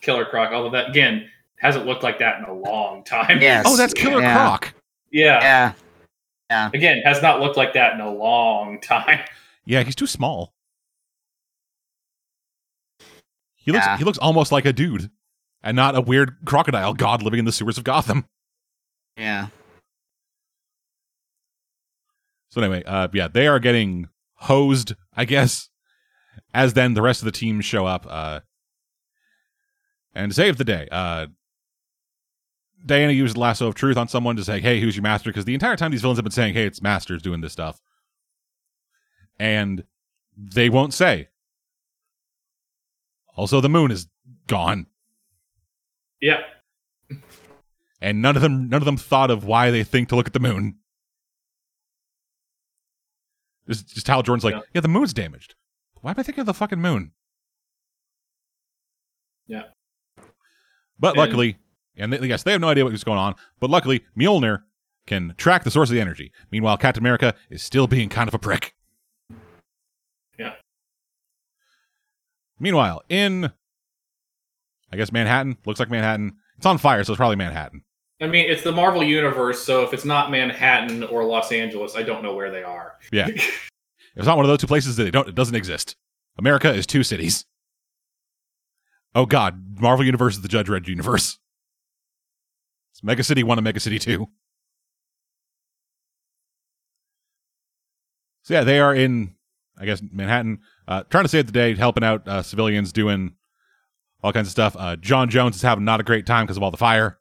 Killer 0.01 0.25
Croc. 0.25 0.51
Although 0.51 0.71
that 0.71 0.89
again 0.89 1.29
hasn't 1.59 1.85
looked 1.85 2.03
like 2.03 2.19
that 2.19 2.39
in 2.39 2.45
a 2.45 2.53
long 2.53 3.03
time. 3.03 3.41
Yes. 3.41 3.65
oh, 3.67 3.77
that's 3.77 3.93
Killer 3.93 4.21
Yeah. 4.21 4.33
Croc. 4.35 4.73
Yeah. 5.11 5.73
Yeah. 6.49 6.69
Again, 6.73 7.01
has 7.03 7.21
not 7.21 7.39
looked 7.39 7.57
like 7.57 7.73
that 7.73 7.93
in 7.93 8.01
a 8.01 8.09
long 8.11 8.79
time. 8.81 9.19
Yeah, 9.65 9.83
he's 9.83 9.95
too 9.95 10.07
small. 10.07 10.53
He 13.68 13.73
looks 13.73 13.85
Yeah. 13.85 13.98
he 13.98 14.06
looks 14.06 14.18
almost 14.19 14.49
like 14.53 14.64
a 14.65 14.72
dude, 14.72 15.11
and 15.61 15.76
not 15.76 15.94
a 15.94 15.99
weird 15.99 16.38
crocodile 16.45 16.94
god 16.94 17.22
living 17.22 17.38
in 17.39 17.44
the 17.45 17.52
sewers 17.52 17.77
of 17.77 17.84
Gotham. 17.84 18.26
Yeah. 19.18 19.48
So 22.49 22.61
anyway, 22.61 22.81
uh, 22.85 23.10
yeah, 23.14 23.27
they 23.27 23.45
are 23.45 23.60
getting 23.60 24.07
hosed, 24.35 24.95
I 25.15 25.26
guess. 25.26 25.68
As 26.53 26.76
then 26.76 26.94
the 26.94 27.02
rest 27.02 27.19
of 27.22 27.26
the 27.26 27.31
team 27.34 27.60
show 27.60 27.85
up, 27.85 28.06
uh, 28.10 28.39
and 30.15 30.34
save 30.34 30.56
the 30.57 30.64
day. 30.64 30.88
Uh, 30.89 31.27
Diana 32.85 33.11
used 33.11 33.35
the 33.35 33.39
lasso 33.41 33.68
of 33.68 33.76
truth 33.76 33.98
on 33.98 34.07
someone 34.07 34.38
to 34.38 34.45
say, 34.45 34.61
"Hey, 34.61 34.80
who's 34.80 34.95
your 34.95 35.03
master?" 35.03 35.30
Because 35.30 35.44
the 35.44 35.53
entire 35.53 35.76
time 35.76 35.91
these 35.91 35.99
villains 36.02 36.18
have 36.19 36.23
been 36.23 36.31
saying, 36.31 36.53
"Hey, 36.53 36.65
it's 36.65 36.81
masters 36.81 37.22
doing 37.22 37.41
this 37.41 37.52
stuff," 37.52 37.81
and 39.38 39.84
they 40.38 40.69
won't 40.69 40.94
say. 40.94 41.27
Also, 43.38 43.61
the 43.61 43.69
moon 43.69 43.91
is 43.91 44.07
gone, 44.47 44.88
Yeah. 46.19 46.41
and 48.01 48.22
none 48.22 48.35
of 48.35 48.41
them 48.41 48.68
none 48.68 48.81
of 48.81 48.85
them 48.85 48.97
thought 48.97 49.31
of 49.31 49.45
why 49.45 49.72
they 49.72 49.84
think 49.84 50.09
to 50.09 50.15
look 50.15 50.27
at 50.27 50.34
the 50.34 50.39
moon. 50.39 50.80
It's 53.68 53.84
just 53.84 54.07
Hal 54.07 54.23
Jordan's 54.23 54.43
like, 54.43 54.55
Yeah. 54.55 54.61
"Yeah, 54.76 54.81
the 54.81 54.88
moon's 54.88 55.14
damaged. 55.14 55.55
Why 56.01 56.11
am 56.11 56.19
I 56.19 56.23
thinking 56.23 56.41
of 56.41 56.45
the 56.47 56.53
fucking 56.53 56.81
moon?" 56.81 57.11
Yeah. 59.45 59.64
But 60.99 61.09
And- 61.09 61.18
luckily, 61.18 61.59
and 61.95 62.11
they, 62.14 62.27
yes, 62.27 62.43
they 62.43 62.51
have 62.53 62.61
no 62.61 62.69
idea 62.69 62.85
what's 62.85 63.03
going 63.03 63.19
on. 63.19 63.35
But 63.59 63.69
luckily, 63.69 64.03
Mjolnir 64.18 64.64
can 65.05 65.35
track 65.38 65.64
the 65.64 65.72
source 65.72 65.89
of 65.89 65.93
the 65.93 66.01
energy. 66.01 66.31
Meanwhile, 66.51 66.77
Captain 66.77 67.03
America 67.03 67.35
is 67.49 67.61
still 67.64 67.88
being 67.88 68.09
kind 68.09 68.27
of 68.27 68.34
a 68.34 68.39
prick. 68.39 68.73
Meanwhile, 72.59 73.03
in 73.09 73.51
I 74.91 74.97
guess 74.97 75.11
Manhattan 75.11 75.57
looks 75.65 75.79
like 75.79 75.89
Manhattan. 75.89 76.38
It's 76.57 76.65
on 76.65 76.77
fire, 76.77 77.03
so 77.03 77.13
it's 77.13 77.17
probably 77.17 77.35
Manhattan. 77.35 77.84
I 78.19 78.27
mean, 78.27 78.49
it's 78.49 78.63
the 78.63 78.71
Marvel 78.71 79.03
universe, 79.03 79.63
so 79.63 79.84
if 79.84 79.93
it's 79.93 80.05
not 80.05 80.31
Manhattan 80.31 81.03
or 81.03 81.23
Los 81.23 81.51
Angeles, 81.51 81.95
I 81.95 82.01
don't 82.01 82.23
know 82.23 82.34
where 82.34 82.49
they 82.49 82.63
are. 82.63 82.93
Yeah. 83.11 83.29
If 84.15 84.21
it's 84.21 84.25
not 84.25 84.35
one 84.35 84.45
of 84.45 84.49
those 84.49 84.57
two 84.57 84.65
places 84.65 84.95
that 84.95 85.03
they 85.03 85.11
don't. 85.11 85.29
It 85.29 85.35
doesn't 85.35 85.53
exist. 85.53 85.95
America 86.39 86.73
is 86.73 86.88
two 86.88 87.03
cities. 87.03 87.45
Oh 89.13 89.27
God, 89.27 89.79
Marvel 89.79 90.03
Universe 90.03 90.38
is 90.38 90.41
the 90.41 90.47
Judge 90.47 90.65
Dredd 90.65 90.88
universe. 90.88 91.38
It's 92.93 93.03
Mega 93.03 93.23
City 93.23 93.43
One 93.43 93.59
and 93.59 93.63
Mega 93.63 93.79
City 93.79 93.99
Two. 93.99 94.29
So 98.41 98.55
yeah, 98.55 98.63
they 98.63 98.79
are 98.79 98.95
in, 98.95 99.35
I 99.79 99.85
guess, 99.85 100.01
Manhattan, 100.11 100.59
uh, 100.87 101.03
trying 101.09 101.23
to 101.25 101.29
save 101.29 101.45
the 101.45 101.51
day, 101.51 101.75
helping 101.75 102.03
out 102.03 102.27
uh, 102.27 102.41
civilians, 102.41 102.91
doing 102.91 103.33
all 104.23 104.33
kinds 104.33 104.47
of 104.47 104.51
stuff. 104.51 104.75
Uh, 104.77 104.95
J'onn 104.95 105.29
J'onzz 105.29 105.55
is 105.55 105.61
having 105.61 105.85
not 105.85 105.99
a 105.99 106.03
great 106.03 106.25
time 106.25 106.45
because 106.45 106.57
of 106.57 106.63
all 106.63 106.71
the 106.71 106.77
fire. 106.77 107.19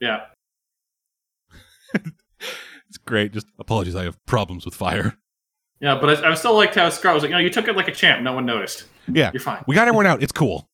yeah. 0.00 0.20
It's 2.88 2.98
great. 2.98 3.32
Just 3.32 3.46
apologies, 3.58 3.96
I 3.96 4.02
have 4.04 4.22
problems 4.26 4.66
with 4.66 4.74
fire. 4.74 5.16
Yeah, 5.80 5.98
but 5.98 6.22
I, 6.24 6.30
I 6.30 6.34
still 6.34 6.54
liked 6.54 6.74
how 6.74 6.90
Scar 6.90 7.14
was 7.14 7.22
like, 7.22 7.32
no, 7.32 7.38
you 7.38 7.48
took 7.48 7.66
it 7.66 7.74
like 7.74 7.88
a 7.88 7.92
champ. 7.92 8.20
No 8.22 8.34
one 8.34 8.44
noticed. 8.44 8.84
Yeah, 9.10 9.30
You're 9.32 9.40
fine. 9.40 9.64
we 9.66 9.74
got 9.74 9.88
everyone 9.88 10.06
out. 10.06 10.22
It's 10.22 10.30
cool. 10.30 10.68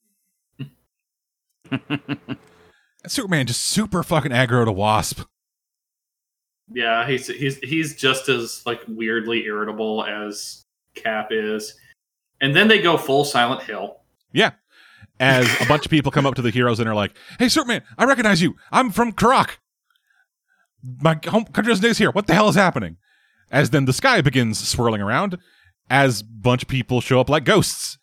Superman 3.06 3.46
just 3.46 3.62
super 3.62 4.02
fucking 4.02 4.32
aggro 4.32 4.64
to 4.64 4.72
Wasp. 4.72 5.20
Yeah, 6.72 7.06
he's 7.06 7.26
he's 7.26 7.58
he's 7.58 7.96
just 7.96 8.28
as 8.28 8.62
like 8.66 8.82
weirdly 8.86 9.44
irritable 9.44 10.04
as 10.04 10.64
Cap 10.94 11.28
is. 11.30 11.74
And 12.40 12.54
then 12.54 12.68
they 12.68 12.80
go 12.80 12.96
full 12.96 13.24
Silent 13.24 13.62
Hill. 13.62 13.96
Yeah, 14.32 14.52
as 15.18 15.48
a 15.60 15.66
bunch 15.66 15.84
of 15.84 15.90
people 15.90 16.12
come 16.12 16.26
up 16.26 16.34
to 16.34 16.42
the 16.42 16.50
heroes 16.50 16.80
and 16.80 16.88
are 16.88 16.94
like, 16.94 17.16
"Hey, 17.38 17.48
Superman, 17.48 17.82
I 17.96 18.04
recognize 18.04 18.42
you. 18.42 18.56
I'm 18.70 18.90
from 18.90 19.12
Qurac. 19.12 19.58
My 21.02 21.18
home 21.26 21.44
country 21.44 21.72
doesn't 21.72 21.96
here. 21.96 22.10
What 22.10 22.26
the 22.26 22.34
hell 22.34 22.48
is 22.48 22.54
happening?" 22.54 22.96
As 23.50 23.70
then 23.70 23.86
the 23.86 23.92
sky 23.92 24.20
begins 24.20 24.58
swirling 24.68 25.00
around, 25.00 25.38
as 25.88 26.22
bunch 26.22 26.62
of 26.62 26.68
people 26.68 27.00
show 27.00 27.20
up 27.20 27.30
like 27.30 27.44
ghosts, 27.44 27.97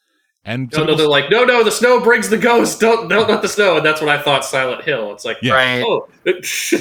and 0.46 0.72
No, 0.72 0.78
some 0.78 0.88
no, 0.88 0.96
they're 0.96 1.07
like, 1.07 1.30
no, 1.30 1.44
no, 1.44 1.64
the 1.64 1.72
snow 1.72 1.99
brings 1.99 2.30
the 2.30 2.38
ghost. 2.38 2.80
Don't 2.80 3.07
don't 3.10 3.28
let 3.28 3.41
the 3.41 3.48
snow. 3.49 3.78
And 3.78 3.86
that's 3.86 3.99
what 3.99 4.10
I 4.10 4.22
thought 4.22 4.46
Silent 4.46 4.84
Hill. 4.84 5.12
It's 5.12 5.26
like, 5.26 5.38
Yeah. 5.41 5.54
Right. 5.54 5.84
oh, 5.86 6.07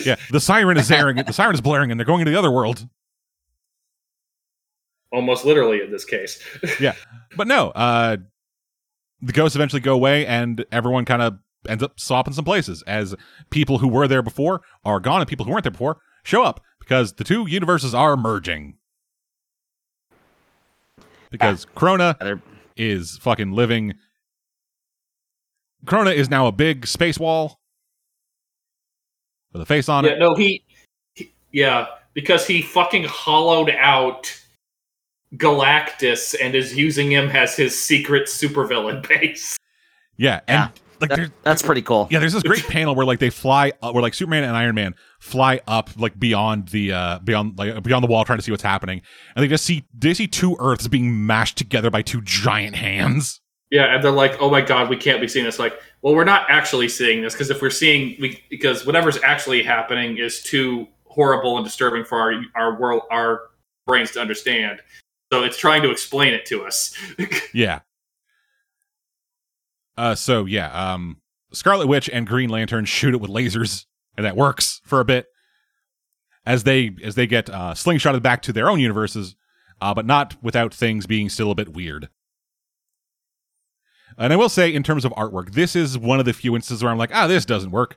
yeah, 0.04 0.16
the 0.30 0.40
siren 0.40 0.76
is 0.76 0.90
airing. 0.90 1.16
The 1.16 1.32
siren 1.32 1.54
is 1.54 1.60
blaring, 1.60 1.90
and 1.90 1.98
they're 1.98 2.04
going 2.06 2.20
into 2.20 2.30
the 2.30 2.38
other 2.38 2.50
world. 2.50 2.86
almost 5.12 5.44
literally 5.44 5.80
in 5.82 5.90
this 5.90 6.04
case. 6.04 6.42
Yeah, 6.80 6.94
but 7.36 7.46
no, 7.46 7.70
uh, 7.70 8.16
the 9.22 9.32
ghosts 9.32 9.54
eventually 9.56 9.80
go 9.80 9.94
away, 9.94 10.26
and 10.26 10.64
everyone 10.72 11.04
kind 11.04 11.22
of 11.22 11.38
ends 11.68 11.82
up 11.82 11.98
swapping 11.98 12.34
some 12.34 12.44
places 12.44 12.82
as 12.86 13.14
people 13.50 13.78
who 13.78 13.88
were 13.88 14.06
there 14.08 14.22
before 14.22 14.60
are 14.84 15.00
gone, 15.00 15.20
and 15.20 15.28
people 15.28 15.46
who 15.46 15.52
weren't 15.52 15.62
there 15.64 15.70
before 15.70 15.98
show 16.24 16.42
up 16.42 16.60
because 16.80 17.14
the 17.14 17.24
two 17.24 17.46
universes 17.48 17.94
are 17.94 18.16
merging. 18.16 18.76
Because 21.30 21.66
Krona 21.76 22.18
They're- 22.18 22.42
is 22.76 23.18
fucking 23.18 23.52
living. 23.52 23.94
Krona 25.86 26.14
is 26.14 26.30
now 26.30 26.46
a 26.46 26.52
big 26.52 26.86
space 26.86 27.18
wall 27.18 27.58
with 29.52 29.62
a 29.62 29.66
face 29.66 29.88
on 29.88 30.04
yeah, 30.04 30.12
it. 30.12 30.18
no, 30.18 30.34
he, 30.34 30.64
he, 31.14 31.32
yeah, 31.52 31.86
because 32.14 32.46
he 32.46 32.62
fucking 32.62 33.04
hollowed 33.04 33.70
out 33.70 34.34
Galactus 35.36 36.34
and 36.40 36.54
is 36.54 36.76
using 36.76 37.10
him 37.10 37.28
as 37.30 37.56
his 37.56 37.80
secret 37.80 38.26
supervillain 38.28 39.06
base. 39.08 39.56
Yeah, 40.16 40.40
and 40.48 40.70
Yeah. 40.74 40.82
Like 41.10 41.18
that- 41.18 41.42
that's 41.42 41.62
pretty 41.62 41.82
cool. 41.82 42.08
Yeah, 42.10 42.18
there's 42.18 42.32
this 42.32 42.42
great 42.42 42.64
panel 42.68 42.94
where 42.94 43.06
like 43.06 43.18
they 43.18 43.30
fly, 43.30 43.72
uh, 43.82 43.92
where 43.92 44.02
like 44.02 44.14
Superman 44.14 44.44
and 44.44 44.56
Iron 44.56 44.74
Man 44.74 44.94
fly 45.20 45.60
up 45.66 45.90
like 45.96 46.18
beyond 46.18 46.68
the 46.68 46.92
uh 46.92 47.18
beyond 47.20 47.58
like 47.58 47.82
beyond 47.82 48.02
the 48.04 48.08
wall, 48.08 48.24
trying 48.24 48.38
to 48.38 48.42
see 48.42 48.50
what's 48.50 48.62
happening, 48.62 49.02
and 49.36 49.42
they 49.42 49.48
just 49.48 49.64
see 49.64 49.84
they 49.96 50.14
see 50.14 50.26
two 50.26 50.56
Earths 50.60 50.88
being 50.88 51.26
mashed 51.26 51.56
together 51.56 51.90
by 51.90 52.02
two 52.02 52.20
giant 52.22 52.76
hands. 52.76 53.40
Yeah, 53.70 53.94
and 53.94 54.04
they're 54.04 54.10
like, 54.12 54.40
"Oh 54.40 54.50
my 54.50 54.60
god, 54.60 54.88
we 54.90 54.96
can't 54.96 55.20
be 55.20 55.26
seeing 55.28 55.44
this." 55.44 55.58
Like, 55.58 55.80
well, 56.02 56.14
we're 56.14 56.24
not 56.24 56.46
actually 56.48 56.88
seeing 56.88 57.22
this 57.22 57.32
because 57.34 57.50
if 57.50 57.60
we're 57.62 57.70
seeing, 57.70 58.16
we 58.20 58.40
because 58.50 58.86
whatever's 58.86 59.20
actually 59.22 59.62
happening 59.62 60.18
is 60.18 60.42
too 60.42 60.86
horrible 61.06 61.56
and 61.56 61.64
disturbing 61.64 62.04
for 62.04 62.18
our 62.20 62.32
our 62.54 62.78
world, 62.78 63.02
our 63.10 63.40
brains 63.86 64.12
to 64.12 64.20
understand. 64.20 64.80
So 65.32 65.42
it's 65.42 65.56
trying 65.56 65.82
to 65.82 65.90
explain 65.90 66.34
it 66.34 66.44
to 66.46 66.64
us. 66.64 66.96
Yeah. 67.54 67.80
Uh, 69.96 70.14
so 70.14 70.44
yeah, 70.44 70.72
um, 70.72 71.18
Scarlet 71.52 71.86
Witch 71.86 72.10
and 72.10 72.26
Green 72.26 72.50
Lantern 72.50 72.84
shoot 72.86 73.14
it 73.14 73.20
with 73.20 73.30
lasers, 73.30 73.86
and 74.16 74.26
that 74.26 74.36
works 74.36 74.80
for 74.84 75.00
a 75.00 75.04
bit. 75.04 75.26
As 76.46 76.64
they 76.64 76.90
as 77.02 77.14
they 77.14 77.26
get 77.26 77.48
uh, 77.48 77.72
slingshotted 77.72 78.22
back 78.22 78.42
to 78.42 78.52
their 78.52 78.68
own 78.68 78.78
universes, 78.78 79.34
uh, 79.80 79.94
but 79.94 80.04
not 80.04 80.36
without 80.42 80.74
things 80.74 81.06
being 81.06 81.30
still 81.30 81.50
a 81.50 81.54
bit 81.54 81.72
weird. 81.72 82.10
And 84.18 84.32
I 84.32 84.36
will 84.36 84.48
say, 84.48 84.72
in 84.72 84.82
terms 84.82 85.04
of 85.04 85.12
artwork, 85.12 85.52
this 85.52 85.74
is 85.74 85.98
one 85.98 86.20
of 86.20 86.26
the 86.26 86.32
few 86.32 86.54
instances 86.54 86.82
where 86.82 86.92
I'm 86.92 86.98
like, 86.98 87.14
ah, 87.14 87.26
this 87.26 87.44
doesn't 87.44 87.70
work. 87.70 87.96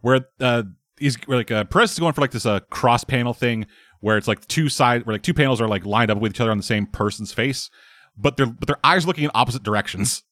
Where 0.00 0.26
uh, 0.38 0.64
he's 0.98 1.16
where, 1.26 1.38
like 1.38 1.50
uh, 1.50 1.64
Perez 1.64 1.92
is 1.92 1.98
going 1.98 2.12
for 2.12 2.20
like 2.20 2.30
this 2.30 2.46
uh, 2.46 2.60
cross 2.70 3.04
panel 3.04 3.34
thing, 3.34 3.66
where 4.00 4.16
it's 4.16 4.28
like 4.28 4.46
two 4.46 4.68
side, 4.68 5.06
where 5.06 5.14
like 5.14 5.22
two 5.22 5.34
panels 5.34 5.60
are 5.60 5.68
like 5.68 5.84
lined 5.84 6.10
up 6.10 6.18
with 6.18 6.32
each 6.32 6.40
other 6.40 6.50
on 6.50 6.58
the 6.58 6.62
same 6.62 6.86
person's 6.86 7.32
face, 7.32 7.70
but 8.16 8.36
their 8.36 8.46
but 8.46 8.66
their 8.66 8.78
eyes 8.84 9.06
looking 9.06 9.24
in 9.24 9.30
opposite 9.34 9.62
directions. 9.62 10.22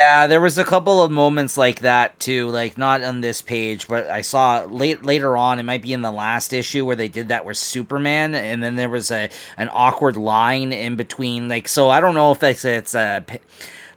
Yeah, 0.00 0.28
there 0.28 0.40
was 0.40 0.58
a 0.58 0.64
couple 0.64 1.02
of 1.02 1.10
moments 1.10 1.56
like 1.56 1.80
that 1.80 2.20
too, 2.20 2.48
like 2.50 2.78
not 2.78 3.02
on 3.02 3.20
this 3.20 3.42
page, 3.42 3.88
but 3.88 4.06
I 4.08 4.20
saw 4.22 4.62
late 4.62 5.04
later 5.04 5.36
on. 5.36 5.58
It 5.58 5.64
might 5.64 5.82
be 5.82 5.92
in 5.92 6.02
the 6.02 6.12
last 6.12 6.52
issue 6.52 6.84
where 6.84 6.94
they 6.94 7.08
did 7.08 7.28
that 7.28 7.44
with 7.44 7.56
Superman, 7.58 8.36
and 8.36 8.62
then 8.62 8.76
there 8.76 8.88
was 8.88 9.10
a 9.10 9.28
an 9.56 9.68
awkward 9.72 10.16
line 10.16 10.72
in 10.72 10.94
between. 10.94 11.48
Like, 11.48 11.66
so 11.66 11.90
I 11.90 12.00
don't 12.00 12.14
know 12.14 12.30
if 12.30 12.40
it's 12.44 12.64
it's 12.64 12.94
a 12.94 13.24
p- 13.26 13.40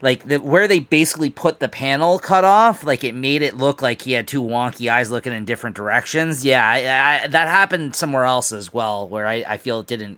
like 0.02 0.26
the, 0.28 0.40
where 0.40 0.68
they 0.68 0.80
basically 0.80 1.30
put 1.30 1.60
the 1.60 1.70
panel 1.70 2.18
cut 2.18 2.46
off. 2.46 2.84
Like 2.84 3.04
it 3.04 3.14
made 3.14 3.44
it 3.44 3.58
look 3.58 3.84
like 3.84 4.02
he 4.02 4.14
had 4.14 4.28
two 4.28 4.42
wonky 4.42 4.92
eyes 4.92 5.12
looking 5.12 5.34
in 5.34 5.46
different 5.46 5.76
directions. 5.76 6.44
Yeah, 6.44 6.68
I, 6.68 7.26
I, 7.26 7.28
that 7.28 7.48
happened 7.48 7.96
somewhere 7.96 8.24
else 8.26 8.52
as 8.52 8.74
well, 8.74 9.08
where 9.08 9.28
I, 9.28 9.44
I 9.48 9.58
feel 9.60 9.82
it 9.82 9.86
didn't 9.88 10.18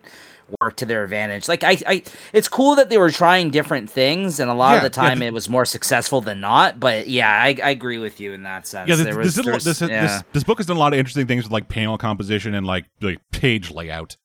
work 0.61 0.75
to 0.77 0.85
their 0.85 1.03
advantage. 1.03 1.47
Like 1.47 1.63
I, 1.63 1.77
I, 1.87 2.03
it's 2.33 2.47
cool 2.47 2.75
that 2.75 2.89
they 2.89 2.97
were 2.97 3.11
trying 3.11 3.49
different 3.51 3.89
things, 3.89 4.39
and 4.39 4.49
a 4.49 4.53
lot 4.53 4.71
Yeah, 4.71 4.77
of 4.77 4.83
the 4.83 4.89
time 4.89 5.19
th- 5.19 5.29
it 5.29 5.33
was 5.33 5.49
more 5.49 5.65
successful 5.65 6.21
than 6.21 6.39
not. 6.39 6.79
But 6.79 7.07
yeah, 7.07 7.29
I, 7.31 7.57
I 7.63 7.69
agree 7.69 7.97
with 7.97 8.19
you 8.19 8.33
in 8.33 8.43
that 8.43 8.67
sense. 8.67 8.89
Yeah, 8.89 8.95
this, 8.95 9.05
There 9.05 9.15
this, 9.15 9.25
was- 9.25 9.35
did 9.35 9.45
a 9.45 9.51
lot- 9.51 9.61
there's- 9.63 9.79
this, 9.79 9.89
yeah. 9.89 10.01
this 10.07 10.23
this 10.33 10.43
book 10.43 10.57
has 10.59 10.65
done 10.67 10.77
a 10.77 10.79
lot 10.79 10.93
of 10.93 10.99
interesting 10.99 11.27
things 11.27 11.43
with 11.43 11.51
like 11.51 11.67
panel 11.69 11.97
composition 11.97 12.53
and 12.53 12.65
like 12.67 12.85
like 13.01 13.19
page 13.31 13.71
layout 13.71 14.17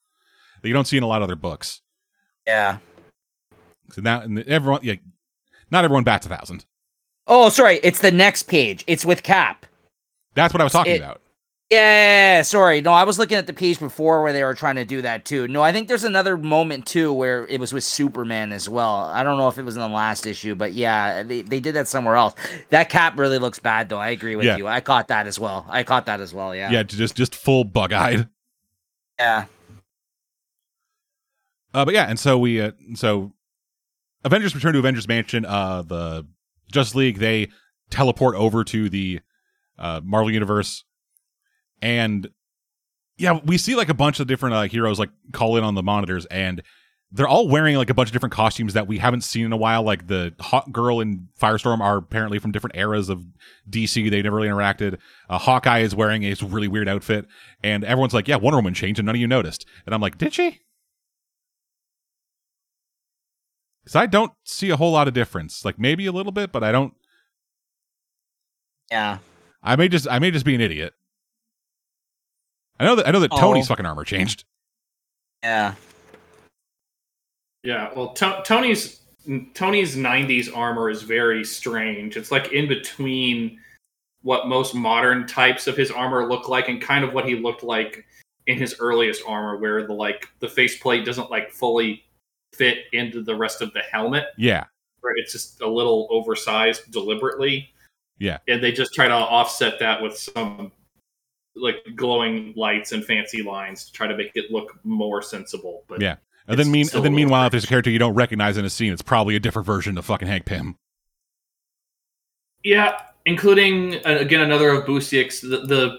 that 0.62 0.68
you 0.68 0.74
don't 0.74 0.86
see 0.86 0.96
in 0.96 1.02
a 1.02 1.06
lot 1.06 1.18
of 1.22 1.24
other 1.24 1.36
books. 1.36 1.80
yeah. 2.46 2.78
So 3.92 4.02
now 4.02 4.20
and 4.20 4.38
everyone, 4.40 4.80
yeah, 4.82 4.96
not 5.70 5.84
everyone 5.84 6.04
bats 6.04 6.26
a 6.26 6.28
thousand. 6.28 6.66
Oh, 7.26 7.48
sorry, 7.48 7.80
it's 7.82 8.00
the 8.00 8.10
next 8.12 8.44
page. 8.44 8.84
It's 8.86 9.04
with 9.04 9.22
Cap. 9.22 9.64
That's 10.34 10.52
what 10.52 10.60
I 10.60 10.64
was 10.64 10.72
talking 10.72 10.94
It- 10.96 11.00
about. 11.00 11.20
Yeah, 11.70 12.40
sorry. 12.42 12.80
No, 12.80 12.92
I 12.92 13.04
was 13.04 13.18
looking 13.18 13.36
at 13.36 13.46
the 13.46 13.52
page 13.52 13.78
before 13.78 14.22
where 14.22 14.32
they 14.32 14.42
were 14.42 14.54
trying 14.54 14.76
to 14.76 14.86
do 14.86 15.02
that 15.02 15.26
too. 15.26 15.46
No, 15.48 15.60
I 15.62 15.70
think 15.70 15.86
there's 15.86 16.04
another 16.04 16.38
moment 16.38 16.86
too 16.86 17.12
where 17.12 17.46
it 17.46 17.60
was 17.60 17.74
with 17.74 17.84
Superman 17.84 18.52
as 18.52 18.70
well. 18.70 19.04
I 19.04 19.22
don't 19.22 19.36
know 19.36 19.48
if 19.48 19.58
it 19.58 19.64
was 19.64 19.76
in 19.76 19.82
the 19.82 19.88
last 19.88 20.26
issue, 20.26 20.54
but 20.54 20.72
yeah, 20.72 21.22
they, 21.22 21.42
they 21.42 21.60
did 21.60 21.74
that 21.74 21.86
somewhere 21.86 22.16
else. 22.16 22.34
That 22.70 22.88
cap 22.88 23.18
really 23.18 23.38
looks 23.38 23.58
bad 23.58 23.90
though. 23.90 23.98
I 23.98 24.08
agree 24.08 24.34
with 24.34 24.46
Yeah. 24.46 24.56
you. 24.56 24.66
I 24.66 24.80
caught 24.80 25.08
that 25.08 25.26
as 25.26 25.38
well. 25.38 25.66
I 25.68 25.82
caught 25.82 26.06
that 26.06 26.20
as 26.20 26.32
well. 26.32 26.54
Yeah. 26.56 26.70
Yeah, 26.70 26.84
just 26.84 27.14
just 27.14 27.34
full 27.34 27.64
bug 27.64 27.92
eyed. 27.92 28.28
Yeah. 29.18 29.44
Uh, 31.74 31.84
but 31.84 31.92
yeah, 31.92 32.06
and 32.08 32.18
so 32.18 32.38
we 32.38 32.62
uh, 32.62 32.70
so 32.94 33.32
Avengers 34.24 34.54
return 34.54 34.72
to 34.72 34.78
Avengers 34.78 35.06
Mansion. 35.06 35.44
Uh, 35.44 35.82
the 35.82 36.26
Justice 36.72 36.94
League 36.94 37.18
they 37.18 37.48
teleport 37.90 38.36
over 38.36 38.64
to 38.64 38.88
the 38.88 39.20
uh, 39.78 40.00
Marvel 40.02 40.30
universe, 40.32 40.84
and 41.80 42.28
yeah, 43.16 43.40
we 43.44 43.58
see 43.58 43.74
like 43.74 43.88
a 43.88 43.94
bunch 43.94 44.20
of 44.20 44.26
different 44.26 44.54
uh, 44.54 44.62
heroes 44.62 44.98
like 44.98 45.10
call 45.32 45.56
in 45.56 45.64
on 45.64 45.74
the 45.74 45.82
monitors, 45.82 46.24
and 46.26 46.62
they're 47.10 47.28
all 47.28 47.48
wearing 47.48 47.76
like 47.76 47.90
a 47.90 47.94
bunch 47.94 48.10
of 48.10 48.12
different 48.12 48.32
costumes 48.32 48.74
that 48.74 48.86
we 48.86 48.98
haven't 48.98 49.22
seen 49.22 49.46
in 49.46 49.52
a 49.52 49.56
while. 49.56 49.82
Like 49.82 50.06
the 50.06 50.34
Hawkgirl 50.38 51.02
and 51.02 51.28
Firestorm 51.40 51.80
are 51.80 51.96
apparently 51.96 52.38
from 52.38 52.52
different 52.52 52.76
eras 52.76 53.08
of 53.08 53.24
DC. 53.68 54.10
They 54.10 54.22
never 54.22 54.36
really 54.36 54.48
interacted. 54.48 54.98
Uh, 55.28 55.38
Hawkeye 55.38 55.80
is 55.80 55.94
wearing 55.94 56.24
a 56.24 56.34
really 56.44 56.68
weird 56.68 56.88
outfit, 56.88 57.26
and 57.62 57.82
everyone's 57.84 58.14
like, 58.14 58.28
"Yeah, 58.28 58.36
Wonder 58.36 58.58
Woman 58.58 58.74
changed, 58.74 59.00
and 59.00 59.06
none 59.06 59.16
of 59.16 59.20
you 59.20 59.26
noticed." 59.26 59.66
And 59.84 59.94
I'm 59.94 60.00
like, 60.00 60.18
"Did 60.18 60.34
she?" 60.34 60.60
Because 63.82 63.96
I 63.96 64.06
don't 64.06 64.32
see 64.44 64.68
a 64.68 64.76
whole 64.76 64.92
lot 64.92 65.08
of 65.08 65.14
difference. 65.14 65.64
Like 65.64 65.78
maybe 65.78 66.04
a 66.06 66.12
little 66.12 66.32
bit, 66.32 66.52
but 66.52 66.62
I 66.62 66.70
don't. 66.72 66.94
Yeah. 68.90 69.18
I 69.62 69.76
may 69.76 69.88
just 69.88 70.06
I 70.08 70.18
may 70.18 70.30
just 70.30 70.44
be 70.44 70.54
an 70.54 70.60
idiot. 70.60 70.92
I 72.80 72.84
know 72.84 72.94
that 72.96 73.08
I 73.08 73.10
know 73.10 73.20
that 73.20 73.30
Tony's 73.32 73.66
Oh. 73.66 73.68
fucking 73.68 73.86
armor 73.86 74.04
changed. 74.04 74.44
Yeah. 75.42 75.74
Yeah, 77.62 77.90
well, 77.94 78.12
To- 78.14 78.42
Tony's 78.44 79.00
Tony's 79.54 79.94
'90s 79.96 80.48
armor 80.54 80.88
is 80.88 81.02
very 81.02 81.44
strange. 81.44 82.16
It's 82.16 82.30
like 82.30 82.52
in 82.52 82.66
between 82.66 83.60
what 84.22 84.48
most 84.48 84.74
modern 84.74 85.26
types 85.26 85.66
of 85.66 85.76
his 85.76 85.90
armor 85.90 86.26
look 86.26 86.48
like, 86.48 86.68
and 86.68 86.80
kind 86.80 87.04
of 87.04 87.12
what 87.12 87.26
he 87.26 87.34
looked 87.34 87.62
like 87.62 88.06
in 88.46 88.56
his 88.56 88.76
earliest 88.80 89.22
armor, 89.26 89.58
where 89.58 89.86
the 89.86 89.92
like 89.92 90.28
the 90.38 90.48
faceplate 90.48 91.04
doesn't 91.04 91.30
like 91.30 91.50
fully 91.52 92.04
fit 92.54 92.84
into 92.92 93.22
the 93.22 93.34
rest 93.34 93.60
of 93.60 93.72
the 93.74 93.80
helmet. 93.92 94.26
Yeah, 94.38 94.64
Where 95.00 95.14
it's 95.16 95.32
just 95.32 95.60
a 95.60 95.68
little 95.68 96.06
oversized 96.10 96.90
deliberately. 96.90 97.70
Yeah. 98.20 98.38
and 98.48 98.60
they 98.60 98.72
just 98.72 98.92
try 98.94 99.06
to 99.06 99.14
offset 99.14 99.78
that 99.78 100.02
with 100.02 100.16
some 100.18 100.72
like 101.60 101.84
glowing 101.96 102.52
lights 102.56 102.92
and 102.92 103.04
fancy 103.04 103.42
lines 103.42 103.84
to 103.86 103.92
try 103.92 104.06
to 104.06 104.16
make 104.16 104.32
it 104.34 104.50
look 104.50 104.78
more 104.84 105.22
sensible. 105.22 105.84
But 105.88 106.00
Yeah. 106.00 106.16
and 106.46 106.58
then 106.58 106.70
mean 106.70 106.88
and 106.94 107.04
then 107.04 107.14
meanwhile, 107.14 107.46
if 107.46 107.50
there's 107.52 107.64
a 107.64 107.68
character 107.68 107.90
you 107.90 107.98
don't 107.98 108.14
recognize 108.14 108.56
in 108.56 108.64
a 108.64 108.70
scene, 108.70 108.92
it's 108.92 109.02
probably 109.02 109.36
a 109.36 109.40
different 109.40 109.66
version 109.66 109.98
of 109.98 110.04
fucking 110.04 110.28
Hank 110.28 110.44
Pym. 110.44 110.76
Yeah, 112.64 113.00
including 113.24 113.96
uh, 114.06 114.18
again 114.20 114.40
another 114.40 114.70
of 114.70 114.86
Busiek's. 114.86 115.40
The, 115.40 115.58
the 115.66 115.98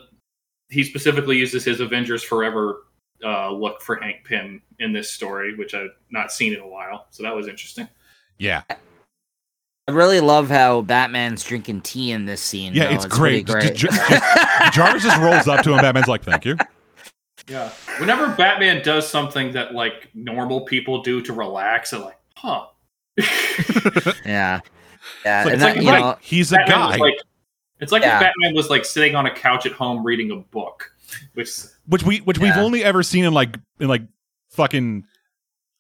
he 0.69 0.83
specifically 0.83 1.38
uses 1.38 1.63
his 1.63 1.79
Avengers 1.79 2.23
Forever 2.23 2.83
uh, 3.23 3.51
look 3.51 3.81
for 3.81 3.95
Hank 3.95 4.23
Pym 4.25 4.61
in 4.79 4.93
this 4.93 5.11
story, 5.11 5.55
which 5.55 5.73
I've 5.73 5.95
not 6.11 6.31
seen 6.31 6.53
in 6.53 6.59
a 6.59 6.67
while. 6.67 7.07
So 7.11 7.23
that 7.23 7.35
was 7.35 7.47
interesting. 7.47 7.88
Yeah, 8.38 8.63
I 9.89 9.95
really 9.95 10.19
love 10.19 10.49
how 10.49 10.81
Batman's 10.81 11.43
drinking 11.43 11.81
tea 11.81 12.11
in 12.11 12.25
this 12.25 12.41
scene. 12.41 12.73
Yeah, 12.73 12.89
though. 12.89 12.95
it's 12.95 13.05
pretty 13.07 13.41
great. 13.43 13.63
great. 13.63 13.75
J- 13.75 13.87
Jarvis 14.71 15.03
just 15.03 15.19
rolls 15.21 15.47
up 15.47 15.63
to 15.63 15.71
him. 15.73 15.79
Batman's 15.81 16.07
like, 16.07 16.23
"Thank 16.23 16.45
you." 16.45 16.57
Yeah. 17.47 17.69
Whenever 17.99 18.27
Batman 18.35 18.83
does 18.83 19.07
something 19.07 19.53
that 19.53 19.73
like 19.73 20.09
normal 20.13 20.61
people 20.61 21.01
do 21.01 21.21
to 21.23 21.33
relax, 21.33 21.93
I'm 21.93 22.01
like, 22.03 22.19
huh. 22.35 22.67
yeah. 23.17 24.59
Yeah. 25.25 25.41
It's 25.41 25.45
like- 25.45 25.45
and 25.45 25.53
it's 25.53 25.61
that, 25.63 25.75
like- 25.75 25.81
you 25.83 25.89
right, 25.89 25.99
know, 26.01 26.17
he's 26.21 26.51
a 26.51 26.55
Batman 26.57 26.77
guy, 26.77 26.95
like, 26.97 27.15
it's 27.79 27.91
like 27.91 28.03
Yeah. 28.03 28.15
if 28.17 28.21
Batman 28.21 28.53
was 28.55 28.69
like 28.69 28.85
sitting 28.85 29.15
on 29.15 29.25
a 29.25 29.33
couch 29.33 29.65
at 29.65 29.71
home 29.71 30.05
reading 30.05 30.29
a 30.31 30.35
book, 30.35 30.91
which 31.33 31.49
which 31.87 32.03
we 32.03 32.17
which 32.19 32.37
we've 32.37 32.55
only 32.57 32.83
ever 32.83 33.01
seen 33.01 33.25
in 33.25 33.33
like 33.33 33.57
in 33.79 33.87
like 33.87 34.03
fucking 34.51 35.05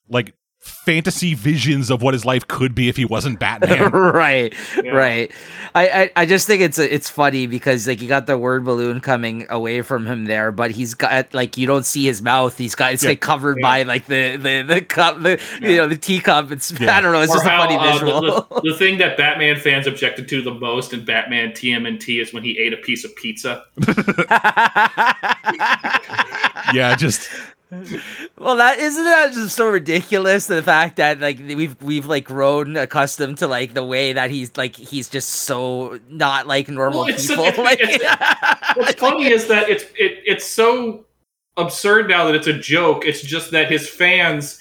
like 0.09 0.33
fantasy 0.59 1.33
visions 1.35 1.89
of 1.89 2.01
what 2.01 2.13
his 2.13 2.25
life 2.25 2.47
could 2.47 2.75
be 2.75 2.89
if 2.89 2.97
he 2.97 3.05
wasn't 3.05 3.39
Batman. 3.39 3.91
right, 3.91 4.53
Yeah. 4.83 4.91
right. 4.91 5.31
I, 5.75 5.87
I 5.89 6.11
I 6.15 6.25
just 6.25 6.47
think 6.47 6.61
it's 6.61 6.79
it's 6.79 7.09
funny 7.09 7.45
because 7.47 7.87
like 7.87 8.01
you 8.01 8.07
got 8.07 8.25
the 8.25 8.37
word 8.37 8.65
balloon 8.65 8.99
coming 9.01 9.45
away 9.49 9.81
from 9.83 10.05
him 10.07 10.25
there, 10.25 10.51
but 10.51 10.71
he's 10.71 10.95
got 10.95 11.31
like 11.33 11.57
you 11.57 11.67
don't 11.67 11.85
see 11.85 12.03
his 12.05 12.21
mouth. 12.21 12.57
He's 12.57 12.73
got 12.75 12.93
it's 12.93 13.03
Yeah. 13.03 13.09
like 13.11 13.21
covered 13.21 13.57
Yeah. 13.59 13.61
by 13.67 13.83
like 13.83 14.07
the 14.07 14.35
the 14.35 14.63
the 14.63 14.81
cup, 14.81 15.21
the 15.21 15.39
Yeah. 15.61 15.69
you 15.69 15.77
know 15.77 15.87
the 15.87 15.95
teacup. 15.97 16.51
It's 16.51 16.71
Yeah. 16.79 16.97
I 16.97 17.01
don't 17.01 17.13
know. 17.13 17.21
It's 17.21 17.31
or 17.31 17.35
just 17.35 17.45
a 17.45 17.49
how, 17.49 17.61
funny 17.67 17.75
uh, 17.77 17.85
the- 17.85 17.91
visual. 18.05 18.21
The, 18.21 18.61
the 18.71 18.77
thing 18.77 18.97
that 18.97 19.15
Batman 19.15 19.57
fans 19.59 19.85
objected 19.87 20.27
to 20.29 20.41
the 20.41 20.53
most 20.53 20.91
in 20.91 21.05
Batman 21.05 21.51
TMNT 21.51 22.19
is 22.21 22.33
when 22.33 22.43
he 22.43 22.57
ate 22.57 22.73
a 22.73 22.77
piece 22.77 23.05
of 23.05 23.15
pizza. 23.15 23.63
yeah, 26.73 26.95
just 26.97 27.29
well, 28.37 28.55
that 28.55 28.79
isn't 28.79 29.03
that 29.03 29.33
just 29.33 29.55
so 29.55 29.69
ridiculous. 29.69 30.47
The 30.47 30.63
fact 30.63 30.95
that 30.95 31.19
like 31.19 31.37
we've 31.39 31.79
we've 31.81 32.05
like 32.07 32.23
grown 32.25 32.75
accustomed 32.77 33.37
to 33.39 33.47
like 33.47 33.73
the 33.75 33.85
way 33.85 34.13
that 34.13 34.31
he's 34.31 34.55
like 34.57 34.75
he's 34.75 35.07
just 35.09 35.29
so 35.29 35.99
not 36.09 36.47
like 36.47 36.67
normal 36.67 37.01
Well, 37.01 37.09
it's- 37.09 37.27
people. 37.27 37.43
it's- 37.45 37.57
like, 38.01 38.77
What's 38.77 38.93
funny 38.99 39.27
is 39.27 39.47
that 39.47 39.69
it's 39.69 39.83
it, 39.97 40.19
it's 40.25 40.45
so 40.45 41.05
absurd 41.57 42.07
now 42.09 42.25
that 42.25 42.35
it's 42.35 42.47
a 42.47 42.53
joke. 42.57 43.05
It's 43.05 43.21
just 43.21 43.51
that 43.51 43.69
his 43.71 43.87
fans 43.89 44.59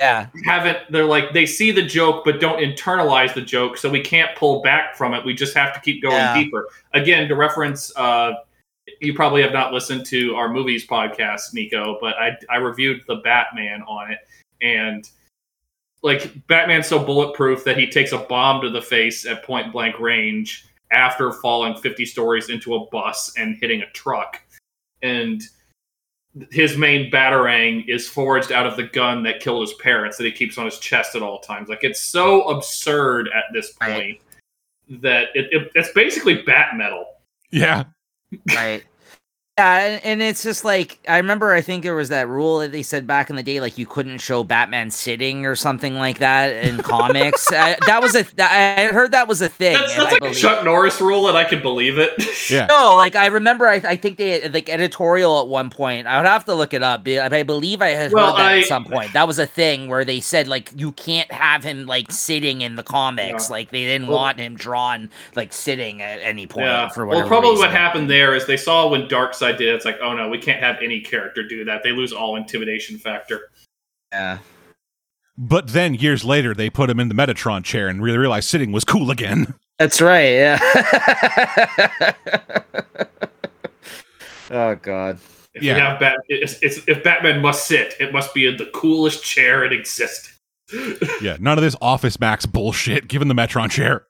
yeah, 0.00 0.26
haven't. 0.44 0.78
They're 0.90 1.04
like 1.04 1.32
they 1.32 1.44
see 1.46 1.70
the 1.72 1.82
joke 1.82 2.24
but 2.24 2.40
don't 2.40 2.58
internalize 2.60 3.34
the 3.34 3.42
joke, 3.42 3.76
so 3.76 3.88
we 3.90 4.00
can't 4.00 4.34
pull 4.36 4.62
back 4.62 4.96
from 4.96 5.12
it. 5.14 5.24
We 5.24 5.34
just 5.34 5.54
have 5.54 5.74
to 5.74 5.80
keep 5.80 6.02
going 6.02 6.14
Yeah. 6.14 6.34
deeper. 6.34 6.68
Again, 6.92 7.28
to 7.28 7.34
reference. 7.36 7.92
uh 7.96 8.34
you 9.00 9.14
probably 9.14 9.42
have 9.42 9.52
not 9.52 9.72
listened 9.72 10.06
to 10.06 10.34
our 10.34 10.48
movies 10.48 10.86
podcast, 10.86 11.52
Nico, 11.54 11.98
but 12.00 12.16
I, 12.16 12.36
I 12.50 12.56
reviewed 12.56 13.02
the 13.06 13.16
Batman 13.16 13.82
on 13.82 14.10
it, 14.10 14.18
and 14.60 15.08
like 16.02 16.46
Batman's 16.46 16.86
so 16.86 16.98
bulletproof 16.98 17.64
that 17.64 17.76
he 17.76 17.86
takes 17.86 18.12
a 18.12 18.18
bomb 18.18 18.60
to 18.62 18.70
the 18.70 18.82
face 18.82 19.26
at 19.26 19.42
point 19.42 19.72
blank 19.72 19.98
range 19.98 20.66
after 20.92 21.32
falling 21.32 21.76
50 21.76 22.04
stories 22.06 22.50
into 22.50 22.74
a 22.76 22.86
bus 22.86 23.32
and 23.36 23.56
hitting 23.60 23.82
a 23.82 23.90
truck. 23.90 24.40
And 25.02 25.42
his 26.52 26.76
main 26.76 27.10
batarang 27.10 27.88
is 27.88 28.08
forged 28.08 28.52
out 28.52 28.64
of 28.66 28.76
the 28.76 28.84
gun 28.84 29.24
that 29.24 29.40
killed 29.40 29.62
his 29.62 29.74
parents 29.74 30.16
that 30.16 30.24
he 30.24 30.30
keeps 30.32 30.56
on 30.56 30.66
his 30.66 30.78
chest 30.78 31.16
at 31.16 31.22
all 31.22 31.40
times. 31.40 31.68
Like 31.68 31.82
it's 31.82 32.00
so 32.00 32.42
absurd 32.48 33.28
at 33.28 33.44
this 33.52 33.72
point 33.72 33.90
Right. 33.90 34.20
that 35.02 35.28
it, 35.34 35.52
it, 35.52 35.72
it's 35.74 35.92
basically 35.92 36.42
bat 36.42 36.76
metal. 36.76 37.06
yeah, 37.50 37.84
right. 38.54 38.84
Yeah, 39.58 39.78
and, 39.86 40.04
and 40.04 40.22
it's 40.22 40.42
just 40.44 40.64
like 40.64 40.98
I 41.08 41.16
remember. 41.16 41.52
I 41.52 41.60
think 41.60 41.82
there 41.82 41.96
was 41.96 42.10
that 42.10 42.28
rule 42.28 42.60
that 42.60 42.70
they 42.70 42.82
said 42.84 43.06
back 43.08 43.28
in 43.28 43.34
the 43.36 43.42
day, 43.42 43.60
like 43.60 43.76
you 43.76 43.86
couldn't 43.86 44.18
show 44.18 44.44
Batman 44.44 44.90
sitting 44.92 45.44
or 45.46 45.56
something 45.56 45.96
like 45.96 46.18
that 46.20 46.64
in 46.64 46.78
comics. 46.82 47.50
I, 47.52 47.76
that 47.86 48.00
was 48.00 48.14
a. 48.14 48.24
I 48.38 48.86
heard 48.92 49.10
that 49.12 49.26
was 49.26 49.42
a 49.42 49.48
thing. 49.48 49.74
That's, 49.74 49.96
that's 49.96 50.14
I 50.14 50.18
like 50.24 50.30
a 50.30 50.34
Chuck 50.34 50.64
Norris 50.64 51.00
rule, 51.00 51.28
and 51.28 51.36
I 51.36 51.42
can 51.44 51.60
believe 51.60 51.98
it. 51.98 52.12
yeah. 52.50 52.66
No, 52.66 52.94
like 52.96 53.16
I 53.16 53.26
remember, 53.26 53.66
I, 53.66 53.74
I 53.76 53.96
think 53.96 54.16
they 54.18 54.40
had, 54.40 54.54
like 54.54 54.68
editorial 54.68 55.40
at 55.40 55.48
one 55.48 55.70
point. 55.70 56.06
I 56.06 56.18
would 56.20 56.28
have 56.28 56.44
to 56.44 56.54
look 56.54 56.72
it 56.72 56.82
up. 56.84 57.02
but 57.04 57.32
I 57.32 57.42
believe 57.42 57.82
I 57.82 57.88
had 57.88 58.12
Well, 58.12 58.36
heard 58.36 58.38
that 58.40 58.52
I- 58.52 58.58
at 58.60 58.66
some 58.66 58.84
point. 58.84 59.12
That 59.12 59.26
was 59.26 59.40
a 59.40 59.46
thing 59.46 59.88
where 59.88 60.04
they 60.04 60.20
said 60.20 60.46
like 60.46 60.70
you 60.76 60.92
can't 60.92 61.30
have 61.32 61.64
him 61.64 61.86
like 61.86 62.12
sitting 62.12 62.60
in 62.60 62.76
the 62.76 62.84
comics. 62.84 63.48
Yeah. 63.48 63.52
Like 63.54 63.70
they 63.70 63.84
didn't 63.84 64.06
Well- 64.06 64.18
want 64.18 64.38
him 64.38 64.54
drawn 64.54 65.10
like 65.34 65.52
sitting 65.52 66.00
at 66.00 66.20
any 66.20 66.46
point 66.46 66.66
Yeah. 66.66 66.88
for 66.90 67.06
Well, 67.06 67.16
whatever. 67.18 67.28
probably 67.28 67.56
what 67.58 67.70
happened 67.72 68.08
there 68.08 68.34
is 68.36 68.46
they 68.46 68.56
saw 68.56 68.86
when 68.88 69.08
Dark 69.08 69.32
did. 69.38 69.47
It, 69.54 69.60
It's 69.60 69.84
like, 69.84 69.98
oh 70.02 70.12
no, 70.14 70.28
we 70.28 70.38
can't 70.38 70.62
have 70.62 70.76
any 70.82 71.00
character 71.00 71.42
do 71.46 71.64
that. 71.64 71.82
They 71.82 71.92
lose 71.92 72.12
all 72.12 72.36
intimidation 72.36 72.98
factor. 72.98 73.50
Yeah. 74.12 74.38
But 75.36 75.68
then 75.68 75.94
years 75.94 76.24
later, 76.24 76.52
they 76.54 76.68
put 76.70 76.90
him 76.90 76.98
in 76.98 77.08
the 77.08 77.14
Metatron 77.14 77.64
chair 77.64 77.86
and 77.88 78.02
really 78.02 78.18
realized 78.18 78.48
sitting 78.48 78.72
was 78.72 78.84
cool 78.84 79.10
again. 79.10 79.54
That's 79.78 80.00
right. 80.00 80.30
Yeah. 80.32 80.58
oh 84.50 84.74
God. 84.76 85.18
If 85.54 85.62
Yeah. 85.62 85.74
you 85.76 85.80
have 85.80 86.00
Bat, 86.00 86.16
it's, 86.28 86.58
it's, 86.62 86.80
if 86.88 87.02
Batman 87.04 87.40
must 87.40 87.66
sit, 87.66 87.94
it 88.00 88.12
must 88.12 88.34
be 88.34 88.46
in 88.46 88.56
the 88.56 88.66
coolest 88.66 89.24
chair 89.24 89.64
in 89.64 89.72
existence. 89.72 90.34
yeah, 91.22 91.36
none 91.40 91.56
of 91.56 91.62
this 91.64 91.74
Office 91.80 92.20
Max 92.20 92.44
bullshit. 92.46 93.08
Given 93.08 93.28
the 93.28 93.34
Metron 93.34 93.70
chair. 93.70 94.06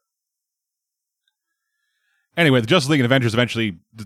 Anyway, 2.36 2.60
the 2.60 2.66
Justice 2.66 2.88
League 2.90 3.00
and 3.00 3.04
Avengers 3.06 3.34
eventually 3.34 3.78
d- 3.94 4.04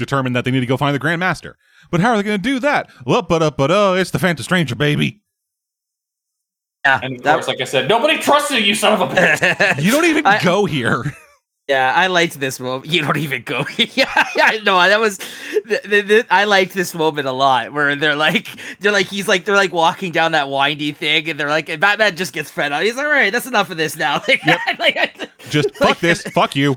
determine 0.00 0.32
that 0.32 0.44
they 0.44 0.50
need 0.50 0.60
to 0.60 0.66
go 0.66 0.76
find 0.76 0.94
the 0.94 0.98
Grand 0.98 1.20
Master. 1.20 1.56
But 1.90 2.00
how 2.00 2.10
are 2.10 2.16
they 2.16 2.22
going 2.22 2.38
to 2.40 2.42
do 2.42 2.58
that? 2.60 2.90
Well, 3.06 3.22
but 3.22 3.42
uh, 3.42 3.50
but 3.52 3.70
uh, 3.70 3.94
it's 3.96 4.10
the 4.10 4.18
Phantom 4.18 4.42
Stranger, 4.42 4.74
baby. 4.74 5.22
Yeah. 6.84 7.00
And 7.02 7.16
of 7.16 7.22
that- 7.22 7.34
course, 7.34 7.48
like 7.48 7.60
I 7.60 7.64
said, 7.64 7.88
nobody 7.88 8.18
trusts 8.18 8.50
you, 8.50 8.58
you 8.58 8.74
son 8.74 9.00
of 9.00 9.00
a 9.00 9.06
bitch. 9.14 9.82
You 9.82 9.90
don't 9.92 10.06
even 10.06 10.26
I- 10.26 10.42
go 10.42 10.64
here. 10.66 11.04
Yeah, 11.68 11.92
I 11.94 12.08
liked 12.08 12.40
this 12.40 12.58
moment. 12.58 12.90
You 12.92 13.02
don't 13.02 13.16
even 13.16 13.42
go. 13.44 13.64
yeah, 13.78 14.26
yeah, 14.34 14.58
no, 14.64 14.76
that 14.76 14.98
was. 14.98 15.18
Th- 15.68 15.80
th- 15.82 16.08
th- 16.08 16.26
I 16.28 16.42
liked 16.42 16.74
this 16.74 16.96
moment 16.96 17.28
a 17.28 17.32
lot, 17.32 17.72
where 17.72 17.94
they're 17.94 18.16
like, 18.16 18.48
they're 18.80 18.90
like, 18.90 19.06
he's 19.06 19.28
like, 19.28 19.44
they're 19.44 19.54
like 19.54 19.72
walking 19.72 20.10
down 20.10 20.32
that 20.32 20.48
windy 20.50 20.90
thing, 20.90 21.30
and 21.30 21.38
they're 21.38 21.48
like, 21.48 21.68
and 21.68 21.80
Batman 21.80 22.16
just 22.16 22.32
gets 22.32 22.50
fed 22.50 22.72
up. 22.72 22.82
He's 22.82 22.96
like, 22.96 23.06
all 23.06 23.12
right, 23.12 23.30
that's 23.32 23.46
enough 23.46 23.70
of 23.70 23.76
this 23.76 23.94
now. 23.96 24.20
Like, 24.26 24.44
like, 24.80 25.30
Just 25.50 25.72
fuck 25.76 26.00
this. 26.00 26.22
Fuck 26.22 26.56
you. 26.56 26.76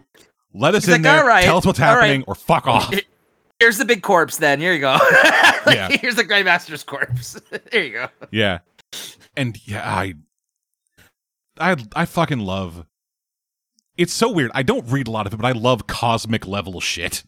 Let 0.53 0.75
us 0.75 0.85
in 0.85 0.91
like, 0.91 1.01
there. 1.01 1.21
"All 1.21 1.27
right, 1.27 1.43
Tell 1.43 1.57
us 1.57 1.65
what's 1.65 1.79
all 1.79 1.87
right." 1.95 2.03
happening, 2.03 2.23
or 2.27 2.35
fuck 2.35 2.67
off. 2.67 2.93
Here's 3.63 3.77
the 3.77 3.85
big 3.85 4.03
corpse. 4.03 4.37
Then 4.37 4.59
here 4.59 4.73
you 4.73 4.79
go. 4.79 4.97
Like, 5.65 5.75
Yeah. 5.75 5.89
Here's 5.89 6.15
the 6.15 6.23
Grandmaster's 6.23 6.83
corpse. 6.83 7.39
there 7.71 7.83
you 7.83 7.93
go. 7.93 8.07
Yeah. 8.31 8.59
And 9.35 9.57
yeah, 9.67 9.89
I 9.89 10.13
I 11.59 11.75
I 11.95 12.05
fucking 12.05 12.39
love 12.39 12.85
it's 13.97 14.13
so 14.13 14.31
weird. 14.31 14.51
I 14.53 14.63
don't 14.63 14.89
read 14.89 15.07
a 15.07 15.11
lot 15.11 15.27
of 15.27 15.33
it, 15.33 15.37
but 15.37 15.45
I 15.45 15.51
love 15.51 15.87
cosmic 15.87 16.47
level 16.47 16.79
shit. 16.79 17.23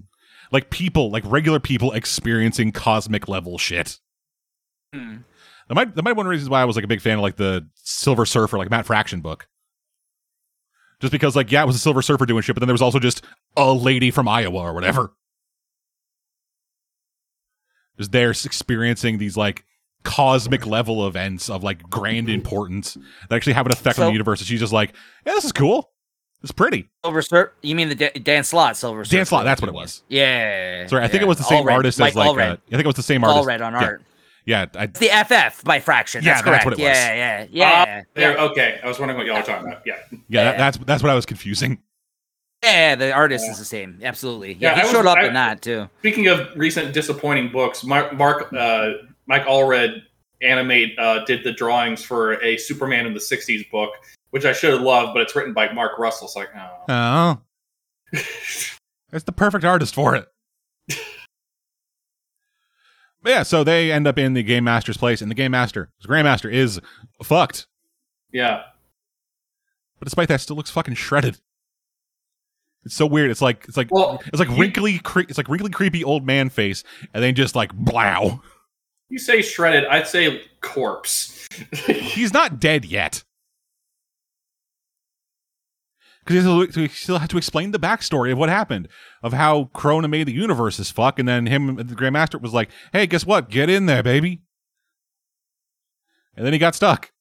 Like 0.52 0.70
people, 0.70 1.12
like 1.12 1.24
regular 1.26 1.60
people 1.60 1.92
experiencing 1.92 2.72
cosmic 2.72 3.28
level 3.28 3.58
shit. 3.58 4.00
Hmm. 4.94 5.18
That 5.68 5.76
might 5.76 5.96
that 5.96 6.04
might 6.04 6.14
be 6.14 6.18
one 6.18 6.26
of 6.26 6.30
the 6.30 6.32
reasons 6.32 6.50
why 6.50 6.62
I 6.62 6.66
was 6.66 6.76
like 6.76 6.86
a 6.86 6.88
big 6.88 7.02
fan 7.02 7.18
of 7.18 7.22
like 7.22 7.38
the 7.38 7.68
Silver 7.76 8.26
Surfer, 8.26 8.58
like 8.58 8.70
Matt 8.70 8.86
Fraction 8.86 9.22
book. 9.22 9.48
Just 11.02 11.12
because, 11.12 11.36
like, 11.36 11.52
yeah, 11.52 11.62
it 11.62 11.66
was 11.68 11.76
a 11.76 11.80
Silver 11.80 12.02
Surfer 12.02 12.26
doing 12.26 12.42
shit, 12.42 12.56
but 12.56 12.62
then 12.62 12.68
there 12.68 12.74
was 12.74 12.82
also 12.82 13.00
just 13.00 13.22
a 13.58 13.74
lady 13.74 14.12
from 14.12 14.28
Iowa 14.30 14.60
or 14.60 14.74
whatever. 14.74 15.12
Just 17.98 18.12
there 18.12 18.32
experiencing 18.32 19.18
these 19.18 19.38
like 19.38 19.64
cosmic 20.04 20.66
level 20.66 21.08
events 21.08 21.50
of 21.50 21.64
like 21.64 21.90
grand 21.90 22.30
importance 22.30 22.96
that 23.30 23.36
actually 23.36 23.54
have 23.54 23.66
an 23.66 23.72
effect 23.72 24.00
on 24.00 24.08
the 24.08 24.12
universe. 24.12 24.40
And 24.40 24.48
she's 24.48 24.60
just 24.60 24.74
like, 24.74 24.94
yeah, 25.26 25.34
this 25.34 25.46
is 25.46 25.52
cool. 25.52 25.92
It's 26.44 26.52
pretty. 26.52 26.90
Silver 27.04 27.22
Surf. 27.22 27.50
You 27.64 27.76
mean 27.76 27.90
the 27.90 27.96
Da- 27.96 28.12
Dan 28.22 28.44
Slott 28.44 28.78
Silver 28.78 29.04
Surfer? 29.04 29.18
Dan 29.18 29.26
Slott, 29.26 29.46
that's 29.46 29.62
what 29.62 29.70
it 29.70 29.74
was. 29.74 30.04
Yeah. 30.10 30.86
Sorry, 30.86 31.04
I 31.04 31.08
think 31.08 31.22
yeah. 31.22 31.26
it 31.26 31.28
was 31.28 31.38
the 31.38 31.44
same 31.44 31.66
Allred. 31.66 31.72
artist 31.72 32.00
Mike 32.00 32.10
as 32.10 32.16
like. 32.16 32.30
Uh, 32.30 32.34
Allred. 32.34 32.52
I 32.52 32.70
think 32.70 32.82
it 32.82 32.88
was 32.88 32.96
the 32.96 33.04
same 33.04 33.24
artist. 33.24 33.48
Allred 33.48 33.66
on 33.66 33.74
yeah. 33.74 33.80
art. 33.80 34.04
Yeah, 34.46 34.66
I, 34.76 34.84
It's 34.84 35.00
the 35.00 35.08
FF 35.08 35.64
by 35.64 35.80
fraction. 35.80 36.24
Yeah, 36.24 36.36
That's 36.36 36.46
that's 36.46 36.66
what 36.66 36.74
it 36.74 36.80
was. 36.80 36.86
Yeah, 36.86 37.16
yeah, 37.16 37.48
yeah. 37.50 38.04
There, 38.14 38.34
yeah. 38.34 38.44
okay, 38.44 38.80
I 38.84 38.88
was 38.88 39.00
wondering 39.00 39.18
what 39.18 39.26
y'all 39.26 39.38
were 39.38 39.42
talking 39.42 39.68
about. 39.68 39.82
Yeah, 39.88 39.96
yeah, 40.30 40.44
that, 40.44 40.58
that's 40.60 40.78
that's 40.86 41.02
what 41.02 41.12
I 41.12 41.16
was 41.16 41.26
confusing. 41.26 41.80
Yeah, 42.66 42.96
the 42.96 43.12
artist 43.14 43.48
is 43.50 43.60
the 43.60 43.66
same. 43.66 44.00
Absolutely. 44.04 44.54
Yeah, 44.54 44.70
Yeah, 44.70 44.72
I 44.72 44.76
he 44.76 44.82
was- 44.84 44.92
showed 44.92 45.06
up 45.06 45.18
I- 45.20 45.28
in 45.28 45.34
that 45.34 45.62
too. 45.62 45.88
Speaking 46.00 46.28
of 46.28 46.48
recent 46.56 46.94
disappointing 46.94 47.52
books, 47.52 47.84
Mark, 47.84 48.14
Mark 48.14 48.52
uh, 48.54 48.92
Mike 49.28 49.46
Allred 49.46 50.02
animate 50.42 50.98
uh, 51.00 51.24
did 51.26 51.44
the 51.44 51.52
drawings 51.52 52.04
for 52.04 52.42
a 52.44 52.58
Superman 52.58 53.06
in 53.06 53.14
the 53.14 53.20
'60s 53.20 53.70
book, 53.72 53.92
which 54.32 54.46
I 54.46 54.54
should 54.54 54.74
have 54.74 54.82
loved, 54.82 55.14
but 55.14 55.22
it's 55.22 55.36
written 55.36 55.54
by 55.54 55.72
Mark 55.74 55.98
Russell. 56.00 56.28
It's 56.28 56.36
like, 56.36 56.50
oh. 56.56 56.84
Oh, 56.90 57.42
it's 59.14 59.24
the 59.26 59.32
perfect 59.32 59.64
artist 59.64 59.94
for 59.96 60.16
it. 60.16 60.28
But 63.22 63.30
yeah, 63.32 63.44
so 63.44 63.64
they 63.64 63.92
end 63.92 64.06
up 64.08 64.18
in 64.20 64.34
the 64.34 64.44
game 64.44 64.64
master's 64.66 64.98
place, 64.98 65.22
and 65.22 65.32
the 65.32 65.36
game 65.36 65.52
master, 65.52 65.90
the 66.02 66.08
grandmaster, 66.08 66.52
is 66.52 66.80
fucked. 67.24 67.66
yeah, 68.32 68.62
But 70.00 70.06
despite 70.06 70.28
that, 70.28 70.42
still 70.42 70.56
looks 70.56 70.70
fucking 70.70 70.94
shredded. 70.94 71.40
It's 72.86 72.96
so 72.96 73.08
weird. 73.08 73.32
It's 73.32 73.42
like 73.42 73.66
it's 73.68 73.78
like 73.78 73.88
well, 73.90 74.22
it's 74.28 74.40
like 74.40 74.56
wrinkly, 74.58 75.00
cre- 75.00 75.22
it's 75.22 75.38
like 75.38 75.50
wrinkly, 75.50 75.72
creepy 75.72 76.04
old 76.04 76.26
man 76.26 76.50
face, 76.50 76.84
and 77.14 77.24
then 77.24 77.34
just 77.34 77.56
like 77.56 77.74
blow. 77.74 78.42
You 79.10 79.18
say 79.18 79.42
shredded, 79.42 79.86
I'd 79.86 80.08
say 80.08 80.44
corpse. 80.62 81.48
He's 81.88 82.34
not 82.34 82.60
dead 82.60 82.86
yet. 82.86 83.24
Because 86.26 86.76
he 86.76 86.88
still 86.88 87.20
had 87.20 87.30
to 87.30 87.38
explain 87.38 87.70
the 87.70 87.78
backstory 87.78 88.32
of 88.32 88.40
what 88.40 88.50
happened, 88.50 88.88
of 89.22 89.34
how 89.34 89.70
Krona 89.76 90.10
made 90.10 90.28
the 90.28 90.34
universe 90.34 90.80
as 90.80 90.90
fuck, 90.90 91.20
and 91.20 91.28
then 91.28 91.46
him, 91.46 91.76
the 91.76 91.84
Grandmaster, 91.84 92.42
was 92.42 92.54
like, 92.54 92.70
"Hey, 92.94 93.06
guess 93.06 93.26
what? 93.26 93.50
Get 93.50 93.70
in 93.70 93.86
there, 93.86 94.02
baby." 94.02 94.42
And 96.36 96.46
then 96.46 96.54
he 96.54 96.60
got 96.60 96.76
stuck. 96.76 97.12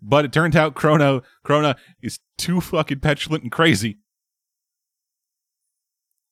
But 0.00 0.24
it 0.24 0.32
turns 0.32 0.56
out 0.56 0.74
Krona, 0.74 1.22
Krona 1.44 1.76
is 2.02 2.20
too 2.36 2.60
fucking 2.60 3.00
petulant 3.00 3.42
and 3.42 3.52
crazy 3.52 3.98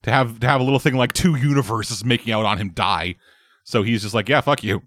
to 0.06 0.12
have 0.12 0.40
to 0.40 0.46
have 0.46 0.60
a 0.60 0.64
little 0.64 0.78
thing 0.78 0.94
like 0.94 1.12
two 1.12 1.34
universes 1.36 2.04
making 2.04 2.32
out 2.32 2.44
on 2.46 2.58
him 2.58 2.70
die. 2.70 3.16
So 3.64 3.82
he's 3.82 4.02
just 4.02 4.14
like, 4.14 4.28
"Yeah, 4.28 4.40
fuck 4.40 4.62
you." 4.64 4.82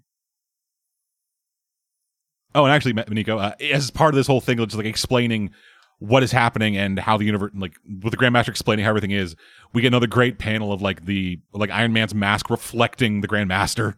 Oh, 2.54 2.64
and 2.64 2.72
actually, 2.72 2.94
Nico, 3.08 3.38
uh, 3.38 3.52
as 3.60 3.90
part 3.90 4.12
of 4.12 4.16
this 4.16 4.26
whole 4.26 4.40
thing, 4.40 4.58
just 4.58 4.74
like 4.74 4.86
explaining 4.86 5.50
what 5.98 6.22
is 6.22 6.32
happening 6.32 6.76
and 6.76 6.98
how 6.98 7.16
the 7.16 7.24
universe, 7.24 7.52
like 7.54 7.74
with 8.02 8.10
the 8.10 8.16
Grandmaster 8.16 8.48
explaining 8.48 8.84
how 8.84 8.88
everything 8.90 9.12
is, 9.12 9.36
we 9.72 9.82
get 9.82 9.88
another 9.88 10.06
great 10.06 10.38
panel 10.38 10.72
of 10.72 10.82
like 10.82 11.04
the 11.04 11.38
like 11.52 11.70
Iron 11.70 11.92
Man's 11.92 12.14
mask 12.14 12.50
reflecting 12.50 13.20
the 13.20 13.28
Grandmaster. 13.28 13.94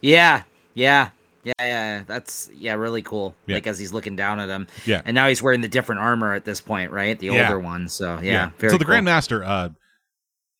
Yeah, 0.00 0.44
yeah, 0.74 1.10
yeah, 1.42 1.52
yeah. 1.58 2.02
That's 2.06 2.48
yeah, 2.54 2.74
really 2.74 3.02
cool. 3.02 3.34
Yeah. 3.46 3.56
Like 3.56 3.66
as 3.66 3.78
he's 3.78 3.92
looking 3.92 4.14
down 4.16 4.38
at 4.40 4.48
him. 4.48 4.68
Yeah. 4.86 5.02
And 5.04 5.14
now 5.14 5.28
he's 5.28 5.42
wearing 5.42 5.60
the 5.60 5.68
different 5.68 6.00
armor 6.00 6.32
at 6.32 6.44
this 6.44 6.60
point, 6.60 6.92
right? 6.92 7.18
The 7.18 7.26
Yeah. 7.26 7.48
older 7.48 7.58
one. 7.58 7.88
So 7.88 8.20
yeah. 8.22 8.50
Very 8.58 8.70
so 8.70 8.78
the 8.78 8.84
cool. 8.84 8.94
Grandmaster, 8.94 9.44
uh, 9.44 9.70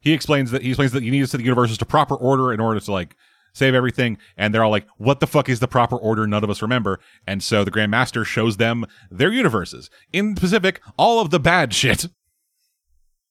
he 0.00 0.12
explains 0.12 0.50
that 0.50 0.62
he 0.62 0.70
explains 0.70 0.92
that 0.92 1.02
you 1.02 1.10
need 1.10 1.20
to 1.20 1.26
set 1.26 1.38
the 1.38 1.44
universes 1.44 1.78
to 1.78 1.86
proper 1.86 2.14
order 2.14 2.52
in 2.52 2.60
order 2.60 2.80
to 2.80 2.92
like 2.92 3.16
save 3.52 3.74
everything, 3.74 4.18
and 4.36 4.54
they're 4.54 4.64
all 4.64 4.70
like, 4.70 4.86
"What 4.96 5.20
the 5.20 5.26
fuck 5.26 5.48
is 5.48 5.60
the 5.60 5.68
proper 5.68 5.96
order?" 5.96 6.26
None 6.26 6.44
of 6.44 6.50
us 6.50 6.62
remember, 6.62 7.00
and 7.26 7.42
so 7.42 7.64
the 7.64 7.70
Grandmaster 7.70 8.24
shows 8.24 8.56
them 8.56 8.86
their 9.10 9.30
universes 9.30 9.90
in 10.12 10.34
pacific 10.34 10.80
all 10.96 11.20
of 11.20 11.30
the 11.30 11.40
bad 11.40 11.74
shit. 11.74 12.06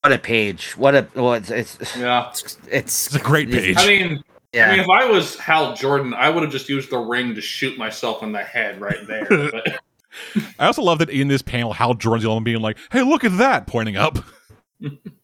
What 0.01 0.13
a 0.13 0.17
page. 0.17 0.77
What 0.77 0.95
a 0.95 1.07
well, 1.15 1.33
it's 1.33 1.49
it's 1.49 1.77
yeah. 1.97 2.29
it's, 2.29 2.57
it's, 2.69 3.07
It's 3.07 3.15
a 3.15 3.19
great 3.19 3.51
page. 3.51 3.75
I 3.77 3.87
mean, 3.87 4.23
Yeah. 4.53 4.67
I 4.67 4.71
mean, 4.71 4.79
if 4.79 4.89
I 4.89 5.05
was 5.05 5.37
Hal 5.37 5.75
Jordan, 5.75 6.13
I 6.13 6.29
would 6.29 6.43
have 6.43 6.51
just 6.51 6.69
used 6.69 6.89
the 6.89 6.97
ring 6.97 7.35
to 7.35 7.41
shoot 7.41 7.77
myself 7.77 8.23
in 8.23 8.31
the 8.31 8.43
head 8.43 8.79
right 8.79 9.05
there. 9.07 9.27
But 9.51 9.81
I 10.57 10.65
also 10.65 10.81
love 10.81 10.97
that 10.99 11.11
in 11.11 11.27
this 11.27 11.43
panel, 11.43 11.71
Hal 11.71 11.93
Jordan's 11.93 12.23
the 12.23 12.29
only 12.29 12.37
one 12.37 12.43
being 12.43 12.61
like, 12.61 12.77
"Hey, 12.91 13.03
look 13.03 13.23
at 13.23 13.37
that!" 13.37 13.67
pointing 13.67 13.95
up. 13.95 14.17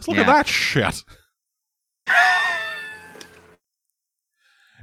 Let's 0.00 0.08
look 0.08 0.16
at 0.16 0.26
that 0.26 0.48
shit. 0.48 1.04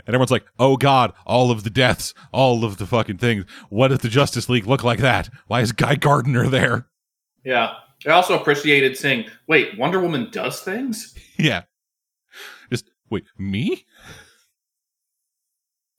And 0.06 0.14
everyone's 0.14 0.30
like, 0.30 0.46
"Oh 0.60 0.78
God, 0.78 1.12
all 1.26 1.50
of 1.50 1.64
the 1.64 1.72
deaths, 1.72 2.14
all 2.32 2.64
of 2.64 2.78
the 2.78 2.86
fucking 2.86 3.18
things. 3.18 3.46
What 3.70 3.92
if 3.92 4.02
the 4.02 4.10
Justice 4.10 4.48
League 4.48 4.68
look 4.68 4.84
like 4.84 5.00
that? 5.00 5.30
Why 5.48 5.62
is 5.62 5.72
Guy 5.72 5.96
Gardner 5.96 6.48
there?" 6.48 6.88
yeah, 7.44 7.74
I 8.06 8.12
also 8.12 8.40
appreciated 8.40 8.96
saying, 8.96 9.26
"Wait, 9.48 9.76
Wonder 9.76 10.00
Woman 10.00 10.30
does 10.32 10.62
things." 10.62 11.16
Yeah. 11.38 11.64
Just 12.70 12.92
wait, 13.10 13.26
me? 13.40 13.86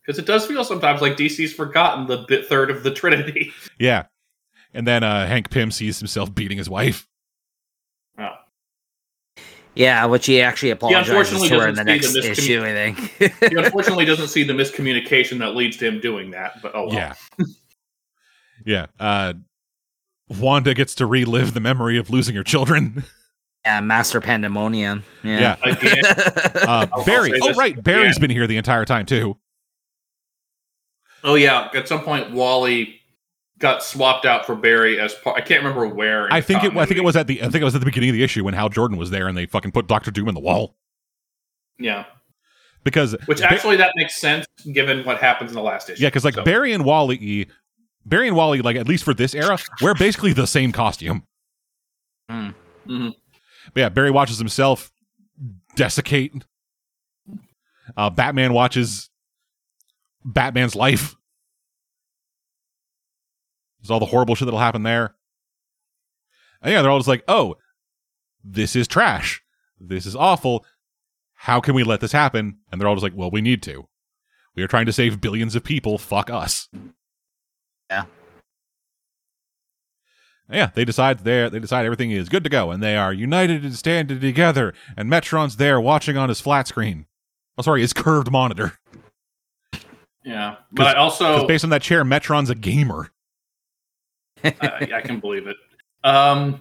Because 0.01 0.21
it 0.21 0.27
does 0.27 0.47
feel 0.47 0.63
sometimes 0.63 1.03
like 1.03 1.17
DC's 1.17 1.53
forgotten 1.53 2.07
the 2.07 2.25
bit 2.29 2.47
third 2.47 2.71
of 2.71 2.85
the 2.85 2.93
Trinity. 2.93 3.53
Yeah. 3.81 4.05
And 4.73 4.87
then 4.87 5.03
uh, 5.03 5.27
Hank 5.27 5.51
Pym 5.51 5.73
sees 5.73 5.99
himself 5.99 6.33
beating 6.33 6.59
his 6.59 6.71
wife. 6.71 7.09
Yeah, 9.79 10.07
which 10.07 10.27
he 10.27 10.43
actually 10.43 10.71
apologizes 10.71 11.09
unfortunately 11.11 11.49
to 11.51 11.61
her 11.61 11.69
in 11.69 11.77
the 11.77 11.85
next 11.85 12.13
the 12.13 12.19
miscommu- 12.21 12.31
issue, 12.31 12.65
I 12.65 12.73
think. 12.73 12.99
He 13.53 13.57
unfortunately 13.57 14.05
doesn't 14.07 14.27
see 14.27 14.43
the 14.43 14.53
miscommunication 14.53 15.39
that 15.39 15.55
leads 15.55 15.77
to 15.77 15.87
him 15.87 16.01
doing 16.01 16.33
that. 16.33 16.61
But 16.61 16.73
oh 16.75 16.87
well. 16.89 16.95
Yeah. 16.95 17.15
yeah. 18.67 18.87
Uh, 18.99 19.35
Wanda 20.41 20.75
gets 20.75 20.97
to 20.97 21.07
relive 21.07 21.55
the 21.55 21.61
memory 21.61 21.97
of 21.97 22.11
losing 22.11 22.35
her 22.35 22.43
children. 22.43 23.05
yeah, 23.65 23.81
Master 23.81 24.21
Pandemonium. 24.21 25.05
Yeah. 25.23 25.57
Yeah. 25.65 25.71
Again, 25.73 26.03
Uh, 26.69 27.05
Barry. 27.05 27.33
Oh, 27.41 27.47
this 27.49 27.57
right. 27.57 27.81
Barry's 27.81 28.17
again. 28.17 28.21
been 28.29 28.31
here 28.37 28.49
the 28.49 28.57
entire 28.57 28.85
time, 28.85 29.07
too. 29.07 29.37
oh 31.23 31.37
yeah. 31.37 31.69
At 31.73 31.87
some 31.87 32.03
point, 32.03 32.33
Wally 32.33 32.98
got 33.59 33.83
swapped 33.83 34.25
out 34.25 34.47
for 34.47 34.55
Barry 34.55 34.99
as 35.01 35.15
part. 35.15 35.37
I 35.37 35.41
can't 35.41 35.63
remember 35.63 35.87
where. 35.89 36.33
I 36.33 36.41
think 36.41 36.63
it. 36.65 36.77
I 36.77 36.85
think 36.87 36.99
it 36.99 37.05
was 37.05 37.17
at 37.17 37.27
the. 37.27 37.41
I 37.43 37.45
think 37.49 37.57
it 37.63 37.65
was 37.65 37.75
at 37.75 37.81
the 37.81 37.85
beginning 37.87 38.11
of 38.11 38.15
the 38.15 38.23
issue 38.23 38.45
when 38.45 38.55
Hal 38.55 38.69
Jordan 38.69 38.97
was 38.97 39.11
there, 39.11 39.29
and 39.29 39.37
they 39.37 39.47
fucking 39.47 39.73
put 39.73 39.87
Doctor 39.87 40.11
Doom 40.11 40.29
in 40.29 40.35
the 40.35 40.41
wall 40.41 40.77
Yeah, 41.79 42.05
because 42.85 43.17
which 43.27 43.39
Ba- 43.41 43.53
actually 43.53 43.77
that 43.77 43.93
makes 43.97 44.17
sense 44.21 44.47
given 44.73 45.05
what 45.05 45.19
happens 45.19 45.51
in 45.51 45.55
the 45.57 45.63
last 45.63 45.91
issue. 45.91 46.03
yeah, 46.03 46.09
because 46.09 46.25
like 46.25 46.35
So, 46.35 46.45
Barry 46.45 46.73
and 46.73 46.85
Wally, 46.85 47.49
Barry 48.07 48.29
and 48.29 48.37
Wally, 48.37 48.61
like 48.63 48.77
at 48.77 48.87
least 48.89 49.05
for 49.05 49.15
this 49.15 49.35
era, 49.35 49.59
wear 49.83 49.95
basically 49.95 50.33
the 50.33 50.47
same 50.47 50.73
costume. 50.73 51.25
Mm. 52.31 52.55
Mhm. 52.87 53.15
But 53.75 53.81
yeah, 53.81 53.89
Barry 53.89 54.11
watches 54.11 54.39
himself 54.39 54.91
desiccate. 55.77 56.45
Uh, 57.97 58.11
Batman 58.11 58.53
watches 58.53 59.09
Batman's 60.25 60.75
life. 60.77 61.15
There's 63.89 63.95
all 63.95 64.01
the 64.01 64.07
horrible 64.07 64.35
shit 64.35 64.45
that'll 64.45 64.61
happen 64.61 64.83
there. 64.83 65.15
And 66.61 66.73
yeah, 66.73 66.83
they're 66.83 66.91
all 66.91 66.99
just 66.99 67.09
like, 67.09 67.25
oh, 67.27 67.57
this 68.45 68.77
is 68.77 68.87
trash. 68.87 69.43
This 69.81 70.05
is 70.05 70.15
awful. 70.15 70.67
How 71.35 71.61
can 71.61 71.75
we 71.75 71.85
let 71.85 72.01
this 72.01 72.13
happen? 72.13 72.59
And 72.71 72.79
they're 72.79 72.87
all 72.89 72.95
just 72.97 73.03
like, 73.03 73.17
well, 73.17 73.31
we 73.31 73.41
need 73.41 73.63
to. 73.63 73.89
We 74.55 74.63
are 74.63 74.69
trying 74.69 74.87
to 74.87 74.93
save 74.93 75.23
billions 75.23 75.55
of 75.55 75.65
people. 75.65 75.97
Fuck 75.97 76.29
us. 76.29 76.69
Yeah. 77.89 78.05
Yeah, 80.51 80.71
they 80.75 80.85
decide 80.85 81.21
they 81.21 81.49
they 81.49 81.59
decide 81.59 81.85
everything 81.85 82.11
is 82.11 82.29
good 82.29 82.43
to 82.45 82.51
go, 82.51 82.71
and 82.71 82.83
they 82.83 82.97
are 82.97 83.13
united 83.13 83.65
and 83.65 83.75
standing 83.75 84.19
together. 84.19 84.73
And 84.97 85.09
Metron's 85.09 85.57
there 85.57 85.81
watching 85.81 86.17
on 86.17 86.31
his 86.31 86.41
flat 86.41 86.67
screen. 86.67 87.07
Oh, 87.57 87.63
sorry, 87.63 87.83
his 87.83 87.93
curved 87.93 88.31
monitor. 88.33 88.79
Yeah, 90.25 90.57
but 90.73 90.87
I 90.87 90.91
Because 90.93 91.21
also 91.21 91.47
based 91.47 91.65
on 91.65 91.71
that 91.71 91.83
chair, 91.83 92.03
Metron's 92.03 92.51
a 92.51 92.55
gamer. 92.55 93.11
I, 94.45 94.89
I 94.95 95.01
can 95.01 95.21
believe 95.21 95.47
it. 95.47 95.57
Um, 96.05 96.61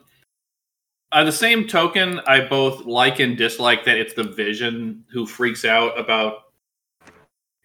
on 1.12 1.26
the 1.26 1.32
same 1.32 1.68
token, 1.68 2.20
I 2.28 2.42
both 2.42 2.86
like 2.86 3.20
and 3.20 3.38
dislike 3.38 3.86
that 3.86 3.98
it's 3.98 4.14
the 4.14 4.24
Vision 4.24 5.04
who 5.12 5.26
freaks 5.26 5.64
out 5.66 5.98
about 6.00 6.44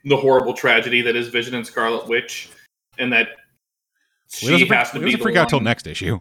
the 0.05 0.17
horrible 0.17 0.55
tragedy 0.55 1.01
that 1.03 1.17
is 1.17 1.29
Vision 1.29 1.55
and 1.55 1.67
Scarlet 1.67 2.07
Witch, 2.09 2.51
and 2.99 3.13
that 3.13 3.29
she 4.31 4.47
he 4.47 4.53
doesn't 4.53 4.69
freak, 4.69 4.79
has 4.79 4.91
to 4.91 4.99
be 4.99 5.05
doesn't 5.07 5.19
the 5.19 5.23
freak 5.23 5.37
out 5.37 5.49
till 5.49 5.61
next 5.61 5.87
issue. 5.87 6.19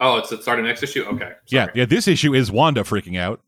Oh, 0.00 0.16
it's 0.18 0.30
the 0.30 0.40
start 0.40 0.58
of 0.60 0.64
next 0.64 0.82
issue. 0.82 1.04
Okay, 1.04 1.32
Yeah, 1.48 1.68
yeah. 1.74 1.84
This 1.84 2.06
issue 2.06 2.34
is 2.34 2.52
Wanda 2.52 2.82
freaking 2.82 3.18
out. 3.18 3.40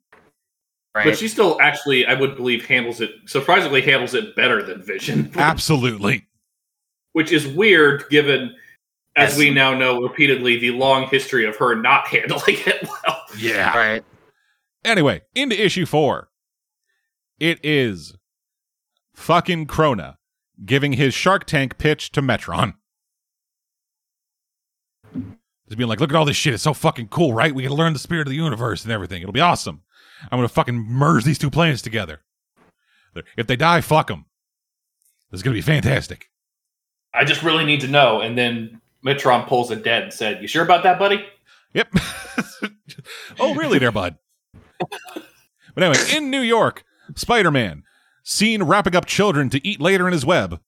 Right. 0.93 1.05
but 1.05 1.17
she 1.17 1.29
still 1.29 1.57
actually, 1.61 2.05
I 2.05 2.15
would 2.15 2.35
believe, 2.35 2.67
handles 2.67 3.01
it 3.01 3.13
surprisingly 3.27 3.81
handles 3.81 4.15
it 4.15 4.35
better 4.35 4.61
than 4.61 4.83
Vision, 4.83 5.31
Absolutely. 5.37 6.27
which 7.13 7.31
is 7.31 7.47
weird 7.47 8.05
given, 8.11 8.57
as 9.17 9.37
we 9.37 9.51
now 9.51 9.75
know 9.75 10.01
repeatedly, 10.01 10.59
the 10.59 10.71
long 10.71 11.09
history 11.09 11.45
of 11.45 11.57
her 11.57 11.75
not 11.75 12.07
handling 12.09 12.57
it 12.67 12.89
well. 12.89 13.23
Yeah. 13.39 13.77
right. 13.77 14.05
Anyway, 14.85 15.23
into 15.35 15.61
issue 15.63 15.87
four. 15.87 16.29
It 17.39 17.59
is 17.63 18.17
fucking 19.15 19.67
Krona 19.67 20.17
giving 20.65 20.95
his 20.95 21.15
Shark 21.15 21.45
Tank 21.47 21.79
pitch 21.79 22.13
to 22.13 22.23
Metron. 22.23 22.75
Just 25.15 25.79
being 25.79 25.89
like, 25.89 26.01
look 26.01 26.11
at 26.11 26.17
all 26.17 26.25
this 26.25 26.37
shit. 26.37 26.55
It's 26.55 26.63
so 26.63 26.75
fucking 26.75 27.09
cool, 27.09 27.33
right? 27.33 27.55
We 27.55 27.63
can 27.63 27.73
learn 27.73 27.93
the 27.93 27.99
spirit 27.99 28.27
of 28.27 28.31
the 28.31 28.37
universe 28.37 28.85
and 28.85 28.93
everything. 28.93 29.23
It'll 29.23 29.33
be 29.33 29.41
awesome. 29.41 29.83
I'm 30.31 30.39
gonna 30.39 30.49
fucking 30.49 30.75
merge 30.75 31.25
these 31.25 31.39
two 31.39 31.51
planets 31.51 31.81
together. 31.83 32.21
If 33.37 33.47
they 33.47 33.57
die, 33.57 33.81
fuck 33.81 34.09
them. 34.09 34.27
This 35.31 35.39
is 35.39 35.43
gonna 35.43 35.55
be 35.55 35.63
fantastic. 35.63 36.27
I 37.15 37.25
just 37.25 37.43
really 37.43 37.65
need 37.65 37.81
to 37.81 37.89
know. 37.89 38.21
And 38.21 38.37
then 38.37 38.80
Metron 39.05 39.47
pulls 39.47 39.71
a 39.71 39.77
dead 39.77 40.05
and 40.05 40.13
said, 40.13 40.43
"You 40.43 40.49
sure 40.49 40.65
about 40.65 40.83
that, 40.83 40.99
buddy?" 40.99 41.25
Yep. 41.75 41.89
oh, 43.41 43.55
really, 43.55 43.79
there, 43.79 43.93
bud? 43.93 44.19
But 45.75 45.85
anyway, 45.85 46.17
in 46.17 46.31
New 46.31 46.41
York, 46.41 46.85
Spider 47.15 47.51
Man 47.51 47.85
seen 48.23 48.63
wrapping 48.63 48.97
up 48.97 49.07
children 49.07 49.51
to 49.51 49.67
eat 49.67 49.81
later 49.81 50.07
in 50.07 50.13
his 50.13 50.27
web. 50.27 50.61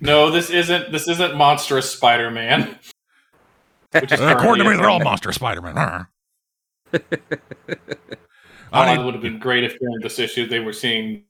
No, 0.00 0.30
this 0.30 0.50
isn't. 0.50 0.92
This 0.92 1.08
isn't 1.08 1.36
monstrous 1.36 1.90
Spider-Man. 1.90 2.78
Which 3.92 4.12
is 4.12 4.20
Uh, 4.20 4.34
according 4.36 4.64
to 4.64 4.70
me, 4.70 4.76
they're 4.76 4.90
all 4.90 5.00
monster 5.00 5.32
Spider 5.32 5.62
Man. 5.62 5.78
Oh, 5.78 6.04
I 8.72 8.94
it 8.94 9.04
would 9.04 9.14
have 9.14 9.22
been 9.22 9.38
great 9.38 9.62
if 9.62 9.78
during 9.78 10.00
this 10.00 10.18
issue 10.18 10.46
they 10.48 10.60
were 10.60 10.72
seeing 10.72 11.24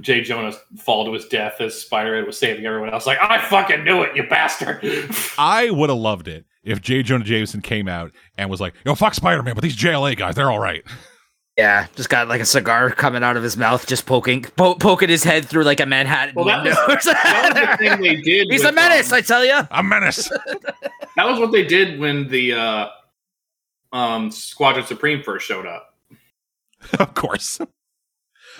J. 0.00 0.22
Jonah 0.22 0.52
fall 0.78 1.04
to 1.04 1.12
his 1.12 1.26
death 1.26 1.60
as 1.60 1.80
Spider-Man 1.80 2.26
was 2.26 2.36
saving 2.38 2.66
everyone 2.66 2.90
else. 2.92 3.06
Like, 3.06 3.18
I 3.20 3.38
fucking 3.46 3.84
knew 3.84 4.02
it, 4.02 4.16
you 4.16 4.24
bastard! 4.28 4.80
I 5.38 5.70
would 5.70 5.88
have 5.90 5.98
loved 5.98 6.26
it 6.28 6.44
if 6.64 6.80
J. 6.80 7.02
Jonah 7.02 7.24
Jameson 7.24 7.60
came 7.60 7.86
out 7.88 8.10
and 8.36 8.50
was 8.50 8.60
like, 8.60 8.74
yo, 8.84 8.94
fuck 8.94 9.14
Spider 9.14 9.42
Man, 9.42 9.54
but 9.54 9.62
these 9.62 9.76
JLA 9.76 10.16
guys, 10.16 10.34
they're 10.34 10.50
all 10.50 10.58
right. 10.58 10.82
Yeah, 11.56 11.86
just 11.94 12.08
got 12.08 12.26
like 12.26 12.40
a 12.40 12.44
cigar 12.44 12.90
coming 12.90 13.22
out 13.22 13.36
of 13.36 13.44
his 13.44 13.56
mouth, 13.56 13.86
just 13.86 14.06
poking, 14.06 14.42
po- 14.42 14.74
poking 14.74 15.08
his 15.08 15.22
head 15.22 15.44
through 15.44 15.62
like 15.62 15.78
a 15.78 15.86
Manhattan 15.86 16.34
Well, 16.34 16.46
that 16.46 16.64
was- 16.64 16.74
that 17.04 17.54
was 17.54 17.78
the 17.78 17.88
thing 17.88 18.00
they 18.00 18.16
did. 18.20 18.48
He's 18.50 18.62
with, 18.64 18.70
a 18.70 18.72
menace, 18.72 19.12
um, 19.12 19.18
I 19.18 19.20
tell 19.20 19.44
you. 19.44 19.60
A 19.70 19.82
menace. 19.82 20.28
that 21.16 21.24
was 21.26 21.38
what 21.38 21.52
they 21.52 21.64
did 21.64 22.00
when 22.00 22.26
the 22.28 22.54
uh, 22.54 22.86
um, 23.92 24.32
Squadron 24.32 24.84
Supreme 24.86 25.22
first 25.22 25.46
showed 25.46 25.66
up. 25.66 25.94
of 26.98 27.14
course. 27.14 27.60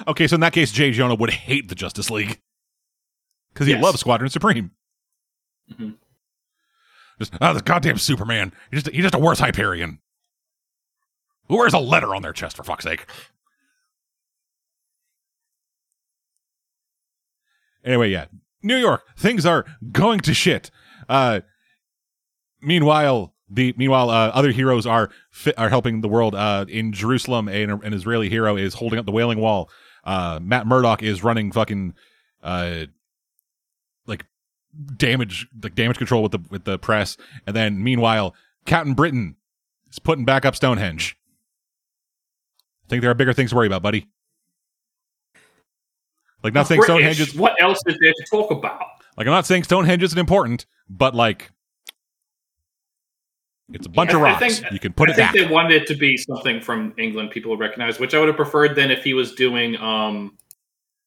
Okay, 0.08 0.26
so 0.26 0.34
in 0.34 0.40
that 0.40 0.52
case, 0.52 0.72
J. 0.72 0.90
Jonah 0.90 1.14
would 1.14 1.30
hate 1.30 1.68
the 1.68 1.74
Justice 1.74 2.10
League 2.10 2.40
because 3.52 3.66
he 3.66 3.72
Yes. 3.74 3.82
loves 3.82 4.00
Squadron 4.00 4.30
Supreme. 4.30 4.72
Mhm. 5.72 5.96
Just, 7.18 7.34
oh, 7.40 7.52
this 7.52 7.62
goddamn 7.62 7.98
Superman. 7.98 8.52
He's 8.70 8.82
just, 8.82 8.94
he's 8.94 9.04
just 9.04 9.14
a 9.14 9.18
worse 9.18 9.38
Hyperion. 9.38 10.00
Who 11.48 11.58
wears 11.58 11.74
a 11.74 11.78
letter 11.78 12.14
on 12.14 12.22
their 12.22 12.32
chest, 12.32 12.56
for 12.56 12.64
fuck's 12.64 12.84
sake? 12.84 13.06
Anyway, 17.84 18.10
yeah. 18.10 18.26
New 18.62 18.76
York, 18.76 19.02
things 19.16 19.44
are 19.44 19.66
going 19.92 20.20
to 20.20 20.32
shit. 20.32 20.70
Uh, 21.08 21.40
meanwhile, 22.62 23.34
the 23.50 23.74
meanwhile, 23.76 24.08
uh, 24.08 24.28
other 24.28 24.50
heroes 24.52 24.86
are 24.86 25.10
fi- 25.30 25.52
are 25.58 25.68
helping 25.68 26.00
the 26.00 26.08
world. 26.08 26.34
Uh, 26.34 26.64
in 26.68 26.92
Jerusalem, 26.92 27.46
an, 27.48 27.70
an 27.70 27.92
Israeli 27.92 28.30
hero 28.30 28.56
is 28.56 28.74
holding 28.74 28.98
up 28.98 29.04
the 29.04 29.12
Wailing 29.12 29.38
Wall. 29.38 29.68
Uh, 30.04 30.38
Matt 30.42 30.66
Murdock 30.66 31.02
is 31.02 31.24
running 31.24 31.50
fucking, 31.50 31.94
uh, 32.42 32.84
like 34.06 34.26
damage, 34.96 35.46
like 35.62 35.74
damage 35.74 35.98
control 35.98 36.22
with 36.22 36.32
the 36.32 36.40
with 36.50 36.64
the 36.64 36.78
press. 36.78 37.16
And 37.46 37.56
then 37.56 37.82
meanwhile, 37.82 38.34
Captain 38.66 38.94
Britain 38.94 39.36
is 39.90 39.98
putting 39.98 40.24
back 40.24 40.44
up 40.44 40.54
Stonehenge. 40.54 41.16
I 42.84 42.88
think 42.88 43.00
there 43.02 43.10
are 43.10 43.14
bigger 43.14 43.32
things 43.32 43.50
to 43.50 43.56
worry 43.56 43.66
about, 43.66 43.82
buddy. 43.82 44.08
Like 46.42 46.52
not 46.52 46.66
saying 46.66 46.80
British, 46.80 46.94
Stonehenge 46.94 47.20
is 47.20 47.34
What 47.34 47.60
else 47.60 47.80
is 47.86 47.96
there 48.00 48.12
to 48.12 48.24
talk 48.30 48.50
about? 48.50 48.82
like 49.16 49.26
I'm 49.26 49.32
not 49.32 49.46
saying 49.46 49.64
Stonehenge 49.64 50.02
isn't 50.02 50.18
important, 50.18 50.66
but 50.90 51.14
like 51.14 51.50
it's 53.72 53.86
a 53.86 53.90
bunch 53.90 54.10
Yeah, 54.10 54.16
of 54.16 54.22
I 54.22 54.32
rocks. 54.32 54.58
think- 54.60 54.72
you 54.72 54.78
can 54.78 54.92
put 54.92 55.08
it. 55.08 55.12
I 55.12 55.14
it 55.14 55.16
think 55.16 55.32
back. 55.32 55.48
they 55.48 55.52
wanted 55.54 55.82
it 55.82 55.86
to 55.88 55.94
be 55.94 56.16
something 56.16 56.60
from 56.60 56.92
England 56.98 57.30
people 57.30 57.50
would 57.50 57.60
recognize, 57.60 57.98
which 57.98 58.14
I 58.14 58.18
would 58.18 58.28
have 58.28 58.36
preferred 58.36 58.74
than 58.76 58.90
if 58.90 59.02
he 59.04 59.14
was 59.14 59.32
doing. 59.34 59.76
um 59.76 60.36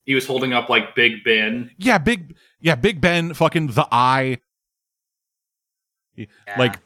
He 0.06 0.16
was 0.16 0.26
holding 0.26 0.54
up 0.54 0.70
like 0.70 0.96
Big 0.96 1.24
Ben. 1.24 1.72
yeah, 1.78 1.98
big 1.98 2.36
yeah, 2.60 2.76
Big 2.76 3.00
Ben 3.02 3.34
fucking 3.34 3.68
the 3.68 3.88
eye 3.92 4.40
like 6.58 6.80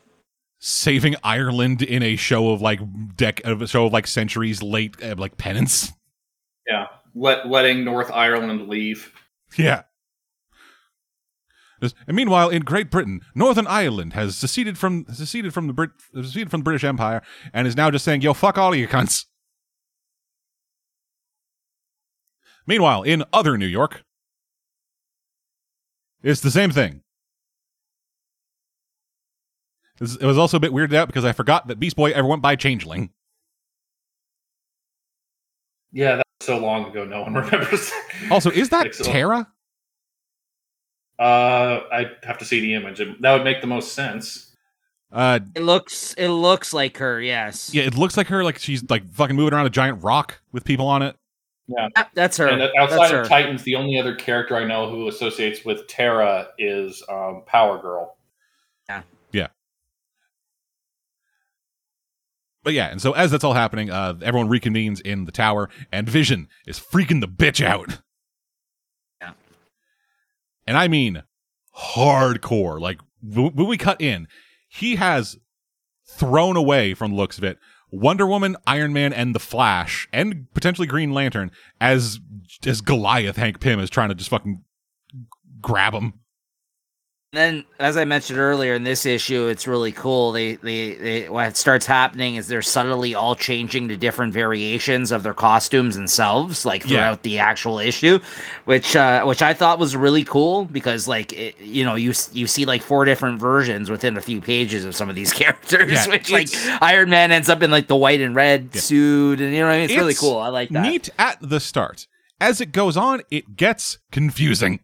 saving 0.59 1.15
Ireland 1.23 1.81
in 1.81 2.03
a 2.03 2.15
show 2.17 2.51
of 2.51 2.61
like 2.61 2.79
deck 3.15 3.41
of 3.45 3.61
a 3.61 3.67
show 3.67 3.85
of 3.85 3.93
like 3.93 4.07
centuries 4.07 4.61
late 4.61 5.01
uh, 5.01 5.15
like 5.17 5.37
penance. 5.37 5.93
Yeah, 6.67 6.87
let 7.15 7.47
letting 7.47 7.85
North 7.85 8.11
Ireland 8.11 8.67
leave. 8.67 9.13
Yeah. 9.57 9.83
And 11.81 12.15
meanwhile, 12.15 12.49
in 12.49 12.61
Great 12.61 12.91
Britain, 12.91 13.21
Northern 13.33 13.65
Ireland 13.65 14.13
has 14.13 14.35
seceded 14.35 14.77
from 14.77 15.05
seceded 15.11 15.53
from 15.53 15.67
the 15.67 15.73
Brit 15.73 15.89
seceded 16.13 16.51
from 16.51 16.59
the 16.61 16.65
British 16.65 16.83
Empire 16.83 17.21
and 17.53 17.67
is 17.67 17.75
now 17.75 17.89
just 17.89 18.05
saying, 18.05 18.21
"Yo, 18.21 18.33
fuck 18.33 18.57
all 18.57 18.73
of 18.73 18.79
you 18.79 18.87
cunts." 18.87 19.25
Meanwhile, 22.67 23.01
in 23.03 23.23
other 23.33 23.57
New 23.57 23.65
York, 23.65 24.03
it's 26.21 26.41
the 26.41 26.51
same 26.51 26.69
thing. 26.71 27.01
It 29.99 30.25
was 30.25 30.37
also 30.37 30.57
a 30.57 30.59
bit 30.59 30.71
weirded 30.71 30.95
out 30.95 31.07
because 31.07 31.25
I 31.25 31.31
forgot 31.31 31.67
that 31.67 31.79
Beast 31.79 31.95
Boy 31.95 32.11
ever 32.11 32.27
went 32.27 32.41
by 32.41 32.55
Changeling. 32.55 33.11
Yeah, 35.91 36.15
that 36.15 36.25
was 36.39 36.47
so 36.47 36.57
long 36.57 36.85
ago, 36.85 37.05
no 37.05 37.21
one 37.21 37.33
remembers. 37.35 37.91
Also, 38.31 38.49
is 38.49 38.69
that 38.69 38.93
Terra? 38.93 39.47
Uh, 41.21 41.83
I'd 41.91 42.11
have 42.23 42.39
to 42.39 42.45
see 42.45 42.59
the 42.61 42.73
image. 42.73 42.97
That 43.19 43.33
would 43.33 43.43
make 43.43 43.61
the 43.61 43.67
most 43.67 43.93
sense. 43.93 44.55
Uh, 45.11 45.39
It 45.55 45.61
looks, 45.61 46.15
it 46.15 46.29
looks 46.29 46.73
like 46.73 46.97
her. 46.97 47.21
Yes. 47.21 47.71
yeah, 47.73 47.83
it 47.83 47.95
looks 47.95 48.17
like 48.17 48.27
her, 48.27 48.43
like 48.43 48.57
she's 48.57 48.89
like 48.89 49.07
fucking 49.13 49.35
moving 49.35 49.53
around 49.53 49.67
a 49.67 49.69
giant 49.69 50.03
rock 50.03 50.41
with 50.51 50.63
people 50.63 50.87
on 50.87 51.03
it. 51.03 51.15
Yep, 51.67 52.09
that's 52.15 52.37
her. 52.37 52.47
And 52.47 52.59
That's 52.59 52.73
outside 52.77 53.11
her. 53.11 53.21
of 53.21 53.27
Titans, 53.29 53.63
the 53.63 53.75
only 53.75 53.99
other 53.99 54.15
character 54.15 54.55
I 54.55 54.65
know 54.65 54.89
who 54.89 55.07
associates 55.07 55.63
with 55.63 55.87
Terra 55.87 56.47
is 56.57 57.03
um, 57.07 57.43
Power 57.45 57.77
Girl. 57.79 58.17
Yeah. 58.89 59.03
Yeah. 59.31 59.47
But 62.63 62.73
yeah, 62.73 62.87
and 62.87 63.01
so 63.01 63.13
as 63.13 63.31
that's 63.31 63.43
all 63.43 63.53
happening, 63.53 63.89
uh, 63.89 64.15
everyone 64.21 64.49
reconvenes 64.49 65.01
in 65.01 65.25
the 65.25 65.31
tower, 65.31 65.69
and 65.91 66.09
Vision 66.09 66.47
is 66.67 66.79
freaking 66.79 67.21
the 67.21 67.27
bitch 67.27 67.63
out. 67.65 67.99
And 70.71 70.77
I 70.77 70.87
mean 70.87 71.23
hardcore. 71.77 72.79
Like, 72.79 73.01
when 73.21 73.67
we 73.67 73.77
cut 73.77 73.99
in, 73.99 74.29
he 74.69 74.95
has 74.95 75.37
thrown 76.07 76.55
away 76.55 76.93
from 76.93 77.11
the 77.11 77.17
looks 77.17 77.37
of 77.37 77.43
it 77.43 77.57
Wonder 77.91 78.25
Woman, 78.25 78.55
Iron 78.65 78.93
Man, 78.93 79.11
and 79.11 79.35
the 79.35 79.39
Flash, 79.41 80.07
and 80.13 80.47
potentially 80.53 80.87
Green 80.87 81.11
Lantern 81.11 81.51
as 81.81 82.21
as 82.65 82.79
Goliath. 82.79 83.35
Hank 83.35 83.59
Pym 83.59 83.81
is 83.81 83.89
trying 83.89 84.07
to 84.07 84.15
just 84.15 84.29
fucking 84.29 84.63
grab 85.59 85.93
him. 85.93 86.13
Then 87.33 87.63
as 87.79 87.95
I 87.95 88.03
mentioned 88.03 88.37
earlier 88.39 88.73
in 88.73 88.83
this 88.83 89.05
issue, 89.05 89.47
it's 89.47 89.65
really 89.65 89.93
cool. 89.93 90.33
They, 90.33 90.55
they, 90.55 90.95
they, 90.95 91.29
what 91.29 91.55
starts 91.55 91.85
happening 91.85 92.35
is 92.35 92.47
they're 92.47 92.61
subtly 92.61 93.15
all 93.15 93.35
changing 93.35 93.87
to 93.87 93.95
different 93.95 94.33
variations 94.33 95.13
of 95.13 95.23
their 95.23 95.33
costumes 95.33 95.95
themselves, 95.95 96.65
like 96.65 96.83
Yeah. 96.83 96.89
throughout 96.89 97.23
the 97.23 97.39
actual 97.39 97.79
issue, 97.79 98.19
which, 98.65 98.97
uh, 98.97 99.23
which 99.23 99.41
I 99.41 99.53
thought 99.53 99.79
was 99.79 99.95
really 99.95 100.25
cool 100.25 100.65
because, 100.65 101.07
like, 101.07 101.31
it, 101.31 101.57
you 101.61 101.85
know, 101.85 101.95
you 101.95 102.11
you 102.33 102.47
see 102.47 102.65
like 102.65 102.81
four 102.81 103.05
different 103.05 103.39
versions 103.39 103.89
within 103.89 104.17
a 104.17 104.21
few 104.21 104.41
pages 104.41 104.83
of 104.83 104.93
some 104.93 105.09
of 105.09 105.15
these 105.15 105.31
characters, 105.41 105.89
Yeah, 105.89 106.07
which 106.09 106.29
like 106.31 106.49
Iron 106.81 107.09
Man 107.09 107.31
ends 107.31 107.47
up 107.47 107.63
in 107.63 107.71
like 107.71 107.87
the 107.87 107.95
white 107.95 108.19
and 108.19 108.35
red 108.35 108.71
Yeah. 108.73 108.81
suit, 108.81 109.39
and 109.39 109.53
you 109.53 109.61
know, 109.61 109.67
what 109.67 109.73
I 109.73 109.77
mean? 109.77 109.85
it's, 109.85 109.95
really 109.95 110.15
cool. 110.15 110.37
I 110.37 110.49
like 110.49 110.67
that. 110.71 110.81
Neat 110.81 111.09
at 111.17 111.37
the 111.41 111.61
start. 111.61 112.07
As 112.41 112.59
it 112.59 112.73
goes 112.73 112.97
on, 112.97 113.21
it 113.31 113.55
gets 113.55 113.99
confusing. 114.11 114.81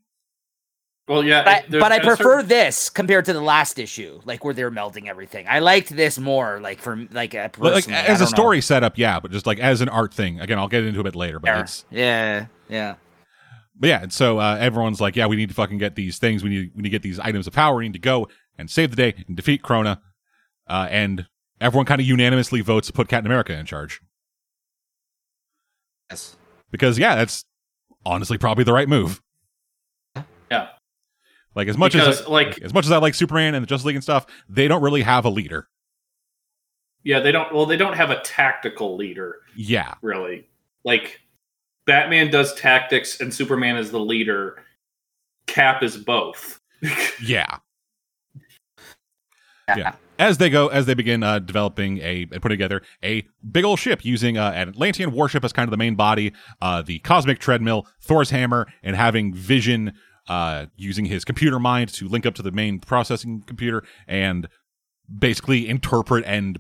Well, 1.08 1.24
yeah, 1.24 1.44
But, 1.44 1.76
I, 1.76 1.80
but 1.80 1.92
I 1.94 2.00
prefer 2.00 2.24
certain- 2.40 2.48
this 2.50 2.90
compared 2.90 3.26
to 3.26 3.34
the 3.34 3.40
last 3.42 3.80
issue, 3.80 4.20
like 4.26 4.44
where 4.44 4.54
they're 4.54 4.70
melting 4.70 5.08
everything. 5.08 5.46
I 5.48 5.60
liked 5.60 5.90
this 5.96 6.20
more, 6.20 6.60
like 6.60 6.80
for 6.80 6.98
like 7.12 7.34
a 7.34 7.44
Like, 7.44 7.54
personally, 7.54 7.98
I 7.98 8.02
as 8.02 8.20
a 8.20 8.26
don't 8.26 8.32
know. 8.32 8.36
story 8.36 8.62
setup, 8.62 8.98
yeah, 8.98 9.20
but 9.22 9.32
just 9.32 9.46
like 9.48 9.60
as 9.60 9.80
an 9.80 9.88
art 9.88 10.14
thing. 10.14 10.42
Again, 10.42 10.60
I'll 10.60 10.68
get 10.68 10.84
into 10.84 11.00
it 11.00 11.02
a 11.02 11.04
bit 11.06 11.16
later, 11.16 11.40
but 11.40 11.48
Yeah, 11.48 11.62
it's 11.62 11.86
yeah, 11.92 12.46
yeah. 12.68 12.96
But 13.80 13.88
yeah, 13.88 14.02
and 14.04 14.12
so 14.12 14.40
uh, 14.40 14.58
everyone's 14.60 15.00
like, 15.00 15.16
"Yeah, 15.16 15.28
we 15.28 15.36
need 15.36 15.50
to 15.50 15.56
fucking 15.56 15.78
get 15.78 15.96
these 15.96 16.18
things. 16.18 16.44
We 16.44 16.50
need 16.50 16.72
we 16.76 16.82
need 16.82 16.90
to 16.90 16.90
get 16.90 17.04
these 17.04 17.20
items 17.20 17.48
of 17.48 17.54
power. 17.54 17.78
We 17.78 17.86
need 17.86 17.94
to 17.94 18.00
go." 18.00 18.28
and 18.60 18.72
save 18.72 18.90
the 18.90 18.96
day 18.96 19.14
and 19.28 19.38
defeat 19.38 19.62
Krona. 19.62 20.00
Uh, 20.68 20.88
and 20.90 21.28
everyone 21.62 21.86
kind 21.86 22.02
of 22.02 22.08
unanimously 22.08 22.60
votes 22.62 22.88
to 22.88 22.94
put 22.94 23.08
Captain 23.08 23.28
America 23.28 23.54
in 23.54 23.68
charge 23.68 24.02
Yes. 26.10 26.36
because 26.72 26.98
yeah, 26.98 27.14
that's 27.16 27.46
honestly 28.04 28.38
probably 28.40 28.64
the 28.64 28.74
right 28.74 28.90
move. 28.90 29.22
Yeah. 31.58 31.62
Like 31.62 31.68
as 31.68 31.78
much 31.78 31.94
because 31.94 32.22
as 32.22 32.28
like 32.28 32.62
as 32.62 32.74
much 32.74 32.86
as 32.86 32.92
I 32.92 32.98
like 32.98 33.16
Superman 33.16 33.56
and 33.56 33.64
the 33.64 33.68
Justice 33.68 33.86
League 33.86 33.96
and 33.96 34.04
stuff, 34.04 34.26
they 34.48 34.68
don't 34.68 34.82
really 34.82 35.02
have 35.02 35.26
a 35.26 35.30
leader. 35.30 35.68
yeah, 37.04 37.20
they 37.20 37.32
don't 37.32 37.54
well 37.54 37.66
they 37.66 37.78
don't 37.78 37.96
have 37.96 38.10
a 38.12 38.20
tactical 38.22 38.96
leader 38.96 39.40
Yeah, 39.56 39.96
really. 40.02 40.48
Like 40.84 41.20
Batman 41.86 42.30
does 42.30 42.54
tactics 42.56 43.20
and 43.22 43.34
Superman 43.34 43.78
is 43.78 43.92
the 43.92 44.00
leader. 44.00 44.64
Cap 45.48 45.84
is 45.84 45.98
both. 45.98 46.60
yeah. 47.24 47.58
Yeah. 49.76 49.96
As 50.20 50.38
they 50.38 50.50
go, 50.50 50.68
as 50.70 50.86
they 50.86 50.94
begin 50.96 51.22
uh, 51.24 51.40
developing 51.40 52.00
a 52.00 52.26
and 52.32 52.42
putting 52.42 52.58
together 52.58 52.82
a 53.04 53.28
big 53.52 53.64
old 53.64 53.80
ship 53.80 54.04
using 54.04 54.38
uh, 54.38 54.52
an 54.56 54.70
Atlantean 54.70 55.12
warship 55.12 55.44
as 55.44 55.54
kind 55.54 55.68
of 55.68 55.72
the 55.72 55.78
main 55.78 55.96
body, 55.96 56.34
uh, 56.62 56.82
the 56.82 57.00
cosmic 57.00 57.40
treadmill, 57.40 57.86
Thor's 58.02 58.30
hammer, 58.32 58.68
and 58.82 58.96
having 58.96 59.34
Vision 59.34 59.94
uh, 60.28 60.66
using 60.76 61.06
his 61.06 61.24
computer 61.26 61.60
mind 61.60 61.94
to 61.94 62.08
link 62.08 62.26
up 62.26 62.36
to 62.36 62.42
the 62.42 62.52
main 62.52 62.80
processing 62.80 63.44
computer 63.46 63.84
and 64.08 64.48
basically 65.18 65.68
interpret 65.68 66.26
and 66.26 66.60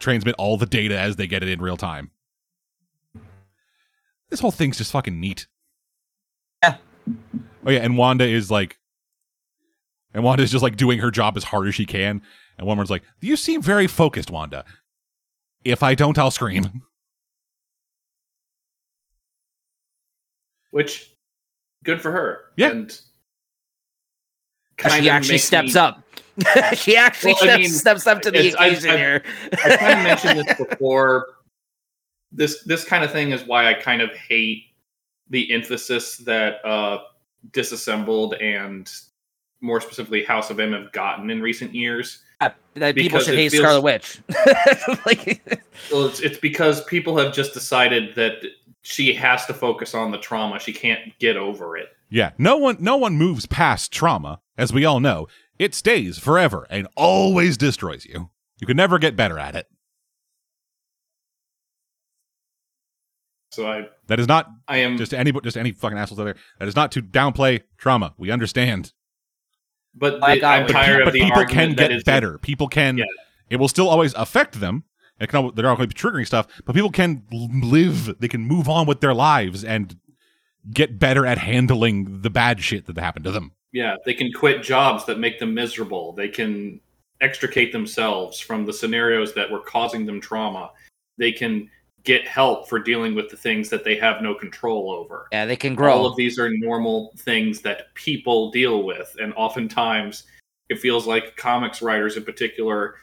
transmit 0.00 0.34
all 0.38 0.56
the 0.56 0.66
data 0.66 0.98
as 0.98 1.16
they 1.16 1.26
get 1.26 1.42
it 1.42 1.48
in 1.48 1.60
real 1.60 1.76
time. 1.76 2.10
This 4.30 4.40
whole 4.40 4.50
thing's 4.50 4.78
just 4.78 4.90
fucking 4.90 5.20
neat. 5.20 5.46
Yeah. 6.62 6.76
Oh 7.66 7.70
yeah, 7.70 7.80
and 7.80 7.96
Wanda 7.96 8.24
is 8.24 8.50
like, 8.50 8.78
and 10.12 10.24
Wanda 10.24 10.42
is 10.42 10.50
just 10.50 10.62
like 10.62 10.76
doing 10.76 10.98
her 10.98 11.10
job 11.10 11.36
as 11.36 11.44
hard 11.44 11.68
as 11.68 11.74
she 11.74 11.86
can. 11.86 12.22
And 12.56 12.66
Wonder's 12.66 12.90
like, 12.90 13.02
"You 13.20 13.36
seem 13.36 13.62
very 13.62 13.86
focused, 13.86 14.30
Wanda. 14.30 14.64
If 15.64 15.82
I 15.82 15.94
don't, 15.94 16.18
I'll 16.18 16.30
scream." 16.30 16.82
Which 20.70 21.13
good 21.84 22.00
for 22.02 22.10
her. 22.10 22.46
Yeah. 22.56 22.70
And 22.70 23.00
She 24.90 25.08
actually 25.08 25.38
steps 25.38 25.74
me- 25.74 25.80
up. 25.80 26.02
she 26.74 26.96
actually 26.96 27.34
Well, 27.34 27.44
I 27.44 27.46
steps, 27.46 27.58
mean, 27.60 27.68
steps 27.70 28.06
up 28.08 28.22
to 28.22 28.30
the 28.32 28.38
it's- 28.40 28.54
I- 28.58 28.66
occasion 28.66 28.96
here. 28.98 29.22
I 29.52 29.76
kind 29.76 29.98
of 29.98 30.04
mentioned 30.04 30.40
this 30.40 30.56
before. 30.68 31.26
This 32.32 32.64
this 32.64 32.84
kind 32.84 33.04
of 33.04 33.12
thing 33.12 33.30
is 33.30 33.44
why 33.46 33.68
I 33.70 33.74
kind 33.74 34.02
of 34.02 34.10
hate 34.16 34.64
the 35.30 35.52
emphasis 35.52 36.16
that 36.18 36.64
uh, 36.66 36.98
disassembled 37.52 38.34
and 38.34 38.90
more 39.60 39.80
specifically 39.80 40.24
House 40.24 40.50
of 40.50 40.58
M 40.58 40.72
have 40.72 40.90
gotten 40.90 41.30
in 41.30 41.40
recent 41.40 41.72
years. 41.74 42.22
that 42.40 42.94
people 42.96 43.20
should 43.20 43.36
hate 43.36 43.52
feels- 43.52 43.62
Scarlet 43.62 43.82
Witch. 43.82 44.20
like, 45.06 45.40
Well, 45.92 46.06
it's 46.06 46.18
it's 46.20 46.38
because 46.38 46.82
people 46.86 47.16
have 47.16 47.32
just 47.32 47.54
decided 47.54 48.16
that 48.16 48.42
she 48.86 49.14
has 49.14 49.44
to 49.46 49.54
focus 49.54 49.94
on 49.94 50.10
the 50.12 50.18
trauma. 50.18 50.60
She 50.60 50.72
can't 50.72 51.00
get 51.18 51.36
over 51.36 51.76
it. 51.76 51.88
Yeah, 52.10 52.30
no 52.38 52.56
one, 52.58 52.76
no 52.78 52.96
one 52.98 53.16
moves 53.16 53.46
past 53.46 53.90
trauma, 53.92 54.40
as 54.56 54.72
we 54.72 54.84
all 54.84 55.00
know. 55.00 55.26
It 55.58 55.74
stays 55.74 56.18
forever 56.18 56.66
and 56.70 56.86
always 56.96 57.56
destroys 57.56 58.04
you. 58.04 58.30
You 58.60 58.66
can 58.66 58.76
never 58.76 58.98
get 58.98 59.16
better 59.16 59.38
at 59.38 59.56
it. 59.56 59.66
So 63.52 63.66
I 63.68 63.86
That 64.08 64.18
is 64.20 64.26
not 64.28 64.48
I 64.68 64.78
am 64.78 64.96
just 64.98 65.14
any, 65.14 65.32
just 65.32 65.56
any 65.56 65.72
fucking 65.72 65.96
assholes 65.96 66.20
out 66.20 66.24
there. 66.24 66.36
That 66.58 66.68
is 66.68 66.76
not 66.76 66.92
to 66.92 67.02
downplay 67.02 67.62
trauma. 67.78 68.14
We 68.18 68.30
understand. 68.30 68.92
but 69.94 70.22
I 70.22 70.34
the- 70.34 70.40
got 70.40 70.54
I'm 70.54 70.62
what 70.62 70.66
but, 70.68 70.72
tired 70.72 70.96
pe- 70.96 71.00
of 71.02 71.04
but 71.06 71.12
the 71.12 71.20
people 71.20 71.38
argument 71.38 71.68
can 71.68 71.74
get 71.76 71.84
it's- 71.90 72.02
better. 72.04 72.38
People 72.38 72.68
can. 72.68 72.98
Yeah. 72.98 73.04
It 73.48 73.56
will 73.56 73.68
still 73.68 73.88
always 73.88 74.12
affect 74.14 74.58
them. 74.60 74.84
It 75.20 75.28
can. 75.28 75.50
They're 75.54 75.64
not 75.64 75.76
going 75.76 75.88
to 75.88 75.94
be 75.94 76.00
triggering 76.00 76.26
stuff, 76.26 76.46
but 76.64 76.74
people 76.74 76.90
can 76.90 77.22
live. 77.30 78.18
They 78.18 78.28
can 78.28 78.42
move 78.42 78.68
on 78.68 78.86
with 78.86 79.00
their 79.00 79.14
lives 79.14 79.64
and 79.64 79.96
get 80.72 80.98
better 80.98 81.26
at 81.26 81.38
handling 81.38 82.22
the 82.22 82.30
bad 82.30 82.60
shit 82.60 82.86
that 82.86 82.98
happened 82.98 83.24
to 83.26 83.30
them. 83.30 83.52
Yeah, 83.72 83.96
they 84.04 84.14
can 84.14 84.32
quit 84.32 84.62
jobs 84.62 85.04
that 85.06 85.18
make 85.18 85.38
them 85.38 85.54
miserable. 85.54 86.12
They 86.12 86.28
can 86.28 86.80
extricate 87.20 87.72
themselves 87.72 88.40
from 88.40 88.66
the 88.66 88.72
scenarios 88.72 89.34
that 89.34 89.50
were 89.50 89.60
causing 89.60 90.06
them 90.06 90.20
trauma. 90.20 90.70
They 91.16 91.32
can 91.32 91.70
get 92.04 92.26
help 92.26 92.68
for 92.68 92.78
dealing 92.78 93.14
with 93.14 93.30
the 93.30 93.36
things 93.36 93.70
that 93.70 93.82
they 93.82 93.96
have 93.96 94.20
no 94.20 94.34
control 94.34 94.90
over. 94.90 95.26
yeah, 95.32 95.46
they 95.46 95.56
can 95.56 95.74
grow. 95.74 95.92
All 95.92 96.06
of 96.06 96.16
these 96.16 96.38
are 96.38 96.50
normal 96.50 97.12
things 97.18 97.60
that 97.62 97.94
people 97.94 98.50
deal 98.50 98.84
with, 98.84 99.16
and 99.20 99.32
oftentimes 99.34 100.24
it 100.68 100.78
feels 100.78 101.06
like 101.06 101.36
comics 101.36 101.82
writers 101.82 102.16
in 102.16 102.24
particular 102.24 102.96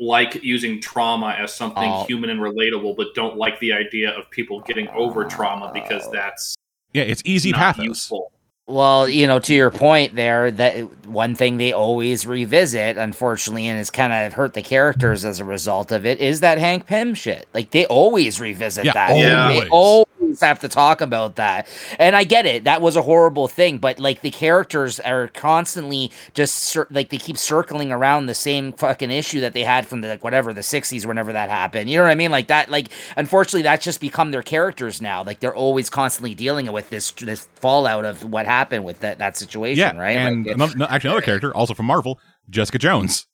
like 0.00 0.42
using 0.42 0.80
trauma 0.80 1.36
as 1.38 1.54
something 1.54 1.88
Oh. 1.90 2.04
human 2.04 2.30
and 2.30 2.40
relatable, 2.40 2.96
but 2.96 3.14
don't 3.14 3.36
like 3.36 3.58
the 3.60 3.72
idea 3.72 4.10
of 4.10 4.28
people 4.30 4.60
getting 4.60 4.88
over 4.88 5.24
trauma 5.24 5.70
because 5.72 6.06
Oh. 6.08 6.12
that's 6.12 6.56
Yeah, 6.92 7.02
it's 7.04 7.22
easy 7.24 7.52
not 7.52 7.58
pathos. 7.60 7.84
useful. 7.84 8.30
Well, 8.66 9.06
you 9.08 9.26
know, 9.26 9.38
to 9.40 9.52
your 9.54 9.70
point 9.70 10.14
there, 10.16 10.50
that 10.52 11.06
one 11.06 11.34
thing 11.34 11.58
they 11.58 11.72
always 11.74 12.26
revisit, 12.26 12.96
unfortunately, 12.96 13.66
and 13.68 13.78
it's 13.78 13.90
kind 13.90 14.10
of 14.10 14.32
hurt 14.32 14.54
the 14.54 14.62
characters 14.62 15.22
as 15.24 15.38
a 15.38 15.44
result 15.44 15.92
of 15.92 16.06
it, 16.06 16.18
is 16.18 16.40
that 16.40 16.56
Hank 16.56 16.86
Pym 16.86 17.14
shit. 17.14 17.46
Like 17.52 17.72
they 17.72 17.84
always 17.86 18.40
revisit 18.40 18.86
Yeah, 18.86 18.92
that. 18.94 19.16
Yeah. 19.18 19.48
They 19.48 19.68
always 19.68 20.06
have 20.40 20.60
to 20.60 20.68
talk 20.68 21.00
about 21.00 21.36
that. 21.36 21.68
And 21.98 22.14
I 22.16 22.24
get 22.24 22.46
it, 22.46 22.64
that 22.64 22.80
was 22.82 22.96
a 22.96 23.02
horrible 23.02 23.48
thing, 23.48 23.78
but 23.78 23.98
like 23.98 24.20
the 24.22 24.30
characters 24.30 25.00
are 25.00 25.28
constantly 25.28 26.10
just 26.34 26.56
cir- 26.56 26.86
like 26.90 27.10
they 27.10 27.18
keep 27.18 27.36
circling 27.38 27.92
around 27.92 28.26
the 28.26 28.34
same 28.34 28.72
fucking 28.72 29.10
issue 29.10 29.40
that 29.40 29.52
they 29.52 29.64
had 29.64 29.86
from 29.86 30.00
the 30.00 30.08
like 30.08 30.24
whatever 30.24 30.52
the 30.52 30.60
'60s, 30.60 31.06
whenever 31.06 31.32
that 31.32 31.50
happened. 31.50 31.88
You 31.90 31.98
know 31.98 32.04
what 32.04 32.10
I 32.10 32.14
mean? 32.16 32.30
Like 32.30 32.48
that. 32.48 32.70
Like 32.70 32.88
unfortunately, 33.16 33.62
that's 33.62 33.84
just 33.84 34.00
become 34.00 34.30
their 34.30 34.42
characters 34.42 35.00
now. 35.00 35.22
Like 35.24 35.40
they're 35.40 35.54
always 35.54 35.90
constantly 35.90 36.34
dealing 36.34 36.70
with 36.72 36.90
this 36.90 37.10
this 37.12 37.48
fallout 37.56 38.04
of 38.04 38.24
what 38.24 38.46
happened 38.46 38.84
with 38.84 39.00
that 39.00 39.18
that 39.18 39.36
situation. 39.36 39.78
Yeah, 39.78 39.96
right. 40.00 40.16
and 40.16 40.46
Like, 40.46 40.54
another, 40.54 40.76
no, 40.76 40.84
actually 40.86 41.10
another 41.10 41.24
character, 41.26 41.54
also 41.56 41.74
from 41.74 41.86
Marvel, 41.86 42.18
Jessica 42.50 42.78
Jones. 42.78 43.26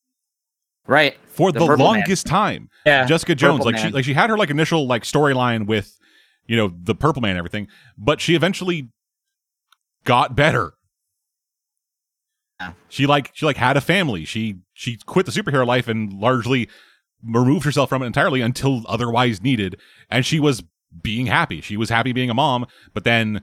right. 0.86 1.16
For 1.28 1.52
The 1.52 1.60
the, 1.60 1.66
Purple 1.66 1.86
Man. 1.86 1.94
longest 2.00 2.26
time, 2.26 2.68
Yeah. 2.84 3.06
Jessica 3.06 3.34
Jones, 3.34 3.60
Purple 3.64 3.72
like 3.72 3.80
she 3.80 3.90
like 3.90 4.04
she 4.04 4.12
had 4.14 4.28
her 4.30 4.36
like 4.36 4.50
initial 4.50 4.86
like 4.86 5.04
storyline 5.04 5.66
with, 5.66 5.96
you 6.50 6.56
know, 6.56 6.74
the 6.82 6.96
Purple 6.96 7.22
Man 7.22 7.30
and 7.30 7.38
everything, 7.38 7.68
but 7.96 8.20
she 8.20 8.34
eventually 8.34 8.88
got 10.02 10.34
better. 10.34 10.72
Yeah. 12.60 12.72
She 12.88 13.06
like 13.06 13.30
she 13.34 13.46
like 13.46 13.56
had 13.56 13.76
a 13.76 13.80
family. 13.80 14.24
She 14.24 14.56
she 14.72 14.98
quit 15.06 15.26
the 15.26 15.32
superhero 15.32 15.64
life 15.64 15.86
and 15.86 16.12
largely 16.12 16.68
removed 17.24 17.64
herself 17.64 17.88
from 17.88 18.02
it 18.02 18.06
entirely 18.06 18.40
until 18.40 18.82
otherwise 18.88 19.40
needed, 19.40 19.78
and 20.10 20.26
she 20.26 20.40
was 20.40 20.64
being 21.00 21.26
happy. 21.26 21.60
She 21.60 21.76
was 21.76 21.88
happy 21.88 22.12
being 22.12 22.30
a 22.30 22.34
mom, 22.34 22.66
but 22.94 23.04
then 23.04 23.42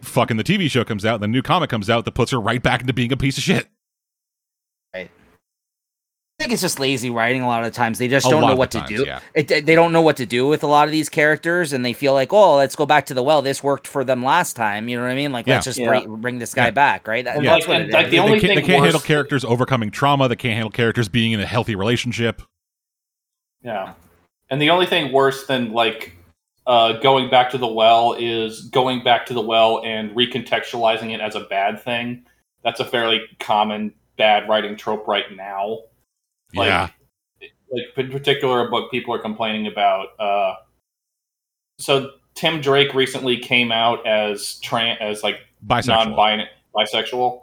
fucking 0.00 0.38
the 0.38 0.44
TV 0.44 0.70
show 0.70 0.82
comes 0.82 1.04
out, 1.04 1.20
the 1.20 1.28
new 1.28 1.42
comic 1.42 1.68
comes 1.68 1.90
out 1.90 2.06
that 2.06 2.12
puts 2.12 2.30
her 2.30 2.40
right 2.40 2.62
back 2.62 2.80
into 2.80 2.94
being 2.94 3.12
a 3.12 3.18
piece 3.18 3.36
of 3.36 3.44
shit. 3.44 3.68
I 4.94 5.10
think 6.44 6.52
it's 6.52 6.62
just 6.62 6.78
lazy 6.78 7.10
writing. 7.10 7.42
A 7.42 7.46
lot 7.46 7.64
of 7.64 7.72
the 7.72 7.76
times 7.76 7.98
they 7.98 8.08
just 8.08 8.26
A 8.26 8.30
don't 8.30 8.42
know 8.42 8.54
what 8.54 8.70
to 8.72 8.78
times, 8.78 8.90
do. 8.90 9.04
yeah. 9.06 9.20
It, 9.34 9.48
they 9.48 9.74
don't 9.74 9.92
know 9.92 10.02
what 10.02 10.16
to 10.18 10.26
do 10.26 10.46
with 10.46 10.62
a 10.62 10.66
lot 10.66 10.86
of 10.86 10.92
these 10.92 11.08
characters, 11.08 11.72
and 11.72 11.84
they 11.84 11.92
feel 11.92 12.12
like, 12.12 12.32
oh, 12.32 12.56
let's 12.56 12.76
go 12.76 12.86
back 12.86 13.06
to 13.06 13.14
the 13.14 13.22
well. 13.22 13.42
This 13.42 13.62
worked 13.62 13.86
for 13.88 14.04
them 14.04 14.22
last 14.22 14.54
time. 14.54 14.88
You 14.88 14.96
know 14.96 15.02
what 15.02 15.10
I 15.10 15.14
mean? 15.14 15.32
Like, 15.32 15.46
let's 15.46 15.64
just 15.64 15.78
Yeah. 15.78 15.88
bring, 15.88 16.16
bring 16.20 16.38
this 16.38 16.54
guy 16.54 16.66
Yeah. 16.66 16.70
back, 16.72 17.08
right? 17.08 17.24
That, 17.24 17.36
And 17.36 17.46
That's 17.46 17.66
like- 17.66 17.68
what 17.68 17.80
and 17.82 17.92
like 17.92 18.04
is. 18.06 18.10
the 18.10 18.16
they 18.18 18.22
only 18.22 18.40
can't, 18.40 18.54
they 18.56 18.62
can't 18.62 18.82
handle 18.84 19.00
characters 19.00 19.44
overcoming 19.44 19.90
trauma. 19.90 20.28
They 20.28 20.36
can't 20.36 20.54
handle 20.54 20.70
characters 20.70 21.08
being 21.08 21.32
in 21.32 21.40
a 21.40 21.46
healthy 21.46 21.74
relationship. 21.74 22.42
Yeah. 23.62 23.94
And 24.50 24.60
the 24.60 24.70
only 24.70 24.86
thing 24.86 25.12
worse 25.12 25.46
than 25.46 25.72
like 25.72 26.12
uh, 26.66 26.92
going 27.00 27.28
back 27.30 27.50
to 27.50 27.58
the 27.58 27.66
well 27.66 28.14
is 28.18 28.62
going 28.68 29.02
back 29.04 29.26
to 29.26 29.34
the 29.34 29.40
well 29.40 29.82
and 29.84 30.10
recontextualizing 30.12 31.12
it 31.14 31.20
as 31.20 31.34
a 31.34 31.40
bad 31.40 31.82
thing. 31.82 32.24
That's 32.62 32.80
a 32.80 32.84
fairly 32.84 33.20
common 33.40 33.92
bad 34.16 34.48
writing 34.48 34.76
trope 34.76 35.06
right 35.06 35.24
now. 35.34 35.80
Like, 36.54 36.68
yeah, 36.68 36.88
like 37.70 37.84
in 37.96 38.10
particular, 38.10 38.66
a 38.66 38.70
book 38.70 38.90
people 38.90 39.14
are 39.14 39.18
complaining 39.18 39.66
about. 39.66 40.08
Uh, 40.18 40.54
so 41.78 42.12
Tim 42.34 42.60
Drake 42.60 42.94
recently 42.94 43.36
came 43.38 43.72
out 43.72 44.06
as 44.06 44.58
trans, 44.60 44.98
as 45.00 45.22
like 45.22 45.40
bisexual. 45.66 46.16
non 46.16 46.46
bisexual, 46.74 47.42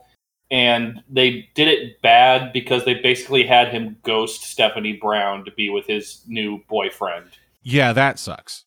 and 0.49 1.01
they 1.09 1.49
did 1.55 1.67
it 1.67 2.01
bad 2.01 2.53
because 2.53 2.85
they 2.85 2.95
basically 2.95 3.45
had 3.45 3.69
him 3.69 3.97
ghost 4.03 4.43
Stephanie 4.43 4.93
Brown 4.93 5.45
to 5.45 5.51
be 5.51 5.69
with 5.69 5.85
his 5.87 6.21
new 6.27 6.61
boyfriend. 6.69 7.27
yeah, 7.63 7.93
that 7.93 8.19
sucks. 8.19 8.65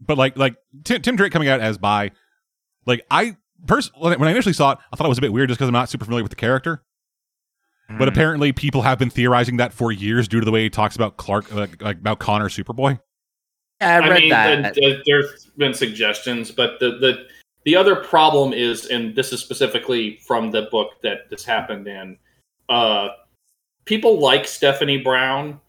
But 0.00 0.18
like, 0.18 0.36
like 0.36 0.56
Tim, 0.84 1.00
Tim 1.02 1.16
Drake 1.16 1.32
coming 1.32 1.48
out 1.48 1.60
as 1.60 1.78
bi, 1.78 2.10
like 2.86 3.06
I 3.10 3.36
pers- 3.66 3.90
when 3.96 4.22
I 4.22 4.30
initially 4.30 4.52
saw 4.52 4.72
it, 4.72 4.78
I 4.92 4.96
thought 4.96 5.06
it 5.06 5.08
was 5.08 5.18
a 5.18 5.22
bit 5.22 5.32
weird 5.32 5.48
just 5.48 5.58
because 5.58 5.68
I'm 5.68 5.74
not 5.74 5.88
super 5.88 6.04
familiar 6.04 6.22
with 6.22 6.30
the 6.30 6.36
character. 6.36 6.82
But 7.88 8.08
Mm. 8.08 8.12
apparently, 8.12 8.52
people 8.52 8.82
have 8.82 8.98
been 8.98 9.10
theorizing 9.10 9.58
that 9.58 9.72
for 9.72 9.92
years 9.92 10.26
due 10.26 10.40
to 10.40 10.44
the 10.44 10.50
way 10.50 10.62
he 10.62 10.70
talks 10.70 10.96
about 10.96 11.16
Clark, 11.18 11.52
like, 11.52 11.82
like 11.82 11.98
about 11.98 12.18
Connor 12.18 12.48
Superboy. 12.48 12.98
Yeah, 13.80 14.00
I 14.02 14.08
read 14.08 14.20
mean, 14.20 14.28
that. 14.30 14.74
th- 14.74 14.86
th- 14.86 15.02
there's 15.06 15.46
been 15.58 15.74
suggestions, 15.74 16.50
but 16.50 16.78
the 16.80 16.92
the 16.98 17.26
the 17.64 17.76
other 17.76 17.96
problem 17.96 18.52
is, 18.52 18.86
and 18.86 19.14
this 19.14 19.32
is 19.32 19.40
specifically 19.40 20.16
from 20.26 20.50
the 20.50 20.62
book 20.70 20.92
that 21.02 21.28
this 21.30 21.44
happened 21.44 21.86
in. 21.88 22.16
Uh, 22.68 23.08
people 23.84 24.18
like 24.18 24.46
Stephanie 24.46 24.98
Brown, 24.98 25.60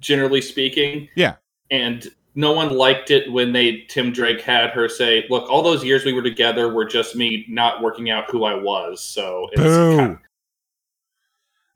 generally 0.00 0.40
speaking. 0.40 1.08
Yeah. 1.16 1.36
And 1.70 2.06
no 2.36 2.52
one 2.52 2.70
liked 2.76 3.10
it 3.10 3.30
when 3.32 3.52
they 3.52 3.78
Tim 3.88 4.12
Drake 4.12 4.40
had 4.40 4.70
her 4.70 4.88
say, 4.88 5.26
"Look, 5.30 5.48
all 5.50 5.62
those 5.62 5.84
years 5.84 6.04
we 6.04 6.12
were 6.12 6.22
together 6.22 6.72
were 6.72 6.84
just 6.84 7.16
me 7.16 7.44
not 7.48 7.82
working 7.82 8.10
out 8.10 8.30
who 8.30 8.44
I 8.44 8.54
was." 8.54 9.00
So 9.02 9.48
it's 9.52 9.62
Boo. 9.62 9.96
kind 9.96 10.10
of- 10.12 10.18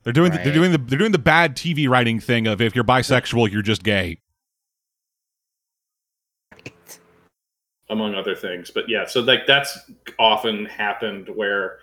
They're 0.05 0.13
doing 0.13 0.31
the, 0.31 0.37
they're 0.37 0.53
doing 0.53 0.71
the 0.71 0.77
they're 0.77 0.99
doing 0.99 1.11
the 1.11 1.17
bad 1.17 1.57
TV 1.57 1.89
writing 1.89 2.19
thing 2.19 2.47
of 2.47 2.61
if 2.61 2.75
you're 2.75 2.83
bisexual, 2.85 3.51
you're 3.51 3.61
just 3.61 3.83
gay. 3.83 4.19
among 7.89 8.15
other 8.15 8.35
things. 8.35 8.71
But 8.71 8.89
yeah, 8.89 9.05
so 9.05 9.21
like 9.21 9.45
that's 9.45 9.77
often 10.19 10.65
happened 10.65 11.29
where 11.29 11.79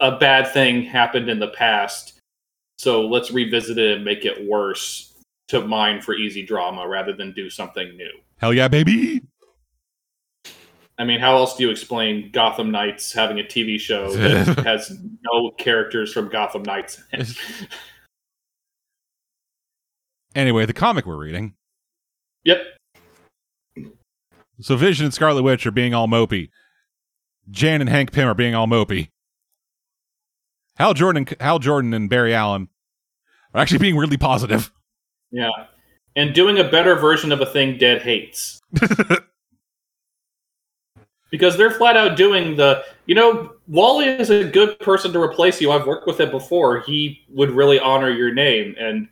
a 0.00 0.16
bad 0.16 0.52
thing 0.52 0.82
happened 0.82 1.28
in 1.28 1.38
the 1.38 1.48
past. 1.48 2.18
So 2.78 3.06
let's 3.06 3.30
revisit 3.30 3.78
it 3.78 3.96
and 3.96 4.04
make 4.04 4.24
it 4.24 4.48
worse 4.48 5.14
to 5.48 5.60
mine 5.66 6.00
for 6.00 6.14
easy 6.14 6.44
drama 6.44 6.88
rather 6.88 7.12
than 7.12 7.32
do 7.32 7.50
something 7.50 7.96
new. 7.96 8.12
Hell 8.38 8.54
yeah, 8.54 8.68
baby! 8.68 9.22
I 11.00 11.04
mean, 11.04 11.18
how 11.18 11.34
else 11.36 11.56
do 11.56 11.64
you 11.64 11.70
explain 11.70 12.30
Gotham 12.30 12.70
Knights 12.70 13.10
having 13.10 13.40
a 13.40 13.42
TV 13.42 13.80
show 13.80 14.12
that 14.12 14.58
has 14.66 14.94
no 15.22 15.50
characters 15.56 16.12
from 16.12 16.28
Gotham 16.28 16.62
Knights? 16.62 17.02
Anyway, 20.34 20.66
the 20.66 20.74
comic 20.74 21.06
we're 21.06 21.16
reading. 21.16 21.54
yep. 22.44 22.60
So 24.60 24.76
Vision 24.76 25.06
and 25.06 25.14
Scarlet 25.14 25.42
Witch 25.42 25.66
are 25.66 25.70
being 25.70 25.94
all 25.94 26.06
mopey. 26.06 26.50
Jan 27.50 27.80
and 27.80 27.88
Hank 27.88 28.12
Pym 28.12 28.28
are 28.28 28.34
being 28.34 28.54
all 28.54 28.66
mopey. 28.66 29.08
Hal 30.76 30.92
Jordan, 30.92 31.26
Hal 31.40 31.60
Jordan, 31.60 31.94
and 31.94 32.10
Barry 32.10 32.34
Allen 32.34 32.68
are 33.54 33.62
actually 33.62 33.78
being 33.78 33.96
really 33.96 34.18
positive. 34.18 34.70
Yeah. 35.30 35.48
And 36.14 36.34
doing 36.34 36.58
a 36.58 36.64
better 36.64 36.94
version 36.94 37.32
of 37.32 37.40
a 37.40 37.46
thing 37.46 37.78
Dead 37.78 38.02
hates. 38.02 38.60
because 41.30 41.56
they're 41.56 41.70
flat 41.70 41.96
out 41.96 42.16
doing 42.16 42.56
the 42.56 42.84
you 43.06 43.14
know 43.14 43.54
wally 43.68 44.06
is 44.06 44.30
a 44.30 44.44
good 44.44 44.78
person 44.80 45.12
to 45.12 45.20
replace 45.20 45.60
you. 45.60 45.70
I've 45.70 45.86
worked 45.86 46.06
with 46.06 46.20
him 46.20 46.30
before. 46.30 46.80
He 46.80 47.24
would 47.28 47.50
really 47.50 47.78
honor 47.78 48.10
your 48.10 48.32
name 48.32 48.74
and 48.78 49.08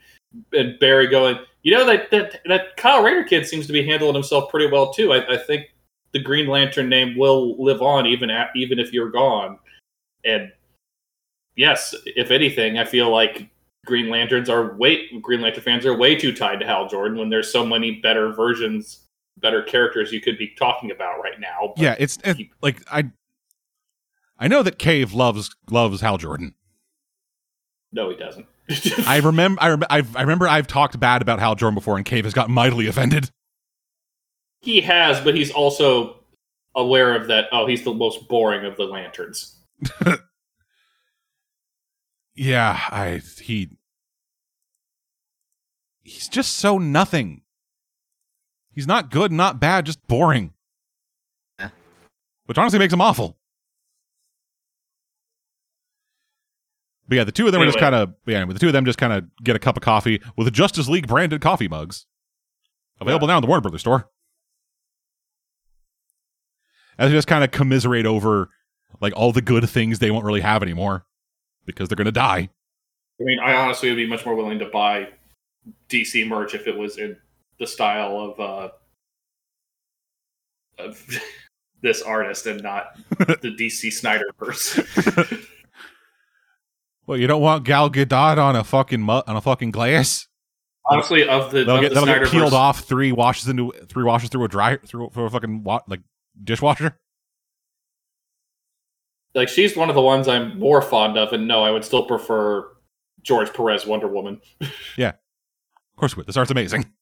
and 0.53 0.79
barry 0.79 1.07
going 1.07 1.39
you 1.63 1.75
know 1.75 1.87
that 1.87 2.11
that, 2.11 2.41
that 2.47 2.77
kyle 2.77 3.03
rayner 3.03 3.25
kid 3.25 3.47
seems 3.47 3.67
to 3.67 3.73
be 3.73 3.85
handling 3.85 4.15
himself 4.15 4.51
pretty 4.51 4.71
well 4.71 4.93
too. 4.93 5.13
I, 5.13 5.35
I 5.35 5.37
think 5.37 5.67
the 6.13 6.23
green 6.23 6.47
lantern 6.47 6.89
name 6.89 7.17
will 7.17 7.63
live 7.63 7.83
on 7.83 8.07
even 8.07 8.31
at, 8.31 8.51
even 8.57 8.79
if 8.79 8.93
you're 8.93 9.11
gone. 9.11 9.59
And 10.25 10.53
yes 11.59 11.95
if 12.07 12.31
anything 12.31 12.79
i 12.79 12.85
feel 12.85 13.11
like 13.11 13.51
green 13.85 14.09
lanterns 14.09 14.49
are 14.49 14.77
way 14.77 15.09
green 15.21 15.43
lantern 15.43 15.63
fans 15.63 15.85
are 15.85 15.97
way 15.97 16.15
too 16.15 16.33
tied 16.33 16.61
to 16.61 16.67
hal 16.67 16.89
jordan 16.89 17.19
when 17.19 17.29
there's 17.29 17.53
so 17.53 17.67
many 17.67 18.01
better 18.01 18.33
versions 18.33 19.08
better 19.41 19.63
characters 19.63 20.13
you 20.13 20.21
could 20.21 20.37
be 20.39 20.49
talking 20.59 20.91
about 20.91 21.21
right 21.23 21.39
now 21.39 21.73
yeah, 21.77 21.95
it's 21.99 22.19
it, 22.25 22.37
like 22.63 22.81
I, 22.91 23.11
I 24.39 24.49
know 24.49 24.63
that 24.63 24.79
Cave 24.79 25.13
loves 25.13 25.55
loves 25.71 26.01
Hal 26.01 26.19
Jordan. 26.19 26.55
No, 27.93 28.11
he 28.11 28.17
doesn't. 28.17 28.47
I 29.07 29.17
remember, 29.25 29.63
I, 29.63 29.69
rem- 29.71 29.83
I've, 29.89 30.17
I 30.17 30.21
remember, 30.21 30.47
I've 30.47 30.67
talked 30.67 31.01
bad 31.01 31.23
about 31.23 31.39
Hal 31.39 31.55
Jordan 31.55 31.75
before, 31.75 31.97
and 31.97 32.05
Cave 32.05 32.25
has 32.25 32.35
gotten 32.35 32.55
mightily 32.55 32.87
offended. 32.87 33.31
he 34.61 34.83
has, 34.83 35.21
but 35.21 35.35
he's 35.35 35.51
also 35.51 36.21
aware 36.75 37.15
of 37.15 37.29
that. 37.29 37.47
Oh, 37.51 37.67
he's 37.67 37.83
the 37.83 37.95
most 37.95 38.29
boring 38.29 38.65
of 38.67 38.77
the 38.77 38.85
lanterns. 38.85 39.57
Yeah, 42.35 42.79
I 42.91 43.21
he, 43.41 43.71
he's 46.05 46.29
just 46.29 46.57
so 46.57 46.79
nothing. 46.79 47.43
He's 48.79 48.87
not 48.87 49.11
good, 49.11 49.33
not 49.33 49.59
bad, 49.59 49.87
just 49.87 50.07
boring. 50.07 50.53
Yeah. 51.59 51.71
Which 52.47 52.57
honestly 52.59 52.79
makes 52.79 52.93
him 52.93 53.01
awful. 53.01 53.37
But 57.09 57.17
yeah, 57.17 57.25
the 57.25 57.33
two 57.33 57.47
of 57.47 57.53
them 57.53 57.61
are 57.61 57.67
just 57.67 57.81
kind 57.81 57.97
of 57.97 58.15
yeah. 58.25 58.45
The 58.45 58.57
two 58.57 58.69
of 58.69 58.73
them 58.73 58.85
just 58.85 59.01
kind 59.01 59.13
of 59.13 59.25
get 59.43 59.57
a 59.57 59.59
cup 59.59 59.77
of 59.77 59.83
coffee 59.83 60.23
with 60.37 60.45
the 60.45 60.53
Justice 60.53 60.89
League 60.89 61.09
branded 61.09 61.41
coffee 61.41 61.67
mugs, 61.67 62.07
available 63.01 63.27
now 63.27 63.39
in 63.39 63.41
the 63.41 63.49
Warner 63.49 63.63
Brothers 63.63 63.81
store. 63.81 64.11
As 67.01 67.11
they 67.11 67.17
just 67.17 67.27
kind 67.27 67.43
of 67.43 67.51
commiserate 67.51 68.07
over 68.07 68.49
like 69.01 69.13
all 69.17 69.33
the 69.33 69.43
good 69.43 69.69
things 69.69 69.99
they 69.99 70.13
won't 70.13 70.25
really 70.25 70.43
have 70.43 70.63
anymore 70.63 71.05
because 71.67 71.89
they're 71.89 71.97
gonna 71.97 72.13
die. 72.13 72.49
I 73.21 73.25
mean, 73.25 73.41
I 73.41 73.55
honestly 73.55 73.89
would 73.89 73.97
be 73.97 74.07
much 74.07 74.25
more 74.25 74.37
willing 74.37 74.61
to 74.61 74.67
buy 74.67 75.09
DC 75.89 76.29
merch 76.29 76.55
if 76.55 76.69
it 76.69 76.79
was 76.79 76.97
in 76.97 77.17
the 77.59 77.67
style 77.67 78.19
of 78.19 78.41
uh, 78.41 78.69
of 80.79 81.05
this 81.83 82.03
artist 82.03 82.47
and 82.47 82.63
not 82.63 82.97
the 83.19 83.55
DC 83.59 83.89
Snyderverse. 83.93 85.47
Well, 87.07 87.17
you 87.17 87.27
don't 87.27 87.41
want 87.41 87.65
Gal 87.65 87.89
Gadot 87.89 88.37
on 88.37 88.55
a 88.55 88.63
fucking 88.63 89.01
mu- 89.01 89.23
on 89.27 89.35
a 89.35 89.41
fucking 89.41 89.71
glass. 89.71 90.27
honestly, 90.85 91.27
of 91.27 91.51
the, 91.51 91.65
They'll 91.65 91.77
of 91.77 91.81
get 91.81 91.95
the 91.95 92.05
they'll 92.05 92.21
get 92.21 92.31
peeled 92.31 92.53
off 92.53 92.81
three 92.81 93.13
washes 93.13 93.49
into 93.49 93.73
three 93.89 94.05
washes 94.05 94.29
through 94.29 94.45
a 94.45 94.49
dry 94.49 94.77
through 94.77 95.09
for 95.15 95.25
a 95.25 95.31
fucking 95.31 95.65
wa- 95.65 95.81
like 95.89 96.01
dishwasher. 96.45 96.99
like 99.35 99.49
she's 99.49 99.75
one 99.75 99.89
of 99.89 99.95
the 99.95 100.03
ones 100.03 100.29
I'm 100.29 100.59
more 100.59 100.83
fond 100.83 101.17
of, 101.17 101.33
and 101.33 101.49
no, 101.49 101.63
I 101.65 101.71
would 101.71 101.83
still 101.83 102.05
prefer 102.05 102.69
George 103.23 103.55
Perez 103.55 103.87
Wonder 103.87 104.09
Woman. 104.09 104.43
Yeah, 104.99 105.09
of 105.09 105.97
course, 105.97 106.15
we 106.15 106.21
would. 106.21 106.27
this 106.27 106.37
art's 106.37 106.51
amazing. 106.51 106.93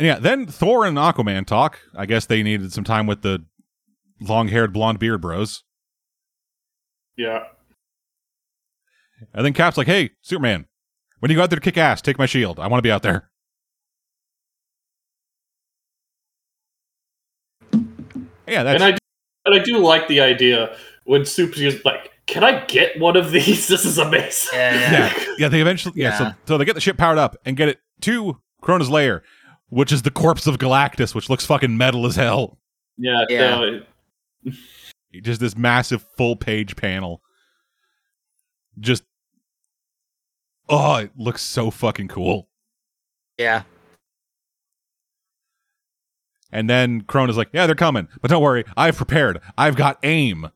And 0.00 0.06
yeah, 0.06 0.18
then 0.18 0.46
Thor 0.46 0.86
and 0.86 0.96
Aquaman 0.96 1.44
talk. 1.44 1.78
I 1.94 2.06
guess 2.06 2.24
they 2.24 2.42
needed 2.42 2.72
some 2.72 2.84
time 2.84 3.06
with 3.06 3.20
the 3.20 3.44
long-haired 4.22 4.72
blonde 4.72 4.98
beard 4.98 5.20
bros. 5.20 5.62
Yeah. 7.18 7.40
And 9.34 9.44
then 9.44 9.52
Cap's 9.52 9.76
like, 9.76 9.86
"Hey, 9.86 10.12
Superman, 10.22 10.64
when 11.18 11.30
you 11.30 11.36
go 11.36 11.42
out 11.42 11.50
there 11.50 11.58
to 11.58 11.62
kick 11.62 11.76
ass, 11.76 12.00
take 12.00 12.18
my 12.18 12.24
shield. 12.24 12.58
I 12.58 12.66
want 12.66 12.78
to 12.78 12.82
be 12.82 12.90
out 12.90 13.02
there." 13.02 13.28
Yeah, 18.48 18.62
that's 18.62 18.82
and 18.82 18.84
I 18.84 18.90
do, 18.92 18.98
and 19.44 19.54
I 19.54 19.58
do 19.62 19.76
like 19.76 20.08
the 20.08 20.20
idea 20.22 20.74
when 21.04 21.26
Soup's 21.26 21.58
just 21.58 21.84
like, 21.84 22.10
"Can 22.24 22.42
I 22.42 22.64
get 22.64 22.98
one 22.98 23.18
of 23.18 23.32
these? 23.32 23.68
This 23.68 23.84
is 23.84 23.98
amazing." 23.98 24.58
Yeah, 24.58 24.90
yeah, 24.90 25.24
yeah. 25.36 25.48
They 25.48 25.60
eventually, 25.60 26.00
yeah. 26.00 26.16
So, 26.16 26.24
Yeah. 26.24 26.32
so 26.46 26.56
they 26.56 26.64
get 26.64 26.74
the 26.74 26.80
ship 26.80 26.96
powered 26.96 27.18
up 27.18 27.36
and 27.44 27.54
get 27.54 27.68
it 27.68 27.80
to 28.00 28.40
Krona's 28.62 28.88
lair, 28.88 29.22
which 29.70 29.90
is 29.92 30.02
the 30.02 30.10
corpse 30.10 30.46
of 30.46 30.58
Galactus, 30.58 31.14
which 31.14 31.30
looks 31.30 31.46
fucking 31.46 31.76
metal 31.76 32.04
as 32.06 32.16
hell. 32.16 32.58
yeah, 32.98 33.24
Yeah. 33.28 33.78
so- 34.44 34.52
Just 35.22 35.40
this 35.40 35.56
massive 35.56 36.04
full 36.16 36.36
page 36.36 36.76
panel. 36.76 37.22
Just, 38.78 39.02
oh, 40.68 40.96
it 40.96 41.10
looks 41.16 41.42
so 41.42 41.70
fucking 41.70 42.08
cool. 42.08 42.48
yeah. 43.38 43.62
And 46.52 46.68
then 46.68 47.02
Krona's 47.02 47.36
like, 47.36 47.50
"Yeah, 47.52 47.66
they're 47.66 47.76
coming, 47.76 48.08
but 48.20 48.28
don't 48.28 48.42
worry, 48.42 48.64
I've 48.76 48.96
prepared. 48.96 49.40
I've 49.56 49.76
got 49.76 50.00
aim." 50.02 50.48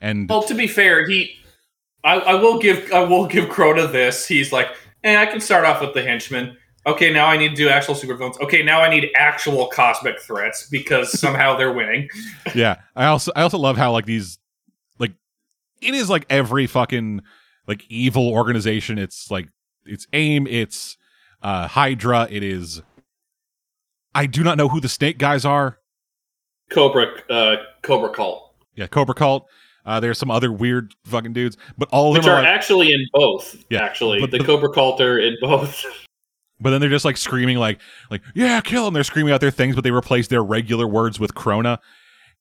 And 0.00 0.28
well, 0.28 0.44
to 0.44 0.54
be 0.54 0.68
fair, 0.68 1.04
he, 1.08 1.34
I, 2.04 2.14
I 2.20 2.34
will 2.34 2.60
give, 2.60 2.92
I 2.92 3.00
will 3.02 3.26
give 3.26 3.46
Krona 3.46 3.90
this. 3.90 4.28
He's 4.28 4.52
like, 4.52 4.68
"Eh, 5.02 5.20
I 5.20 5.26
can 5.26 5.40
start 5.40 5.64
off 5.64 5.80
with 5.80 5.94
the 5.94 6.02
henchmen. 6.02 6.56
Okay, 6.86 7.12
now 7.12 7.26
I 7.26 7.36
need 7.36 7.50
to 7.50 7.54
do 7.56 7.68
actual 7.68 7.94
super 7.94 8.14
villains. 8.14 8.38
Okay, 8.40 8.62
now 8.62 8.80
I 8.80 8.88
need 8.88 9.10
actual 9.14 9.66
cosmic 9.66 10.18
threats 10.20 10.66
because 10.70 11.12
somehow 11.20 11.56
they're 11.56 11.72
winning." 11.72 12.08
yeah 12.54 12.76
i 12.96 13.06
also 13.06 13.30
i 13.36 13.42
also 13.42 13.58
love 13.58 13.76
how 13.76 13.92
like 13.92 14.06
these 14.06 14.38
like 14.98 15.12
it 15.82 15.94
is 15.94 16.08
like 16.10 16.24
every 16.30 16.66
fucking 16.66 17.20
like 17.68 17.84
evil 17.88 18.28
organization 18.28 18.98
it's 18.98 19.30
like 19.30 19.46
it's 19.84 20.06
aim 20.14 20.46
it's 20.48 20.96
uh 21.42 21.68
hydra 21.68 22.26
it 22.30 22.42
is 22.42 22.82
i 24.14 24.26
do 24.26 24.42
not 24.42 24.56
know 24.56 24.68
who 24.68 24.80
the 24.80 24.88
snake 24.88 25.18
guys 25.18 25.44
are 25.44 25.78
Cobra, 26.70 27.06
uh, 27.28 27.56
Cobra 27.82 28.08
Cult, 28.10 28.54
yeah 28.74 28.86
cobra 28.86 29.14
cult 29.14 29.46
uh 29.84 30.00
there's 30.00 30.18
some 30.18 30.30
other 30.30 30.50
weird 30.50 30.94
fucking 31.04 31.32
dudes 31.32 31.56
but 31.78 31.88
all 31.90 32.08
of 32.10 32.14
which 32.14 32.24
them 32.24 32.32
are 32.32 32.38
are 32.38 32.42
like, 32.42 32.50
actually 32.52 32.92
in 32.92 33.06
both. 33.12 33.62
Yeah, 33.70 33.82
actually, 33.84 34.20
but 34.20 34.30
the 34.30 34.38
the- 34.38 34.44
Cobra 34.44 34.72
Cult 34.72 35.00
are 35.00 35.18
in 35.18 35.36
both. 35.40 35.84
but 36.60 36.70
then 36.70 36.80
they're 36.80 36.90
just 36.90 37.04
like 37.04 37.16
screaming 37.16 37.56
like 37.56 37.80
like 38.10 38.22
yeah 38.34 38.60
kill 38.60 38.84
them 38.84 38.94
they're 38.94 39.04
screaming 39.04 39.32
out 39.32 39.40
their 39.40 39.50
things 39.50 39.74
but 39.74 39.84
they 39.84 39.90
replace 39.90 40.28
their 40.28 40.42
regular 40.42 40.86
words 40.86 41.18
with 41.18 41.34
krona 41.34 41.78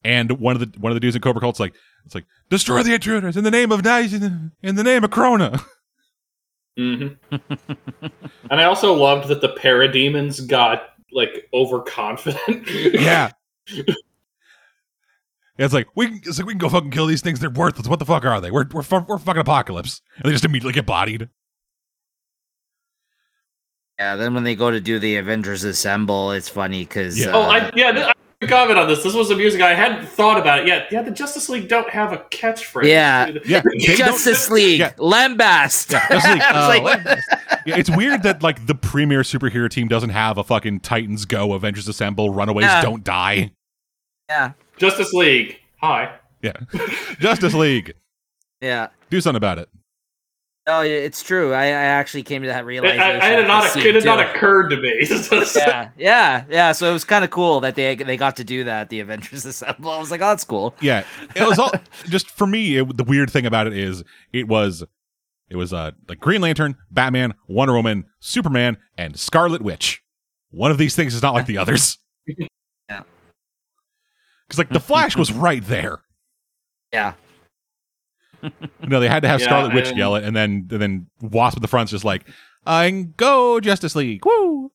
and 0.04 0.32
one 0.40 0.56
of 0.56 0.60
the 0.60 0.80
one 0.80 0.92
of 0.92 0.96
the 0.96 1.00
dudes 1.00 1.16
in 1.16 1.22
cobra 1.22 1.40
cult's 1.42 1.60
like 1.60 1.74
it's 2.06 2.16
like 2.16 2.26
destroy 2.50 2.84
the 2.84 2.94
intruders 2.94 3.36
in 3.38 3.44
the 3.44 3.52
name 3.52 3.72
of 3.72 3.84
nice 3.84 4.14
in 4.14 4.52
the, 4.62 4.84
name 4.84 5.04
of 5.04 5.10
krona 5.10 5.62
Mm-hmm. 6.78 7.36
and 8.50 8.62
I 8.62 8.64
also 8.64 8.94
loved 8.94 9.28
that 9.28 9.42
the 9.42 9.50
parademons 9.50 10.48
got 10.48 10.84
like 11.12 11.50
overconfident. 11.54 12.68
Yeah. 12.94 13.32
It's 15.58 15.74
like 15.74 15.88
we, 15.94 16.08
can- 16.08 16.22
it's 16.26 16.38
like 16.38 16.48
we 16.48 16.54
can 16.54 16.58
go 16.58 16.70
fucking 16.70 16.92
kill 16.92 17.06
these 17.06 17.22
things. 17.22 17.42
They're 17.42 17.50
worthless. 17.50 17.86
What 17.86 18.00
the 18.00 18.06
fuck 18.06 18.24
are 18.24 18.40
they? 18.40 18.50
We're 18.50 18.66
we're, 18.72 18.82
we're 19.02 19.18
fucking 19.18 19.44
Apokolips, 19.44 20.00
and 20.16 20.24
they 20.24 20.32
just 20.32 20.46
immediately 20.46 20.72
get 20.72 20.86
bodied. 20.86 21.28
Yeah, 24.00 24.16
then 24.16 24.34
when 24.34 24.44
they 24.46 24.56
go 24.56 24.72
to 24.72 24.80
do 24.80 24.98
the 24.98 25.18
Avengers 25.18 25.64
Assemble, 25.66 26.32
it's 26.32 26.48
funny 26.50 26.84
because 26.86 27.20
Yeah. 27.20 27.32
Oh, 27.34 27.42
I 27.44 27.70
yeah. 27.76 27.92
th- 27.92 28.08
I 28.42 28.46
comment 28.48 28.80
on 28.80 28.88
this. 28.88 29.04
This 29.04 29.14
was 29.14 29.30
amusing. 29.32 29.62
I 29.62 29.74
hadn't 29.74 30.08
thought 30.08 30.40
about 30.40 30.60
it 30.60 30.68
yet. 30.68 30.88
Yeah, 30.90 31.02
the 31.02 31.12
Justice 31.12 31.50
League 31.50 31.68
don't 31.68 31.90
have 31.90 32.14
a 32.14 32.20
catchphrase. 32.32 32.88
Yeah. 32.88 33.30
Yeah, 33.46 33.62
Justice 33.98 34.50
League, 34.50 34.80
Yeah. 34.80 34.94
Lambast. 34.94 35.92
Yeah, 35.92 36.08
Justice 36.08 36.32
League, 36.32 36.42
uh, 36.50 36.68
like, 36.70 36.84
Lambast. 36.84 37.24
Yeah, 37.66 37.76
it's 37.78 37.90
weird 37.90 38.24
that 38.24 38.42
like 38.42 38.66
the 38.66 38.76
premier 38.76 39.24
superhero 39.24 39.70
team 39.70 39.90
doesn't 39.90 40.12
have 40.12 40.38
a 40.38 40.46
fucking 40.46 40.80
Titans 40.80 41.26
Go, 41.26 41.52
Avengers 41.52 41.90
Assemble, 41.90 42.30
Runaways 42.30 42.64
Yeah. 42.68 42.82
Don't 42.82 43.04
Die. 43.04 43.52
yeah, 44.30 44.54
Justice 44.78 45.12
League. 45.12 45.58
Hi. 45.82 46.16
Yeah, 46.42 46.54
Justice 47.20 47.54
League, 47.54 47.94
yeah. 48.62 48.88
do 49.10 49.20
something 49.20 49.36
about 49.36 49.58
it. 49.58 49.68
Oh, 50.70 50.82
yeah, 50.82 50.98
it's 50.98 51.24
true. 51.24 51.54
I, 51.54 51.64
I 51.64 51.68
actually 51.70 52.24
came 52.24 52.44
to 52.44 52.48
that 52.48 52.66
realization. 52.66 53.02
I, 53.02 53.20
I 53.20 53.26
had 53.26 53.48
not. 53.48 53.76
It 53.76 53.96
had 53.96 54.06
not 54.06 54.20
occurred 54.20 54.70
to 54.70 54.78
me. 54.78 55.06
yeah, 55.56 55.90
yeah, 55.98 56.46
yeah. 56.50 56.72
So 56.72 56.90
it 56.90 56.94
was 56.94 57.04
kind 57.04 57.24
of 57.24 57.32
cool 57.32 57.60
that 57.62 57.76
they 57.76 57.96
they 57.96 58.18
got 58.18 58.36
to 58.38 58.44
do 58.44 58.64
that. 58.66 58.90
The 58.90 59.00
Avengers 59.00 59.46
Assemble. 59.46 59.90
I 59.92 60.00
was 60.00 60.12
like, 60.12 60.22
oh, 60.22 60.28
that's 60.28 60.44
cool. 60.44 60.76
Yeah, 60.80 61.04
it 61.36 61.44
was 61.44 61.58
all 61.58 61.72
just 62.06 62.30
for 62.30 62.46
me. 62.46 62.78
It, 62.78 62.98
the 62.98 63.04
weird 63.04 63.32
thing 63.32 63.46
about 63.46 63.68
it 63.68 63.74
is 63.74 64.04
it 64.32 64.48
was 64.48 64.84
it 65.50 65.56
was 65.56 65.74
uh 65.74 65.92
like 66.08 66.20
Green 66.20 66.42
Lantern, 66.42 66.78
Batman, 66.92 67.34
Wonder 67.48 67.74
Woman, 67.74 68.06
Superman, 68.20 68.78
and 68.98 69.20
Scarlet 69.20 69.62
Witch. 69.62 70.04
One 70.52 70.72
of 70.72 70.78
these 70.78 70.96
things 70.96 71.16
is 71.16 71.22
not 71.22 71.34
like 71.34 71.48
the 71.48 71.58
others. 71.58 71.98
Yeah. 72.26 73.04
Because 74.48 74.58
like 74.58 74.70
the 74.70 74.80
Flash 74.80 75.16
was 75.16 75.32
right 75.32 75.64
there. 75.66 76.02
Yeah, 76.92 77.14
Know, 78.88 79.00
they 79.00 79.08
had 79.08 79.22
to 79.24 79.28
have 79.30 79.40
Yeah, 79.42 79.48
Scarlet 79.48 79.74
Witch 79.74 79.92
yell 79.94 80.16
it, 80.16 80.24
and 80.24 80.36
then 80.36 80.68
and 80.72 80.82
then 80.82 81.08
Wasp 81.22 81.58
at 81.58 81.62
the 81.62 81.68
front's 81.68 81.92
just 81.92 82.06
like, 82.06 82.28
"I 82.66 82.90
go 83.18 83.60
Justice 83.60 83.96
League, 83.96 84.26
woo!" 84.26 84.72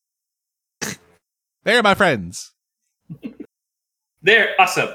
They're 1.65 1.83
my 1.83 1.94
friends. 1.94 2.52
They're 4.23 4.55
awesome. 4.59 4.91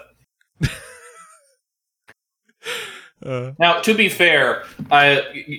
Uh, 3.25 3.51
Now, 3.59 3.81
to 3.81 3.93
be 3.93 4.07
fair, 4.07 4.63
I 4.91 5.51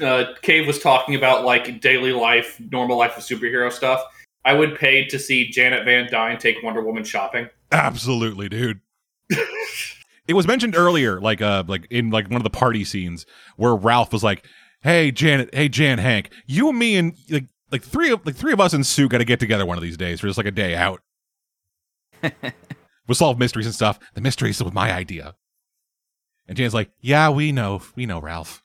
uh, 0.00 0.24
Cave 0.42 0.66
was 0.66 0.78
talking 0.78 1.14
about 1.14 1.44
like 1.44 1.80
daily 1.80 2.12
life, 2.12 2.58
normal 2.70 2.96
life 2.96 3.16
of 3.16 3.22
superhero 3.24 3.70
stuff. 3.70 4.02
I 4.44 4.54
would 4.54 4.78
pay 4.78 5.04
to 5.06 5.18
see 5.18 5.48
Janet 5.50 5.84
Van 5.84 6.08
Dyne 6.10 6.38
take 6.38 6.62
Wonder 6.62 6.82
Woman 6.82 7.04
shopping. 7.04 7.48
absolutely, 7.72 8.48
dude. 8.48 8.80
it 10.28 10.34
was 10.34 10.46
mentioned 10.46 10.76
earlier, 10.76 11.20
like 11.20 11.40
uh, 11.40 11.64
like 11.66 11.86
in 11.90 12.10
like 12.10 12.28
one 12.28 12.36
of 12.36 12.44
the 12.44 12.50
party 12.50 12.84
scenes 12.84 13.26
where 13.56 13.74
Ralph 13.74 14.12
was 14.12 14.22
like, 14.22 14.44
"Hey 14.82 15.10
Janet, 15.10 15.54
hey 15.54 15.68
Jan, 15.68 15.98
Hank, 15.98 16.30
you 16.46 16.68
and 16.68 16.78
me 16.78 16.96
and 16.96 17.16
like 17.30 17.46
like 17.72 17.82
three 17.82 18.10
of 18.10 18.24
like 18.26 18.36
three 18.36 18.52
of 18.52 18.60
us 18.60 18.74
and 18.74 18.86
Sue 18.86 19.08
got 19.08 19.18
to 19.18 19.24
get 19.24 19.40
together 19.40 19.66
one 19.66 19.78
of 19.78 19.82
these 19.82 19.96
days 19.96 20.20
for 20.20 20.26
just 20.26 20.36
like 20.36 20.46
a 20.46 20.52
day 20.52 20.76
out. 20.76 21.00
we'll 22.22 23.14
solve 23.14 23.38
mysteries 23.38 23.66
and 23.66 23.74
stuff. 23.74 23.98
The 24.14 24.20
mysteries 24.20 24.62
was 24.62 24.72
my 24.72 24.92
idea." 24.92 25.34
And 26.46 26.56
Jan's 26.56 26.74
like, 26.74 26.90
"Yeah, 27.00 27.30
we 27.30 27.50
know, 27.50 27.80
we 27.96 28.06
know, 28.06 28.20
Ralph." 28.20 28.62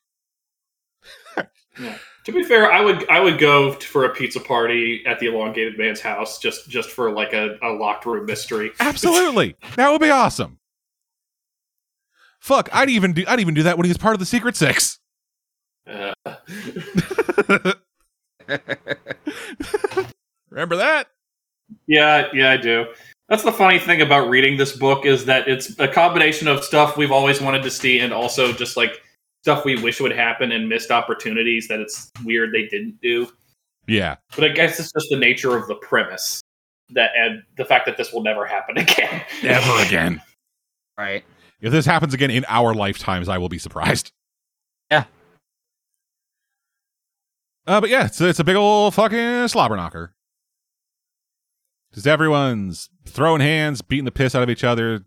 To 2.25 2.31
be 2.31 2.43
fair, 2.43 2.71
I 2.71 2.79
would 2.79 3.09
I 3.09 3.19
would 3.19 3.37
go 3.37 3.73
for 3.73 4.05
a 4.05 4.09
pizza 4.13 4.39
party 4.39 5.03
at 5.05 5.19
the 5.19 5.27
elongated 5.27 5.77
man's 5.77 5.99
house 5.99 6.39
just 6.39 6.69
just 6.69 6.89
for 6.89 7.11
like 7.11 7.33
a, 7.33 7.57
a 7.61 7.67
locked 7.73 8.05
room 8.05 8.25
mystery. 8.25 8.71
Absolutely. 8.79 9.57
that 9.75 9.91
would 9.91 9.99
be 9.99 10.09
awesome. 10.09 10.57
Fuck, 12.43 12.67
I'd 12.73 12.89
even 12.89 13.13
do 13.13 13.23
I'd 13.25 13.39
even 13.39 13.53
do 13.53 13.63
that 13.63 13.77
when 13.77 13.85
he 13.85 13.89
was 13.89 13.97
part 13.97 14.15
of 14.15 14.19
the 14.19 14.25
Secret 14.25 14.57
Six. 14.57 14.99
Uh, 15.87 16.13
Remember 20.49 20.75
that? 20.75 21.07
yeah, 21.87 22.27
yeah, 22.33 22.51
I 22.51 22.57
do. 22.57 22.87
That's 23.29 23.43
the 23.43 23.51
funny 23.53 23.79
thing 23.79 24.01
about 24.01 24.27
reading 24.29 24.57
this 24.57 24.75
book 24.75 25.05
is 25.05 25.23
that 25.23 25.47
it's 25.47 25.79
a 25.79 25.87
combination 25.87 26.49
of 26.49 26.65
stuff 26.65 26.97
we've 26.97 27.13
always 27.13 27.39
wanted 27.39 27.63
to 27.63 27.71
see 27.71 28.01
and 28.01 28.11
also 28.11 28.51
just 28.51 28.75
like 28.75 29.01
stuff 29.43 29.63
we 29.63 29.81
wish 29.81 30.01
would 30.01 30.11
happen 30.11 30.51
and 30.51 30.67
missed 30.67 30.91
opportunities 30.91 31.69
that 31.69 31.79
it's 31.79 32.11
weird 32.25 32.51
they 32.51 32.67
didn't 32.67 32.99
do. 33.01 33.25
Yeah. 33.87 34.17
But 34.35 34.43
I 34.43 34.49
guess 34.49 34.81
it's 34.81 34.91
just 34.91 35.07
the 35.09 35.15
nature 35.17 35.55
of 35.55 35.69
the 35.69 35.75
premise 35.75 36.41
that 36.89 37.11
and 37.17 37.41
the 37.55 37.63
fact 37.63 37.85
that 37.85 37.95
this 37.95 38.11
will 38.11 38.21
never 38.21 38.45
happen 38.45 38.77
again. 38.79 39.21
Never 39.41 39.81
again. 39.81 40.21
right. 40.97 41.23
If 41.63 41.71
this 41.71 41.85
happens 41.85 42.13
again 42.13 42.29
in 42.29 42.45
our 42.49 42.73
lifetimes, 42.73 43.29
I 43.29 43.37
will 43.39 43.49
be 43.49 43.57
surprised. 43.57 44.11
Yeah. 44.91 45.05
Uh, 47.65 47.79
but 47.79 47.89
yeah, 47.89 48.05
it's, 48.05 48.19
it's 48.19 48.39
a 48.39 48.43
big 48.43 48.57
old 48.57 48.93
fucking 48.93 49.47
slobber 49.47 49.75
knocker. 49.77 50.13
Just 51.93 52.05
everyone's 52.05 52.89
throwing 53.05 53.39
hands, 53.41 53.81
beating 53.81 54.03
the 54.05 54.11
piss 54.11 54.35
out 54.35 54.43
of 54.43 54.49
each 54.49 54.63
other. 54.65 55.05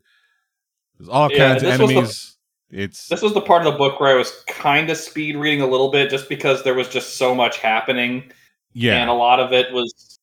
There's 0.99 1.09
all 1.11 1.31
Yeah, 1.31 1.51
kinds 1.59 1.63
of 1.63 1.69
was 1.69 1.79
the- 1.79 1.85
enemies. 1.95 2.37
it's 2.71 3.09
This 3.09 3.21
was 3.23 3.35
the 3.35 3.43
part 3.43 3.67
of 3.67 3.71
the 3.73 3.79
book 3.79 4.01
where 4.01 4.11
I 4.15 4.17
was 4.17 4.33
kind 4.49 4.89
of 4.89 4.97
speed 4.97 5.37
reading 5.37 5.61
a 5.61 5.67
little 5.67 5.91
bit 5.91 6.09
just 6.09 6.29
because 6.29 6.65
there 6.65 6.75
was 6.75 6.89
just 6.89 7.17
so 7.19 7.35
much 7.35 7.59
happening 7.59 8.33
yeah. 8.73 8.97
and 9.03 9.11
a 9.11 9.15
lot 9.15 9.41
of 9.41 9.53
it 9.53 9.71
was 9.73 10.16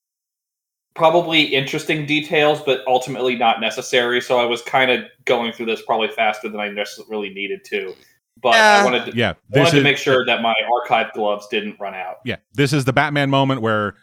probably 0.95 1.41
interesting 1.41 2.05
details 2.05 2.61
but 2.65 2.81
ultimately 2.87 3.35
not 3.35 3.59
necessary 3.59 4.21
so 4.21 4.39
i 4.39 4.45
was 4.45 4.61
kind 4.61 4.91
of 4.91 5.03
going 5.25 5.51
through 5.51 5.65
this 5.65 5.81
probably 5.83 6.07
faster 6.09 6.47
than 6.49 6.59
i 6.59 6.69
necessarily 6.69 7.29
needed 7.33 7.63
to 7.65 7.93
but 8.41 8.49
uh, 8.49 8.57
Yeah. 8.57 8.79
i 8.79 8.83
wanted 8.83 9.05
to, 9.11 9.17
yeah. 9.17 9.33
This 9.49 9.57
wanted 9.59 9.67
is 9.67 9.73
to 9.73 9.81
make 9.83 9.97
sure 9.97 10.25
that 10.25 10.41
my 10.41 10.53
archive 10.81 11.11
gloves 11.13 11.47
didn't 11.47 11.79
run 11.79 11.93
out 11.95 12.17
Yeah, 12.25 12.37
this 12.53 12.73
is 12.73 12.85
the 12.85 12.93
Batman 12.93 13.29
moment 13.29 13.61
where 13.61 13.95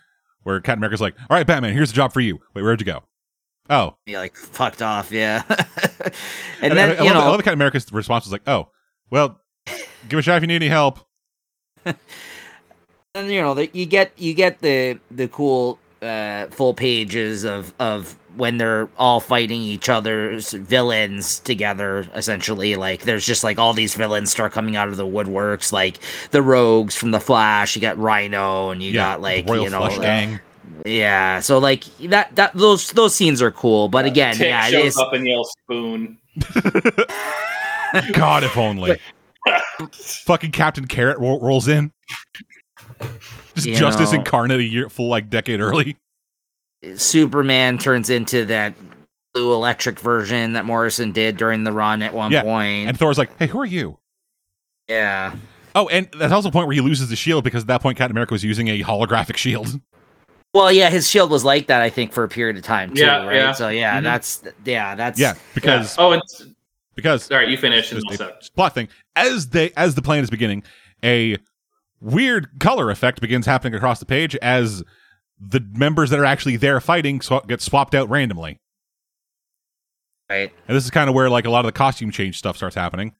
where 0.42 0.58
Captain 0.58 0.78
America's 0.80 1.02
like, 1.02 1.14
"All 1.28 1.36
right, 1.36 1.46
Batman, 1.46 1.74
here's 1.74 1.90
the 1.90 1.96
job 1.96 2.14
for 2.14 2.20
you. 2.20 2.40
Wait, 2.54 2.62
where'd 2.62 2.80
you 2.80 2.86
go? 2.86 3.02
Oh, 3.68 3.96
Be 4.06 4.16
like 4.16 4.34
fucked 4.36 4.80
off. 4.80 5.12
Yeah. 5.12 5.42
and 5.50 6.12
and 6.62 6.78
then 6.78 6.90
I, 6.90 6.94
I 6.94 7.04
you 7.04 7.10
love, 7.10 7.16
I 7.16 7.20
know, 7.20 7.30
love 7.30 7.38
Captain 7.40 7.52
America's 7.52 7.92
response 7.92 8.24
was 8.24 8.32
like, 8.32 8.42
"Oh, 8.48 8.68
well, 9.10 9.38
give 10.08 10.18
a 10.18 10.22
shot 10.22 10.36
if 10.38 10.42
you 10.42 10.46
need 10.46 10.56
any 10.56 10.68
help." 10.68 11.00
and 11.84 11.96
you 13.30 13.40
know, 13.42 13.54
the, 13.54 13.68
you 13.74 13.84
get 13.86 14.12
you 14.16 14.32
get 14.34 14.60
the 14.60 14.98
the 15.10 15.28
cool 15.28 15.78
uh 16.02 16.46
full 16.46 16.74
pages 16.74 17.44
of 17.44 17.72
of 17.78 18.16
when 18.36 18.58
they're 18.58 18.88
all 18.96 19.20
fighting 19.20 19.60
each 19.60 19.88
other's 19.88 20.52
villains 20.52 21.40
together 21.40 22.08
essentially 22.14 22.76
like 22.76 23.02
there's 23.02 23.26
just 23.26 23.44
like 23.44 23.58
all 23.58 23.74
these 23.74 23.94
villains 23.94 24.30
start 24.30 24.52
coming 24.52 24.76
out 24.76 24.88
of 24.88 24.96
the 24.96 25.06
woodworks 25.06 25.72
like 25.72 25.98
the 26.30 26.40
rogues 26.40 26.96
from 26.96 27.10
the 27.10 27.20
flash 27.20 27.74
you 27.74 27.82
got 27.82 27.98
rhino 27.98 28.70
and 28.70 28.82
you 28.82 28.92
yeah, 28.92 29.12
got 29.12 29.20
like 29.20 29.46
the 29.46 29.52
Royal 29.52 29.64
you 29.64 29.70
know 29.70 29.80
Flush 29.80 29.98
uh, 29.98 30.02
Gang. 30.02 30.40
yeah 30.86 31.40
so 31.40 31.58
like 31.58 31.84
that 31.98 32.34
that 32.36 32.54
those 32.54 32.90
those 32.92 33.14
scenes 33.14 33.42
are 33.42 33.50
cool 33.50 33.88
but 33.88 34.06
again 34.06 34.34
Tick 34.36 34.46
yeah 34.46 34.68
it 34.68 34.70
shows 34.70 34.84
is 34.86 34.96
up 34.96 35.12
and 35.12 35.26
yells 35.26 35.52
spoon 35.64 36.16
God, 38.12 38.44
if 38.44 38.56
only. 38.56 38.98
Fucking 39.92 40.52
Captain 40.52 40.86
Carrot 40.86 41.18
ro- 41.18 41.40
rolls 41.40 41.68
in. 41.68 41.92
Just 43.60 43.68
You 43.68 43.76
justice 43.76 44.12
know. 44.12 44.18
incarnate 44.18 44.60
a 44.60 44.64
year 44.64 44.88
full 44.88 45.08
like 45.08 45.28
decade 45.30 45.60
early. 45.60 45.96
superman 46.96 47.78
turns 47.78 48.08
into 48.10 48.44
that 48.46 48.74
blue 49.34 49.52
electric 49.52 50.00
version 50.00 50.54
that 50.54 50.64
morrison 50.64 51.12
did 51.12 51.36
during 51.36 51.62
the 51.64 51.72
run 51.72 52.02
at 52.02 52.14
one 52.14 52.32
Yeah, 52.32 52.42
point 52.42 52.88
And 52.88 52.98
Thor's 52.98 53.18
like, 53.18 53.30
"Hey, 53.38 53.46
who 53.46 53.60
are 53.60 53.66
you?" 53.66 53.98
yeah 54.88 55.34
Oh, 55.74 55.88
and 55.88 56.08
that's 56.16 56.32
also 56.32 56.48
the 56.48 56.52
point 56.52 56.66
where 56.66 56.74
he 56.74 56.80
loses 56.80 57.10
the 57.10 57.16
shield 57.16 57.44
because 57.44 57.62
at 57.62 57.68
that 57.68 57.80
point 57.80 57.96
Captain 57.96 58.10
America 58.12 58.34
was 58.34 58.42
using 58.42 58.66
a 58.68 58.82
holographic 58.82 59.36
shield. 59.36 59.80
Well, 60.52 60.72
yeah, 60.72 60.90
his 60.90 61.08
shield 61.08 61.30
was 61.30 61.44
like 61.44 61.68
that, 61.68 61.80
I 61.80 61.90
think, 61.90 62.12
for 62.12 62.24
a 62.24 62.28
period 62.28 62.56
of 62.56 62.64
time 62.64 62.92
too, 62.92 63.02
Yeah, 63.02 63.24
right? 63.24 63.36
yeah. 63.36 63.52
So 63.52 63.68
yeah, 63.68 64.00
Mhm. 64.00 64.02
that's 64.02 64.42
yeah, 64.64 64.96
that's 64.96 65.20
Yeah, 65.20 65.34
because 65.54 65.96
Yeah. 65.96 66.04
oh 66.04 66.12
and 66.12 66.22
because 66.96 67.30
all 67.30 67.36
right 67.36 67.48
you 67.48 67.56
finish 67.56 67.92
and 67.92 68.00
just 68.02 68.20
I'll 68.20 68.28
a 68.28 68.32
say. 68.40 68.48
plot 68.56 68.74
thing. 68.74 68.88
As 69.14 69.48
they 69.50 69.70
as 69.76 69.94
the 69.94 70.02
plan 70.02 70.24
is 70.24 70.30
beginning, 70.30 70.64
a 71.04 71.36
weird 72.00 72.58
color 72.60 72.90
effect 72.90 73.20
begins 73.20 73.46
happening 73.46 73.74
across 73.74 74.00
the 74.00 74.06
page 74.06 74.34
as 74.36 74.82
the 75.38 75.60
members 75.74 76.10
that 76.10 76.18
are 76.20 76.24
actually 76.24 76.56
there 76.56 76.80
fighting 76.80 77.20
sw- 77.20 77.46
get 77.46 77.60
swapped 77.60 77.94
out 77.94 78.08
randomly. 78.10 78.58
right. 80.28 80.52
And 80.68 80.76
this 80.76 80.84
is 80.84 80.90
kind 80.90 81.08
of 81.08 81.14
where 81.14 81.30
like 81.30 81.44
a 81.44 81.50
lot 81.50 81.60
of 81.60 81.66
the 81.66 81.72
costume 81.76 82.10
change 82.10 82.38
stuff 82.38 82.56
starts 82.56 82.76
happening. 82.76 83.14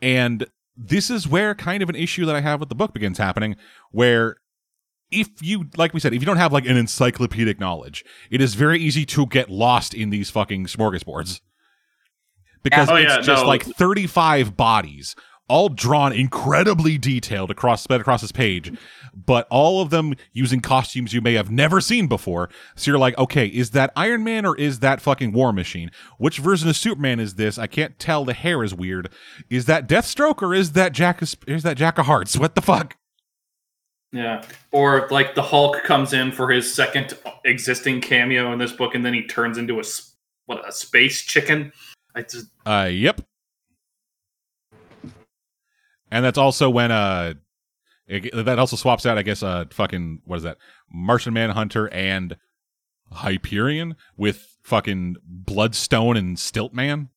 And 0.00 0.46
this 0.76 1.10
is 1.10 1.26
where 1.26 1.54
kind 1.54 1.82
of 1.82 1.88
an 1.88 1.96
issue 1.96 2.24
that 2.26 2.36
I 2.36 2.40
have 2.40 2.60
with 2.60 2.68
the 2.68 2.74
book 2.74 2.92
begins 2.92 3.18
happening 3.18 3.56
where 3.90 4.36
if 5.10 5.28
you 5.40 5.64
like 5.76 5.94
we 5.94 6.00
said 6.00 6.12
if 6.12 6.20
you 6.20 6.26
don't 6.26 6.36
have 6.36 6.52
like 6.52 6.66
an 6.66 6.76
encyclopedic 6.76 7.58
knowledge, 7.58 8.04
it 8.30 8.40
is 8.40 8.54
very 8.54 8.78
easy 8.78 9.04
to 9.06 9.26
get 9.26 9.50
lost 9.50 9.94
in 9.94 10.10
these 10.10 10.30
fucking 10.30 10.66
smorgasbords. 10.66 11.40
Because 12.62 12.88
Oh, 12.90 12.96
it's 12.96 13.08
yeah, 13.10 13.20
just 13.20 13.42
no. 13.42 13.48
like 13.48 13.62
35 13.64 14.56
bodies 14.56 15.14
all 15.48 15.68
drawn 15.68 16.12
incredibly 16.12 16.98
detailed 16.98 17.50
across 17.50 17.82
spread 17.82 18.00
across 18.00 18.20
this 18.20 18.32
page, 18.32 18.72
but 19.14 19.46
all 19.50 19.80
of 19.80 19.90
them 19.90 20.14
using 20.32 20.60
costumes 20.60 21.12
you 21.12 21.20
may 21.20 21.34
have 21.34 21.50
never 21.50 21.80
seen 21.80 22.06
before. 22.06 22.48
So 22.76 22.90
you're 22.90 22.98
like, 22.98 23.16
okay, 23.18 23.46
is 23.46 23.70
that 23.70 23.92
Iron 23.96 24.24
Man 24.24 24.44
or 24.44 24.56
is 24.56 24.80
that 24.80 25.00
fucking 25.00 25.32
War 25.32 25.52
Machine? 25.52 25.90
Which 26.18 26.38
version 26.38 26.68
of 26.68 26.76
Superman 26.76 27.20
is 27.20 27.34
this? 27.34 27.58
I 27.58 27.66
can't 27.66 27.98
tell. 27.98 28.24
The 28.24 28.34
hair 28.34 28.62
is 28.62 28.74
weird. 28.74 29.10
Is 29.50 29.64
that 29.66 29.88
Deathstroke 29.88 30.42
or 30.42 30.54
is 30.54 30.72
that 30.72 30.92
Jack? 30.92 31.22
Is 31.22 31.62
that 31.62 31.76
Jack 31.76 31.98
of 31.98 32.06
Hearts? 32.06 32.36
What 32.36 32.54
the 32.54 32.62
fuck? 32.62 32.96
Yeah. 34.12 34.42
Or 34.72 35.06
like 35.10 35.34
the 35.34 35.42
Hulk 35.42 35.82
comes 35.84 36.12
in 36.12 36.32
for 36.32 36.50
his 36.50 36.72
second 36.72 37.16
existing 37.44 38.00
cameo 38.00 38.52
in 38.52 38.58
this 38.58 38.72
book, 38.72 38.94
and 38.94 39.04
then 39.04 39.14
he 39.14 39.26
turns 39.26 39.58
into 39.58 39.80
a 39.80 39.84
what 40.46 40.66
a 40.66 40.72
space 40.72 41.22
chicken. 41.22 41.72
I 42.14 42.22
just 42.22 42.46
Uh, 42.66 42.88
yep. 42.90 43.20
And 46.10 46.24
that's 46.24 46.38
also 46.38 46.70
when 46.70 46.90
uh, 46.90 47.34
it, 48.06 48.32
that 48.34 48.58
also 48.58 48.76
swaps 48.76 49.04
out. 49.06 49.18
I 49.18 49.22
guess 49.22 49.42
uh, 49.42 49.66
fucking 49.70 50.22
what 50.24 50.36
is 50.36 50.42
that? 50.42 50.58
Martian 50.90 51.34
Manhunter 51.34 51.88
and 51.88 52.36
Hyperion 53.12 53.96
with 54.16 54.56
fucking 54.62 55.16
Bloodstone 55.24 56.16
and 56.16 56.36
Stiltman. 56.36 57.08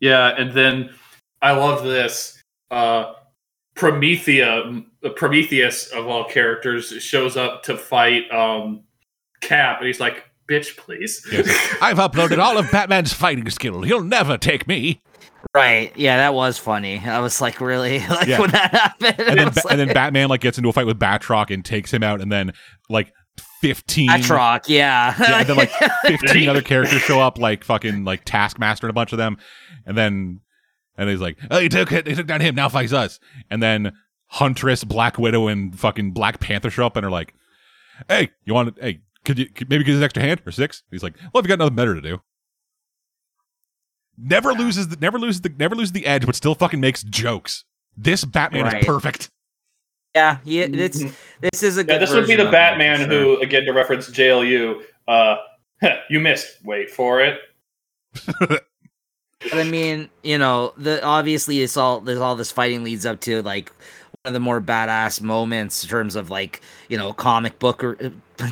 yeah. 0.00 0.28
And 0.36 0.52
then 0.52 0.90
I 1.42 1.52
love 1.52 1.84
this. 1.84 2.40
Uh, 2.70 3.12
Promethea, 3.74 4.84
Prometheus 5.16 5.88
of 5.88 6.06
all 6.06 6.24
characters, 6.24 6.90
shows 7.02 7.36
up 7.36 7.64
to 7.64 7.76
fight 7.76 8.30
um, 8.32 8.84
Cap, 9.40 9.78
and 9.78 9.86
he's 9.88 9.98
like, 9.98 10.24
"Bitch, 10.48 10.76
please." 10.76 11.26
Yes. 11.30 11.48
I've 11.82 11.98
uploaded 11.98 12.38
all 12.38 12.56
of 12.56 12.70
Batman's 12.70 13.12
fighting 13.12 13.50
skill. 13.50 13.82
He'll 13.82 14.04
never 14.04 14.38
take 14.38 14.68
me. 14.68 15.02
Right. 15.52 15.96
Yeah, 15.96 16.16
that 16.18 16.34
was 16.34 16.58
funny. 16.58 16.98
I 16.98 17.18
was 17.20 17.40
like, 17.40 17.60
really? 17.60 17.98
Like 18.08 18.26
Yeah. 18.28 18.40
when 18.40 18.50
that 18.50 18.70
happened. 18.72 19.20
And 19.28 19.38
then, 19.38 19.48
Ba- 19.50 19.62
and 19.70 19.80
then 19.80 19.88
Batman 19.92 20.28
like 20.28 20.40
gets 20.40 20.58
into 20.58 20.68
a 20.68 20.72
fight 20.72 20.86
with 20.86 20.98
Batroc 20.98 21.52
and 21.52 21.64
takes 21.64 21.92
him 21.92 22.02
out, 22.02 22.20
and 22.20 22.30
then 22.30 22.52
like 22.88 23.12
fifteen. 23.60 24.08
Batroc, 24.10 24.64
yeah. 24.68 25.14
Yeah, 25.18 25.38
and 25.40 25.48
then 25.48 25.56
like 25.56 25.70
15 26.06 26.48
other 26.48 26.62
characters 26.62 27.00
show 27.02 27.20
up, 27.20 27.38
like 27.38 27.64
fucking 27.64 28.04
like 28.04 28.22
Taskmaster 28.24 28.86
and 28.86 28.90
a 28.90 28.94
bunch 28.94 29.12
of 29.12 29.18
them, 29.18 29.36
and 29.86 29.96
then 29.96 30.40
and 30.96 31.08
he's 31.10 31.20
like, 31.20 31.36
"Oh, 31.50 31.58
he 31.58 31.68
took 31.68 31.90
it, 31.92 32.06
he 32.06 32.14
took 32.14 32.26
down 32.26 32.40
him, 32.40 32.54
now 32.54 32.68
fights 32.68 32.92
us." 32.92 33.18
And 33.50 33.62
then 33.62 33.92
Huntress, 34.28 34.84
Black 34.84 35.18
Widow, 35.18 35.48
and 35.48 35.78
fucking 35.78 36.12
Black 36.12 36.40
Panther 36.40 36.70
show 36.70 36.86
up 36.86 36.96
and 36.96 37.04
are 37.04 37.10
like, 37.10 37.34
"Hey, 38.08 38.30
you 38.44 38.54
want? 38.54 38.76
To? 38.76 38.82
Hey, 38.82 39.00
could 39.24 39.38
you 39.38 39.46
could 39.48 39.68
maybe 39.70 39.82
give 39.84 39.94
us 39.94 39.98
an 39.98 40.04
extra 40.04 40.22
hand 40.22 40.42
or 40.46 40.52
six? 40.52 40.82
He's 40.90 41.02
like, 41.02 41.14
"Well, 41.32 41.40
if 41.40 41.44
you 41.44 41.48
got 41.48 41.58
nothing 41.58 41.74
better 41.76 41.94
to 41.94 42.00
do." 42.00 42.20
Never 44.16 44.52
loses 44.52 44.88
the 44.88 44.96
never 44.96 45.18
loses 45.18 45.40
the 45.40 45.48
never 45.48 45.74
loses 45.74 45.92
the 45.92 46.06
edge, 46.06 46.24
but 46.26 46.34
still 46.36 46.54
fucking 46.54 46.80
makes 46.80 47.02
jokes. 47.02 47.64
This 47.96 48.24
Batman 48.24 48.64
Right. 48.64 48.80
is 48.80 48.86
perfect. 48.86 49.28
yeah, 50.14 50.38
yeah, 50.44 50.66
it's 50.70 51.00
this 51.40 51.62
is 51.62 51.76
a 51.78 51.84
good 51.84 51.92
Yeah, 51.94 51.98
this 51.98 52.12
would 52.12 52.26
be 52.26 52.36
the 52.36 52.50
Batman 52.50 52.98
for 52.98 53.04
sure. 53.10 53.36
who, 53.36 53.40
again, 53.40 53.64
to 53.64 53.72
reference 53.72 54.08
JLU, 54.10 54.82
uh, 55.08 55.36
you 56.10 56.20
missed. 56.20 56.64
Wait 56.64 56.90
for 56.90 57.20
it. 57.20 57.40
But 59.50 59.58
I 59.58 59.64
mean, 59.64 60.08
you 60.22 60.38
know, 60.38 60.72
the 60.78 61.04
obviously 61.04 61.60
it's 61.60 61.76
all 61.76 62.00
there's 62.00 62.18
all 62.18 62.34
this 62.34 62.50
fighting 62.50 62.82
leads 62.82 63.04
up 63.04 63.20
to 63.22 63.42
like 63.42 63.68
one 64.22 64.30
of 64.30 64.32
the 64.32 64.40
more 64.40 64.58
badass 64.58 65.20
moments 65.20 65.84
in 65.84 65.90
terms 65.90 66.16
of 66.16 66.30
like 66.30 66.62
you 66.88 66.96
know 66.96 67.12
comic 67.12 67.58
book 67.58 67.84
or 67.84 67.98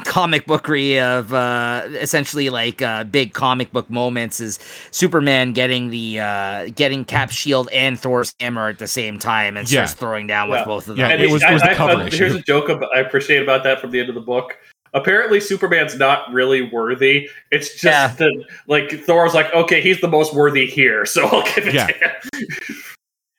comic 0.05 0.47
bookery 0.47 1.01
of 1.01 1.35
uh 1.35 1.83
essentially 1.93 2.51
like 2.51 2.81
uh 2.83 3.05
big 3.05 3.33
comic 3.33 3.73
book 3.73 3.89
moments 3.91 4.41
is 4.41 4.59
Superman 4.93 5.53
getting 5.53 5.91
the 5.91 6.21
uh 6.21 6.69
getting 6.75 7.05
Cap 7.05 7.31
shield 7.31 7.69
and 7.73 7.99
Thor's 7.99 8.35
hammer 8.41 8.69
at 8.69 8.79
the 8.79 8.87
same 8.87 9.19
time 9.19 9.57
and 9.57 9.71
Yeah. 9.71 9.85
starts 9.87 10.01
throwing 10.01 10.27
down 10.27 10.49
Yeah. 10.49 10.59
with 10.59 10.67
both 10.67 10.89
of 10.89 10.97
Yeah, 10.99 11.09
them. 11.09 11.21
it 11.21 11.31
was- 11.31 11.43
it 11.43 11.53
was 11.53 11.63
I- 11.63 11.71
I- 11.71 11.75
cover 11.75 12.07
issue. 12.07 12.17
Here's 12.17 12.35
a 12.35 12.41
joke 12.43 12.69
about, 12.69 12.95
I 12.95 13.01
appreciate 13.01 13.43
about 13.43 13.65
that 13.65 13.81
from 13.81 13.91
the 13.91 14.01
end 14.01 14.09
of 14.09 14.15
the 14.15 14.21
book. 14.21 14.57
Apparently, 14.95 15.41
Superman's 15.41 15.97
not 15.97 16.31
really 16.33 16.63
worthy. 16.63 17.29
It's 17.51 17.71
just 17.71 17.85
Yeah. 17.85 18.09
that, 18.09 18.45
like, 18.69 18.91
Thor's 19.05 19.33
like, 19.35 19.53
okay, 19.55 19.81
he's 19.81 20.01
the 20.03 20.09
most 20.09 20.35
worthy 20.35 20.67
here, 20.67 21.07
so 21.07 21.27
I'll 21.27 21.43
give 21.55 21.67
it 21.67 21.75
Yeah. 21.75 21.87
to 21.87 21.93
him. 21.95 22.47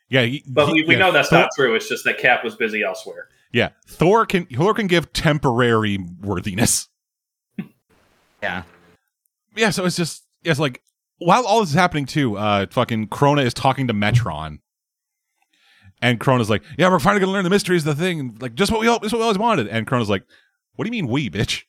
Yeah, 0.09 0.21
he- 0.23 0.43
But 0.47 0.71
we, 0.71 0.83
we 0.83 0.95
yeah, 0.95 0.99
know 0.99 1.11
that's 1.11 1.29
Thor- 1.29 1.39
not 1.39 1.49
true. 1.55 1.75
It's 1.75 1.87
just 1.87 2.03
that 2.05 2.17
Cap 2.17 2.43
was 2.43 2.55
busy 2.55 2.83
elsewhere. 2.83 3.27
Yeah, 3.53 3.69
Thor 3.87 4.25
can 4.25 4.47
Thor 4.47 4.73
can 4.73 4.87
give 4.87 5.13
temporary 5.13 5.99
worthiness. 6.21 6.89
yeah. 8.41 8.63
yeah, 9.55 9.69
so 9.69 9.85
it's 9.85 9.95
just 9.95 10.25
it's 10.43 10.59
like 10.59 10.81
while 11.19 11.45
all 11.45 11.61
this 11.61 11.69
is 11.69 11.75
happening 11.75 12.05
too, 12.05 12.35
uh 12.35 12.65
fucking 12.71 13.07
Krona 13.07 13.45
is 13.45 13.53
talking 13.53 13.87
to 13.87 13.93
Metron. 13.93 14.57
And 16.01 16.19
Krona's 16.19 16.49
like, 16.49 16.63
Yeah, 16.77 16.89
we're 16.89 16.99
finally 16.99 17.21
gonna 17.21 17.31
learn 17.31 17.43
the 17.45 17.49
mysteries 17.49 17.85
of 17.85 17.95
the 17.95 18.03
thing. 18.03 18.37
Like 18.41 18.55
just 18.55 18.71
what 18.71 18.81
we 18.81 18.87
all 18.87 18.99
just 18.99 19.13
what 19.13 19.19
we 19.19 19.23
always 19.23 19.37
wanted. 19.37 19.67
And 19.67 19.87
Krona's 19.87 20.09
like, 20.09 20.23
What 20.75 20.83
do 20.83 20.87
you 20.89 20.91
mean 21.03 21.07
we, 21.07 21.29
bitch? 21.29 21.63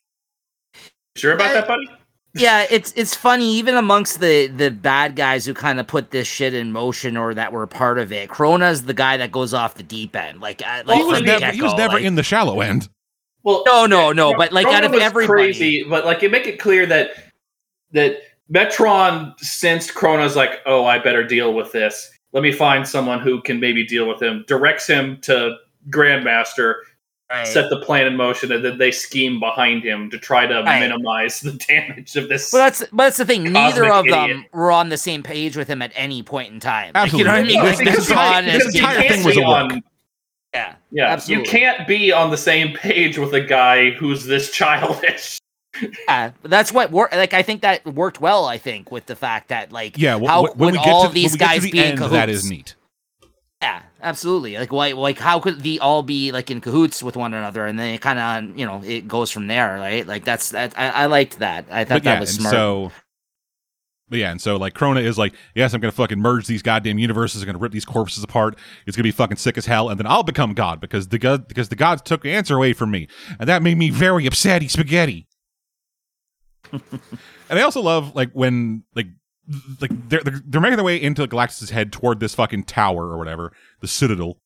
Sure 1.16 1.34
about 1.34 1.52
that, 1.52 1.68
buddy? 1.68 1.88
Yeah, 2.34 2.66
it's 2.70 2.92
it's 2.96 3.14
funny 3.14 3.54
even 3.54 3.76
amongst 3.76 4.20
the 4.20 4.48
the 4.48 4.70
bad 4.70 5.16
guys 5.16 5.46
who 5.46 5.54
kind 5.54 5.78
of 5.78 5.86
put 5.86 6.10
this 6.10 6.26
shit 6.26 6.54
in 6.54 6.72
motion 6.72 7.16
or 7.16 7.34
that 7.34 7.52
were 7.52 7.66
part 7.66 7.98
of 7.98 8.12
it. 8.12 8.28
Krona's 8.28 8.84
the 8.84 8.94
guy 8.94 9.16
that 9.16 9.30
goes 9.32 9.54
off 9.54 9.74
the 9.74 9.82
deep 9.82 10.16
end. 10.16 10.40
Like, 10.40 10.62
uh, 10.66 10.82
like 10.84 10.98
he 10.98 11.04
was 11.04 11.18
from 11.18 11.26
the 11.26 11.38
never 11.38 11.52
he 11.52 11.62
was 11.62 11.74
never 11.74 11.94
like- 11.94 12.04
in 12.04 12.14
the 12.16 12.22
shallow 12.22 12.60
end. 12.60 12.88
Well, 13.44 13.62
No, 13.66 13.84
no, 13.86 14.10
no. 14.12 14.34
But 14.34 14.52
like 14.52 14.66
out 14.66 14.84
of 14.84 14.92
was 14.92 15.02
everybody, 15.02 15.52
crazy, 15.52 15.84
but 15.84 16.04
like 16.06 16.22
you 16.22 16.30
make 16.30 16.46
it 16.46 16.58
clear 16.58 16.86
that 16.86 17.10
that 17.92 18.22
Metron 18.52 19.38
sensed 19.38 19.94
Krona's 19.94 20.34
like, 20.34 20.60
oh, 20.66 20.84
I 20.86 20.98
better 20.98 21.22
deal 21.26 21.52
with 21.54 21.70
this. 21.70 22.10
Let 22.32 22.42
me 22.42 22.52
find 22.52 22.88
someone 22.88 23.20
who 23.20 23.40
can 23.42 23.60
maybe 23.60 23.86
deal 23.86 24.08
with 24.08 24.20
him. 24.20 24.44
Directs 24.48 24.86
him 24.86 25.18
to 25.22 25.56
Grandmaster, 25.90 26.76
Right. 27.30 27.46
set 27.46 27.70
the 27.70 27.80
plan 27.80 28.06
in 28.06 28.16
motion, 28.16 28.52
and 28.52 28.62
then 28.64 28.76
they 28.76 28.90
scheme 28.92 29.40
behind 29.40 29.82
him 29.82 30.10
to 30.10 30.18
try 30.18 30.46
to 30.46 30.62
Right. 30.62 30.80
minimize 30.80 31.40
the 31.40 31.52
damage 31.52 32.14
of 32.16 32.28
this. 32.28 32.50
But 32.50 32.58
that's 32.58 32.80
but 32.92 33.04
that's 33.04 33.16
the 33.16 33.24
thing. 33.24 33.44
Neither 33.50 33.84
Cosmic 33.88 34.12
of 34.12 34.28
them 34.28 34.46
were 34.52 34.70
on 34.70 34.90
the 34.90 34.98
same 34.98 35.22
page 35.22 35.56
with 35.56 35.66
him 35.66 35.80
at 35.80 35.90
any 35.94 36.22
point 36.22 36.52
in 36.52 36.60
time. 36.60 36.92
Like, 36.94 37.04
Absolutely. 37.04 37.18
you 37.18 37.24
know 37.24 37.32
what 37.32 37.40
I 37.40 37.44
mean? 37.44 37.60
Like, 37.64 37.78
this 37.78 37.96
this 37.96 38.10
entire- 38.10 38.42
this 38.42 38.74
entire 38.74 39.08
thing 39.08 39.24
was 39.24 39.36
a 39.36 39.40
work. 39.40 39.48
on- 39.72 39.82
yeah, 40.54 40.74
yeah, 40.92 41.08
Absolutely. 41.12 41.44
you 41.46 41.50
can't 41.50 41.88
be 41.88 42.12
on 42.12 42.30
the 42.30 42.36
same 42.36 42.76
page 42.76 43.18
with 43.18 43.32
a 43.34 43.40
guy 43.40 43.90
who's 43.92 44.24
this 44.26 44.50
childish. 44.52 45.38
yeah. 46.08 46.30
That's 46.44 46.70
what 46.72 46.92
worked. 46.92 47.14
Like 47.14 47.34
I 47.34 47.42
think 47.42 47.62
that 47.62 47.84
worked 47.86 48.20
well. 48.20 48.44
I 48.44 48.58
think 48.58 48.92
with 48.92 49.06
the 49.06 49.16
fact 49.16 49.48
that 49.48 49.72
like 49.72 49.98
Yeah, 49.98 50.18
wh- 50.20 50.26
how 50.26 50.44
wh- 50.44 50.56
when 50.56 50.72
would 50.72 50.72
we 50.74 50.84
get 50.84 50.92
all 50.92 51.02
to 51.02 51.08
of 51.08 51.14
these 51.14 51.32
when 51.32 51.38
get 51.38 51.48
to 51.48 51.54
guys 51.54 51.62
the 51.64 51.70
be 51.72 51.78
end, 51.84 51.96
cahoots? 51.98 52.12
that 52.12 52.28
is 52.28 52.48
neat. 52.48 52.76
Yeah, 53.62 53.82
absolutely. 54.02 54.58
Like 54.58 54.72
why 54.72 54.92
like 54.92 55.18
how 55.18 55.40
could 55.40 55.62
the 55.62 55.80
all 55.80 56.02
be 56.02 56.32
like 56.32 56.50
in 56.50 56.60
cahoots 56.60 57.02
with 57.02 57.16
one 57.16 57.32
another 57.32 57.66
and 57.66 57.78
then 57.78 57.94
it 57.94 58.00
kind 58.00 58.18
of 58.18 58.58
you 58.58 58.66
know 58.66 58.82
it 58.84 59.08
goes 59.08 59.30
from 59.30 59.46
there, 59.46 59.76
right? 59.76 60.06
Like 60.06 60.24
that's 60.24 60.50
that 60.50 60.78
I, 60.78 60.88
I 60.90 61.06
liked 61.06 61.38
that. 61.38 61.66
I 61.70 61.84
thought 61.84 62.02
But 62.02 62.04
yeah, 62.04 62.14
that 62.14 62.20
was 62.20 62.34
smart. 62.34 62.52
so 62.52 62.92
but 64.08 64.18
yeah, 64.18 64.30
and 64.30 64.40
so 64.40 64.56
like 64.56 64.74
Krona 64.74 65.02
is 65.02 65.16
like, 65.16 65.34
yes, 65.54 65.72
I'm 65.72 65.80
gonna 65.80 65.90
fucking 65.92 66.18
merge 66.18 66.46
these 66.46 66.62
goddamn 66.62 66.98
universes. 66.98 67.42
I'm 67.42 67.46
gonna 67.46 67.58
rip 67.58 67.72
these 67.72 67.86
corpses 67.86 68.22
apart. 68.22 68.58
It's 68.86 68.96
gonna 68.96 69.04
be 69.04 69.10
fucking 69.10 69.38
sick 69.38 69.56
as 69.56 69.66
hell, 69.66 69.88
and 69.88 69.98
then 69.98 70.06
I'll 70.06 70.22
become 70.22 70.52
God 70.52 70.80
because 70.80 71.08
the 71.08 71.18
god 71.18 71.48
because 71.48 71.70
the 71.70 71.76
gods 71.76 72.02
took 72.02 72.22
the 72.22 72.32
answer 72.32 72.54
away 72.54 72.74
from 72.74 72.90
me, 72.90 73.08
and 73.38 73.48
that 73.48 73.62
made 73.62 73.78
me 73.78 73.88
very 73.88 74.24
upsetty 74.24 74.70
spaghetti. 74.70 75.26
and 76.72 76.82
I 77.50 77.62
also 77.62 77.80
love 77.80 78.14
like 78.14 78.30
when 78.32 78.84
like 78.94 79.06
like 79.80 79.90
they're 80.08 80.22
they're, 80.22 80.40
they're 80.44 80.60
making 80.60 80.76
their 80.76 80.84
way 80.84 81.00
into 81.00 81.26
Galactus's 81.26 81.70
head 81.70 81.92
toward 81.92 82.20
this 82.20 82.34
fucking 82.34 82.64
tower 82.64 83.08
or 83.08 83.18
whatever, 83.18 83.52
the 83.80 83.88
Citadel, 83.88 84.38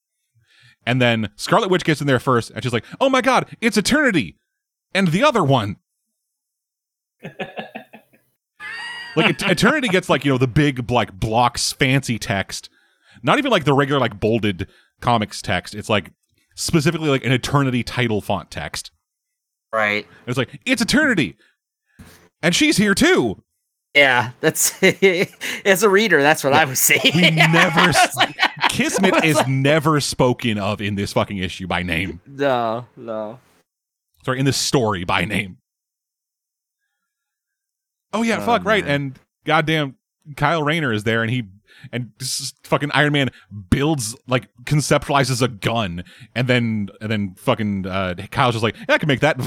and 0.87 1.01
then 1.01 1.31
Scarlet 1.37 1.71
Witch 1.71 1.85
gets 1.85 2.01
in 2.01 2.07
there 2.07 2.19
first, 2.19 2.51
and 2.51 2.63
she's 2.63 2.73
like, 2.73 2.85
"Oh 3.01 3.09
my 3.09 3.21
god, 3.21 3.57
it's 3.61 3.77
Eternity," 3.77 4.37
and 4.95 5.09
the 5.09 5.23
other 5.23 5.45
one. 5.45 5.77
like 9.17 9.27
Et- 9.27 9.51
eternity 9.51 9.89
gets 9.89 10.09
like 10.09 10.25
you 10.25 10.31
know 10.31 10.39
the 10.39 10.47
big 10.47 10.91
like 10.91 11.13
blocks 11.19 11.73
fancy 11.73 12.19
text. 12.19 12.71
Not 13.23 13.39
even 13.39 13.51
like 13.51 13.65
the 13.65 13.75
regular 13.75 14.01
like 14.01 14.21
bolded 14.21 14.69
comics 15.01 15.43
text. 15.43 15.75
It's 15.75 15.89
like 15.89 16.13
specifically 16.55 17.09
like 17.09 17.25
an 17.25 17.33
eternity 17.33 17.83
title 17.83 18.21
font 18.21 18.51
text. 18.51 18.93
Right. 19.73 20.07
And 20.07 20.29
it's 20.29 20.39
like 20.39 20.61
it's 20.65 20.81
eternity 20.81 21.37
and 22.43 22.55
she's 22.55 22.77
here 22.77 22.95
too 22.95 23.43
Yeah, 23.95 24.31
that's 24.41 24.81
as 25.65 25.83
a 25.83 25.89
reader, 25.89 26.23
that's 26.23 26.45
what 26.45 26.53
I 26.53 26.65
was 26.65 26.79
saying. 26.79 27.01
we 27.15 27.31
never 27.31 27.93
like, 28.17 28.37
kismet 28.69 29.25
is 29.25 29.41
never 29.49 30.01
spoken 30.01 30.59
of 30.59 30.81
in 30.81 30.95
this 30.95 31.13
fucking 31.13 31.39
issue 31.39 31.67
by 31.67 31.83
name. 31.83 32.21
No, 32.27 32.87
no. 32.97 33.41
sorry 34.25 34.39
in 34.39 34.45
this 34.45 34.57
story 34.57 35.05
by 35.05 35.25
name. 35.25 35.59
Oh 38.13 38.23
yeah 38.23 38.39
Oh, 38.41 38.47
fuck 38.47 38.65
right 38.65 38.87
and 38.87 39.19
goddamn 39.45 39.97
kyle 40.37 40.63
rayner 40.63 40.93
is 40.93 41.05
there 41.05 41.23
and 41.23 41.31
he 41.31 41.45
and 41.93 42.11
fucking 42.65 42.91
iron 42.93 43.13
man 43.13 43.29
builds 43.71 44.17
like 44.27 44.49
conceptualizes 44.65 45.43
a 45.43 45.49
gun 45.49 46.03
and 46.35 46.49
then 46.49 46.89
and 47.01 47.11
then 47.11 47.35
fucking 47.37 47.87
uh 47.87 48.15
kyle's 48.31 48.55
just 48.55 48.63
like 48.63 48.77
yeah 48.77 48.95
i 48.95 48.99
can 48.99 49.07
make 49.09 49.21
that 49.21 49.39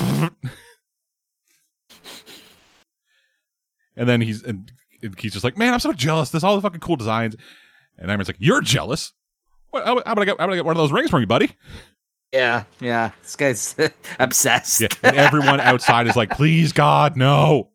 and 3.95 4.07
then 4.09 4.21
he's 4.21 4.43
and 4.43 4.71
he's 5.17 5.33
just 5.33 5.43
like 5.43 5.57
man 5.57 5.73
i'm 5.73 5.79
so 5.79 5.91
jealous 5.93 6.29
there's 6.29 6.43
all 6.43 6.55
the 6.55 6.61
fucking 6.61 6.79
cool 6.79 6.95
designs 6.95 7.35
and 7.97 8.09
iron 8.11 8.17
man's 8.19 8.27
like 8.29 8.37
you're 8.39 8.61
jealous 8.61 9.13
What, 9.71 9.85
how, 9.85 9.95
how 10.05 10.11
about 10.13 10.19
I 10.21 10.25
get, 10.25 10.37
how 10.37 10.45
about 10.45 10.53
I 10.53 10.55
get 10.57 10.65
one 10.65 10.75
of 10.75 10.81
those 10.81 10.91
rings 10.91 11.09
from 11.09 11.21
you, 11.21 11.27
buddy? 11.27 11.55
Yeah, 12.33 12.63
yeah. 12.79 13.11
This 13.23 13.35
guy's 13.35 13.75
obsessed. 14.19 14.81
Yeah. 14.81 14.87
And 15.03 15.15
everyone 15.17 15.59
outside 15.71 16.07
is 16.07 16.15
like, 16.15 16.29
please, 16.29 16.71
God, 16.73 17.15
no. 17.17 17.69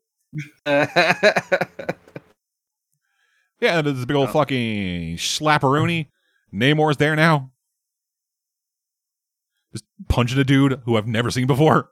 Yeah, 3.61 3.79
and 3.79 3.87
there's 3.87 4.03
a 4.03 4.07
big 4.07 4.17
old 4.17 4.29
Oh. 4.29 4.33
fucking 4.33 5.17
slapperoonie. 5.17 6.09
Namor's 6.53 6.99
there 6.99 7.17
now. 7.17 7.51
Just 9.73 9.85
punching 10.09 10.39
a 10.39 10.45
dude 10.45 10.81
who 10.85 10.97
I've 10.97 11.07
never 11.07 11.31
seen 11.31 11.47
before. 11.47 11.91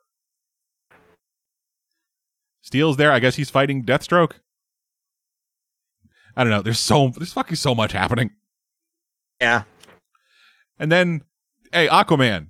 Steel's 2.65 2.97
there. 2.97 3.13
I 3.13 3.19
guess 3.19 3.37
he's 3.37 3.51
fighting 3.51 3.85
Deathstroke. 3.85 4.33
I 6.35 6.43
don't 6.43 6.51
know. 6.51 6.63
There's 6.63 6.81
so 6.81 7.11
there's 7.15 7.35
fucking 7.35 7.57
so 7.57 7.75
much 7.75 7.93
happening. 7.93 8.31
yeah. 9.41 9.65
And 10.79 10.91
then, 10.91 11.23
hey, 11.73 11.87
Aquaman, 11.87 12.49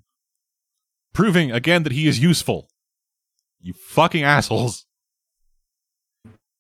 proving 1.12 1.50
again 1.50 1.82
that 1.82 1.92
he 1.92 2.06
is 2.06 2.20
useful. 2.20 2.70
You 3.60 3.74
fucking 3.74 4.22
assholes. 4.22 4.86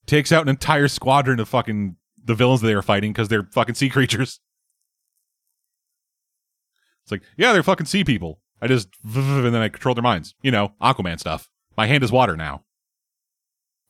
Takes 0.04 0.32
out 0.32 0.42
an 0.42 0.48
entire 0.48 0.88
squadron 0.88 1.38
of 1.40 1.48
fucking 1.48 1.96
the 2.22 2.34
villains 2.34 2.60
that 2.60 2.66
they 2.66 2.74
were 2.74 2.82
fighting 2.82 3.12
because 3.12 3.28
they're 3.28 3.48
fucking 3.52 3.76
sea 3.76 3.88
creatures. 3.88 4.40
It's 7.04 7.12
like, 7.12 7.22
yeah, 7.38 7.52
they're 7.52 7.62
fucking 7.62 7.86
sea 7.86 8.02
people. 8.02 8.40
I 8.60 8.66
just 8.66 8.88
and 9.04 9.54
then 9.54 9.62
I 9.62 9.68
control 9.68 9.94
their 9.94 10.02
minds. 10.02 10.34
You 10.42 10.50
know, 10.50 10.72
Aquaman 10.82 11.20
stuff. 11.20 11.48
My 11.76 11.86
hand 11.86 12.02
is 12.02 12.10
water 12.10 12.36
now. 12.36 12.64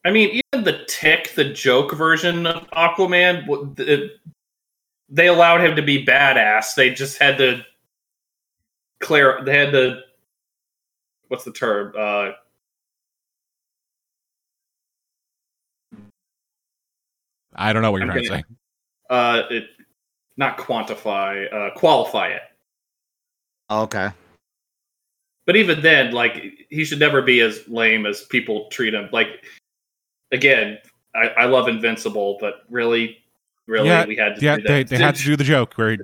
I 0.05 0.11
mean, 0.11 0.39
even 0.53 0.63
the 0.63 0.85
Tick, 0.87 1.33
the 1.33 1.45
joke 1.45 1.91
version 1.95 2.45
of 2.45 2.69
Aquaman, 2.69 3.79
it, 3.79 4.19
they 5.09 5.27
allowed 5.27 5.61
him 5.61 5.75
to 5.75 5.81
be 5.81 6.05
badass. 6.05 6.75
They 6.75 6.91
just 6.91 7.17
had 7.17 7.39
to 7.39 7.65
clear. 8.99 9.41
They 9.43 9.57
had 9.57 9.71
to. 9.71 10.01
What's 11.27 11.43
the 11.43 11.51
term? 11.51 11.93
Uh, 11.97 12.33
I 17.55 17.73
don't 17.73 17.81
know 17.81 17.91
what 17.91 18.01
you're 18.01 18.11
I'm 18.11 18.23
trying 18.23 18.43
to 18.43 18.47
say. 18.49 18.55
uh, 19.09 19.41
it, 19.49 19.69
not 20.37 20.59
quantify, 20.59 21.51
uh, 21.51 21.73
qualify 21.75 22.27
it. 22.27 22.41
Okay. 23.71 24.11
But 25.47 25.55
even 25.55 25.81
then, 25.81 26.11
like 26.11 26.67
he 26.69 26.85
should 26.85 26.99
never 26.99 27.23
be 27.23 27.39
as 27.41 27.67
lame 27.67 28.05
as 28.05 28.23
people 28.23 28.67
treat 28.69 28.93
him. 28.93 29.09
Like 29.11 29.45
again, 30.35 30.77
I, 31.15 31.27
I 31.29 31.45
love 31.45 31.67
Invincible, 31.67 32.37
but 32.39 32.63
really, 32.69 33.17
really, 33.67 33.87
Yeah, 33.87 34.05
we 34.05 34.15
had 34.15 34.35
to 34.35 34.41
Yeah, 34.41 34.57
do 34.57 34.61
that. 34.63 34.67
they, 34.67 34.83
they 34.83 34.97
had 34.97 35.15
to 35.15 35.23
do 35.23 35.35
the 35.35 35.43
joke 35.43 35.73
where 35.75 35.91
he, 35.91 35.97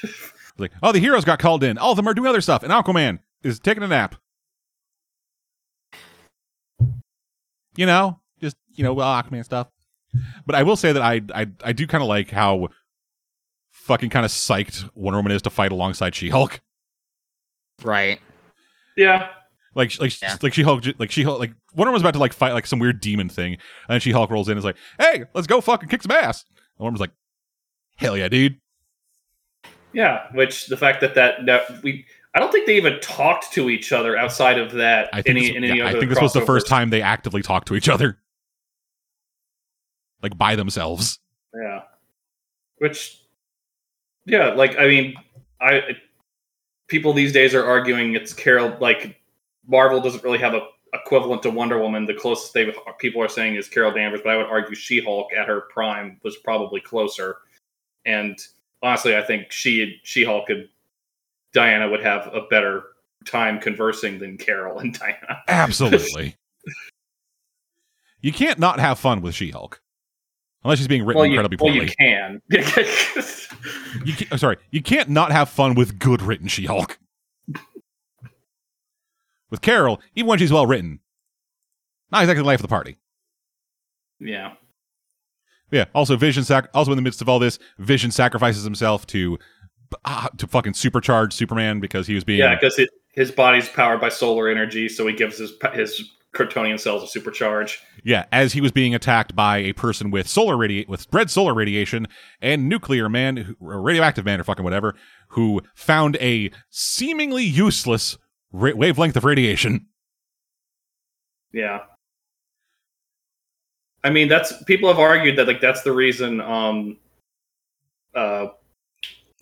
like, 0.58 0.72
oh, 0.82 0.92
the 0.92 0.98
heroes 0.98 1.24
got 1.24 1.38
called 1.38 1.64
in. 1.64 1.78
All 1.78 1.92
of 1.92 1.96
them 1.96 2.06
are 2.08 2.14
doing 2.14 2.28
other 2.28 2.40
stuff, 2.40 2.62
and 2.62 2.72
Aquaman 2.72 3.20
is 3.42 3.58
taking 3.60 3.82
a 3.82 3.88
nap. 3.88 4.16
You 7.76 7.86
know, 7.86 8.18
just 8.40 8.56
you 8.74 8.82
know, 8.84 8.92
well, 8.92 9.08
Aquaman 9.22 9.44
stuff. 9.44 9.68
But 10.46 10.56
I 10.56 10.62
will 10.64 10.76
say 10.76 10.92
that 10.92 11.02
I 11.02 11.20
I 11.34 11.46
I 11.62 11.72
do 11.72 11.86
kind 11.86 12.02
of 12.02 12.08
like 12.08 12.30
how 12.30 12.68
fucking 13.70 14.10
kind 14.10 14.24
of 14.26 14.32
psyched 14.32 14.88
Wonder 14.94 15.18
Woman 15.18 15.32
is 15.32 15.42
to 15.42 15.50
fight 15.50 15.70
alongside 15.70 16.14
She 16.14 16.28
Hulk. 16.28 16.60
Right. 17.82 18.20
yeah, 18.96 19.28
Like 19.74 19.98
like 20.00 20.20
Yeah. 20.20 20.36
like 20.42 20.54
She 20.54 20.62
Hulk 20.62 20.84
like 20.98 21.10
She 21.10 21.22
Hulk 21.22 21.38
like 21.38 21.52
Wonder 21.74 21.90
Woman's 21.90 22.02
about 22.02 22.14
to 22.14 22.18
like 22.20 22.32
fight 22.32 22.52
like 22.52 22.66
some 22.66 22.78
weird 22.78 23.00
demon 23.00 23.28
thing, 23.28 23.52
and 23.54 23.60
then 23.88 24.00
She 24.00 24.12
Hulk 24.12 24.30
rolls 24.30 24.48
in 24.48 24.52
and 24.52 24.58
is 24.58 24.64
like, 24.64 24.76
"Hey, 24.98 25.24
let's 25.34 25.46
go 25.46 25.60
fucking 25.60 25.88
kick 25.88 26.02
some 26.02 26.10
ass." 26.10 26.44
And 26.48 26.84
Wonder 26.84 26.98
Woman's 26.98 27.00
like, 27.00 27.12
"Hell 27.96 28.16
yeah, 28.16 28.28
dude." 28.28 28.60
yeah. 29.92 30.26
Which 30.32 30.66
the 30.66 30.76
fact 30.76 31.00
that 31.00 31.14
that, 31.14 31.46
that 31.46 31.82
we. 31.82 32.06
I 32.34 32.40
don't 32.40 32.52
think 32.52 32.66
they 32.66 32.76
even 32.76 33.00
talked 33.00 33.52
to 33.54 33.70
each 33.70 33.90
other 33.90 34.16
outside 34.16 34.58
of 34.58 34.72
that. 34.72 35.08
I 35.12 35.22
think, 35.22 35.38
any, 35.38 35.48
this, 35.48 35.56
any 35.56 35.78
yeah, 35.78 35.88
I 35.88 35.92
think 35.92 36.10
this 36.10 36.20
was 36.20 36.32
the 36.34 36.42
first 36.44 36.66
time 36.66 36.90
they 36.90 37.02
actively 37.02 37.42
talked 37.42 37.68
to 37.68 37.74
each 37.74 37.88
other, 37.88 38.18
like 40.22 40.36
by 40.36 40.54
themselves. 40.54 41.18
Yeah. 41.54 41.82
Which, 42.76 43.18
yeah, 44.26 44.50
like 44.50 44.78
I 44.78 44.86
mean, 44.86 45.14
I 45.60 45.96
people 46.86 47.12
these 47.12 47.32
days 47.32 47.54
are 47.54 47.64
arguing 47.64 48.14
it's 48.14 48.32
Carol. 48.32 48.76
Like 48.78 49.17
Marvel 49.68 50.00
doesn't 50.00 50.24
really 50.24 50.38
have 50.38 50.54
a 50.54 50.66
equivalent 50.94 51.42
to 51.42 51.50
Wonder 51.50 51.78
Woman. 51.78 52.06
The 52.06 52.14
closest 52.14 52.54
they 52.54 52.72
people 52.98 53.22
are 53.22 53.28
saying 53.28 53.56
is 53.56 53.68
Carol 53.68 53.92
Danvers, 53.92 54.20
but 54.24 54.30
I 54.32 54.36
would 54.36 54.46
argue 54.46 54.74
She 54.74 55.00
Hulk 55.00 55.32
at 55.34 55.46
her 55.46 55.62
prime 55.72 56.18
was 56.24 56.36
probably 56.38 56.80
closer. 56.80 57.36
And 58.06 58.38
honestly, 58.82 59.16
I 59.16 59.22
think 59.22 59.52
she 59.52 60.00
She 60.02 60.24
Hulk 60.24 60.48
and 60.48 60.68
Diana 61.52 61.88
would 61.88 62.02
have 62.02 62.28
a 62.32 62.42
better 62.50 62.84
time 63.24 63.60
conversing 63.60 64.18
than 64.18 64.36
Carol 64.38 64.78
and 64.78 64.98
Diana. 64.98 65.42
Absolutely. 65.48 66.36
you 68.20 68.32
can't 68.32 68.58
not 68.58 68.80
have 68.80 68.98
fun 68.98 69.20
with 69.20 69.34
She-Hulk, 69.34 69.80
unless 70.64 70.78
she's 70.78 70.88
being 70.88 71.04
written 71.04 71.18
Well, 71.18 71.26
you, 71.26 71.38
incredibly 71.38 71.56
well, 71.60 71.74
poorly. 71.74 71.94
you 72.48 72.62
can. 72.62 74.02
You 74.04 74.12
can, 74.12 74.28
oh, 74.32 74.36
sorry, 74.36 74.56
you 74.70 74.82
can't 74.82 75.08
not 75.08 75.32
have 75.32 75.48
fun 75.48 75.74
with 75.74 75.98
good 75.98 76.22
written 76.22 76.48
She-Hulk. 76.48 76.98
With 79.50 79.60
Carol, 79.60 80.00
even 80.14 80.28
when 80.28 80.38
she's 80.38 80.52
well 80.52 80.66
written, 80.66 81.00
not 82.10 82.22
exactly 82.22 82.42
the 82.42 82.46
life 82.46 82.58
of 82.60 82.62
the 82.62 82.68
party. 82.68 82.96
yeah. 84.20 84.54
Yeah. 85.70 85.84
Also, 85.94 86.16
Vision 86.16 86.44
sac- 86.44 86.70
also 86.72 86.92
in 86.92 86.96
the 86.96 87.02
midst 87.02 87.20
of 87.20 87.28
all 87.28 87.38
this, 87.38 87.58
Vision 87.78 88.10
sacrifices 88.10 88.64
himself 88.64 89.06
to 89.08 89.38
uh, 90.06 90.28
to 90.38 90.46
fucking 90.46 90.72
supercharge 90.72 91.32
Superman 91.34 91.78
because 91.80 92.06
he 92.06 92.14
was 92.14 92.24
being 92.24 92.38
Yeah, 92.38 92.54
because 92.54 92.80
his 93.12 93.30
body's 93.30 93.68
powered 93.68 94.00
by 94.00 94.08
solar 94.08 94.48
energy, 94.48 94.88
so 94.88 95.06
he 95.06 95.12
gives 95.14 95.36
his 95.38 95.52
his 95.74 96.02
Kryptonian 96.34 96.80
cells 96.80 97.02
a 97.14 97.18
supercharge. 97.18 97.76
Yeah, 98.02 98.24
as 98.32 98.54
he 98.54 98.60
was 98.62 98.72
being 98.72 98.94
attacked 98.94 99.34
by 99.36 99.58
a 99.58 99.72
person 99.74 100.10
with 100.10 100.26
solar 100.26 100.56
radi- 100.56 100.88
with 100.88 101.06
red 101.12 101.30
solar 101.30 101.52
radiation 101.52 102.06
and 102.40 102.66
nuclear 102.68 103.08
man, 103.10 103.36
who- 103.36 103.56
radioactive 103.60 104.24
man, 104.24 104.40
or 104.40 104.44
fucking 104.44 104.64
whatever, 104.64 104.94
who 105.28 105.60
found 105.74 106.16
a 106.16 106.50
seemingly 106.70 107.44
useless 107.44 108.16
ra- 108.52 108.74
wavelength 108.74 109.16
of 109.16 109.24
radiation. 109.24 109.86
Yeah. 111.52 111.80
I 114.04 114.10
mean, 114.10 114.28
that's 114.28 114.62
people 114.64 114.88
have 114.88 114.98
argued 114.98 115.36
that 115.36 115.46
like 115.46 115.60
that's 115.60 115.82
the 115.82 115.92
reason. 115.92 116.40
Um, 116.40 116.96
uh, 118.14 118.48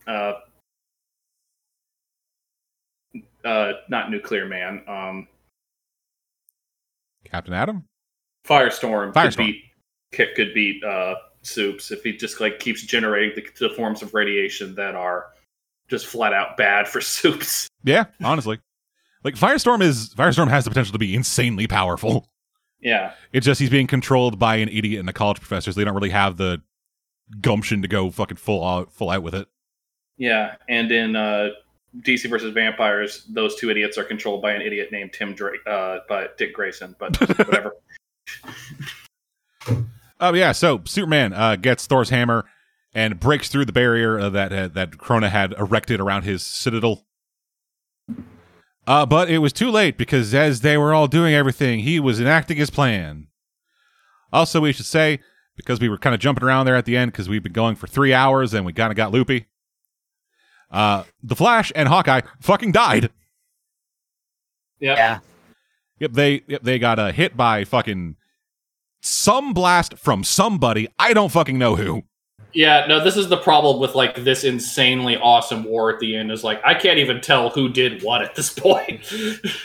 uh, 0.06 0.32
uh, 3.44 3.72
not 3.88 4.10
Nuclear 4.10 4.46
Man. 4.46 4.82
Um, 4.88 5.28
Captain 7.24 7.54
Atom 7.54 7.84
Firestorm, 8.46 9.12
Firestorm. 9.12 9.22
could 9.22 9.36
beat 9.36 9.62
could, 10.12 10.34
could 10.34 10.54
beat 10.54 10.84
uh, 10.84 11.16
Soups 11.42 11.90
if 11.90 12.02
he 12.02 12.16
just 12.16 12.40
like 12.40 12.58
keeps 12.58 12.82
generating 12.82 13.34
the, 13.36 13.68
the 13.68 13.74
forms 13.74 14.02
of 14.02 14.14
radiation 14.14 14.74
that 14.76 14.94
are 14.94 15.26
just 15.88 16.06
flat 16.06 16.32
out 16.32 16.56
bad 16.56 16.88
for 16.88 17.00
Soups. 17.00 17.68
Yeah, 17.84 18.06
honestly, 18.22 18.58
like 19.26 19.34
Firestorm 19.34 19.82
is 19.82 20.14
Firestorm 20.14 20.48
has 20.48 20.62
the 20.64 20.70
potential 20.70 20.92
to 20.92 20.98
be 21.00 21.14
insanely 21.14 21.66
powerful. 21.66 22.28
Yeah. 22.80 23.12
It's 23.32 23.44
just 23.44 23.58
he's 23.58 23.70
being 23.70 23.88
controlled 23.88 24.38
by 24.38 24.56
an 24.56 24.68
idiot 24.68 25.00
and 25.00 25.08
a 25.10 25.12
college 25.12 25.40
professor, 25.40 25.72
so 25.72 25.80
they 25.80 25.84
don't 25.84 25.96
really 25.96 26.10
have 26.10 26.36
the 26.36 26.62
gumption 27.40 27.82
to 27.82 27.88
go 27.88 28.08
fucking 28.12 28.36
full 28.36 28.64
out 28.64 28.92
full 28.92 29.10
out 29.10 29.24
with 29.24 29.34
it. 29.34 29.48
Yeah, 30.16 30.54
and 30.68 30.92
in 30.92 31.16
uh, 31.16 31.48
DC 32.02 32.30
versus 32.30 32.54
Vampires, 32.54 33.26
those 33.28 33.56
two 33.56 33.68
idiots 33.68 33.98
are 33.98 34.04
controlled 34.04 34.42
by 34.42 34.52
an 34.52 34.62
idiot 34.62 34.90
named 34.92 35.12
Tim 35.12 35.34
Drake, 35.34 35.60
uh, 35.66 35.98
by 36.08 36.28
Dick 36.38 36.54
Grayson. 36.54 36.94
But 36.96 37.16
whatever. 37.38 37.72
Oh 40.20 40.34
yeah, 40.34 40.52
so 40.52 40.82
Superman 40.84 41.32
uh, 41.32 41.56
gets 41.56 41.88
Thor's 41.88 42.10
hammer 42.10 42.44
and 42.94 43.18
breaks 43.18 43.48
through 43.48 43.64
the 43.64 43.72
barrier 43.72 44.20
uh, 44.20 44.30
that 44.30 44.52
uh, 44.52 44.68
that 44.68 44.92
Krona 44.92 45.30
had 45.30 45.52
erected 45.54 45.98
around 45.98 46.22
his 46.22 46.46
citadel. 46.46 47.02
Uh, 48.86 49.04
but 49.04 49.28
it 49.28 49.38
was 49.38 49.52
too 49.52 49.70
late 49.70 49.98
because 49.98 50.32
as 50.32 50.60
they 50.60 50.78
were 50.78 50.94
all 50.94 51.08
doing 51.08 51.34
everything, 51.34 51.80
he 51.80 51.98
was 51.98 52.20
enacting 52.20 52.56
his 52.56 52.70
plan. 52.70 53.26
Also, 54.32 54.60
we 54.60 54.72
should 54.72 54.86
say 54.86 55.18
because 55.56 55.80
we 55.80 55.88
were 55.88 55.98
kind 55.98 56.14
of 56.14 56.20
jumping 56.20 56.44
around 56.44 56.66
there 56.66 56.76
at 56.76 56.84
the 56.84 56.96
end 56.96 57.10
because 57.10 57.28
we've 57.28 57.42
been 57.42 57.52
going 57.52 57.74
for 57.74 57.86
three 57.86 58.12
hours 58.12 58.54
and 58.54 58.64
we 58.64 58.72
kind 58.72 58.92
of 58.92 58.96
got 58.96 59.10
loopy. 59.10 59.46
Uh, 60.70 61.04
the 61.22 61.34
Flash 61.36 61.72
and 61.74 61.88
Hawkeye 61.88 62.20
fucking 62.40 62.72
died. 62.72 63.10
yeah. 64.78 64.94
Yeah. 64.96 65.18
Yep, 65.98 66.12
they 66.12 66.42
yep, 66.46 66.62
they 66.62 66.78
got 66.78 66.98
uh, 66.98 67.10
hit 67.10 67.36
by 67.38 67.64
fucking 67.64 68.16
some 69.00 69.54
blast 69.54 69.96
from 69.96 70.24
somebody. 70.24 70.88
I 70.98 71.14
don't 71.14 71.32
fucking 71.32 71.58
know 71.58 71.76
who. 71.76 72.02
Yeah, 72.56 72.86
no, 72.88 73.04
this 73.04 73.16
is 73.18 73.28
the 73.28 73.36
problem 73.36 73.78
with 73.80 73.94
like 73.94 74.24
this 74.24 74.42
insanely 74.42 75.16
awesome 75.18 75.64
war 75.64 75.92
at 75.92 76.00
the 76.00 76.16
end. 76.16 76.32
Is 76.32 76.42
like 76.42 76.60
I 76.64 76.74
can't 76.74 76.98
even 76.98 77.20
tell 77.20 77.50
who 77.50 77.68
did 77.68 78.02
what 78.02 78.22
at 78.22 78.34
this 78.34 78.50
point. 78.58 79.00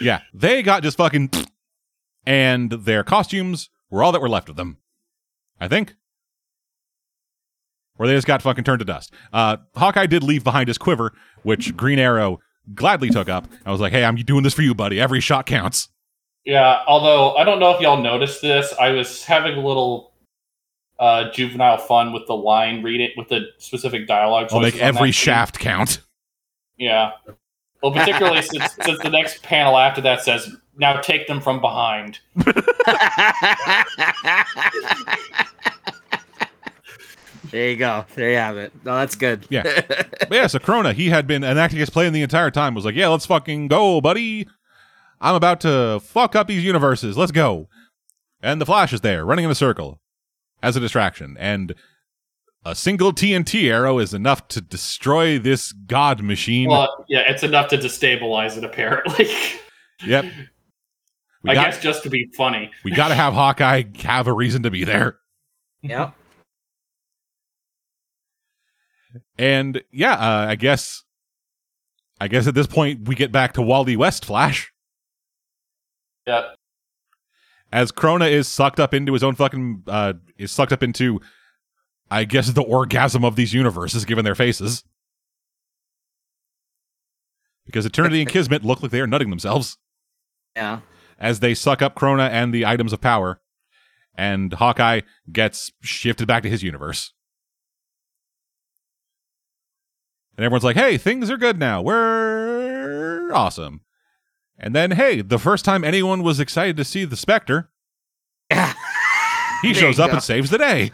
Yeah, 0.01 0.21
they 0.33 0.61
got 0.61 0.83
just 0.83 0.97
fucking, 0.97 1.29
and 2.25 2.69
their 2.71 3.03
costumes 3.03 3.69
were 3.89 4.03
all 4.03 4.11
that 4.11 4.21
were 4.21 4.29
left 4.29 4.49
of 4.49 4.57
them. 4.57 4.77
I 5.59 5.67
think. 5.67 5.95
where 7.95 8.07
they 8.09 8.15
just 8.15 8.27
got 8.27 8.41
fucking 8.41 8.63
turned 8.63 8.79
to 8.79 8.85
dust. 8.85 9.13
Uh, 9.31 9.57
Hawkeye 9.75 10.07
did 10.07 10.23
leave 10.23 10.43
behind 10.43 10.67
his 10.67 10.77
quiver, 10.77 11.13
which 11.43 11.77
Green 11.77 11.99
Arrow 11.99 12.39
gladly 12.73 13.09
took 13.09 13.29
up. 13.29 13.47
I 13.65 13.71
was 13.71 13.79
like, 13.79 13.93
"Hey, 13.93 14.03
I'm 14.03 14.15
doing 14.15 14.43
this 14.43 14.53
for 14.53 14.63
you, 14.63 14.73
buddy. 14.75 14.99
Every 14.99 15.19
shot 15.21 15.45
counts." 15.45 15.89
Yeah, 16.43 16.79
although 16.87 17.35
I 17.35 17.43
don't 17.43 17.59
know 17.59 17.71
if 17.75 17.79
y'all 17.81 18.01
noticed 18.01 18.41
this, 18.41 18.73
I 18.79 18.89
was 18.91 19.23
having 19.23 19.53
a 19.57 19.65
little 19.65 20.10
uh, 21.01 21.31
juvenile 21.31 21.79
fun 21.79 22.13
with 22.13 22.27
the 22.27 22.35
line 22.35 22.83
read 22.83 23.01
it 23.01 23.11
with 23.17 23.27
the 23.27 23.47
specific 23.57 24.07
dialogue. 24.07 24.49
I'll 24.51 24.61
make 24.61 24.77
every 24.77 25.09
that 25.09 25.13
scene. 25.15 25.23
shaft 25.23 25.59
count. 25.59 25.99
Yeah. 26.77 27.11
Well, 27.81 27.91
particularly 27.91 28.41
since, 28.43 28.75
since 28.81 29.01
the 29.01 29.09
next 29.09 29.41
panel 29.41 29.77
after 29.77 29.99
that 30.01 30.21
says, 30.23 30.55
"Now 30.77 31.01
take 31.01 31.27
them 31.27 31.41
from 31.41 31.59
behind." 31.59 32.19
there 37.49 37.71
you 37.71 37.77
go. 37.77 38.05
There 38.13 38.29
you 38.29 38.37
have 38.37 38.57
it. 38.57 38.71
No, 38.85 38.95
that's 38.95 39.15
good. 39.15 39.45
Yeah. 39.49 39.63
But 40.31 40.37
yeah, 40.37 40.47
so 40.47 40.59
Krona, 40.59 40.93
he 40.93 41.09
had 41.09 41.27
been 41.27 41.43
enacting 41.43 41.79
his 41.79 41.89
plan 41.89 42.13
the 42.13 42.21
entire 42.21 42.51
time. 42.51 42.73
Was 42.73 42.85
like, 42.85 42.95
"Yeah, 42.95 43.09
let's 43.09 43.25
fucking 43.25 43.67
go, 43.67 43.99
buddy. 43.99 44.47
I'm 45.19 45.35
about 45.35 45.59
to 45.61 45.99
fuck 46.01 46.37
up 46.37 46.47
these 46.47 46.63
universes. 46.63 47.17
Let's 47.17 47.33
go." 47.33 47.67
And 48.41 48.61
the 48.61 48.65
Flash 48.65 48.93
is 48.93 49.01
there, 49.01 49.25
running 49.25 49.45
in 49.45 49.51
a 49.51 49.55
circle, 49.55 49.99
as 50.63 50.75
a 50.75 50.79
distraction, 50.79 51.35
and 51.39 51.73
a 52.63 52.75
single 52.75 53.11
TNT 53.11 53.71
arrow 53.71 53.99
is 53.99 54.13
enough 54.13 54.47
to 54.49 54.61
destroy 54.61 55.39
this 55.39 55.71
god 55.71 56.21
machine. 56.21 56.69
Well, 56.69 57.05
yeah, 57.09 57.23
it's 57.27 57.43
enough 57.43 57.69
to 57.69 57.77
destabilize 57.77 58.57
it. 58.57 58.63
Apparently, 58.63 59.29
yep. 60.05 60.25
We 61.43 61.49
I 61.49 61.53
got, 61.55 61.71
guess 61.71 61.81
just 61.81 62.03
to 62.03 62.09
be 62.11 62.29
funny. 62.37 62.69
we 62.83 62.91
got 62.91 63.07
to 63.07 63.15
have 63.15 63.33
Hawkeye 63.33 63.85
have 64.03 64.27
a 64.27 64.33
reason 64.33 64.63
to 64.63 64.69
be 64.71 64.83
there. 64.83 65.17
Yep. 65.83 66.13
And 69.39 69.81
yeah, 69.91 70.13
uh, 70.13 70.45
I 70.49 70.55
guess, 70.55 71.03
I 72.19 72.27
guess 72.27 72.45
at 72.45 72.53
this 72.53 72.67
point 72.67 73.07
we 73.07 73.15
get 73.15 73.31
back 73.31 73.53
to 73.53 73.63
Wally 73.63 73.97
West 73.97 74.23
Flash 74.23 74.71
Yeah, 76.27 76.51
as 77.71 77.91
Krona 77.91 78.29
is 78.29 78.47
sucked 78.47 78.79
up 78.79 78.93
into 78.93 79.13
his 79.13 79.23
own 79.23 79.35
fucking, 79.35 79.83
uh, 79.87 80.13
is 80.37 80.51
sucked 80.51 80.73
up 80.73 80.83
into, 80.83 81.21
I 82.09 82.23
guess 82.25 82.49
the 82.51 82.63
orgasm 82.63 83.23
of 83.23 83.35
these 83.35 83.53
universes 83.53 84.05
given 84.05 84.25
their 84.25 84.35
faces. 84.35 84.83
Because 87.65 87.85
Eternity 87.85 88.21
and 88.21 88.29
Kismet 88.29 88.65
look 88.65 88.81
like 88.81 88.91
they 88.91 88.99
are 88.99 89.07
nutting 89.07 89.29
themselves 89.29 89.77
Yeah. 90.55 90.81
as 91.17 91.39
they 91.39 91.53
suck 91.53 91.81
up 91.81 91.95
Krona 91.95 92.29
and 92.29 92.53
the 92.53 92.65
items 92.65 92.91
of 92.91 92.99
power, 92.99 93.39
and 94.15 94.51
Hawkeye 94.51 95.01
gets 95.31 95.71
shifted 95.81 96.27
back 96.27 96.43
to 96.43 96.49
his 96.49 96.63
universe. 96.63 97.13
And 100.37 100.45
everyone's 100.45 100.63
like, 100.63 100.75
hey, 100.75 100.97
things 100.97 101.29
are 101.29 101.37
good 101.37 101.59
now. 101.59 101.81
We're 101.81 103.31
awesome. 103.31 103.81
And 104.63 104.75
then, 104.75 104.91
hey, 104.91 105.21
the 105.21 105.39
first 105.39 105.65
time 105.65 105.83
anyone 105.83 106.21
was 106.23 106.39
excited 106.39 106.77
to 106.77 106.83
see 106.85 107.03
the 107.03 107.15
Spectre, 107.17 107.69
he 109.63 109.73
shows 109.73 109.99
up 109.99 110.11
go. 110.11 110.13
and 110.17 110.23
saves 110.23 110.51
the 110.51 110.59
day. 110.59 110.91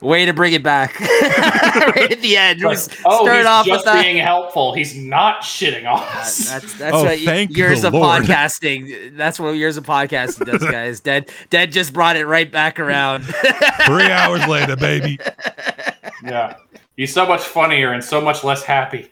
Way 0.00 0.24
to 0.26 0.32
bring 0.32 0.52
it 0.52 0.62
back. 0.62 1.00
right 1.00 2.12
at 2.12 2.20
the 2.22 2.36
end. 2.36 2.60
Like, 2.60 2.70
Was 2.76 2.88
oh, 3.04 3.24
start 3.24 3.38
he's 3.38 3.46
off 3.46 3.66
just 3.66 3.78
with 3.80 3.84
that. 3.92 4.02
being 4.04 4.18
helpful. 4.18 4.72
He's 4.72 4.94
not 4.96 5.42
shitting 5.42 5.80
on 5.92 5.98
Uh, 5.98 6.20
us. 6.20 6.48
that's 6.48 6.74
that's 6.78 6.94
Oh, 6.94 7.02
what 7.02 7.18
y- 7.18 7.24
thank 7.24 7.56
years 7.56 7.82
the 7.82 7.88
of 7.88 7.94
Lord. 7.94 8.22
podcasting. 8.24 9.16
That's 9.16 9.40
what 9.40 9.50
years 9.56 9.76
of 9.76 9.84
podcasting 9.84 10.46
does, 10.46 10.62
guys. 10.62 11.00
Dead 11.00 11.32
Dead 11.50 11.72
just 11.72 11.92
brought 11.92 12.14
it 12.14 12.26
right 12.26 12.48
back 12.52 12.78
around. 12.78 13.24
Three 13.86 14.08
hours 14.08 14.46
later, 14.46 14.76
baby. 14.76 15.18
yeah, 16.22 16.54
he's 16.96 17.12
so 17.12 17.26
much 17.26 17.40
funnier 17.42 17.90
and 17.90 18.04
so 18.04 18.20
much 18.20 18.44
less 18.44 18.62
happy. 18.62 19.10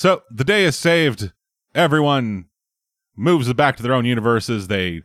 So 0.00 0.22
the 0.30 0.44
day 0.44 0.64
is 0.64 0.76
saved. 0.76 1.30
Everyone 1.74 2.46
moves 3.18 3.52
back 3.52 3.76
to 3.76 3.82
their 3.82 3.92
own 3.92 4.06
universes. 4.06 4.68
They 4.68 5.02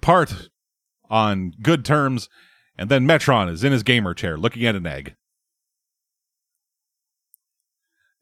part 0.00 0.48
on 1.10 1.52
good 1.60 1.84
terms. 1.84 2.30
And 2.78 2.88
then 2.88 3.06
Metron 3.06 3.52
is 3.52 3.62
in 3.62 3.72
his 3.72 3.82
gamer 3.82 4.14
chair 4.14 4.38
looking 4.38 4.64
at 4.64 4.74
an 4.74 4.86
egg. 4.86 5.16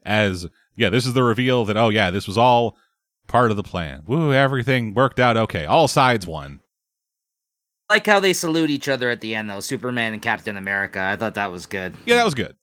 As, 0.04 0.48
yeah, 0.74 0.90
this 0.90 1.06
is 1.06 1.12
the 1.12 1.22
reveal 1.22 1.64
that, 1.66 1.76
oh, 1.76 1.90
yeah, 1.90 2.10
this 2.10 2.26
was 2.26 2.36
all 2.36 2.76
part 3.28 3.52
of 3.52 3.56
the 3.56 3.62
plan. 3.62 4.02
Woo, 4.04 4.32
everything 4.32 4.94
worked 4.94 5.20
out 5.20 5.36
okay. 5.36 5.64
All 5.64 5.86
sides 5.86 6.26
won. 6.26 6.58
like 7.88 8.04
how 8.04 8.18
they 8.18 8.32
salute 8.32 8.70
each 8.70 8.88
other 8.88 9.10
at 9.10 9.20
the 9.20 9.36
end, 9.36 9.48
though. 9.48 9.60
Superman 9.60 10.12
and 10.12 10.22
Captain 10.22 10.56
America. 10.56 11.00
I 11.00 11.14
thought 11.14 11.34
that 11.34 11.52
was 11.52 11.66
good. 11.66 11.94
Yeah, 12.04 12.16
that 12.16 12.24
was 12.24 12.34
good. 12.34 12.56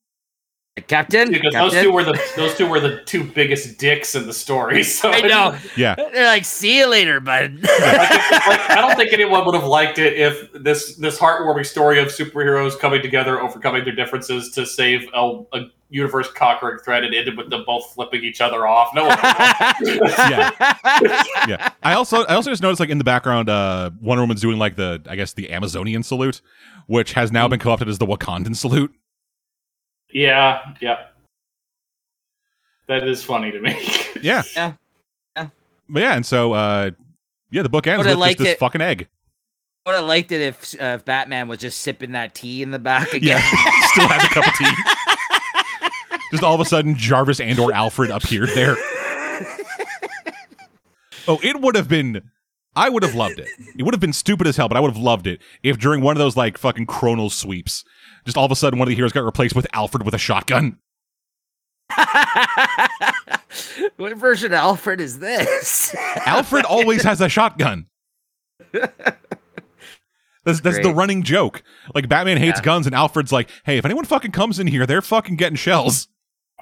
Captain. 0.87 1.31
Because 1.31 1.53
those 1.53 1.73
two 1.73 1.91
were 1.91 2.03
the 2.03 2.19
those 2.35 2.55
two 2.55 2.67
were 2.67 2.79
the 2.79 3.01
two 3.05 3.23
biggest 3.23 3.77
dicks 3.77 4.15
in 4.15 4.27
the 4.27 4.33
story. 4.33 4.83
So 4.83 5.11
I 5.11 5.21
know. 5.21 5.57
Yeah. 5.75 5.95
They're 5.95 6.25
like, 6.25 6.45
see 6.45 6.79
you 6.79 6.87
later, 6.87 7.19
bud. 7.19 7.59
like, 7.61 7.71
I 7.81 8.77
don't 8.79 8.95
think 8.95 9.13
anyone 9.13 9.45
would 9.45 9.53
have 9.53 9.65
liked 9.65 9.99
it 9.99 10.13
if 10.13 10.51
this 10.53 10.95
this 10.95 11.19
heartwarming 11.19 11.65
story 11.65 11.99
of 11.99 12.07
superheroes 12.07 12.77
coming 12.79 13.01
together, 13.01 13.39
overcoming 13.39 13.83
their 13.83 13.95
differences 13.95 14.51
to 14.51 14.65
save 14.65 15.07
a, 15.13 15.41
a 15.53 15.61
universe 15.89 16.31
conquering 16.31 16.79
threat, 16.79 17.03
and 17.03 17.13
ended 17.13 17.37
with 17.37 17.49
them 17.49 17.63
both 17.65 17.93
flipping 17.93 18.23
each 18.23 18.41
other 18.41 18.67
off. 18.67 18.93
No 18.93 19.05
one. 19.05 19.17
Yeah. 20.27 20.51
yeah. 21.47 21.69
I 21.83 21.93
also 21.93 22.23
I 22.25 22.35
also 22.35 22.49
just 22.49 22.61
noticed 22.61 22.79
like 22.79 22.89
in 22.89 22.97
the 22.97 23.03
background, 23.03 23.49
uh 23.49 23.91
Wonder 24.01 24.23
Woman's 24.23 24.41
doing 24.41 24.57
like 24.57 24.75
the 24.75 25.01
I 25.07 25.15
guess 25.15 25.33
the 25.33 25.51
Amazonian 25.51 26.03
salute, 26.03 26.41
which 26.87 27.13
has 27.13 27.31
now 27.31 27.47
been 27.47 27.59
co-opted 27.59 27.87
as 27.87 27.97
the 27.97 28.07
Wakandan 28.07 28.55
salute. 28.55 28.93
Yeah, 30.11 30.73
yeah. 30.81 31.05
That 32.87 33.07
is 33.07 33.23
funny 33.23 33.51
to 33.51 33.59
me. 33.59 33.75
Yeah. 34.21 34.41
Yeah. 34.55 34.73
Yeah. 35.35 35.49
But 35.87 36.01
yeah, 36.01 36.15
and 36.15 36.25
so 36.25 36.53
uh 36.53 36.89
yeah, 37.51 37.61
the 37.61 37.69
book 37.69 37.85
ends 37.85 38.03
But 38.03 38.07
I 38.09 38.09
with 38.09 38.13
just 38.13 38.19
liked 38.19 38.39
this 38.39 38.47
it. 38.49 38.59
fucking 38.59 38.81
egg. 38.81 39.07
Would 39.85 39.95
have 39.95 40.05
liked 40.05 40.31
it 40.31 40.41
if, 40.41 40.73
uh, 40.81 40.85
if 40.99 41.05
Batman 41.05 41.47
was 41.47 41.59
just 41.59 41.81
sipping 41.81 42.13
that 42.13 42.33
tea 42.33 42.61
in 42.63 42.71
the 42.71 42.79
back 42.79 43.13
again. 43.13 43.37
Yeah. 43.37 43.37
again. 43.47 43.87
Still 43.89 44.07
has 44.07 44.23
a 44.23 44.27
cup 44.27 44.47
of 44.47 44.53
tea. 44.55 46.19
just 46.31 46.43
all 46.43 46.55
of 46.55 46.59
a 46.61 46.65
sudden 46.65 46.95
Jarvis 46.95 47.39
and 47.39 47.59
or 47.59 47.71
Alfred 47.73 48.09
appeared 48.09 48.49
there. 48.55 48.75
Oh, 51.27 51.39
it 51.43 51.61
would 51.61 51.75
have 51.75 51.87
been 51.87 52.23
I 52.75 52.89
would 52.89 53.03
have 53.03 53.15
loved 53.15 53.39
it. 53.39 53.49
It 53.77 53.83
would 53.83 53.93
have 53.93 54.01
been 54.01 54.13
stupid 54.13 54.47
as 54.47 54.55
hell, 54.57 54.67
but 54.67 54.77
I 54.77 54.79
would 54.79 54.91
have 54.93 55.01
loved 55.01 55.27
it 55.27 55.41
if 55.63 55.77
during 55.77 56.01
one 56.01 56.15
of 56.15 56.19
those 56.19 56.37
like 56.37 56.57
fucking 56.57 56.87
chronal 56.87 57.31
sweeps, 57.31 57.83
just 58.27 58.37
all 58.37 58.45
of 58.45 58.51
a 58.51 58.55
sudden 58.55 58.77
one 58.77 58.87
of 58.87 58.89
the 58.89 58.95
heroes 58.95 59.11
got 59.13 59.23
replaced 59.23 59.55
with 59.55 59.65
Alfred 59.73 60.03
with 60.05 60.13
a 60.13 60.17
shotgun. 60.19 60.77
what 63.97 64.15
version 64.17 64.47
of 64.51 64.57
Alfred 64.59 65.01
is 65.01 65.19
this? 65.19 65.95
Alfred 66.25 66.65
always 66.65 67.03
has 67.03 67.21
a 67.21 67.29
shotgun. 67.29 67.87
That's, 70.43 70.61
that's 70.61 70.79
the 70.79 70.93
running 70.93 71.23
joke. 71.23 71.63
Like 71.95 72.07
Batman 72.07 72.37
hates 72.37 72.59
Yeah. 72.59 72.63
guns, 72.65 72.85
and 72.85 72.95
Alfred's 72.95 73.31
like, 73.33 73.49
"Hey, 73.65 73.77
if 73.77 73.85
anyone 73.85 74.05
fucking 74.05 74.31
comes 74.31 74.59
in 74.59 74.67
here, 74.67 74.85
they're 74.85 75.01
fucking 75.01 75.35
getting 75.35 75.57
shells." 75.57 76.07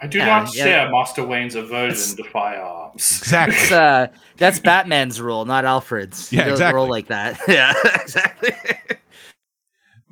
I 0.02 0.08
do 0.08 0.18
Yeah, 0.18 0.26
not 0.26 0.56
yeah. 0.56 0.64
share 0.64 0.92
Master 0.92 1.24
Wayne's 1.26 1.56
aversion 1.56 2.18
to 2.18 2.24
firearms. 2.30 3.20
Exactly. 3.20 3.56
That's, 3.56 3.72
uh, 3.72 4.08
that's 4.38 4.60
Batman's 4.60 5.22
rule, 5.22 5.46
not 5.46 5.66
Alfred's. 5.66 6.30
He 6.30 6.38
Yeah, 6.38 6.50
exactly. 6.50 6.76
roll 6.76 6.90
like 6.90 7.08
that. 7.08 7.40
Yeah, 7.48 7.74
exactly. 8.02 8.52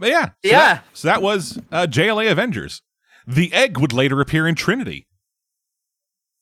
But 0.03 0.09
yeah, 0.11 0.25
so 0.25 0.32
Yeah. 0.43 0.73
That, 0.73 0.83
so 0.91 1.07
that 1.07 1.22
was 1.22 1.59
uh, 1.72 1.88
JLA 1.90 2.30
Avengers. 2.30 2.82
The 3.25 3.53
egg 3.53 3.80
would 3.80 3.93
later 3.93 4.19
appear 4.19 4.45
in 4.45 4.53
Trinity 4.56 5.07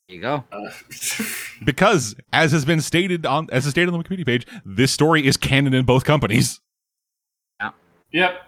There 0.09 0.15
you 0.15 0.21
go. 0.23 0.43
Uh, 0.51 0.71
because, 1.63 2.15
as 2.33 2.51
has 2.53 2.65
been 2.65 2.81
stated 2.81 3.23
on 3.23 3.49
as 3.51 3.67
is 3.67 3.71
stated 3.71 3.93
on 3.93 3.99
the 4.01 4.03
Wikipedia 4.03 4.25
page, 4.25 4.47
this 4.65 4.91
story 4.91 5.27
is 5.27 5.37
canon 5.37 5.75
in 5.75 5.85
both 5.85 6.05
companies. 6.05 6.59
Yeah. 7.59 7.69
yep. 8.11 8.41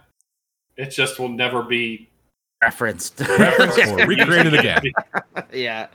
It 0.78 0.90
just 0.90 1.20
will 1.20 1.30
never 1.30 1.62
be 1.62 2.10
Referenced. 2.64 3.20
referenced 3.38 3.78
Or 3.78 4.08
recreated 4.08 4.56
again. 4.56 4.82
yeah. 5.54 5.90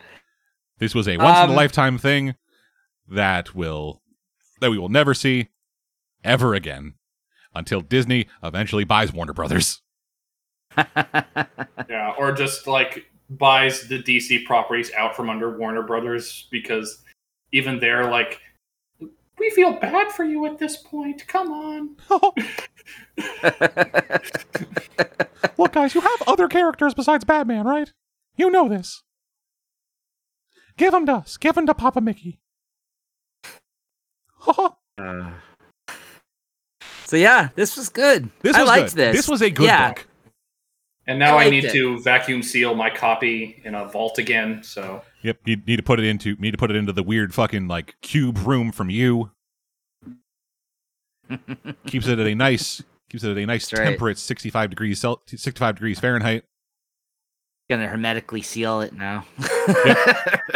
This 0.78 0.94
was 0.94 1.08
a 1.08 1.16
once 1.16 1.38
in 1.38 1.46
a 1.48 1.50
Um, 1.50 1.56
lifetime 1.56 1.98
thing 1.98 2.36
that 3.08 3.52
will 3.52 4.00
that 4.60 4.70
we 4.70 4.78
will 4.78 4.88
never 4.90 5.12
see 5.12 5.48
ever 6.22 6.54
again 6.54 6.94
until 7.54 7.80
Disney 7.80 8.26
eventually 8.42 8.84
buys 8.84 9.12
Warner 9.12 9.32
Brothers. 9.32 9.80
Yeah, 11.88 12.12
or 12.18 12.32
just 12.32 12.66
like 12.66 13.06
buys 13.30 13.88
the 13.88 14.02
DC 14.02 14.44
properties 14.44 14.92
out 14.92 15.16
from 15.16 15.30
under 15.30 15.56
Warner 15.56 15.82
Brothers 15.82 16.46
because 16.50 17.02
even 17.52 17.78
they're 17.78 18.10
like, 18.10 18.40
we 19.38 19.50
feel 19.50 19.72
bad 19.72 20.12
for 20.12 20.24
you 20.24 20.44
at 20.46 20.58
this 20.58 20.76
point. 20.76 21.26
Come 21.26 21.50
on. 21.50 21.96
Look, 25.56 25.72
guys, 25.72 25.94
you 25.94 26.00
have 26.00 26.22
other 26.26 26.48
characters 26.48 26.94
besides 26.94 27.24
Batman, 27.24 27.64
right? 27.64 27.92
You 28.36 28.50
know 28.50 28.68
this. 28.68 29.02
Give 30.76 30.92
them 30.92 31.06
to 31.06 31.14
us. 31.14 31.36
Give 31.36 31.54
them 31.54 31.66
to 31.66 31.74
Papa 31.74 32.00
Mickey. 32.00 32.40
Uh, 35.00 35.30
So 37.08 37.16
yeah, 37.16 37.48
this 37.54 37.74
was 37.74 37.88
good. 37.88 38.28
This 38.42 38.54
I 38.54 38.60
was 38.60 38.68
liked 38.68 38.90
good. 38.90 38.96
this. 38.96 39.16
This 39.16 39.28
was 39.28 39.40
a 39.40 39.48
good 39.48 39.64
yeah. 39.64 39.88
book. 39.88 40.06
And 41.06 41.18
now 41.18 41.38
I 41.38 41.44
I, 41.44 41.50
need 41.50 41.64
it. 41.64 41.72
to 41.72 41.98
vacuum 42.02 42.42
seal 42.42 42.74
my 42.74 42.90
copy 42.90 43.62
in 43.64 43.74
a 43.74 43.88
vault 43.88 44.18
again. 44.18 44.62
So 44.62 45.00
Yep, 45.22 45.38
you 45.46 45.56
need 45.66 45.76
to 45.76 45.82
put 45.82 45.98
it 45.98 46.04
into 46.04 46.36
need 46.38 46.50
to 46.50 46.58
put 46.58 46.70
it 46.70 46.76
into 46.76 46.92
the 46.92 47.02
weird 47.02 47.32
fucking 47.32 47.66
like 47.66 47.94
cube 48.02 48.36
room 48.46 48.72
from 48.72 48.90
you. 48.90 49.30
keeps 51.86 52.06
it 52.06 52.18
at 52.18 52.26
a 52.26 52.34
nice 52.34 52.82
keeps 53.08 53.24
it 53.24 53.30
at 53.30 53.38
a 53.38 53.46
nice 53.46 53.66
That's 53.70 53.80
right. 53.80 53.88
temperate 53.88 54.18
65 54.18 54.68
degrees 54.68 55.00
65 55.00 55.76
degrees 55.76 55.98
Fahrenheit. 55.98 56.44
Gonna 57.68 57.86
hermetically 57.86 58.42
seal 58.42 58.80
it 58.80 58.92
now. 58.94 59.24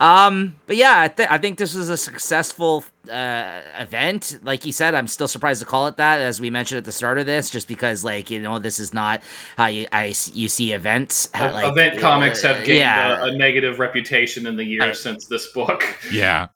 um, 0.00 0.56
but 0.66 0.76
yeah, 0.76 1.00
I, 1.02 1.08
th- 1.08 1.28
I 1.30 1.38
think 1.38 1.58
this 1.58 1.74
was 1.74 1.88
a 1.88 1.96
successful 1.96 2.84
uh, 3.10 3.62
event. 3.78 4.38
Like 4.42 4.64
you 4.64 4.72
said, 4.72 4.94
I'm 4.94 5.08
still 5.08 5.28
surprised 5.28 5.60
to 5.60 5.66
call 5.66 5.86
it 5.88 5.96
that, 5.96 6.20
as 6.20 6.40
we 6.40 6.50
mentioned 6.50 6.78
at 6.78 6.84
the 6.84 6.92
start 6.92 7.18
of 7.18 7.26
this, 7.26 7.50
just 7.50 7.68
because 7.68 8.04
like 8.04 8.30
you 8.30 8.40
know 8.40 8.58
this 8.58 8.78
is 8.78 8.94
not 8.94 9.22
how 9.56 9.66
you 9.66 9.86
I 9.92 10.08
s- 10.08 10.30
you 10.34 10.48
see 10.48 10.72
events. 10.72 11.28
Uh, 11.34 11.50
like, 11.52 11.72
event 11.72 12.00
comics 12.00 12.42
have 12.42 12.64
gained 12.64 12.78
yeah. 12.78 13.22
a, 13.22 13.24
a 13.26 13.36
negative 13.36 13.78
reputation 13.78 14.46
in 14.46 14.56
the 14.56 14.64
years 14.64 14.80
Right. 14.84 14.96
since 14.96 15.26
this 15.26 15.48
book. 15.52 15.84
Yeah. 16.12 16.48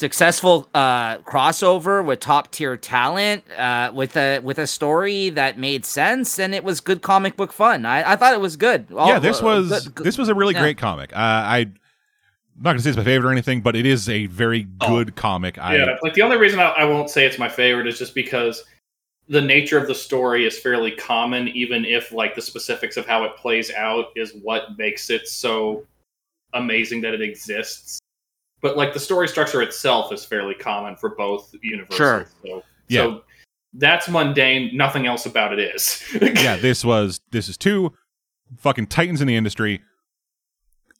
Successful 0.00 0.68
uh 0.74 1.18
crossover 1.18 2.04
with 2.04 2.18
top 2.20 2.50
tier 2.50 2.76
talent 2.76 3.44
uh 3.58 3.92
with 3.94 4.16
a 4.16 4.38
with 4.40 4.58
a 4.58 4.66
story 4.66 5.30
that 5.30 5.58
made 5.58 5.84
sense 5.84 6.38
and 6.38 6.54
it 6.54 6.64
was 6.64 6.80
good 6.80 7.02
comic 7.02 7.36
book 7.36 7.52
fun 7.52 7.84
i, 7.86 8.12
I 8.12 8.16
thought 8.16 8.32
it 8.34 8.40
was 8.40 8.56
good 8.56 8.86
All- 8.96 9.06
yeah, 9.08 9.18
this 9.18 9.40
uh, 9.40 9.44
was 9.44 9.68
good- 9.68 9.94
good- 9.94 10.06
this 10.06 10.16
was 10.18 10.28
a 10.28 10.34
really 10.34 10.54
yeah. 10.54 10.60
great 10.62 10.78
comic. 10.78 11.12
Uh, 11.12 11.16
I 11.18 11.58
I'm 11.58 12.64
not 12.64 12.72
gonna 12.72 12.80
say 12.82 12.90
it's 12.90 12.96
my 12.98 13.04
favorite 13.04 13.28
or 13.28 13.32
anything, 13.32 13.60
but 13.62 13.74
it 13.76 13.86
is 13.86 14.08
a 14.08 14.26
very 14.26 14.66
Oh. 14.82 14.88
good 14.88 15.16
comic. 15.16 15.56
I 15.58 15.76
yeah, 15.76 15.96
like 16.02 16.14
the 16.14 16.22
only 16.22 16.36
reason 16.36 16.58
I, 16.60 16.68
I 16.70 16.84
won't 16.84 17.08
say 17.08 17.24
it's 17.24 17.38
my 17.38 17.48
favorite 17.48 17.86
is 17.86 17.98
just 17.98 18.14
because 18.14 18.64
the 19.28 19.40
nature 19.40 19.78
of 19.78 19.86
the 19.86 19.94
story 19.94 20.44
is 20.44 20.58
fairly 20.58 20.90
common, 20.90 21.48
even 21.48 21.84
if 21.86 22.10
like 22.12 22.34
the 22.34 22.42
specifics 22.42 22.96
of 22.98 23.06
how 23.06 23.24
it 23.24 23.36
plays 23.36 23.70
out 23.72 24.06
is 24.16 24.32
what 24.42 24.76
makes 24.76 25.08
it 25.08 25.26
so 25.28 25.86
amazing 26.52 27.00
that 27.02 27.14
it 27.14 27.22
exists. 27.22 27.99
But 28.60 28.76
like 28.76 28.92
the 28.92 29.00
story 29.00 29.26
structure 29.28 29.62
itself 29.62 30.12
is 30.12 30.24
fairly 30.24 30.54
common 30.54 30.96
for 30.96 31.10
both 31.10 31.54
universes. 31.62 31.96
Sure. 31.96 32.26
So, 32.42 32.62
Yeah. 32.88 33.02
so 33.02 33.22
that's 33.74 34.08
mundane. 34.08 34.76
Nothing 34.76 35.06
else 35.06 35.26
about 35.26 35.52
it 35.52 35.74
is. 35.74 36.02
yeah, 36.20 36.56
this 36.56 36.84
was 36.84 37.20
this 37.30 37.48
is 37.48 37.56
two 37.56 37.92
fucking 38.58 38.88
titans 38.88 39.20
in 39.20 39.26
the 39.26 39.36
industry. 39.36 39.80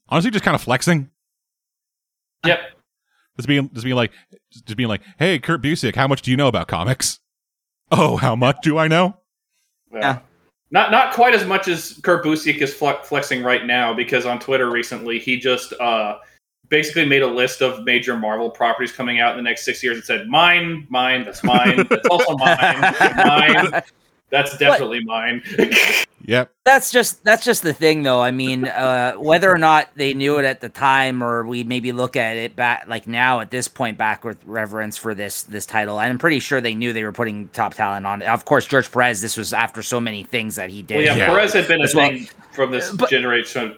Honestly, 0.09 0.31
just 0.31 0.45
kind 0.45 0.55
of 0.55 0.63
flexing. 0.63 1.11
Yep. 2.47 2.61
Just 3.37 3.49
being 3.49 3.71
just 3.73 3.85
being 3.85 3.97
like 3.97 4.13
just 4.51 4.77
being 4.77 4.89
like, 4.89 5.01
hey, 5.19 5.39
Kurt 5.39 5.63
Busiek, 5.63 5.95
how 5.95 6.07
much 6.07 6.21
do 6.21 6.31
you 6.31 6.37
know 6.37 6.49
about 6.49 6.69
comics? 6.69 7.19
Oh, 7.93 8.17
how 8.17 8.37
much 8.37 8.59
do 8.63 8.79
I 8.79 8.87
know? 8.87 9.17
Yeah. 9.93 10.21
Not 10.71 10.93
not 10.93 11.13
quite 11.13 11.35
as 11.35 11.45
much 11.45 11.67
as 11.67 11.99
Kurt 12.05 12.25
Busiek 12.25 12.59
is 12.59 12.73
flexing 12.73 13.43
right 13.43 13.67
now 13.67 13.93
because 13.95 14.27
on 14.27 14.39
Twitter 14.39 14.71
recently 14.71 15.19
he 15.19 15.39
just 15.39 15.73
uh, 15.81 16.19
basically 16.71 17.05
made 17.05 17.21
a 17.23 17.27
list 17.27 17.61
of 17.61 17.85
major 17.85 18.17
Marvel 18.17 18.49
properties 18.49 18.93
coming 18.93 19.21
out 19.21 19.33
in 19.33 19.37
the 19.37 19.43
next 19.49 19.65
six 19.65 19.83
years 19.83 19.97
and 19.97 20.05
said 20.05 20.29
mine, 20.29 20.87
mine, 20.89 21.25
that's 21.25 21.45
mine, 21.45 21.87
that's 21.91 22.07
also 22.09 22.37
mine, 22.39 22.81
mine, 23.17 23.83
that's 24.31 24.57
definitely 24.57 25.05
mine. 25.05 25.43
Yep. 26.27 26.53
that's 26.65 26.93
just 26.93 27.25
that's 27.25 27.45
just 27.47 27.63
the 27.63 27.73
thing 27.73 28.03
though 28.03 28.21
i 28.21 28.31
mean 28.31 28.67
uh 28.67 29.15
whether 29.15 29.51
or 29.51 29.57
not 29.57 29.89
they 29.97 30.13
knew 30.13 30.37
it 30.39 30.45
at 30.45 30.61
the 30.61 30.69
time 30.69 31.25
or 31.25 31.45
we 31.47 31.65
maybe 31.65 31.93
look 31.93 32.15
at 32.15 32.37
it 32.37 32.55
back 32.55 32.85
like 32.87 33.09
now 33.09 33.41
at 33.41 33.51
this 33.51 33.69
point 33.69 33.97
back 33.97 34.23
with 34.23 34.37
reverence 34.45 34.99
for 34.99 35.15
this 35.15 35.43
this 35.45 35.65
title 35.65 35.99
i'm 35.99 36.19
pretty 36.19 36.39
sure 36.39 36.61
they 36.61 36.75
knew 36.75 36.93
they 36.93 37.05
were 37.05 37.11
putting 37.11 37.49
top 37.49 37.73
talent 37.73 38.07
on 38.07 38.21
it 38.21 38.29
of 38.29 38.45
course 38.45 38.67
george 38.67 38.93
perez 38.93 39.23
this 39.23 39.37
was 39.39 39.55
after 39.55 39.83
so 39.83 39.99
many 39.99 40.23
things 40.23 40.57
that 40.57 40.69
he 40.69 40.83
did 40.83 40.97
well, 40.97 41.05
yeah, 41.07 41.17
Yeah. 41.17 41.27
Perez 41.27 41.55
had 41.55 41.67
been 41.67 41.81
a 41.81 41.89
well- 41.95 42.11
thing 42.11 42.29
from 42.53 42.71
this 42.71 42.93
But- 42.93 43.09
generation 43.09 43.77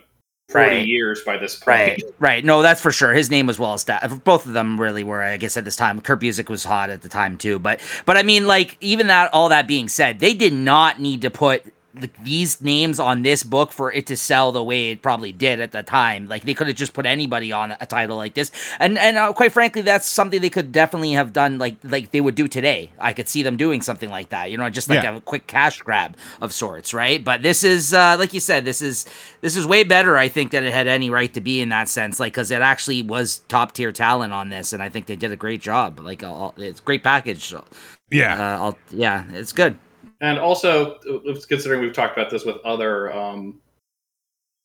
forty 0.49 0.77
Right. 0.77 0.87
years 0.87 1.23
by 1.25 1.37
this 1.39 1.57
point. 1.57 1.67
Right, 1.67 2.03
right. 2.19 2.45
No, 2.45 2.63
that's 2.63 2.81
for 2.81 2.93
sure. 2.93 3.13
His 3.15 3.31
name 3.31 3.47
was 3.47 3.59
well 3.59 3.75
established. 3.75 4.25
Both 4.25 4.47
of 4.47 4.53
them 4.53 4.81
really 4.81 5.05
were, 5.05 5.23
I 5.23 5.37
guess, 5.37 5.57
at 5.57 5.65
this 5.65 5.77
time. 5.77 6.01
Kurt 6.01 6.21
Busiek 6.21 6.49
was 6.51 6.65
hot 6.65 6.91
at 6.91 7.03
the 7.03 7.09
time 7.09 7.39
too. 7.39 7.59
But, 7.59 7.81
but 8.05 8.17
I 8.17 8.23
mean, 8.23 8.47
like, 8.47 8.77
even 8.81 9.07
that, 9.07 9.33
all 9.33 9.49
that 9.49 9.67
being 9.67 9.89
said, 9.89 10.19
they 10.21 10.35
did 10.35 10.53
not 10.53 11.01
need 11.01 11.23
to 11.23 11.31
put 11.31 11.65
the, 11.95 12.11
these 12.23 12.61
names 12.61 12.99
on 12.99 13.23
this 13.23 13.43
book 13.43 13.73
for 13.73 13.93
it 13.93 14.07
to 14.07 14.17
sell 14.17 14.53
the 14.53 14.63
way 14.65 14.91
it 14.93 15.03
probably 15.03 15.33
did 15.33 15.61
at 15.61 15.73
the 15.73 15.83
time. 15.83 16.29
Like, 16.29 16.45
they 16.45 16.55
could 16.55 16.67
have 16.67 16.77
just 16.77 16.93
put 16.95 17.07
anybody 17.07 17.53
on 17.53 17.73
a 17.81 17.87
title 17.87 18.17
like 18.17 18.35
this, 18.35 18.51
and 18.81 18.99
and 18.99 19.17
uh, 19.17 19.33
quite 19.33 19.53
frankly, 19.53 19.83
that's 19.83 20.07
something 20.09 20.41
they 20.41 20.51
could 20.51 20.73
definitely 20.73 21.13
have 21.13 21.33
done, 21.33 21.59
like 21.59 21.77
like 21.85 22.11
they 22.13 22.21
would 22.21 22.35
do 22.35 22.49
today. 22.49 22.91
I 22.99 23.13
could 23.13 23.29
see 23.29 23.43
them 23.43 23.57
doing 23.57 23.83
something 23.83 24.11
like 24.11 24.31
that. 24.31 24.51
You 24.51 24.59
know, 24.59 24.69
just 24.71 24.89
like 24.89 25.03
Yeah. 25.03 25.17
a 25.17 25.21
quick 25.21 25.47
cash 25.47 25.81
grab 25.83 26.17
of 26.41 26.53
sorts, 26.53 26.95
right? 26.95 27.23
But 27.23 27.43
this 27.43 27.63
is, 27.65 27.93
uh, 27.93 28.17
like 28.19 28.33
you 28.33 28.41
said, 28.41 28.65
this 28.65 28.81
is 28.83 29.05
this 29.41 29.57
is 29.57 29.67
way 29.67 29.85
better, 29.85 30.17
I 30.17 30.29
think, 30.29 30.53
than 30.53 30.65
it 30.65 30.73
had 30.73 30.87
any 30.87 31.11
right 31.11 31.33
to 31.35 31.41
be 31.41 31.61
in 31.61 31.69
that 31.71 31.89
sense. 31.89 32.19
Like, 32.21 32.33
because 32.33 32.51
it 32.51 32.63
actually 32.63 33.03
was 33.03 33.41
top 33.49 33.73
tier 33.73 33.93
talent 33.93 34.33
on 34.33 34.49
this, 34.49 34.73
and 34.73 34.83
I 34.83 34.89
think 34.89 35.07
they 35.07 35.17
did 35.17 35.33
a 35.33 35.37
great 35.37 35.61
job. 35.61 35.99
Like, 36.01 36.23
all, 36.23 36.55
it's 36.57 36.81
great 36.81 37.03
package. 37.03 37.45
So, 37.45 37.65
Yeah. 38.11 38.35
uh, 38.35 38.63
I'll, 38.65 38.79
yeah, 38.91 39.25
it's 39.33 39.53
good. 39.53 39.77
And 40.23 40.39
also, 40.39 40.95
uh, 40.97 41.35
considering 41.49 41.81
we've 41.83 41.93
talked 41.93 42.17
about 42.17 42.31
this 42.31 42.45
with 42.45 42.57
other 42.65 43.13
um, 43.13 43.61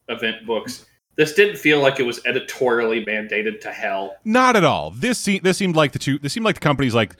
event 0.07 0.45
books, 0.45 0.85
this 1.17 1.33
didn't 1.33 1.57
feel 1.57 1.79
like 1.81 1.99
it 1.99 2.03
was 2.03 2.23
editorially 2.25 3.03
mandated 3.03 3.59
to 3.61 3.71
hell. 3.71 4.15
Not 4.23 4.55
at 4.55 4.63
all. 4.63 4.91
This 4.91 5.17
se- 5.17 5.39
this 5.39 5.57
seemed 5.57 5.75
like 5.75 5.91
the 5.93 5.99
two. 5.99 6.19
This 6.19 6.31
seemed 6.33 6.45
like 6.45 6.55
the 6.55 6.61
companies 6.61 6.93
like 6.93 7.15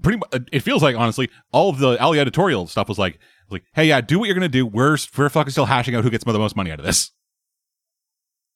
pretty. 0.00 0.18
mu- 0.18 0.44
It 0.52 0.60
feels 0.60 0.80
like 0.82 0.96
honestly, 0.96 1.28
all 1.52 1.70
of 1.70 1.78
the 1.80 2.00
all 2.00 2.12
the 2.12 2.20
editorial 2.20 2.68
stuff 2.68 2.88
was 2.88 2.98
like 3.00 3.18
like, 3.50 3.64
hey, 3.74 3.86
yeah, 3.86 4.00
do 4.00 4.20
what 4.20 4.26
you're 4.26 4.34
gonna 4.36 4.48
do. 4.48 4.64
We're 4.64 4.96
we're 5.16 5.28
fucking 5.28 5.50
still 5.50 5.66
hashing 5.66 5.96
out 5.96 6.04
who 6.04 6.10
gets 6.10 6.22
the 6.22 6.32
most 6.32 6.54
money 6.54 6.70
out 6.70 6.78
of 6.78 6.86
this. 6.86 7.10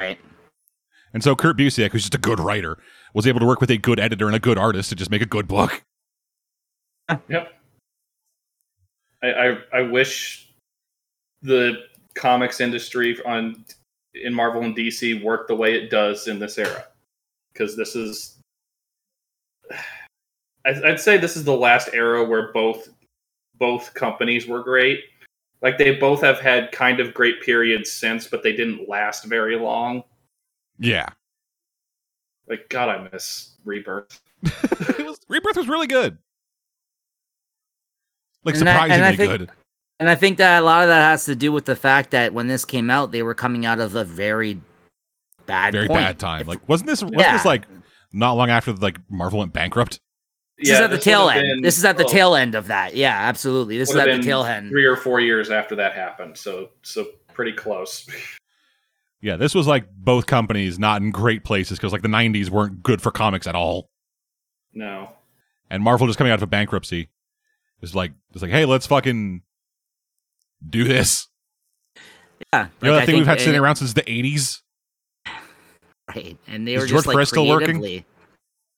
Right. 0.01 0.21
And 1.13 1.23
so 1.23 1.35
Kurt 1.35 1.59
Busiek, 1.59 1.91
who's 1.91 2.03
just 2.03 2.15
a 2.15 2.19
good 2.19 2.39
writer, 2.39 2.79
was 3.13 3.27
able 3.27 3.41
to 3.41 3.47
work 3.47 3.61
with 3.61 3.71
a 3.71 3.77
good 3.77 3.99
editor 3.99 4.27
and 4.27 4.37
a 4.37 4.39
good 4.39 4.57
artist 4.57 4.89
to 4.91 4.95
just 4.95 5.11
make 5.11 5.21
a 5.21 5.27
good 5.27 5.49
book. 5.49 5.85
Yep. 7.29 7.53
I, 9.23 9.29
I 9.29 9.57
I 9.73 9.81
wish 9.83 10.49
the 11.43 11.85
comics 12.15 12.61
industry 12.61 13.19
on 13.25 13.65
in 14.15 14.35
Marvel 14.35 14.63
and 14.63 14.77
DC 14.77 15.23
worked 15.23 15.49
the 15.49 15.57
way 15.57 15.75
it 15.75 15.91
does 15.91 16.29
in 16.29 16.39
this 16.39 16.59
era, 16.59 16.87
because 17.53 17.77
this 17.77 17.95
is. 17.97 18.39
I'd 20.65 21.01
say 21.01 21.17
this 21.17 21.37
is 21.37 21.43
the 21.43 21.57
last 21.57 21.89
era 21.93 22.23
where 22.25 22.53
both 22.53 22.89
both 23.59 23.93
companies 23.95 24.47
were 24.47 24.63
great. 24.63 25.01
Like 25.61 25.77
they 25.77 25.97
both 25.97 26.21
have 26.23 26.39
had 26.41 26.71
kind 26.73 27.01
of 27.01 27.15
great 27.15 27.43
periods 27.43 27.91
since, 27.91 28.29
but 28.29 28.43
they 28.45 28.53
didn't 28.55 28.89
last 28.89 29.25
very 29.25 29.57
long. 29.59 30.05
Yeah, 30.79 31.09
Like 32.49 32.69
God, 32.69 32.89
I 32.89 33.09
miss 33.13 33.57
Rebirth. 33.65 34.21
It 34.99 35.07
was- 35.07 35.19
Rebirth 35.29 35.57
was 35.57 35.69
really 35.69 35.87
good. 35.87 36.19
Like 38.45 38.57
And 38.57 38.69
I- 38.69 38.73
and 38.73 38.93
surprisingly 38.93 39.07
I 39.09 39.17
think- 39.17 39.31
good. 39.49 39.51
And 40.01 40.11
I 40.11 40.15
think 40.17 40.39
that 40.39 40.61
a 40.63 40.65
lot 40.65 40.83
of 40.83 40.89
that 40.89 41.03
has 41.11 41.27
to 41.27 41.37
do 41.37 41.53
with 41.53 41.65
the 41.65 41.77
fact 41.77 42.11
that 42.11 42.35
when 42.35 42.49
this 42.49 42.65
came 42.65 42.91
out, 42.91 43.13
they 43.13 43.23
were 43.23 43.35
coming 43.35 43.65
out 43.67 43.79
of 43.79 43.95
a 43.95 44.03
very 44.03 44.61
bad, 45.47 45.73
Very 45.73 45.87
point. 45.87 46.01
bad 46.01 46.19
time. 46.19 46.47
Like 46.49 46.67
wasn't 46.69 46.89
this 46.91 47.03
wasn't 47.03 47.21
Yeah. 47.21 47.35
this 47.37 47.45
like 47.45 47.67
not 48.13 48.33
long 48.33 48.51
after 48.51 48.73
like 48.73 48.99
Marvel 49.09 49.39
went 49.39 49.53
bankrupt? 49.53 50.01
This 50.59 50.71
is 50.71 50.81
at 50.81 50.91
the 50.91 50.99
tail 50.99 51.29
end. 51.29 51.43
been- 51.43 51.63
this 51.63 51.79
is 51.79 51.85
at 51.85 51.97
the 51.99 52.05
well, 52.05 52.13
tail 52.13 52.35
end 52.35 52.55
of 52.57 52.67
that. 52.69 52.97
Yeah, 52.97 53.17
absolutely. 53.17 53.79
This 53.79 53.91
is 53.91 53.97
at 53.97 54.07
the 54.07 54.23
tail 54.23 54.45
end. 54.45 54.71
Three 54.71 54.85
or 54.87 54.97
four 54.97 55.21
years 55.21 55.51
after 55.51 55.77
that 55.77 55.93
happened, 55.93 56.37
so 56.37 56.71
so 56.83 57.07
pretty 57.33 57.53
close. 57.53 58.07
Yeah, 59.25 59.37
this 59.37 59.55
was 59.55 59.69
like 59.69 59.87
both 59.95 60.27
companies 60.27 60.81
not 60.81 61.01
in 61.01 61.13
great 61.13 61.45
places 61.45 61.79
because 61.79 61.93
like 61.93 62.03
the 62.03 62.09
'90s 62.09 62.51
weren't 62.51 62.83
good 62.83 63.01
for 63.01 63.13
comics 63.13 63.47
at 63.47 63.55
all, 63.55 63.89
No. 64.75 65.13
and 65.71 65.81
Marvel 65.81 66.09
just 66.09 66.19
coming 66.19 66.33
out 66.33 66.41
of 66.41 66.43
a 66.43 66.49
bankruptcy 66.49 67.09
is 67.83 67.95
like 67.95 68.13
it's 68.33 68.43
like, 68.43 68.51
hey, 68.51 68.65
let's 68.65 68.87
fucking 68.87 69.43
do 70.69 70.85
this. 70.85 71.29
Yeah, 72.53 72.69
You 72.81 72.89
know 72.89 72.93
like, 72.93 72.99
that 72.99 73.03
I 73.03 73.07
thing 73.07 73.17
we've 73.17 73.27
had 73.27 73.39
think- 73.39 73.45
sitting 73.47 73.61
around 73.61 73.77
since 73.77 73.93
the 73.93 74.03
'80s. 74.03 74.61
Right, 76.15 76.37
and 76.47 76.67
they 76.67 76.75
Is 76.75 76.83
were 76.83 76.87
George 76.89 76.99
just 76.99 77.07
like 77.07 77.15
Perez 77.15 77.29
still 77.29 77.47
working? 77.49 77.79
creatively, 77.79 78.05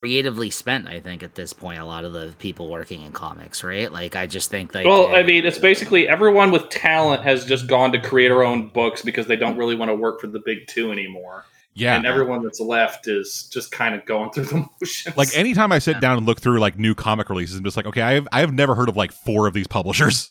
creatively 0.03 0.51
spent. 0.51 0.87
I 0.87 1.01
think 1.01 1.23
at 1.23 1.35
this 1.35 1.53
point, 1.53 1.81
a 1.81 1.85
lot 1.85 2.05
of 2.05 2.13
the 2.13 2.35
people 2.39 2.69
working 2.69 3.03
in 3.03 3.13
comics, 3.13 3.65
right? 3.65 3.91
Like, 3.91 4.15
I 4.15 4.27
just 4.27 4.51
think 4.51 4.75
like, 4.75 4.87
Well, 4.87 5.07
uh, 5.07 5.17
I 5.19 5.23
mean, 5.23 5.45
it's 5.45 5.59
basically 5.59 6.07
everyone 6.07 6.51
with 6.53 6.69
talent 6.69 7.23
has 7.23 7.45
just 7.45 7.67
gone 7.67 7.91
to 7.93 8.01
create 8.01 8.29
their 8.29 8.45
own 8.45 8.69
books 8.69 9.03
because 9.03 9.27
they 9.27 9.37
don't 9.37 9.57
really 9.57 9.75
want 9.75 9.89
to 9.91 9.95
work 9.95 10.21
for 10.21 10.27
the 10.27 10.41
big 10.45 10.67
two 10.69 10.93
anymore. 10.93 11.45
Yeah, 11.77 11.97
And 11.97 12.07
everyone 12.07 12.43
that's 12.45 12.61
left 12.61 13.09
is 13.09 13.49
just 13.53 13.73
kind 13.73 13.95
of 13.97 14.05
going 14.07 14.31
through 14.31 14.45
the 14.45 14.65
motions. 14.81 15.17
like 15.17 15.37
anytime 15.37 15.73
I 15.73 15.81
sit 15.81 15.97
Yeah. 15.97 16.01
down 16.01 16.19
and 16.19 16.27
look 16.27 16.41
through 16.41 16.61
like 16.61 16.79
new 16.79 16.95
comic 16.95 17.29
releases, 17.29 17.57
I'm 17.57 17.65
just 17.65 17.77
like, 17.77 17.87
okay, 17.87 18.01
I 18.03 18.13
have 18.13 18.29
I 18.31 18.41
have 18.41 18.53
never 18.53 18.75
heard 18.77 18.89
of 18.89 18.97
like 18.97 19.13
four 19.13 19.47
of 19.49 19.55
these 19.55 19.67
publishers. 19.67 20.31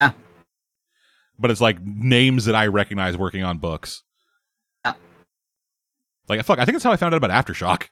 Yeah. 0.00 0.12
But 1.38 1.50
it's 1.50 1.60
like 1.60 1.80
names 1.84 2.46
that 2.46 2.54
I 2.54 2.68
recognize 2.68 3.16
working 3.18 3.42
on 3.42 3.58
books. 3.58 4.02
Yeah. 4.84 4.94
Like 6.28 6.42
fuck, 6.44 6.58
I 6.58 6.64
think 6.64 6.74
that's 6.76 6.84
how 6.84 6.92
I 6.92 6.96
found 6.96 7.14
out 7.14 7.22
about 7.22 7.46
Aftershock. 7.46 7.88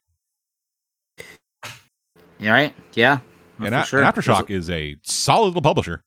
you 2.39 2.49
all 2.49 2.55
right? 2.55 2.75
Yeah, 2.95 3.19
and, 3.59 3.69
for 3.69 3.75
A- 3.75 3.85
sure. 3.85 4.03
and 4.03 4.15
Aftershock 4.15 4.51
is 4.51 4.71
a 4.71 4.97
solid 5.03 5.49
little 5.49 5.63
publisher. 5.63 6.03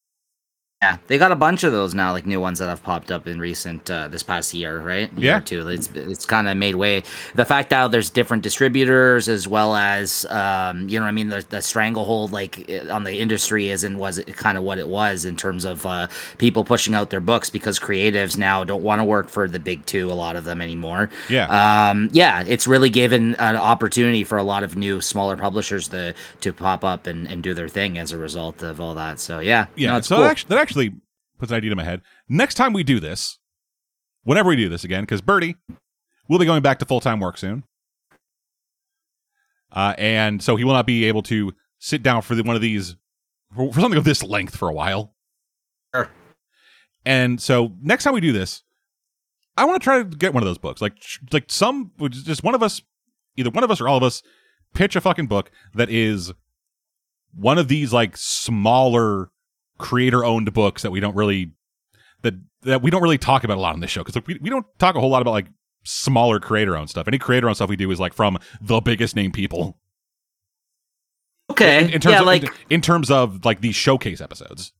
Yeah, 0.85 0.97
they 1.07 1.17
got 1.17 1.31
a 1.31 1.35
bunch 1.35 1.63
of 1.63 1.71
those 1.71 1.95
now, 1.95 2.11
like 2.11 2.25
new 2.27 2.39
ones 2.39 2.59
that 2.59 2.69
have 2.69 2.83
popped 2.83 3.09
up 3.11 3.27
in 3.27 3.39
recent 3.39 3.89
uh, 3.89 4.07
this 4.07 4.21
past 4.21 4.53
year, 4.53 4.79
right? 4.79 5.11
Year 5.13 5.33
Yeah. 5.33 5.39
too. 5.39 5.67
It's 5.67 5.89
it's 5.95 6.25
kind 6.27 6.47
of 6.47 6.55
made 6.57 6.75
way. 6.75 7.01
The 7.33 7.45
fact 7.45 7.71
that 7.71 7.89
there's 7.91 8.09
different 8.11 8.43
distributors 8.43 9.27
as 9.27 9.47
well 9.47 9.75
as 9.75 10.25
um, 10.29 10.87
you 10.87 10.99
know, 10.99 11.05
what 11.05 11.09
I 11.09 11.11
mean, 11.13 11.29
the, 11.29 11.43
the 11.49 11.61
stranglehold 11.61 12.31
like 12.31 12.69
on 12.91 13.03
the 13.03 13.17
industry 13.19 13.69
isn't 13.69 13.97
was 13.97 14.21
kind 14.35 14.57
of 14.59 14.63
what 14.63 14.77
it 14.77 14.87
was 14.87 15.25
in 15.25 15.35
terms 15.35 15.65
of 15.65 15.85
uh, 15.85 16.07
people 16.37 16.63
pushing 16.63 16.93
out 16.93 17.09
their 17.09 17.19
books 17.21 17.49
because 17.49 17.79
creatives 17.79 18.37
now 18.37 18.63
don't 18.63 18.83
want 18.83 18.99
to 18.99 19.03
work 19.05 19.27
for 19.29 19.47
the 19.47 19.59
big 19.59 19.85
two, 19.87 20.11
a 20.11 20.13
lot 20.13 20.35
of 20.35 20.43
them 20.43 20.61
anymore. 20.61 21.09
Yeah. 21.29 21.47
Um, 21.89 22.09
yeah, 22.11 22.43
it's 22.45 22.67
really 22.67 22.89
given 22.91 23.33
an 23.35 23.55
opportunity 23.55 24.23
for 24.23 24.37
a 24.37 24.43
lot 24.43 24.63
of 24.63 24.75
new 24.75 25.01
smaller 25.01 25.35
publishers 25.37 25.87
to 25.89 26.13
to 26.41 26.53
pop 26.53 26.83
up 26.83 27.07
and, 27.07 27.27
and 27.27 27.41
do 27.41 27.53
their 27.55 27.69
thing 27.69 27.97
as 27.97 28.11
a 28.11 28.17
result 28.17 28.61
of 28.61 28.79
all 28.79 28.93
that. 28.95 29.19
So 29.19 29.39
yeah, 29.39 29.65
Yeah, 29.75 29.91
no, 29.91 29.97
it's 29.97 30.07
so 30.07 30.15
cool. 30.15 30.23
that, 30.25 30.31
actually, 30.31 30.49
that 30.49 30.57
actually 30.59 30.74
puts 31.39 31.51
an 31.51 31.57
idea 31.57 31.71
in 31.71 31.77
my 31.77 31.83
head. 31.83 32.01
Next 32.29 32.55
time 32.55 32.73
we 32.73 32.83
do 32.83 32.99
this, 32.99 33.39
whenever 34.23 34.49
we 34.49 34.55
do 34.55 34.69
this 34.69 34.83
again, 34.83 35.03
because 35.03 35.21
Birdie 35.21 35.55
will 36.27 36.39
be 36.39 36.45
going 36.45 36.61
back 36.61 36.79
to 36.79 36.85
full 36.85 36.99
time 36.99 37.19
work 37.19 37.37
soon, 37.37 37.63
uh, 39.71 39.93
and 39.97 40.41
so 40.41 40.55
he 40.55 40.63
will 40.63 40.73
not 40.73 40.87
be 40.87 41.05
able 41.05 41.21
to 41.23 41.53
sit 41.79 42.01
down 42.03 42.21
for 42.21 42.35
the, 42.35 42.43
one 42.43 42.55
of 42.55 42.61
these 42.61 42.95
for, 43.55 43.71
for 43.71 43.79
something 43.79 43.97
of 43.97 44.03
this 44.03 44.23
length 44.23 44.55
for 44.55 44.69
a 44.69 44.73
while. 44.73 45.13
Sure. 45.93 46.09
And 47.05 47.39
so 47.41 47.73
next 47.81 48.03
time 48.03 48.13
we 48.13 48.21
do 48.21 48.31
this, 48.31 48.63
I 49.57 49.65
want 49.65 49.81
to 49.81 49.83
try 49.83 49.99
to 49.99 50.03
get 50.03 50.33
one 50.33 50.43
of 50.43 50.47
those 50.47 50.57
books, 50.57 50.81
like 50.81 50.97
like 51.31 51.45
some 51.47 51.91
just 52.09 52.43
one 52.43 52.55
of 52.55 52.63
us, 52.63 52.81
either 53.37 53.49
one 53.49 53.63
of 53.63 53.71
us 53.71 53.79
or 53.79 53.87
all 53.87 53.97
of 53.97 54.03
us, 54.03 54.21
pitch 54.73 54.95
a 54.95 55.01
fucking 55.01 55.27
book 55.27 55.51
that 55.73 55.89
is 55.89 56.33
one 57.33 57.57
of 57.57 57.67
these 57.67 57.93
like 57.93 58.17
smaller 58.17 59.29
creator 59.77 60.23
owned 60.23 60.53
books 60.53 60.81
that 60.81 60.91
we 60.91 60.99
don't 60.99 61.15
really 61.15 61.51
that 62.21 62.33
that 62.61 62.81
we 62.81 62.89
don't 62.89 63.01
really 63.01 63.17
talk 63.17 63.43
about 63.43 63.57
a 63.57 63.61
lot 63.61 63.73
on 63.73 63.79
this 63.79 63.91
show. 63.91 64.01
Because 64.01 64.15
like, 64.15 64.27
we, 64.27 64.39
we 64.41 64.49
don't 64.49 64.65
talk 64.79 64.95
a 64.95 64.99
whole 64.99 65.09
lot 65.09 65.21
about 65.21 65.31
like 65.31 65.47
smaller 65.83 66.39
creator 66.39 66.75
owned 66.75 66.89
stuff. 66.89 67.07
Any 67.07 67.19
creator 67.19 67.47
owned 67.47 67.57
stuff 67.57 67.69
we 67.69 67.75
do 67.75 67.91
is 67.91 67.99
like 67.99 68.13
from 68.13 68.37
the 68.61 68.81
biggest 68.81 69.15
name 69.15 69.31
people. 69.31 69.77
Okay, 71.51 71.83
in, 71.83 71.89
in 71.91 72.01
terms 72.01 72.13
yeah, 72.13 72.19
of 72.21 72.25
like 72.25 72.43
in, 72.43 72.49
in 72.69 72.81
terms 72.81 73.11
of 73.11 73.45
like 73.45 73.61
these 73.61 73.75
showcase 73.75 74.21
episodes. 74.21 74.73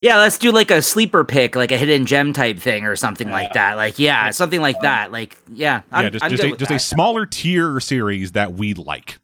Yeah, 0.00 0.18
let's 0.18 0.36
do 0.36 0.50
like 0.50 0.72
a 0.72 0.82
sleeper 0.82 1.24
pick, 1.24 1.54
like 1.54 1.70
a 1.70 1.76
hidden 1.78 2.06
gem 2.06 2.32
type 2.32 2.58
thing 2.58 2.84
or 2.86 2.96
something 2.96 3.30
like 3.30 3.52
that. 3.52 3.76
Like, 3.76 4.00
yeah, 4.00 4.30
something 4.30 4.60
like 4.60 4.74
um, 4.76 4.82
that. 4.82 5.12
Like, 5.12 5.38
yeah, 5.52 5.82
I'm, 5.92 6.04
yeah 6.04 6.10
just, 6.10 6.24
I'm 6.24 6.30
just 6.32 6.42
good 6.42 6.48
a 6.48 6.50
with 6.50 6.58
just 6.58 6.70
a 6.72 6.78
smaller 6.80 7.24
tier 7.24 7.78
series 7.78 8.32
that 8.32 8.54
we 8.54 8.74
like 8.74 9.20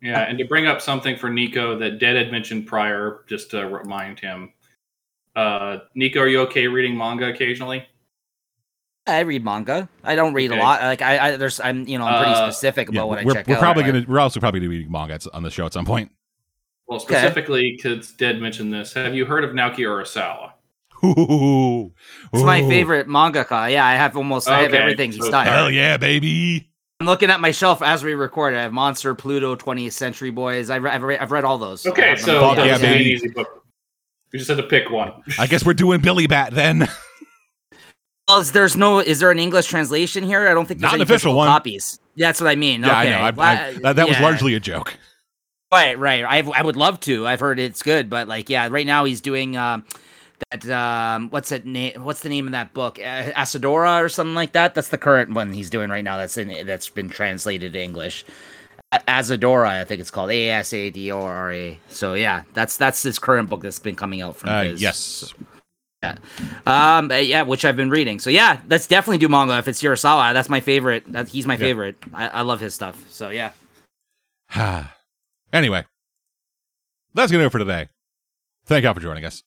Yeah, 0.00 0.22
and 0.22 0.38
to 0.38 0.44
bring 0.44 0.66
up 0.66 0.80
something 0.80 1.16
for 1.16 1.28
Nico 1.28 1.76
that 1.78 1.98
Dead 1.98 2.16
had 2.16 2.30
mentioned 2.30 2.66
prior, 2.66 3.24
just 3.26 3.50
to 3.50 3.66
remind 3.66 4.20
him. 4.20 4.52
Uh, 5.34 5.78
Nico, 5.94 6.20
are 6.20 6.28
you 6.28 6.40
okay 6.42 6.68
reading 6.68 6.96
manga 6.96 7.28
occasionally? 7.28 7.86
I 9.06 9.20
read 9.20 9.42
manga. 9.44 9.88
I 10.04 10.14
don't 10.14 10.34
read 10.34 10.50
Okay. 10.50 10.60
a 10.60 10.62
lot. 10.62 10.82
Like, 10.82 11.00
I, 11.02 11.18
I 11.32 11.36
there's, 11.36 11.60
I'm, 11.60 11.86
you 11.88 11.98
know, 11.98 12.04
I'm 12.06 12.18
pretty 12.18 12.32
Uh, 12.32 12.50
specific 12.50 12.88
about 12.90 13.02
yeah, 13.02 13.04
what 13.08 13.18
I 13.18 13.24
we're, 13.24 13.32
check 13.34 13.48
we're 13.48 13.54
out. 13.54 13.60
probably 13.60 13.82
Like, 13.84 13.92
gonna 13.92 14.04
we're 14.06 14.20
also 14.20 14.38
probably 14.38 14.60
gonna 14.60 14.70
be 14.70 14.76
reading 14.76 14.92
manga 14.92 15.18
on 15.32 15.42
the 15.42 15.50
show 15.50 15.64
at 15.66 15.72
some 15.72 15.86
point 15.86 16.10
Well, 16.86 17.00
specifically, 17.00 17.72
because 17.76 18.12
Dead 18.12 18.40
mentioned 18.40 18.72
this. 18.72 18.92
Have 18.92 19.14
you 19.14 19.24
heard 19.24 19.44
of 19.44 19.50
Naoki 19.50 19.78
Urasawa? 19.78 20.52
Ooh, 21.04 21.92
It's 22.32 22.42
my 22.42 22.60
Ooh. 22.60 22.68
favorite 22.68 23.06
mangaka. 23.08 23.70
Yeah, 23.70 23.86
I 23.86 23.94
have 23.94 24.16
almost, 24.16 24.48
I 24.48 24.58
have 24.60 24.72
Okay, 24.72 24.78
everything 24.78 25.12
he's 25.12 25.24
so 25.24 25.30
done. 25.30 25.46
hell 25.46 25.70
yeah 25.70 25.96
baby 25.96 26.67
I'm 27.00 27.06
looking 27.06 27.30
at 27.30 27.40
my 27.40 27.52
shelf 27.52 27.80
as 27.80 28.02
we 28.02 28.14
record. 28.14 28.54
I 28.54 28.62
have 28.62 28.72
Monster, 28.72 29.14
Pluto, 29.14 29.54
20th 29.54 29.92
Century 29.92 30.30
Boys. 30.30 30.68
I've, 30.68 30.82
re- 30.82 30.90
I've, 30.90 31.02
re- 31.02 31.18
I've 31.18 31.30
read 31.30 31.44
all 31.44 31.56
those. 31.56 31.86
Okay, 31.86 32.16
so 32.16 32.42
all 32.42 32.56
Fuck 32.56 32.66
yeah, 32.66 32.74
an 32.74 32.80
baby. 32.80 33.04
easy 33.04 33.28
book. 33.28 33.64
You 34.32 34.38
just 34.38 34.48
had 34.48 34.56
to 34.58 34.64
pick 34.64 34.90
one. 34.90 35.12
i 35.38 35.46
guess 35.46 35.64
we're 35.64 35.72
doing 35.74 36.00
billy 36.02 36.26
bat 36.26 36.52
then 36.52 36.86
Well, 38.28 38.40
is 38.40 38.52
there's 38.52 38.76
no 38.76 38.98
is 38.98 39.20
there 39.20 39.30
an 39.30 39.38
English 39.38 39.68
translation 39.68 40.22
here? 40.24 40.46
I 40.48 40.52
don't 40.54 40.66
think 40.66 40.80
there's 40.80 40.92
Not 40.92 40.96
any 40.96 41.02
an 41.02 41.06
official 41.06 41.30
physical 41.30 41.36
one. 41.36 41.48
copies. 41.48 41.98
Yeah, 42.14 42.28
that's 42.28 42.40
what 42.42 42.50
I 42.50 42.56
mean. 42.56 42.82
yeah 42.82 42.88
okay. 42.88 42.98
i 42.98 43.10
know 43.10 43.18
I, 43.18 43.30
Well, 43.30 43.46
I, 43.46 43.72
that, 43.80 43.96
that 43.96 44.08
was 44.08 44.16
yeah. 44.18 44.22
largely 44.22 44.54
a 44.54 44.60
joke 44.60 44.98
right. 45.72 45.98
Right. 45.98 46.24
I 46.24 46.38
I 46.40 46.62
would 46.62 46.76
love 46.76 47.00
to. 47.00 47.26
I've 47.26 47.40
heard 47.40 47.58
it's 47.58 47.82
good, 47.82 48.10
but 48.10 48.26
like 48.28 48.50
yeah, 48.50 48.68
right 48.70 48.86
now 48.86 49.04
he's 49.04 49.20
doing 49.20 49.56
um 49.56 49.84
that 50.50 50.68
um 50.70 51.30
what's 51.30 51.48
that 51.50 51.64
name? 51.66 52.02
What's 52.04 52.20
the 52.20 52.28
name 52.28 52.46
of 52.46 52.52
that 52.52 52.72
book? 52.74 52.98
Uh, 52.98 53.30
Asadora 53.32 54.02
or 54.02 54.08
something 54.08 54.34
like 54.34 54.52
that. 54.52 54.74
That's 54.74 54.88
the 54.88 54.98
current 54.98 55.32
one 55.34 55.52
he's 55.52 55.70
doing 55.70 55.90
right 55.90 56.04
now. 56.04 56.16
That's 56.16 56.36
in 56.36 56.66
that's 56.66 56.88
been 56.88 57.08
translated 57.08 57.72
to 57.74 57.80
English. 57.82 58.24
Asadora, 58.92 59.68
I 59.68 59.84
think 59.84 60.00
it's 60.00 60.10
called 60.10 60.30
A 60.30 60.48
S 60.50 60.72
A 60.72 60.88
D 60.90 61.12
O 61.12 61.20
R 61.20 61.52
A. 61.52 61.78
So 61.88 62.14
yeah, 62.14 62.42
that's 62.54 62.76
that's 62.76 63.02
his 63.02 63.18
current 63.18 63.50
book 63.50 63.60
that's 63.62 63.78
been 63.78 63.96
coming 63.96 64.22
out 64.22 64.36
from 64.36 64.48
uh, 64.50 64.62
his. 64.64 64.80
yes 64.80 65.34
Um, 66.66 67.10
uh, 67.10 67.16
yeah, 67.16 67.42
which 67.42 67.64
I've 67.64 67.76
been 67.76 67.90
reading. 67.90 68.18
So 68.18 68.30
yeah, 68.30 68.60
let's 68.70 68.86
definitely 68.86 69.18
do 69.18 69.28
manga 69.28 69.58
if 69.58 69.68
it's 69.68 69.82
Urasawa. 69.82 70.32
That's 70.32 70.48
my 70.48 70.60
favorite. 70.60 71.04
That 71.12 71.28
he's 71.28 71.46
my 71.46 71.54
Yeah. 71.54 71.58
favorite. 71.58 71.96
I, 72.14 72.28
I 72.28 72.40
love 72.42 72.60
his 72.60 72.74
stuff. 72.74 73.04
So 73.10 73.28
yeah. 73.28 73.50
anyway, 75.52 75.84
that's 77.12 77.30
gonna 77.30 77.42
do 77.42 77.46
it 77.48 77.52
for 77.52 77.58
today. 77.58 77.88
Thank 78.64 78.84
y'all 78.84 78.94
for 78.94 79.00
joining 79.00 79.24
us. 79.24 79.42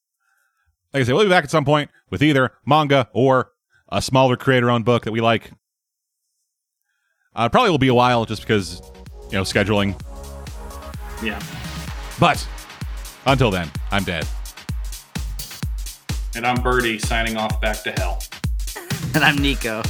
Like 0.92 1.02
I 1.02 1.04
said, 1.04 1.14
we'll 1.14 1.24
be 1.24 1.30
back 1.30 1.44
at 1.44 1.50
some 1.50 1.64
point 1.64 1.90
with 2.10 2.22
either 2.22 2.52
manga 2.66 3.08
or 3.12 3.52
a 3.88 4.02
smaller 4.02 4.36
creator-owned 4.36 4.84
book 4.84 5.04
that 5.04 5.12
we 5.12 5.20
like. 5.20 5.50
Uh, 7.34 7.48
probably 7.48 7.70
will 7.70 7.78
be 7.78 7.88
a 7.88 7.94
while 7.94 8.26
just 8.26 8.42
because 8.42 8.82
you 9.26 9.32
know 9.32 9.42
scheduling. 9.42 9.98
Yeah. 11.22 11.40
But 12.20 12.46
until 13.24 13.50
then, 13.50 13.70
I'm 13.90 14.04
dead. 14.04 14.26
And 16.34 16.46
I'm 16.46 16.62
Birdie 16.62 16.98
signing 16.98 17.36
off 17.36 17.60
back 17.60 17.82
to 17.84 17.92
hell. 17.92 18.22
And 19.14 19.22
I'm 19.22 19.36
Nico. 19.36 19.82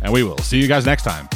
And 0.00 0.10
we 0.10 0.22
will 0.22 0.38
see 0.38 0.58
you 0.58 0.66
guys 0.66 0.86
next 0.86 1.02
time 1.02 1.28